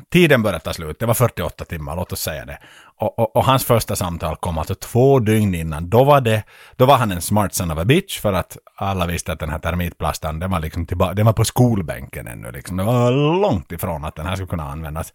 tiden 0.09 0.43
började 0.43 0.65
ta 0.65 0.73
slut. 0.73 0.99
Det 0.99 1.07
var 1.07 1.15
48 1.15 1.65
timmar, 1.65 1.97
låt 1.97 2.13
oss 2.13 2.21
säga 2.21 2.45
det. 2.45 2.59
Och, 2.97 3.19
och, 3.19 3.37
och 3.37 3.45
hans 3.45 3.65
första 3.65 3.97
samtal 3.97 4.37
kom 4.37 4.59
alltså 4.59 4.75
två 4.75 5.19
dygn 5.19 5.55
innan. 5.55 5.91
Då 5.91 6.05
var, 6.05 6.21
det, 6.21 6.45
då 6.77 6.87
var 6.87 6.97
han 6.97 7.13
en 7.13 7.21
smart 7.21 7.55
son 7.55 7.71
of 7.71 7.79
a 7.79 7.85
bitch 7.85 8.21
för 8.21 8.33
att 8.33 8.57
alla 8.77 9.07
visste 9.07 9.33
att 9.33 9.41
den 9.41 9.51
här 9.51 9.59
termitplastan, 9.59 10.39
den 10.39 10.51
var, 10.51 10.61
liksom 10.61 10.87
tillba- 10.87 11.15
den 11.15 11.27
var 11.27 11.33
på 11.33 11.45
skolbänken 11.45 12.27
ännu. 12.27 12.53
Liksom. 12.53 12.77
Det 12.77 12.85
var 12.85 13.13
långt 13.41 13.73
ifrån 13.73 14.05
att 14.05 14.15
den 14.15 14.27
här 14.27 14.35
skulle 14.35 14.49
kunna 14.49 14.71
användas. 14.71 15.13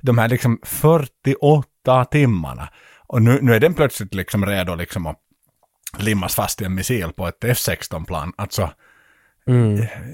De 0.00 0.18
här 0.18 0.28
liksom 0.28 0.60
48 0.64 2.04
timmarna. 2.04 2.68
Och 3.06 3.22
nu, 3.22 3.38
nu 3.42 3.54
är 3.54 3.60
den 3.60 3.74
plötsligt 3.74 4.14
liksom 4.14 4.46
redo 4.46 4.74
liksom 4.74 5.06
att 5.06 5.18
limmas 5.98 6.34
fast 6.34 6.62
i 6.62 6.64
en 6.64 6.74
missil 6.74 7.12
på 7.12 7.28
ett 7.28 7.44
F16-plan. 7.44 8.32
Alltså, 8.36 8.70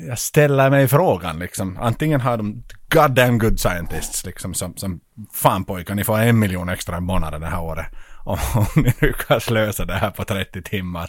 jag 0.09 0.19
ställer 0.19 0.70
mig 0.70 0.89
frågan 0.89 1.39
liksom. 1.39 1.78
Antingen 1.81 2.20
har 2.20 2.36
de 2.36 2.62
goddamn 2.94 3.39
good 3.39 3.61
scientists 3.61 4.24
liksom 4.24 4.55
som, 4.55 4.77
som 4.77 5.01
fan 5.32 5.65
pojkar, 5.65 5.94
ni 5.94 6.05
får 6.05 6.19
en 6.19 6.39
miljon 6.39 6.69
extra 6.69 7.01
månader 7.01 7.39
det 7.39 7.47
här 7.47 7.62
året. 7.62 7.86
Om, 8.27 8.39
om 8.55 8.66
ni 8.82 8.93
lyckas 9.01 9.51
lösa 9.51 9.85
det 9.85 9.94
här 9.94 10.11
på 10.11 10.24
30 10.24 10.62
timmar. 10.62 11.06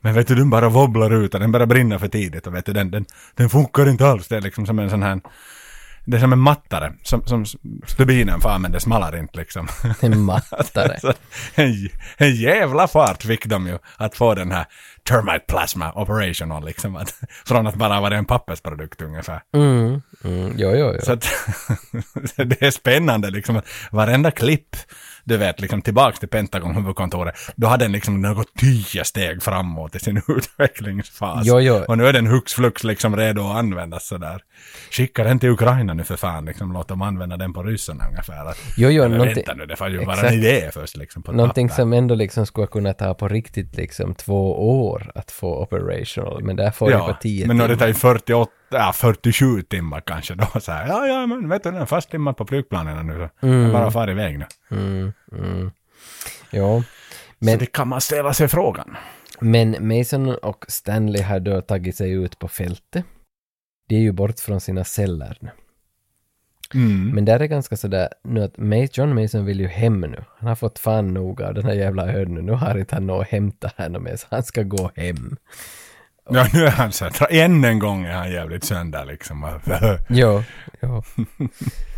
Men 0.00 0.14
vet 0.14 0.28
du, 0.28 0.34
den 0.34 0.50
bara 0.50 0.68
wobblar 0.68 1.10
ut 1.24 1.34
och 1.34 1.40
den 1.40 1.52
börjar 1.52 1.66
brinna 1.66 1.98
för 1.98 2.08
tidigt 2.08 2.46
och 2.46 2.54
vet 2.54 2.66
du, 2.66 2.72
den, 2.72 2.90
den, 2.90 3.04
den 3.34 3.50
funkar 3.50 3.88
inte 3.88 4.06
alls. 4.06 4.28
Det 4.28 4.36
är 4.36 4.40
liksom 4.40 4.66
som 4.66 4.78
en 4.78 4.90
sån 4.90 5.02
här 5.02 5.20
det 6.08 6.16
är 6.16 6.20
som 6.20 6.32
en 6.32 6.38
mattare, 6.38 6.92
som, 7.02 7.26
som 7.26 7.44
stubinen 7.86 8.40
far 8.40 8.58
men 8.58 8.72
det 8.72 8.80
smallar 8.80 9.16
inte 9.16 9.38
liksom. 9.38 9.68
En 10.00 10.20
mattare. 10.20 11.00
Så 11.00 11.12
en, 11.54 11.88
en 12.16 12.34
jävla 12.34 12.88
fart 12.88 13.22
fick 13.22 13.46
de 13.46 13.66
ju 13.66 13.78
att 13.96 14.16
få 14.16 14.34
den 14.34 14.50
här 14.50 14.66
termite 15.08 15.44
plasma 15.48 15.92
operational 15.92 16.64
liksom. 16.64 16.96
Att, 16.96 17.20
från 17.46 17.66
att 17.66 17.74
bara 17.74 18.00
vara 18.00 18.16
en 18.16 18.24
pappersprodukt 18.24 19.02
ungefär. 19.02 19.40
Mm, 19.54 20.02
mm, 20.24 20.52
jo, 20.56 20.70
jo, 20.74 20.92
jo. 20.94 21.00
Så 21.02 21.12
att 21.12 21.28
det 22.48 22.62
är 22.62 22.70
spännande 22.70 23.30
liksom. 23.30 23.56
att 23.56 23.66
Varenda 23.90 24.30
klipp, 24.30 24.76
du 25.24 25.36
vet, 25.36 25.60
liksom 25.60 25.82
tillbaks 25.82 26.18
till 26.18 26.28
Pentagon 26.28 26.74
huvudkontoret, 26.74 27.34
då 27.56 27.66
hade 27.66 27.84
den 27.84 27.92
liksom 27.92 28.22
något 28.22 28.54
tio 28.54 29.04
steg 29.04 29.42
framåt 29.42 29.96
i 29.96 29.98
sin 29.98 30.22
utvecklingsfas. 30.28 31.46
Jo, 31.46 31.60
jo. 31.60 31.84
Och 31.88 31.98
nu 31.98 32.06
är 32.06 32.12
den 32.12 32.26
hux 32.26 32.54
flux 32.54 32.84
liksom 32.84 33.16
redo 33.16 33.50
att 33.50 33.56
användas 33.56 34.06
sådär. 34.06 34.40
Skicka 34.90 35.24
den 35.24 35.38
till 35.38 35.48
Ukraina 35.48 35.94
nu 35.94 36.04
för 36.04 36.16
fan, 36.16 36.44
liksom 36.44 36.72
låt 36.72 36.88
dem 36.88 37.02
använda 37.02 37.36
den 37.36 37.52
på 37.52 37.62
ryssarna 37.62 38.08
ungefär. 38.08 38.46
Att, 38.46 38.58
Jo, 38.76 38.88
jo, 38.90 39.02
men 39.02 39.10
någonting- 39.12 39.34
vänta 39.34 39.54
nu, 39.54 39.66
det 39.66 39.76
får 39.76 39.88
ju 39.88 39.98
vara 40.04 40.12
Exakt. 40.16 40.32
en 40.32 40.38
idé 40.38 40.70
först 40.74 40.96
liksom. 40.96 41.22
På 41.22 41.32
Någonting 41.32 41.70
som 41.70 41.92
ändå 41.92 42.14
liksom 42.14 42.46
skulle 42.46 42.66
kunna 42.66 42.92
ta 42.92 43.14
på 43.14 43.28
riktigt 43.28 43.76
liksom 43.76 44.14
två 44.14 44.78
år 44.88 45.10
att 45.14 45.30
få 45.30 45.62
operational, 45.62 46.44
men 46.44 46.56
där 46.56 46.70
får 46.70 46.90
jag 46.90 47.06
på 47.06 47.16
tio 47.20 47.46
men 47.46 47.56
nu 47.56 47.62
har 47.62 47.68
det 47.68 47.74
timmar. 47.74 47.86
tagit 47.86 47.98
48, 47.98 48.50
ja, 48.70 48.92
47 48.94 49.62
timmar 49.62 50.00
kanske 50.00 50.34
då. 50.34 50.60
Så 50.60 50.72
här, 50.72 50.88
ja, 50.88 51.06
ja, 51.06 51.26
men 51.26 51.48
vet 51.48 51.62
du, 51.62 51.70
den 51.70 51.80
är 51.82 51.86
fast 51.86 52.10
timmar 52.10 52.32
på 52.32 52.46
flygplanen 52.46 53.06
nu. 53.06 53.28
Så 53.40 53.46
Mm. 53.46 53.62
jag 53.62 53.72
bara 53.72 53.90
far 53.90 54.10
iväg 54.10 54.38
nu. 54.38 54.46
Mm, 54.70 55.12
mm. 55.32 55.70
Ja, 56.50 56.82
Så 56.82 57.44
men, 57.44 57.58
det 57.58 57.66
kan 57.66 57.88
man 57.88 58.00
ställa 58.00 58.32
sig 58.34 58.48
frågan. 58.48 58.96
men 59.40 59.76
Mason 59.98 60.34
och 60.34 60.64
Stanley 60.68 61.22
har 61.22 61.40
då 61.40 61.60
tagit 61.60 61.96
sig 61.96 62.10
ut 62.12 62.38
på 62.38 62.48
fältet. 62.48 63.04
De 63.88 63.96
är 63.96 64.00
ju 64.00 64.12
bort 64.12 64.40
från 64.40 64.60
sina 64.60 64.84
celler 64.84 65.38
nu. 65.40 65.50
Mm. 66.74 67.10
Men 67.14 67.24
där 67.24 67.40
är 67.40 67.46
ganska 67.46 67.76
sådär 67.76 68.08
nu 68.24 68.42
att 68.42 68.98
John 68.98 69.14
Mason 69.14 69.44
vill 69.44 69.60
ju 69.60 69.66
hem 69.66 70.00
nu. 70.00 70.24
Han 70.38 70.48
har 70.48 70.56
fått 70.56 70.78
fan 70.78 71.14
nog 71.14 71.42
av 71.42 71.54
den 71.54 71.64
här 71.64 71.72
jävla 71.72 72.12
ön 72.12 72.34
nu. 72.34 72.42
Nu 72.42 72.52
har 72.52 72.78
inte 72.78 72.94
han 72.94 73.06
något 73.06 73.22
att 73.22 73.28
hämta 73.28 73.70
här 73.76 73.88
något 73.88 74.02
mer, 74.02 74.16
så 74.16 74.26
han 74.30 74.42
ska 74.42 74.62
gå 74.62 74.90
hem. 74.96 75.36
Ja, 76.30 76.46
nu 76.52 76.64
är 76.64 76.70
han 76.70 76.92
så 76.92 77.04
här, 77.04 77.32
än 77.32 77.64
en 77.64 77.78
gång 77.78 78.04
är 78.04 78.12
han 78.12 78.32
jävligt 78.32 78.64
sönder 78.64 79.04
liksom. 79.04 79.60
Jo, 80.08 80.42
jo. 80.82 81.02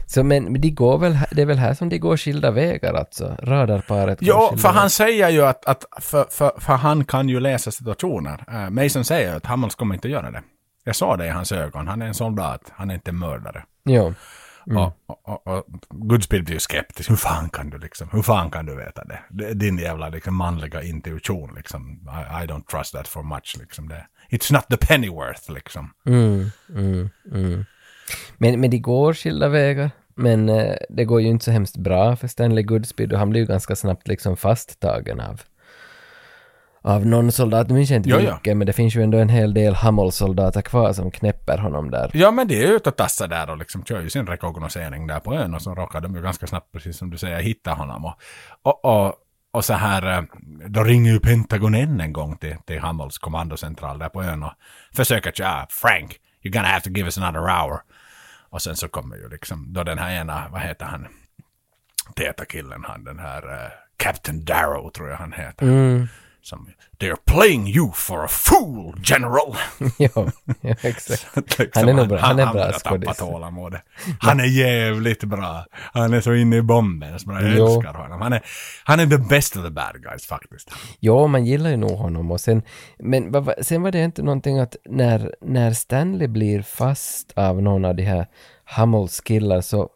Så 0.07 0.23
men 0.23 0.61
de 0.61 0.71
går 0.71 0.99
väl, 0.99 1.19
det 1.33 1.43
är 1.43 1.47
väl 1.47 1.59
här 1.59 1.75
som 1.75 1.89
de 1.89 1.99
går 1.99 2.17
skilda 2.17 2.51
vägar 2.51 2.95
alltså? 2.95 3.37
Radarparet 3.43 4.21
går 4.21 4.49
skilda 4.49 4.63
för 4.63 4.69
vägar. 4.69 4.81
han 4.81 4.91
säger 4.91 5.29
ju 5.29 5.43
att, 5.43 5.65
att 5.67 5.85
för, 6.01 6.27
för, 6.31 6.53
för 6.61 6.75
han 6.75 7.05
kan 7.05 7.29
ju 7.29 7.41
läsa 7.41 7.71
situationer. 7.71 8.45
Uh, 8.53 8.71
Mason 8.71 9.05
säger 9.05 9.37
att 9.37 9.47
Hammels 9.47 9.75
kommer 9.75 9.95
inte 9.95 10.09
göra 10.09 10.31
det. 10.31 10.43
Jag 10.85 10.97
sa 10.97 11.17
det 11.17 11.27
i 11.27 11.31
hans 11.31 11.53
ögon. 11.53 11.89
Han 11.89 12.03
är 12.03 12.07
en 12.07 12.15
soldat, 12.15 12.73
han 12.77 12.91
är 12.91 12.95
inte 12.95 13.11
en 13.11 13.19
mördare. 13.19 13.65
Jo. 13.85 14.15
Och, 14.67 14.93
och, 15.07 15.29
och, 15.29 15.57
och 15.57 15.65
Goodspeed 15.89 16.45
blir 16.45 16.55
ju 16.55 16.61
skeptisk. 16.61 17.11
Hur 17.11 17.17
fan 17.17 17.51
kan 17.51 17.71
du 17.71 17.79
liksom, 17.79 18.09
hur 18.13 18.23
fan 18.23 18.51
kan 18.51 18.67
du 18.67 18.77
veta 18.77 19.05
det? 19.05 19.21
det 19.29 19.55
din 19.55 19.79
jävla 19.79 20.09
liksom 20.09 20.35
manliga 20.37 20.83
intuition 20.83 21.55
liksom. 21.57 22.09
I, 22.09 22.45
I 22.45 22.47
don't 22.47 22.67
trust 22.71 22.93
that 22.93 23.09
for 23.09 23.23
much 23.23 23.57
liksom. 23.59 23.89
Det, 23.89 24.07
it's 24.31 24.53
not 24.53 24.69
the 24.69 24.87
pennyworth 24.87 25.53
liksom. 25.53 25.91
Mm, 26.07 26.51
mm, 26.69 27.11
mm. 27.33 27.65
Men, 28.39 28.61
men 28.61 28.71
de 28.71 28.79
går 28.79 29.15
skilda 29.15 29.49
vägar. 29.49 29.91
Men 30.15 30.49
eh, 30.49 30.77
det 30.89 31.05
går 31.05 31.21
ju 31.21 31.29
inte 31.29 31.45
så 31.45 31.51
hemskt 31.51 31.77
bra 31.77 32.17
för 32.17 32.29
Stanley 32.29 32.65
Goodspeed 32.65 33.13
och 33.13 33.19
han 33.19 33.31
blir 33.31 33.41
ju 33.41 33.47
ganska 33.47 33.77
snabbt 33.77 34.09
liksom 34.09 34.37
fasttagen 34.37 35.21
av 35.21 35.41
av 36.83 37.07
någon 37.07 37.33
soldat, 37.33 37.69
nu 37.69 37.75
minns 37.75 37.91
jag 37.91 37.99
inte 37.99 38.09
Ja, 38.11 38.21
ja. 38.21 38.35
vilken, 38.35 38.59
men 38.59 38.67
det 38.67 38.73
finns 38.73 38.97
ju 38.97 39.03
ändå 39.03 39.19
en 39.19 39.29
hel 39.29 39.55
del 39.55 39.75
Hammel-soldater 39.75 40.63
kvar 40.63 40.93
som 40.93 41.11
knäpper 41.11 41.59
honom 41.59 41.91
där. 41.91 42.11
Ja 42.15 42.31
men 42.31 42.49
det 42.49 42.63
är 42.63 42.67
ju 42.67 42.77
ute 42.77 42.89
och 42.89 42.97
tassa 42.97 43.27
där 43.27 43.51
och 43.51 43.59
liksom 43.59 43.85
kör 43.85 44.01
ju 44.01 44.11
sin 44.11 44.27
rekognosering 44.27 45.07
där 45.07 45.21
på 45.21 45.35
ön 45.35 45.55
och 45.55 45.63
så 45.63 45.75
råkar 45.75 46.01
de 46.01 46.15
ju 46.15 46.23
ganska 46.23 46.47
snabbt, 46.47 46.73
precis 46.73 46.97
som 46.99 47.11
du 47.11 47.19
säger, 47.19 47.41
hitta 47.41 47.71
honom. 47.73 48.05
Och, 48.05 48.15
och, 48.63 48.85
och, 48.85 49.15
och 49.53 49.65
så 49.65 49.75
här, 49.75 50.19
eh, 50.19 50.23
då 50.69 50.85
ringer 50.85 51.13
ju 51.13 51.21
Pentagon 51.21 51.75
än 51.75 52.01
en 52.01 52.13
gång 52.13 52.37
till, 52.37 52.57
till 52.67 52.81
Hammels 52.81 53.19
kommandocentral 53.19 53.99
där 53.99 54.09
på 54.09 54.23
ön 54.23 54.43
och 54.43 54.53
försöker 54.95 55.33
tja, 55.33 55.67
Frank, 55.71 56.17
you're 56.43 56.53
gonna 56.53 56.69
have 56.69 56.81
to 56.81 56.91
give 56.91 57.07
us 57.07 57.19
another 57.19 57.41
hour. 57.41 57.81
Och 58.51 58.63
sen 58.63 58.77
så 58.77 58.89
kommer 58.89 59.17
ju 59.17 59.29
liksom, 59.29 59.73
då 59.73 59.85
den 59.85 59.99
här 59.99 60.21
ena, 60.21 60.49
vad 60.53 60.61
heter 60.61 60.87
han, 60.87 61.07
täta 62.17 62.45
killen, 62.45 62.85
han 62.89 63.05
den 63.05 63.19
här 63.19 63.45
uh, 63.47 63.71
Captain 63.97 64.45
Darrow 64.45 64.91
tror 64.91 65.09
jag 65.09 65.17
han 65.17 65.33
heter. 65.33 65.67
Mm. 65.67 66.09
Som, 66.43 66.69
They're 66.99 67.17
playing 67.27 67.69
you 67.69 67.93
for 67.93 68.25
a 68.25 68.29
fool, 68.29 68.95
general. 69.05 69.57
jo, 69.99 70.31
ja, 70.61 70.75
exakt. 70.83 71.37
Liksom, 71.59 71.67
Han 71.75 71.89
är 71.89 71.93
nog 71.95 72.09
bra, 72.09 72.19
han 72.19 72.39
är 72.39 72.53
bra 72.53 72.73
skådis. 72.73 73.23
Han 74.21 74.41
är 74.41 74.45
jävligt 74.45 75.25
bra. 75.25 75.65
Han 75.73 76.15
är 76.15 76.21
så 76.21 76.35
inne 76.35 76.57
i 76.57 76.63
bomben. 76.63 77.19
Så 77.19 77.31
jag 77.33 77.57
Jo. 77.57 77.67
älskar 77.67 77.95
honom. 77.95 78.21
Han 78.21 78.33
är, 78.33 78.43
han 78.85 79.01
är 79.01 79.07
the 79.07 79.19
best 79.19 79.57
of 79.57 79.65
the 79.65 79.71
bad 79.71 80.03
guys 80.03 80.27
faktiskt. 80.27 80.71
Jo, 81.01 81.27
man 81.27 81.45
gillar 81.47 81.71
ju 81.71 81.77
nog 81.77 81.99
honom 81.99 82.31
och 82.31 82.41
sen, 82.41 82.63
men 82.99 83.35
sen 83.63 83.83
var 83.83 83.91
det 83.93 84.05
inte 84.05 84.23
någonting 84.23 84.59
att 84.59 84.77
när, 84.85 85.35
när 85.41 85.73
Stanley 85.73 86.29
blir 86.29 86.63
fast 86.63 87.33
av 87.37 87.63
någon 87.63 87.85
av 87.85 87.95
de 87.95 88.03
här 88.03 88.27
Hammels 88.65 89.21
killar 89.21 89.61
så 89.61 89.89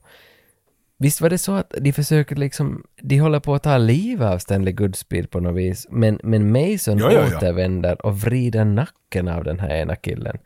Visst 0.98 1.20
var 1.20 1.30
det 1.30 1.38
så 1.38 1.52
att 1.52 1.74
de 1.80 1.92
försöker 1.92 2.36
liksom, 2.36 2.84
de 3.02 3.18
håller 3.18 3.40
på 3.40 3.54
att 3.54 3.62
ta 3.62 3.78
livet 3.78 4.26
av 4.26 4.38
Stanley 4.38 4.72
Goodspeed 4.72 5.30
på 5.30 5.40
något 5.40 5.56
vis, 5.56 5.86
men, 5.90 6.20
men 6.22 6.52
Mason 6.52 6.98
Jo, 6.98 7.08
jo, 7.10 7.18
jo. 7.30 7.36
återvänder 7.36 8.06
och 8.06 8.20
vrider 8.20 8.64
nacken 8.64 9.28
av 9.28 9.44
den 9.44 9.60
här 9.60 9.70
ena 9.74 9.96
killen. 9.96 10.38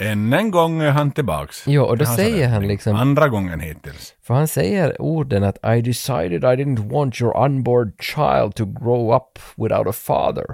Än 0.00 0.32
en 0.32 0.50
gång 0.50 0.80
är 0.80 0.90
han 0.90 1.10
tillbaks. 1.10 1.64
Jo, 1.66 1.82
och 1.82 1.98
då 1.98 2.04
hans 2.04 2.16
säger 2.16 2.48
han 2.48 2.68
liksom- 2.68 2.96
Andra 2.96 3.28
gången 3.28 3.60
hittills. 3.60 4.14
För 4.22 4.34
han 4.34 4.48
säger 4.48 5.02
orden 5.02 5.44
att 5.44 5.58
I 5.76 5.80
decided 5.80 6.44
I 6.44 6.64
didn't 6.64 6.90
want 6.92 7.20
your 7.20 7.44
unborn 7.44 7.92
child 8.00 8.54
to 8.54 8.64
grow 8.64 9.16
up 9.16 9.38
without 9.56 9.86
a 9.86 9.92
father. 9.92 10.46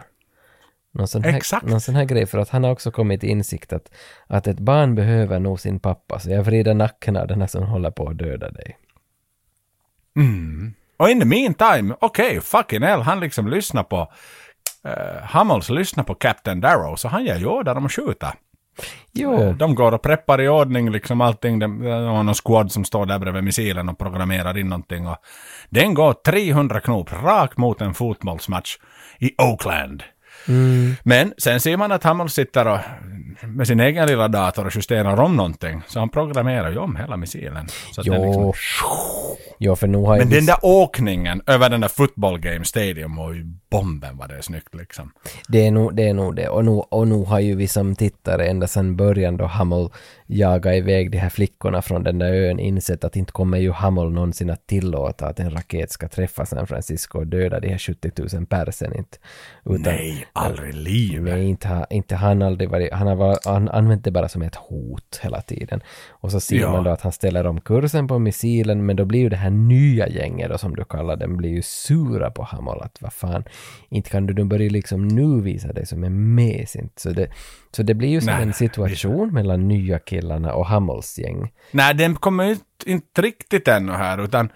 Någon 0.94 1.08
sån, 1.08 1.24
här, 1.24 1.36
Exakt. 1.36 1.66
någon 1.66 1.80
sån 1.80 1.94
här 1.94 2.04
grej, 2.04 2.26
för 2.26 2.38
att 2.38 2.48
han 2.48 2.64
har 2.64 2.70
också 2.70 2.90
kommit 2.90 3.20
till 3.20 3.30
insikt 3.30 3.72
att, 3.72 3.90
att 4.26 4.46
ett 4.46 4.60
barn 4.60 4.94
behöver 4.94 5.40
nog 5.40 5.60
sin 5.60 5.80
pappa, 5.80 6.18
så 6.18 6.30
jag 6.30 6.42
vrider 6.42 6.74
nacken 6.74 7.16
av 7.16 7.26
den 7.26 7.40
här 7.40 7.48
som 7.48 7.62
håller 7.62 7.90
på 7.90 8.08
att 8.08 8.18
döda 8.18 8.50
dig. 8.50 8.76
Och 10.96 11.10
in 11.10 11.20
the 11.20 11.26
meantime, 11.26 11.94
okej, 12.00 12.40
fucking 12.40 12.82
hell, 12.82 13.00
han 13.00 13.20
liksom 13.20 13.48
lyssnar 13.48 13.82
på... 13.82 14.12
Uh, 14.86 15.22
Hammels 15.22 15.70
lyssnar 15.70 16.04
på 16.04 16.14
Captain 16.14 16.60
Darrow, 16.60 16.96
så 16.96 17.08
han 17.08 17.24
ger 17.24 17.36
ju 17.36 17.46
order 17.46 17.76
om 17.76 17.86
att 17.86 17.92
skjuta. 17.92 18.34
Jo, 19.12 19.52
De 19.52 19.74
går 19.74 19.92
och 19.92 20.02
preppar 20.02 20.40
i 20.40 20.48
ordning 20.48 20.90
liksom 20.90 21.20
allting. 21.20 21.58
De, 21.58 21.82
de 21.82 21.90
har 21.90 22.22
någon 22.22 22.34
squad 22.34 22.72
som 22.72 22.84
står 22.84 23.06
där 23.06 23.18
bredvid 23.18 23.44
missilen 23.44 23.88
och 23.88 23.98
programmerar 23.98 24.58
in 24.58 24.68
någonting. 24.68 25.06
Och 25.06 25.16
den 25.70 25.94
går 25.94 26.12
300 26.12 26.80
knop 26.80 27.12
rakt 27.12 27.58
mot 27.58 27.80
en 27.80 27.94
fotbollsmatch 27.94 28.76
i 29.18 29.34
Oakland. 29.38 30.02
Men 31.02 31.32
sen 31.38 31.60
ser 31.60 31.76
man 31.76 31.92
att 31.92 32.04
Hammel 32.04 32.28
sitter 32.28 32.68
och, 32.68 32.78
med 33.42 33.66
sin 33.66 33.80
egen 33.80 34.06
lilla 34.06 34.28
dator 34.28 34.66
och 34.66 34.76
justerar 34.76 35.20
om 35.20 35.36
någonting. 35.36 35.82
Så 35.86 35.98
han 35.98 36.08
programmerar 36.08 36.70
ju 36.70 36.78
om 36.78 36.96
hela 36.96 37.16
missilen. 37.16 37.68
Så 37.92 38.00
att 38.00 38.06
jo. 38.06 38.26
liksom, 38.26 38.52
jo, 39.58 39.76
för 39.76 39.86
nu 39.86 39.98
har 39.98 40.18
men 40.18 40.30
den 40.30 40.46
där 40.46 40.56
åkningen 40.62 41.42
över 41.46 41.70
den 41.70 41.80
där 41.80 41.88
football 41.88 42.38
game 42.38 42.64
stadium 42.64 43.16
var 43.16 43.32
ju 43.32 43.44
bomben 43.70 44.16
vad 44.16 44.28
det 44.28 44.42
snyggt 44.42 44.74
liksom. 44.74 45.12
Det 45.48 45.66
är 45.66 45.70
nog 45.70 45.96
det. 45.96 46.08
Är 46.08 46.14
nog 46.14 46.36
det. 46.36 46.48
Och, 46.48 46.64
nu, 46.64 46.70
och 46.70 47.08
nu 47.08 47.24
har 47.24 47.40
ju 47.40 47.56
vi 47.56 47.68
som 47.68 47.96
tittare 47.96 48.46
ända 48.46 48.66
sedan 48.66 48.96
början 48.96 49.36
då 49.36 49.46
Hummel 49.46 49.88
jagade 50.26 50.76
iväg 50.76 51.10
de 51.10 51.18
här 51.18 51.30
flickorna 51.30 51.82
från 51.82 52.02
den 52.02 52.18
där 52.18 52.32
ön 52.32 52.58
insett 52.58 53.04
att 53.04 53.16
inte 53.16 53.32
kommer 53.32 53.58
ju 53.58 53.70
Hummel 53.70 54.10
någonsin 54.10 54.50
att 54.50 54.66
tillåta 54.66 55.26
att 55.26 55.40
en 55.40 55.50
raket 55.50 55.90
ska 55.90 56.08
träffa 56.08 56.46
San 56.46 56.66
Francisco 56.66 57.18
och 57.18 57.26
döda 57.26 57.60
de 57.60 57.68
här 57.68 57.78
70 57.78 58.36
000 58.36 58.46
persen 58.46 58.96
inte. 58.96 59.18
Utan, 59.64 59.82
Nej, 59.82 60.26
aldrig 60.32 60.70
i 60.70 60.72
livet. 60.72 61.34
Nej, 61.34 61.48
inte, 61.48 61.86
inte 61.90 62.16
han 62.16 62.42
aldrig 62.42 62.70
varit, 62.70 62.92
han 62.92 63.06
har 63.06 63.16
var, 63.26 63.38
han 63.44 63.68
använt 63.68 64.04
det 64.04 64.10
bara 64.10 64.28
som 64.28 64.42
ett 64.42 64.54
hot 64.54 65.20
hela 65.22 65.40
tiden. 65.40 65.80
Och 66.10 66.30
så 66.30 66.40
ser 66.40 66.56
Ja. 66.60 66.72
man 66.72 66.84
då 66.84 66.90
att 66.90 67.00
han 67.00 67.12
ställer 67.12 67.46
om 67.46 67.60
kursen 67.60 68.08
på 68.08 68.18
missilen, 68.18 68.86
men 68.86 68.96
då 68.96 69.04
blir 69.04 69.20
ju 69.20 69.28
det 69.28 69.36
här 69.36 69.50
nya 69.50 70.08
gänget 70.08 70.50
då 70.50 70.58
som 70.58 70.76
du 70.76 70.84
kallar 70.84 71.16
dem, 71.16 71.36
blir 71.36 71.50
ju 71.50 71.62
sura 71.62 72.30
på 72.30 72.42
Hammel 72.42 72.80
att 72.82 73.02
vad 73.02 73.12
fan, 73.12 73.44
inte 73.88 74.10
kan 74.10 74.26
du 74.26 74.34
nu 74.34 74.44
börja 74.44 74.70
liksom 74.70 75.08
nu 75.08 75.40
visa 75.42 75.72
dig 75.72 75.86
som 75.86 76.04
en 76.04 76.34
mes 76.34 76.76
inte. 76.76 77.00
Så 77.02 77.10
det, 77.10 77.28
så 77.76 77.82
det 77.82 77.94
blir 77.94 78.08
ju 78.08 78.20
som 78.20 78.32
Nej, 78.32 78.42
en 78.42 78.48
nej, 78.48 78.54
situation 78.54 79.32
mellan 79.34 79.68
nya 79.68 79.98
killarna 79.98 80.54
och 80.54 80.66
Hammels 80.66 81.18
gäng. 81.18 81.52
Nej, 81.70 81.94
den 81.94 82.14
kommer 82.14 82.44
ju 82.44 82.56
inte 82.86 83.22
riktigt 83.22 83.68
ännu 83.68 83.92
här, 83.92 84.24
utan... 84.24 84.48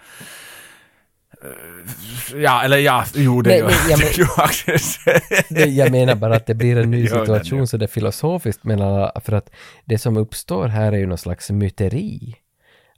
Ja, 2.35 2.63
eller 2.63 2.77
ja, 2.77 3.03
jo 3.15 3.41
det 3.41 3.57
ju... 3.57 3.63
jag 3.89 3.99
men- 5.49 5.75
jag 5.75 5.91
menar 5.91 6.15
bara 6.15 6.35
att 6.35 6.45
det 6.45 6.53
blir 6.53 6.77
en 6.77 6.91
ny 6.91 7.01
Jo, 7.11 7.19
situation 7.19 7.59
ja. 7.59 7.65
så 7.65 7.77
det 7.77 7.85
är 7.85 7.87
filosofiskt 7.87 8.63
mellan 8.63 8.93
alla, 8.93 9.11
för 9.25 9.33
att 9.33 9.49
det 9.85 9.97
som 9.97 10.17
uppstår 10.17 10.67
här 10.67 10.91
är 10.91 10.97
ju 10.97 11.05
någon 11.05 11.17
slags 11.17 11.49
myteri. 11.51 12.35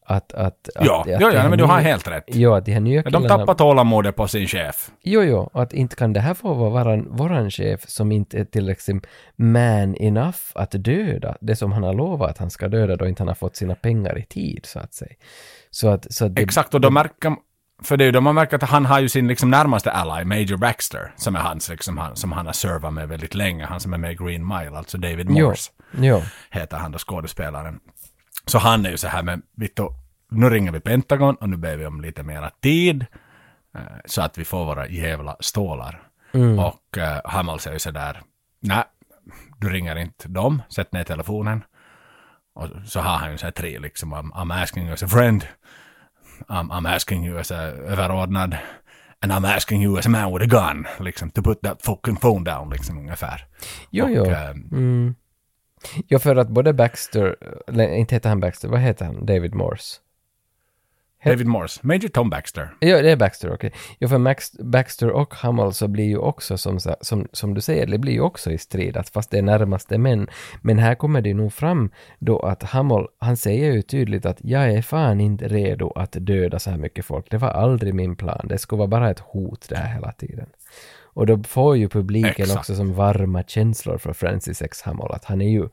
Att, 0.05 0.33
att, 0.33 0.69
att, 0.75 0.85
Ja, 0.85 1.01
att 1.01 1.07
ja, 1.07 1.17
de 1.29 1.35
ja, 1.35 1.49
men 1.49 1.57
du 1.57 1.63
har 1.63 1.79
helt 1.79 2.07
rätt. 2.07 2.23
Jo, 2.27 2.53
att 2.53 2.65
de 2.65 2.71
här 2.71 2.79
nya 2.79 3.01
De 3.01 3.09
killarna... 3.11 3.37
tappar 3.37 3.53
tålamodet 3.53 4.15
på 4.15 4.27
sin 4.27 4.47
chef. 4.47 4.91
Jo, 5.03 5.21
jo, 5.23 5.49
att 5.53 5.73
inte 5.73 5.95
kan 5.95 6.13
det 6.13 6.19
här 6.19 6.33
få 6.33 6.53
vara 6.53 6.69
våran, 6.69 7.07
våran 7.15 7.51
chef 7.51 7.81
som 7.87 8.11
inte 8.11 8.39
är 8.39 8.45
tillräckligt 8.45 9.05
man 9.35 9.95
enough 9.95 10.37
att 10.55 10.71
döda 10.71 11.37
det 11.41 11.55
som 11.55 11.71
han 11.71 11.83
har 11.83 11.93
lovat 11.93 12.29
att 12.29 12.37
han 12.37 12.49
ska 12.49 12.67
döda 12.67 12.95
då 12.95 13.07
inte 13.07 13.21
han 13.21 13.27
har 13.27 13.35
fått 13.35 13.55
sina 13.55 13.75
pengar 13.75 14.17
i 14.17 14.25
tid, 14.25 14.65
så 14.65 14.79
att 14.79 14.93
säga. 14.93 15.15
Så 15.69 15.89
att, 15.89 16.13
så 16.13 16.25
att 16.25 16.35
det, 16.35 16.41
Exakt, 16.41 16.73
och 16.73 16.81
då 16.81 16.89
märker 16.89 17.35
för 17.84 17.98
det 17.98 18.03
är 18.03 18.06
ju 18.06 18.11
då 18.11 18.22
man 18.22 18.35
märker 18.35 18.56
att 18.56 18.69
han 18.69 18.85
har 18.85 19.00
ju 19.00 19.10
sin 19.10 19.27
liksom 19.27 19.50
närmaste 19.51 19.92
ally, 19.92 20.26
Major 20.26 20.58
Baxter, 20.58 21.14
som 21.16 21.35
är 21.35 21.40
hans 21.40 21.69
liksom, 21.69 21.98
han, 21.98 22.16
som 22.16 22.32
han 22.32 22.45
har 22.45 22.53
servat 22.53 22.93
med 22.93 23.08
väldigt 23.08 23.35
länge, 23.35 23.66
han 23.66 23.80
som 23.80 23.93
är 23.93 23.98
med 23.98 24.11
i 24.11 24.16
Green 24.16 24.48
Mile, 24.48 24.77
alltså 24.77 24.98
David 24.98 25.27
Jo, 25.30 25.48
Morse. 25.48 25.72
jo. 25.92 26.22
heter 26.50 26.77
han 26.77 26.92
då 26.92 26.98
skådespelaren. 26.98 27.80
Så 28.45 28.58
han 28.58 28.85
är 28.85 28.90
ju 28.90 28.98
så 28.98 29.08
här 29.08 29.24
med, 29.24 29.42
Vittu, 29.58 29.84
nu 30.32 30.50
ringer 30.50 30.72
vi 30.72 30.80
Pentagon 30.80 31.35
och 31.35 31.50
nu 31.50 31.58
ber 31.58 31.77
vi 31.77 31.85
om 31.85 32.01
lite 32.01 32.24
mera 32.24 32.50
tid. 32.50 33.06
eh, 33.76 33.82
Så 34.06 34.22
att 34.22 34.38
vi 34.38 34.45
får 34.45 34.66
våra 34.66 34.88
jävla 34.88 35.38
stålar. 35.40 36.01
Och 36.60 36.98
uh, 36.98 37.32
Hammel 37.32 37.60
säger 37.60 37.80
så 37.80 37.92
där, 37.92 38.22
nej, 38.61 38.84
du 39.58 39.69
ringer 39.69 39.95
inte 39.95 40.27
dem, 40.27 40.61
sätt 40.69 40.92
ner 40.93 41.03
telefonen. 41.03 41.64
Och 42.56 42.68
så 42.85 43.00
har 43.00 43.18
han 43.18 43.32
ju 43.32 43.38
så 43.38 43.45
här 43.45 43.51
tre 43.51 43.80
liksom, 43.80 44.14
I'm, 44.16 44.32
I'm 44.32 44.64
asking 44.64 44.90
as 44.90 45.03
a 45.03 45.08
friend. 45.08 45.48
I'm, 46.49 46.71
I'm 46.71 46.85
asking 46.95 47.23
you 47.25 47.39
as 47.39 47.51
a 47.51 47.71
överordnad. 47.87 48.57
And 49.23 49.31
I'm 49.31 49.45
asking 49.45 49.81
you 49.83 49.97
as 49.97 50.05
a 50.05 50.09
man 50.09 50.31
with 50.33 50.43
a 50.43 50.47
gun, 50.47 50.87
liksom, 50.99 51.29
to 51.31 51.41
put 51.41 51.61
that 51.61 51.81
fucking 51.81 52.15
phone 52.17 52.43
down, 52.43 52.69
liksom 52.69 52.97
ungefär. 52.97 53.45
Jo, 53.91 54.05
Och, 54.05 54.11
jo. 54.11 54.25
eh, 54.25 54.49
Mm. 54.71 55.15
Jo, 56.07 56.19
för 56.19 56.35
att 56.35 56.49
både 56.49 56.73
Baxter, 56.73 57.35
eller 57.67 57.87
inte 57.93 58.15
heter 58.15 58.29
han 58.29 58.39
Baxter, 58.39 58.67
vad 58.67 58.79
heter 58.79 59.05
han? 59.05 59.25
David 59.25 59.55
Morse? 59.55 59.97
David 61.24 61.48
Morse, 61.48 61.80
Major 61.83 62.08
Tom 62.08 62.30
Baxter. 62.30 62.74
Ja, 62.80 63.01
det 63.01 63.11
är 63.11 63.16
Baxter, 63.16 63.53
okej. 63.53 63.72
Jo, 64.00 64.08
för 64.08 64.17
Max, 64.17 64.51
Baxter 64.59 65.09
och 65.09 65.35
Hummel 65.35 65.74
så 65.74 65.88
blir 65.88 66.06
ju 66.06 66.17
också, 66.17 66.58
som, 66.58 66.80
som, 67.01 67.27
som 67.32 67.53
du 67.53 67.61
säger, 67.61 67.88
det 67.88 67.98
blir 67.98 68.14
ju 68.14 68.22
också 68.22 68.51
i 68.51 68.58
strid, 68.58 68.98
att 68.98 69.09
fast 69.09 69.32
det 69.32 69.38
är 69.38 69.41
närmaste 69.41 69.98
män. 69.98 70.27
Men 70.61 70.80
här 70.80 70.95
kommer 70.95 71.22
det 71.22 71.33
nog 71.33 71.53
fram 71.53 71.91
då 72.19 72.40
att 72.40 72.64
Hummel, 72.64 73.08
han 73.19 73.38
säger 73.38 73.74
ju 73.74 73.82
tydligt 73.82 74.25
att 74.25 74.38
jag 74.41 74.74
är 74.74 74.82
fan 74.82 75.22
inte 75.22 75.48
redo 75.48 75.91
att 75.95 76.11
döda 76.19 76.59
så 76.59 76.69
här 76.69 76.77
mycket 76.77 77.06
folk. 77.06 77.32
Det 77.32 77.38
var 77.38 77.50
aldrig 77.50 77.93
min 77.93 78.16
plan. 78.16 78.45
Det 78.50 78.58
skulle 78.58 78.77
vara 78.77 78.88
bara 78.88 79.09
ett 79.11 79.19
hot 79.19 79.66
det 79.69 79.77
här 79.77 79.93
hela 79.93 80.11
tiden. 80.11 80.48
Och 81.14 81.25
då 81.25 81.43
får 81.43 81.77
ju 81.77 81.90
publiken 81.90 82.32
Exakt. 82.43 82.59
också 82.59 82.75
som 82.75 82.93
varma 82.93 83.43
känslor 83.43 83.98
för 83.98 84.14
Francis 84.14 84.61
X. 84.61 84.82
Hamill, 84.82 85.11
att 85.11 85.25
han 85.25 85.41
är 85.41 85.50
ju, 85.50 85.69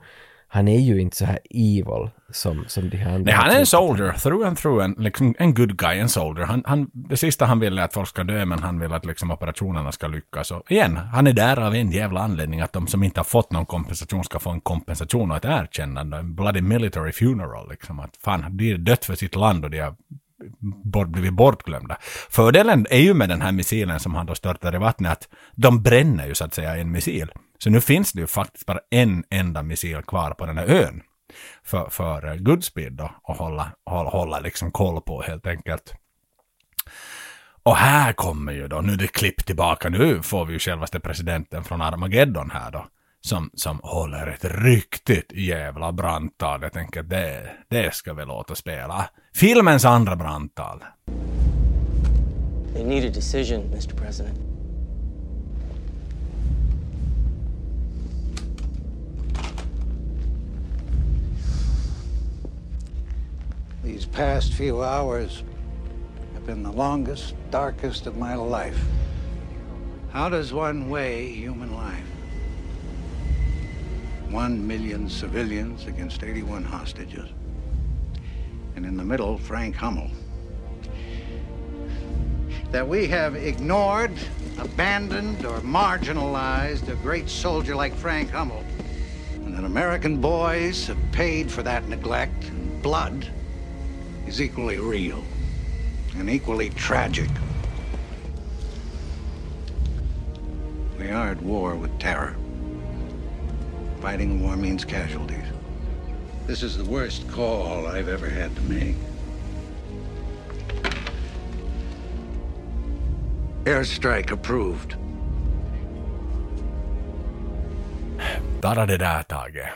han 0.51 0.69
är 0.69 0.81
ju 0.81 1.01
inte 1.01 1.17
så 1.17 1.25
här 1.25 1.39
evil 1.51 2.11
som, 2.31 2.65
som 2.67 2.91
de 2.91 2.97
här 2.97 3.15
andra. 3.15 3.25
Nej, 3.25 3.35
han 3.35 3.51
är 3.51 3.59
en 3.59 3.67
soldier, 3.67 4.13
through 4.13 4.47
and 4.49 4.59
through, 4.59 4.85
en, 4.85 4.95
liksom, 4.99 5.35
en 5.39 5.55
good 5.55 5.77
guy, 5.77 5.99
en 5.99 6.09
soldier. 6.09 6.47
Han, 6.47 6.63
han, 6.67 6.91
det 6.93 7.17
sista 7.17 7.47
han 7.47 7.61
vill 7.61 7.79
är 7.79 7.83
att 7.83 7.93
folk 7.93 8.09
ska 8.09 8.25
dö, 8.25 8.45
men 8.45 8.59
han 8.59 8.81
vill 8.81 8.93
att 8.93 9.05
liksom, 9.05 9.31
operationerna 9.31 9.93
ska 9.93 10.09
lyckas. 10.09 10.51
Och 10.51 10.73
igen, 10.73 10.97
han 10.97 11.27
är 11.27 11.33
där 11.33 11.61
av 11.61 11.75
en 11.75 11.91
jävla 11.91 12.21
anledning 12.21 12.61
att 12.61 12.73
de 12.73 12.87
som 12.87 13.03
inte 13.03 13.21
har 13.21 13.25
fått 13.25 13.53
någon 13.53 13.67
kompensation 13.67 14.25
ska 14.25 14.39
få 14.39 14.51
en 14.51 14.61
kompensation 14.61 15.31
och 15.31 15.37
ett 15.37 15.45
erkännande. 15.45 16.17
En 16.17 16.35
bloody 16.35 16.61
military 16.61 17.13
funeral. 17.13 17.71
Liksom. 17.71 18.01
Att 18.01 18.17
fan, 18.25 18.57
de 18.57 18.73
är 18.73 18.79
dött 18.79 19.05
för 19.05 19.15
sitt 19.15 19.35
land 19.35 19.65
och 19.65 19.71
de 19.71 19.79
har 19.79 19.95
bort, 20.85 21.09
blivit 21.09 21.33
bortglömda. 21.33 21.97
Fördelen 22.31 22.87
är 22.91 23.01
ju 23.01 23.15
med 23.15 23.29
den 23.29 23.43
här 23.43 23.53
missilen 23.53 24.01
som 24.01 24.15
han 24.15 24.27
då 24.27 24.35
störtar 24.35 24.75
i 24.75 24.79
vattnet 24.79 25.13
att 25.13 25.29
de 25.55 25.83
bränner 25.83 26.27
ju 26.27 26.35
så 26.35 26.45
att 26.45 26.55
säga 26.55 26.77
en 26.77 26.91
missil. 26.91 27.31
Så 27.59 27.71
nu 27.71 27.81
finns 27.81 28.13
det 28.13 28.21
ju 28.21 28.27
faktiskt 28.27 28.67
bara 28.67 28.81
en 28.91 29.25
enda 29.31 29.63
missil 29.63 30.03
kvar 30.03 30.31
på 30.31 30.47
den 30.47 30.59
här 30.59 30.67
ön 30.67 31.03
för, 31.65 31.89
för 31.91 32.27
eh, 32.27 32.35
Goodspeed 32.35 32.93
då 32.93 33.11
att 33.23 33.39
hålla, 33.39 33.73
hålla, 33.85 34.11
hålla 34.11 34.41
liksom 34.41 34.71
koll 34.71 35.01
på 35.01 35.23
helt 35.23 35.47
enkelt. 35.47 35.95
Och 37.63 37.77
här 37.77 38.13
kommer 38.13 38.53
ju 38.53 38.69
då, 38.69 38.81
nu 38.81 38.93
är 38.93 38.97
det 38.97 39.07
klipp 39.07 39.47
tillbaka, 39.47 39.89
nu 39.89 40.23
får 40.23 40.45
vi 40.45 40.53
ju 40.53 40.59
självaste 40.59 41.01
presidenten 41.01 41.65
från 41.65 41.83
Armageddon 41.83 42.51
här 42.51 42.71
då. 42.71 42.87
Som, 43.21 43.51
som 43.55 43.81
håller 43.83 44.27
ett 44.27 44.45
riktigt 44.45 45.33
jävla 45.33 45.93
brandtal. 45.93 46.63
Jag 46.63 46.73
tänker 46.73 47.03
det, 47.03 47.51
det 47.69 47.95
ska 47.95 48.15
vi 48.15 48.25
låta 48.25 48.55
spela. 48.55 49.11
Filmens 49.35 49.85
andra 49.85 50.17
brandtal. 50.17 50.85
They 52.75 52.85
need 52.85 53.05
a 53.05 53.13
decision, 53.15 53.63
Mr. 53.63 53.97
President. 53.97 54.58
These 63.89 64.05
past 64.05 64.53
few 64.53 64.83
hours 64.83 65.43
have 66.35 66.45
been 66.45 66.63
the 66.63 66.71
longest, 66.71 67.35
darkest 67.51 68.07
of 68.07 68.19
my 68.19 68.35
life. 68.35 68.79
How 70.11 70.29
does 70.29 70.53
one 70.53 70.91
weigh 70.91 71.33
human 71.33 71.75
life? 71.75 72.05
One 74.29 74.65
million 74.69 75.09
civilians 75.09 75.87
against 75.87 76.23
81 76.23 76.65
hostages. 76.65 77.31
And 78.77 78.85
in 78.85 78.99
the 78.99 79.03
middle, 79.03 79.39
Frank 79.39 79.75
Hummel. 79.75 80.11
That 82.71 82.87
we 82.87 83.07
have 83.07 83.37
ignored, 83.37 84.13
abandoned, 84.59 85.47
or 85.47 85.61
marginalized 85.61 86.91
a 86.91 86.97
great 86.97 87.31
soldier 87.31 87.75
like 87.75 87.95
Frank 87.95 88.29
Hummel. 88.29 88.63
And 89.33 89.57
that 89.57 89.65
American 89.65 90.21
boys 90.21 90.87
have 90.89 90.99
paid 91.11 91.51
for 91.51 91.63
that 91.63 91.89
neglect 91.89 92.45
in 92.45 92.83
blood 92.83 93.27
is 94.29 94.43
equally 94.43 94.79
real 94.79 95.25
and 96.19 96.29
equally 96.29 96.69
tragic. 96.71 97.31
We 100.99 101.09
are 101.11 101.31
at 101.31 101.43
war 101.43 101.75
with 101.75 101.99
terror. 101.99 102.37
Fighting 104.01 104.43
war 104.43 104.55
means 104.55 104.85
casualties. 104.85 105.47
This 106.47 106.63
is 106.63 106.77
the 106.77 106.85
worst 106.85 107.27
call 107.31 107.87
I've 107.87 108.09
ever 108.09 108.29
had 108.29 108.55
to 108.55 108.63
make. 108.63 108.97
Airstrike 113.65 114.31
approved. 114.31 114.95
Bara 118.61 118.87
det 118.87 118.99
där 118.99 119.23
Tage. 119.23 119.73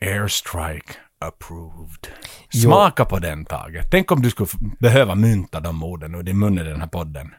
Airstrike 0.00 0.96
approved. 1.26 2.08
Jo. 2.50 2.60
Smaka 2.60 3.04
på 3.04 3.18
den 3.18 3.44
Tage. 3.44 3.82
Tänk 3.90 4.12
om 4.12 4.22
du 4.22 4.30
skulle 4.30 4.48
behöva 4.78 5.14
mynta 5.14 5.60
de 5.60 5.82
orden 5.82 6.14
ur 6.14 6.22
din 6.22 6.38
mun 6.38 6.58
i 6.58 6.62
den 6.62 6.80
här 6.80 6.88
podden. 6.88 7.34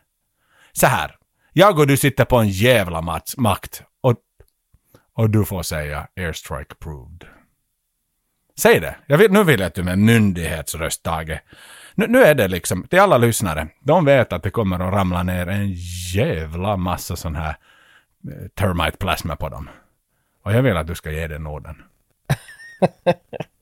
Så 0.72 0.88
här. 0.88 1.16
Jag 1.54 1.80
och 1.80 1.88
du 1.88 1.98
sitter 1.98 2.26
på 2.26 2.38
en 2.38 2.50
jävla 2.50 3.02
mats, 3.02 3.38
makt 3.38 3.84
och, 4.02 4.16
och 5.14 5.30
du 5.30 5.46
får 5.46 5.64
säga 5.64 6.08
airstrike 6.18 6.72
approved. 6.72 7.28
Säg 8.58 8.80
det. 8.80 8.96
Jag 9.06 9.18
vet, 9.18 9.32
nu 9.32 9.44
vill 9.44 9.60
jag 9.60 9.68
att 9.68 9.74
du 9.74 9.84
med 9.84 10.00
myndighetsröst 10.00 11.04
Tage. 11.04 11.40
Nu, 11.96 12.08
nu 12.08 12.24
är 12.24 12.36
det 12.36 12.48
liksom, 12.48 12.84
till 12.88 13.00
alla 13.00 13.18
lyssnare. 13.18 13.68
De 13.80 14.06
vet 14.06 14.34
att 14.34 14.44
det 14.44 14.50
kommer 14.50 14.80
att 14.80 14.94
ramla 14.94 15.24
ner 15.24 15.48
en 15.48 15.74
jävla 16.14 16.78
massa 16.78 17.16
sån 17.16 17.36
här 17.36 17.56
eh, 18.30 18.48
termite 18.54 18.98
plasma 18.98 19.36
på 19.36 19.50
dem. 19.50 19.70
Och 20.44 20.54
jag 20.54 20.62
vill 20.62 20.78
att 20.78 20.88
du 20.88 20.96
ska 20.96 21.12
ge 21.12 21.28
den 21.28 21.48
orden. 21.48 21.84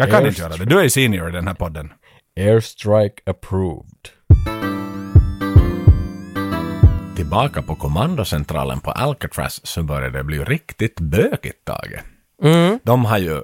Jag 0.00 0.10
kan 0.10 0.26
inte 0.26 0.40
göra 0.40 0.56
det. 0.56 0.64
Du 0.64 0.80
är 0.80 0.88
senior 0.88 1.28
i 1.28 1.32
den 1.32 1.46
här 1.46 1.54
podden. 1.54 1.92
Airstrike 2.36 3.22
approved. 3.26 4.08
Tillbaka 7.16 7.62
på 7.62 7.74
kommandocentralen 7.74 8.80
på 8.80 8.90
Alcatraz 8.90 9.66
så 9.66 9.82
börjar 9.82 10.10
det 10.10 10.24
bli 10.24 10.44
riktigt 10.44 11.00
bökigt, 11.00 11.64
Tage. 11.64 12.00
Mm. 12.42 12.78
De 12.82 13.04
har 13.04 13.18
ju, 13.18 13.42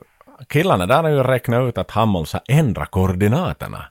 killarna 0.49 0.87
där 0.87 1.03
har 1.03 1.11
ju 1.11 1.23
räknat 1.23 1.69
ut 1.69 1.79
att 1.79 1.91
Hammels 1.91 2.33
har 2.33 2.43
ändrat 2.49 2.91
koordinaterna. 2.91 3.85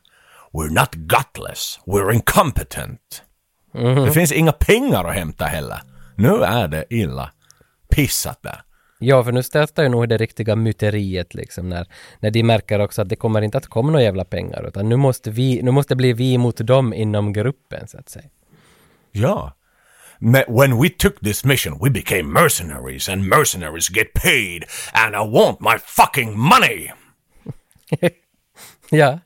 We're 0.53 0.79
not 0.79 0.91
gutless, 0.93 1.79
we're 1.85 2.13
incompetent. 2.13 3.23
Mhm. 3.73 4.05
Det 4.05 4.11
finns 4.11 4.31
inga 4.31 4.51
pengar 4.51 5.05
att 5.05 5.15
hämta 5.15 5.45
heller. 5.45 5.79
Nu 6.15 6.43
är 6.43 6.67
det 6.67 6.85
illa 6.89 7.31
pissat 7.89 8.39
där. 8.41 8.61
Ja, 9.03 9.23
för 9.23 9.31
nu 9.31 9.43
startar 9.43 9.83
ju 9.83 9.89
nog 9.89 10.09
det 10.09 10.17
riktiga 10.17 10.55
myteriet 10.55 11.33
liksom 11.33 11.69
när, 11.69 11.87
när 12.19 12.31
de 12.31 12.43
märker 12.43 12.79
också 12.79 13.01
att 13.01 13.09
det 13.09 13.15
kommer 13.15 13.41
inte 13.41 13.57
att 13.57 13.67
komma 13.67 13.91
några 13.91 14.03
jävla 14.03 14.25
pengar 14.25 14.67
utan 14.67 14.89
nu 14.89 14.95
måste 14.95 15.31
vi, 15.31 15.61
nu 15.61 15.71
måste 15.71 15.93
det 15.93 15.95
bli 15.95 16.13
vi 16.13 16.37
mot 16.37 16.57
dem 16.57 16.93
inom 16.93 17.33
gruppen 17.33 17.87
så 17.87 17.97
att 17.97 18.09
säga. 18.09 18.25
Ja. 19.11 19.53
When 20.47 20.81
we 20.81 20.89
took 20.89 21.19
this 21.19 21.45
mission 21.45 21.79
we 21.83 21.89
became 21.89 22.23
mercenaries 22.23 23.09
and 23.09 23.27
mercenaries 23.27 23.89
get 23.89 24.13
paid 24.13 24.63
and 24.93 25.15
I 25.15 25.37
want 25.37 25.59
my 25.59 25.77
fucking 25.85 26.39
money! 26.39 26.91
Ja, 28.89 29.19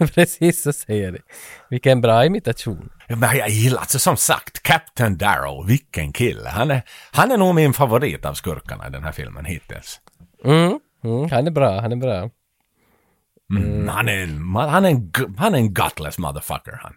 precis 0.14 0.62
så 0.62 0.72
säger 0.72 1.12
de. 1.12 1.18
Vilken 1.70 2.00
bra 2.00 2.24
imitation. 2.24 2.90
Men 3.08 3.36
jag 3.36 3.48
gillar, 3.48 3.80
alltså 3.80 3.98
som 3.98 4.16
sagt, 4.16 4.62
Captain 4.62 5.16
Darrow, 5.16 5.66
vilken 5.66 6.12
kille. 6.12 6.48
Han 6.48 6.70
är, 6.70 6.82
han 7.12 7.30
är 7.30 7.36
nog 7.36 7.54
min 7.54 7.72
favorit 7.72 8.24
av 8.24 8.34
skurkarna 8.34 8.86
i 8.86 8.90
den 8.90 9.04
här 9.04 9.12
filmen 9.12 9.44
hittills. 9.44 10.00
Mm, 10.44 10.80
mm, 11.04 11.30
han 11.30 11.46
är 11.46 11.50
bra, 11.50 11.80
han 11.80 11.92
är 11.92 11.96
bra. 11.96 12.30
Mm. 13.56 13.88
Han, 13.88 14.08
är 14.08 14.26
han, 14.68 14.84
är 14.84 14.90
en, 14.90 15.12
han 15.38 15.54
är 15.54 15.58
en 15.58 15.74
gutless 15.74 16.18
motherfucker 16.18 16.78
han. 16.82 16.94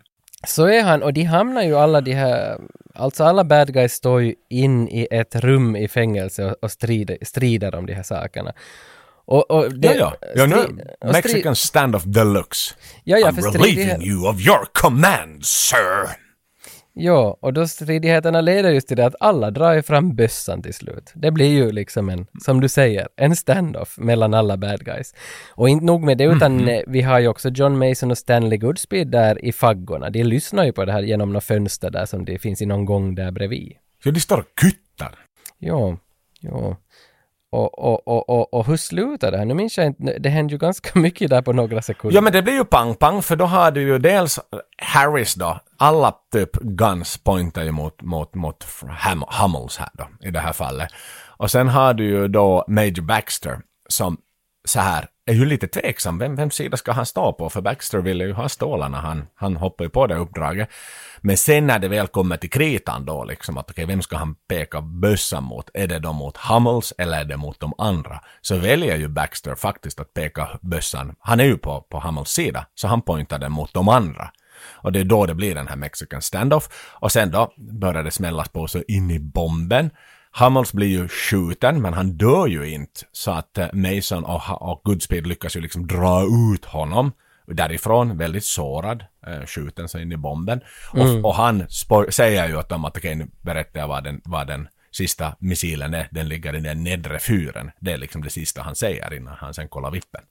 Så 0.48 0.66
är 0.66 0.84
han, 0.84 1.04
och 1.04 1.14
de 1.14 1.24
hamnar 1.24 1.64
ju 1.64 1.76
alla 1.76 2.02
de 2.02 2.14
här, 2.14 2.60
alltså 2.94 3.24
alla 3.24 3.44
bad 3.44 3.74
guys 3.74 3.94
står 3.94 4.22
ju 4.22 4.36
in 4.50 4.90
i 4.90 5.08
ett 5.12 5.36
rum 5.36 5.76
i 5.76 5.88
fängelse 5.88 6.46
och, 6.46 6.56
och 6.62 6.72
strider, 6.72 7.18
strider 7.22 7.76
om 7.76 7.86
de 7.86 7.94
här 7.94 8.04
sakerna. 8.04 8.54
Och, 9.26 9.52
och 9.52 9.74
det, 9.74 9.96
ja, 9.96 10.16
ja. 10.22 10.28
ja 10.36 10.46
nu, 10.46 10.84
Mexican 11.12 11.56
standoff 11.56 12.04
deluxe. 12.04 12.76
Ja, 13.04 13.18
ja, 13.18 13.32
I'm 13.32 13.52
relieving 13.52 14.08
you 14.08 14.30
of 14.30 14.48
your 14.48 14.66
command, 14.74 15.46
sir. 15.46 16.24
Ja, 16.96 17.38
och 17.40 17.54
då 17.54 17.68
stridigheterna 17.68 18.42
leder 18.42 18.70
just 18.70 18.88
till 18.88 18.98
det 18.98 19.06
att 19.06 19.16
alla 19.20 19.52
drar 19.52 19.74
ju 19.74 19.82
fram 19.82 20.16
bössan 20.16 20.62
till 20.62 20.74
slut. 20.74 21.12
Det 21.16 21.32
blir 21.32 21.52
ju 21.52 21.72
liksom 21.72 22.10
en, 22.10 22.26
som 22.42 22.62
du 22.62 22.70
säger, 22.70 23.08
en 23.16 23.36
standoff 23.36 23.98
mellan 23.98 24.34
alla 24.34 24.58
bad 24.58 24.86
guys. 24.86 25.16
Och 25.50 25.70
inte 25.70 25.86
nog 25.86 26.04
med 26.04 26.18
det, 26.18 26.24
utan 26.24 26.68
eh, 26.68 26.82
vi 26.88 27.02
har 27.02 27.20
ju 27.20 27.28
också 27.28 27.50
John 27.50 27.78
Mason 27.78 28.12
och 28.12 28.18
Stanley 28.18 28.58
Goodspeed 28.58 29.08
där 29.08 29.46
i 29.46 29.52
faggorna. 29.52 30.10
De 30.10 30.24
lyssnar 30.24 30.66
ju 30.66 30.72
på 30.72 30.86
det 30.86 30.92
här 30.92 31.02
genom 31.02 31.34
något 31.34 31.44
fönster 31.44 31.90
där 31.90 32.06
som 32.06 32.26
det 32.26 32.40
finns 32.40 32.62
i 32.62 32.66
någon 32.66 32.86
gång 32.86 33.16
där 33.16 33.32
bredvid. 33.32 33.74
Ja, 34.04 34.12
de 34.12 34.20
står 34.20 34.38
och 34.38 34.62
kyttar. 34.62 35.16
Ja, 35.60 35.98
ja. 36.40 36.78
Och, 37.54 37.80
och, 37.80 38.08
och, 38.08 38.30
och, 38.30 38.54
och 38.54 38.68
hur 38.68 38.78
slutar 38.78 39.32
det 39.32 39.38
här? 39.38 39.46
Nu 39.46 39.54
minns 39.54 39.78
jag 39.78 39.88
inte, 39.88 40.20
det 40.20 40.30
hände 40.30 40.54
ju 40.54 40.58
ganska 40.58 41.00
mycket 41.00 41.30
där 41.30 41.42
på 41.42 41.54
några 41.54 41.82
sekunder. 41.82 42.16
Ja 42.16 42.22
men 42.22 42.34
det 42.34 42.42
blir 42.42 42.54
ju 42.54 42.66
pang-pang 42.66 43.22
för 43.22 43.36
då 43.36 43.46
har 43.46 43.72
du 43.72 43.82
ju 43.82 44.00
dels 44.00 44.40
Harris 44.78 45.36
då, 45.36 45.60
alla 45.78 46.14
typ 46.32 46.54
guns 46.54 47.18
pointar 47.18 47.64
ju 47.64 47.72
mot, 47.72 48.02
mot, 48.02 48.36
mot 48.36 48.66
Ham, 48.90 49.24
Hummels 49.28 49.78
här 49.78 49.90
då 49.94 50.28
i 50.28 50.32
det 50.32 50.40
här 50.40 50.54
fallet. 50.54 50.90
Och 51.38 51.52
sen 51.52 51.68
har 51.68 51.94
du 51.94 52.06
ju 52.06 52.28
då 52.28 52.66
Major 52.68 53.02
Baxter 53.02 53.60
som 53.90 54.18
så 54.66 54.80
här 54.80 55.08
är 55.26 55.34
ju 55.34 55.46
lite 55.46 55.68
tveksam, 55.68 56.18
vem, 56.18 56.36
vem 56.36 56.52
sida 56.52 56.78
ska 56.78 56.92
han 56.92 57.06
stå 57.06 57.34
på? 57.34 57.50
För 57.50 57.62
Baxter 57.62 57.98
ville 57.98 58.24
ju 58.24 58.34
ha 58.34 58.50
stålarna, 58.50 59.02
han, 59.02 59.28
han 59.36 59.56
hoppar 59.56 59.84
ju 59.84 59.90
på 59.90 60.08
det 60.08 60.16
uppdraget. 60.16 60.70
Men 61.22 61.38
sen 61.38 61.68
när 61.68 61.80
det 61.80 61.88
väl 61.88 62.08
kommer 62.08 62.38
till 62.38 62.50
kritan 62.50 63.06
då 63.06 63.24
liksom 63.24 63.58
att 63.58 63.72
okej, 63.72 63.86
vem 63.86 64.02
ska 64.02 64.18
han 64.18 64.36
peka 64.50 64.82
bössan 64.82 65.44
mot? 65.44 65.70
Är 65.74 65.88
det 65.88 66.00
då 66.00 66.14
mot 66.14 66.38
Hummels 66.38 66.94
eller 66.98 67.20
är 67.20 67.26
det 67.26 67.38
mot 67.38 67.60
de 67.60 67.74
andra? 67.78 68.20
Så 68.42 68.56
väljer 68.56 68.98
ju 68.98 69.08
Baxter 69.08 69.56
faktiskt 69.56 70.00
att 70.00 70.14
peka 70.14 70.60
bössan, 70.62 71.16
han 71.20 71.40
är 71.40 71.46
ju 71.46 71.58
på, 71.58 71.82
på 71.82 72.00
Hummels 72.00 72.30
sida, 72.30 72.66
så 72.76 72.88
han 72.88 73.02
pointar 73.02 73.40
den 73.40 73.52
mot 73.52 73.74
de 73.74 73.90
andra. 73.90 74.32
Och 74.72 74.92
det 74.92 75.00
är 75.00 75.04
då 75.04 75.26
det 75.26 75.36
blir 75.36 75.56
den 75.56 75.68
här 75.68 75.76
Mexican 75.76 76.22
standoff. 76.22 76.70
Och 76.90 77.12
sen 77.12 77.32
då 77.32 77.54
börjar 77.58 78.04
det 78.04 78.12
smällas 78.12 78.50
på 78.50 78.68
så 78.68 78.84
in 78.88 79.12
i 79.12 79.20
bomben. 79.20 79.90
Hummels 80.40 80.74
blir 80.74 80.88
ju 80.88 81.08
skjuten, 81.08 81.82
men 81.82 81.94
han 81.94 82.12
dör 82.12 82.48
ju 82.48 82.70
inte. 82.70 83.02
Så 83.12 83.32
att 83.32 83.58
eh, 83.58 83.68
Mason 83.74 84.24
och, 84.24 84.42
och 84.62 84.82
Goodspeed 84.84 85.28
lyckas 85.28 85.56
ju 85.56 85.62
liksom 85.62 85.88
dra 85.88 86.24
ut 86.54 86.66
honom 86.66 87.12
därifrån, 87.46 88.18
väldigt 88.18 88.44
sårad, 88.44 89.06
eh, 89.28 89.46
skjuten 89.46 89.90
så 89.90 90.00
in 90.00 90.12
i 90.12 90.18
bomben. 90.18 90.62
Mm. 90.94 91.08
Och, 91.08 91.26
och 91.26 91.36
han 91.36 91.66
säger 92.10 92.48
ju 92.48 92.58
åt 92.58 92.70
dem 92.70 92.86
att 92.86 92.98
okej, 92.98 93.16
nu 93.16 93.28
berättar 93.42 93.80
jag 93.80 93.88
vad 93.88 94.04
den, 94.04 94.22
vad 94.26 94.48
den 94.48 94.68
sista 94.92 95.36
missilen 95.40 95.94
är. 95.94 96.08
Den 96.12 96.28
ligger 96.28 96.56
i 96.56 96.60
den 96.60 96.84
nedre 96.84 97.20
fyren. 97.20 97.72
Det 97.80 97.92
är 97.92 97.98
liksom 97.98 98.24
det 98.24 98.30
sista 98.30 98.62
han 98.62 98.76
säger 98.76 99.14
innan 99.14 99.36
han 99.38 99.54
sen 99.54 99.68
kollar 99.68 99.92
vippen. 99.92 100.22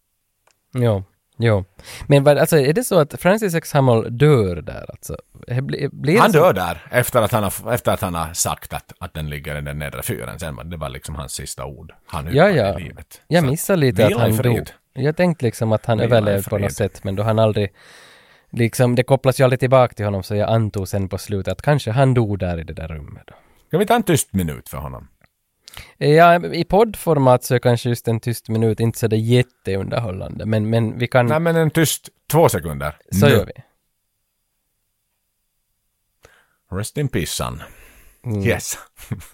Jo, 0.75 1.05
jo. 1.39 1.65
Men 2.07 2.25
vad, 2.25 2.39
alltså 2.39 2.59
är 2.59 2.73
det 2.73 2.85
så 2.85 2.99
att 3.01 3.21
Francis 3.21 3.55
X. 3.55 3.73
Hammel 3.73 4.19
dör 4.19 4.57
där 4.57 4.87
alltså? 4.91 5.17
Blir, 5.63 5.89
blir 5.89 6.19
Han 6.21 6.33
så? 6.33 6.39
dör 6.39 6.53
där 6.53 6.83
efter 6.91 7.23
att 7.23 7.33
han 7.33 7.43
har, 7.43 7.73
efter 7.75 7.93
att 7.93 8.01
han 8.01 8.15
har 8.15 8.35
sagt 8.35 8.73
att, 8.73 8.93
att 8.99 9.15
den 9.15 9.31
ligger 9.31 9.59
i 9.59 9.61
den 9.61 9.79
nedre 9.79 10.03
fyren. 10.03 10.39
Sen 10.39 10.71
det 10.71 10.77
var 10.77 10.89
liksom 10.89 11.15
hans 11.15 11.33
sista 11.33 11.65
ord. 11.65 11.93
Han 12.07 12.29
Ja, 12.35 12.51
ja. 12.51 12.79
i 12.81 12.83
livet. 12.83 13.21
Jag 13.29 13.45
missade 13.45 13.77
lite 13.77 14.07
att 14.07 14.17
han 14.21 14.37
dog. 14.37 14.67
Jag 14.95 15.17
tänkte 15.17 15.45
liksom 15.45 15.73
att 15.73 15.87
han 15.87 15.99
Vila 15.99 16.17
överlevde 16.17 16.51
på 16.51 16.59
något 16.59 16.73
sätt, 16.73 17.05
men 17.05 17.17
då 17.17 17.23
han 17.23 17.39
aldrig... 17.39 17.73
Liksom, 18.51 18.95
det 18.95 19.03
kopplas 19.03 19.41
ju 19.41 19.45
aldrig 19.45 19.61
tillbaka 19.61 19.95
till 19.95 20.05
honom, 20.05 20.23
så 20.23 20.35
jag 20.35 20.49
antog 20.51 20.89
sen 20.89 21.09
på 21.09 21.19
slutet 21.19 21.53
att 21.53 21.63
kanske 21.63 21.91
han 21.91 22.15
dog 22.15 22.39
där 22.39 22.59
i 22.61 22.65
det 22.65 22.73
där 22.73 22.89
rummet 22.89 23.23
då. 23.27 23.35
Ska 23.69 23.79
vi 23.79 23.87
ta 23.87 23.95
en 23.95 24.03
tyst 24.03 24.33
minut 24.33 24.69
för 24.69 24.79
honom? 24.79 25.09
Ja, 25.99 26.47
i 26.47 26.65
poddformat 26.65 27.45
så 27.45 27.55
är 27.55 27.59
kanske 27.59 27.89
just 27.89 28.09
en 28.09 28.21
tyst 28.21 28.49
minut 28.49 28.81
inte 28.81 28.99
så 28.99 29.09
det 29.09 29.17
jätteunderhållande, 29.17 30.47
men, 30.47 30.71
men 30.71 30.99
vi 30.99 31.09
kan... 31.09 31.27
Nej 31.27 31.41
men 31.41 31.57
en 31.57 31.71
tyst 31.71 32.09
två 32.31 32.49
sekunder. 32.49 32.97
så 33.11 33.27
Nu. 33.27 33.33
gör 33.33 33.47
vi. 33.47 33.53
Rest 36.77 36.97
in 36.97 37.09
peace 37.09 37.27
son. 37.33 37.63
Mm. 38.27 38.43
Yes. 38.47 38.79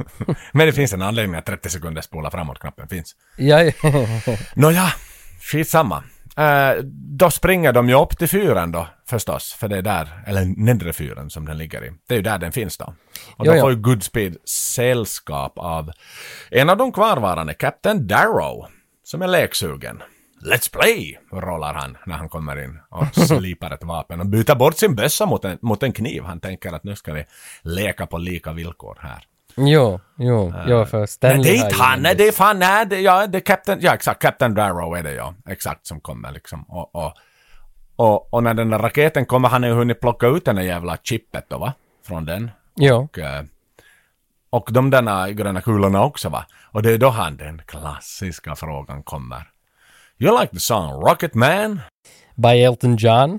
men 0.53 0.67
det 0.67 0.73
finns 0.73 0.93
en 0.93 1.03
anledning 1.03 1.35
att 1.35 1.47
30 1.47 1.71
sekunder 1.71 2.03
spola 2.03 2.31
framåt-knappen 2.31 2.89
finns. 2.89 3.17
Ja, 3.37 3.63
ja. 3.63 3.73
Nåja, 4.55 4.93
skitsamma. 5.41 6.05
Uh, 6.39 6.83
då 7.19 7.31
springer 7.31 7.73
de 7.73 7.89
ju 7.89 7.95
upp 7.95 8.19
till 8.19 8.29
fyren 8.29 8.73
då 8.73 8.89
förstås, 9.09 9.53
för 9.53 9.69
det 9.69 9.79
är 9.79 9.83
där, 9.83 10.23
eller 10.27 10.45
nedre 10.45 10.93
fyren 10.93 11.31
som 11.31 11.47
den 11.47 11.59
ligger 11.59 11.85
i. 11.85 11.91
Det 12.09 12.15
är 12.15 12.17
ju 12.17 12.23
där 12.23 12.39
den 12.39 12.53
finns 12.53 12.77
då. 12.77 12.95
Och 13.37 13.45
då 13.45 13.61
får 13.61 13.71
ju 13.71 13.77
Goodspeed 13.77 14.37
sällskap 14.45 15.53
av 15.59 15.93
en 16.51 16.71
av 16.71 16.77
de 16.77 16.93
kvarvarande, 16.93 17.55
Captain 17.55 18.07
Darrow, 18.07 18.67
som 19.05 19.23
är 19.23 19.27
leksugen. 19.27 20.03
Let's 20.45 20.73
play, 20.73 21.19
rollar 21.33 21.75
han 21.75 21.97
när 22.07 22.15
han 22.15 22.29
kommer 22.29 22.65
in 22.65 22.81
och 22.89 23.15
slipar 23.27 23.71
ett 23.71 23.85
vapen 23.85 24.21
och 24.21 24.27
byter 24.27 24.55
bort 24.55 24.77
sin 24.77 24.95
bössa 24.95 25.27
mot 25.27 25.45
en, 25.45 25.59
mot 25.63 25.83
en 25.83 25.93
kniv. 25.93 26.23
Han 26.23 26.41
tänker 26.41 26.73
att 26.73 26.85
nu 26.85 26.97
ska 26.97 27.13
vi 27.13 27.25
leka 27.63 28.07
på 28.07 28.19
lika 28.19 28.53
villkor 28.53 28.99
här. 29.01 29.25
Jo, 29.61 30.01
jo, 30.17 30.53
jo, 30.67 30.85
för 30.85 31.07
Stanley 31.07 31.37
Men 31.37 31.43
det 31.43 31.51
är 31.51 31.65
inte 31.65 31.83
han, 31.83 32.03
nej, 32.03 32.15
det 32.15 32.29
är 32.29 32.33
fan, 32.33 32.59
nej, 32.59 32.87
det, 32.87 33.01
ja, 33.01 33.27
det 33.27 33.39
är 33.39 33.41
Captain, 33.41 33.79
ja 33.83 33.95
exakt, 33.95 34.23
Captain 34.23 34.55
Darrow 34.55 34.97
är 34.97 35.03
det 35.03 35.13
ja, 35.13 35.35
exakt 35.49 35.87
som 35.87 36.01
kommer 36.01 36.33
liksom. 36.33 36.63
Och, 36.63 36.95
och, 36.95 37.13
och, 37.97 38.35
och 38.35 38.43
när 38.43 38.55
den 38.55 38.71
där 38.71 38.79
raketen 38.79 39.27
kommer, 39.27 39.49
han 39.49 39.63
har 39.63 39.71
ju 39.71 39.77
hunnit 39.77 40.01
plocka 40.01 40.27
ut 40.27 40.45
den 40.45 40.57
där 40.57 40.63
jävla 40.63 40.97
chippet 41.03 41.45
då 41.49 41.59
va? 41.59 41.73
Från 42.07 42.25
den. 42.25 42.51
Jo. 42.75 42.97
Och, 42.97 43.19
eh, 43.19 43.45
och 44.51 44.69
de 44.73 44.91
där 44.91 45.29
gröna 45.29 45.61
kulorna 45.61 46.05
också 46.05 46.29
va? 46.29 46.47
Och 46.73 46.83
det 46.83 46.93
är 46.93 46.99
då 46.99 47.09
han, 47.09 47.37
den 47.37 47.63
klassiska 47.67 48.57
frågan 48.57 49.03
kommer. 49.03 49.51
You 50.19 50.41
like 50.41 50.53
the 50.53 50.61
song 50.61 51.01
Rocket 51.01 51.35
Man? 51.35 51.81
By 52.35 52.49
Elton 52.49 52.97
John. 52.97 53.39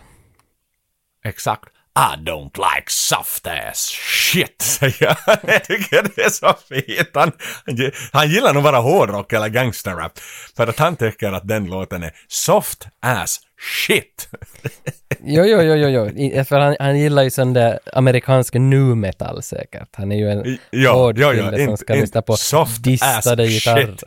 Exakt. 1.25 1.69
I 1.99 2.15
don't 2.23 2.57
like 2.57 2.85
soft 2.87 3.47
ass 3.47 3.79
shit, 4.31 4.61
säger 4.61 5.17
han. 5.25 5.37
Jag 5.47 5.63
tycker 5.63 6.03
det 6.15 6.21
är 6.21 6.29
så 6.29 6.53
fint. 6.69 7.09
Han, 7.13 7.31
han 7.65 7.75
gi- 7.75 7.91
han 8.13 8.29
gillar 8.29 8.53
nog 8.53 8.63
bara 8.63 8.77
hårdrock 8.77 9.33
eller 9.33 9.47
gangsterrap. 9.49 10.19
För 10.57 10.67
att 10.67 10.79
han 10.79 10.95
tycker 10.95 11.31
att 11.31 11.47
den 11.47 11.65
låten 11.65 12.03
är 12.03 12.11
soft 12.27 12.87
ass 13.01 13.39
shit. 13.87 14.29
Jo, 15.23 15.43
jo, 15.45 15.61
jo, 15.61 15.75
jo, 15.75 15.89
jo. 16.15 16.43
För 16.43 16.59
han, 16.59 16.75
han 16.79 16.99
gillar 16.99 17.23
ju 17.23 17.29
sån 17.29 17.53
där 17.53 17.79
amerikansk 17.93 18.53
nu 18.53 18.79
metal 18.95 19.43
säkert. 19.43 19.89
Han 19.91 20.11
är 20.11 20.15
ju 20.15 20.29
en 20.29 20.57
ja, 20.69 20.93
hård 20.93 21.19
ja, 21.19 21.33
ja, 21.33 21.51
kille 21.51 21.65
som 21.65 21.77
ska 21.77 21.93
lyssna 21.93 22.21
på 22.21 22.37
soft 22.37 22.83
distade 22.83 23.47
gitarrer. 23.47 23.85
shit. 23.85 24.03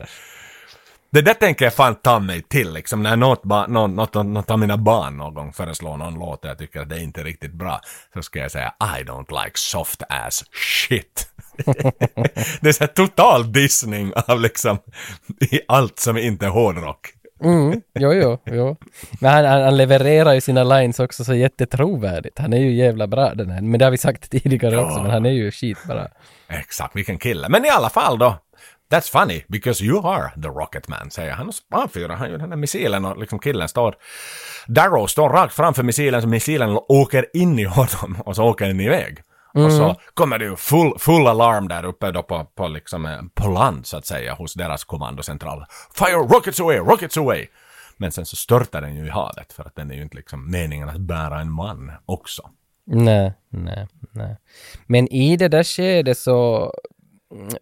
Det 1.13 1.21
där 1.21 1.33
tänker 1.33 1.65
jag 1.65 1.73
fan 1.73 1.95
ta 1.95 2.19
mig 2.19 2.41
till 2.41 2.73
liksom 2.73 3.03
när 3.03 3.15
något, 3.15 3.43
ba, 3.43 3.67
något, 3.67 3.91
något, 3.91 4.25
något 4.25 4.51
av 4.51 4.59
mina 4.59 4.77
barn 4.77 5.17
någon 5.17 5.33
gång 5.33 5.53
föreslår 5.53 5.97
någon 5.97 6.13
låt 6.13 6.43
och 6.43 6.49
jag 6.49 6.57
tycker 6.57 6.81
att 6.81 6.89
det 6.89 6.95
är 6.95 6.99
inte 6.99 7.23
riktigt 7.23 7.53
bra 7.53 7.81
så 8.13 8.21
ska 8.21 8.39
jag 8.39 8.51
säga 8.51 8.73
I 8.81 9.03
don't 9.03 9.43
like 9.43 9.51
soft 9.53 10.03
ass 10.09 10.43
shit. 10.51 11.27
det 12.61 12.69
är 12.69 12.71
så 12.71 12.83
här 12.83 12.87
total 12.93 13.51
dissning 13.51 14.13
av 14.27 14.41
liksom 14.41 14.77
i 15.51 15.59
allt 15.67 15.99
som 15.99 16.17
inte 16.17 16.45
är 16.45 16.49
hårdrock. 16.49 17.13
Mm, 17.43 17.81
jo, 17.99 18.13
jo, 18.13 18.37
jo. 18.45 18.77
Men 19.19 19.33
han, 19.33 19.45
han, 19.45 19.61
han 19.61 19.77
levererar 19.77 20.33
ju 20.33 20.41
sina 20.41 20.63
lines 20.63 20.99
också 20.99 21.23
så 21.23 21.33
jättetrovärdigt. 21.33 22.39
Han 22.39 22.53
är 22.53 22.57
ju 22.57 22.73
jävla 22.73 23.07
bra 23.07 23.33
den 23.33 23.49
här. 23.49 23.61
Men 23.61 23.79
det 23.79 23.85
har 23.85 23.91
vi 23.91 23.97
sagt 23.97 24.31
tidigare 24.31 24.77
också, 24.77 25.01
men 25.01 25.11
han 25.11 25.25
är 25.25 25.31
ju 25.31 25.51
skitbra. 25.51 26.07
Exakt, 26.47 26.95
vilken 26.95 27.17
kille. 27.17 27.49
Men 27.49 27.65
i 27.65 27.69
alla 27.69 27.89
fall 27.89 28.19
då. 28.19 28.37
That's 28.93 29.11
funny 29.11 29.43
because 29.47 29.83
you 29.85 30.07
are 30.07 30.31
the 30.41 30.47
rocket 30.47 30.87
man, 30.87 31.11
säger 31.11 31.31
han. 31.31 31.47
Och 31.47 31.53
avfyrar 31.71 32.15
han 32.15 32.29
ju 32.31 32.37
den 32.37 32.49
här 32.49 32.57
missilen 32.57 33.05
och 33.05 33.17
liksom 33.17 33.39
killen 33.39 33.69
står... 33.69 33.95
Darrow 34.67 35.07
står 35.07 35.29
rakt 35.29 35.53
framför 35.53 35.83
missilen 35.83 36.21
så 36.21 36.27
missilen 36.27 36.79
åker 36.89 37.25
in 37.37 37.59
i 37.59 37.63
honom 37.63 38.21
och 38.25 38.35
så 38.35 38.43
åker 38.43 38.67
den 38.67 38.79
iväg. 38.79 39.17
Och 39.53 39.71
så 39.71 39.83
Mm. 39.83 39.95
kommer 40.13 40.37
det 40.39 40.45
ju 40.45 40.55
full, 40.55 40.99
full 40.99 41.27
alarm 41.27 41.67
där 41.67 41.85
uppe 41.85 42.11
då 42.11 42.23
på, 42.23 42.45
på, 42.45 42.67
liksom, 42.67 43.05
eh, 43.05 43.19
på 43.33 43.47
land 43.49 43.85
så 43.85 43.97
att 43.97 44.05
säga 44.05 44.33
hos 44.33 44.53
deras 44.53 44.83
kommandocentral. 44.83 45.65
Fire 45.97 46.15
rockets 46.35 46.59
away, 46.59 46.77
rockets 46.77 47.17
away! 47.17 47.47
Men 47.97 48.11
sen 48.11 48.25
så 48.25 48.35
störtar 48.35 48.81
den 48.81 48.95
ju 48.95 49.05
i 49.05 49.09
havet 49.09 49.53
för 49.53 49.63
att 49.63 49.75
den 49.75 49.91
är 49.91 49.95
ju 49.95 50.01
inte 50.03 50.15
liksom 50.17 50.51
meningen 50.51 50.89
att 50.89 50.97
bära 50.97 51.39
en 51.41 51.51
man 51.51 51.91
också. 52.05 52.49
Nej, 52.85 53.33
nej, 53.49 53.87
nej. 54.11 54.37
Men 54.87 55.07
i 55.07 55.37
det 55.37 55.47
där 55.47 55.63
skedet 55.63 56.17
så, 56.17 56.71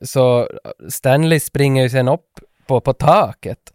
så 0.02 0.48
Stanley 0.90 1.40
springer 1.40 1.84
ju 1.84 1.90
sen 1.90 2.08
upp 2.08 2.40
på, 2.68 2.82
på 2.82 2.94
taket 2.94 3.74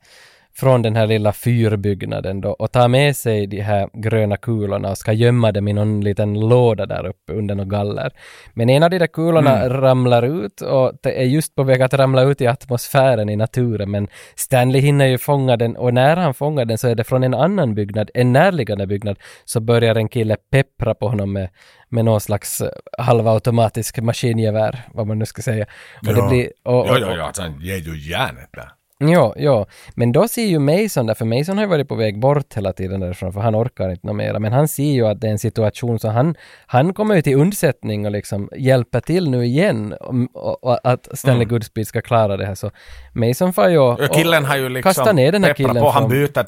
från 0.56 0.82
den 0.82 0.96
här 0.96 1.06
lilla 1.06 1.32
fyrbyggnaden 1.32 2.40
då 2.40 2.50
och 2.50 2.72
tar 2.72 2.88
med 2.88 3.16
sig 3.16 3.46
de 3.46 3.60
här 3.60 3.88
gröna 3.92 4.36
kulorna 4.36 4.90
och 4.90 4.98
ska 4.98 5.12
gömma 5.12 5.52
dem 5.52 5.68
i 5.68 5.72
någon 5.72 6.00
liten 6.00 6.48
låda 6.48 6.86
där 6.86 7.06
uppe 7.06 7.32
under 7.32 7.54
något 7.54 7.68
galler. 7.68 8.12
Men 8.54 8.70
en 8.70 8.82
av 8.82 8.90
de 8.90 8.98
där 8.98 9.06
kulorna 9.06 9.56
Mm. 9.56 9.80
ramlar 9.80 10.22
ut 10.22 10.60
och 10.60 10.92
det 11.02 11.20
är 11.20 11.24
just 11.24 11.54
på 11.54 11.62
väg 11.62 11.82
att 11.82 11.94
ramla 11.94 12.22
ut 12.22 12.40
i 12.40 12.46
atmosfären 12.46 13.28
i 13.28 13.36
naturen 13.36 13.90
men 13.90 14.08
Stanley 14.34 14.80
hinner 14.80 15.06
ju 15.06 15.18
fånga 15.18 15.56
den 15.56 15.76
och 15.76 15.94
när 15.94 16.16
han 16.16 16.34
fångar 16.34 16.64
den 16.64 16.78
så 16.78 16.88
är 16.88 16.94
det 16.94 17.04
från 17.04 17.22
en 17.24 17.34
annan 17.34 17.74
byggnad, 17.74 18.10
en 18.14 18.32
närliggande 18.32 18.86
byggnad, 18.86 19.18
så 19.44 19.60
börjar 19.60 19.94
en 19.94 20.08
kille 20.08 20.36
peppra 20.50 20.94
på 20.94 21.08
honom 21.08 21.32
med, 21.32 21.48
med 21.88 22.04
någon 22.04 22.20
slags 22.20 22.60
eh, 22.60 22.68
halvautomatisk 22.98 23.98
maskingevär, 23.98 24.80
vad 24.94 25.06
man 25.06 25.18
nu 25.18 25.26
ska 25.26 25.42
säga. 25.42 25.66
Och 26.06 26.14
det 26.14 26.20
ja. 26.20 26.28
blir, 26.28 26.50
och, 26.64 26.80
och, 26.80 26.86
ja, 26.86 26.98
ja, 26.98 27.16
ja, 27.16 27.24
alltså, 27.24 27.42
han 27.42 27.60
ger 27.60 27.76
ju 27.76 28.10
järnet 28.10 28.48
där. 28.52 28.68
Ja, 28.98 29.34
ja, 29.36 29.66
men 29.94 30.12
då 30.12 30.28
ser 30.28 30.44
ju 30.46 30.58
Mason 30.58 31.06
där, 31.06 31.14
för 31.14 31.24
Mason 31.24 31.56
har 31.56 31.64
ju 31.64 31.70
varit 31.70 31.88
på 31.88 31.94
väg 31.94 32.20
bort 32.20 32.54
hela 32.54 32.72
tiden 32.72 33.00
därifrån, 33.00 33.32
för 33.32 33.40
han 33.40 33.56
orkar 33.56 33.90
inte 33.90 34.06
något 34.06 34.16
mera, 34.16 34.38
men 34.38 34.52
han 34.52 34.68
ser 34.68 34.92
ju 34.92 35.06
att 35.06 35.20
det 35.20 35.26
är 35.26 35.30
en 35.30 35.38
situation 35.38 35.98
så 35.98 36.08
han, 36.08 36.34
han 36.66 36.94
kommer 36.94 37.14
ju 37.14 37.22
till 37.22 37.36
undsättning 37.36 38.06
och 38.06 38.12
liksom 38.12 38.50
hjälper 38.56 39.00
till 39.00 39.30
nu 39.30 39.44
igen 39.44 39.92
och, 40.34 40.64
och 40.64 40.80
att 40.84 41.18
Stanley 41.18 41.42
Mm. 41.42 41.48
Goodspeed 41.48 41.88
ska 41.88 42.02
klara 42.02 42.36
det 42.36 42.46
här, 42.46 42.54
så 42.54 42.70
Mason 43.12 43.52
får 43.52 43.68
ju 43.68 43.78
och, 43.78 44.14
killen 44.14 44.44
har 44.44 44.56
ju 44.56 44.68
liksom 44.68 44.94
kasta 44.94 45.12
ner 45.12 45.32
den 45.32 45.44
här 45.44 45.54
killen 45.54 45.76
på, 45.76 45.90
han 45.90 46.08
byter, 46.08 46.46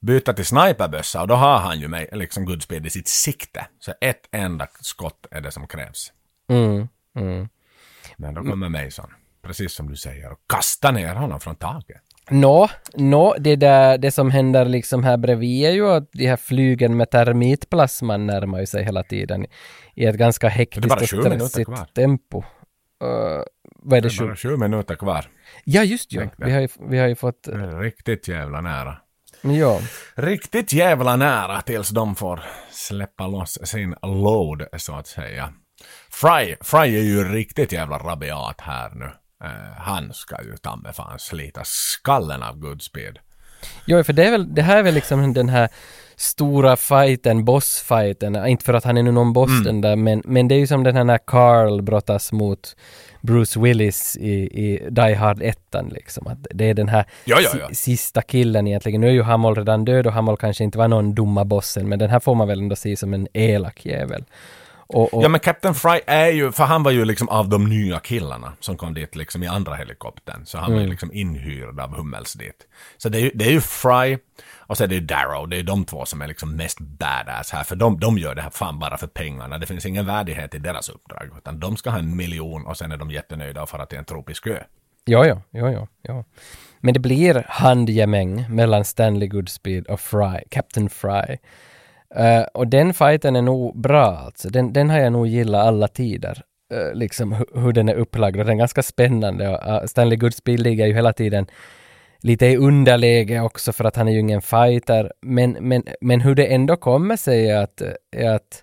byter 0.00 0.32
till 0.32 0.46
sniperbössa 0.46 1.22
och 1.22 1.28
då 1.28 1.34
har 1.34 1.58
han 1.58 1.80
ju 1.80 1.88
liksom 2.12 2.44
Goodspeed 2.44 2.86
i 2.86 2.90
sitt 2.90 3.08
sikte. 3.08 3.66
Så 3.80 3.92
ett 4.00 4.28
enda 4.32 4.66
skott 4.80 5.26
är 5.30 5.40
det 5.40 5.50
som 5.50 5.66
krävs. 5.66 6.12
Mm, 6.50 6.88
mm. 7.16 7.48
Men 8.16 8.34
då 8.34 8.42
kommer 8.42 8.68
Mason, 8.68 9.10
precis 9.46 9.72
som 9.72 9.88
du 9.88 9.96
säger, 9.96 10.32
och 10.32 10.38
kastar 10.48 10.92
ner 10.92 11.14
honom 11.14 11.40
från 11.40 11.56
taket. 11.56 12.02
Nå, 12.30 12.68
nå, 12.94 13.34
det 13.38 13.56
där, 13.56 13.98
det 13.98 14.10
som 14.10 14.30
händer 14.30 14.64
liksom 14.64 15.04
här 15.04 15.16
bredvid 15.16 15.66
är 15.66 15.70
ju 15.70 15.88
att 15.88 16.12
de 16.12 16.26
här 16.26 16.36
flygen 16.36 16.96
med 16.96 17.10
termitplasman 17.10 18.26
närmar 18.26 18.64
sig 18.64 18.84
hela 18.84 19.02
tiden 19.02 19.46
i 19.94 20.04
ett 20.04 20.16
ganska 20.16 20.48
hektiskt 20.48 20.92
och 20.92 21.08
stressigt 21.08 21.94
tempo. 21.94 22.38
Uh, 22.38 23.42
vad 23.78 23.98
är 23.98 24.02
det, 24.02 24.08
Det 24.08 24.22
är 24.22 24.26
bara 24.26 24.36
sju 24.36 24.56
minuter 24.56 24.94
kvar. 24.94 25.24
Ja, 25.64 25.82
just 25.82 26.10
det. 26.10 26.30
Vi 26.38 26.52
har 26.52 26.60
ju, 26.60 26.68
vi 26.90 26.98
har 26.98 27.06
ju 27.06 27.14
fått... 27.14 27.48
Är 27.48 27.80
Riktigt 27.80 28.28
jävla 28.28 28.60
nära. 28.60 28.96
Ja. 29.42 29.80
Riktigt 30.14 30.72
jävla 30.72 31.16
nära 31.16 31.60
tills 31.60 31.88
de 31.88 32.14
får 32.14 32.44
släppa 32.70 33.26
loss 33.26 33.58
sin 33.64 33.94
load, 34.02 34.66
så 34.76 34.94
att 34.94 35.06
säga. 35.06 35.52
Fry, 36.10 36.56
Fry 36.60 36.98
är 36.98 37.02
ju 37.02 37.24
riktigt 37.24 37.72
jävla 37.72 37.98
rabiat 37.98 38.60
här 38.60 38.90
nu. 38.94 39.12
Eh, 39.44 39.50
han 39.78 40.12
ska 40.12 40.36
ju 40.42 40.56
ta 40.56 40.76
med 40.76 40.94
fan 40.94 41.18
slita 41.18 41.60
skallen 41.64 42.42
av 42.42 42.58
Goodspeed. 42.58 43.18
Jo, 43.86 44.04
för 44.04 44.12
det, 44.12 44.24
är 44.26 44.30
väl, 44.30 44.54
det 44.54 44.62
här 44.62 44.76
är 44.76 44.82
väl 44.82 44.94
liksom 44.94 45.32
den 45.32 45.48
här 45.48 45.68
stora 46.16 46.76
fighten, 46.76 47.44
bossfighten, 47.44 48.46
inte 48.46 48.64
för 48.64 48.74
att 48.74 48.84
han 48.84 48.96
är 48.96 49.02
nu 49.02 49.12
någon 49.12 49.32
boss 49.32 49.50
Mm. 49.50 49.64
den 49.64 49.80
där, 49.80 49.96
men, 49.96 50.22
men 50.24 50.48
det 50.48 50.54
är 50.54 50.58
ju 50.58 50.66
som 50.66 50.84
den 50.84 50.96
här 50.96 51.04
när 51.04 51.18
Carl 51.18 51.82
brottas 51.82 52.32
mot 52.32 52.76
Bruce 53.20 53.60
Willis 53.60 54.16
i, 54.16 54.30
i 54.32 54.88
Die 54.90 55.14
Hard 55.14 55.42
1 55.42 55.58
liksom, 55.90 56.26
att 56.26 56.46
det 56.50 56.64
är 56.70 56.74
den 56.74 56.88
här 56.88 57.04
Ja, 57.24 57.38
ja, 57.40 57.50
ja. 57.60 57.68
si- 57.68 57.74
sista 57.74 58.22
killen 58.22 58.66
egentligen. 58.66 59.00
Nu 59.00 59.06
är 59.08 59.12
ju 59.12 59.22
Hammol 59.22 59.54
redan 59.54 59.84
död 59.84 60.06
och 60.06 60.12
Hammol 60.12 60.36
kanske 60.36 60.64
inte 60.64 60.78
var 60.78 60.88
någon 60.88 61.14
dumma 61.14 61.44
bossen, 61.44 61.88
men 61.88 61.98
den 61.98 62.10
här 62.10 62.20
får 62.20 62.34
man 62.34 62.48
väl 62.48 62.60
ändå 62.60 62.76
se 62.76 62.96
som 62.96 63.14
en 63.14 63.28
elak 63.32 63.86
jävel. 63.86 64.24
Och, 64.88 65.14
och, 65.14 65.24
Ja 65.24 65.28
men 65.28 65.40
Captain 65.40 65.74
Fry 65.74 66.00
är 66.06 66.26
ju, 66.28 66.52
för 66.52 66.64
han 66.64 66.82
var 66.82 66.90
ju 66.90 67.04
liksom 67.04 67.28
av 67.28 67.48
de 67.48 67.68
nya 67.68 67.98
killarna 68.00 68.52
som 68.60 68.76
kom 68.76 68.94
dit 68.94 69.16
liksom 69.16 69.42
i 69.42 69.46
andra 69.46 69.74
helikoptern. 69.74 70.46
Så 70.46 70.58
han 70.58 70.70
var 70.72 70.78
ju 70.78 70.82
Mm. 70.84 70.90
liksom 70.90 71.12
inhyrd 71.12 71.80
av 71.80 71.96
Hummels 71.96 72.32
dit. 72.32 72.66
Så 72.96 73.08
det 73.08 73.18
är 73.18 73.22
ju, 73.22 73.30
det 73.34 73.44
är 73.44 73.50
ju 73.50 73.60
Fry 73.60 74.18
och 74.58 74.76
så 74.76 74.84
är 74.84 74.88
det 74.88 74.94
ju 74.94 75.00
Darrow, 75.00 75.48
det 75.48 75.56
är 75.58 75.62
de 75.62 75.84
två 75.84 76.04
som 76.04 76.22
är 76.22 76.26
liksom 76.28 76.56
mest 76.56 76.80
badass 76.80 77.50
här. 77.52 77.64
För 77.64 77.76
de, 77.76 78.00
de 78.00 78.18
gör 78.18 78.34
det 78.34 78.42
här 78.42 78.50
fan 78.50 78.78
bara 78.78 78.96
för 78.96 79.06
pengarna. 79.06 79.58
Det 79.58 79.66
finns 79.66 79.86
ingen 79.86 80.06
värdighet 80.06 80.54
i 80.54 80.58
deras 80.58 80.88
uppdrag. 80.88 81.30
Utan 81.38 81.60
de 81.60 81.76
ska 81.76 81.90
ha 81.90 81.98
en 81.98 82.16
miljon 82.16 82.66
och 82.66 82.76
sen 82.76 82.92
är 82.92 82.96
de 82.96 83.10
jättenöjda 83.10 83.62
och 83.62 83.68
fara 83.68 83.86
till 83.86 83.98
en 83.98 84.04
tropisk 84.04 84.46
ö. 84.46 84.58
Ja, 85.04 85.26
ja, 85.26 85.42
ja, 85.50 85.70
ja, 85.70 85.86
ja. 86.02 86.24
Men 86.80 86.94
det 86.94 87.00
blir 87.00 87.44
handgemäng 87.48 88.46
mellan 88.54 88.84
Stanley 88.84 89.28
Goodspeed 89.28 89.86
och 89.86 90.00
Fry, 90.00 90.40
Captain 90.50 90.90
Fry. 90.90 91.36
Eh, 92.16 92.42
och 92.54 92.66
den 92.68 92.94
fighten 92.94 93.36
är 93.36 93.42
nog 93.42 93.80
bra 93.80 94.06
alltså. 94.16 94.48
Den, 94.48 94.72
den 94.72 94.90
har 94.90 94.98
jag 94.98 95.12
nog 95.12 95.26
gillat 95.26 95.66
alla 95.66 95.88
tider. 95.88 96.42
Eh, 96.74 96.94
liksom 96.94 97.34
hu- 97.34 97.60
hur 97.60 97.72
den 97.72 97.88
är 97.88 97.94
upplagd 97.94 98.36
och 98.38 98.44
den 98.44 98.54
är 98.54 98.58
ganska 98.58 98.82
spännande. 98.82 99.48
Och, 99.48 99.66
eh, 99.68 99.84
Stanley 99.84 100.16
Goodspeed 100.16 100.60
ligger 100.60 100.86
ju 100.86 100.94
hela 100.94 101.12
tiden 101.12 101.46
lite 102.20 102.46
i 102.46 102.56
underläge 102.56 103.40
också 103.40 103.72
för 103.72 103.84
att 103.84 103.96
han 103.96 104.08
är 104.08 104.12
ju 104.12 104.18
ingen 104.20 104.42
fighter. 104.42 105.12
Men, 105.22 105.56
men, 105.60 105.82
men 106.00 106.20
hur 106.20 106.34
det 106.34 106.46
ändå 106.46 106.76
kommer 106.76 107.16
sig 107.16 107.50
är 107.50 107.56
att, 107.62 107.82
är 108.16 108.30
att 108.30 108.62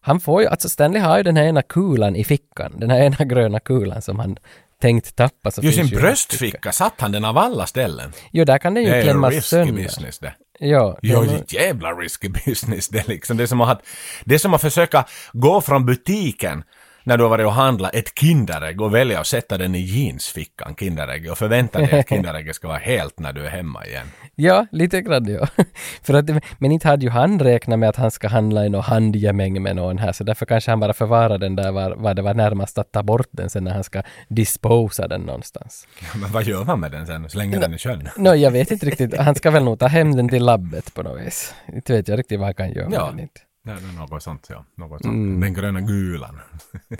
han 0.00 0.20
får 0.20 0.42
ju, 0.42 0.48
alltså 0.48 0.68
Stanley 0.68 1.02
har 1.02 1.16
ju 1.16 1.22
den 1.22 1.36
här 1.36 1.44
ena 1.44 1.62
kulan 1.62 2.16
i 2.16 2.24
fickan, 2.24 2.72
den 2.76 2.90
här 2.90 3.00
ena 3.02 3.24
gröna 3.24 3.60
kulan 3.60 4.02
som 4.02 4.18
han 4.18 4.36
tänkt 4.80 5.16
tappa. 5.16 5.50
Så 5.50 5.60
Ju 5.62 5.72
finns 5.72 5.88
sin 5.90 5.98
bröstficka 5.98 6.72
satt 6.72 6.94
han 7.00 7.12
den 7.12 7.24
av 7.24 7.38
alla 7.38 7.66
ställen. 7.66 8.12
Jo, 8.32 8.44
där 8.44 8.58
kan 8.58 8.74
den 8.74 8.84
ju 8.84 8.90
Det 8.90 8.96
är 8.96 9.02
klämmas 9.02 9.30
risky 9.34 9.48
sönder. 9.48 9.82
business 9.82 10.18
det. 10.18 10.34
Ja, 10.58 10.98
Ja, 11.02 11.20
den- 11.20 11.44
jävla 11.48 11.92
risky 11.92 12.28
business 12.28 12.88
det 12.92 13.08
liksom. 13.08 13.36
Det 13.36 13.42
är 13.42 13.46
som 13.46 13.60
att, 13.60 13.82
det 14.24 14.34
är 14.34 14.38
som 14.38 14.54
att 14.54 14.60
försöka 14.60 15.04
gå 15.32 15.60
från 15.60 15.86
butiken 15.86 16.62
när 17.06 17.16
du 17.16 17.22
har 17.22 17.30
varit 17.30 17.46
och 17.46 17.52
handlat 17.52 17.94
ett 17.94 18.18
Kinderägg 18.18 18.80
och 18.80 18.94
välja 18.94 19.20
att 19.20 19.26
sätta 19.26 19.58
den 19.58 19.74
i 19.74 19.78
jeansfickan, 19.80 20.74
Kinderägg, 20.74 21.30
och 21.30 21.38
förvänta 21.38 21.78
dig 21.78 22.00
att 22.00 22.08
Kinderägget 22.08 22.56
ska 22.56 22.68
vara 22.68 22.78
helt 22.78 23.18
när 23.18 23.32
du 23.32 23.46
är 23.46 23.50
hemma 23.50 23.86
igen. 23.86 24.06
Ja, 24.34 24.66
lite 24.72 25.00
grann 25.00 25.24
ja. 25.26 25.46
För 26.02 26.14
att, 26.14 26.24
men 26.58 26.72
inte 26.72 26.88
hade 26.88 27.04
ju 27.04 27.10
han 27.10 27.38
räknat 27.38 27.78
med 27.78 27.88
att 27.88 27.96
han 27.96 28.10
ska 28.10 28.28
handla 28.28 28.66
i 28.66 28.68
någon 28.68 28.82
handgemäng 28.82 29.62
med 29.62 29.76
någon 29.76 29.98
här, 29.98 30.12
så 30.12 30.24
därför 30.24 30.46
kanske 30.46 30.70
han 30.70 30.80
bara 30.80 30.92
förvarar 30.92 31.38
den 31.38 31.56
där 31.56 31.72
var, 31.72 31.90
var 31.90 32.14
det 32.14 32.22
var 32.22 32.34
närmast 32.34 32.78
att 32.78 32.92
ta 32.92 33.02
bort 33.02 33.28
den 33.30 33.50
sen 33.50 33.64
när 33.64 33.72
han 33.74 33.84
ska 33.84 34.02
disposa 34.28 35.08
den 35.08 35.20
någonstans. 35.20 35.86
Men 36.14 36.32
vad 36.32 36.44
gör 36.44 36.64
man 36.64 36.80
med 36.80 36.92
den 36.92 37.06
sen? 37.06 37.30
Slänger 37.30 37.60
den 37.60 37.74
i 37.74 37.78
sjön? 37.78 38.08
Nå, 38.16 38.34
jag 38.34 38.50
vet 38.50 38.70
inte 38.70 38.86
riktigt. 38.86 39.16
Han 39.16 39.34
ska 39.34 39.50
väl 39.50 39.64
nog 39.64 39.78
ta 39.78 39.86
hem 39.86 40.16
den 40.16 40.28
till 40.28 40.44
labbet 40.44 40.94
på 40.94 41.02
något 41.02 41.20
vis. 41.26 41.54
Inte 41.74 41.92
vet 41.92 42.08
jag 42.08 42.18
riktigt 42.18 42.38
vad 42.38 42.46
han 42.46 42.54
kan 42.54 42.72
göra 42.72 42.88
med 42.88 42.96
Ja. 42.98 43.06
den. 43.10 43.20
Inte. 43.20 43.40
Ja, 43.66 43.72
det 43.72 43.88
är 43.88 43.98
något 43.98 44.22
sånt, 44.22 44.46
ja. 44.50 44.64
Något 44.74 45.02
sånt. 45.02 45.14
Mm. 45.14 45.40
Den 45.40 45.54
gröna 45.54 45.80
gulan. 45.80 46.40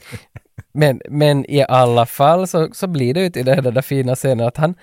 Men, 0.73 1.01
men 1.09 1.51
i 1.51 1.65
alla 1.69 2.07
fall 2.07 2.49
så, 2.49 2.69
så 2.73 2.87
blir 2.87 3.15
det 3.15 3.21
ju 3.21 3.31
till 3.31 3.47
den 3.47 3.75
där 3.75 3.83
fina 3.83 4.15
scenen 4.15 4.47
att 4.47 4.57
han, 4.57 4.75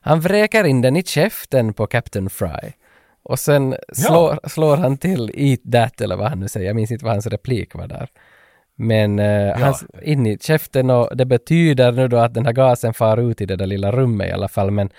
han 0.00 0.20
vräker 0.20 0.64
in 0.64 0.80
den 0.80 0.96
i 0.96 1.02
käften 1.02 1.72
på 1.72 1.86
Captain 1.86 2.30
Fry. 2.30 2.72
Och 3.22 3.38
sen 3.38 3.76
slår, 3.92 4.48
slår 4.48 4.76
han 4.76 4.96
till 4.96 5.30
Eat 5.34 5.60
That 5.72 6.00
eller 6.00 6.16
vad 6.16 6.28
han 6.28 6.40
nu 6.40 6.48
säger. 6.48 6.66
Jag 6.66 6.76
minns 6.76 6.90
inte 6.90 7.04
vad 7.04 7.14
hans 7.14 7.26
replik 7.26 7.74
var 7.74 7.86
där. 7.86 8.08
Men 8.76 9.18
eh, 9.18 9.56
han, 9.56 9.74
in 10.02 10.26
i 10.26 10.38
käften 10.38 10.90
och 10.90 11.16
det 11.16 11.24
betyder 11.24 11.92
nu 11.92 12.08
då 12.08 12.16
att 12.16 12.34
den 12.34 12.46
här 12.46 12.52
gasen 12.52 12.94
far 12.94 13.16
ut 13.30 13.40
i 13.40 13.46
det 13.46 13.56
där 13.56 13.66
lilla 13.66 13.92
rummet 13.92 14.28
i 14.28 14.32
alla 14.32 14.48
fall. 14.48 14.70
Men 14.70 14.90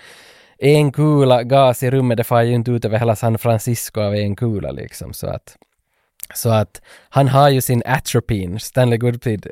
en 0.58 0.92
kula 0.92 1.42
gas 1.42 1.82
i 1.82 1.90
rummet, 1.90 2.16
det 2.16 2.24
far 2.24 2.42
ju 2.42 2.54
inte 2.54 2.70
ut 2.70 2.84
över 2.84 2.98
hela 2.98 3.16
San 3.16 3.38
Francisco 3.38 4.00
av 4.00 4.14
en 4.14 4.36
kula 4.36 4.70
liksom. 4.70 5.12
Så 5.12 5.26
att 5.26 5.56
så 6.34 6.50
att 6.50 6.82
han 7.08 7.28
har 7.28 7.48
ju 7.48 7.60
sin 7.60 7.82
atropine, 7.86 8.58
Stanley 8.58 8.98
Goodfield 8.98 9.46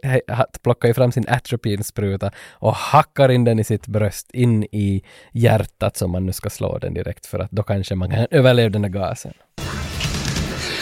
plockar 0.62 0.88
ju 0.88 0.94
fram 0.94 1.12
sin 1.12 1.28
atropine-spruta 1.28 2.30
och 2.52 2.74
hackar 2.74 3.28
in 3.28 3.44
den 3.44 3.58
i 3.58 3.64
sitt 3.64 3.86
bröst, 3.86 4.30
in 4.32 4.64
i 4.64 5.02
hjärtat 5.32 5.96
som 5.96 6.10
man 6.10 6.26
nu 6.26 6.32
ska 6.32 6.50
slå 6.50 6.78
den 6.78 6.94
direkt 6.94 7.26
för 7.26 7.38
att 7.38 7.50
då 7.50 7.62
kanske 7.62 7.94
man 7.94 8.10
kan 8.10 8.26
överleva 8.30 8.68
den 8.68 8.82
där 8.82 8.88
gasen. 8.88 9.32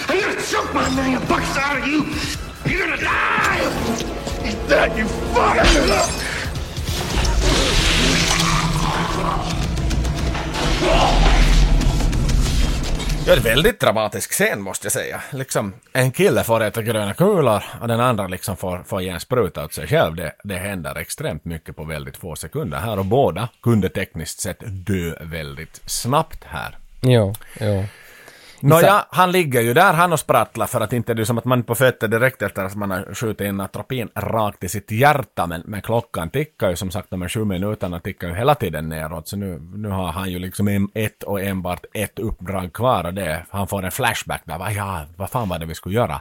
I'm 0.08 0.20
gonna 0.20 0.40
choke 0.40 0.74
my 0.74 1.02
million 1.02 1.22
bucks 1.28 1.56
out 1.56 1.78
of 1.82 1.88
you! 1.88 2.04
You're 2.64 2.78
gonna 2.84 2.96
die! 2.96 3.60
Eat 4.48 4.68
that, 4.68 4.98
you 4.98 5.08
fuck! 5.08 6.16
Ja, 13.28 13.34
det 13.34 13.40
är 13.40 13.54
väldigt 13.54 13.80
dramatisk 13.80 14.32
scen 14.32 14.62
måste 14.62 14.86
jag 14.86 14.92
säga. 14.92 15.20
Liksom, 15.32 15.74
en 15.92 16.12
kille 16.12 16.44
får 16.44 16.62
äta 16.62 16.82
gröna 16.82 17.14
kulor 17.14 17.62
och 17.80 17.88
den 17.88 18.00
andra 18.00 18.26
liksom 18.26 18.56
får, 18.56 18.82
får 18.86 19.02
ge 19.02 19.08
en 19.08 19.20
spruta 19.20 19.64
åt 19.64 19.72
sig 19.72 19.86
själv. 19.86 20.16
Det, 20.16 20.32
det 20.44 20.54
händer 20.54 20.94
extremt 20.98 21.44
mycket 21.44 21.76
på 21.76 21.84
väldigt 21.84 22.16
få 22.16 22.36
sekunder 22.36 22.78
här 22.78 22.98
och 22.98 23.04
båda 23.04 23.48
kunde 23.62 23.88
tekniskt 23.88 24.40
sett 24.40 24.58
dö 24.60 25.14
väldigt 25.20 25.80
snabbt 25.86 26.44
här. 26.44 26.78
Ja, 27.00 27.34
ja. 27.60 27.84
Nåja, 28.60 29.06
han 29.10 29.32
ligger 29.32 29.60
ju 29.60 29.74
där 29.74 29.92
han 29.92 30.12
och 30.12 30.20
sprattlar 30.20 30.66
för 30.66 30.80
att 30.80 30.92
inte 30.92 31.14
det 31.14 31.22
är 31.22 31.24
som 31.24 31.38
att 31.38 31.44
man 31.44 31.58
är 31.58 31.62
på 31.62 31.74
fötter 31.74 32.08
direkt 32.08 32.42
efter 32.42 32.64
att 32.64 32.74
man 32.74 32.90
har 32.90 33.14
skjutit 33.14 33.40
in 33.40 33.60
atropin 33.60 34.08
rakt 34.14 34.64
i 34.64 34.68
sitt 34.68 34.90
hjärta 34.90 35.46
men, 35.46 35.62
men 35.64 35.82
klockan 35.82 36.30
tickar 36.30 36.70
ju 36.70 36.76
som 36.76 36.90
sagt 36.90 37.10
de 37.10 37.22
här 37.22 37.28
sju 37.28 37.44
minuterna 37.44 38.00
tickar 38.00 38.28
ju 38.28 38.34
hela 38.34 38.54
tiden 38.54 38.88
neråt 38.88 39.28
så 39.28 39.36
nu, 39.36 39.60
nu 39.74 39.88
har 39.88 40.12
han 40.12 40.30
ju 40.30 40.38
liksom 40.38 40.90
ett 40.94 41.22
och 41.22 41.40
enbart 41.40 41.84
ett 41.94 42.18
uppdrag 42.18 42.72
kvar 42.72 43.04
och 43.04 43.14
det 43.14 43.46
han 43.50 43.66
får 43.66 43.84
en 43.84 43.92
flashback 43.92 44.42
där, 44.44 44.58
va, 44.58 44.72
ja, 44.72 45.04
vad 45.16 45.30
fan 45.30 45.48
var 45.48 45.58
det 45.58 45.66
vi 45.66 45.74
skulle 45.74 45.94
göra? 45.94 46.20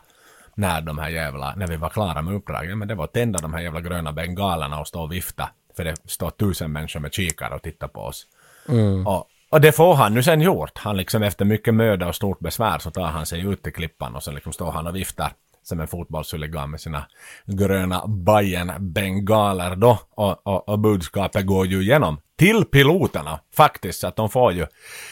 När 0.55 0.81
de 0.81 0.97
här 0.97 1.09
jävla, 1.09 1.55
när 1.55 1.67
vi 1.67 1.75
var 1.75 1.89
klara 1.89 2.21
med 2.21 2.35
uppdraget, 2.35 2.77
men 2.77 2.87
det 2.87 2.95
var 2.95 3.03
att 3.03 3.13
tända 3.13 3.39
de 3.39 3.53
här 3.53 3.61
jävla 3.61 3.81
gröna 3.81 4.13
bengalerna 4.13 4.79
och 4.79 4.87
stå 4.87 5.01
och 5.01 5.11
vifta 5.11 5.49
för 5.75 5.83
det 5.83 5.95
står 6.05 6.29
tusen 6.29 6.71
människor 6.71 6.99
med 6.99 7.13
kikare 7.13 7.55
och 7.55 7.61
tittar 7.61 7.87
på 7.87 8.01
oss. 8.01 8.27
Mm. 8.69 9.07
Och, 9.07 9.27
och 9.49 9.61
det 9.61 9.71
får 9.71 9.95
han 9.95 10.13
nu 10.13 10.23
sen 10.23 10.41
gjort. 10.41 10.77
Han 10.77 10.97
liksom 10.97 11.23
efter 11.23 11.45
mycket 11.45 11.73
möda 11.73 12.07
och 12.07 12.15
stort 12.15 12.39
besvär 12.39 12.79
så 12.79 12.91
tar 12.91 13.07
han 13.07 13.25
sig 13.25 13.41
ut 13.41 13.63
till 13.63 13.73
klippan 13.73 14.15
och 14.15 14.23
så 14.23 14.31
liksom 14.31 14.53
står 14.53 14.71
han 14.71 14.87
och 14.87 14.95
viftar 14.95 15.31
som 15.67 15.79
en 15.79 15.87
fotbollshuligan 15.87 16.71
med 16.71 16.81
sina 16.81 17.05
gröna 17.45 18.07
bajen 18.07 18.71
bengaler 18.79 19.75
då. 19.75 19.99
Och, 20.15 20.47
och, 20.47 20.69
och 20.69 20.79
budskapet 20.79 21.45
går 21.45 21.65
ju 21.65 21.81
igenom 21.81 22.19
till 22.37 22.65
piloterna 22.65 23.39
faktiskt. 23.55 23.99
Så 23.99 24.07
att 24.07 24.15
de 24.15 24.29
får 24.29 24.53
ju 24.53 24.65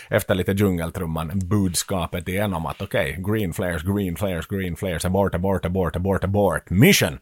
efter 0.10 0.36
lite 0.36 0.52
djungeltrumman 0.52 1.32
budskapet 1.34 2.28
igenom 2.28 2.66
att 2.66 2.82
okej, 2.82 3.18
green 3.28 3.54
flares, 3.54 3.84
green 3.84 4.16
flares, 4.16 4.48
green 4.48 4.76
flares, 4.76 5.06
abort, 5.06 5.36
abort, 5.36 5.66
abort, 5.66 5.96
abort, 5.96 6.24
abort, 6.24 6.70
mission. 6.70 7.20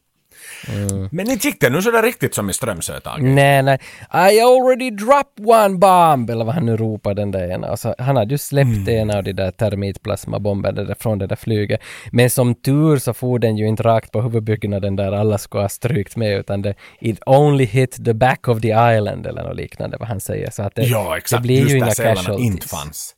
Men 1.11 1.32
inte 1.32 1.48
gick 1.48 1.61
det 1.61 1.69
nu 1.69 1.82
så 1.82 1.92
där 1.92 2.03
riktigt 2.03 2.35
som 2.35 2.50
i 2.50 2.53
Strömsö 2.53 3.00
Tage. 3.00 3.22
Nej, 3.24 3.64
nej. 3.64 3.80
I 4.14 4.42
already 4.42 4.90
dropped 4.90 5.45
one 5.45 5.77
bomb! 5.77 6.30
Eller 6.30 6.45
vad 6.45 6.53
han 6.56 6.66
nu 6.66 6.77
ropar 6.77 7.14
den 7.14 7.32
där 7.32 7.51
ena. 7.51 7.68
Alltså, 7.68 7.95
han 7.98 8.16
hade 8.18 8.34
ju 8.34 8.38
släppt 8.38 8.68
Mm. 8.88 9.10
en 9.10 9.18
av 9.18 9.24
de 9.24 9.34
där 9.34 9.51
termitplasmabomberna 9.51 10.95
från 11.00 11.18
det 11.19 11.27
där 11.27 11.35
flyget. 11.35 11.82
Men 12.11 12.30
som 12.30 12.56
tur 12.56 12.98
så 12.98 13.14
for 13.14 13.40
den 13.40 13.58
ju 13.58 13.68
inte 13.68 13.84
rakt 13.84 14.11
på 14.11 14.22
huvudbyggnaden 14.22 14.95
där 14.95 15.11
alla 15.11 15.38
skulle 15.38 15.64
ha 15.64 15.69
strykt 15.69 16.16
med 16.16 16.40
utan 16.40 16.61
det 16.61 16.74
it 17.01 17.19
only 17.26 17.66
hit 17.66 18.06
the 18.06 18.14
back 18.14 18.48
of 18.48 18.61
the 18.61 18.68
island 18.68 19.27
eller 19.27 19.43
något 19.43 19.58
liknande 19.58 19.98
vad 20.00 20.08
han 20.08 20.19
säger. 20.19 20.51
Så 20.51 20.64
att 20.64 20.76
det, 20.76 20.84
ja, 20.84 21.18
exakt. 21.18 21.42
det 21.43 21.48
blir 21.48 21.60
Just 21.60 21.72
ju 21.74 21.77
inga 21.77 21.85
casualties. 21.85 22.40
inte 22.48 22.68
fanns. 22.68 23.16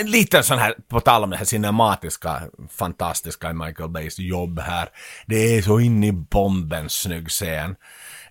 En 0.00 0.10
liten 0.10 0.44
sån 0.44 0.58
här, 0.58 0.74
på 0.88 1.00
tal 1.00 1.24
om 1.24 1.30
det 1.30 1.36
här 1.36 1.44
cinematiska, 1.44 2.42
fantastiska 2.70 3.50
i 3.50 3.54
Michael 3.54 3.90
Bays 3.90 4.18
jobb 4.18 4.60
här. 4.60 4.88
Det 5.26 5.36
är 5.36 5.62
så 5.62 5.80
in 5.80 6.04
i 6.04 6.12
bomben 6.12 6.88
snygg 6.88 7.28
scen. 7.28 7.76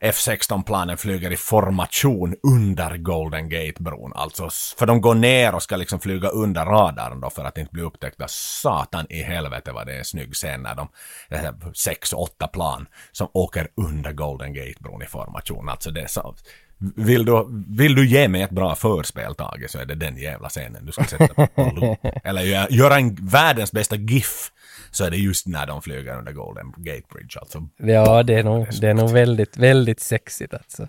F-16-planen 0.02 0.98
flyger 0.98 1.32
i 1.32 1.38
formation 1.38 2.36
under 2.44 2.98
Golden 2.98 3.50
Gate-bron. 3.50 4.12
Alltså, 4.16 4.50
för 4.78 4.86
de 4.86 5.02
går 5.02 5.16
ner 5.16 5.56
och 5.56 5.64
ska 5.64 5.76
liksom 5.76 6.00
flyga 6.00 6.28
under 6.28 6.66
radarn 6.66 7.22
då 7.22 7.30
för 7.30 7.46
att 7.46 7.58
inte 7.58 7.72
bli 7.72 7.82
upptäckta. 7.82 8.26
Satan 8.28 9.06
i 9.10 9.24
helvete 9.24 9.72
vad 9.72 9.88
det 9.88 9.94
är 9.94 9.98
en 9.98 10.06
snygg 10.06 10.34
scen 10.34 10.62
när 10.62 10.76
de, 10.76 10.88
det 11.30 11.38
här 11.38 11.56
sex, 11.74 12.14
åtta 12.14 12.48
plan 12.48 12.88
som 13.12 13.28
åker 13.34 13.68
under 13.76 14.12
Golden 14.12 14.54
Gate-bron 14.54 15.04
i 15.04 15.06
formation. 15.06 15.70
Alltså 15.70 15.92
det 15.92 16.02
är 16.02 16.08
så, 16.08 16.36
vill 16.96 17.26
du, 17.26 17.46
vill 17.78 17.96
du 17.96 18.08
ge 18.08 18.28
mig 18.28 18.42
ett 18.42 18.50
bra 18.52 18.76
förspel, 18.76 19.36
Tage, 19.36 19.70
så 19.70 19.80
är 19.80 19.86
det 19.86 19.96
den 19.96 20.18
jävla 20.18 20.50
scenen 20.50 20.86
du 20.86 20.92
ska 20.92 21.04
sätta 21.04 21.48
på 21.48 21.64
loop. 21.76 22.00
Eller 22.24 22.42
gö- 22.42 22.68
göra 22.70 22.96
en 22.96 23.16
världens 23.22 23.72
bästa 23.72 23.96
GIF, 23.96 24.52
så 24.92 25.04
är 25.04 25.12
det 25.12 25.18
just 25.18 25.48
när 25.48 25.66
de 25.68 25.82
flyger 25.82 26.18
under 26.18 26.32
Golden 26.32 26.74
Gate 26.78 27.02
Bridge. 27.14 27.40
Alltså, 27.40 27.68
Ja, 27.78 28.24
det 28.24 28.34
är 28.34 28.44
nog, 28.44 28.68
det 28.82 28.88
är 28.88 28.94
nog 28.94 29.10
väldigt, 29.12 29.58
väldigt 29.58 30.00
sexigt 30.00 30.54
alltså. 30.54 30.88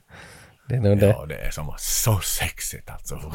Det 0.69 0.75
är 0.75 0.81
nog 0.81 0.99
det. 0.99 1.07
ja, 1.07 1.27
det 1.27 1.35
är 1.39 1.51
som 1.51 1.75
så 1.79 2.19
sexigt 2.21 2.91
alltså. 2.91 3.15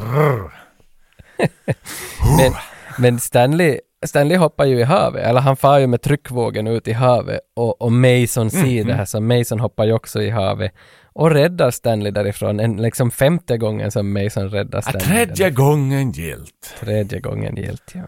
Men, 2.38 2.54
men 2.98 3.20
Stanley, 3.20 3.80
Stanley 4.06 4.38
hoppar 4.38 4.66
ju 4.66 4.80
i 4.80 4.84
havet, 4.84 5.24
eller 5.26 5.42
han 5.42 5.56
far 5.58 5.80
ju 5.80 5.88
med 5.88 6.02
tryckvågen 6.02 6.68
ut 6.68 6.88
i 6.88 6.94
havet 6.94 7.40
och, 7.56 7.82
och 7.82 7.92
Mason 7.92 8.52
ser 8.52 8.60
Mhm. 8.80 8.88
det 8.88 8.94
här, 8.94 9.06
så 9.06 9.22
Mason 9.22 9.60
hoppar 9.60 9.86
ju 9.86 9.94
också 9.94 10.22
i 10.22 10.30
havet 10.30 10.72
och 11.14 11.32
räddar 11.32 11.72
Stanley 11.72 12.12
därifrån, 12.12 12.60
en, 12.60 12.78
liksom 12.82 13.12
femte 13.12 13.58
gången 13.58 13.92
som 13.92 14.14
Mason 14.14 14.50
räddar 14.50 14.78
Ja, 14.78 14.82
Stanley. 15.00 15.26
tredje 15.26 15.50
gången 15.50 16.12
gilt. 16.12 16.76
Tredje 16.80 17.20
gången 17.20 17.56
gillt, 17.56 17.92
ja. 17.94 18.04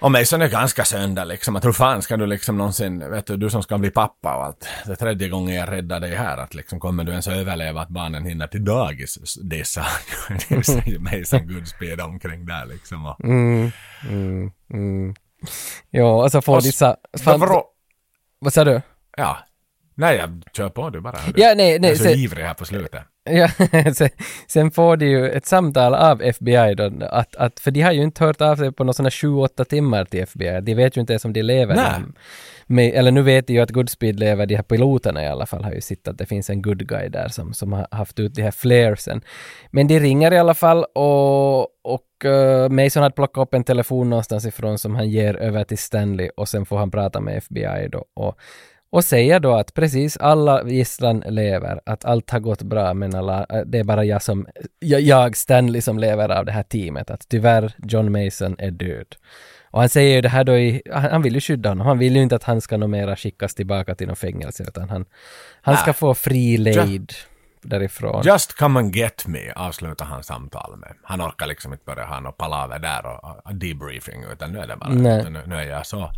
Och 0.00 0.10
Mason 0.12 0.42
är 0.42 0.48
ganska 0.48 0.84
sönder 0.84 1.24
liksom. 1.24 1.56
Att 1.56 1.64
hur 1.64 1.72
fan 1.72 2.02
ska 2.02 2.16
du 2.16 2.26
liksom 2.26 2.56
någonsin, 2.58 3.10
vet 3.10 3.26
du, 3.26 3.36
du 3.36 3.50
som 3.50 3.62
ska 3.62 3.78
bli 3.78 3.90
pappa 3.90 4.36
och 4.36 4.44
allt. 4.44 4.68
Det 4.86 4.92
är 4.92 4.96
tredje 4.96 5.28
gången 5.28 5.54
jag 5.54 5.72
räddar 5.72 6.00
dig 6.00 6.14
här. 6.14 6.36
Att 6.38 6.54
liksom 6.54 6.80
kommer 6.80 7.04
du 7.04 7.10
ens 7.10 7.28
överleva 7.28 7.80
att 7.80 7.88
barnen 7.88 8.24
hinner 8.24 8.46
till 8.46 8.64
dagis? 8.64 9.34
Det 9.42 9.66
sa 9.66 9.82
det 10.48 10.64
säger 10.66 10.98
Mason 11.20 11.48
Goodspeed 11.54 12.00
omkring 12.00 12.46
där 12.46 12.66
liksom. 12.66 13.06
Och, 13.06 13.24
Mm, 13.24 13.70
mm, 14.10 14.50
mm. 14.72 15.14
Ja, 15.90 16.22
och 16.24 16.32
så 16.32 16.40
får 16.42 16.56
Och 16.56 16.62
de 16.62 16.68
s- 16.68 16.76
sa... 16.78 16.96
Fan, 17.18 17.40
vad 18.38 18.52
sa 18.52 18.64
du? 18.64 18.80
Ja. 19.16 19.38
Nej, 19.98 20.16
jag 20.16 20.42
kör 20.56 20.68
på 20.68 20.90
du 20.90 21.00
bara. 21.00 21.16
Du. 21.34 21.42
Ja, 21.42 21.54
nej, 21.56 21.78
nej, 21.78 21.90
Jag 21.90 21.90
är 21.90 21.94
så 21.94 22.02
så- 22.04 22.10
ivrig 22.10 22.44
här 22.44 22.54
på 22.54 22.64
slutet. 22.64 23.02
Ja, 23.30 23.48
sen, 23.94 24.08
sen 24.46 24.70
får 24.70 24.96
de 24.96 25.06
ju 25.06 25.30
ett 25.30 25.46
samtal 25.46 25.94
av 25.94 26.22
FBI 26.22 26.74
då, 26.74 26.90
att, 27.10 27.36
att, 27.36 27.60
för 27.60 27.70
de 27.70 27.80
har 27.82 27.92
ju 27.92 28.02
inte 28.02 28.24
hört 28.24 28.40
av 28.40 28.56
sig 28.56 28.72
på 28.72 28.84
några 28.84 28.92
sådana 28.92 29.10
7-8 29.10 29.64
timmar 29.64 30.04
till 30.04 30.20
FBI. 30.22 30.60
De 30.62 30.74
vet 30.74 30.96
ju 30.96 31.00
inte 31.00 31.12
ens 31.12 31.24
om 31.24 31.32
de 31.32 31.42
lever. 31.42 31.74
Nej. 31.76 31.84
De- 32.00 32.14
Med, 32.74 32.94
eller 32.94 33.10
nu 33.10 33.22
vet 33.22 33.46
de 33.46 33.52
ju 33.54 33.60
att 33.60 33.70
Goodspeed 33.70 34.20
lever, 34.20 34.46
de 34.46 34.54
här 34.56 34.62
piloterna 34.62 35.24
i 35.24 35.26
alla 35.28 35.46
fall 35.46 35.64
har 35.64 35.72
ju 35.72 35.80
sett 35.80 36.08
att 36.08 36.18
det 36.18 36.26
finns 36.26 36.50
en 36.50 36.62
good 36.62 36.88
guy 36.88 37.08
där 37.08 37.28
som, 37.28 37.54
som 37.54 37.72
har 37.72 37.86
haft 37.90 38.18
ut 38.20 38.34
de 38.34 38.42
här 38.42 38.50
flaresen. 38.50 39.20
Men 39.70 39.88
de 39.88 40.00
ringer 40.00 40.32
i 40.32 40.38
alla 40.38 40.54
fall 40.54 40.84
och, 40.94 41.60
och 41.84 42.24
eh, 42.24 42.68
Mason 42.68 43.02
hade 43.02 43.14
plockat 43.14 43.42
upp 43.42 43.54
en 43.54 43.64
telefon 43.64 44.10
någonstans 44.10 44.46
ifrån 44.46 44.78
som 44.78 44.94
han 44.94 45.10
ger 45.10 45.34
över 45.36 45.64
till 45.64 45.78
Stanley 45.78 46.30
och 46.36 46.48
sen 46.48 46.66
får 46.66 46.78
han 46.78 46.90
prata 46.90 47.20
med 47.20 47.36
FBI 47.38 47.88
då. 47.92 48.04
Och, 48.16 48.38
och 48.90 49.04
säger 49.04 49.40
då 49.40 49.54
att 49.54 49.74
precis 49.74 50.16
alla 50.16 50.68
gisslan 50.68 51.22
lever, 51.26 51.80
att 51.86 52.04
allt 52.04 52.30
har 52.30 52.40
gått 52.40 52.62
bra 52.62 52.94
men 52.94 53.14
alla, 53.14 53.46
äh, 53.50 53.60
det 53.66 53.78
är 53.78 53.84
bara 53.84 54.04
jag 54.04 54.22
som, 54.22 54.46
jag, 54.78 55.00
jag 55.00 55.36
Stanley 55.36 55.80
som 55.80 55.98
lever 55.98 56.28
av 56.28 56.44
det 56.44 56.52
här 56.52 56.62
teamet, 56.62 57.10
att 57.10 57.28
tyvärr 57.28 57.74
John 57.82 58.12
Mason 58.12 58.56
är 58.58 58.70
död. 58.70 59.16
Och 59.70 59.80
han 59.80 59.88
säger 59.88 60.14
ju 60.14 60.20
det 60.20 60.28
här 60.28 60.44
då 60.44 60.58
i, 60.58 60.82
han 60.92 61.22
vill 61.22 61.34
ju 61.34 61.40
skydda 61.40 61.68
honom, 61.68 61.86
han 61.86 61.98
vill 61.98 62.16
ju 62.16 62.22
inte 62.22 62.36
att 62.36 62.44
han 62.44 62.60
ska 62.60 62.76
nog 62.76 62.90
mera 62.90 63.16
skickas 63.16 63.54
tillbaka 63.54 63.94
till 63.94 64.08
något 64.08 64.18
fängelse 64.18 64.62
utan 64.62 64.88
han, 64.88 65.04
han 65.62 65.76
ska 65.76 65.86
Nej. 65.86 65.94
få 65.94 66.14
fri 66.14 66.56
lejd 66.56 67.12
därifrån. 67.62 68.22
Just 68.24 68.56
come 68.56 68.80
and 68.80 68.96
get 68.96 69.26
me, 69.26 69.52
avslutar 69.56 70.04
han 70.04 70.22
samtal 70.22 70.76
med. 70.76 70.94
Han 71.02 71.22
orkar 71.22 71.46
liksom 71.46 71.72
inte 71.72 71.84
börja 71.84 72.04
ha 72.04 72.20
något 72.20 72.36
palaver 72.36 72.78
där 72.78 73.06
och, 73.06 73.54
debriefing, 73.54 74.24
utan 74.32 74.52
nu 74.52 74.58
är 74.58 74.66
det 74.66 74.76
bara, 74.76 74.90
nu, 74.90 75.42
nu 75.46 75.54
är 75.54 75.62
jag 75.62 75.86
så, 75.86 76.10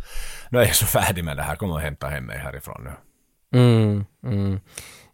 nu 0.49 0.59
är 0.59 0.65
jag 0.65 0.75
så 0.75 0.85
färdig 0.85 1.23
med 1.23 1.37
det 1.37 1.43
här, 1.43 1.55
kom 1.55 1.71
och 1.71 1.81
hämta 1.81 2.07
hem 2.07 2.25
mig 2.25 2.37
härifrån 2.37 2.83
nu. 2.83 2.91
Mm, 3.53 4.05
mm. 4.23 4.59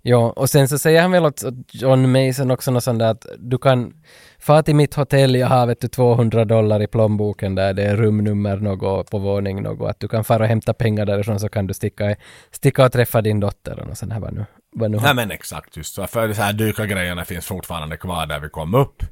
Ja, 0.02 0.34
och 0.36 0.50
sen 0.50 0.68
så 0.68 0.78
säger 0.78 1.02
han 1.02 1.12
väl 1.12 1.26
åt 1.26 1.44
John 1.72 2.12
Mason 2.12 2.52
också 2.52 2.72
något 2.72 2.84
sånt 2.84 3.00
där 3.00 3.12
att 3.12 3.26
du 3.38 3.58
kan 3.58 3.94
få 4.40 4.62
till 4.62 4.76
mitt 4.76 4.94
hotell, 4.94 5.36
jag 5.36 5.48
har 5.48 5.68
vet 5.68 5.82
du 5.82 5.88
200 5.88 6.46
dollar 6.46 6.82
i 6.82 6.88
plånboken 6.88 7.56
där, 7.56 7.74
det 7.74 7.84
är 7.84 7.96
rumnummer 7.96 8.58
något 8.58 9.12
på 9.12 9.20
våning 9.20 9.64
något, 9.64 9.90
att 9.90 10.00
du 10.00 10.08
kan 10.08 10.24
fara 10.24 10.44
och 10.44 10.50
hämta 10.50 10.74
pengar 10.74 11.06
därifrån 11.06 11.40
så 11.40 11.50
kan 11.50 11.68
du 11.68 11.74
sticka, 11.74 12.16
sticka 12.52 12.86
och 12.86 12.92
träffa 12.92 13.22
din 13.22 13.40
dotter 13.40 13.80
och 13.90 13.98
sånt 13.98 14.14
här 14.14 14.20
vad 14.20 14.34
nu, 14.34 14.46
vad 14.72 14.92
nu 14.92 14.98
Nej 14.98 15.14
men 15.14 15.32
exakt, 15.32 15.78
just 15.78 15.94
så. 15.94 16.08
För 16.08 16.28
de 16.28 16.34
här 16.34 16.54
dykargrejerna 16.54 17.26
finns 17.26 17.46
fortfarande 17.46 17.98
kvar 17.98 18.26
där 18.26 18.40
vi 18.40 18.50
kom 18.50 18.76
upp. 18.76 19.04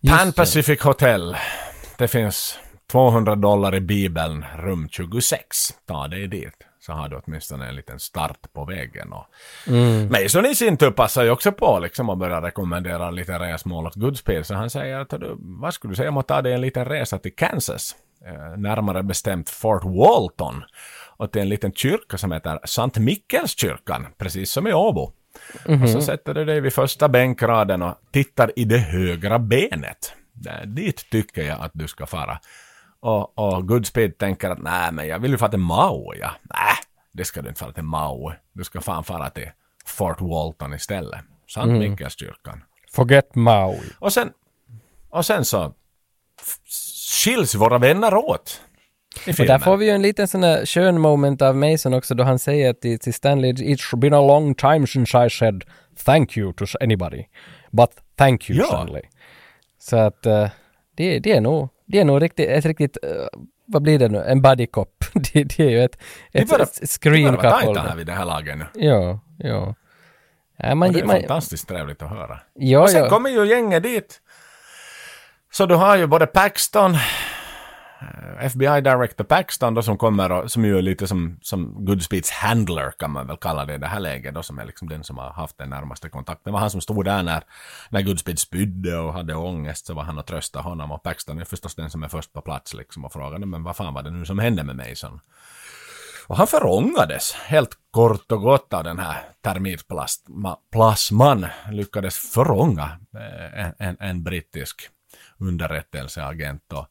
Just 0.00 0.18
Pan 0.18 0.26
det. 0.26 0.32
Pacific 0.36 0.82
Hotel. 0.82 1.36
Det 1.98 2.08
finns 2.08 2.58
200 2.92 3.36
dollar 3.36 3.74
i 3.74 3.80
Bibeln, 3.80 4.44
rum 4.58 4.88
26. 4.90 5.46
Ta 5.86 6.08
dig 6.08 6.28
dit. 6.28 6.54
Så 6.80 6.92
har 6.92 7.08
du 7.08 7.20
åtminstone 7.26 7.68
en 7.68 7.76
liten 7.76 7.98
start 7.98 8.52
på 8.52 8.64
vägen. 8.64 9.12
Och 9.12 9.26
Mm. 9.66 10.08
Mason 10.08 10.46
i 10.46 10.54
sin 10.54 10.76
tur 10.76 10.90
passar 10.90 11.24
ju 11.24 11.30
också 11.30 11.52
på 11.52 11.78
liksom 11.78 12.10
att 12.10 12.18
börja 12.18 12.42
rekommendera 12.42 13.10
lite 13.10 13.38
resmål 13.38 13.86
åt 13.86 13.94
Goodspeed. 13.94 14.46
Så 14.46 14.54
han 14.54 14.70
säger 14.70 14.98
att 15.00 15.10
du, 15.10 15.36
vad 15.38 15.74
skulle 15.74 15.92
du 15.92 15.96
säga 15.96 16.08
om 16.08 16.16
att 16.16 16.28
ta 16.28 16.42
dig 16.42 16.52
en 16.52 16.60
liten 16.60 16.84
resa 16.84 17.18
till 17.18 17.34
Kansas? 17.34 17.96
Eh, 18.26 18.58
närmare 18.58 19.02
bestämt 19.02 19.50
Fort 19.50 19.84
Walton. 19.84 20.64
Och 21.18 21.32
till 21.32 21.42
en 21.42 21.48
liten 21.48 21.72
kyrka 21.72 22.18
som 22.18 22.32
heter 22.32 22.58
Sankt 22.64 22.98
Mikkelskyrkan, 22.98 24.06
precis 24.18 24.50
som 24.50 24.66
i 24.66 24.72
Åbo. 24.72 25.12
Och 25.82 25.90
så 25.90 26.00
sätter 26.00 26.34
du 26.34 26.44
dig 26.44 26.60
vid 26.60 26.72
första 26.72 27.08
bänkraden 27.08 27.82
och 27.82 27.94
tittar 28.12 28.52
i 28.56 28.64
det 28.64 28.78
högra 28.78 29.38
benet. 29.38 30.12
Där, 30.32 30.66
dit 30.66 31.10
tycker 31.10 31.42
jag 31.42 31.60
att 31.60 31.70
du 31.74 31.88
ska 31.88 32.06
fara. 32.06 32.38
Och, 33.00 33.38
och 33.38 33.68
Goodspeed 33.68 34.18
tänker 34.18 34.50
att 34.50 34.62
nej 34.62 34.92
men 34.92 35.08
jag 35.08 35.18
vill 35.18 35.30
ju 35.30 35.38
fara 35.38 35.50
till 35.50 35.58
Maui 35.58 36.18
ja. 36.20 36.30
Nej, 36.42 36.74
det 37.12 37.24
ska 37.24 37.42
du 37.42 37.48
inte 37.48 37.60
fara 37.60 37.72
till 37.72 37.82
Maui. 37.82 38.34
Du 38.52 38.64
ska 38.64 38.80
fan 38.80 39.04
fara 39.04 39.30
till 39.30 39.50
Fort 39.86 40.20
Walton 40.20 40.74
istället. 40.74 41.20
Sankt 41.48 41.68
Mm. 41.68 41.90
Mikkelskyrkan. 41.90 42.62
Forget 42.92 43.34
Maui. 43.34 43.90
Och 43.98 44.12
sen, 44.12 44.32
och 45.10 45.26
sen 45.26 45.44
så 45.44 45.74
skiljs 47.24 47.54
våra 47.54 47.78
vänner 47.78 48.14
åt. 48.14 48.60
Och 49.26 49.46
där 49.46 49.58
får 49.58 49.76
vi 49.76 49.86
ju 49.86 49.90
en 49.90 50.02
liten 50.02 50.28
sån 50.28 50.40
där 50.40 50.66
skön 50.66 51.00
moment 51.00 51.42
av 51.42 51.56
Mason 51.56 51.94
också 51.94 52.14
då 52.14 52.24
han 52.24 52.38
säger 52.38 52.72
till, 52.72 52.98
till 52.98 53.14
Stanley 53.14 53.52
It's 53.52 53.96
been 53.96 54.14
a 54.14 54.20
long 54.26 54.54
time 54.54 54.86
since 54.86 55.26
I 55.26 55.30
said 55.30 55.64
thank 56.04 56.36
you 56.36 56.52
to 56.52 56.64
anybody. 56.80 57.24
But 57.70 57.90
thank 58.16 58.50
you 58.50 58.58
Ja. 58.58 58.64
Stanley. 58.66 59.02
Så 59.78 59.96
att 59.96 60.26
eh, 60.26 60.48
det, 60.96 61.18
det 61.18 61.32
är 61.32 61.40
nog, 61.40 61.68
det 61.86 62.00
är 62.00 62.04
nog 62.04 62.22
riktigt, 62.22 62.48
ett 62.48 62.64
riktigt, 62.66 62.96
eh, 63.02 63.10
vad 63.66 63.82
blir 63.82 63.98
det 63.98 64.08
nu, 64.08 64.18
en 64.22 64.42
buddy 64.42 64.66
cop. 64.66 65.04
det, 65.14 65.44
det 65.44 65.60
är 65.60 65.70
ju 65.70 65.84
ett, 65.84 65.98
ett, 66.32 66.48
börjar- 66.48 66.62
ett 66.62 66.90
screen 66.90 67.22
börjar 67.22 67.36
vara 67.36 67.50
tajta 67.50 67.66
couple. 67.66 67.88
här 67.88 67.96
vid 67.96 68.06
det 68.06 68.12
här 68.12 68.24
laget 68.24 68.58
nu. 68.58 68.64
Ja, 68.74 69.20
ja. 69.38 69.74
ja 70.56 70.74
man, 70.74 70.92
det 70.92 71.00
är 71.00 71.04
man, 71.04 71.16
fantastiskt 71.16 71.68
trevligt 71.68 72.02
att 72.02 72.10
höra. 72.10 72.40
ja, 72.54 72.80
och 72.82 72.90
sen 72.90 73.02
ja. 73.04 73.08
kommer 73.08 73.30
ju 73.30 73.46
gänget 73.46 73.82
dit. 73.82 74.20
Så 75.52 75.66
du 75.66 75.74
har 75.74 75.96
ju 75.96 76.06
både 76.06 76.26
Paxton, 76.26 76.96
Eh, 78.00 78.44
FBI 78.44 78.80
Director 78.80 79.24
Paxton 79.24 79.74
då 79.74 79.82
som 79.82 79.98
kommer 79.98 80.32
och 80.32 80.50
som 80.50 80.64
ju 80.64 80.78
är 80.78 80.82
lite 80.82 81.06
som, 81.06 81.38
som 81.42 81.84
Goodspeeds 81.84 82.30
handler 82.30 82.92
kan 82.98 83.10
man 83.10 83.26
väl 83.26 83.36
kalla 83.36 83.64
det 83.64 83.74
i 83.74 83.78
det 83.78 83.86
här 83.86 84.00
läget 84.00 84.34
då 84.34 84.42
som 84.42 84.58
är 84.58 84.64
liksom 84.64 84.88
den 84.88 85.04
som 85.04 85.18
har 85.18 85.30
haft 85.30 85.58
den 85.58 85.70
närmaste 85.70 86.08
kontakten. 86.08 86.42
Det 86.44 86.50
var 86.50 86.60
han 86.60 86.70
som 86.70 86.80
stod 86.80 87.04
där 87.04 87.22
när, 87.22 87.42
när 87.90 88.02
Goodspeed 88.02 88.38
spydde 88.38 88.98
och 88.98 89.12
hade 89.12 89.34
ångest 89.34 89.86
så 89.86 89.94
var 89.94 90.02
han 90.02 90.18
och 90.18 90.26
tröstade 90.26 90.64
honom 90.64 90.92
och 90.92 91.02
Paxton 91.02 91.38
är 91.38 91.44
förstås 91.44 91.74
den 91.74 91.90
som 91.90 92.02
är 92.02 92.08
först 92.08 92.32
på 92.32 92.40
plats 92.40 92.74
liksom 92.74 93.04
och 93.04 93.12
frågade 93.12 93.46
men 93.46 93.62
vad 93.62 93.76
fan 93.76 93.94
var 93.94 94.02
det 94.02 94.10
nu 94.10 94.24
som 94.24 94.38
hände 94.38 94.64
med 94.64 94.76
Mason? 94.76 95.20
Och 96.26 96.36
han 96.36 96.46
förångades 96.46 97.34
helt 97.34 97.70
kort 97.90 98.32
och 98.32 98.42
gott 98.42 98.72
av 98.72 98.84
den 98.84 98.98
här 98.98 99.16
termitplasman. 99.40 101.46
Lyckades 101.70 102.18
förånga 102.18 102.98
eh, 103.14 103.64
en, 103.64 103.74
en, 103.78 103.96
en 104.00 104.22
brittisk 104.22 104.88
underrättelseagent. 105.38 106.72
Och 106.72 106.86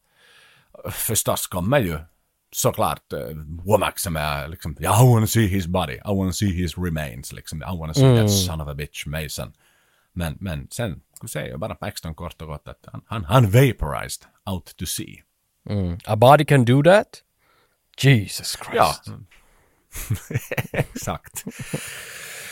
förstås 0.91 1.47
kommer 1.47 1.79
ju 1.79 1.99
såklart 2.51 3.13
uh, 3.13 3.19
Womack 3.65 3.99
som 3.99 4.15
är 4.15 4.47
liksom 4.47 4.75
I 4.79 4.85
wanna 4.85 5.27
see 5.27 5.47
his 5.47 5.67
body, 5.67 5.93
I 5.93 6.01
wanna 6.15 6.33
see 6.33 6.51
his 6.51 6.77
remains 6.77 7.33
liksom. 7.33 7.61
I 7.61 7.77
wanna 7.79 7.93
see 7.93 8.03
Mm. 8.05 8.17
that 8.17 8.31
son 8.31 8.61
of 8.61 8.67
a 8.67 8.73
bitch 8.73 9.05
Mason. 9.05 9.53
Men, 10.13 10.37
men 10.39 10.67
sen 10.71 11.01
säger 11.29 11.51
ju 11.51 11.57
bara 11.57 11.75
Paxton 11.75 12.15
kort 12.15 12.41
och 12.41 12.47
gott 12.47 12.67
att 12.67 12.85
han, 12.91 13.01
han, 13.07 13.25
han 13.25 13.45
vaporized 13.49 14.25
out 14.45 14.75
to 14.77 14.85
sea. 14.85 15.15
Mm. 15.69 15.97
A 16.05 16.15
body 16.15 16.45
can 16.45 16.65
do 16.65 16.83
that? 16.83 17.23
Jesus 18.01 18.57
Christ. 18.57 18.73
Ja. 18.75 18.95
Exakt. 20.71 21.43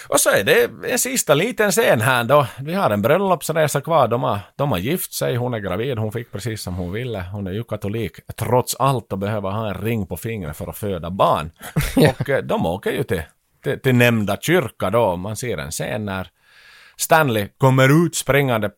Och 0.07 0.19
så 0.19 0.29
är 0.29 0.43
det 0.43 0.69
en 0.91 0.99
sista 0.99 1.33
liten 1.33 1.71
scen 1.71 2.01
här 2.01 2.23
då. 2.23 2.47
Vi 2.59 2.73
har 2.73 2.89
en 2.89 3.01
bröllopsresa 3.01 3.81
kvar. 3.81 4.07
De 4.07 4.23
har, 4.23 4.39
de 4.55 4.71
har 4.71 4.77
gift 4.77 5.13
sig. 5.13 5.35
Hon 5.35 5.53
är 5.53 5.59
gravid. 5.59 5.97
Hon 5.97 6.11
fick 6.11 6.31
precis 6.31 6.61
som 6.61 6.75
hon 6.75 6.91
ville. 6.91 7.21
Hon 7.31 7.47
är 7.47 7.51
ju 7.51 7.63
katolik 7.63 8.19
trots 8.35 8.75
allt 8.75 9.11
och 9.11 9.17
behöver 9.17 9.49
ha 9.49 9.67
en 9.67 9.73
ring 9.73 10.07
på 10.07 10.17
fingret 10.17 10.57
för 10.57 10.67
att 10.67 10.77
föda 10.77 11.09
barn. 11.09 11.51
Och 11.95 12.29
eh, 12.29 12.43
de 12.43 12.65
åker 12.65 12.91
ju 12.91 13.03
till, 13.03 13.23
till, 13.63 13.79
till 13.79 13.95
nämnda 13.95 14.37
kyrka 14.41 14.89
då. 14.89 15.15
Man 15.15 15.35
ser 15.35 15.57
en 15.57 15.71
scen 15.71 16.05
när 16.05 16.27
Stanley 16.97 17.47
kommer 17.57 18.05
ut 18.05 18.15
springande 18.15 18.69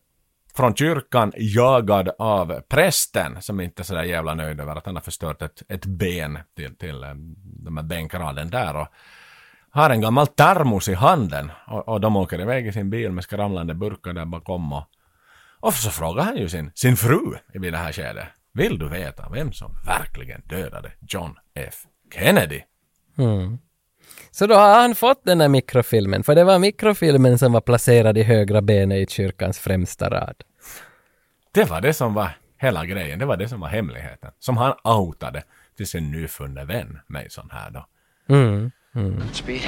från 0.55 0.75
kyrkan 0.75 1.33
jagad 1.37 2.09
av 2.19 2.61
prästen 2.69 3.41
som 3.41 3.59
inte 3.59 3.81
är 3.81 3.83
sådär 3.83 4.03
jävla 4.03 4.33
nöjd 4.33 4.59
över 4.59 4.75
att 4.75 4.85
han 4.85 4.95
har 4.95 5.01
förstört 5.01 5.41
ett, 5.41 5.63
ett 5.69 5.85
ben 5.85 6.39
till, 6.55 6.77
till 6.77 7.03
eh, 7.03 7.09
de 7.43 7.77
här 7.77 7.83
bänkraden 7.83 8.49
där 8.49 8.75
och 8.75 8.87
har 9.71 9.89
en 9.89 10.01
gammal 10.01 10.27
termos 10.27 10.89
i 10.89 10.93
handen 10.93 11.51
och, 11.67 11.87
och 11.87 12.01
de 12.01 12.15
åker 12.15 12.41
iväg 12.41 12.67
i 12.67 12.71
sin 12.71 12.89
bil 12.89 13.11
med 13.11 13.23
skramlande 13.23 13.73
burkar 13.73 14.13
där 14.13 14.25
bakom 14.25 14.73
och, 14.73 14.83
och 15.59 15.73
så 15.73 15.89
frågar 15.89 16.23
han 16.23 16.37
ju 16.37 16.49
sin, 16.49 16.71
sin 16.75 16.97
fru 16.97 17.37
vid 17.53 17.73
det 17.73 17.77
här 17.77 17.91
skedet. 17.91 18.27
Vill 18.53 18.79
du 18.79 18.89
veta 18.89 19.29
vem 19.29 19.51
som 19.51 19.71
verkligen 19.85 20.41
dödade 20.41 20.91
John 21.07 21.35
F. 21.53 21.75
Kennedy? 22.13 22.61
Mm. 23.17 23.57
Så 24.31 24.47
då 24.47 24.55
har 24.55 24.81
han 24.81 24.95
fått 24.95 25.21
den 25.23 25.37
där 25.37 25.49
mikrofilmen, 25.49 26.23
för 26.23 26.35
det 26.35 26.43
var 26.43 26.59
mikrofilmen 26.59 27.37
som 27.37 27.53
var 27.53 27.61
placerad 27.61 28.17
i 28.17 28.23
högra 28.23 28.61
benet 28.61 28.97
i 28.97 29.13
kyrkans 29.13 29.59
främsta 29.59 30.09
rad. 30.09 30.35
Det 31.51 31.63
var 31.63 31.81
det 31.81 31.93
som 31.93 32.13
var 32.13 32.31
Hela 32.57 32.85
grejen, 32.85 33.19
det 33.19 33.25
var 33.25 33.37
det 33.37 33.49
som 33.49 33.59
var 33.59 33.67
hemligheten. 33.67 34.31
Som 34.39 34.57
han 34.57 34.73
outade 34.83 35.43
till 35.77 35.87
sin 35.87 36.11
nyfunne 36.11 36.65
vän 36.65 36.99
Mason 37.07 37.49
här 37.51 37.71
då. 37.71 37.85
Mm. 38.35 38.71
Mm. 38.97 39.35
Speed, 39.35 39.61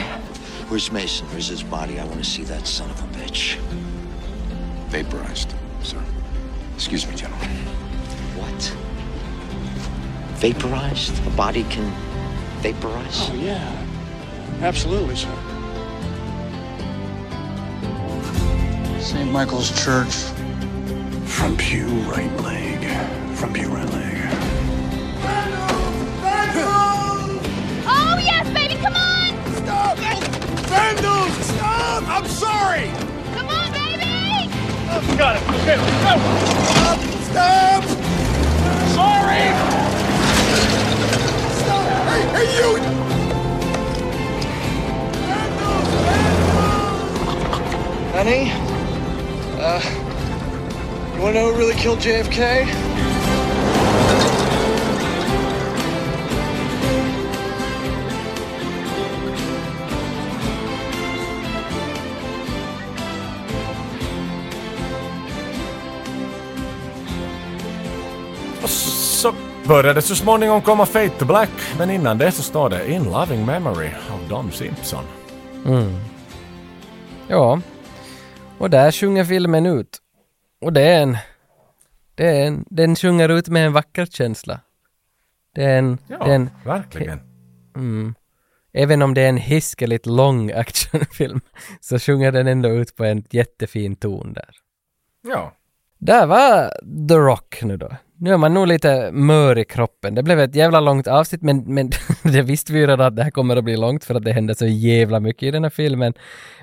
where's 0.70 0.92
Mason? 0.92 1.28
Where's 1.28 1.50
his 1.50 1.62
body? 1.62 2.00
I 2.00 2.04
want 2.06 2.18
to 2.18 2.24
see 2.24 2.44
that 2.46 2.66
son 2.66 2.90
of 2.90 3.00
a 3.00 3.08
bitch. 3.16 3.58
Vaporized, 4.88 5.54
sir. 5.84 6.02
Excuse 6.74 7.06
me, 7.08 7.16
gentlemen. 7.16 7.48
What? 8.40 8.76
Vaporized? 10.40 11.16
A 11.28 11.30
body 11.38 11.64
can 11.66 11.94
vaporize? 12.62 13.30
Oh, 13.30 13.36
yeah. 13.36 13.86
Absolutely, 14.62 15.16
sir. 15.16 15.30
St. 19.00 19.32
Michael's 19.32 19.70
Church. 19.84 20.16
From 21.30 21.56
Pew, 21.56 21.86
right 22.10 22.36
leg. 22.42 22.84
From 23.38 23.54
Pew, 23.54 23.68
right 23.68 23.90
leg. 23.92 24.16
Oh, 27.86 28.20
yes, 28.26 28.50
baby, 28.56 28.74
come 28.82 28.96
on! 28.96 29.09
Stop! 30.70 30.82
Vandals! 30.94 31.34
Stop! 31.46 32.04
I'm 32.08 32.26
sorry! 32.28 32.92
Come 33.34 33.50
on, 33.50 33.72
baby! 33.72 34.54
Oh, 34.92 35.02
got 35.18 35.36
it. 35.36 35.42
Okay, 35.50 35.78
let's 35.78 35.98
go! 36.06 36.14
Stop! 36.70 37.00
Stop! 37.26 37.84
Sorry! 38.94 39.46
Stop! 41.58 41.84
Hey, 42.06 42.22
hey, 42.36 42.48
you! 42.56 42.70
Vandals! 45.26 45.90
Vandals! 46.06 46.94
Honey? 48.14 48.44
Uh, 49.60 49.82
you 51.16 51.22
wanna 51.24 51.34
know 51.34 51.52
who 51.52 51.58
really 51.58 51.74
killed 51.74 51.98
JFK? 51.98 53.09
Började 69.70 70.02
så 70.02 70.16
småningom 70.16 70.62
komma 70.62 70.86
Fate 70.86 71.10
to 71.10 71.26
Black, 71.26 71.50
men 71.78 71.90
innan 71.90 72.18
det 72.18 72.32
så 72.32 72.44
står 72.44 72.70
det 72.70 72.92
In 72.92 73.04
Loving 73.04 73.46
Memory 73.46 73.90
av 74.12 74.30
Don 74.30 74.52
Simpson. 74.52 75.04
Mm. 75.66 75.96
Ja. 77.28 77.62
Och 78.58 78.70
där 78.70 78.92
sjunger 78.92 79.26
filmen 79.26 79.66
ut. 79.66 79.98
Och 80.62 80.74
det 80.74 80.82
är 80.82 81.02
en... 81.02 81.18
Det 82.16 82.28
är 82.28 82.48
en 82.48 82.66
den 82.70 82.96
sjunger 82.96 83.30
ut 83.30 83.48
med 83.48 83.66
en 83.66 83.74
vacker 83.74 84.06
känsla. 84.06 84.60
Det 85.56 85.64
är 85.64 85.78
en... 85.78 85.98
Ja, 86.08 86.26
är 86.26 86.36
en 86.36 86.50
verkligen. 86.66 87.20
Mm. 87.76 88.16
Även 88.74 89.02
om 89.02 89.14
det 89.14 89.22
är 89.22 89.30
en 89.30 89.38
hiskeligt 89.38 90.06
lång 90.06 90.52
actionfilm 90.52 91.42
så 91.82 92.00
sjunger 92.00 92.32
den 92.32 92.48
ändå 92.48 92.70
ut 92.70 92.96
på 92.96 93.04
en 93.04 93.24
jättefin 93.30 93.96
ton 93.96 94.34
där. 94.34 94.56
Ja. 95.22 95.54
Där 95.98 96.26
var 96.26 96.72
The 97.08 97.16
Rock 97.16 97.62
nu 97.64 97.78
då. 97.78 97.90
Nu 98.22 98.34
är 98.34 98.38
man 98.38 98.54
nog 98.54 98.68
lite 98.68 99.12
mör 99.12 99.58
i 99.58 99.66
kroppen. 99.66 100.16
Det 100.16 100.24
blev 100.24 100.40
ett 100.40 100.56
jävla 100.56 100.80
långt 100.80 101.08
avsnitt 101.08 101.42
men, 101.42 101.74
men 101.74 101.90
det 102.24 102.42
visste 102.42 102.74
vi 102.74 102.80
ju 102.80 102.88
redan 102.88 103.08
att 103.08 103.16
det 103.16 103.24
här 103.24 103.32
kommer 103.32 103.56
att 103.56 103.64
bli 103.64 103.78
långt 103.78 104.04
för 104.04 104.16
att 104.16 104.24
det 104.24 104.32
hände 104.32 104.56
så 104.56 104.66
jävla 104.68 105.20
mycket 105.20 105.44
i 105.44 105.52
den 105.52 105.64
här 105.64 105.70
filmen. 105.70 106.14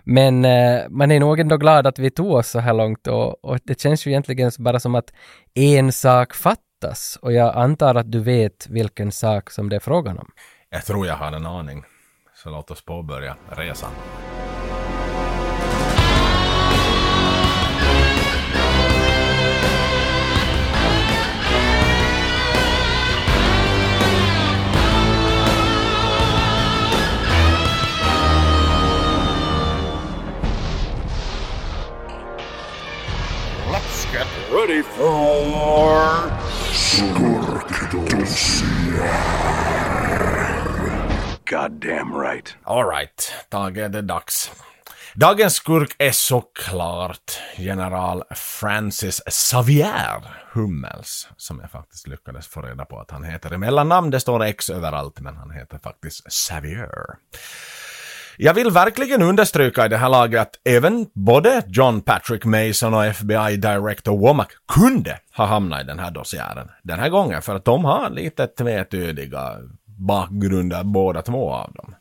Men 0.04 0.44
eh, 0.44 0.88
man 0.90 1.10
är 1.10 1.20
nog 1.20 1.40
ändå 1.40 1.56
glad 1.56 1.86
att 1.86 1.98
vi 1.98 2.10
tog 2.10 2.32
oss 2.32 2.48
så 2.48 2.58
här 2.58 2.74
långt 2.74 3.06
och, 3.06 3.44
och 3.44 3.58
det 3.64 3.80
känns 3.80 4.06
ju 4.06 4.10
egentligen 4.10 4.50
bara 4.58 4.80
som 4.80 4.94
att 4.94 5.12
en 5.54 5.92
sak 5.92 6.34
fattas 6.34 7.18
och 7.22 7.32
jag 7.32 7.56
antar 7.56 7.94
att 7.94 8.12
du 8.12 8.20
vet 8.20 8.66
vilken 8.68 9.12
sak 9.12 9.50
som 9.50 9.68
det 9.68 9.76
är 9.76 9.80
frågan 9.80 10.18
om. 10.18 10.30
Jag 10.70 10.84
tror 10.84 11.06
jag 11.06 11.14
har 11.14 11.32
en 11.32 11.46
aning. 11.46 11.84
Så 12.34 12.50
låt 12.50 12.70
oss 12.70 12.84
påbörja 12.84 13.36
resan. 13.48 13.90
Let's 34.16 34.28
get 34.28 34.52
ready 34.52 34.82
for... 34.82 36.30
Goddamn 41.44 42.14
right. 42.14 42.56
Alright, 42.64 43.32
Tage, 43.50 43.74
det 43.74 43.98
är 43.98 44.02
dags. 44.02 44.50
Dagens 45.14 45.54
skurk 45.54 45.94
är 45.98 46.12
såklart 46.12 47.38
general 47.56 48.22
Francis 48.34 49.20
Xavier 49.26 50.22
Hummels, 50.52 51.28
som 51.36 51.60
jag 51.60 51.70
faktiskt 51.70 52.06
lyckades 52.06 52.46
få 52.46 52.62
reda 52.62 52.84
på 52.84 52.98
att 53.00 53.10
han 53.10 53.24
heter 53.24 53.54
i 53.54 53.58
mellannamn. 53.58 54.10
Det 54.10 54.20
står 54.20 54.44
X 54.44 54.70
överallt, 54.70 55.20
men 55.20 55.36
han 55.36 55.50
heter 55.50 55.78
faktiskt 55.78 56.26
Xavier. 56.28 57.04
Jag 58.38 58.54
vill 58.54 58.70
verkligen 58.70 59.22
understryka 59.22 59.86
i 59.86 59.88
det 59.88 59.96
här 59.96 60.08
laget 60.08 60.40
att 60.40 60.60
även 60.64 61.06
både 61.14 61.62
John 61.66 62.00
Patrick 62.00 62.44
Mason 62.44 62.94
och 62.94 63.04
FBI 63.04 63.56
Director 63.56 64.18
Womack 64.18 64.50
kunde 64.68 65.18
ha 65.36 65.46
hamnat 65.46 65.82
i 65.82 65.84
den 65.84 65.98
här 65.98 66.10
dossiären 66.10 66.68
den 66.82 66.98
här 66.98 67.08
gången 67.08 67.42
för 67.42 67.54
att 67.54 67.64
de 67.64 67.84
har 67.84 68.10
lite 68.10 68.46
tvetydiga 68.46 69.56
bakgrunder 69.98 70.84
båda 70.84 71.22
två 71.22 71.52
av 71.52 71.72
dem. 71.72 71.94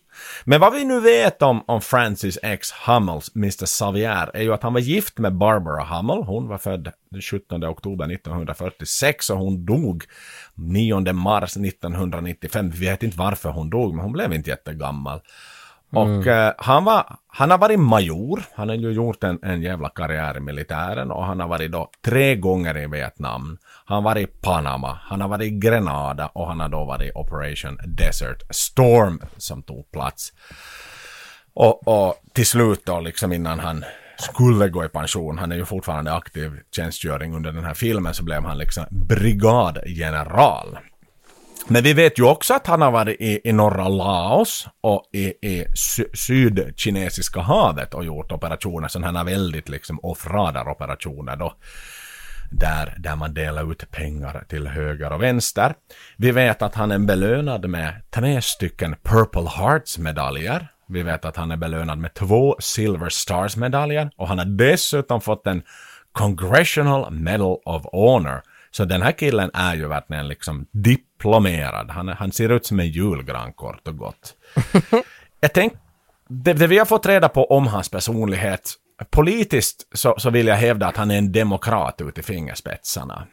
Men 0.44 0.62
vad 0.62 0.74
vi 0.74 0.86
nu 0.86 1.00
vet 1.00 1.42
om, 1.42 1.64
om 1.68 1.82
Francis 1.82 2.38
X. 2.44 2.72
Hummels, 2.72 3.32
Mr. 3.36 3.66
Xavier, 3.66 4.32
är 4.34 4.42
ju 4.42 4.54
att 4.54 4.64
han 4.64 4.74
var 4.74 4.80
gift 4.80 5.18
med 5.18 5.38
Barbara 5.38 5.84
Hummel. 5.84 6.24
Hon 6.24 6.48
var 6.48 6.58
född 6.58 6.92
den 7.12 7.22
17 7.22 7.66
oktober 7.66 8.06
1946 8.14 9.30
och 9.30 9.38
hon 9.38 9.66
dog 9.66 10.04
9 10.54 11.14
mars 11.14 11.58
1995. 11.58 12.70
Vi 12.70 12.86
vet 12.88 13.04
inte 13.04 13.18
varför 13.18 13.50
hon 13.50 13.70
dog, 13.70 13.96
men 13.96 14.04
hon 14.04 14.14
blev 14.14 14.34
inte 14.34 14.50
jättegammal. 14.50 15.22
Och 15.98 16.28
eh, 16.28 16.54
han, 16.58 16.84
var, 16.84 17.16
han 17.28 17.52
har 17.52 17.58
varit 17.58 17.80
major, 17.80 18.44
han 18.56 18.70
har 18.70 18.76
ju 18.76 18.92
gjort 18.92 19.24
en, 19.24 19.40
en 19.44 19.62
jävla 19.62 19.90
karriär 19.90 20.38
i 20.38 20.40
militären 20.40 21.12
och 21.12 21.26
han 21.26 21.40
har 21.40 21.48
varit 21.48 21.72
då 21.72 21.90
tre 22.06 22.36
gånger 22.36 22.78
i 22.78 22.88
Vietnam. 22.88 23.58
Han 23.86 23.96
har 23.96 24.02
varit 24.02 24.30
i 24.30 24.32
Panama, 24.42 25.00
han 25.02 25.22
har 25.22 25.28
varit 25.28 25.48
i 25.48 25.50
Grenada 25.50 26.28
och 26.28 26.48
han 26.48 26.60
har 26.60 26.70
då 26.70 26.86
varit 26.86 27.10
i 27.10 27.12
Operation 27.16 27.78
Desert 27.86 28.44
Storm 28.50 29.22
som 29.38 29.64
tog 29.64 29.92
plats. 29.92 30.34
Och, 31.54 31.88
och 31.88 32.16
till 32.34 32.46
slut 32.46 32.86
då 32.86 33.00
liksom 33.00 33.34
innan 33.34 33.60
han 33.60 33.86
skulle 34.18 34.70
gå 34.70 34.86
i 34.86 34.90
pension, 34.90 35.38
han 35.38 35.52
är 35.52 35.56
ju 35.56 35.66
fortfarande 35.66 36.14
aktiv 36.14 36.52
tjänstgöring 36.76 37.36
under 37.36 37.52
den 37.52 37.66
här 37.66 37.74
filmen, 37.74 38.14
så 38.14 38.24
blev 38.24 38.44
han 38.44 38.58
liksom 38.58 38.86
brigadgeneral. 38.90 40.78
Men 41.68 41.84
vi 41.84 41.94
vet 41.94 42.20
ju 42.20 42.24
också 42.24 42.54
att 42.54 42.68
han 42.68 42.82
har 42.82 42.92
varit 42.92 43.22
i, 43.22 43.42
i 43.44 43.54
norra 43.54 43.88
Laos 43.88 44.68
och 44.82 45.10
i, 45.14 45.26
i 45.26 45.66
sy 45.76 46.06
sydkinesiska 46.14 47.40
havet 47.40 47.94
och 47.94 48.06
gjort 48.06 48.32
operationer, 48.32 48.88
sådana 48.88 49.18
här 49.18 49.26
väldigt 49.26 49.70
liksom 49.70 50.00
off-radar-operationer 50.00 51.36
då. 51.36 51.54
Där, 52.52 52.96
där 52.98 53.16
man 53.16 53.34
delar 53.34 53.72
ut 53.72 53.92
pengar 53.92 54.44
till 54.50 54.68
höger 54.68 55.14
och 55.14 55.24
vänster. 55.24 55.74
Vi 56.18 56.32
vet 56.32 56.62
att 56.62 56.76
han 56.76 56.92
är 56.92 57.00
belönad 57.00 57.70
med 57.70 58.02
tre 58.12 58.42
stycken 58.42 58.96
Purple 59.04 59.50
Hearts-medaljer. 59.50 60.68
Vi 60.88 61.04
vet 61.04 61.26
att 61.26 61.36
han 61.36 61.52
är 61.52 61.58
belönad 61.58 61.98
med 61.98 62.14
två 62.14 62.56
Silver 62.60 63.10
Stars-medaljer 63.10 64.10
och 64.16 64.28
han 64.28 64.38
har 64.38 64.46
dessutom 64.46 65.22
fått 65.22 65.48
en 65.48 65.64
Congressional 66.12 67.12
Medal 67.12 67.58
of 67.66 67.86
Honor 67.92 68.42
så 68.76 68.86
den 68.86 69.02
här 69.02 69.12
killen 69.12 69.52
är 69.54 69.76
ju 69.76 69.88
verkligen 69.88 70.28
liksom 70.28 70.66
diplomerad. 71.26 71.92
Han, 71.92 72.08
han 72.08 72.32
ser 72.32 72.50
ut 72.50 72.66
som 72.66 72.80
en 72.80 72.88
julgran 72.88 73.54
kort 73.54 73.88
och 73.88 73.98
gott. 73.98 74.34
Jag 75.40 75.54
tänk, 75.54 75.74
det, 76.28 76.54
det 76.54 76.68
vi 76.68 76.78
har 76.78 76.86
fått 76.86 77.06
reda 77.06 77.30
på 77.30 77.46
om 77.46 77.68
hans 77.68 77.90
personlighet, 77.90 78.74
politiskt 79.10 79.88
så, 79.94 80.16
så 80.18 80.30
vill 80.30 80.48
jag 80.48 80.56
hävda 80.56 80.88
att 80.88 80.98
han 80.98 81.12
är 81.12 81.18
en 81.18 81.32
demokrat 81.32 82.02
ut 82.02 82.18
i 82.18 82.24
fingerspetsarna. 82.24 83.28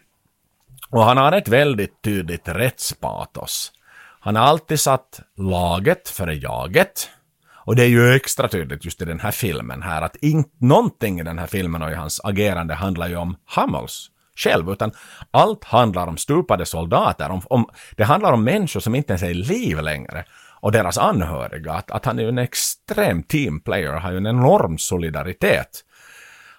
Och 0.90 1.04
han 1.04 1.16
har 1.16 1.32
ett 1.32 1.48
väldigt 1.48 2.02
tydligt 2.02 2.48
rättspatos. 2.48 3.72
Han 4.20 4.36
har 4.36 4.42
alltid 4.42 4.80
satt 4.80 5.20
laget 5.36 6.08
före 6.08 6.34
jaget. 6.34 7.10
Och 7.64 7.76
det 7.76 7.82
är 7.82 7.88
ju 7.88 8.14
extra 8.14 8.48
tydligt 8.48 8.84
just 8.84 9.02
i 9.02 9.04
den 9.04 9.20
här 9.20 9.30
filmen 9.30 9.82
här 9.82 10.02
att 10.02 10.16
in, 10.16 10.44
någonting 10.58 11.20
i 11.20 11.22
den 11.22 11.38
här 11.38 11.46
filmen 11.46 11.82
och 11.82 11.90
i 11.90 11.94
hans 11.94 12.20
agerande 12.24 12.74
handlar 12.74 13.08
ju 13.08 13.16
om 13.16 13.36
Hamels 13.44 14.11
själv, 14.36 14.70
utan 14.70 14.92
allt 15.30 15.64
handlar 15.64 16.06
om 16.06 16.16
stupade 16.16 16.66
soldater. 16.66 17.30
Om, 17.30 17.42
om, 17.44 17.66
det 17.96 18.04
handlar 18.04 18.32
om 18.32 18.44
människor 18.44 18.80
som 18.80 18.94
inte 18.94 19.12
ens 19.12 19.22
är 19.22 19.30
i 19.30 19.34
liv 19.34 19.80
längre 19.80 20.24
och 20.62 20.72
deras 20.72 20.98
anhöriga. 20.98 21.72
Att, 21.72 21.90
att 21.90 22.04
han 22.04 22.18
är 22.18 22.22
ju 22.22 22.28
en 22.28 22.38
extrem 22.38 23.22
teamplayer, 23.22 23.92
har 23.92 24.10
ju 24.10 24.16
en 24.16 24.26
enorm 24.26 24.78
solidaritet. 24.78 25.84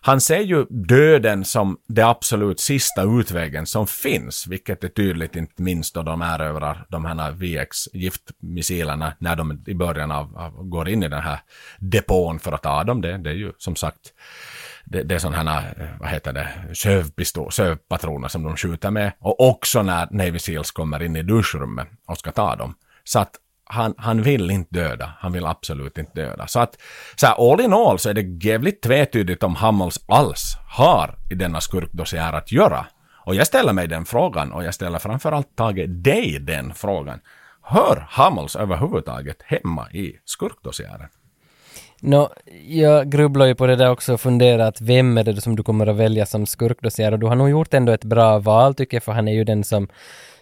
han 0.02 0.22
ser 0.22 0.40
ju 0.40 0.66
döden 0.70 1.46
som 1.46 1.78
det 1.88 2.02
absolut 2.02 2.60
sista 2.60 3.04
utvägen 3.04 3.66
som 3.66 3.88
finns, 3.88 4.48
vilket 4.48 4.84
är 4.84 4.88
tydligt 4.88 5.36
inte 5.36 5.62
minst 5.62 5.96
då 5.96 6.04
de 6.04 6.22
erövrar 6.22 6.86
de 6.90 7.06
här 7.06 7.32
VX-giftmissilerna 7.32 9.14
när 9.20 9.36
de 9.36 9.64
i 9.68 9.74
början 9.74 10.12
av, 10.12 10.38
av, 10.38 10.52
går 10.52 10.90
in 10.90 11.04
i 11.04 11.08
den 11.08 11.22
här 11.22 11.40
depån 11.80 12.40
för 12.40 12.52
att 12.52 12.64
ta 12.64 12.84
dem. 12.84 13.02
Det, 13.02 13.18
det 13.18 13.30
är 13.30 13.34
ju 13.34 13.52
som 13.58 13.76
sagt 13.76 14.14
det, 14.86 15.04
det 15.04 15.16
är 15.16 15.20
sådana 15.20 15.52
här, 15.52 15.74
eh, 15.80 16.00
vad 16.00 16.10
heter 16.10 16.34
det, 16.34 16.50
sövpistol, 16.74 17.52
sövpatroner 17.52 18.28
som 18.28 18.44
de 18.44 18.56
skjuter 18.56 18.92
med. 18.92 19.12
Och 19.20 19.50
också 19.50 19.84
när 19.84 20.08
Navy 20.12 20.40
Seals 20.40 20.72
kommer 20.72 21.04
in 21.04 21.16
i 21.16 21.24
duschrummet 21.24 21.88
och 22.08 22.18
ska 22.18 22.32
ta 22.32 22.56
dem. 22.56 22.76
Så 23.04 23.20
att 23.20 23.36
han, 23.66 23.94
han 23.98 24.22
vill 24.22 24.52
inte 24.52 24.80
döda. 24.80 25.14
Han 25.20 25.32
vill 25.32 25.46
absolut 25.46 25.98
inte 25.98 26.12
döda. 26.22 26.48
Så 26.48 26.60
att, 26.60 26.78
så 27.16 27.28
här, 27.28 27.52
all 27.52 27.62
in 27.62 27.74
all 27.74 28.00
så 28.00 28.10
är 28.10 28.14
det 28.14 28.46
jävligt 28.46 28.82
tvetydigt 28.82 29.44
om 29.44 29.56
Hammels 29.56 30.00
alls 30.08 30.58
har 30.68 31.16
i 31.30 31.36
denna 31.36 31.62
skurkdossiär 31.62 32.34
att 32.34 32.52
göra. 32.52 32.86
Och 33.26 33.36
jag 33.36 33.48
ställer 33.48 33.74
mig 33.74 33.88
den 33.88 34.06
frågan 34.06 34.52
och 34.52 34.64
jag 34.64 34.74
ställer 34.74 35.00
framförallt 35.00 35.56
Tage 35.56 35.90
dig 35.90 36.40
den 36.40 36.74
frågan. 36.74 37.20
Hör 37.62 38.08
Hammels 38.10 38.56
överhuvudtaget 38.56 39.42
hemma 39.46 39.92
i 39.92 40.16
skurkdossiären? 40.26 41.10
Nå, 42.06 42.30
jag 42.68 43.10
grubblar 43.12 43.46
ju 43.46 43.56
på 43.56 43.68
det 43.68 43.76
där 43.76 43.90
också 43.90 44.14
och 44.14 44.22
funderar 44.22 44.68
att 44.68 44.82
vem 44.82 45.18
är 45.18 45.24
det 45.24 45.42
som 45.42 45.56
du 45.56 45.64
kommer 45.64 45.88
att 45.88 45.96
välja 45.96 46.26
som 46.26 46.46
skurkdossiär 46.46 47.12
och 47.12 47.20
du 47.20 47.28
har 47.28 47.36
nog 47.36 47.50
gjort 47.50 47.74
ändå 47.74 47.92
ett 47.92 48.04
bra 48.04 48.40
val 48.40 48.76
tycker 48.76 48.98
jag 48.98 49.04
för 49.04 49.12
han 49.12 49.28
är 49.28 49.34
ju 49.34 49.44
den 49.44 49.64
som 49.64 49.88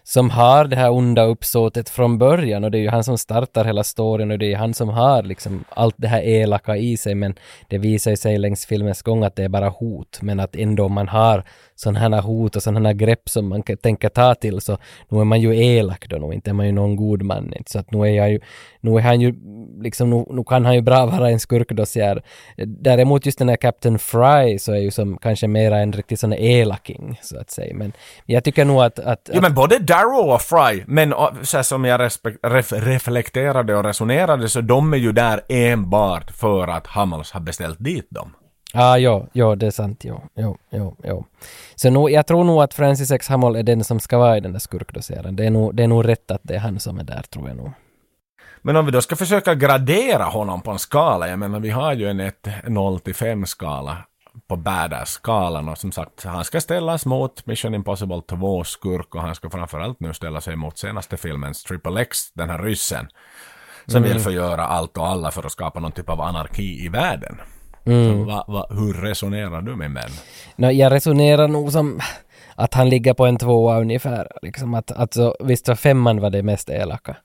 som 0.04 0.30
har 0.30 0.66
det 0.66 0.76
här 0.76 0.92
onda 0.92 1.24
uppsåtet 1.24 1.90
från 1.90 2.18
början. 2.18 2.64
Och 2.64 2.72
det 2.72 2.78
är 2.78 2.82
ju 2.82 2.90
han 2.90 3.04
som 3.04 3.18
startar 3.18 3.66
hela 3.66 3.84
storyn 3.84 4.32
och 4.32 4.40
det 4.40 4.54
är 4.54 4.58
han 4.58 4.74
som 4.74 4.90
har 4.90 5.24
liksom 5.24 5.64
allt 5.70 5.96
det 5.98 6.08
här 6.08 6.22
elaka 6.22 6.78
i 6.78 6.98
sig. 6.98 7.16
Men 7.16 7.36
det 7.68 7.78
visar 7.78 8.12
ju 8.12 8.18
sig 8.18 8.38
längs 8.38 8.66
filmens 8.66 9.02
gång 9.02 9.24
att 9.24 9.36
det 9.36 9.44
är 9.44 9.50
bara 9.50 9.70
hot. 9.70 10.20
Men 10.22 10.40
att 10.40 10.56
ändå 10.56 10.90
man 10.90 11.08
har 11.08 11.44
sådana 11.82 12.00
här 12.00 12.22
hot 12.22 12.56
och 12.56 12.64
sådana 12.64 12.90
här 12.90 12.94
grepp 12.94 13.30
som 13.30 13.50
man 13.50 13.64
tänker 13.64 14.10
ta 14.10 14.36
till 14.36 14.62
så 14.62 14.78
nu 15.10 15.20
är 15.20 15.24
man 15.24 15.42
ju 15.42 15.56
elak 15.56 16.08
då, 16.10 16.18
nu 16.18 16.34
inte 16.34 16.50
är 16.50 16.54
man 16.54 16.66
ju 16.66 16.72
någon 16.72 16.96
god 16.96 17.22
man 17.24 17.54
inte. 17.54 17.72
Så 17.72 17.80
att 17.80 17.92
nu 17.92 18.00
är 18.00 18.12
jag 18.12 18.32
ju, 18.32 18.40
nu 18.82 18.96
är 18.96 19.02
han 19.02 19.22
ju 19.22 19.34
liksom, 19.82 20.10
nu, 20.10 20.26
nu 20.30 20.44
kan 20.44 20.66
han 20.66 20.76
ju 20.76 20.82
bra 20.82 21.06
vara 21.06 21.30
en 21.30 21.40
skurkdossiär. 21.40 22.24
Däremot 22.66 23.26
just 23.26 23.40
den 23.40 23.50
här 23.50 23.56
Captain 23.56 24.00
Fry 24.00 24.60
så 24.60 24.72
är 24.74 24.78
ju 24.78 24.92
som 24.92 25.18
kanske 25.18 25.48
mera 25.48 25.80
en 25.80 25.94
riktig 25.94 26.20
sån 26.20 26.34
elaking 26.34 27.20
så 27.22 27.40
att 27.40 27.52
säga. 27.52 27.76
Men 27.76 27.94
jag 28.26 28.44
tycker 28.44 28.66
nog 28.66 28.82
att... 28.82 29.00
att, 29.00 29.30
Jo 29.34 29.42
men 29.42 29.54
både 29.54 29.80
Darrow 29.80 30.30
och 30.30 30.42
Fry, 30.42 30.84
men 30.88 31.14
så 31.42 31.64
som 31.64 31.86
jag 31.86 32.02
respek- 32.02 32.38
ref 32.44 32.74
reflekterade 32.74 33.76
och 33.76 33.84
resonerade 33.84 34.50
så 34.50 34.62
de 34.62 34.94
är 34.94 34.98
ju 34.98 35.12
där 35.12 35.42
enbart 35.50 36.32
för 36.32 36.68
att 36.68 36.88
Hummels 36.88 37.32
har 37.32 37.40
beställt 37.40 37.78
dit 37.80 38.08
dem. 38.10 38.34
Ja, 38.74 38.98
ja, 38.98 39.28
ja, 39.34 39.56
det 39.56 39.68
är 39.68 39.72
sant, 39.72 40.04
ja, 40.06 40.22
ja, 40.34 40.56
ja, 40.70 40.94
ja. 41.04 41.24
Så 41.76 41.90
nu, 41.90 42.10
jag 42.10 42.28
tror 42.28 42.44
nog 42.44 42.62
att 42.64 42.74
Francis 42.74 43.12
X. 43.12 43.28
Hammel 43.28 43.56
är 43.56 43.64
den 43.64 43.84
som 43.84 44.00
ska 44.00 44.18
vara 44.18 44.38
i 44.38 44.40
den 44.40 44.52
där 44.52 44.60
skurkdossiären. 44.60 45.36
Det 45.36 45.46
är 45.46 45.50
nog, 45.50 45.76
det 45.76 45.84
är 45.84 45.88
nog 45.88 46.08
rätt 46.08 46.32
att 46.32 46.42
det 46.44 46.56
är 46.56 46.60
han 46.60 46.80
som 46.80 47.00
är 47.00 47.04
där, 47.04 47.22
tror 47.22 47.48
jag 47.48 47.58
nog. 47.58 47.72
Men 48.62 48.76
om 48.76 48.86
vi 48.86 48.92
då 48.92 49.02
ska 49.02 49.16
försöka 49.16 49.56
gradera 49.56 50.24
honom 50.24 50.62
på 50.62 50.72
en 50.72 50.80
skala, 50.80 51.28
jag 51.28 51.40
menar 51.40 51.60
vi 51.60 51.70
har 51.70 51.94
ju 51.94 52.10
en 52.10 52.20
1, 52.20 52.48
0 52.68 53.00
till 53.00 53.16
5 53.16 53.46
skala 53.46 53.98
på 54.48 54.56
badass-skalan 54.56 55.70
och 55.70 55.78
som 55.78 55.92
sagt, 55.92 56.24
han 56.24 56.46
ska 56.46 56.62
ställas 56.62 57.06
mot 57.06 57.46
Mission 57.46 57.76
Impossible 57.76 58.22
2 58.28 58.64
skurk 58.64 59.16
och 59.16 59.22
han 59.22 59.36
ska 59.36 59.50
framförallt 59.50 60.00
nu 60.00 60.14
ställa 60.14 60.42
sig 60.42 60.56
mot 60.56 60.78
senaste 60.78 61.18
filmens 61.18 61.64
Triple 61.64 62.02
X, 62.02 62.32
den 62.34 62.50
här 62.50 62.60
ryssen, 62.60 63.08
som 63.86 63.98
Mm. 64.04 64.10
vill 64.14 64.22
förgöra 64.24 64.66
allt 64.66 64.98
och 64.98 65.08
alla 65.08 65.32
för 65.32 65.46
att 65.46 65.52
skapa 65.52 65.80
någon 65.80 65.92
typ 65.92 66.10
av 66.10 66.22
anarki 66.22 66.86
i 66.86 66.90
världen. 66.90 67.42
Mm. 67.86 68.18
Så 68.20 68.24
va, 68.26 68.46
va, 68.48 68.66
hur 68.70 68.94
resonerar 68.94 69.62
du 69.62 69.76
med 69.76 69.92
män? 69.92 70.10
Nå, 70.56 70.72
jag 70.72 70.92
resonerar 70.92 71.48
nog 71.48 71.72
som 71.72 72.00
att 72.56 72.74
han 72.74 72.90
ligger 72.90 73.14
på 73.14 73.26
en 73.26 73.38
tvåa 73.38 73.80
ungefär. 73.80 74.28
Liksom 74.42 74.74
att, 74.74 74.92
alltså, 74.92 75.36
visst 75.40 75.68
var 75.68 75.76
femman 75.76 76.20
var 76.22 76.30
det 76.30 76.44
mest 76.44 76.70
elaka. 76.70 77.16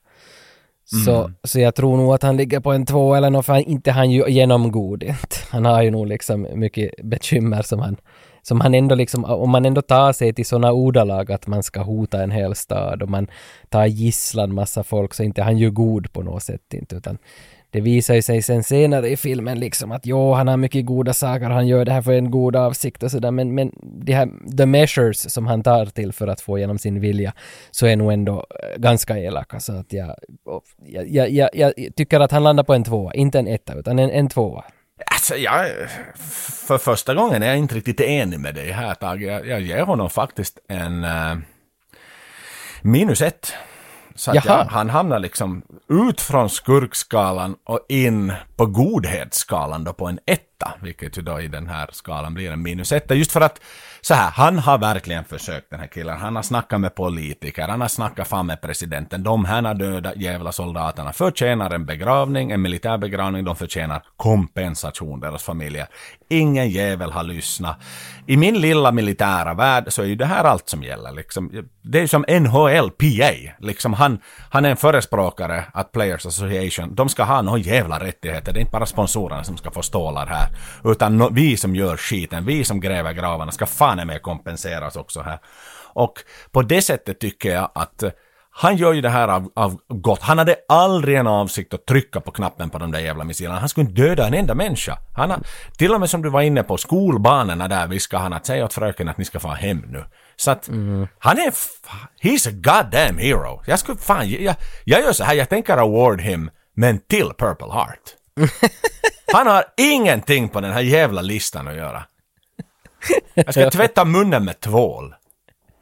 Så, 1.05 1.17
Mm. 1.21 1.33
så 1.43 1.59
jag 1.59 1.75
tror 1.75 1.97
nog 1.97 2.13
att 2.13 2.23
han 2.23 2.37
ligger 2.37 2.59
på 2.59 2.71
en 2.71 2.85
tvåa 2.85 3.17
eller 3.17 3.29
något, 3.29 3.45
för 3.45 3.69
inte 3.69 3.91
han 3.91 4.11
ju 4.11 4.29
genomgod. 4.29 5.03
Han 5.49 5.65
har 5.65 5.81
ju 5.81 5.91
nog 5.91 6.07
liksom 6.07 6.47
mycket 6.53 6.91
bekymmer 7.03 7.61
som 7.61 7.79
han, 7.79 7.97
som 8.41 8.61
han 8.61 8.73
ändå 8.73 8.95
liksom, 8.95 9.25
om 9.25 9.49
man 9.49 9.65
ändå 9.65 9.81
tar 9.81 10.13
sig 10.13 10.33
till 10.33 10.45
sådana 10.45 10.71
ordalag 10.71 11.31
att 11.31 11.47
man 11.47 11.63
ska 11.63 11.81
hota 11.81 12.23
en 12.23 12.31
hel 12.31 12.55
stad 12.55 13.01
och 13.03 13.09
man 13.09 13.27
tar 13.69 13.85
gisslan 13.85 14.53
massa 14.53 14.83
folk 14.83 15.13
så 15.13 15.23
inte 15.23 15.43
han 15.43 15.57
ju 15.57 15.71
god 15.71 16.13
på 16.13 16.21
något 16.23 16.43
sätt 16.43 16.73
inte 16.73 16.95
utan 16.95 17.17
det 17.71 17.81
visar 17.81 18.15
ju 18.15 18.21
sig 18.21 18.41
sen 18.41 18.63
senare 18.63 19.09
i 19.09 19.17
filmen 19.17 19.59
liksom 19.59 19.91
att 19.91 20.05
jo, 20.05 20.33
han 20.33 20.47
har 20.47 20.57
mycket 20.57 20.85
goda 20.85 21.13
saker, 21.13 21.49
han 21.49 21.67
gör 21.67 21.85
det 21.85 21.91
här 21.91 22.01
för 22.01 22.11
en 22.11 22.31
god 22.31 22.55
avsikt 22.55 23.03
och 23.03 23.11
sådär, 23.11 23.31
men, 23.31 23.55
men 23.55 23.71
de 24.05 24.13
här 24.13 24.29
the 24.57 24.65
measures 24.65 25.33
som 25.33 25.47
han 25.47 25.63
tar 25.63 25.85
till 25.85 26.13
för 26.13 26.27
att 26.27 26.41
få 26.41 26.57
igenom 26.57 26.77
sin 26.77 26.99
vilja 26.99 27.33
så 27.71 27.87
är 27.87 27.95
nog 27.95 28.13
ändå 28.13 28.45
eh, 28.63 28.79
ganska 28.79 29.17
elaka 29.17 29.59
så 29.59 29.73
att 29.73 29.93
jag, 29.93 30.15
och 30.45 30.63
jag, 30.85 31.09
jag, 31.09 31.31
jag, 31.31 31.49
jag 31.55 31.73
tycker 31.95 32.19
att 32.19 32.31
han 32.31 32.43
landar 32.43 32.63
på 32.63 32.73
en 32.73 32.83
tvåa, 32.83 33.13
inte 33.13 33.39
en 33.39 33.47
etta 33.47 33.73
utan 33.73 33.99
en, 33.99 34.09
en 34.09 34.29
tvåa. 34.29 34.63
Alltså 35.05 35.35
jag, 35.35 35.65
för 36.67 36.77
första 36.77 37.13
gången 37.13 37.43
är 37.43 37.47
jag 37.47 37.57
inte 37.57 37.75
riktigt 37.75 38.01
enig 38.01 38.39
med 38.39 38.55
dig 38.55 38.71
här 38.71 38.93
Tage. 38.93 39.21
Jag, 39.21 39.47
jag 39.47 39.61
ger 39.61 39.81
honom 39.81 40.09
faktiskt 40.09 40.59
en 40.69 41.03
uh, 41.03 41.37
minus 42.81 43.21
ett. 43.21 43.53
Så 44.17 44.31
att 44.31 44.45
jag, 44.45 44.65
han 44.65 44.89
hamnar 44.89 45.19
liksom 45.19 45.61
ut 45.89 46.21
från 46.21 46.49
skurkskalan 46.49 47.55
och 47.63 47.85
in 47.89 48.33
på 48.55 48.65
godhetsskalan 48.65 49.83
då 49.83 49.93
på 49.93 50.07
en 50.07 50.19
etta, 50.25 50.73
vilket 50.81 51.17
ju 51.17 51.21
då 51.21 51.41
i 51.41 51.47
den 51.47 51.67
här 51.67 51.89
skalan 51.91 52.33
blir 52.33 52.51
en 52.51 52.61
minus 52.61 52.91
etta. 52.91 53.15
Just 53.15 53.31
för 53.31 53.41
att 53.41 53.61
så 54.01 54.13
här, 54.13 54.31
han 54.31 54.59
har 54.59 54.77
verkligen 54.77 55.23
försökt 55.23 55.69
den 55.69 55.79
här 55.79 55.87
killen. 55.87 56.17
Han 56.17 56.35
har 56.35 56.43
snackat 56.43 56.81
med 56.81 56.95
politiker, 56.95 57.67
han 57.67 57.81
har 57.81 57.87
snackat 57.87 58.27
fan 58.27 58.45
med 58.45 58.61
presidenten. 58.61 59.23
De 59.23 59.45
här 59.45 59.73
döda 59.73 60.15
jävla 60.15 60.51
soldaterna 60.51 61.13
förtjänar 61.13 61.71
en 61.71 61.85
begravning, 61.85 62.51
en 62.51 62.61
militär 62.61 62.97
begravning. 62.97 63.45
De 63.45 63.55
förtjänar 63.55 64.03
kompensation, 64.17 65.19
deras 65.19 65.43
familjer. 65.43 65.87
Ingen 66.29 66.69
jävel 66.69 67.11
har 67.11 67.23
lyssnat. 67.23 67.77
I 68.27 68.37
min 68.37 68.61
lilla 68.61 68.91
militära 68.91 69.53
värld 69.53 69.85
så 69.87 70.01
är 70.01 70.05
ju 70.05 70.15
det 70.15 70.25
här 70.25 70.43
allt 70.43 70.69
som 70.69 70.83
gäller. 70.83 71.11
Liksom. 71.11 71.67
Det 71.81 71.97
är 71.97 72.01
ju 72.01 72.07
som 72.07 72.25
NHL 72.29 72.91
PA. 72.91 73.53
Liksom 73.59 73.93
han, 73.93 74.19
han 74.49 74.65
är 74.65 74.69
en 74.69 74.77
förespråkare 74.77 75.63
att 75.73 75.91
Players 75.91 76.25
Association, 76.25 76.95
de 76.95 77.09
ska 77.09 77.23
ha 77.23 77.41
någon 77.41 77.61
jävla 77.61 77.99
rättigheter. 77.99 78.53
Det 78.53 78.59
är 78.59 78.61
inte 78.61 78.71
bara 78.71 78.85
sponsorerna 78.85 79.43
som 79.43 79.57
ska 79.57 79.71
få 79.71 79.81
stålar 79.81 80.25
här. 80.25 80.47
Utan 80.83 81.17
no, 81.17 81.29
vi 81.31 81.57
som 81.57 81.75
gör 81.75 81.97
skiten, 81.97 82.45
vi 82.45 82.63
som 82.63 82.79
gräver 82.79 83.13
gravarna 83.13 83.51
ska 83.51 83.65
fan 83.65 84.07
med 84.07 84.21
kompenseras 84.21 84.95
också 84.95 85.21
här. 85.21 85.39
Och 85.93 86.13
på 86.51 86.61
det 86.61 86.81
sättet 86.81 87.19
tycker 87.19 87.53
jag 87.53 87.71
att 87.75 88.03
han 88.59 88.77
gör 88.77 88.93
ju 88.93 89.01
det 89.01 89.09
här 89.09 89.27
av, 89.27 89.51
av 89.55 89.79
gott. 89.87 90.21
Han 90.21 90.37
hade 90.37 90.55
aldrig 90.67 91.17
en 91.17 91.27
avsikt 91.27 91.73
att 91.73 91.85
trycka 91.85 92.21
på 92.21 92.31
knappen 92.31 92.69
på 92.69 92.77
de 92.77 92.91
där 92.91 92.99
jävla 92.99 93.23
missilerna. 93.23 93.59
Han 93.59 93.69
skulle 93.69 93.89
inte 93.89 94.01
döda 94.01 94.27
en 94.27 94.33
enda 94.33 94.55
människa. 94.55 94.97
Han 95.15 95.29
har, 95.29 95.39
till 95.77 95.93
och 95.93 95.99
med 95.99 96.09
som 96.09 96.21
du 96.21 96.29
var 96.29 96.41
inne 96.41 96.63
på, 96.63 96.77
skolbanorna 96.77 97.67
där 97.67 97.87
viskade 97.87 98.23
han 98.23 98.33
att 98.33 98.45
säga 98.45 98.65
åt 98.65 98.73
fröken 98.73 99.09
att 99.09 99.17
ni 99.17 99.25
ska 99.25 99.39
få 99.39 99.47
hem 99.47 99.83
nu. 99.87 100.03
Så 100.35 100.51
att 100.51 100.69
han 101.19 101.37
är, 101.37 101.51
he's 102.21 102.49
a 102.49 102.51
goddamn 102.51 103.17
hero. 103.17 103.61
Jag 103.67 103.79
skulle 103.79 103.97
fan, 103.97 104.29
jag, 104.29 104.55
jag 104.83 105.01
gör 105.01 105.13
så 105.13 105.23
här, 105.23 105.33
jag 105.33 105.49
tänker 105.49 105.77
award 105.77 106.21
him, 106.21 106.49
men 106.73 106.99
till 106.99 107.31
Purple 107.37 107.73
Heart. 107.73 108.15
Han 109.33 109.47
har 109.47 109.65
ingenting 109.77 110.49
på 110.49 110.61
den 110.61 110.71
här 110.71 110.81
jävla 110.81 111.21
listan 111.21 111.67
att 111.67 111.75
göra. 111.75 112.03
Jag 113.33 113.53
ska 113.53 113.69
tvätta 113.71 114.05
munnen 114.05 114.45
med 114.45 114.59
tvål. 114.59 115.15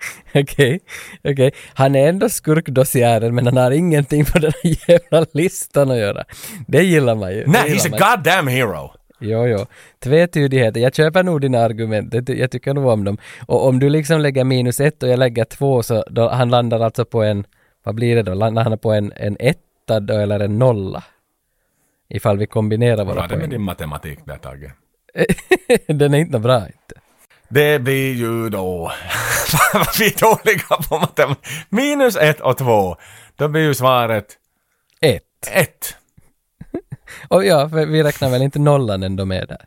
Okej, 0.33 0.79
okej. 1.23 1.51
Han 1.73 1.95
är 1.95 2.09
ändå 2.09 2.29
skurkdossiären 2.29 3.35
men 3.35 3.45
han 3.45 3.57
har 3.57 3.71
ingenting 3.71 4.25
på 4.25 4.39
den 4.39 4.51
här 4.63 4.89
jävla 4.89 5.25
listan 5.33 5.91
att 5.91 5.97
göra. 5.97 6.23
Det 6.67 6.83
gillar 6.83 7.15
man 7.15 7.31
ju. 7.31 7.43
Nej, 7.47 7.71
he's 7.71 7.87
a 7.87 7.89
man. 7.89 7.99
goddamn 7.99 8.47
hero. 8.47 8.91
Jo, 9.19 9.47
jo. 9.47 9.65
Tvetydigheter. 10.03 10.79
Jag 10.79 10.95
köper 10.95 11.23
nog 11.23 11.41
dina 11.41 11.59
argument. 11.59 12.13
Jag 12.27 12.51
tycker 12.51 12.73
nog 12.73 12.85
om 12.85 13.03
dem. 13.03 13.17
Och 13.45 13.67
om 13.67 13.79
du 13.79 13.89
liksom 13.89 14.21
lägger 14.21 14.43
minus 14.43 14.79
ett 14.79 15.03
och 15.03 15.09
jag 15.09 15.19
lägger 15.19 15.45
två 15.45 15.83
så 15.83 16.03
då, 16.09 16.29
han 16.29 16.49
landar 16.49 16.79
alltså 16.79 17.05
på 17.05 17.23
en, 17.23 17.45
vad 17.83 17.95
blir 17.95 18.15
det 18.15 18.23
då? 18.23 18.33
Landar 18.33 18.63
han 18.63 18.77
på 18.77 18.91
en, 18.91 19.13
en 19.15 19.37
etta 19.39 19.99
då 19.99 20.13
eller 20.13 20.39
en 20.39 20.59
nolla? 20.59 21.03
Ifall 22.09 22.37
vi 22.37 22.47
kombinerar 22.47 22.97
Vad 22.97 23.07
våra 23.07 23.15
var 23.15 23.27
det 23.27 23.35
med 23.35 23.39
poäng. 23.39 23.49
din 23.49 23.61
matematik 23.61 24.19
där 24.25 24.37
Tage? 24.37 24.71
Den 25.87 26.13
är 26.13 26.17
inte 26.17 26.39
bra 26.39 26.57
inte. 26.57 26.95
Det 27.49 27.79
blir 27.79 28.13
ju 28.13 28.49
då... 28.49 28.91
vi 29.99 30.05
är 30.05 30.19
dåliga 30.19 30.63
på 30.89 30.97
matematik. 30.99 31.45
Minus 31.69 32.15
ett 32.15 32.39
och 32.39 32.57
två. 32.57 32.95
Då 33.35 33.47
blir 33.47 33.61
ju 33.61 33.73
svaret... 33.73 34.25
Ett. 35.01 35.23
Ett. 35.51 35.95
Och 37.27 37.45
ja, 37.45 37.69
för 37.69 37.85
vi 37.85 38.03
räknar 38.03 38.29
väl 38.29 38.41
inte 38.41 38.59
nollan 38.59 39.03
ändå 39.03 39.25
med 39.25 39.47
där. 39.47 39.65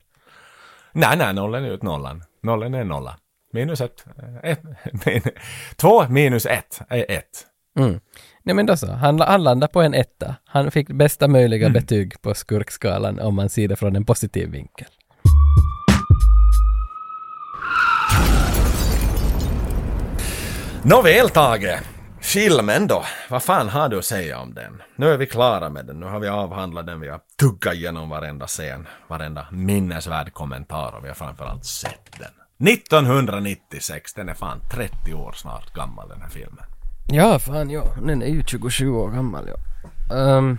Nej, 0.92 1.16
nej, 1.16 1.34
nollen 1.34 1.64
är 1.64 1.70
ut 1.70 1.82
nollan. 1.82 2.24
Nollen 2.42 2.74
är 2.74 2.84
nolla. 2.84 3.16
Minus 3.52 3.80
ett. 3.80 4.04
eh, 4.42 4.50
ett. 4.50 4.62
min- 5.06 5.22
Två 5.76 6.08
minus 6.08 6.46
ett 6.46 6.80
är 6.88 7.10
ett. 7.10 7.46
Mm. 7.78 8.00
Nej 8.42 8.54
men 8.54 8.66
då 8.66 8.76
så, 8.76 8.92
han, 8.92 9.20
han 9.20 9.42
landar 9.44 9.68
på 9.68 9.82
en 9.82 9.94
etta. 9.94 10.34
Han 10.44 10.70
fick 10.70 10.88
bästa 10.88 11.28
möjliga 11.28 11.66
Mm. 11.66 11.72
betyg 11.72 12.22
på 12.22 12.34
skurkskalan 12.34 13.20
om 13.20 13.34
man 13.34 13.48
ser 13.48 13.68
det 13.68 13.76
från 13.76 13.96
en 13.96 14.04
positiv 14.04 14.50
vinkel. 14.50 14.88
Nåväl 20.84 21.30
Tage, 21.30 21.80
filmen 22.20 22.86
då. 22.86 23.04
Vad 23.30 23.42
fan 23.42 23.68
har 23.68 23.88
du 23.88 23.98
att 23.98 24.04
säga 24.04 24.38
om 24.38 24.54
den? 24.54 24.82
Nu 24.96 25.06
är 25.06 25.16
vi 25.16 25.26
klara 25.26 25.70
med 25.70 25.86
den. 25.86 26.00
Nu 26.00 26.06
har 26.06 26.20
vi 26.20 26.28
avhandlat 26.28 26.86
den. 26.86 27.00
Vi 27.00 27.08
har 27.08 27.20
tuggat 27.40 27.74
igenom 27.74 28.08
varenda 28.08 28.46
scen, 28.46 28.86
varenda 29.08 29.46
minnesvärd 29.52 30.32
kommentar 30.32 30.94
och 30.96 31.04
vi 31.04 31.08
har 31.08 31.14
framförallt 31.14 31.64
sett 31.64 32.18
den. 32.18 32.68
1996, 32.68 34.14
den 34.14 34.28
är 34.28 34.34
fan 34.34 34.60
30 34.70 35.14
år 35.14 35.32
snart 35.32 35.74
gammal 35.74 36.08
den 36.08 36.22
här 36.22 36.28
filmen. 36.28 36.64
Ja, 37.08 37.38
fan 37.38 37.70
ja. 37.70 37.84
Den 38.02 38.22
är 38.22 38.26
ju 38.26 38.42
27 38.46 38.90
år 38.90 39.10
gammal 39.10 39.48
ja. 39.48 39.56
Um, 40.16 40.58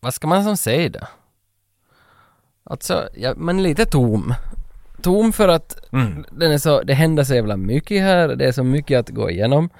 vad 0.00 0.14
ska 0.14 0.26
man 0.26 0.44
som 0.44 0.56
säga 0.56 0.88
då? 0.88 1.00
Alltså, 2.64 3.08
ja, 3.14 3.34
men 3.36 3.62
lite 3.62 3.86
tom. 3.86 4.34
Tom 5.02 5.32
för 5.32 5.48
att 5.48 5.78
Mm. 5.92 6.24
den 6.32 6.52
är 6.52 6.58
så, 6.58 6.82
det 6.82 6.94
händer 6.94 7.24
så 7.24 7.34
jävla 7.34 7.56
mycket 7.56 8.02
här, 8.02 8.28
det 8.28 8.46
är 8.46 8.52
så 8.52 8.64
mycket 8.64 8.98
att 9.00 9.08
gå 9.08 9.30
igenom. 9.30 9.70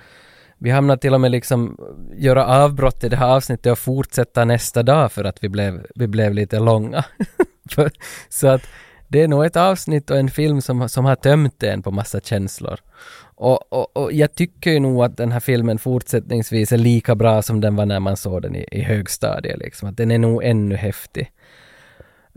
Vi 0.59 0.70
hamnar 0.70 0.97
till 0.97 1.15
och 1.15 1.20
med 1.20 1.31
liksom 1.31 1.76
göra 2.17 2.47
avbrott 2.47 3.05
i 3.05 3.09
det 3.09 3.17
här 3.17 3.28
avsnittet 3.36 3.73
och 3.73 3.78
fortsätta 3.78 4.44
nästa 4.44 4.83
dag 4.83 5.12
för 5.12 5.25
att 5.25 5.44
vi 5.44 5.49
blev, 5.49 5.86
vi 5.94 6.07
blev 6.07 6.34
lite 6.34 6.59
långa. 6.59 7.05
Så 8.28 8.49
att 8.49 8.62
det 9.09 9.23
är 9.23 9.28
nog 9.28 9.44
ett 9.44 9.57
avsnitt 9.57 10.10
och 10.10 10.18
en 10.18 10.31
film 10.31 10.60
som, 10.60 10.89
som 10.89 11.05
har 11.05 11.17
tömt 11.17 11.62
en 11.62 11.83
på 11.83 11.91
massa 11.91 12.20
känslor. 12.20 12.78
Och, 13.34 13.73
och, 13.73 13.97
och 13.97 14.12
jag 14.12 14.34
tycker 14.34 14.70
ju 14.70 14.81
nog 14.81 15.05
att 15.05 15.17
den 15.17 15.33
här 15.33 15.41
filmen 15.41 15.78
fortsättningsvis 15.78 16.73
är 16.73 16.78
lika 16.78 17.15
bra 17.15 17.42
som 17.42 17.60
den 17.60 17.76
var 17.76 17.86
när 17.86 18.01
man 18.01 18.17
såg 18.17 18.42
den 18.42 18.57
i, 18.57 18.67
i 18.73 18.83
högstadiet 18.83 19.59
liksom. 19.59 19.89
Att 19.89 19.97
den 19.97 20.10
är 20.10 20.18
nog 20.18 20.44
ännu 20.44 20.76
häftig. 20.76 21.31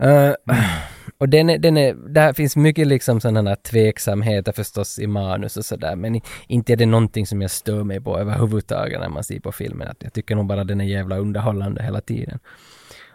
Uh, 0.02 0.34
och 1.18 1.28
den 1.28 1.50
är, 1.50 1.58
den 1.58 1.76
är, 1.76 1.94
där 1.94 2.32
finns 2.32 2.56
mycket 2.56 2.86
liksom 2.86 3.20
sådana 3.20 3.50
här 3.50 3.56
tveksamheter 3.56 4.52
förstås 4.52 4.98
i 4.98 5.06
manus 5.06 5.56
och 5.56 5.64
sådär 5.64 5.96
men 5.96 6.20
inte 6.46 6.72
är 6.72 6.76
det 6.76 6.86
någonting 6.86 7.26
som 7.26 7.42
jag 7.42 7.50
stör 7.50 7.84
mig 7.84 8.00
på 8.00 8.18
överhuvudtaget 8.18 9.00
när 9.00 9.08
man 9.08 9.24
ser 9.24 9.40
på 9.40 9.52
filmen. 9.52 9.88
Att 9.88 10.02
jag 10.02 10.12
tycker 10.12 10.34
nog 10.34 10.46
bara 10.46 10.64
den 10.64 10.80
är 10.80 10.84
jävla 10.84 11.18
underhållande 11.18 11.82
hela 11.82 12.00
tiden. 12.00 12.38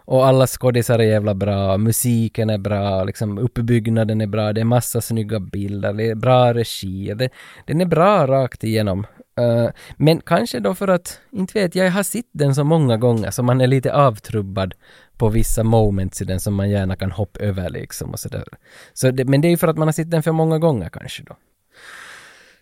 Och 0.04 0.26
alla 0.26 0.46
skådisar 0.46 0.98
är 0.98 1.02
jävla 1.02 1.34
bra, 1.34 1.78
musiken 1.78 2.50
är 2.50 2.58
bra, 2.58 3.04
liksom 3.04 3.38
uppbyggnaden 3.38 4.20
är 4.20 4.26
bra, 4.26 4.52
det 4.52 4.60
är 4.60 4.64
massa 4.64 5.00
snygga 5.00 5.40
bilder, 5.40 5.92
det 5.92 6.10
är 6.10 6.14
bra 6.14 6.54
regi, 6.54 7.14
det, 7.14 7.30
den 7.66 7.80
är 7.80 7.86
bra 7.86 8.26
rakt 8.26 8.64
igenom. 8.64 9.06
Uh, 9.40 9.68
men 9.96 10.20
kanske 10.20 10.60
då 10.60 10.74
för 10.74 10.88
att, 10.88 11.20
inte 11.30 11.60
vet 11.60 11.74
jag, 11.74 11.86
jag 11.86 11.92
har 11.92 12.02
sett 12.02 12.26
den 12.32 12.54
så 12.54 12.64
många 12.64 12.96
gånger 12.96 13.30
så 13.30 13.42
man 13.42 13.60
är 13.60 13.66
lite 13.66 13.94
avtrubbad 13.94 14.74
på 15.22 15.28
vissa 15.28 15.62
moments 15.64 16.22
i 16.22 16.24
den 16.24 16.40
som 16.40 16.54
man 16.54 16.70
gärna 16.70 16.96
kan 16.96 17.12
hoppa 17.12 17.40
över 17.40 17.70
liksom 17.70 18.10
och 18.10 18.20
sådär. 18.20 18.44
Så 18.92 19.10
det, 19.10 19.24
men 19.24 19.40
det 19.40 19.48
är 19.48 19.50
ju 19.50 19.56
för 19.56 19.68
att 19.68 19.78
man 19.78 19.88
har 19.88 19.92
sett 19.92 20.10
den 20.10 20.22
för 20.22 20.32
många 20.32 20.58
gånger 20.58 20.88
kanske 20.88 21.22
då. 21.22 21.36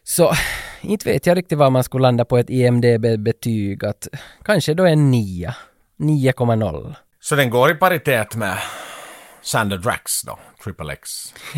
Så 0.05 0.33
inte 0.81 1.13
vet 1.13 1.27
jag 1.27 1.37
riktigt 1.37 1.59
var 1.59 1.71
man 1.71 1.85
skulle 1.85 2.03
landa 2.03 2.25
på 2.25 2.39
ett 2.39 2.51
IMDB-betyg 2.51 3.85
att 3.85 4.09
kanske 4.45 4.75
då 4.75 4.87
en 4.87 5.11
9. 5.11 5.55
9,0. 5.99 6.95
Så 7.21 7.35
den 7.35 7.51
går 7.51 7.71
i 7.71 7.75
paritet 7.75 8.37
med 8.37 8.59
Sander 9.43 9.79
Drax 9.79 10.23
då, 10.23 10.39
Triple 10.65 10.93
X. 10.93 11.11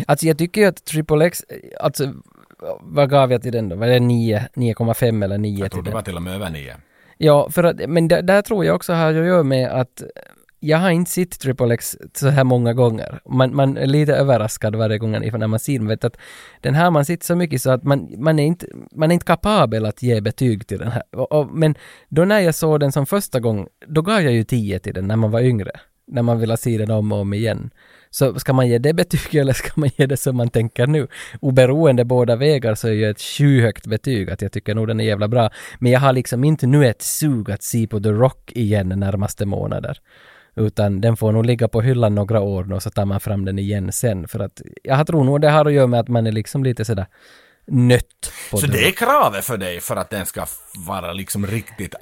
Alltså 0.07 0.25
jag 0.25 0.37
tycker 0.37 0.61
ju 0.61 0.67
att 0.67 0.85
Triple 0.85 1.25
X, 1.25 1.45
alltså 1.79 2.13
vad 2.81 3.09
gav 3.09 3.31
jag 3.31 3.41
till 3.41 3.51
den 3.51 3.69
då? 3.69 3.75
Var 3.75 3.87
det 3.87 3.99
9, 3.99 4.47
9,5 4.55 5.23
eller 5.23 5.37
9 5.37 5.59
Jag 5.59 5.63
till 5.63 5.71
tror 5.71 5.83
det 5.83 5.89
den? 5.89 5.93
var 5.95 6.01
till 6.01 6.15
och 6.15 6.21
med 6.21 6.35
över 6.35 6.49
nio. 6.49 6.75
Ja, 7.17 7.49
för 7.49 7.63
att, 7.63 7.89
men 7.89 8.07
där, 8.07 8.21
där 8.21 8.41
tror 8.41 8.65
jag 8.65 8.75
också 8.75 8.93
har 8.93 9.09
att 9.09 9.15
göra 9.15 9.43
med 9.43 9.71
att 9.71 10.03
jag 10.65 10.77
har 10.77 10.89
inte 10.89 11.11
sett 11.11 11.39
Triple 11.39 11.73
X 11.73 11.97
så 12.13 12.27
här 12.27 12.43
många 12.43 12.73
gånger. 12.73 13.19
Man, 13.25 13.55
man 13.55 13.77
är 13.77 13.85
lite 13.85 14.15
överraskad 14.15 14.75
varje 14.75 14.97
gång 14.97 15.11
när 15.11 15.47
man 15.47 15.59
ser 15.59 15.79
den. 15.79 15.87
Vet 15.87 16.03
att 16.03 16.17
den 16.61 16.75
här 16.75 16.91
man 16.91 17.05
sitter 17.05 17.25
så 17.25 17.35
mycket 17.35 17.61
så 17.61 17.71
att 17.71 17.83
man, 17.83 18.13
man, 18.17 18.39
är 18.39 18.45
inte, 18.45 18.67
man 18.91 19.11
är 19.11 19.13
inte 19.13 19.25
kapabel 19.25 19.85
att 19.85 20.03
ge 20.03 20.21
betyg 20.21 20.67
till 20.67 20.79
den 20.79 20.91
här. 20.91 21.03
Och, 21.11 21.31
och, 21.31 21.49
men 21.53 21.75
då 22.09 22.25
när 22.25 22.39
jag 22.39 22.55
såg 22.55 22.79
den 22.79 22.91
som 22.91 23.05
första 23.05 23.39
gång, 23.39 23.67
då 23.87 24.01
gav 24.01 24.21
jag 24.21 24.33
ju 24.33 24.43
10 24.43 24.79
till 24.79 24.93
den 24.93 25.07
när 25.07 25.15
man 25.15 25.31
var 25.31 25.41
yngre. 25.41 25.71
När 26.07 26.21
man 26.21 26.39
ville 26.39 26.57
se 26.57 26.77
den 26.77 26.91
om 26.91 27.11
och 27.11 27.19
om 27.19 27.33
igen. 27.33 27.71
Så 28.09 28.39
ska 28.39 28.53
man 28.53 28.67
ge 28.67 28.77
det 28.77 28.93
betyg 28.93 29.35
eller 29.41 29.53
ska 29.53 29.69
man 29.75 29.89
ge 29.95 30.05
det 30.05 30.17
som 30.17 30.37
man 30.37 30.49
tänker 30.49 30.87
nu? 30.87 31.07
Oberoende 31.39 32.05
båda 32.05 32.35
vägar 32.35 32.75
så 32.75 32.87
är 32.87 32.91
ju 32.91 33.09
ett 33.09 33.21
sjuhögt 33.21 33.87
betyg 33.87 34.29
att 34.29 34.41
jag 34.41 34.51
tycker 34.51 34.75
nog 34.75 34.87
den 34.87 34.99
är 34.99 35.03
jävla 35.03 35.27
bra. 35.27 35.49
Men 35.79 35.91
jag 35.91 35.99
har 35.99 36.13
liksom 36.13 36.43
inte 36.43 36.67
nu 36.67 36.87
ett 36.87 37.01
sug 37.01 37.51
att 37.51 37.63
se 37.63 37.87
på 37.87 37.99
The 37.99 38.09
Rock 38.09 38.51
igen 38.51 38.89
närmaste 38.89 39.45
månader. 39.45 39.99
Utan 40.55 41.01
den 41.01 41.17
får 41.17 41.31
nog 41.31 41.45
ligga 41.45 41.67
på 41.67 41.81
hyllan 41.81 42.15
några 42.15 42.39
år 42.41 42.73
och 42.73 42.83
så 42.83 42.89
tar 42.89 43.05
man 43.05 43.19
fram 43.19 43.45
den 43.45 43.59
igen 43.59 43.91
sen. 43.91 44.27
För 44.27 44.39
att 44.39 44.61
jag 44.83 45.07
tror 45.07 45.23
nog 45.23 45.41
det 45.41 45.49
har 45.49 45.65
att 45.65 45.73
göra 45.73 45.87
med 45.87 45.99
att 45.99 46.07
man 46.07 46.27
är 46.27 46.31
liksom 46.31 46.63
lite 46.63 46.85
sådär 46.85 47.05
nött 47.67 48.31
på 48.51 48.57
Så 48.57 48.67
det 48.67 48.87
är 48.87 48.91
kravet 48.91 49.45
för 49.45 49.57
dig 49.57 49.79
för 49.79 49.95
att 49.95 50.09
den 50.09 50.25
ska 50.25 50.45
vara 50.87 51.13
liksom 51.13 51.47
riktigt 51.47 51.95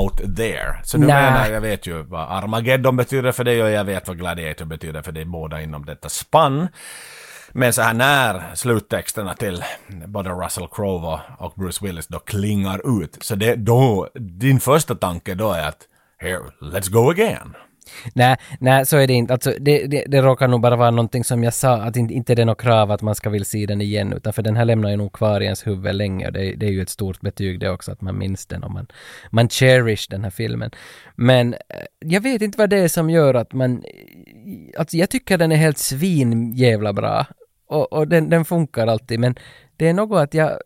out 0.00 0.36
there. 0.36 0.76
Så 0.84 0.96
du 0.98 1.06
Nä. 1.06 1.14
menar, 1.22 1.48
jag 1.50 1.60
vet 1.60 1.86
ju 1.86 2.02
vad 2.02 2.20
Armageddon 2.30 2.96
betyder 2.96 3.32
för 3.32 3.44
dig 3.44 3.62
och 3.62 3.70
jag 3.70 3.84
vet 3.84 4.08
vad 4.08 4.18
Gladiator 4.18 4.64
betyder 4.64 5.02
för 5.02 5.12
dig 5.12 5.24
båda 5.24 5.62
inom 5.62 5.84
detta 5.86 6.08
spann. 6.08 6.68
Men 7.52 7.72
så 7.72 7.82
här 7.82 7.94
när 7.94 8.54
sluttexterna 8.54 9.34
till 9.34 9.64
både 10.06 10.30
Russell 10.30 10.68
Crowe 10.72 11.06
och- 11.08 11.20
och 11.46 11.52
Bruce 11.56 11.84
Willis 11.86 12.06
då 12.06 12.18
klingar 12.18 13.02
ut. 13.02 13.18
Så 13.20 13.34
det 13.34 13.54
då, 13.54 14.08
din 14.14 14.60
första 14.60 14.94
tanke 14.94 15.34
då 15.34 15.52
är 15.52 15.68
att 15.68 15.78
here, 16.18 16.40
let's 16.60 16.90
go 16.90 17.10
again. 17.10 17.54
Nej, 18.12 18.36
nej 18.60 18.86
så 18.86 18.96
är 18.96 19.06
det 19.06 19.12
inte. 19.12 19.32
Alltså, 19.32 19.52
det, 19.60 19.86
det, 19.86 20.04
det 20.06 20.22
råkar 20.22 20.48
nog 20.48 20.60
bara 20.60 20.76
vara 20.76 20.90
någonting 20.90 21.24
som 21.24 21.44
jag 21.44 21.54
sa, 21.54 21.76
att 21.76 21.96
inte, 21.96 22.14
inte 22.14 22.34
det 22.34 22.42
är 22.42 22.46
något 22.46 22.60
krav 22.60 22.90
att 22.90 23.02
man 23.02 23.14
ska 23.14 23.30
vilja 23.30 23.44
se 23.44 23.66
den 23.66 23.80
igen, 23.80 24.12
utan 24.12 24.32
för 24.32 24.42
den 24.42 24.56
här 24.56 24.64
lämnar 24.64 24.90
ju 24.90 24.96
nog 24.96 25.12
kvar 25.12 25.40
i 25.40 25.44
ens 25.44 25.66
huvud 25.66 25.94
länge 25.94 26.26
och 26.26 26.32
det, 26.32 26.54
det 26.54 26.66
är 26.66 26.70
ju 26.70 26.82
ett 26.82 26.88
stort 26.88 27.20
betyg 27.20 27.60
det 27.60 27.70
också, 27.70 27.92
att 27.92 28.00
man 28.00 28.18
minns 28.18 28.46
den 28.46 28.64
och 28.64 28.70
man, 28.70 28.86
man 29.30 29.48
cherish 29.48 30.06
den 30.10 30.24
här 30.24 30.30
filmen. 30.30 30.70
Men 31.16 31.54
eh, 31.54 31.58
jag 31.98 32.20
vet 32.20 32.42
inte 32.42 32.58
vad 32.58 32.70
det 32.70 32.78
är 32.78 32.88
som 32.88 33.10
gör 33.10 33.34
att 33.34 33.52
man, 33.52 33.84
eh, 33.84 34.80
alltså 34.80 34.96
jag 34.96 35.10
tycker 35.10 35.38
den 35.38 35.52
är 35.52 35.56
helt 35.56 35.78
svin 35.78 36.52
jävla 36.52 36.92
bra 36.92 37.26
och, 37.68 37.92
och 37.92 38.08
den, 38.08 38.30
den 38.30 38.44
funkar 38.44 38.86
alltid, 38.86 39.20
men 39.20 39.34
det 39.76 39.88
är 39.88 39.94
något 39.94 40.22
att 40.22 40.34
jag, 40.34 40.58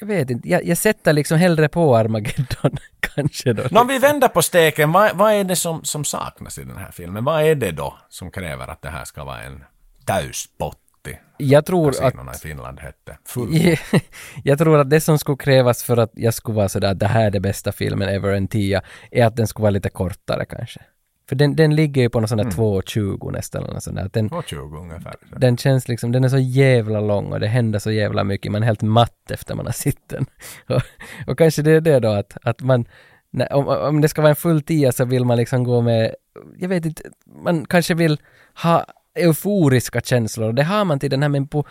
jag 0.00 0.06
vet 0.06 0.30
inte, 0.30 0.48
jag, 0.48 0.64
jag 0.64 0.78
sätter 0.78 1.12
liksom 1.12 1.38
hellre 1.38 1.68
på 1.68 1.96
Armageddon 1.96 2.76
kanske 3.14 3.52
då. 3.52 3.62
Nå, 3.70 3.80
om 3.80 3.86
vi 3.86 3.98
vänder 3.98 4.28
på 4.28 4.42
steken, 4.42 4.92
vad, 4.92 5.16
vad 5.16 5.32
är 5.32 5.44
det 5.44 5.56
som, 5.56 5.84
som 5.84 6.04
saknas 6.04 6.58
i 6.58 6.64
den 6.64 6.76
här 6.76 6.90
filmen? 6.90 7.24
Vad 7.24 7.42
är 7.42 7.54
det 7.54 7.70
då 7.70 7.98
som 8.08 8.30
kräver 8.30 8.68
att 8.68 8.82
det 8.82 8.90
här 8.90 9.04
ska 9.04 9.24
vara 9.24 9.42
en 9.42 9.64
täyspotti? 10.04 11.18
Jag 11.36 11.66
tror 11.66 12.04
att 12.04 12.36
i 12.36 12.38
Finland 12.38 12.80
hette. 12.80 13.18
Full. 13.26 13.76
jag 14.44 14.58
tror 14.58 14.78
att 14.78 14.90
det 14.90 15.00
som 15.00 15.18
skulle 15.18 15.36
krävas 15.36 15.82
för 15.84 15.96
att 15.96 16.12
jag 16.14 16.34
skulle 16.34 16.56
vara 16.56 16.68
sådär 16.68 16.94
det 16.94 17.06
här 17.06 17.26
är 17.26 17.30
det 17.30 17.40
bästa 17.40 17.72
filmen 17.72 18.08
ever 18.08 18.32
en 18.32 18.48
tia, 18.48 18.82
är 19.10 19.26
att 19.26 19.36
den 19.36 19.46
skulle 19.46 19.62
vara 19.62 19.70
lite 19.70 19.90
kortare 19.90 20.44
kanske. 20.44 20.80
För 21.28 21.36
den, 21.36 21.56
den 21.56 21.74
ligger 21.74 22.02
ju 22.02 22.08
på 22.08 22.20
någon 22.20 22.28
sån 22.28 22.38
där 22.38 22.44
Mm. 22.44 22.56
2.20 22.56 23.32
nästan 23.32 23.64
eller 23.64 23.80
sånt 23.80 23.96
där. 23.96 24.10
Den, 24.12 24.30
2.20 24.30 24.80
ungefär. 24.80 25.14
den 25.36 25.56
känns 25.56 25.88
liksom, 25.88 26.12
den 26.12 26.24
är 26.24 26.28
så 26.28 26.38
jävla 26.38 27.00
lång 27.00 27.32
och 27.32 27.40
det 27.40 27.46
händer 27.46 27.78
så 27.78 27.90
jävla 27.90 28.24
mycket. 28.24 28.52
Man 28.52 28.62
är 28.62 28.66
helt 28.66 28.82
matt 28.82 29.30
efter 29.30 29.54
man 29.54 29.66
har 29.66 29.72
sett 29.72 30.08
den. 30.08 30.26
och, 30.68 30.82
och 31.26 31.38
kanske 31.38 31.62
det 31.62 31.70
är 31.70 31.80
det 31.80 32.00
då 32.00 32.08
att, 32.08 32.36
att 32.42 32.62
man, 32.62 32.84
när, 33.30 33.52
om, 33.52 33.68
om 33.68 34.00
det 34.00 34.08
ska 34.08 34.22
vara 34.22 34.30
en 34.30 34.36
full 34.36 34.62
tia 34.62 34.92
så 34.92 35.04
vill 35.04 35.24
man 35.24 35.36
liksom 35.36 35.64
gå 35.64 35.80
med, 35.80 36.14
jag 36.58 36.68
vet 36.68 36.84
inte, 36.84 37.02
man 37.44 37.66
kanske 37.66 37.94
vill 37.94 38.20
ha 38.62 38.84
euforiska 39.14 40.00
känslor 40.00 40.48
och 40.48 40.54
det 40.54 40.62
har 40.62 40.84
man 40.84 40.98
till 40.98 41.10
den 41.10 41.22
här 41.22 41.28
men 41.28 41.48
på 41.48 41.64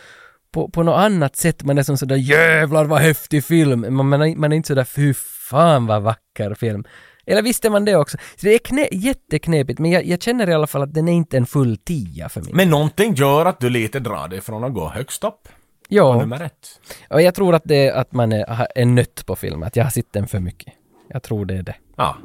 på, 0.54 0.70
på 0.70 0.84
något 0.84 0.98
annat 0.98 1.36
sätt, 1.36 1.64
man 1.64 1.78
är 1.78 1.84
som 1.84 1.98
sådär 1.98 2.16
jävlar 2.16 2.86
vad 2.86 3.02
häftig 3.02 3.44
film, 3.44 3.96
man, 3.96 4.10
man, 4.10 4.22
är, 4.22 4.36
man 4.36 4.52
är 4.52 4.56
inte 4.56 4.68
sådär 4.68 4.84
fy 4.84 5.14
fan 5.50 5.86
vad 5.86 6.02
vacker 6.02 6.54
film. 6.54 6.84
Eller 7.26 7.42
visste 7.42 7.70
man 7.70 7.86
det 7.86 7.96
också? 7.96 8.18
Så 8.36 8.46
det 8.46 8.54
är 8.54 8.60
knä, 8.60 8.88
jätteknepigt, 8.92 9.80
men 9.80 9.92
jag, 9.92 10.06
jag 10.06 10.22
känner 10.22 10.50
i 10.50 10.54
alla 10.54 10.68
fall 10.68 10.82
att 10.82 10.94
den 10.94 11.08
är 11.08 11.14
inte 11.14 11.38
en 11.38 11.46
full 11.46 11.78
tia 11.78 12.30
för 12.30 12.42
mig. 12.42 12.54
Men 12.54 12.70
någonting 12.70 13.14
gör 13.14 13.46
att 13.46 13.60
du 13.60 13.70
lite 13.70 14.00
drar 14.00 14.28
dig 14.28 14.42
från 14.42 14.64
att 14.64 14.74
gå 14.74 14.90
högst 14.90 15.24
upp. 15.24 15.48
Ja. 15.88 16.18
Nummer 16.18 16.42
ett. 16.42 16.80
Och 17.10 17.22
jag 17.22 17.36
tror 17.36 17.56
att 17.56 17.64
det 17.66 17.88
är 17.88 17.94
att 17.94 18.12
man 18.12 18.32
är, 18.32 18.68
är 18.76 18.86
nött 18.86 19.26
på 19.26 19.36
film, 19.36 19.64
att 19.64 19.76
jag 19.76 19.84
har 19.84 19.92
sett 19.92 20.14
den 20.14 20.28
för 20.28 20.40
mycket. 20.40 20.74
Jag 21.08 21.24
tror 21.24 21.46
det 21.46 21.56
är 21.56 21.64
det. 21.64 21.76
Ja. 21.96 22.18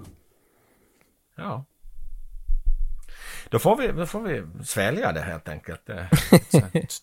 Ja. 1.37 1.65
Då 3.51 3.59
får 3.59 3.77
vi, 3.77 3.89
då 3.89 4.07
får 4.07 4.21
vi 4.21 4.43
svälja 4.65 5.13
det 5.13 5.21
helt 5.21 5.49
enkelt. 5.49 5.81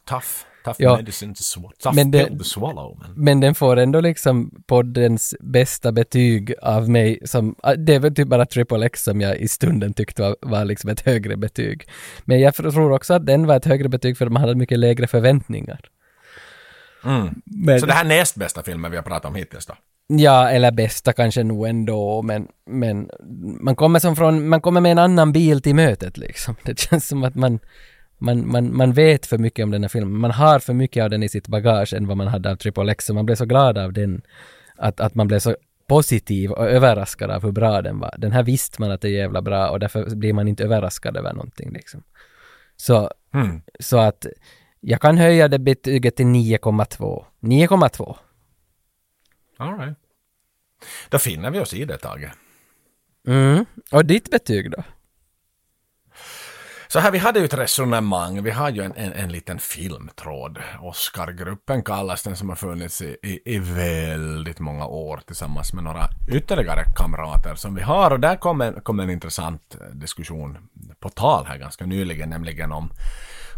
Tough, 0.06 0.28
tough 0.66 0.76
Ja. 0.82 0.96
medicine 0.98 1.34
to 1.36 1.44
swallow. 1.44 1.72
Tough 1.84 1.96
Men 1.96 2.12
pill 2.12 2.38
to 2.38 2.44
swallow. 2.44 2.98
Men. 3.02 3.24
Men 3.26 3.40
den 3.40 3.56
får 3.56 3.78
ändå 3.78 4.00
liksom 4.02 4.52
poddens 4.68 5.36
bästa 5.40 5.92
betyg 5.92 6.54
av 6.62 6.90
mig 6.90 7.20
som, 7.26 7.56
ah, 7.64 7.76
det 7.76 7.96
är 7.96 8.00
väl 8.00 8.16
typ 8.16 8.28
bara 8.28 8.46
Triple 8.46 8.86
X 8.86 9.04
som 9.04 9.22
jag 9.22 9.38
i 9.38 9.48
stunden 9.48 9.94
tyckte 9.94 10.22
var, 10.22 10.36
var 10.42 10.66
liksom 10.66 10.90
ett 10.90 11.02
högre 11.02 11.38
betyg. 11.38 11.88
Men 12.26 12.40
jag 12.40 12.56
tror 12.56 12.92
också 12.92 13.14
att 13.14 13.26
den 13.26 13.48
var 13.48 13.56
ett 13.56 13.66
högre 13.66 13.90
betyg 13.90 14.18
för 14.18 14.26
att 14.26 14.32
man 14.32 14.42
hade 14.42 14.56
mycket 14.56 14.80
lägre 14.80 15.08
förväntningar. 15.08 15.80
Mm. 17.06 17.42
Men- 17.46 17.80
Så 17.80 17.86
det 17.86 17.94
här 17.94 18.06
är 18.06 18.10
näst 18.10 18.36
bästa 18.36 18.64
filmen 18.64 18.92
vi 18.92 18.98
har 18.98 19.04
pratat 19.04 19.26
om 19.26 19.36
hittills 19.36 19.66
då? 19.66 19.74
Ja, 20.08 20.50
eller 20.50 20.72
bästa 20.72 21.14
kanske 21.14 21.44
nog 21.44 21.68
ändå, 21.68 22.22
men, 22.22 22.48
men 22.70 23.10
man 23.62 23.76
kommer 23.76 24.00
som 24.00 24.16
från, 24.16 24.48
man 24.50 24.62
kommer 24.62 24.82
med 24.82 24.92
en 24.92 24.98
annan 25.00 25.32
bil 25.32 25.62
till 25.62 25.76
mötet 25.76 26.18
liksom. 26.18 26.56
Det 26.64 26.80
känns 26.80 27.08
som 27.08 27.24
att 27.24 27.36
man, 27.36 27.60
man, 28.26 28.52
man, 28.52 28.78
man 28.78 28.94
vet 28.94 29.26
för 29.26 29.38
mycket 29.38 29.64
om 29.64 29.72
den 29.72 29.82
här 29.84 29.90
filmen. 29.90 30.20
Man 30.20 30.32
har 30.32 30.60
för 30.60 30.74
mycket 30.74 31.04
av 31.04 31.10
den 31.10 31.24
i 31.24 31.30
sitt 31.30 31.48
bagage 31.48 31.94
än 31.94 32.08
vad 32.08 32.18
man 32.18 32.28
hade 32.28 32.52
av 32.52 32.56
Triple 32.56 32.92
X. 32.92 33.06
Så 33.06 33.14
man 33.14 33.26
blev 33.26 33.36
så 33.36 33.46
glad 33.46 33.78
av 33.78 33.94
den 33.94 34.22
att, 34.76 35.00
att 35.00 35.16
man 35.16 35.28
blev 35.28 35.40
så 35.40 35.56
positiv 35.88 36.52
och 36.52 36.70
överraskad 36.70 37.32
av 37.32 37.44
hur 37.44 37.52
bra 37.52 37.82
den 37.82 38.00
var. 38.00 38.16
Den 38.18 38.32
här 38.32 38.44
visste 38.44 38.82
man 38.82 38.92
att 38.92 39.02
det 39.02 39.08
är 39.08 39.12
jävla 39.12 39.42
bra 39.42 39.70
och 39.70 39.80
därför 39.80 40.16
blir 40.16 40.34
man 40.34 40.48
inte 40.48 40.64
överraskad 40.64 41.18
över 41.18 41.34
någonting 41.34 41.72
liksom. 41.74 42.04
Så, 42.78 43.12
Mm. 43.34 43.62
så 43.80 43.98
att 43.98 44.26
jag 44.80 45.02
kan 45.02 45.18
höja 45.18 45.48
det 45.48 45.60
betyget 45.60 46.16
till 46.16 46.26
9,2. 46.26 47.26
9,2. 47.40 48.18
All 49.58 49.78
right. 49.80 49.98
Då 51.10 51.18
finner 51.20 51.52
vi 51.52 51.60
oss 51.60 51.74
i 51.74 51.86
det, 51.86 51.98
Tage. 51.98 52.32
Mm. 53.28 53.66
Och 53.92 54.06
ditt 54.06 54.32
betyg 54.32 54.72
då? 54.72 54.84
Så 56.96 57.00
här, 57.00 57.12
vi 57.12 57.18
hade 57.18 57.40
ju 57.40 57.46
ett 57.46 57.54
resonemang, 57.54 58.44
vi 58.44 58.52
har 58.52 58.70
ju 58.70 58.84
en, 58.84 58.94
en, 58.96 59.14
en 59.14 59.32
liten 59.32 59.60
filmtråd. 59.60 60.60
Oscargruppen 60.82 61.84
kallas 61.84 62.24
den 62.24 62.36
som 62.36 62.50
har 62.50 62.56
funnits 62.56 63.02
i, 63.02 63.18
i, 63.24 63.56
i 63.56 63.60
väldigt 63.60 64.60
många 64.60 64.86
år 64.86 65.22
tillsammans 65.28 65.74
med 65.74 65.84
några 65.84 66.10
ytterligare 66.28 66.84
kamrater 66.96 67.56
som 67.56 67.76
vi 67.76 67.82
har. 67.82 68.12
Och 68.12 68.20
där 68.20 68.36
kom 68.36 68.62
en, 68.62 68.82
kom 68.82 69.00
en 69.00 69.10
intressant 69.10 69.76
diskussion 69.94 70.58
på 71.00 71.10
tal 71.10 71.46
här 71.46 71.58
ganska 71.58 71.86
nyligen, 71.86 72.30
nämligen 72.30 72.72
om 72.72 72.92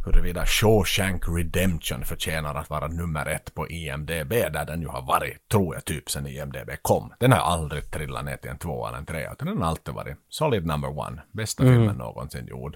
huruvida 0.08 0.45
Shawshank 0.45 1.24
Redemption 1.27 2.06
förtjänar 2.06 2.56
att 2.56 2.69
vara 2.69 2.88
nummer 2.88 3.26
ett 3.26 3.53
på 3.53 3.69
IMDB, 3.69 4.30
där 4.30 4.66
den 4.66 4.82
ju 4.82 4.88
har 4.88 5.02
varit, 5.02 5.50
tror 5.52 5.76
jag, 5.76 5.86
typ 5.86 6.10
sen 6.10 6.27
IMDB 6.27 6.69
kom. 6.82 7.14
Den 7.19 7.32
har 7.32 7.40
aldrig 7.40 7.92
trillat 7.92 8.26
ner 8.26 8.38
till 8.38 8.50
en 8.50 8.58
två 8.58 8.88
eller 8.88 8.98
en 8.98 9.06
tre, 9.06 9.27
utan 9.32 9.48
den 9.48 9.61
har 9.61 9.69
alltid 9.69 9.94
varit 9.94 10.18
solid 10.30 10.66
number 10.66 11.00
one, 11.00 11.22
bästa 11.32 11.64
Mm. 11.64 11.76
filmen 11.76 11.95
någonsin 11.95 12.48
gjord. 12.48 12.76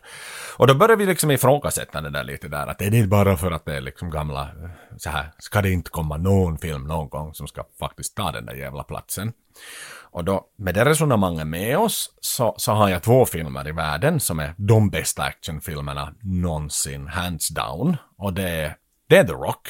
Och 0.57 0.67
då 0.67 0.73
börjar 0.75 0.97
vi 0.97 1.05
liksom 1.05 1.31
ifrågasätta 1.31 2.01
det 2.01 2.09
där 2.09 2.23
lite 2.23 2.47
där, 2.47 2.67
att 2.67 2.81
är 2.81 2.91
det 2.91 3.07
bara 3.07 3.37
för 3.37 3.51
att 3.51 3.65
det 3.65 3.75
är 3.77 3.81
liksom 3.81 4.09
gamla, 4.09 4.41
eh, 4.41 4.69
så 4.97 5.09
här, 5.09 5.31
ska 5.37 5.61
det 5.61 5.71
inte 5.71 5.89
komma 5.89 6.17
någon 6.17 6.57
film 6.57 6.83
någon 6.83 7.09
gång 7.09 7.33
som 7.33 7.47
ska 7.47 7.63
faktiskt 7.79 8.15
ta 8.15 8.31
den 8.31 8.45
där 8.45 8.53
jävla 8.53 8.83
platsen? 8.83 9.33
Och 10.13 10.23
då, 10.23 10.45
med 10.57 10.73
det 10.75 10.85
resonemanget 10.85 11.47
med 11.47 11.77
oss, 11.77 12.09
så, 12.21 12.53
så 12.57 12.71
har 12.71 12.89
jag 12.89 13.03
två 13.03 13.25
filmer 13.25 13.67
i 13.67 13.71
världen 13.71 14.19
som 14.19 14.39
är 14.39 14.53
de 14.57 14.89
bästa 14.89 15.23
actionfilmerna 15.23 16.13
någonsin, 16.21 17.07
hands 17.07 17.47
down. 17.49 17.97
Och 18.17 18.33
det, 18.33 18.49
är- 18.49 18.75
det 19.09 19.17
är 19.17 19.23
The 19.23 19.33
Rock. 19.33 19.67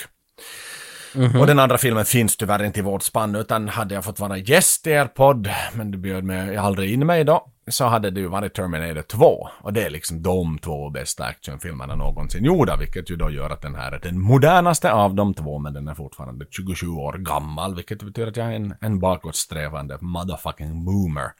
Mhm. 1.16 1.40
Och 1.42 1.48
den 1.48 1.60
andra 1.60 1.78
filmen 1.78 2.06
finns 2.06 2.38
tyvärr 2.38 2.64
inte 2.64 2.80
i 2.80 2.84
vårt 2.84 3.04
spann, 3.04 3.36
utan 3.36 3.70
hade 3.70 3.96
jag 3.96 4.04
fått 4.04 4.20
vara 4.20 4.38
gäst 4.38 4.88
i 4.88 4.90
er 4.92 5.06
podd, 5.06 5.50
men 5.74 5.92
du 5.92 5.98
bjöd 5.98 6.24
mig 6.24 6.58
aldrig 6.58 6.94
in 6.94 7.06
mig 7.06 7.24
då, 7.24 7.48
så 7.72 7.86
hade 7.86 8.12
det 8.12 8.20
ju 8.20 8.28
varit 8.28 8.54
Terminator 8.54 9.02
2. 9.02 9.50
Och 9.62 9.74
det 9.74 9.84
är 9.84 9.90
liksom 9.90 10.22
de 10.22 10.60
två 10.60 10.90
bästa 10.90 11.24
actionfilmerna 11.24 11.96
någonsin 11.96 12.46
gjorda, 12.46 12.76
vilket 12.76 13.10
ju 13.10 13.16
då 13.16 13.30
gör 13.30 13.50
att 13.50 13.62
den 13.62 13.76
här 13.76 13.92
är 13.92 14.00
den 14.00 14.22
modernaste 14.22 14.92
av 14.92 15.16
de 15.16 15.34
två, 15.34 15.60
men 15.60 15.74
den 15.74 15.88
är 15.88 15.94
fortfarande 15.94 16.46
27 16.50 16.88
år 16.88 17.14
gammal, 17.14 17.76
vilket 17.76 18.04
betyder 18.04 18.28
att 18.28 18.38
jag 18.38 18.48
är 18.48 18.56
en, 18.56 18.76
en 18.82 19.00
bakåtsträvande 19.00 19.98
motherfucking 20.02 20.86
boomer. 20.86 21.32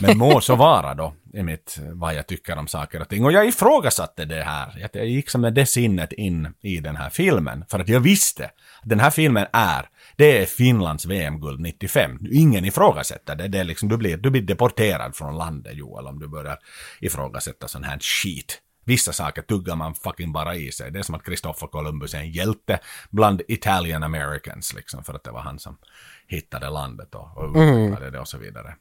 Men 0.00 0.18
må 0.18 0.40
så 0.40 0.56
vara 0.56 0.94
då, 0.94 1.14
i 1.32 1.42
mitt, 1.42 1.78
vad 1.92 2.14
jag 2.14 2.26
tycker 2.26 2.58
om 2.58 2.66
saker 2.66 3.00
och 3.00 3.08
ting. 3.08 3.24
Och 3.24 3.32
jag 3.32 3.48
ifrågasatte 3.48 4.24
det 4.24 4.42
här, 4.42 4.84
att 4.84 4.94
jag 4.94 5.06
gick 5.06 5.30
som 5.30 5.40
med 5.40 5.54
det 5.54 5.66
sinnet 5.66 6.12
in 6.12 6.54
i 6.60 6.80
den 6.80 6.96
här 6.96 7.10
filmen, 7.10 7.64
för 7.68 7.78
att 7.78 7.88
jag 7.88 8.00
visste 8.00 8.44
att 8.44 8.88
den 8.88 9.00
här 9.00 9.10
filmen 9.10 9.46
är, 9.52 9.88
det 10.20 10.42
är 10.42 10.46
Finlands 10.46 11.06
VM-guld 11.06 11.60
95. 11.60 12.18
Ingen 12.32 12.64
ifrågasätter 12.64 13.36
det. 13.36 13.48
det 13.48 13.58
är 13.58 13.64
liksom, 13.64 13.88
du, 13.88 13.96
blir, 13.96 14.16
du 14.16 14.30
blir 14.30 14.42
deporterad 14.42 15.16
från 15.16 15.36
landet 15.36 15.76
Joel 15.76 16.06
om 16.06 16.18
du 16.18 16.28
börjar 16.28 16.58
ifrågasätta 17.00 17.68
sån 17.68 17.84
här 17.84 17.98
skit. 17.98 18.58
Vissa 18.84 19.12
saker 19.12 19.42
tuggar 19.42 19.76
man 19.76 19.94
fucking 19.94 20.32
bara 20.32 20.54
i 20.54 20.72
sig. 20.72 20.90
Det 20.90 20.98
är 20.98 21.02
som 21.02 21.14
att 21.14 21.24
Christopher 21.24 21.66
Columbus 21.66 22.14
är 22.14 22.18
en 22.18 22.30
hjälte 22.30 22.78
bland 23.10 23.42
Italian 23.48 24.02
Americans 24.02 24.74
liksom, 24.74 25.04
för 25.04 25.14
att 25.14 25.24
det 25.24 25.30
var 25.30 25.40
han 25.40 25.58
som 25.58 25.78
hittade 26.26 26.70
landet 26.70 27.14
och, 27.14 27.36
och 27.36 27.50
utvecklade 27.50 28.10
det 28.10 28.20
och 28.20 28.28
så 28.28 28.38
vidare. 28.38 28.74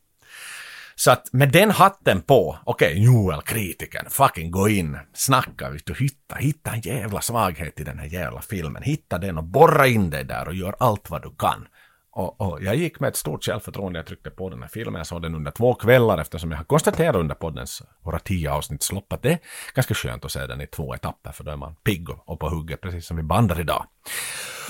Så 0.99 1.11
att 1.11 1.33
med 1.33 1.51
den 1.51 1.71
hatten 1.71 2.21
på, 2.21 2.57
okej, 2.63 3.03
Joel, 3.03 3.41
kritiken, 3.41 4.05
fucking 4.09 4.51
gå 4.51 4.69
in, 4.69 4.97
snacka, 5.13 5.69
vet 5.69 5.85
du, 5.85 5.93
hitta, 5.93 6.35
hitta 6.35 6.71
en 6.71 6.81
jävla 6.81 7.21
svaghet 7.21 7.79
i 7.79 7.83
den 7.83 7.99
här 7.99 8.05
jävla 8.05 8.41
filmen, 8.41 8.83
hitta 8.83 9.17
den 9.17 9.37
och 9.37 9.43
borra 9.43 9.87
in 9.87 10.09
dig 10.09 10.23
där 10.23 10.47
och 10.47 10.53
gör 10.53 10.75
allt 10.79 11.09
vad 11.09 11.21
du 11.21 11.35
kan. 11.37 11.67
Och, 12.11 12.41
och 12.41 12.63
jag 12.63 12.75
gick 12.75 12.99
med 12.99 13.07
ett 13.07 13.15
stort 13.15 13.43
självförtroende, 13.43 13.99
jag 13.99 14.05
tryckte 14.05 14.29
på 14.29 14.49
den 14.49 14.61
här 14.61 14.69
filmen, 14.69 14.95
jag 14.95 15.07
såg 15.07 15.21
den 15.21 15.35
under 15.35 15.51
två 15.51 15.73
kvällar 15.73 16.17
eftersom 16.17 16.51
jag 16.51 16.57
har 16.57 16.65
konstaterat 16.65 17.15
under 17.15 17.35
poddens, 17.35 17.81
våra 18.01 18.19
tio 18.19 18.51
avsnittslopp 18.51 19.13
att 19.13 19.21
det 19.21 19.31
är 19.31 19.39
ganska 19.73 19.93
skönt 19.93 20.25
att 20.25 20.31
se 20.31 20.47
den 20.47 20.61
i 20.61 20.67
två 20.67 20.95
etapper 20.95 21.31
för 21.31 21.43
då 21.43 21.51
är 21.51 21.57
man 21.57 21.75
pigg 21.75 22.09
och, 22.09 22.29
och 22.29 22.39
på 22.39 22.49
hugget 22.49 22.81
precis 22.81 23.05
som 23.05 23.17
vi 23.17 23.23
bandar 23.23 23.59
idag. 23.59 23.85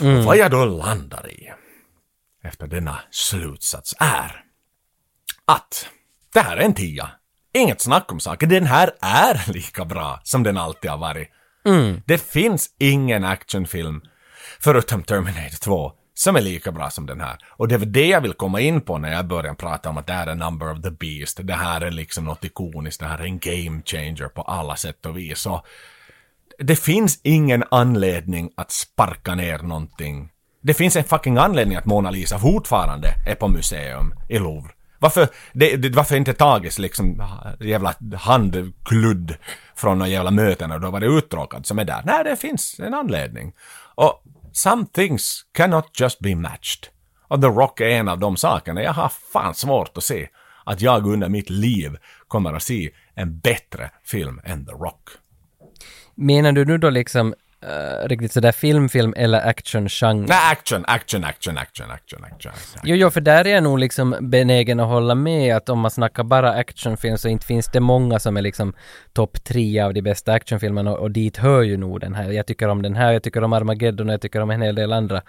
Mm. 0.01 0.17
Och 0.17 0.24
vad 0.24 0.38
jag 0.38 0.51
då 0.51 0.66
landar 0.66 1.30
i 1.30 1.53
efter 2.43 2.67
denna 2.67 2.99
slutsats 3.11 3.95
är 3.99 4.43
att 5.45 5.90
det 6.33 6.40
här 6.40 6.58
är 6.58 6.61
en 6.61 6.74
tia. 6.74 7.09
Inget 7.53 7.82
snack 7.82 8.11
om 8.11 8.19
saker. 8.19 8.48
Den 8.48 8.66
här 8.66 8.91
är 9.01 9.51
lika 9.53 9.85
bra 9.85 10.19
som 10.24 10.43
den 10.43 10.58
alltid 10.58 10.91
har 10.91 10.98
varit. 10.98 11.30
Mm. 11.66 12.01
Det 12.06 12.17
finns 12.17 12.69
ingen 12.80 13.24
actionfilm, 13.24 14.01
förutom 14.59 15.03
Terminator 15.03 15.58
2, 15.58 15.91
som 16.14 16.35
är 16.35 16.41
lika 16.41 16.72
bra 16.72 16.90
som 16.90 17.06
den 17.06 17.22
här. 17.22 17.38
Och 17.48 17.67
det 17.67 17.75
är 17.75 17.80
väl 17.80 17.91
det 17.91 18.08
jag 18.08 18.22
vill 18.22 18.33
komma 18.33 18.59
in 18.59 18.82
på 18.82 18.98
när 18.98 19.11
jag 19.11 19.27
börjar 19.27 19.53
prata 19.53 19.90
om 19.90 19.98
att 19.98 20.08
det 20.08 20.14
här 20.14 20.27
är 20.27 20.35
Number 20.35 20.72
of 20.72 20.82
the 20.82 20.91
Beast. 20.91 21.40
Det 21.43 21.53
här 21.53 21.82
är 21.82 21.91
liksom 21.91 22.25
något 22.25 22.45
ikoniskt, 22.45 22.99
det 22.99 23.08
här 23.08 23.19
är 23.19 23.24
en 23.24 23.40
game 23.40 23.82
changer 23.85 24.27
på 24.27 24.41
alla 24.41 24.75
sätt 24.75 25.06
och 25.06 25.17
vis. 25.17 25.40
Så 25.40 25.61
det 26.59 26.75
finns 26.75 27.19
ingen 27.24 27.64
anledning 27.72 28.51
att 28.58 28.72
sparka 28.72 29.35
ner 29.35 29.58
någonting. 29.58 30.30
Det 30.61 30.74
finns 30.74 30.95
en 30.95 31.03
fucking 31.03 31.38
anledning 31.38 31.77
att 31.77 31.85
Mona 31.85 32.11
Lisa 32.11 32.40
fortfarande 32.40 33.14
är 33.27 33.35
på 33.35 33.48
museum 33.48 34.14
i 34.30 34.40
Louvre. 34.40 34.72
Varför, 35.00 35.28
det, 35.53 35.76
det, 35.76 35.90
varför 35.90 36.16
inte 36.16 36.34
tagits 36.34 36.80
liksom 36.80 37.24
jävla 37.60 37.95
handkludd 38.18 39.36
från 39.76 39.98
några 39.98 40.10
jävla 40.10 40.32
möten 40.32 40.72
och 40.72 40.82
då 40.82 40.92
var 40.92 41.00
det 41.00 41.06
uttråkad 41.06 41.66
som 41.66 41.80
är 41.80 41.86
där? 41.86 42.02
Nej, 42.06 42.24
det 42.24 42.36
finns 42.36 42.80
en 42.80 42.94
anledning. 42.94 43.53
Och 43.95 44.24
some 44.53 44.86
things 44.94 45.45
cannot 45.52 46.00
just 46.00 46.19
be 46.19 46.36
matched. 46.36 46.88
Och 47.28 47.42
The 47.42 47.48
Rock 47.48 47.80
är 47.80 47.90
en 47.90 48.10
av 48.10 48.19
de 48.19 48.38
sakerna. 48.38 48.84
Jag 48.84 48.94
har 48.94 49.11
fan 49.34 49.56
svårt 49.56 49.98
att 49.98 50.03
se 50.03 50.28
att 50.64 50.82
jag 50.82 51.08
under 51.08 51.30
mitt 51.30 51.50
liv 51.50 51.98
kommer 52.28 52.53
att 52.53 52.64
se 52.64 52.92
en 53.16 53.40
bättre 53.40 53.92
film 54.03 54.42
än 54.44 54.66
The 54.66 54.72
Rock. 54.72 55.10
Menar 56.16 56.52
du 56.52 56.66
nu 56.66 56.78
då 56.78 56.90
liksom 56.90 57.34
uh, 57.65 58.07
riktigt 58.07 58.31
sådär 58.31 58.51
filmfilm 58.51 59.13
eller 59.17 59.41
action-genre? 59.41 60.25
Nej, 60.27 60.51
action, 60.51 60.83
action, 60.88 61.23
action, 61.23 61.57
action, 61.57 61.91
action, 61.91 62.23
action. 62.23 62.51
Jo, 62.83 62.95
jo, 62.95 63.09
för 63.09 63.21
där 63.21 63.47
är 63.47 63.49
jag 63.49 63.63
nog 63.63 63.79
liksom 63.79 64.15
benägen 64.19 64.79
att 64.79 64.88
hålla 64.88 65.15
med 65.15 65.55
att 65.55 65.69
om 65.69 65.79
man 65.79 65.91
snackar 65.91 66.23
bara 66.23 66.53
actionfilm 66.53 67.17
så 67.17 67.29
inte 67.29 67.45
finns 67.45 67.67
det 67.67 67.79
många 67.79 68.19
som 68.19 68.38
är 68.38 68.41
liksom 68.41 68.73
topp 69.13 69.43
tre 69.43 69.79
av 69.79 69.93
de 69.93 70.01
bästa 70.01 70.33
actionfilmerna 70.33 70.91
och, 70.91 70.99
och 70.99 71.11
dit 71.11 71.38
hör 71.38 71.61
ju 71.61 71.77
nog 71.77 71.99
den 71.99 72.15
här. 72.15 72.31
Jag 72.31 72.45
tycker 72.45 72.67
om 72.67 72.81
den 72.81 72.95
här, 72.95 73.11
jag 73.11 73.23
tycker 73.23 73.43
om 73.43 73.53
Armageddon 73.53 74.09
och 74.09 74.13
jag 74.13 74.21
tycker 74.21 74.41
om 74.41 74.49
en 74.49 74.61
hel 74.61 74.75
del 74.75 74.93
andra 74.93 75.21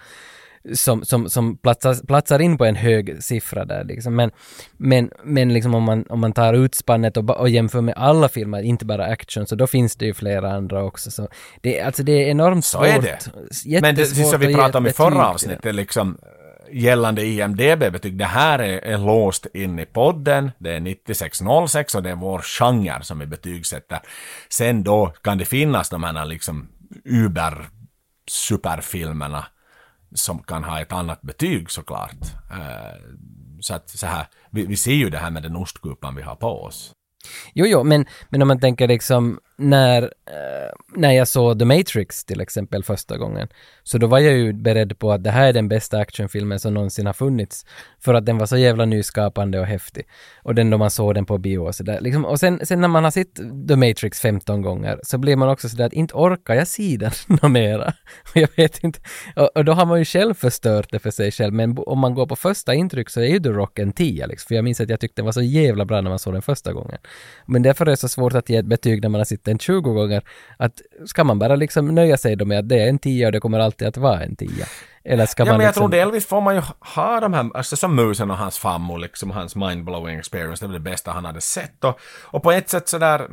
som, 0.73 1.05
som, 1.05 1.29
som 1.29 1.57
platsar, 1.57 2.07
platsar 2.07 2.39
in 2.39 2.57
på 2.57 2.65
en 2.65 2.75
hög 2.75 3.23
siffra 3.23 3.65
där 3.65 3.83
liksom. 3.83 4.15
Men, 4.15 4.31
men, 4.77 5.11
men 5.23 5.53
liksom 5.53 5.75
om 5.75 5.83
man, 5.83 6.05
om 6.09 6.19
man 6.19 6.33
tar 6.33 6.53
utspannet 6.53 7.17
och, 7.17 7.29
och 7.29 7.49
jämför 7.49 7.81
med 7.81 7.93
alla 7.97 8.29
filmer, 8.29 8.61
inte 8.61 8.85
bara 8.85 9.05
action, 9.05 9.47
så 9.47 9.55
då 9.55 9.67
finns 9.67 9.95
det 9.95 10.05
ju 10.05 10.13
flera 10.13 10.53
andra 10.53 10.83
också. 10.83 11.11
Så 11.11 11.27
det, 11.61 11.81
alltså 11.81 12.03
det 12.03 12.11
är 12.11 12.29
enormt 12.29 12.65
Så 12.65 12.77
svårt. 12.77 12.87
är 12.87 13.01
det. 13.01 13.81
Men 13.81 13.95
det 13.95 14.05
som 14.05 14.39
vi 14.39 14.55
pratade 14.55 14.77
om 14.77 14.87
i 14.87 14.93
förra 14.93 15.27
avsnittet, 15.27 15.75
liksom 15.75 16.17
eh, 16.21 16.81
gällande 16.81 17.25
IMDB-betyg, 17.25 18.17
det 18.17 18.25
här 18.25 18.59
är, 18.59 18.77
är 18.77 18.97
låst 18.97 19.47
in 19.53 19.79
i 19.79 19.85
podden, 19.85 20.51
det 20.57 20.71
är 20.75 20.79
9606 20.79 21.95
och 21.95 22.03
det 22.03 22.09
är 22.09 22.15
vår 22.15 22.39
genre 22.41 23.03
som 23.03 23.19
vi 23.19 23.25
betygsätter. 23.25 23.99
Sen 24.49 24.83
då 24.83 25.13
kan 25.21 25.37
det 25.37 25.45
finnas 25.45 25.89
de 25.89 26.03
här 26.03 26.25
liksom 26.25 26.67
uber 27.05 27.67
superfilmerna 28.27 29.45
som 30.13 30.43
kan 30.43 30.63
ha 30.63 30.81
ett 30.81 30.91
annat 30.91 31.21
betyg 31.21 31.71
såklart. 31.71 32.21
Eh, 32.51 32.99
så 33.59 33.73
att 33.73 33.89
så 33.89 34.07
här, 34.07 34.27
vi, 34.51 34.65
vi 34.65 34.75
ser 34.75 34.93
ju 34.93 35.09
det 35.09 35.17
här 35.17 35.31
med 35.31 35.43
den 35.43 35.55
ostkupan 35.55 36.15
vi 36.15 36.21
har 36.21 36.35
på 36.35 36.63
oss. 36.63 36.93
Jo, 37.53 37.65
jo, 37.65 37.83
men, 37.83 38.05
men 38.29 38.41
om 38.41 38.47
man 38.47 38.59
tänker 38.59 38.87
liksom 38.87 39.39
när, 39.57 40.03
eh, 40.03 40.71
när 40.95 41.11
jag 41.11 41.27
såg 41.27 41.59
The 41.59 41.65
Matrix 41.65 42.25
till 42.25 42.41
exempel 42.41 42.83
första 42.83 43.17
gången, 43.17 43.47
så 43.83 43.97
då 43.97 44.07
var 44.07 44.19
jag 44.19 44.33
ju 44.33 44.53
beredd 44.53 44.99
på 44.99 45.11
att 45.11 45.23
det 45.23 45.31
här 45.31 45.47
är 45.47 45.53
den 45.53 45.67
bästa 45.67 45.97
actionfilmen 45.97 46.59
som 46.59 46.73
någonsin 46.73 47.05
har 47.05 47.13
funnits, 47.13 47.65
för 47.99 48.13
att 48.13 48.25
den 48.25 48.37
var 48.37 48.45
så 48.45 48.57
jävla 48.57 48.85
nyskapande 48.85 49.59
och 49.59 49.65
häftig. 49.65 50.07
Och 50.43 50.55
den 50.55 50.69
då 50.69 50.77
man 50.77 50.91
såg 50.91 51.15
den 51.15 51.25
på 51.25 51.37
bio 51.37 51.59
och 51.59 51.75
sådär. 51.75 52.01
Liksom, 52.01 52.25
och 52.25 52.39
sen, 52.39 52.65
sen 52.65 52.81
när 52.81 52.87
man 52.87 53.03
har 53.03 53.11
sett 53.11 53.35
The 53.67 53.75
Matrix 53.75 54.19
15 54.19 54.61
gånger, 54.61 54.99
så 55.03 55.17
blir 55.17 55.35
man 55.35 55.49
också 55.49 55.69
sådär 55.69 55.85
att 55.85 55.93
inte 55.93 56.13
orkar 56.13 56.53
jag 56.53 56.67
se 56.67 56.97
den 56.99 57.11
något 57.27 57.51
mera. 57.51 57.93
Jag 58.33 58.49
vet 58.55 58.83
inte, 58.83 58.99
och, 59.35 59.57
och 59.57 59.65
då 59.65 59.73
har 59.73 59.85
man 59.85 59.99
ju 59.99 60.05
själv 60.05 60.33
förstört 60.33 60.91
det 60.91 60.99
för 60.99 61.11
sig 61.11 61.31
själv, 61.31 61.53
men 61.53 61.77
om 61.77 61.99
man 61.99 62.13
går 62.13 62.25
på 62.25 62.35
första 62.35 62.73
intryck 62.73 63.09
så 63.09 63.21
är 63.21 63.27
ju 63.27 63.39
The 63.39 63.49
Rock 63.49 63.79
en 63.79 63.91
tia 63.91 64.25
liksom, 64.25 64.47
för 64.47 64.55
jag 64.55 64.63
minns 64.63 64.81
att 64.81 64.89
jag 64.89 64.99
tyckte 64.99 65.21
den 65.21 65.25
var 65.25 65.31
så 65.31 65.41
jävla 65.41 65.85
bra 65.85 66.01
när 66.01 66.09
man 66.09 66.19
såg 66.19 66.33
den 66.33 66.41
första 66.41 66.73
gången. 66.73 66.97
Men 67.45 67.63
därför 67.63 67.85
är 67.85 67.89
det 67.89 67.97
så 67.97 68.07
svårt 68.07 68.33
att 68.33 68.49
ge 68.49 68.57
ett 68.57 68.65
betyg 68.65 69.01
när 69.01 69.09
man 69.09 69.19
har 69.19 69.25
sett 69.25 69.40
den 69.45 69.59
20 69.59 69.93
gånger. 69.93 70.23
Att 70.57 70.81
ska 71.05 71.23
man 71.23 71.39
bara 71.39 71.55
liksom 71.55 71.95
nöja 71.95 72.17
sig 72.17 72.35
då 72.35 72.45
med 72.45 72.59
att 72.59 72.69
det 72.69 72.79
är 72.83 72.87
en 72.89 72.99
10 72.99 73.25
och 73.25 73.31
det 73.31 73.39
kommer 73.39 73.59
alltid 73.59 73.87
att 73.87 73.97
vara 73.97 74.23
en 74.23 74.35
10? 74.35 74.65
Eller 75.03 75.25
ska 75.25 75.43
Ja, 75.43 75.45
man 75.45 75.57
men 75.57 75.65
jag 75.65 75.69
liksom... 75.69 75.91
tror 75.91 75.99
delvis 75.99 76.25
får 76.25 76.41
man 76.41 76.55
ju 76.55 76.61
ha 76.95 77.19
de 77.19 77.33
här, 77.33 77.49
alltså 77.53 77.75
som 77.75 77.95
musen 77.95 78.31
och 78.31 78.37
hans 78.37 78.57
fammo, 78.57 78.97
liksom 78.97 79.31
hans 79.31 79.55
mindblowing 79.55 80.19
experience, 80.19 80.65
det 80.65 80.67
var 80.67 80.73
det 80.73 80.79
bästa 80.79 81.11
han 81.11 81.25
hade 81.25 81.41
sett. 81.41 81.83
Och, 81.83 81.99
och 82.21 82.43
på 82.43 82.51
ett 82.51 82.69
sätt 82.69 82.87
sådär, 82.87 83.27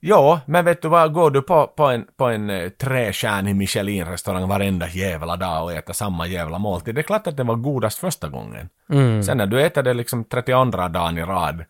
ja, 0.00 0.40
men 0.46 0.64
vet 0.64 0.82
du 0.82 0.88
vad, 0.88 1.12
går 1.12 1.30
du 1.30 1.42
på, 1.42 1.66
på 1.66 1.84
en, 1.84 2.06
på 2.16 2.24
en 2.24 2.50
eh, 2.50 2.68
trestjärnig 2.68 3.56
Michelin-restaurang 3.56 4.48
varenda 4.48 4.88
jävla 4.88 5.36
dag 5.36 5.64
och 5.64 5.72
äter 5.72 5.92
samma 5.92 6.26
jävla 6.26 6.58
måltid, 6.58 6.94
det 6.94 7.00
är 7.00 7.02
klart 7.02 7.26
att 7.26 7.36
det 7.36 7.44
var 7.44 7.56
godast 7.56 7.98
första 7.98 8.28
gången. 8.28 8.68
Mm. 8.90 9.22
Sen 9.22 9.36
när 9.36 9.46
du 9.46 9.62
äter 9.62 9.82
det 9.82 9.94
liksom 9.94 10.24
32 10.24 10.64
dagen 10.88 11.18
i 11.18 11.22
rad, 11.22 11.64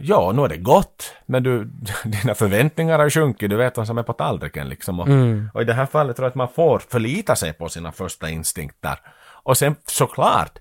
ja, 0.00 0.32
nu 0.32 0.42
är 0.44 0.48
det 0.48 0.56
gott, 0.56 1.14
men 1.26 1.42
du, 1.42 1.64
dina 2.04 2.34
förväntningar 2.34 2.98
har 2.98 3.04
ju 3.06 3.10
sjunkit, 3.10 3.50
du 3.50 3.56
vet 3.56 3.76
vad 3.76 3.86
som 3.86 3.98
är 3.98 4.02
på 4.02 4.12
tallriken 4.12 4.68
liksom. 4.68 5.00
Och, 5.00 5.06
Mm. 5.08 5.50
och 5.54 5.62
i 5.62 5.64
det 5.64 5.74
här 5.74 5.86
fallet 5.86 6.16
tror 6.16 6.24
jag 6.24 6.30
att 6.30 6.34
man 6.34 6.48
får 6.48 6.78
förlita 6.78 7.36
sig 7.36 7.52
på 7.52 7.68
sina 7.68 7.92
första 7.92 8.30
instinkter. 8.30 8.98
Och 9.42 9.56
sen 9.56 9.74
såklart, 9.86 10.58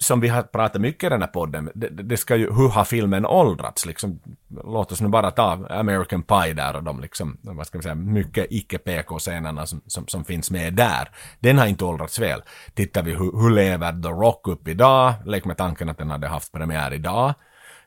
som 0.00 0.20
vi 0.20 0.28
har 0.28 0.42
pratat 0.42 0.80
mycket 0.80 1.04
i 1.04 1.08
den 1.08 1.20
här 1.20 1.28
podden, 1.28 1.70
det, 1.74 1.88
det 1.88 2.16
ska 2.16 2.36
ju, 2.36 2.52
hur 2.52 2.68
har 2.68 2.84
filmen 2.84 3.26
åldrats 3.26 3.86
liksom? 3.86 4.20
Låt 4.64 4.92
oss 4.92 5.00
nu 5.00 5.08
bara 5.08 5.30
ta 5.30 5.66
American 5.70 6.22
Pie 6.22 6.52
där 6.54 6.76
och 6.76 6.82
de 6.82 7.00
liksom, 7.00 7.38
vad 7.42 7.66
ska 7.66 7.78
vi 7.78 7.82
säga, 7.82 7.94
mycket 7.94 8.46
icke-PK-scenerna 8.50 9.66
som, 9.66 9.80
som, 9.86 10.06
som 10.06 10.24
finns 10.24 10.50
med 10.50 10.74
där. 10.74 11.08
Den 11.40 11.58
har 11.58 11.66
inte 11.66 11.84
åldrats 11.84 12.18
väl. 12.18 12.42
Tittar 12.74 13.02
vi 13.02 13.10
hur, 13.10 13.42
hur 13.42 13.50
lever 13.50 14.02
The 14.02 14.08
Rock 14.08 14.48
upp 14.48 14.68
idag? 14.68 15.14
Lek 15.24 15.44
med 15.44 15.56
tanken 15.56 15.88
att 15.88 15.98
den 15.98 16.10
hade 16.10 16.28
haft 16.28 16.52
premiär 16.52 16.92
idag. 16.92 17.34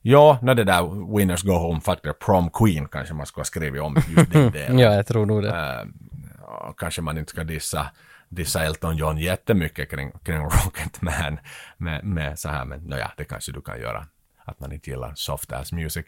Ja, 0.07 0.39
när 0.41 0.55
det 0.55 0.63
där 0.63 1.15
Winners 1.17 1.43
Go 1.43 1.51
Home 1.53 1.81
Factor 1.81 2.13
Prom 2.13 2.49
Queen 2.49 2.87
kanske 2.87 3.13
man 3.13 3.25
skulle 3.25 3.39
ha 3.41 3.45
skrivit 3.45 3.81
om 3.81 3.95
just 4.17 4.31
den 4.31 4.51
delen. 4.51 4.79
ja, 4.79 4.93
jag 4.93 5.07
tror 5.07 5.25
nog 5.25 5.43
det. 5.43 5.85
Ja, 6.41 6.73
kanske 6.77 7.01
man 7.01 7.17
inte 7.17 7.29
ska 7.31 7.43
dissa, 7.43 7.87
dissa 8.29 8.63
Elton 8.65 8.97
John 8.97 9.17
jättemycket 9.17 9.89
kring, 9.91 10.11
kring 10.23 10.37
Rocketman 10.41 11.39
med, 11.77 12.03
med 12.05 12.39
så 12.39 12.49
här, 12.49 12.65
men 12.65 12.79
nåja, 12.79 13.11
det 13.17 13.23
kanske 13.23 13.51
du 13.51 13.61
kan 13.61 13.79
göra. 13.81 14.05
Att 14.45 14.59
man 14.59 14.71
inte 14.71 14.89
gillar 14.89 15.11
soft 15.15 15.51
ass 15.51 15.71
music. 15.71 16.05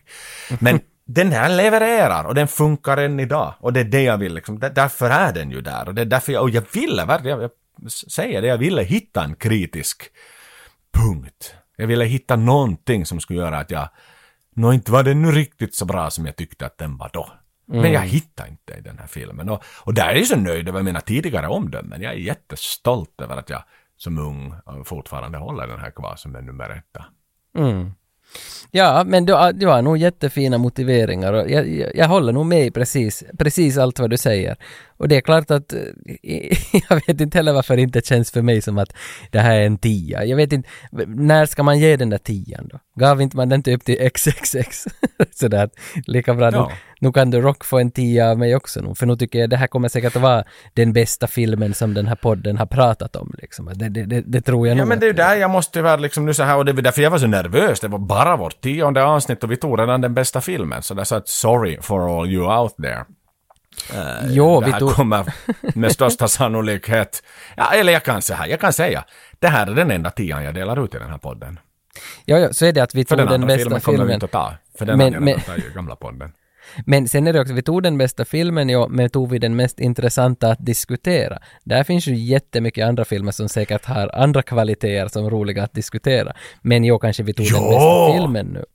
Men 0.59 0.79
den 1.05 1.31
här 1.31 1.49
levererar 1.49 2.23
och 2.23 2.35
den 2.35 2.47
funkar 2.47 2.97
än 2.97 3.19
idag. 3.19 3.53
Och 3.59 3.73
det 3.73 3.79
är 3.79 3.83
det 3.83 4.03
jag 4.03 4.17
vill 4.17 4.33
liksom, 4.33 4.59
där- 4.59 4.69
därför 4.69 5.09
är 5.09 5.33
den 5.33 5.51
ju 5.51 5.61
där. 5.61 5.87
Och 5.87 5.95
det 5.95 6.01
är 6.01 6.05
därför 6.05 6.33
jag, 6.33 6.41
och 6.43 6.49
jag 6.49 6.63
ville 6.73 7.05
verkligen, 7.05 7.41
jag, 7.41 7.51
jag 7.81 7.91
säger 7.91 8.41
det, 8.41 8.47
jag 8.47 8.57
ville 8.57 8.83
hitta 8.83 9.23
en 9.23 9.35
kritisk 9.35 10.03
punkt. 10.93 11.53
Jag 11.79 11.87
ville 11.87 12.05
hitta 12.05 12.35
någonting 12.35 13.05
som 13.05 13.19
skulle 13.19 13.39
göra 13.39 13.57
att 13.59 13.71
jag, 13.71 13.89
nå 14.55 14.73
inte 14.73 14.91
var 14.91 15.03
den 15.03 15.21
nu 15.21 15.31
riktigt 15.31 15.75
så 15.75 15.85
bra 15.85 16.09
som 16.09 16.25
jag 16.25 16.35
tyckte 16.35 16.65
att 16.65 16.77
den 16.77 16.97
var 16.97 17.09
då. 17.13 17.31
Men 17.65 17.79
Mm. 17.79 17.93
jag 17.93 18.01
hittar 18.01 18.47
inte 18.47 18.73
i 18.73 18.81
den 18.81 18.99
här 18.99 19.07
filmen. 19.07 19.49
Och, 19.49 19.63
och 19.83 19.93
där 19.93 20.07
är 20.09 20.15
jag 20.15 20.27
så 20.27 20.35
nöjd 20.35 20.69
över 20.69 20.83
mina 20.83 21.01
tidigare 21.01 21.47
omdömen. 21.47 22.01
Jag 22.01 22.13
är 22.13 22.17
jättestolt 22.17 23.21
över 23.21 23.37
att 23.37 23.49
jag 23.49 23.63
som 23.97 24.17
ung 24.17 24.53
fortfarande 24.85 25.37
håller 25.37 25.67
den 25.67 25.79
här 25.79 25.91
kvar 25.91 26.15
som 26.15 26.35
en 26.35 26.45
nummer 26.45 26.69
etta. 26.69 27.05
Mm. 27.57 27.91
Ja, 28.71 29.03
men 29.03 29.25
du, 29.25 29.51
du 29.53 29.67
har 29.67 29.81
nog 29.81 29.97
jättefina 29.97 30.57
motiveringar 30.57 31.33
och 31.33 31.49
jag, 31.49 31.69
jag, 31.69 31.95
jag 31.95 32.07
håller 32.07 32.33
nog 32.33 32.45
med 32.45 32.65
i 32.65 32.71
precis, 32.71 33.23
precis 33.37 33.77
allt 33.77 33.99
vad 33.99 34.09
du 34.09 34.17
säger. 34.17 34.57
Och 34.97 35.07
det 35.07 35.15
är 35.15 35.21
klart 35.21 35.51
att 35.51 35.73
eh, 35.73 35.79
jag 36.89 37.01
vet 37.07 37.21
inte 37.21 37.37
heller 37.37 37.53
varför 37.53 37.75
det 37.75 37.81
inte 37.81 38.01
känns 38.01 38.31
för 38.31 38.41
mig 38.41 38.61
som 38.61 38.77
att 38.77 38.93
det 39.31 39.39
här 39.39 39.55
är 39.55 39.65
en 39.65 39.77
tia. 39.77 40.25
Jag 40.25 40.37
vet 40.37 40.53
inte, 40.53 40.69
när 41.07 41.45
ska 41.45 41.63
man 41.63 41.79
ge 41.79 41.97
den 41.97 42.09
där 42.09 42.17
tian 42.17 42.67
då? 42.67 42.79
Gav 42.95 43.21
inte 43.21 43.37
man 43.37 43.49
den 43.49 43.63
typ 43.63 43.85
till 43.85 44.09
XXX? 44.09 44.87
Sådär, 45.31 45.69
lika 46.05 46.33
bra. 46.33 46.51
Ja. 46.51 46.71
Nu, 46.99 47.11
kan 47.11 47.31
The 47.31 47.37
Rock 47.41 47.65
få 47.65 47.79
en 47.79 47.91
tia 47.91 48.29
av 48.31 48.37
mig 48.39 48.55
också 48.55 48.81
nu, 48.81 48.95
för 48.95 49.05
nu 49.05 49.15
tycker 49.15 49.39
jag 49.39 49.49
det 49.49 49.57
här 49.57 49.67
kommer 49.67 49.89
säkert 49.89 50.15
att 50.15 50.21
vara 50.21 50.43
den 50.73 50.93
bästa 50.93 51.27
filmen 51.27 51.73
som 51.73 51.93
den 51.93 52.07
här 52.07 52.15
podden 52.15 52.57
har 52.57 52.65
pratat 52.65 53.15
om 53.15 53.33
liksom. 53.37 53.71
Det, 53.75 53.89
det, 53.89 54.05
det, 54.05 54.21
det 54.21 54.41
tror 54.41 54.67
jag 54.67 54.77
Ja 54.77 54.85
men 54.85 54.99
det 54.99 55.05
är 55.05 55.07
ju 55.07 55.13
där 55.13 55.35
jag 55.35 55.49
måste 55.49 55.81
vara 55.81 55.95
liksom 55.95 56.25
nu 56.25 56.33
så 56.33 56.43
här 56.43 56.57
och 56.57 56.65
det 56.65 56.73
var 56.73 56.81
därför 56.81 57.01
jag 57.01 57.11
var 57.11 57.17
så 57.17 57.27
nervös. 57.27 57.79
Det 57.79 57.87
var 57.87 57.99
bara 57.99 58.35
vårt 58.37 58.61
tionde 58.61 59.03
avsnitt 59.03 59.43
och 59.43 59.51
vi 59.51 59.57
tog 59.57 59.79
redan 59.79 60.01
den 60.01 60.13
bästa 60.13 60.41
filmen. 60.41 60.81
Så 60.83 60.93
där 60.93 61.03
så 61.03 61.15
att 61.15 61.27
sorry 61.27 61.77
for 61.81 62.19
all 62.21 62.27
you 62.29 62.57
out 62.59 62.75
there. 62.75 63.05
Eh, 63.93 64.27
Jo, 64.29 64.59
det 64.59 64.65
vi 64.65 64.71
här 64.71 64.79
tog- 64.79 64.91
kommer 64.91 65.33
med 65.75 65.91
största 65.91 66.27
sannolikhet, 66.37 67.23
ja 67.57 67.71
eller 67.73 67.93
jag 67.93 68.03
kan 68.03 68.21
säga, 68.21 68.47
jag 68.47 68.59
kan 68.59 68.73
säga, 68.73 69.03
det 69.39 69.47
här 69.47 69.67
är 69.67 69.75
den 69.75 69.91
enda 69.91 70.09
tian 70.09 70.43
jag 70.43 70.53
delar 70.55 70.85
ut 70.85 70.95
i 70.95 70.97
den 70.97 71.09
här 71.09 71.17
podden. 71.17 71.59
Ja, 72.25 72.37
ja, 72.39 72.53
så 72.53 72.65
är 72.65 72.71
det 72.73 72.81
att 72.83 72.95
vi 72.95 73.05
För 73.05 73.09
tog 73.09 73.17
den 73.17 73.25
den, 73.25 73.33
andra 73.33 73.47
bästa 73.47 73.63
filmen 73.63 73.81
filmen. 73.81 73.97
kommer 73.97 74.07
vi 74.07 74.13
inte 74.13 74.25
att 74.25 74.31
ta. 74.31 74.53
För 74.77 74.85
den 74.85 74.97
Men- 74.97 75.13
jag 75.13 75.21
men- 75.21 75.39
tagit 75.39 75.65
i 75.65 75.73
gamla 75.75 75.95
podden. 75.95 76.31
Men 76.85 77.07
sen 77.07 77.27
är 77.27 77.33
det 77.33 77.41
också, 77.41 77.53
vi 77.53 77.61
tog 77.61 77.83
den 77.83 77.97
bästa 77.97 78.25
filmen, 78.25 78.69
ja, 78.69 78.87
men 78.87 79.09
tog 79.09 79.31
vi 79.31 79.39
den 79.39 79.55
mest 79.55 79.79
intressanta 79.79 80.51
att 80.51 80.65
diskutera. 80.65 81.39
Där 81.63 81.83
finns 81.83 82.07
ju 82.07 82.15
jättemycket 82.15 82.87
andra 82.87 83.05
filmer 83.05 83.31
som 83.31 83.49
säkert 83.49 83.85
har 83.85 84.15
andra 84.15 84.41
kvaliteter 84.41 85.07
som 85.07 85.25
är 85.25 85.29
roliga 85.29 85.63
att 85.63 85.73
diskutera. 85.73 86.33
Men 86.61 86.83
jo, 86.83 86.99
kanske 86.99 87.23
vi 87.23 87.33
tog 87.33 87.45
den 87.45 87.61
Jo! 87.61 87.69
bästa 87.69 88.13
filmen 88.13 88.45
nu. 88.45 88.65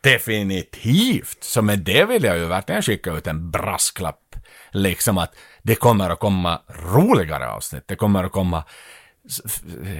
Definitivt! 0.00 1.44
Så 1.44 1.62
med 1.62 1.78
det 1.78 2.04
vill 2.04 2.24
jag 2.24 2.38
ju 2.38 2.46
verkligen 2.46 2.82
skicka 2.82 3.12
ut 3.12 3.26
en 3.26 3.50
brasklapp. 3.50 4.36
Liksom 4.70 5.18
att 5.18 5.34
det 5.62 5.74
kommer 5.74 6.10
att 6.10 6.18
komma 6.18 6.60
roligare 6.94 7.48
avsnitt. 7.48 7.82
Det 7.86 7.96
kommer 7.96 8.24
att 8.24 8.32
komma 8.32 8.64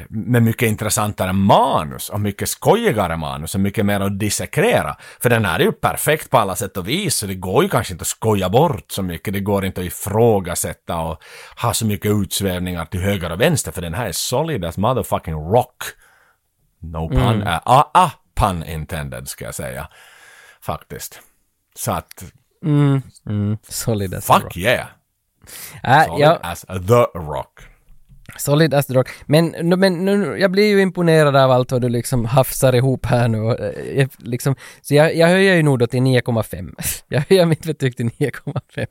med 0.09 0.43
mycket 0.43 0.69
intressantare 0.69 1.33
manus 1.33 2.09
och 2.09 2.21
mycket 2.21 2.49
skojigare 2.49 3.17
manus 3.17 3.55
och 3.55 3.61
mycket 3.61 3.87
mer 3.87 4.01
att 4.01 4.19
dissekrera. 4.19 4.97
För 5.21 5.31
den 5.31 5.45
här 5.45 5.61
är 5.61 5.65
ju 5.65 5.73
perfekt 5.73 6.31
på 6.31 6.39
alla 6.39 6.57
sätt 6.57 6.77
och 6.77 6.89
vis 6.89 7.15
så 7.17 7.27
det 7.27 7.35
går 7.35 7.63
ju 7.63 7.69
kanske 7.69 7.93
inte 7.95 8.03
att 8.03 8.07
skoja 8.09 8.49
bort 8.49 8.91
så 8.93 9.03
mycket. 9.03 9.35
Det 9.35 9.41
går 9.41 9.65
inte 9.65 9.81
att 9.81 9.87
ifrågasätta 9.87 10.97
och 10.99 11.23
ha 11.63 11.75
så 11.75 11.87
mycket 11.87 12.11
utsvävningar 12.11 12.85
till 12.85 13.01
höger 13.01 13.33
och 13.33 13.41
vänster 13.41 13.73
för 13.73 13.83
den 13.83 13.95
här 13.95 14.07
är 14.07 14.13
solid 14.13 14.65
as 14.65 14.77
motherfucking 14.79 15.35
rock. 15.35 15.83
No 16.81 17.09
pun, 17.09 17.19
Mm. 17.23 17.47
äh, 17.47 17.61
ah, 17.65 17.91
ah, 17.95 18.11
pun 18.35 18.65
intended 18.65 19.29
ska 19.29 19.45
jag 19.45 19.55
säga. 19.55 19.89
Faktiskt. 20.61 21.21
Så 21.75 21.93
att, 21.93 22.25
Mm, 22.65 23.03
mm, 23.27 23.59
solid 23.63 24.15
as 24.15 24.27
fuck 24.27 24.43
rock. 24.43 24.57
yeah! 24.57 24.87
Äh, 25.85 26.05
Solid 26.07 26.21
ja, 26.21 26.39
as 26.43 26.61
the 26.61 27.19
rock 27.19 27.61
solid 28.37 28.75
as 28.75 28.87
the 28.87 28.95
rock. 28.95 29.09
Men, 29.27 29.55
men 29.81 30.05
nu, 30.05 30.37
jag 30.39 30.51
blir 30.51 30.69
ju 30.69 30.83
imponerad 30.83 31.37
av 31.37 31.51
allt 31.51 31.73
vad 31.73 31.83
du 31.83 31.89
liksom 31.89 32.25
hafsar 32.25 32.75
ihop 32.75 33.07
här 33.07 33.29
nu. 33.29 33.41
och, 33.41 33.61
eh, 33.61 34.09
Liksom, 34.19 34.57
så 34.83 34.95
jag, 34.95 35.17
jag 35.17 35.29
höjer 35.29 35.55
ju 35.55 35.63
nog 35.63 35.79
då 35.79 35.87
till 35.87 36.01
9,5. 36.01 36.75
Jag 37.09 37.25
höjer 37.29 37.47
mitt 37.47 37.67
betyg 37.67 37.97
till 37.97 38.07
9,5. 38.07 38.87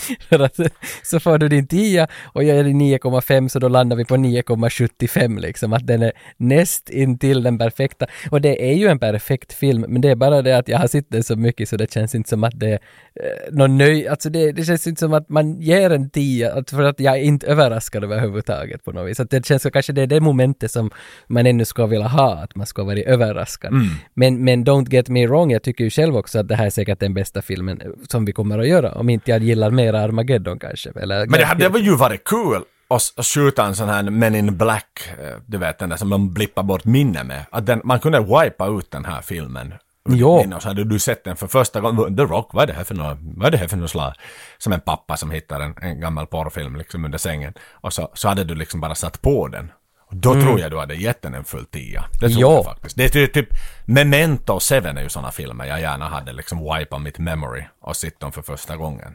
För 0.28 0.40
att 0.40 0.60
så 1.02 1.20
får 1.20 1.38
du 1.38 1.48
din 1.48 1.66
10 1.66 2.06
och 2.24 2.44
jag 2.44 2.58
är 2.58 2.64
i 2.66 2.72
9,5 2.72 3.48
så 3.48 3.58
då 3.58 3.68
landar 3.68 3.96
vi 3.96 4.04
på 4.04 4.16
9,75 4.16 5.40
liksom. 5.40 5.72
Att 5.72 5.86
den 5.86 6.02
är 6.02 6.12
näst 6.36 6.90
intill 6.90 7.42
den 7.42 7.58
perfekta. 7.58 8.06
Och 8.30 8.40
det 8.40 8.70
är 8.70 8.74
ju 8.74 8.86
en 8.88 8.98
perfekt 8.98 9.52
film 9.52 9.84
men 9.88 10.00
det 10.02 10.10
är 10.10 10.14
bara 10.14 10.42
det 10.42 10.56
att 10.58 10.68
jag 10.68 10.78
har 10.78 10.86
sett 10.86 11.06
den 11.08 11.22
så 11.22 11.36
mycket 11.36 11.68
så 11.68 11.76
det 11.76 11.92
känns 11.92 12.14
inte 12.14 12.28
som 12.28 12.44
att 12.44 12.60
det 12.60 12.68
är 12.68 12.78
eh, 13.14 13.52
någon 13.52 13.78
nöj... 13.78 14.08
Alltså 14.08 14.30
det, 14.30 14.52
det 14.52 14.64
känns 14.64 14.86
inte 14.86 15.00
som 15.00 15.12
att 15.14 15.28
man 15.28 15.60
ger 15.60 15.90
en 15.90 16.10
10 16.10 16.52
att- 16.52 16.70
för 16.70 16.82
att 16.82 17.00
jag 17.00 17.14
är 17.18 17.22
inte 17.22 17.46
överraskad 17.46 18.04
överhuvudtaget 18.04 18.84
på 18.84 18.92
något 18.92 19.10
vis. 19.10 19.20
Att 19.20 19.30
det 19.30 19.46
känns 19.46 19.62
som 19.62 19.70
kanske 19.70 19.92
det 19.92 20.02
är 20.02 20.06
det 20.06 20.20
momentet 20.20 20.70
som 20.70 20.90
man 21.26 21.46
ännu 21.46 21.64
ska 21.64 21.86
vilja 21.86 22.06
ha, 22.06 22.34
att 22.34 22.54
man 22.54 22.66
ska 22.66 22.84
vara 22.84 22.98
överraskad. 22.98 23.72
Mm. 23.72 23.86
Men, 24.14 24.44
men 24.44 24.64
don't 24.64 24.92
get 24.92 25.08
me 25.08 25.26
wrong, 25.26 25.50
jag 25.52 25.62
tycker 25.62 25.84
ju 25.84 25.90
själv 25.90 26.16
också 26.16 26.38
att 26.38 26.48
det 26.48 26.56
här 26.56 26.66
är 26.66 26.70
säkert 26.70 27.00
den 27.00 27.14
bästa 27.14 27.42
filmen 27.42 27.82
som 28.08 28.24
vi 28.24 28.32
kommer 28.32 28.58
att 28.58 28.68
göra. 28.68 28.92
Om 28.92 29.08
inte 29.08 29.30
jag 29.30 29.42
gillar 29.42 29.70
mer 29.70 29.81
Armageddon 29.88 30.58
kanske. 30.58 30.90
Eller 30.96 31.26
Men 31.26 31.40
det 31.40 31.44
hade 31.46 31.68
väl 31.68 31.82
ju 31.82 31.96
varit 31.96 32.24
kul 32.24 32.62
att, 32.88 33.12
att 33.16 33.26
skjuta 33.26 33.64
en 33.66 33.76
sån 33.76 33.88
här 33.88 34.02
Men 34.02 34.34
in 34.34 34.56
Black, 34.56 35.08
eh, 35.22 35.36
du 35.46 35.58
vet 35.58 35.78
den 35.78 35.88
där 35.88 35.96
som 35.96 36.10
de 36.10 36.34
blippar 36.34 36.62
bort 36.62 36.84
minne 36.84 37.24
med. 37.24 37.44
Att 37.50 37.66
den, 37.66 37.80
man 37.84 38.00
kunde 38.00 38.20
wipa 38.20 38.66
ut 38.66 38.90
den 38.90 39.04
här 39.04 39.20
filmen. 39.22 39.74
Jo. 40.08 40.52
Och 40.54 40.62
så 40.62 40.68
hade 40.68 40.84
du 40.84 40.98
sett 40.98 41.24
den 41.24 41.36
för 41.36 41.46
första 41.46 41.80
gången. 41.80 42.16
The 42.16 42.22
Rock, 42.22 42.50
vad 42.54 42.62
är 42.62 42.66
det 42.66 42.72
här 42.72 42.84
för 42.84 42.94
något? 42.94 43.18
Vad 43.20 43.46
är 43.46 43.50
det 43.50 43.56
här 43.58 43.68
för 43.68 43.76
något 43.76 43.90
slag? 43.90 44.12
Som 44.58 44.72
en 44.72 44.80
pappa 44.80 45.16
som 45.16 45.30
hittar 45.30 45.60
en, 45.60 45.74
en 45.82 46.00
gammal 46.00 46.26
porrfilm 46.26 46.76
liksom 46.76 47.04
under 47.04 47.18
sängen. 47.18 47.54
Och 47.72 47.92
så, 47.92 48.08
så 48.14 48.28
hade 48.28 48.44
du 48.44 48.54
liksom 48.54 48.80
bara 48.80 48.94
satt 48.94 49.22
på 49.22 49.48
den. 49.48 49.72
Och 50.10 50.16
då 50.16 50.32
Mm. 50.32 50.44
tror 50.44 50.60
jag 50.60 50.70
du 50.70 50.78
hade 50.78 50.94
gett 50.94 51.22
den 51.22 51.34
en 51.34 51.44
full 51.44 51.64
tia. 51.66 52.04
Det 52.12 52.28
tror 52.28 52.40
Jo. 52.40 52.52
jag 52.52 52.64
faktiskt. 52.64 52.96
Det 52.96 53.04
är 53.04 53.08
typ, 53.08 53.32
typ 53.34 53.48
Memento 53.84 54.52
och 54.52 54.62
Seven 54.62 54.98
är 54.98 55.02
ju 55.02 55.08
sådana 55.08 55.30
filmer 55.30 55.64
jag 55.64 55.80
gärna 55.80 56.08
hade 56.08 56.32
liksom 56.32 56.58
wipa 56.78 56.98
mitt 56.98 57.18
memory 57.18 57.62
och 57.80 57.96
sett 57.96 58.20
dem 58.20 58.32
för 58.32 58.42
första 58.42 58.76
gången. 58.76 59.14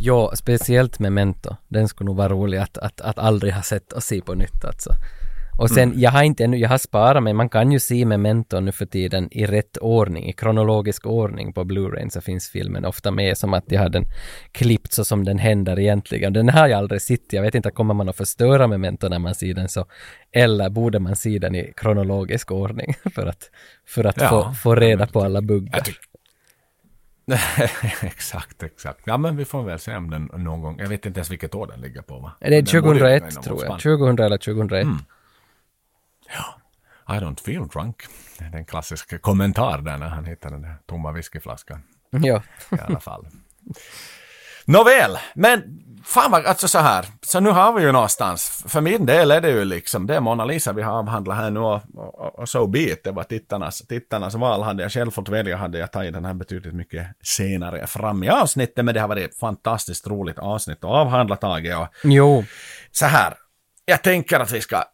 Ja, 0.00 0.32
speciellt 0.36 0.98
Memento. 0.98 1.56
Den 1.68 1.88
skulle 1.88 2.06
nog 2.06 2.16
vara 2.16 2.28
rolig 2.28 2.58
att, 2.58 2.78
att, 2.78 3.00
att 3.00 3.18
aldrig 3.18 3.52
ha 3.52 3.62
sett 3.62 3.92
och 3.92 4.02
se 4.02 4.20
på 4.20 4.34
nytt 4.34 4.64
alltså. 4.64 4.90
Och 5.58 5.70
sen, 5.70 5.88
Mm. 5.88 6.00
jag 6.00 6.10
har 6.10 6.22
inte 6.22 6.44
ännu, 6.44 6.56
jag 6.56 6.68
har 6.68 6.78
sparat 6.78 7.22
men 7.22 7.36
man 7.36 7.48
kan 7.48 7.72
ju 7.72 7.78
se 7.80 8.04
Memento 8.04 8.60
nu 8.60 8.72
för 8.72 8.86
tiden 8.86 9.28
i 9.30 9.46
rätt 9.46 9.76
ordning, 9.76 10.26
i 10.28 10.32
kronologisk 10.32 11.06
ordning 11.06 11.52
på 11.52 11.64
Blu-ray 11.64 12.08
så 12.08 12.20
finns 12.20 12.48
filmen 12.48 12.84
ofta 12.84 13.10
med 13.10 13.38
som 13.38 13.54
att 13.54 13.64
jag 13.72 13.80
har 13.80 13.88
den 13.88 14.04
klippt 14.52 14.92
så 14.92 15.04
som 15.04 15.24
den 15.24 15.38
händer 15.38 15.78
egentligen. 15.78 16.32
Den 16.32 16.48
har 16.48 16.68
jag 16.68 16.78
aldrig 16.78 17.02
sett, 17.02 17.32
jag 17.32 17.42
vet 17.42 17.54
inte, 17.54 17.70
kommer 17.70 17.94
man 17.94 18.08
att 18.08 18.16
förstöra 18.16 18.66
Memento 18.66 19.08
när 19.08 19.18
man 19.18 19.34
ser 19.34 19.54
den 19.54 19.68
så, 19.68 19.84
eller 20.32 20.70
borde 20.70 20.98
man 20.98 21.16
se 21.16 21.38
den 21.38 21.54
i 21.54 21.72
kronologisk 21.76 22.50
ordning 22.52 22.94
för 23.14 23.26
att, 23.26 23.50
för 23.86 24.04
att 24.04 24.20
Ja. 24.20 24.28
få, 24.28 24.54
få 24.54 24.74
reda 24.74 25.06
på 25.06 25.20
alla 25.20 25.42
buggar. 25.42 25.82
exakt, 28.02 28.62
exakt. 28.62 29.00
Ja, 29.04 29.16
men 29.16 29.36
vi 29.36 29.44
får 29.44 29.62
väl 29.62 29.78
se 29.78 29.96
om 29.96 30.10
den 30.10 30.30
någon 30.34 30.62
gång. 30.62 30.78
Jag 30.78 30.88
vet 30.88 31.06
inte 31.06 31.18
ens 31.18 31.30
vilket 31.30 31.54
år 31.54 31.66
den 31.66 31.80
ligger 31.80 32.02
på, 32.02 32.18
va? 32.18 32.32
Det 32.40 32.46
är 32.46 32.50
Men 32.50 32.64
den 32.64 32.82
borde 32.82 32.98
ju 32.98 33.04
ligga 33.04 33.20
2001 33.20 33.32
inom 33.32 33.42
tror 33.42 33.56
jag, 33.56 33.80
spann. 33.80 33.98
2000 33.98 34.24
eller 34.24 34.38
2001. 34.38 34.82
Mm. 34.82 34.98
I 37.08 37.20
don't 37.20 37.40
feel 37.40 37.68
drunk. 37.68 38.02
Det 38.38 38.44
är 38.44 38.56
en 38.56 38.64
klassisk 38.64 39.20
kommentar 39.20 39.78
där 39.78 39.98
när 39.98 40.08
han 40.08 40.24
hittar 40.24 40.50
den 40.50 40.62
där 40.62 40.76
tomma 40.86 41.12
whiskyflaskan. 41.12 41.82
Ja. 42.10 42.42
I 42.72 42.80
alla 42.80 43.00
fall. 43.00 43.26
Nåväl, 44.64 45.18
men 45.34 45.82
fan 46.04 46.30
vad, 46.30 46.46
alltså 46.46 46.68
så 46.68 46.78
här, 46.78 47.06
så 47.22 47.40
nu 47.40 47.50
har 47.50 47.72
vi 47.72 47.82
ju 47.82 47.92
någonstans, 47.92 48.64
för 48.68 48.80
min 48.80 49.06
del 49.06 49.30
är 49.30 49.40
det 49.40 49.50
ju 49.50 49.64
liksom, 49.64 50.06
det 50.06 50.16
är 50.16 50.20
Mona 50.20 50.44
Lisa 50.44 50.72
vi 50.72 50.82
har 50.82 50.92
avhandlat 50.92 51.36
här 51.36 51.50
nu 51.50 51.60
och, 51.60 51.80
och, 51.94 52.38
och 52.38 52.48
so 52.48 52.66
be 52.66 52.78
it, 52.78 53.04
det 53.04 53.10
var 53.10 53.24
tittarnas, 53.24 53.78
tittarnas 53.78 54.34
val, 54.34 54.62
hade 54.62 54.82
jag 54.82 54.92
själv 54.92 55.10
fått 55.10 55.28
välja 55.28 55.56
hade 55.56 55.78
jag 55.78 55.92
tagit 55.92 56.12
den 56.12 56.24
här 56.24 56.34
betydligt 56.34 56.74
mycket 56.74 57.06
senare 57.22 57.86
fram 57.86 58.24
i 58.24 58.28
avsnittet, 58.28 58.84
men 58.84 58.94
det 58.94 59.00
har 59.00 59.08
varit 59.08 59.30
ett 59.30 59.38
fantastiskt 59.38 60.06
roligt 60.06 60.38
avsnitt 60.38 60.78
att 60.78 60.90
avhandla 60.90 61.36
Tage 61.36 61.80
och 61.80 61.88
Jo. 62.04 62.44
så 62.92 63.06
här, 63.06 63.34
jag 63.84 64.02
tänker 64.02 64.40
att 64.40 64.52
vi 64.52 64.60
ska 64.60 64.84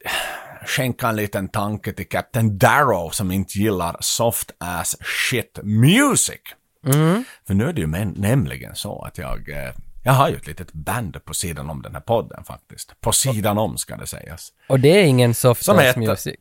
skänka 0.66 1.08
en 1.08 1.16
liten 1.16 1.49
tanke 1.49 1.92
till 1.92 2.08
Captain 2.08 2.58
Darrow 2.58 3.10
som 3.10 3.31
inte 3.31 3.58
gillar 3.58 3.97
soft 4.00 4.50
ass 4.58 4.97
shit 5.31 5.58
music. 5.62 6.41
Mm. 6.86 7.24
För 7.47 7.55
nu 7.55 7.68
är 7.68 7.73
det 7.73 7.81
ju 7.81 7.86
men, 7.86 8.15
nämligen 8.16 8.74
så 8.74 9.02
att 9.02 9.18
jag, 9.18 9.49
eh, 9.49 9.74
jag 10.05 10.12
har 10.12 10.28
ju 10.28 10.36
ett 10.36 10.47
litet 10.47 10.73
band 10.73 11.24
på 11.24 11.34
sidan 11.34 11.70
om 11.70 11.83
den 11.83 11.94
här 11.94 12.00
podden 12.00 12.44
faktiskt. 12.44 13.00
På 13.00 13.12
sidan 13.12 13.58
om 13.58 13.78
ska 13.78 13.97
det 13.97 14.07
sägas. 14.07 14.52
Och 14.68 14.81
det 14.81 14.89
är 14.89 15.05
ingen 15.05 15.34
soft 15.34 15.65
Som 15.65 15.78
heter- 15.78 16.00
music. 16.00 16.36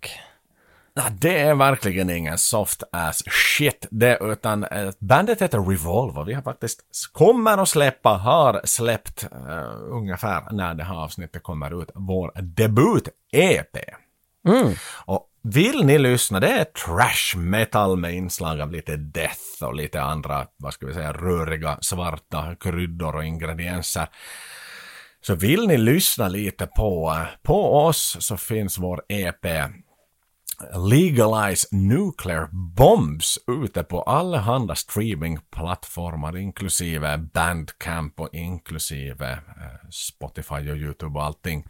Ja, 0.95 1.03
det 1.11 1.39
är 1.39 1.55
verkligen 1.55 2.09
ingen 2.09 2.37
soft 2.37 2.83
ass 2.91 3.23
shit 3.57 3.87
det, 3.91 4.17
utan 4.21 4.63
eh, 4.63 4.89
bandet 4.99 5.41
heter 5.41 5.59
Revolver. 5.59 6.23
Vi 6.23 6.33
har 6.33 6.41
faktiskt, 6.41 6.81
kommer 7.11 7.57
att 7.57 7.69
släppa, 7.69 8.09
har 8.09 8.61
släppt 8.63 9.23
eh, 9.23 9.71
ungefär 9.89 10.51
när 10.51 10.73
det 10.73 10.83
här 10.83 10.95
avsnittet 10.95 11.43
kommer 11.43 11.81
ut, 11.81 11.89
vår 11.95 12.31
debut-EP. 12.41 13.77
Mm. 14.47 14.73
Och 15.05 15.27
vill 15.43 15.85
ni 15.85 15.97
lyssna, 15.97 16.39
det 16.39 16.47
är 16.47 16.63
trash 16.63 17.37
metal 17.39 17.97
med 17.97 18.13
inslag 18.13 18.61
av 18.61 18.71
lite 18.71 18.97
death 18.97 19.63
och 19.63 19.75
lite 19.75 20.01
andra, 20.01 20.47
vad 20.57 20.73
ska 20.73 20.85
vi 20.85 20.93
säga, 20.93 21.13
röriga 21.13 21.77
svarta 21.81 22.55
kryddor 22.59 23.15
och 23.15 23.25
ingredienser. 23.25 24.07
Så 25.21 25.35
vill 25.35 25.67
ni 25.67 25.77
lyssna 25.77 26.27
lite 26.27 26.67
på, 26.67 27.17
på 27.43 27.85
oss 27.85 28.17
så 28.19 28.37
finns 28.37 28.77
vår 28.77 29.01
EP 29.09 29.45
Legalize 30.89 31.67
Nuclear 31.71 32.49
Bombs 32.51 33.39
ute 33.47 33.83
på 33.83 34.01
allehanda 34.01 34.75
streamingplattformar 34.75 36.37
inklusive 36.37 37.17
Bandcamp 37.17 38.19
och 38.19 38.29
inklusive 38.33 39.31
eh, 39.31 39.89
Spotify 39.89 40.71
och 40.71 40.77
YouTube 40.77 41.19
och 41.19 41.25
allting. 41.25 41.65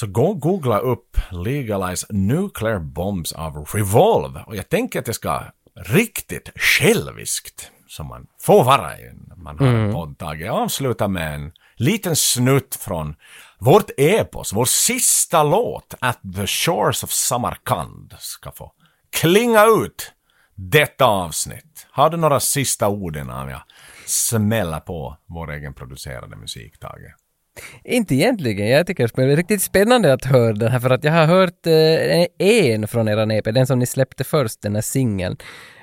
Så 0.00 0.06
gå 0.06 0.26
och 0.26 0.40
googla 0.40 0.78
upp 0.78 1.16
Legalize 1.30 2.06
Nuclear 2.10 2.78
Bombs 2.78 3.32
av 3.32 3.56
Revolve 3.72 4.44
och 4.46 4.56
jag 4.56 4.68
tänker 4.68 4.98
att 4.98 5.04
det 5.04 5.14
ska 5.14 5.42
riktigt 5.86 6.50
själviskt 6.56 7.70
som 7.88 8.06
man 8.06 8.26
får 8.40 8.64
vara 8.64 8.98
i 8.98 9.12
när 9.28 9.36
man 9.36 9.58
har 9.58 9.66
en 9.66 9.74
Mm. 9.74 9.92
poddtag. 9.92 10.40
Jag 10.40 10.54
avslutar 10.56 11.08
med 11.08 11.34
en 11.34 11.52
liten 11.76 12.16
snutt 12.16 12.74
från 12.76 13.14
vårt 13.58 13.90
epos, 13.96 14.52
vår 14.52 14.64
sista 14.64 15.42
låt, 15.42 15.94
At 16.00 16.18
the 16.36 16.46
Shores 16.46 17.04
of 17.04 17.10
Samarkand, 17.10 18.14
ska 18.18 18.52
få 18.52 18.72
klinga 19.10 19.64
ut 19.84 20.12
detta 20.54 21.04
avsnitt. 21.04 21.86
Har 21.90 22.10
du 22.10 22.16
några 22.16 22.40
sista 22.40 22.88
ord 22.88 23.16
innan 23.16 23.48
jag 23.48 23.62
smäller 24.06 24.80
på 24.80 25.16
vår 25.26 25.52
egenproducerade 25.52 26.36
musik, 26.36 26.78
Tage? 26.78 27.14
Inte 27.84 28.14
egentligen, 28.14 28.68
jag 28.68 28.86
tycker 28.86 29.10
det 29.14 29.22
är 29.22 29.36
riktigt 29.36 29.62
spännande 29.62 30.12
att 30.12 30.24
höra 30.24 30.52
den 30.52 30.72
här 30.72 30.80
för 30.80 30.90
att 30.90 31.04
jag 31.04 31.12
har 31.12 31.26
hört 31.26 31.66
eh, 31.66 32.26
en 32.38 32.88
från 32.88 33.08
era 33.08 33.34
EP, 33.34 33.44
den 33.44 33.66
som 33.66 33.78
ni 33.78 33.86
släppte 33.86 34.24
först, 34.24 34.62
den 34.62 34.74
här 34.74 34.82
singeln. 34.82 35.36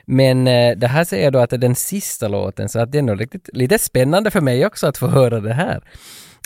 Men 0.05 0.47
eh, 0.47 0.77
det 0.77 0.87
här 0.87 1.03
säger 1.03 1.23
jag 1.23 1.33
då 1.33 1.39
att 1.39 1.49
det 1.49 1.55
är 1.55 1.57
den 1.57 1.75
sista 1.75 2.27
låten 2.27 2.69
så 2.69 2.79
att 2.79 2.91
det 2.91 2.97
är 2.97 3.01
nog 3.01 3.21
riktigt, 3.21 3.49
lite 3.53 3.79
spännande 3.79 4.31
för 4.31 4.41
mig 4.41 4.65
också 4.65 4.87
att 4.87 4.97
få 4.97 5.07
höra 5.07 5.39
det 5.39 5.53
här. 5.53 5.83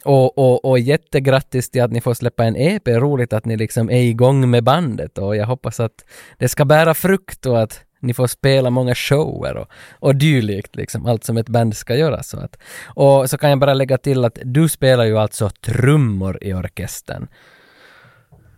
Och, 0.03 0.37
och, 0.37 0.65
och 0.65 0.79
jättegrattis 0.79 1.69
till 1.69 1.81
att 1.81 1.91
ni 1.91 2.01
får 2.01 2.13
släppa 2.13 2.43
en 2.43 2.55
EP, 2.55 2.87
roligt 2.87 3.33
att 3.33 3.45
ni 3.45 3.57
liksom 3.57 3.89
är 3.89 4.01
igång 4.01 4.49
med 4.49 4.63
bandet 4.63 5.17
och 5.17 5.35
jag 5.35 5.45
hoppas 5.45 5.79
att 5.79 6.05
det 6.37 6.47
ska 6.47 6.65
bära 6.65 6.93
frukt 6.93 7.45
och 7.45 7.61
att 7.61 7.83
ni 8.01 8.13
får 8.13 8.27
spela 8.27 8.69
många 8.69 8.95
shower 8.95 9.57
och, 9.57 9.67
och 9.91 10.15
dylikt, 10.15 10.75
liksom 10.75 11.05
allt 11.05 11.23
som 11.23 11.37
ett 11.37 11.49
band 11.49 11.77
ska 11.77 11.95
göra. 11.95 12.23
Så 12.23 12.39
att, 12.39 12.57
och 12.85 13.29
så 13.29 13.37
kan 13.37 13.49
jag 13.49 13.59
bara 13.59 13.73
lägga 13.73 13.97
till 13.97 14.25
att 14.25 14.39
du 14.43 14.69
spelar 14.69 15.03
ju 15.03 15.17
alltså 15.17 15.49
trummor 15.49 16.37
i 16.41 16.53
orkestern. 16.53 17.27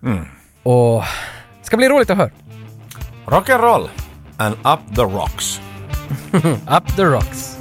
Mm. 0.03 0.25
Och 0.63 1.03
det 1.59 1.65
ska 1.65 1.77
bli 1.77 1.89
roligt 1.89 2.09
att 2.09 2.17
höra. 2.17 2.31
Rock'n'roll 3.25 3.89
and 4.37 4.55
up 4.55 4.95
the 4.95 5.01
rocks. 5.01 5.61
Up 6.67 6.95
the 6.95 7.03
rocks. 7.03 7.52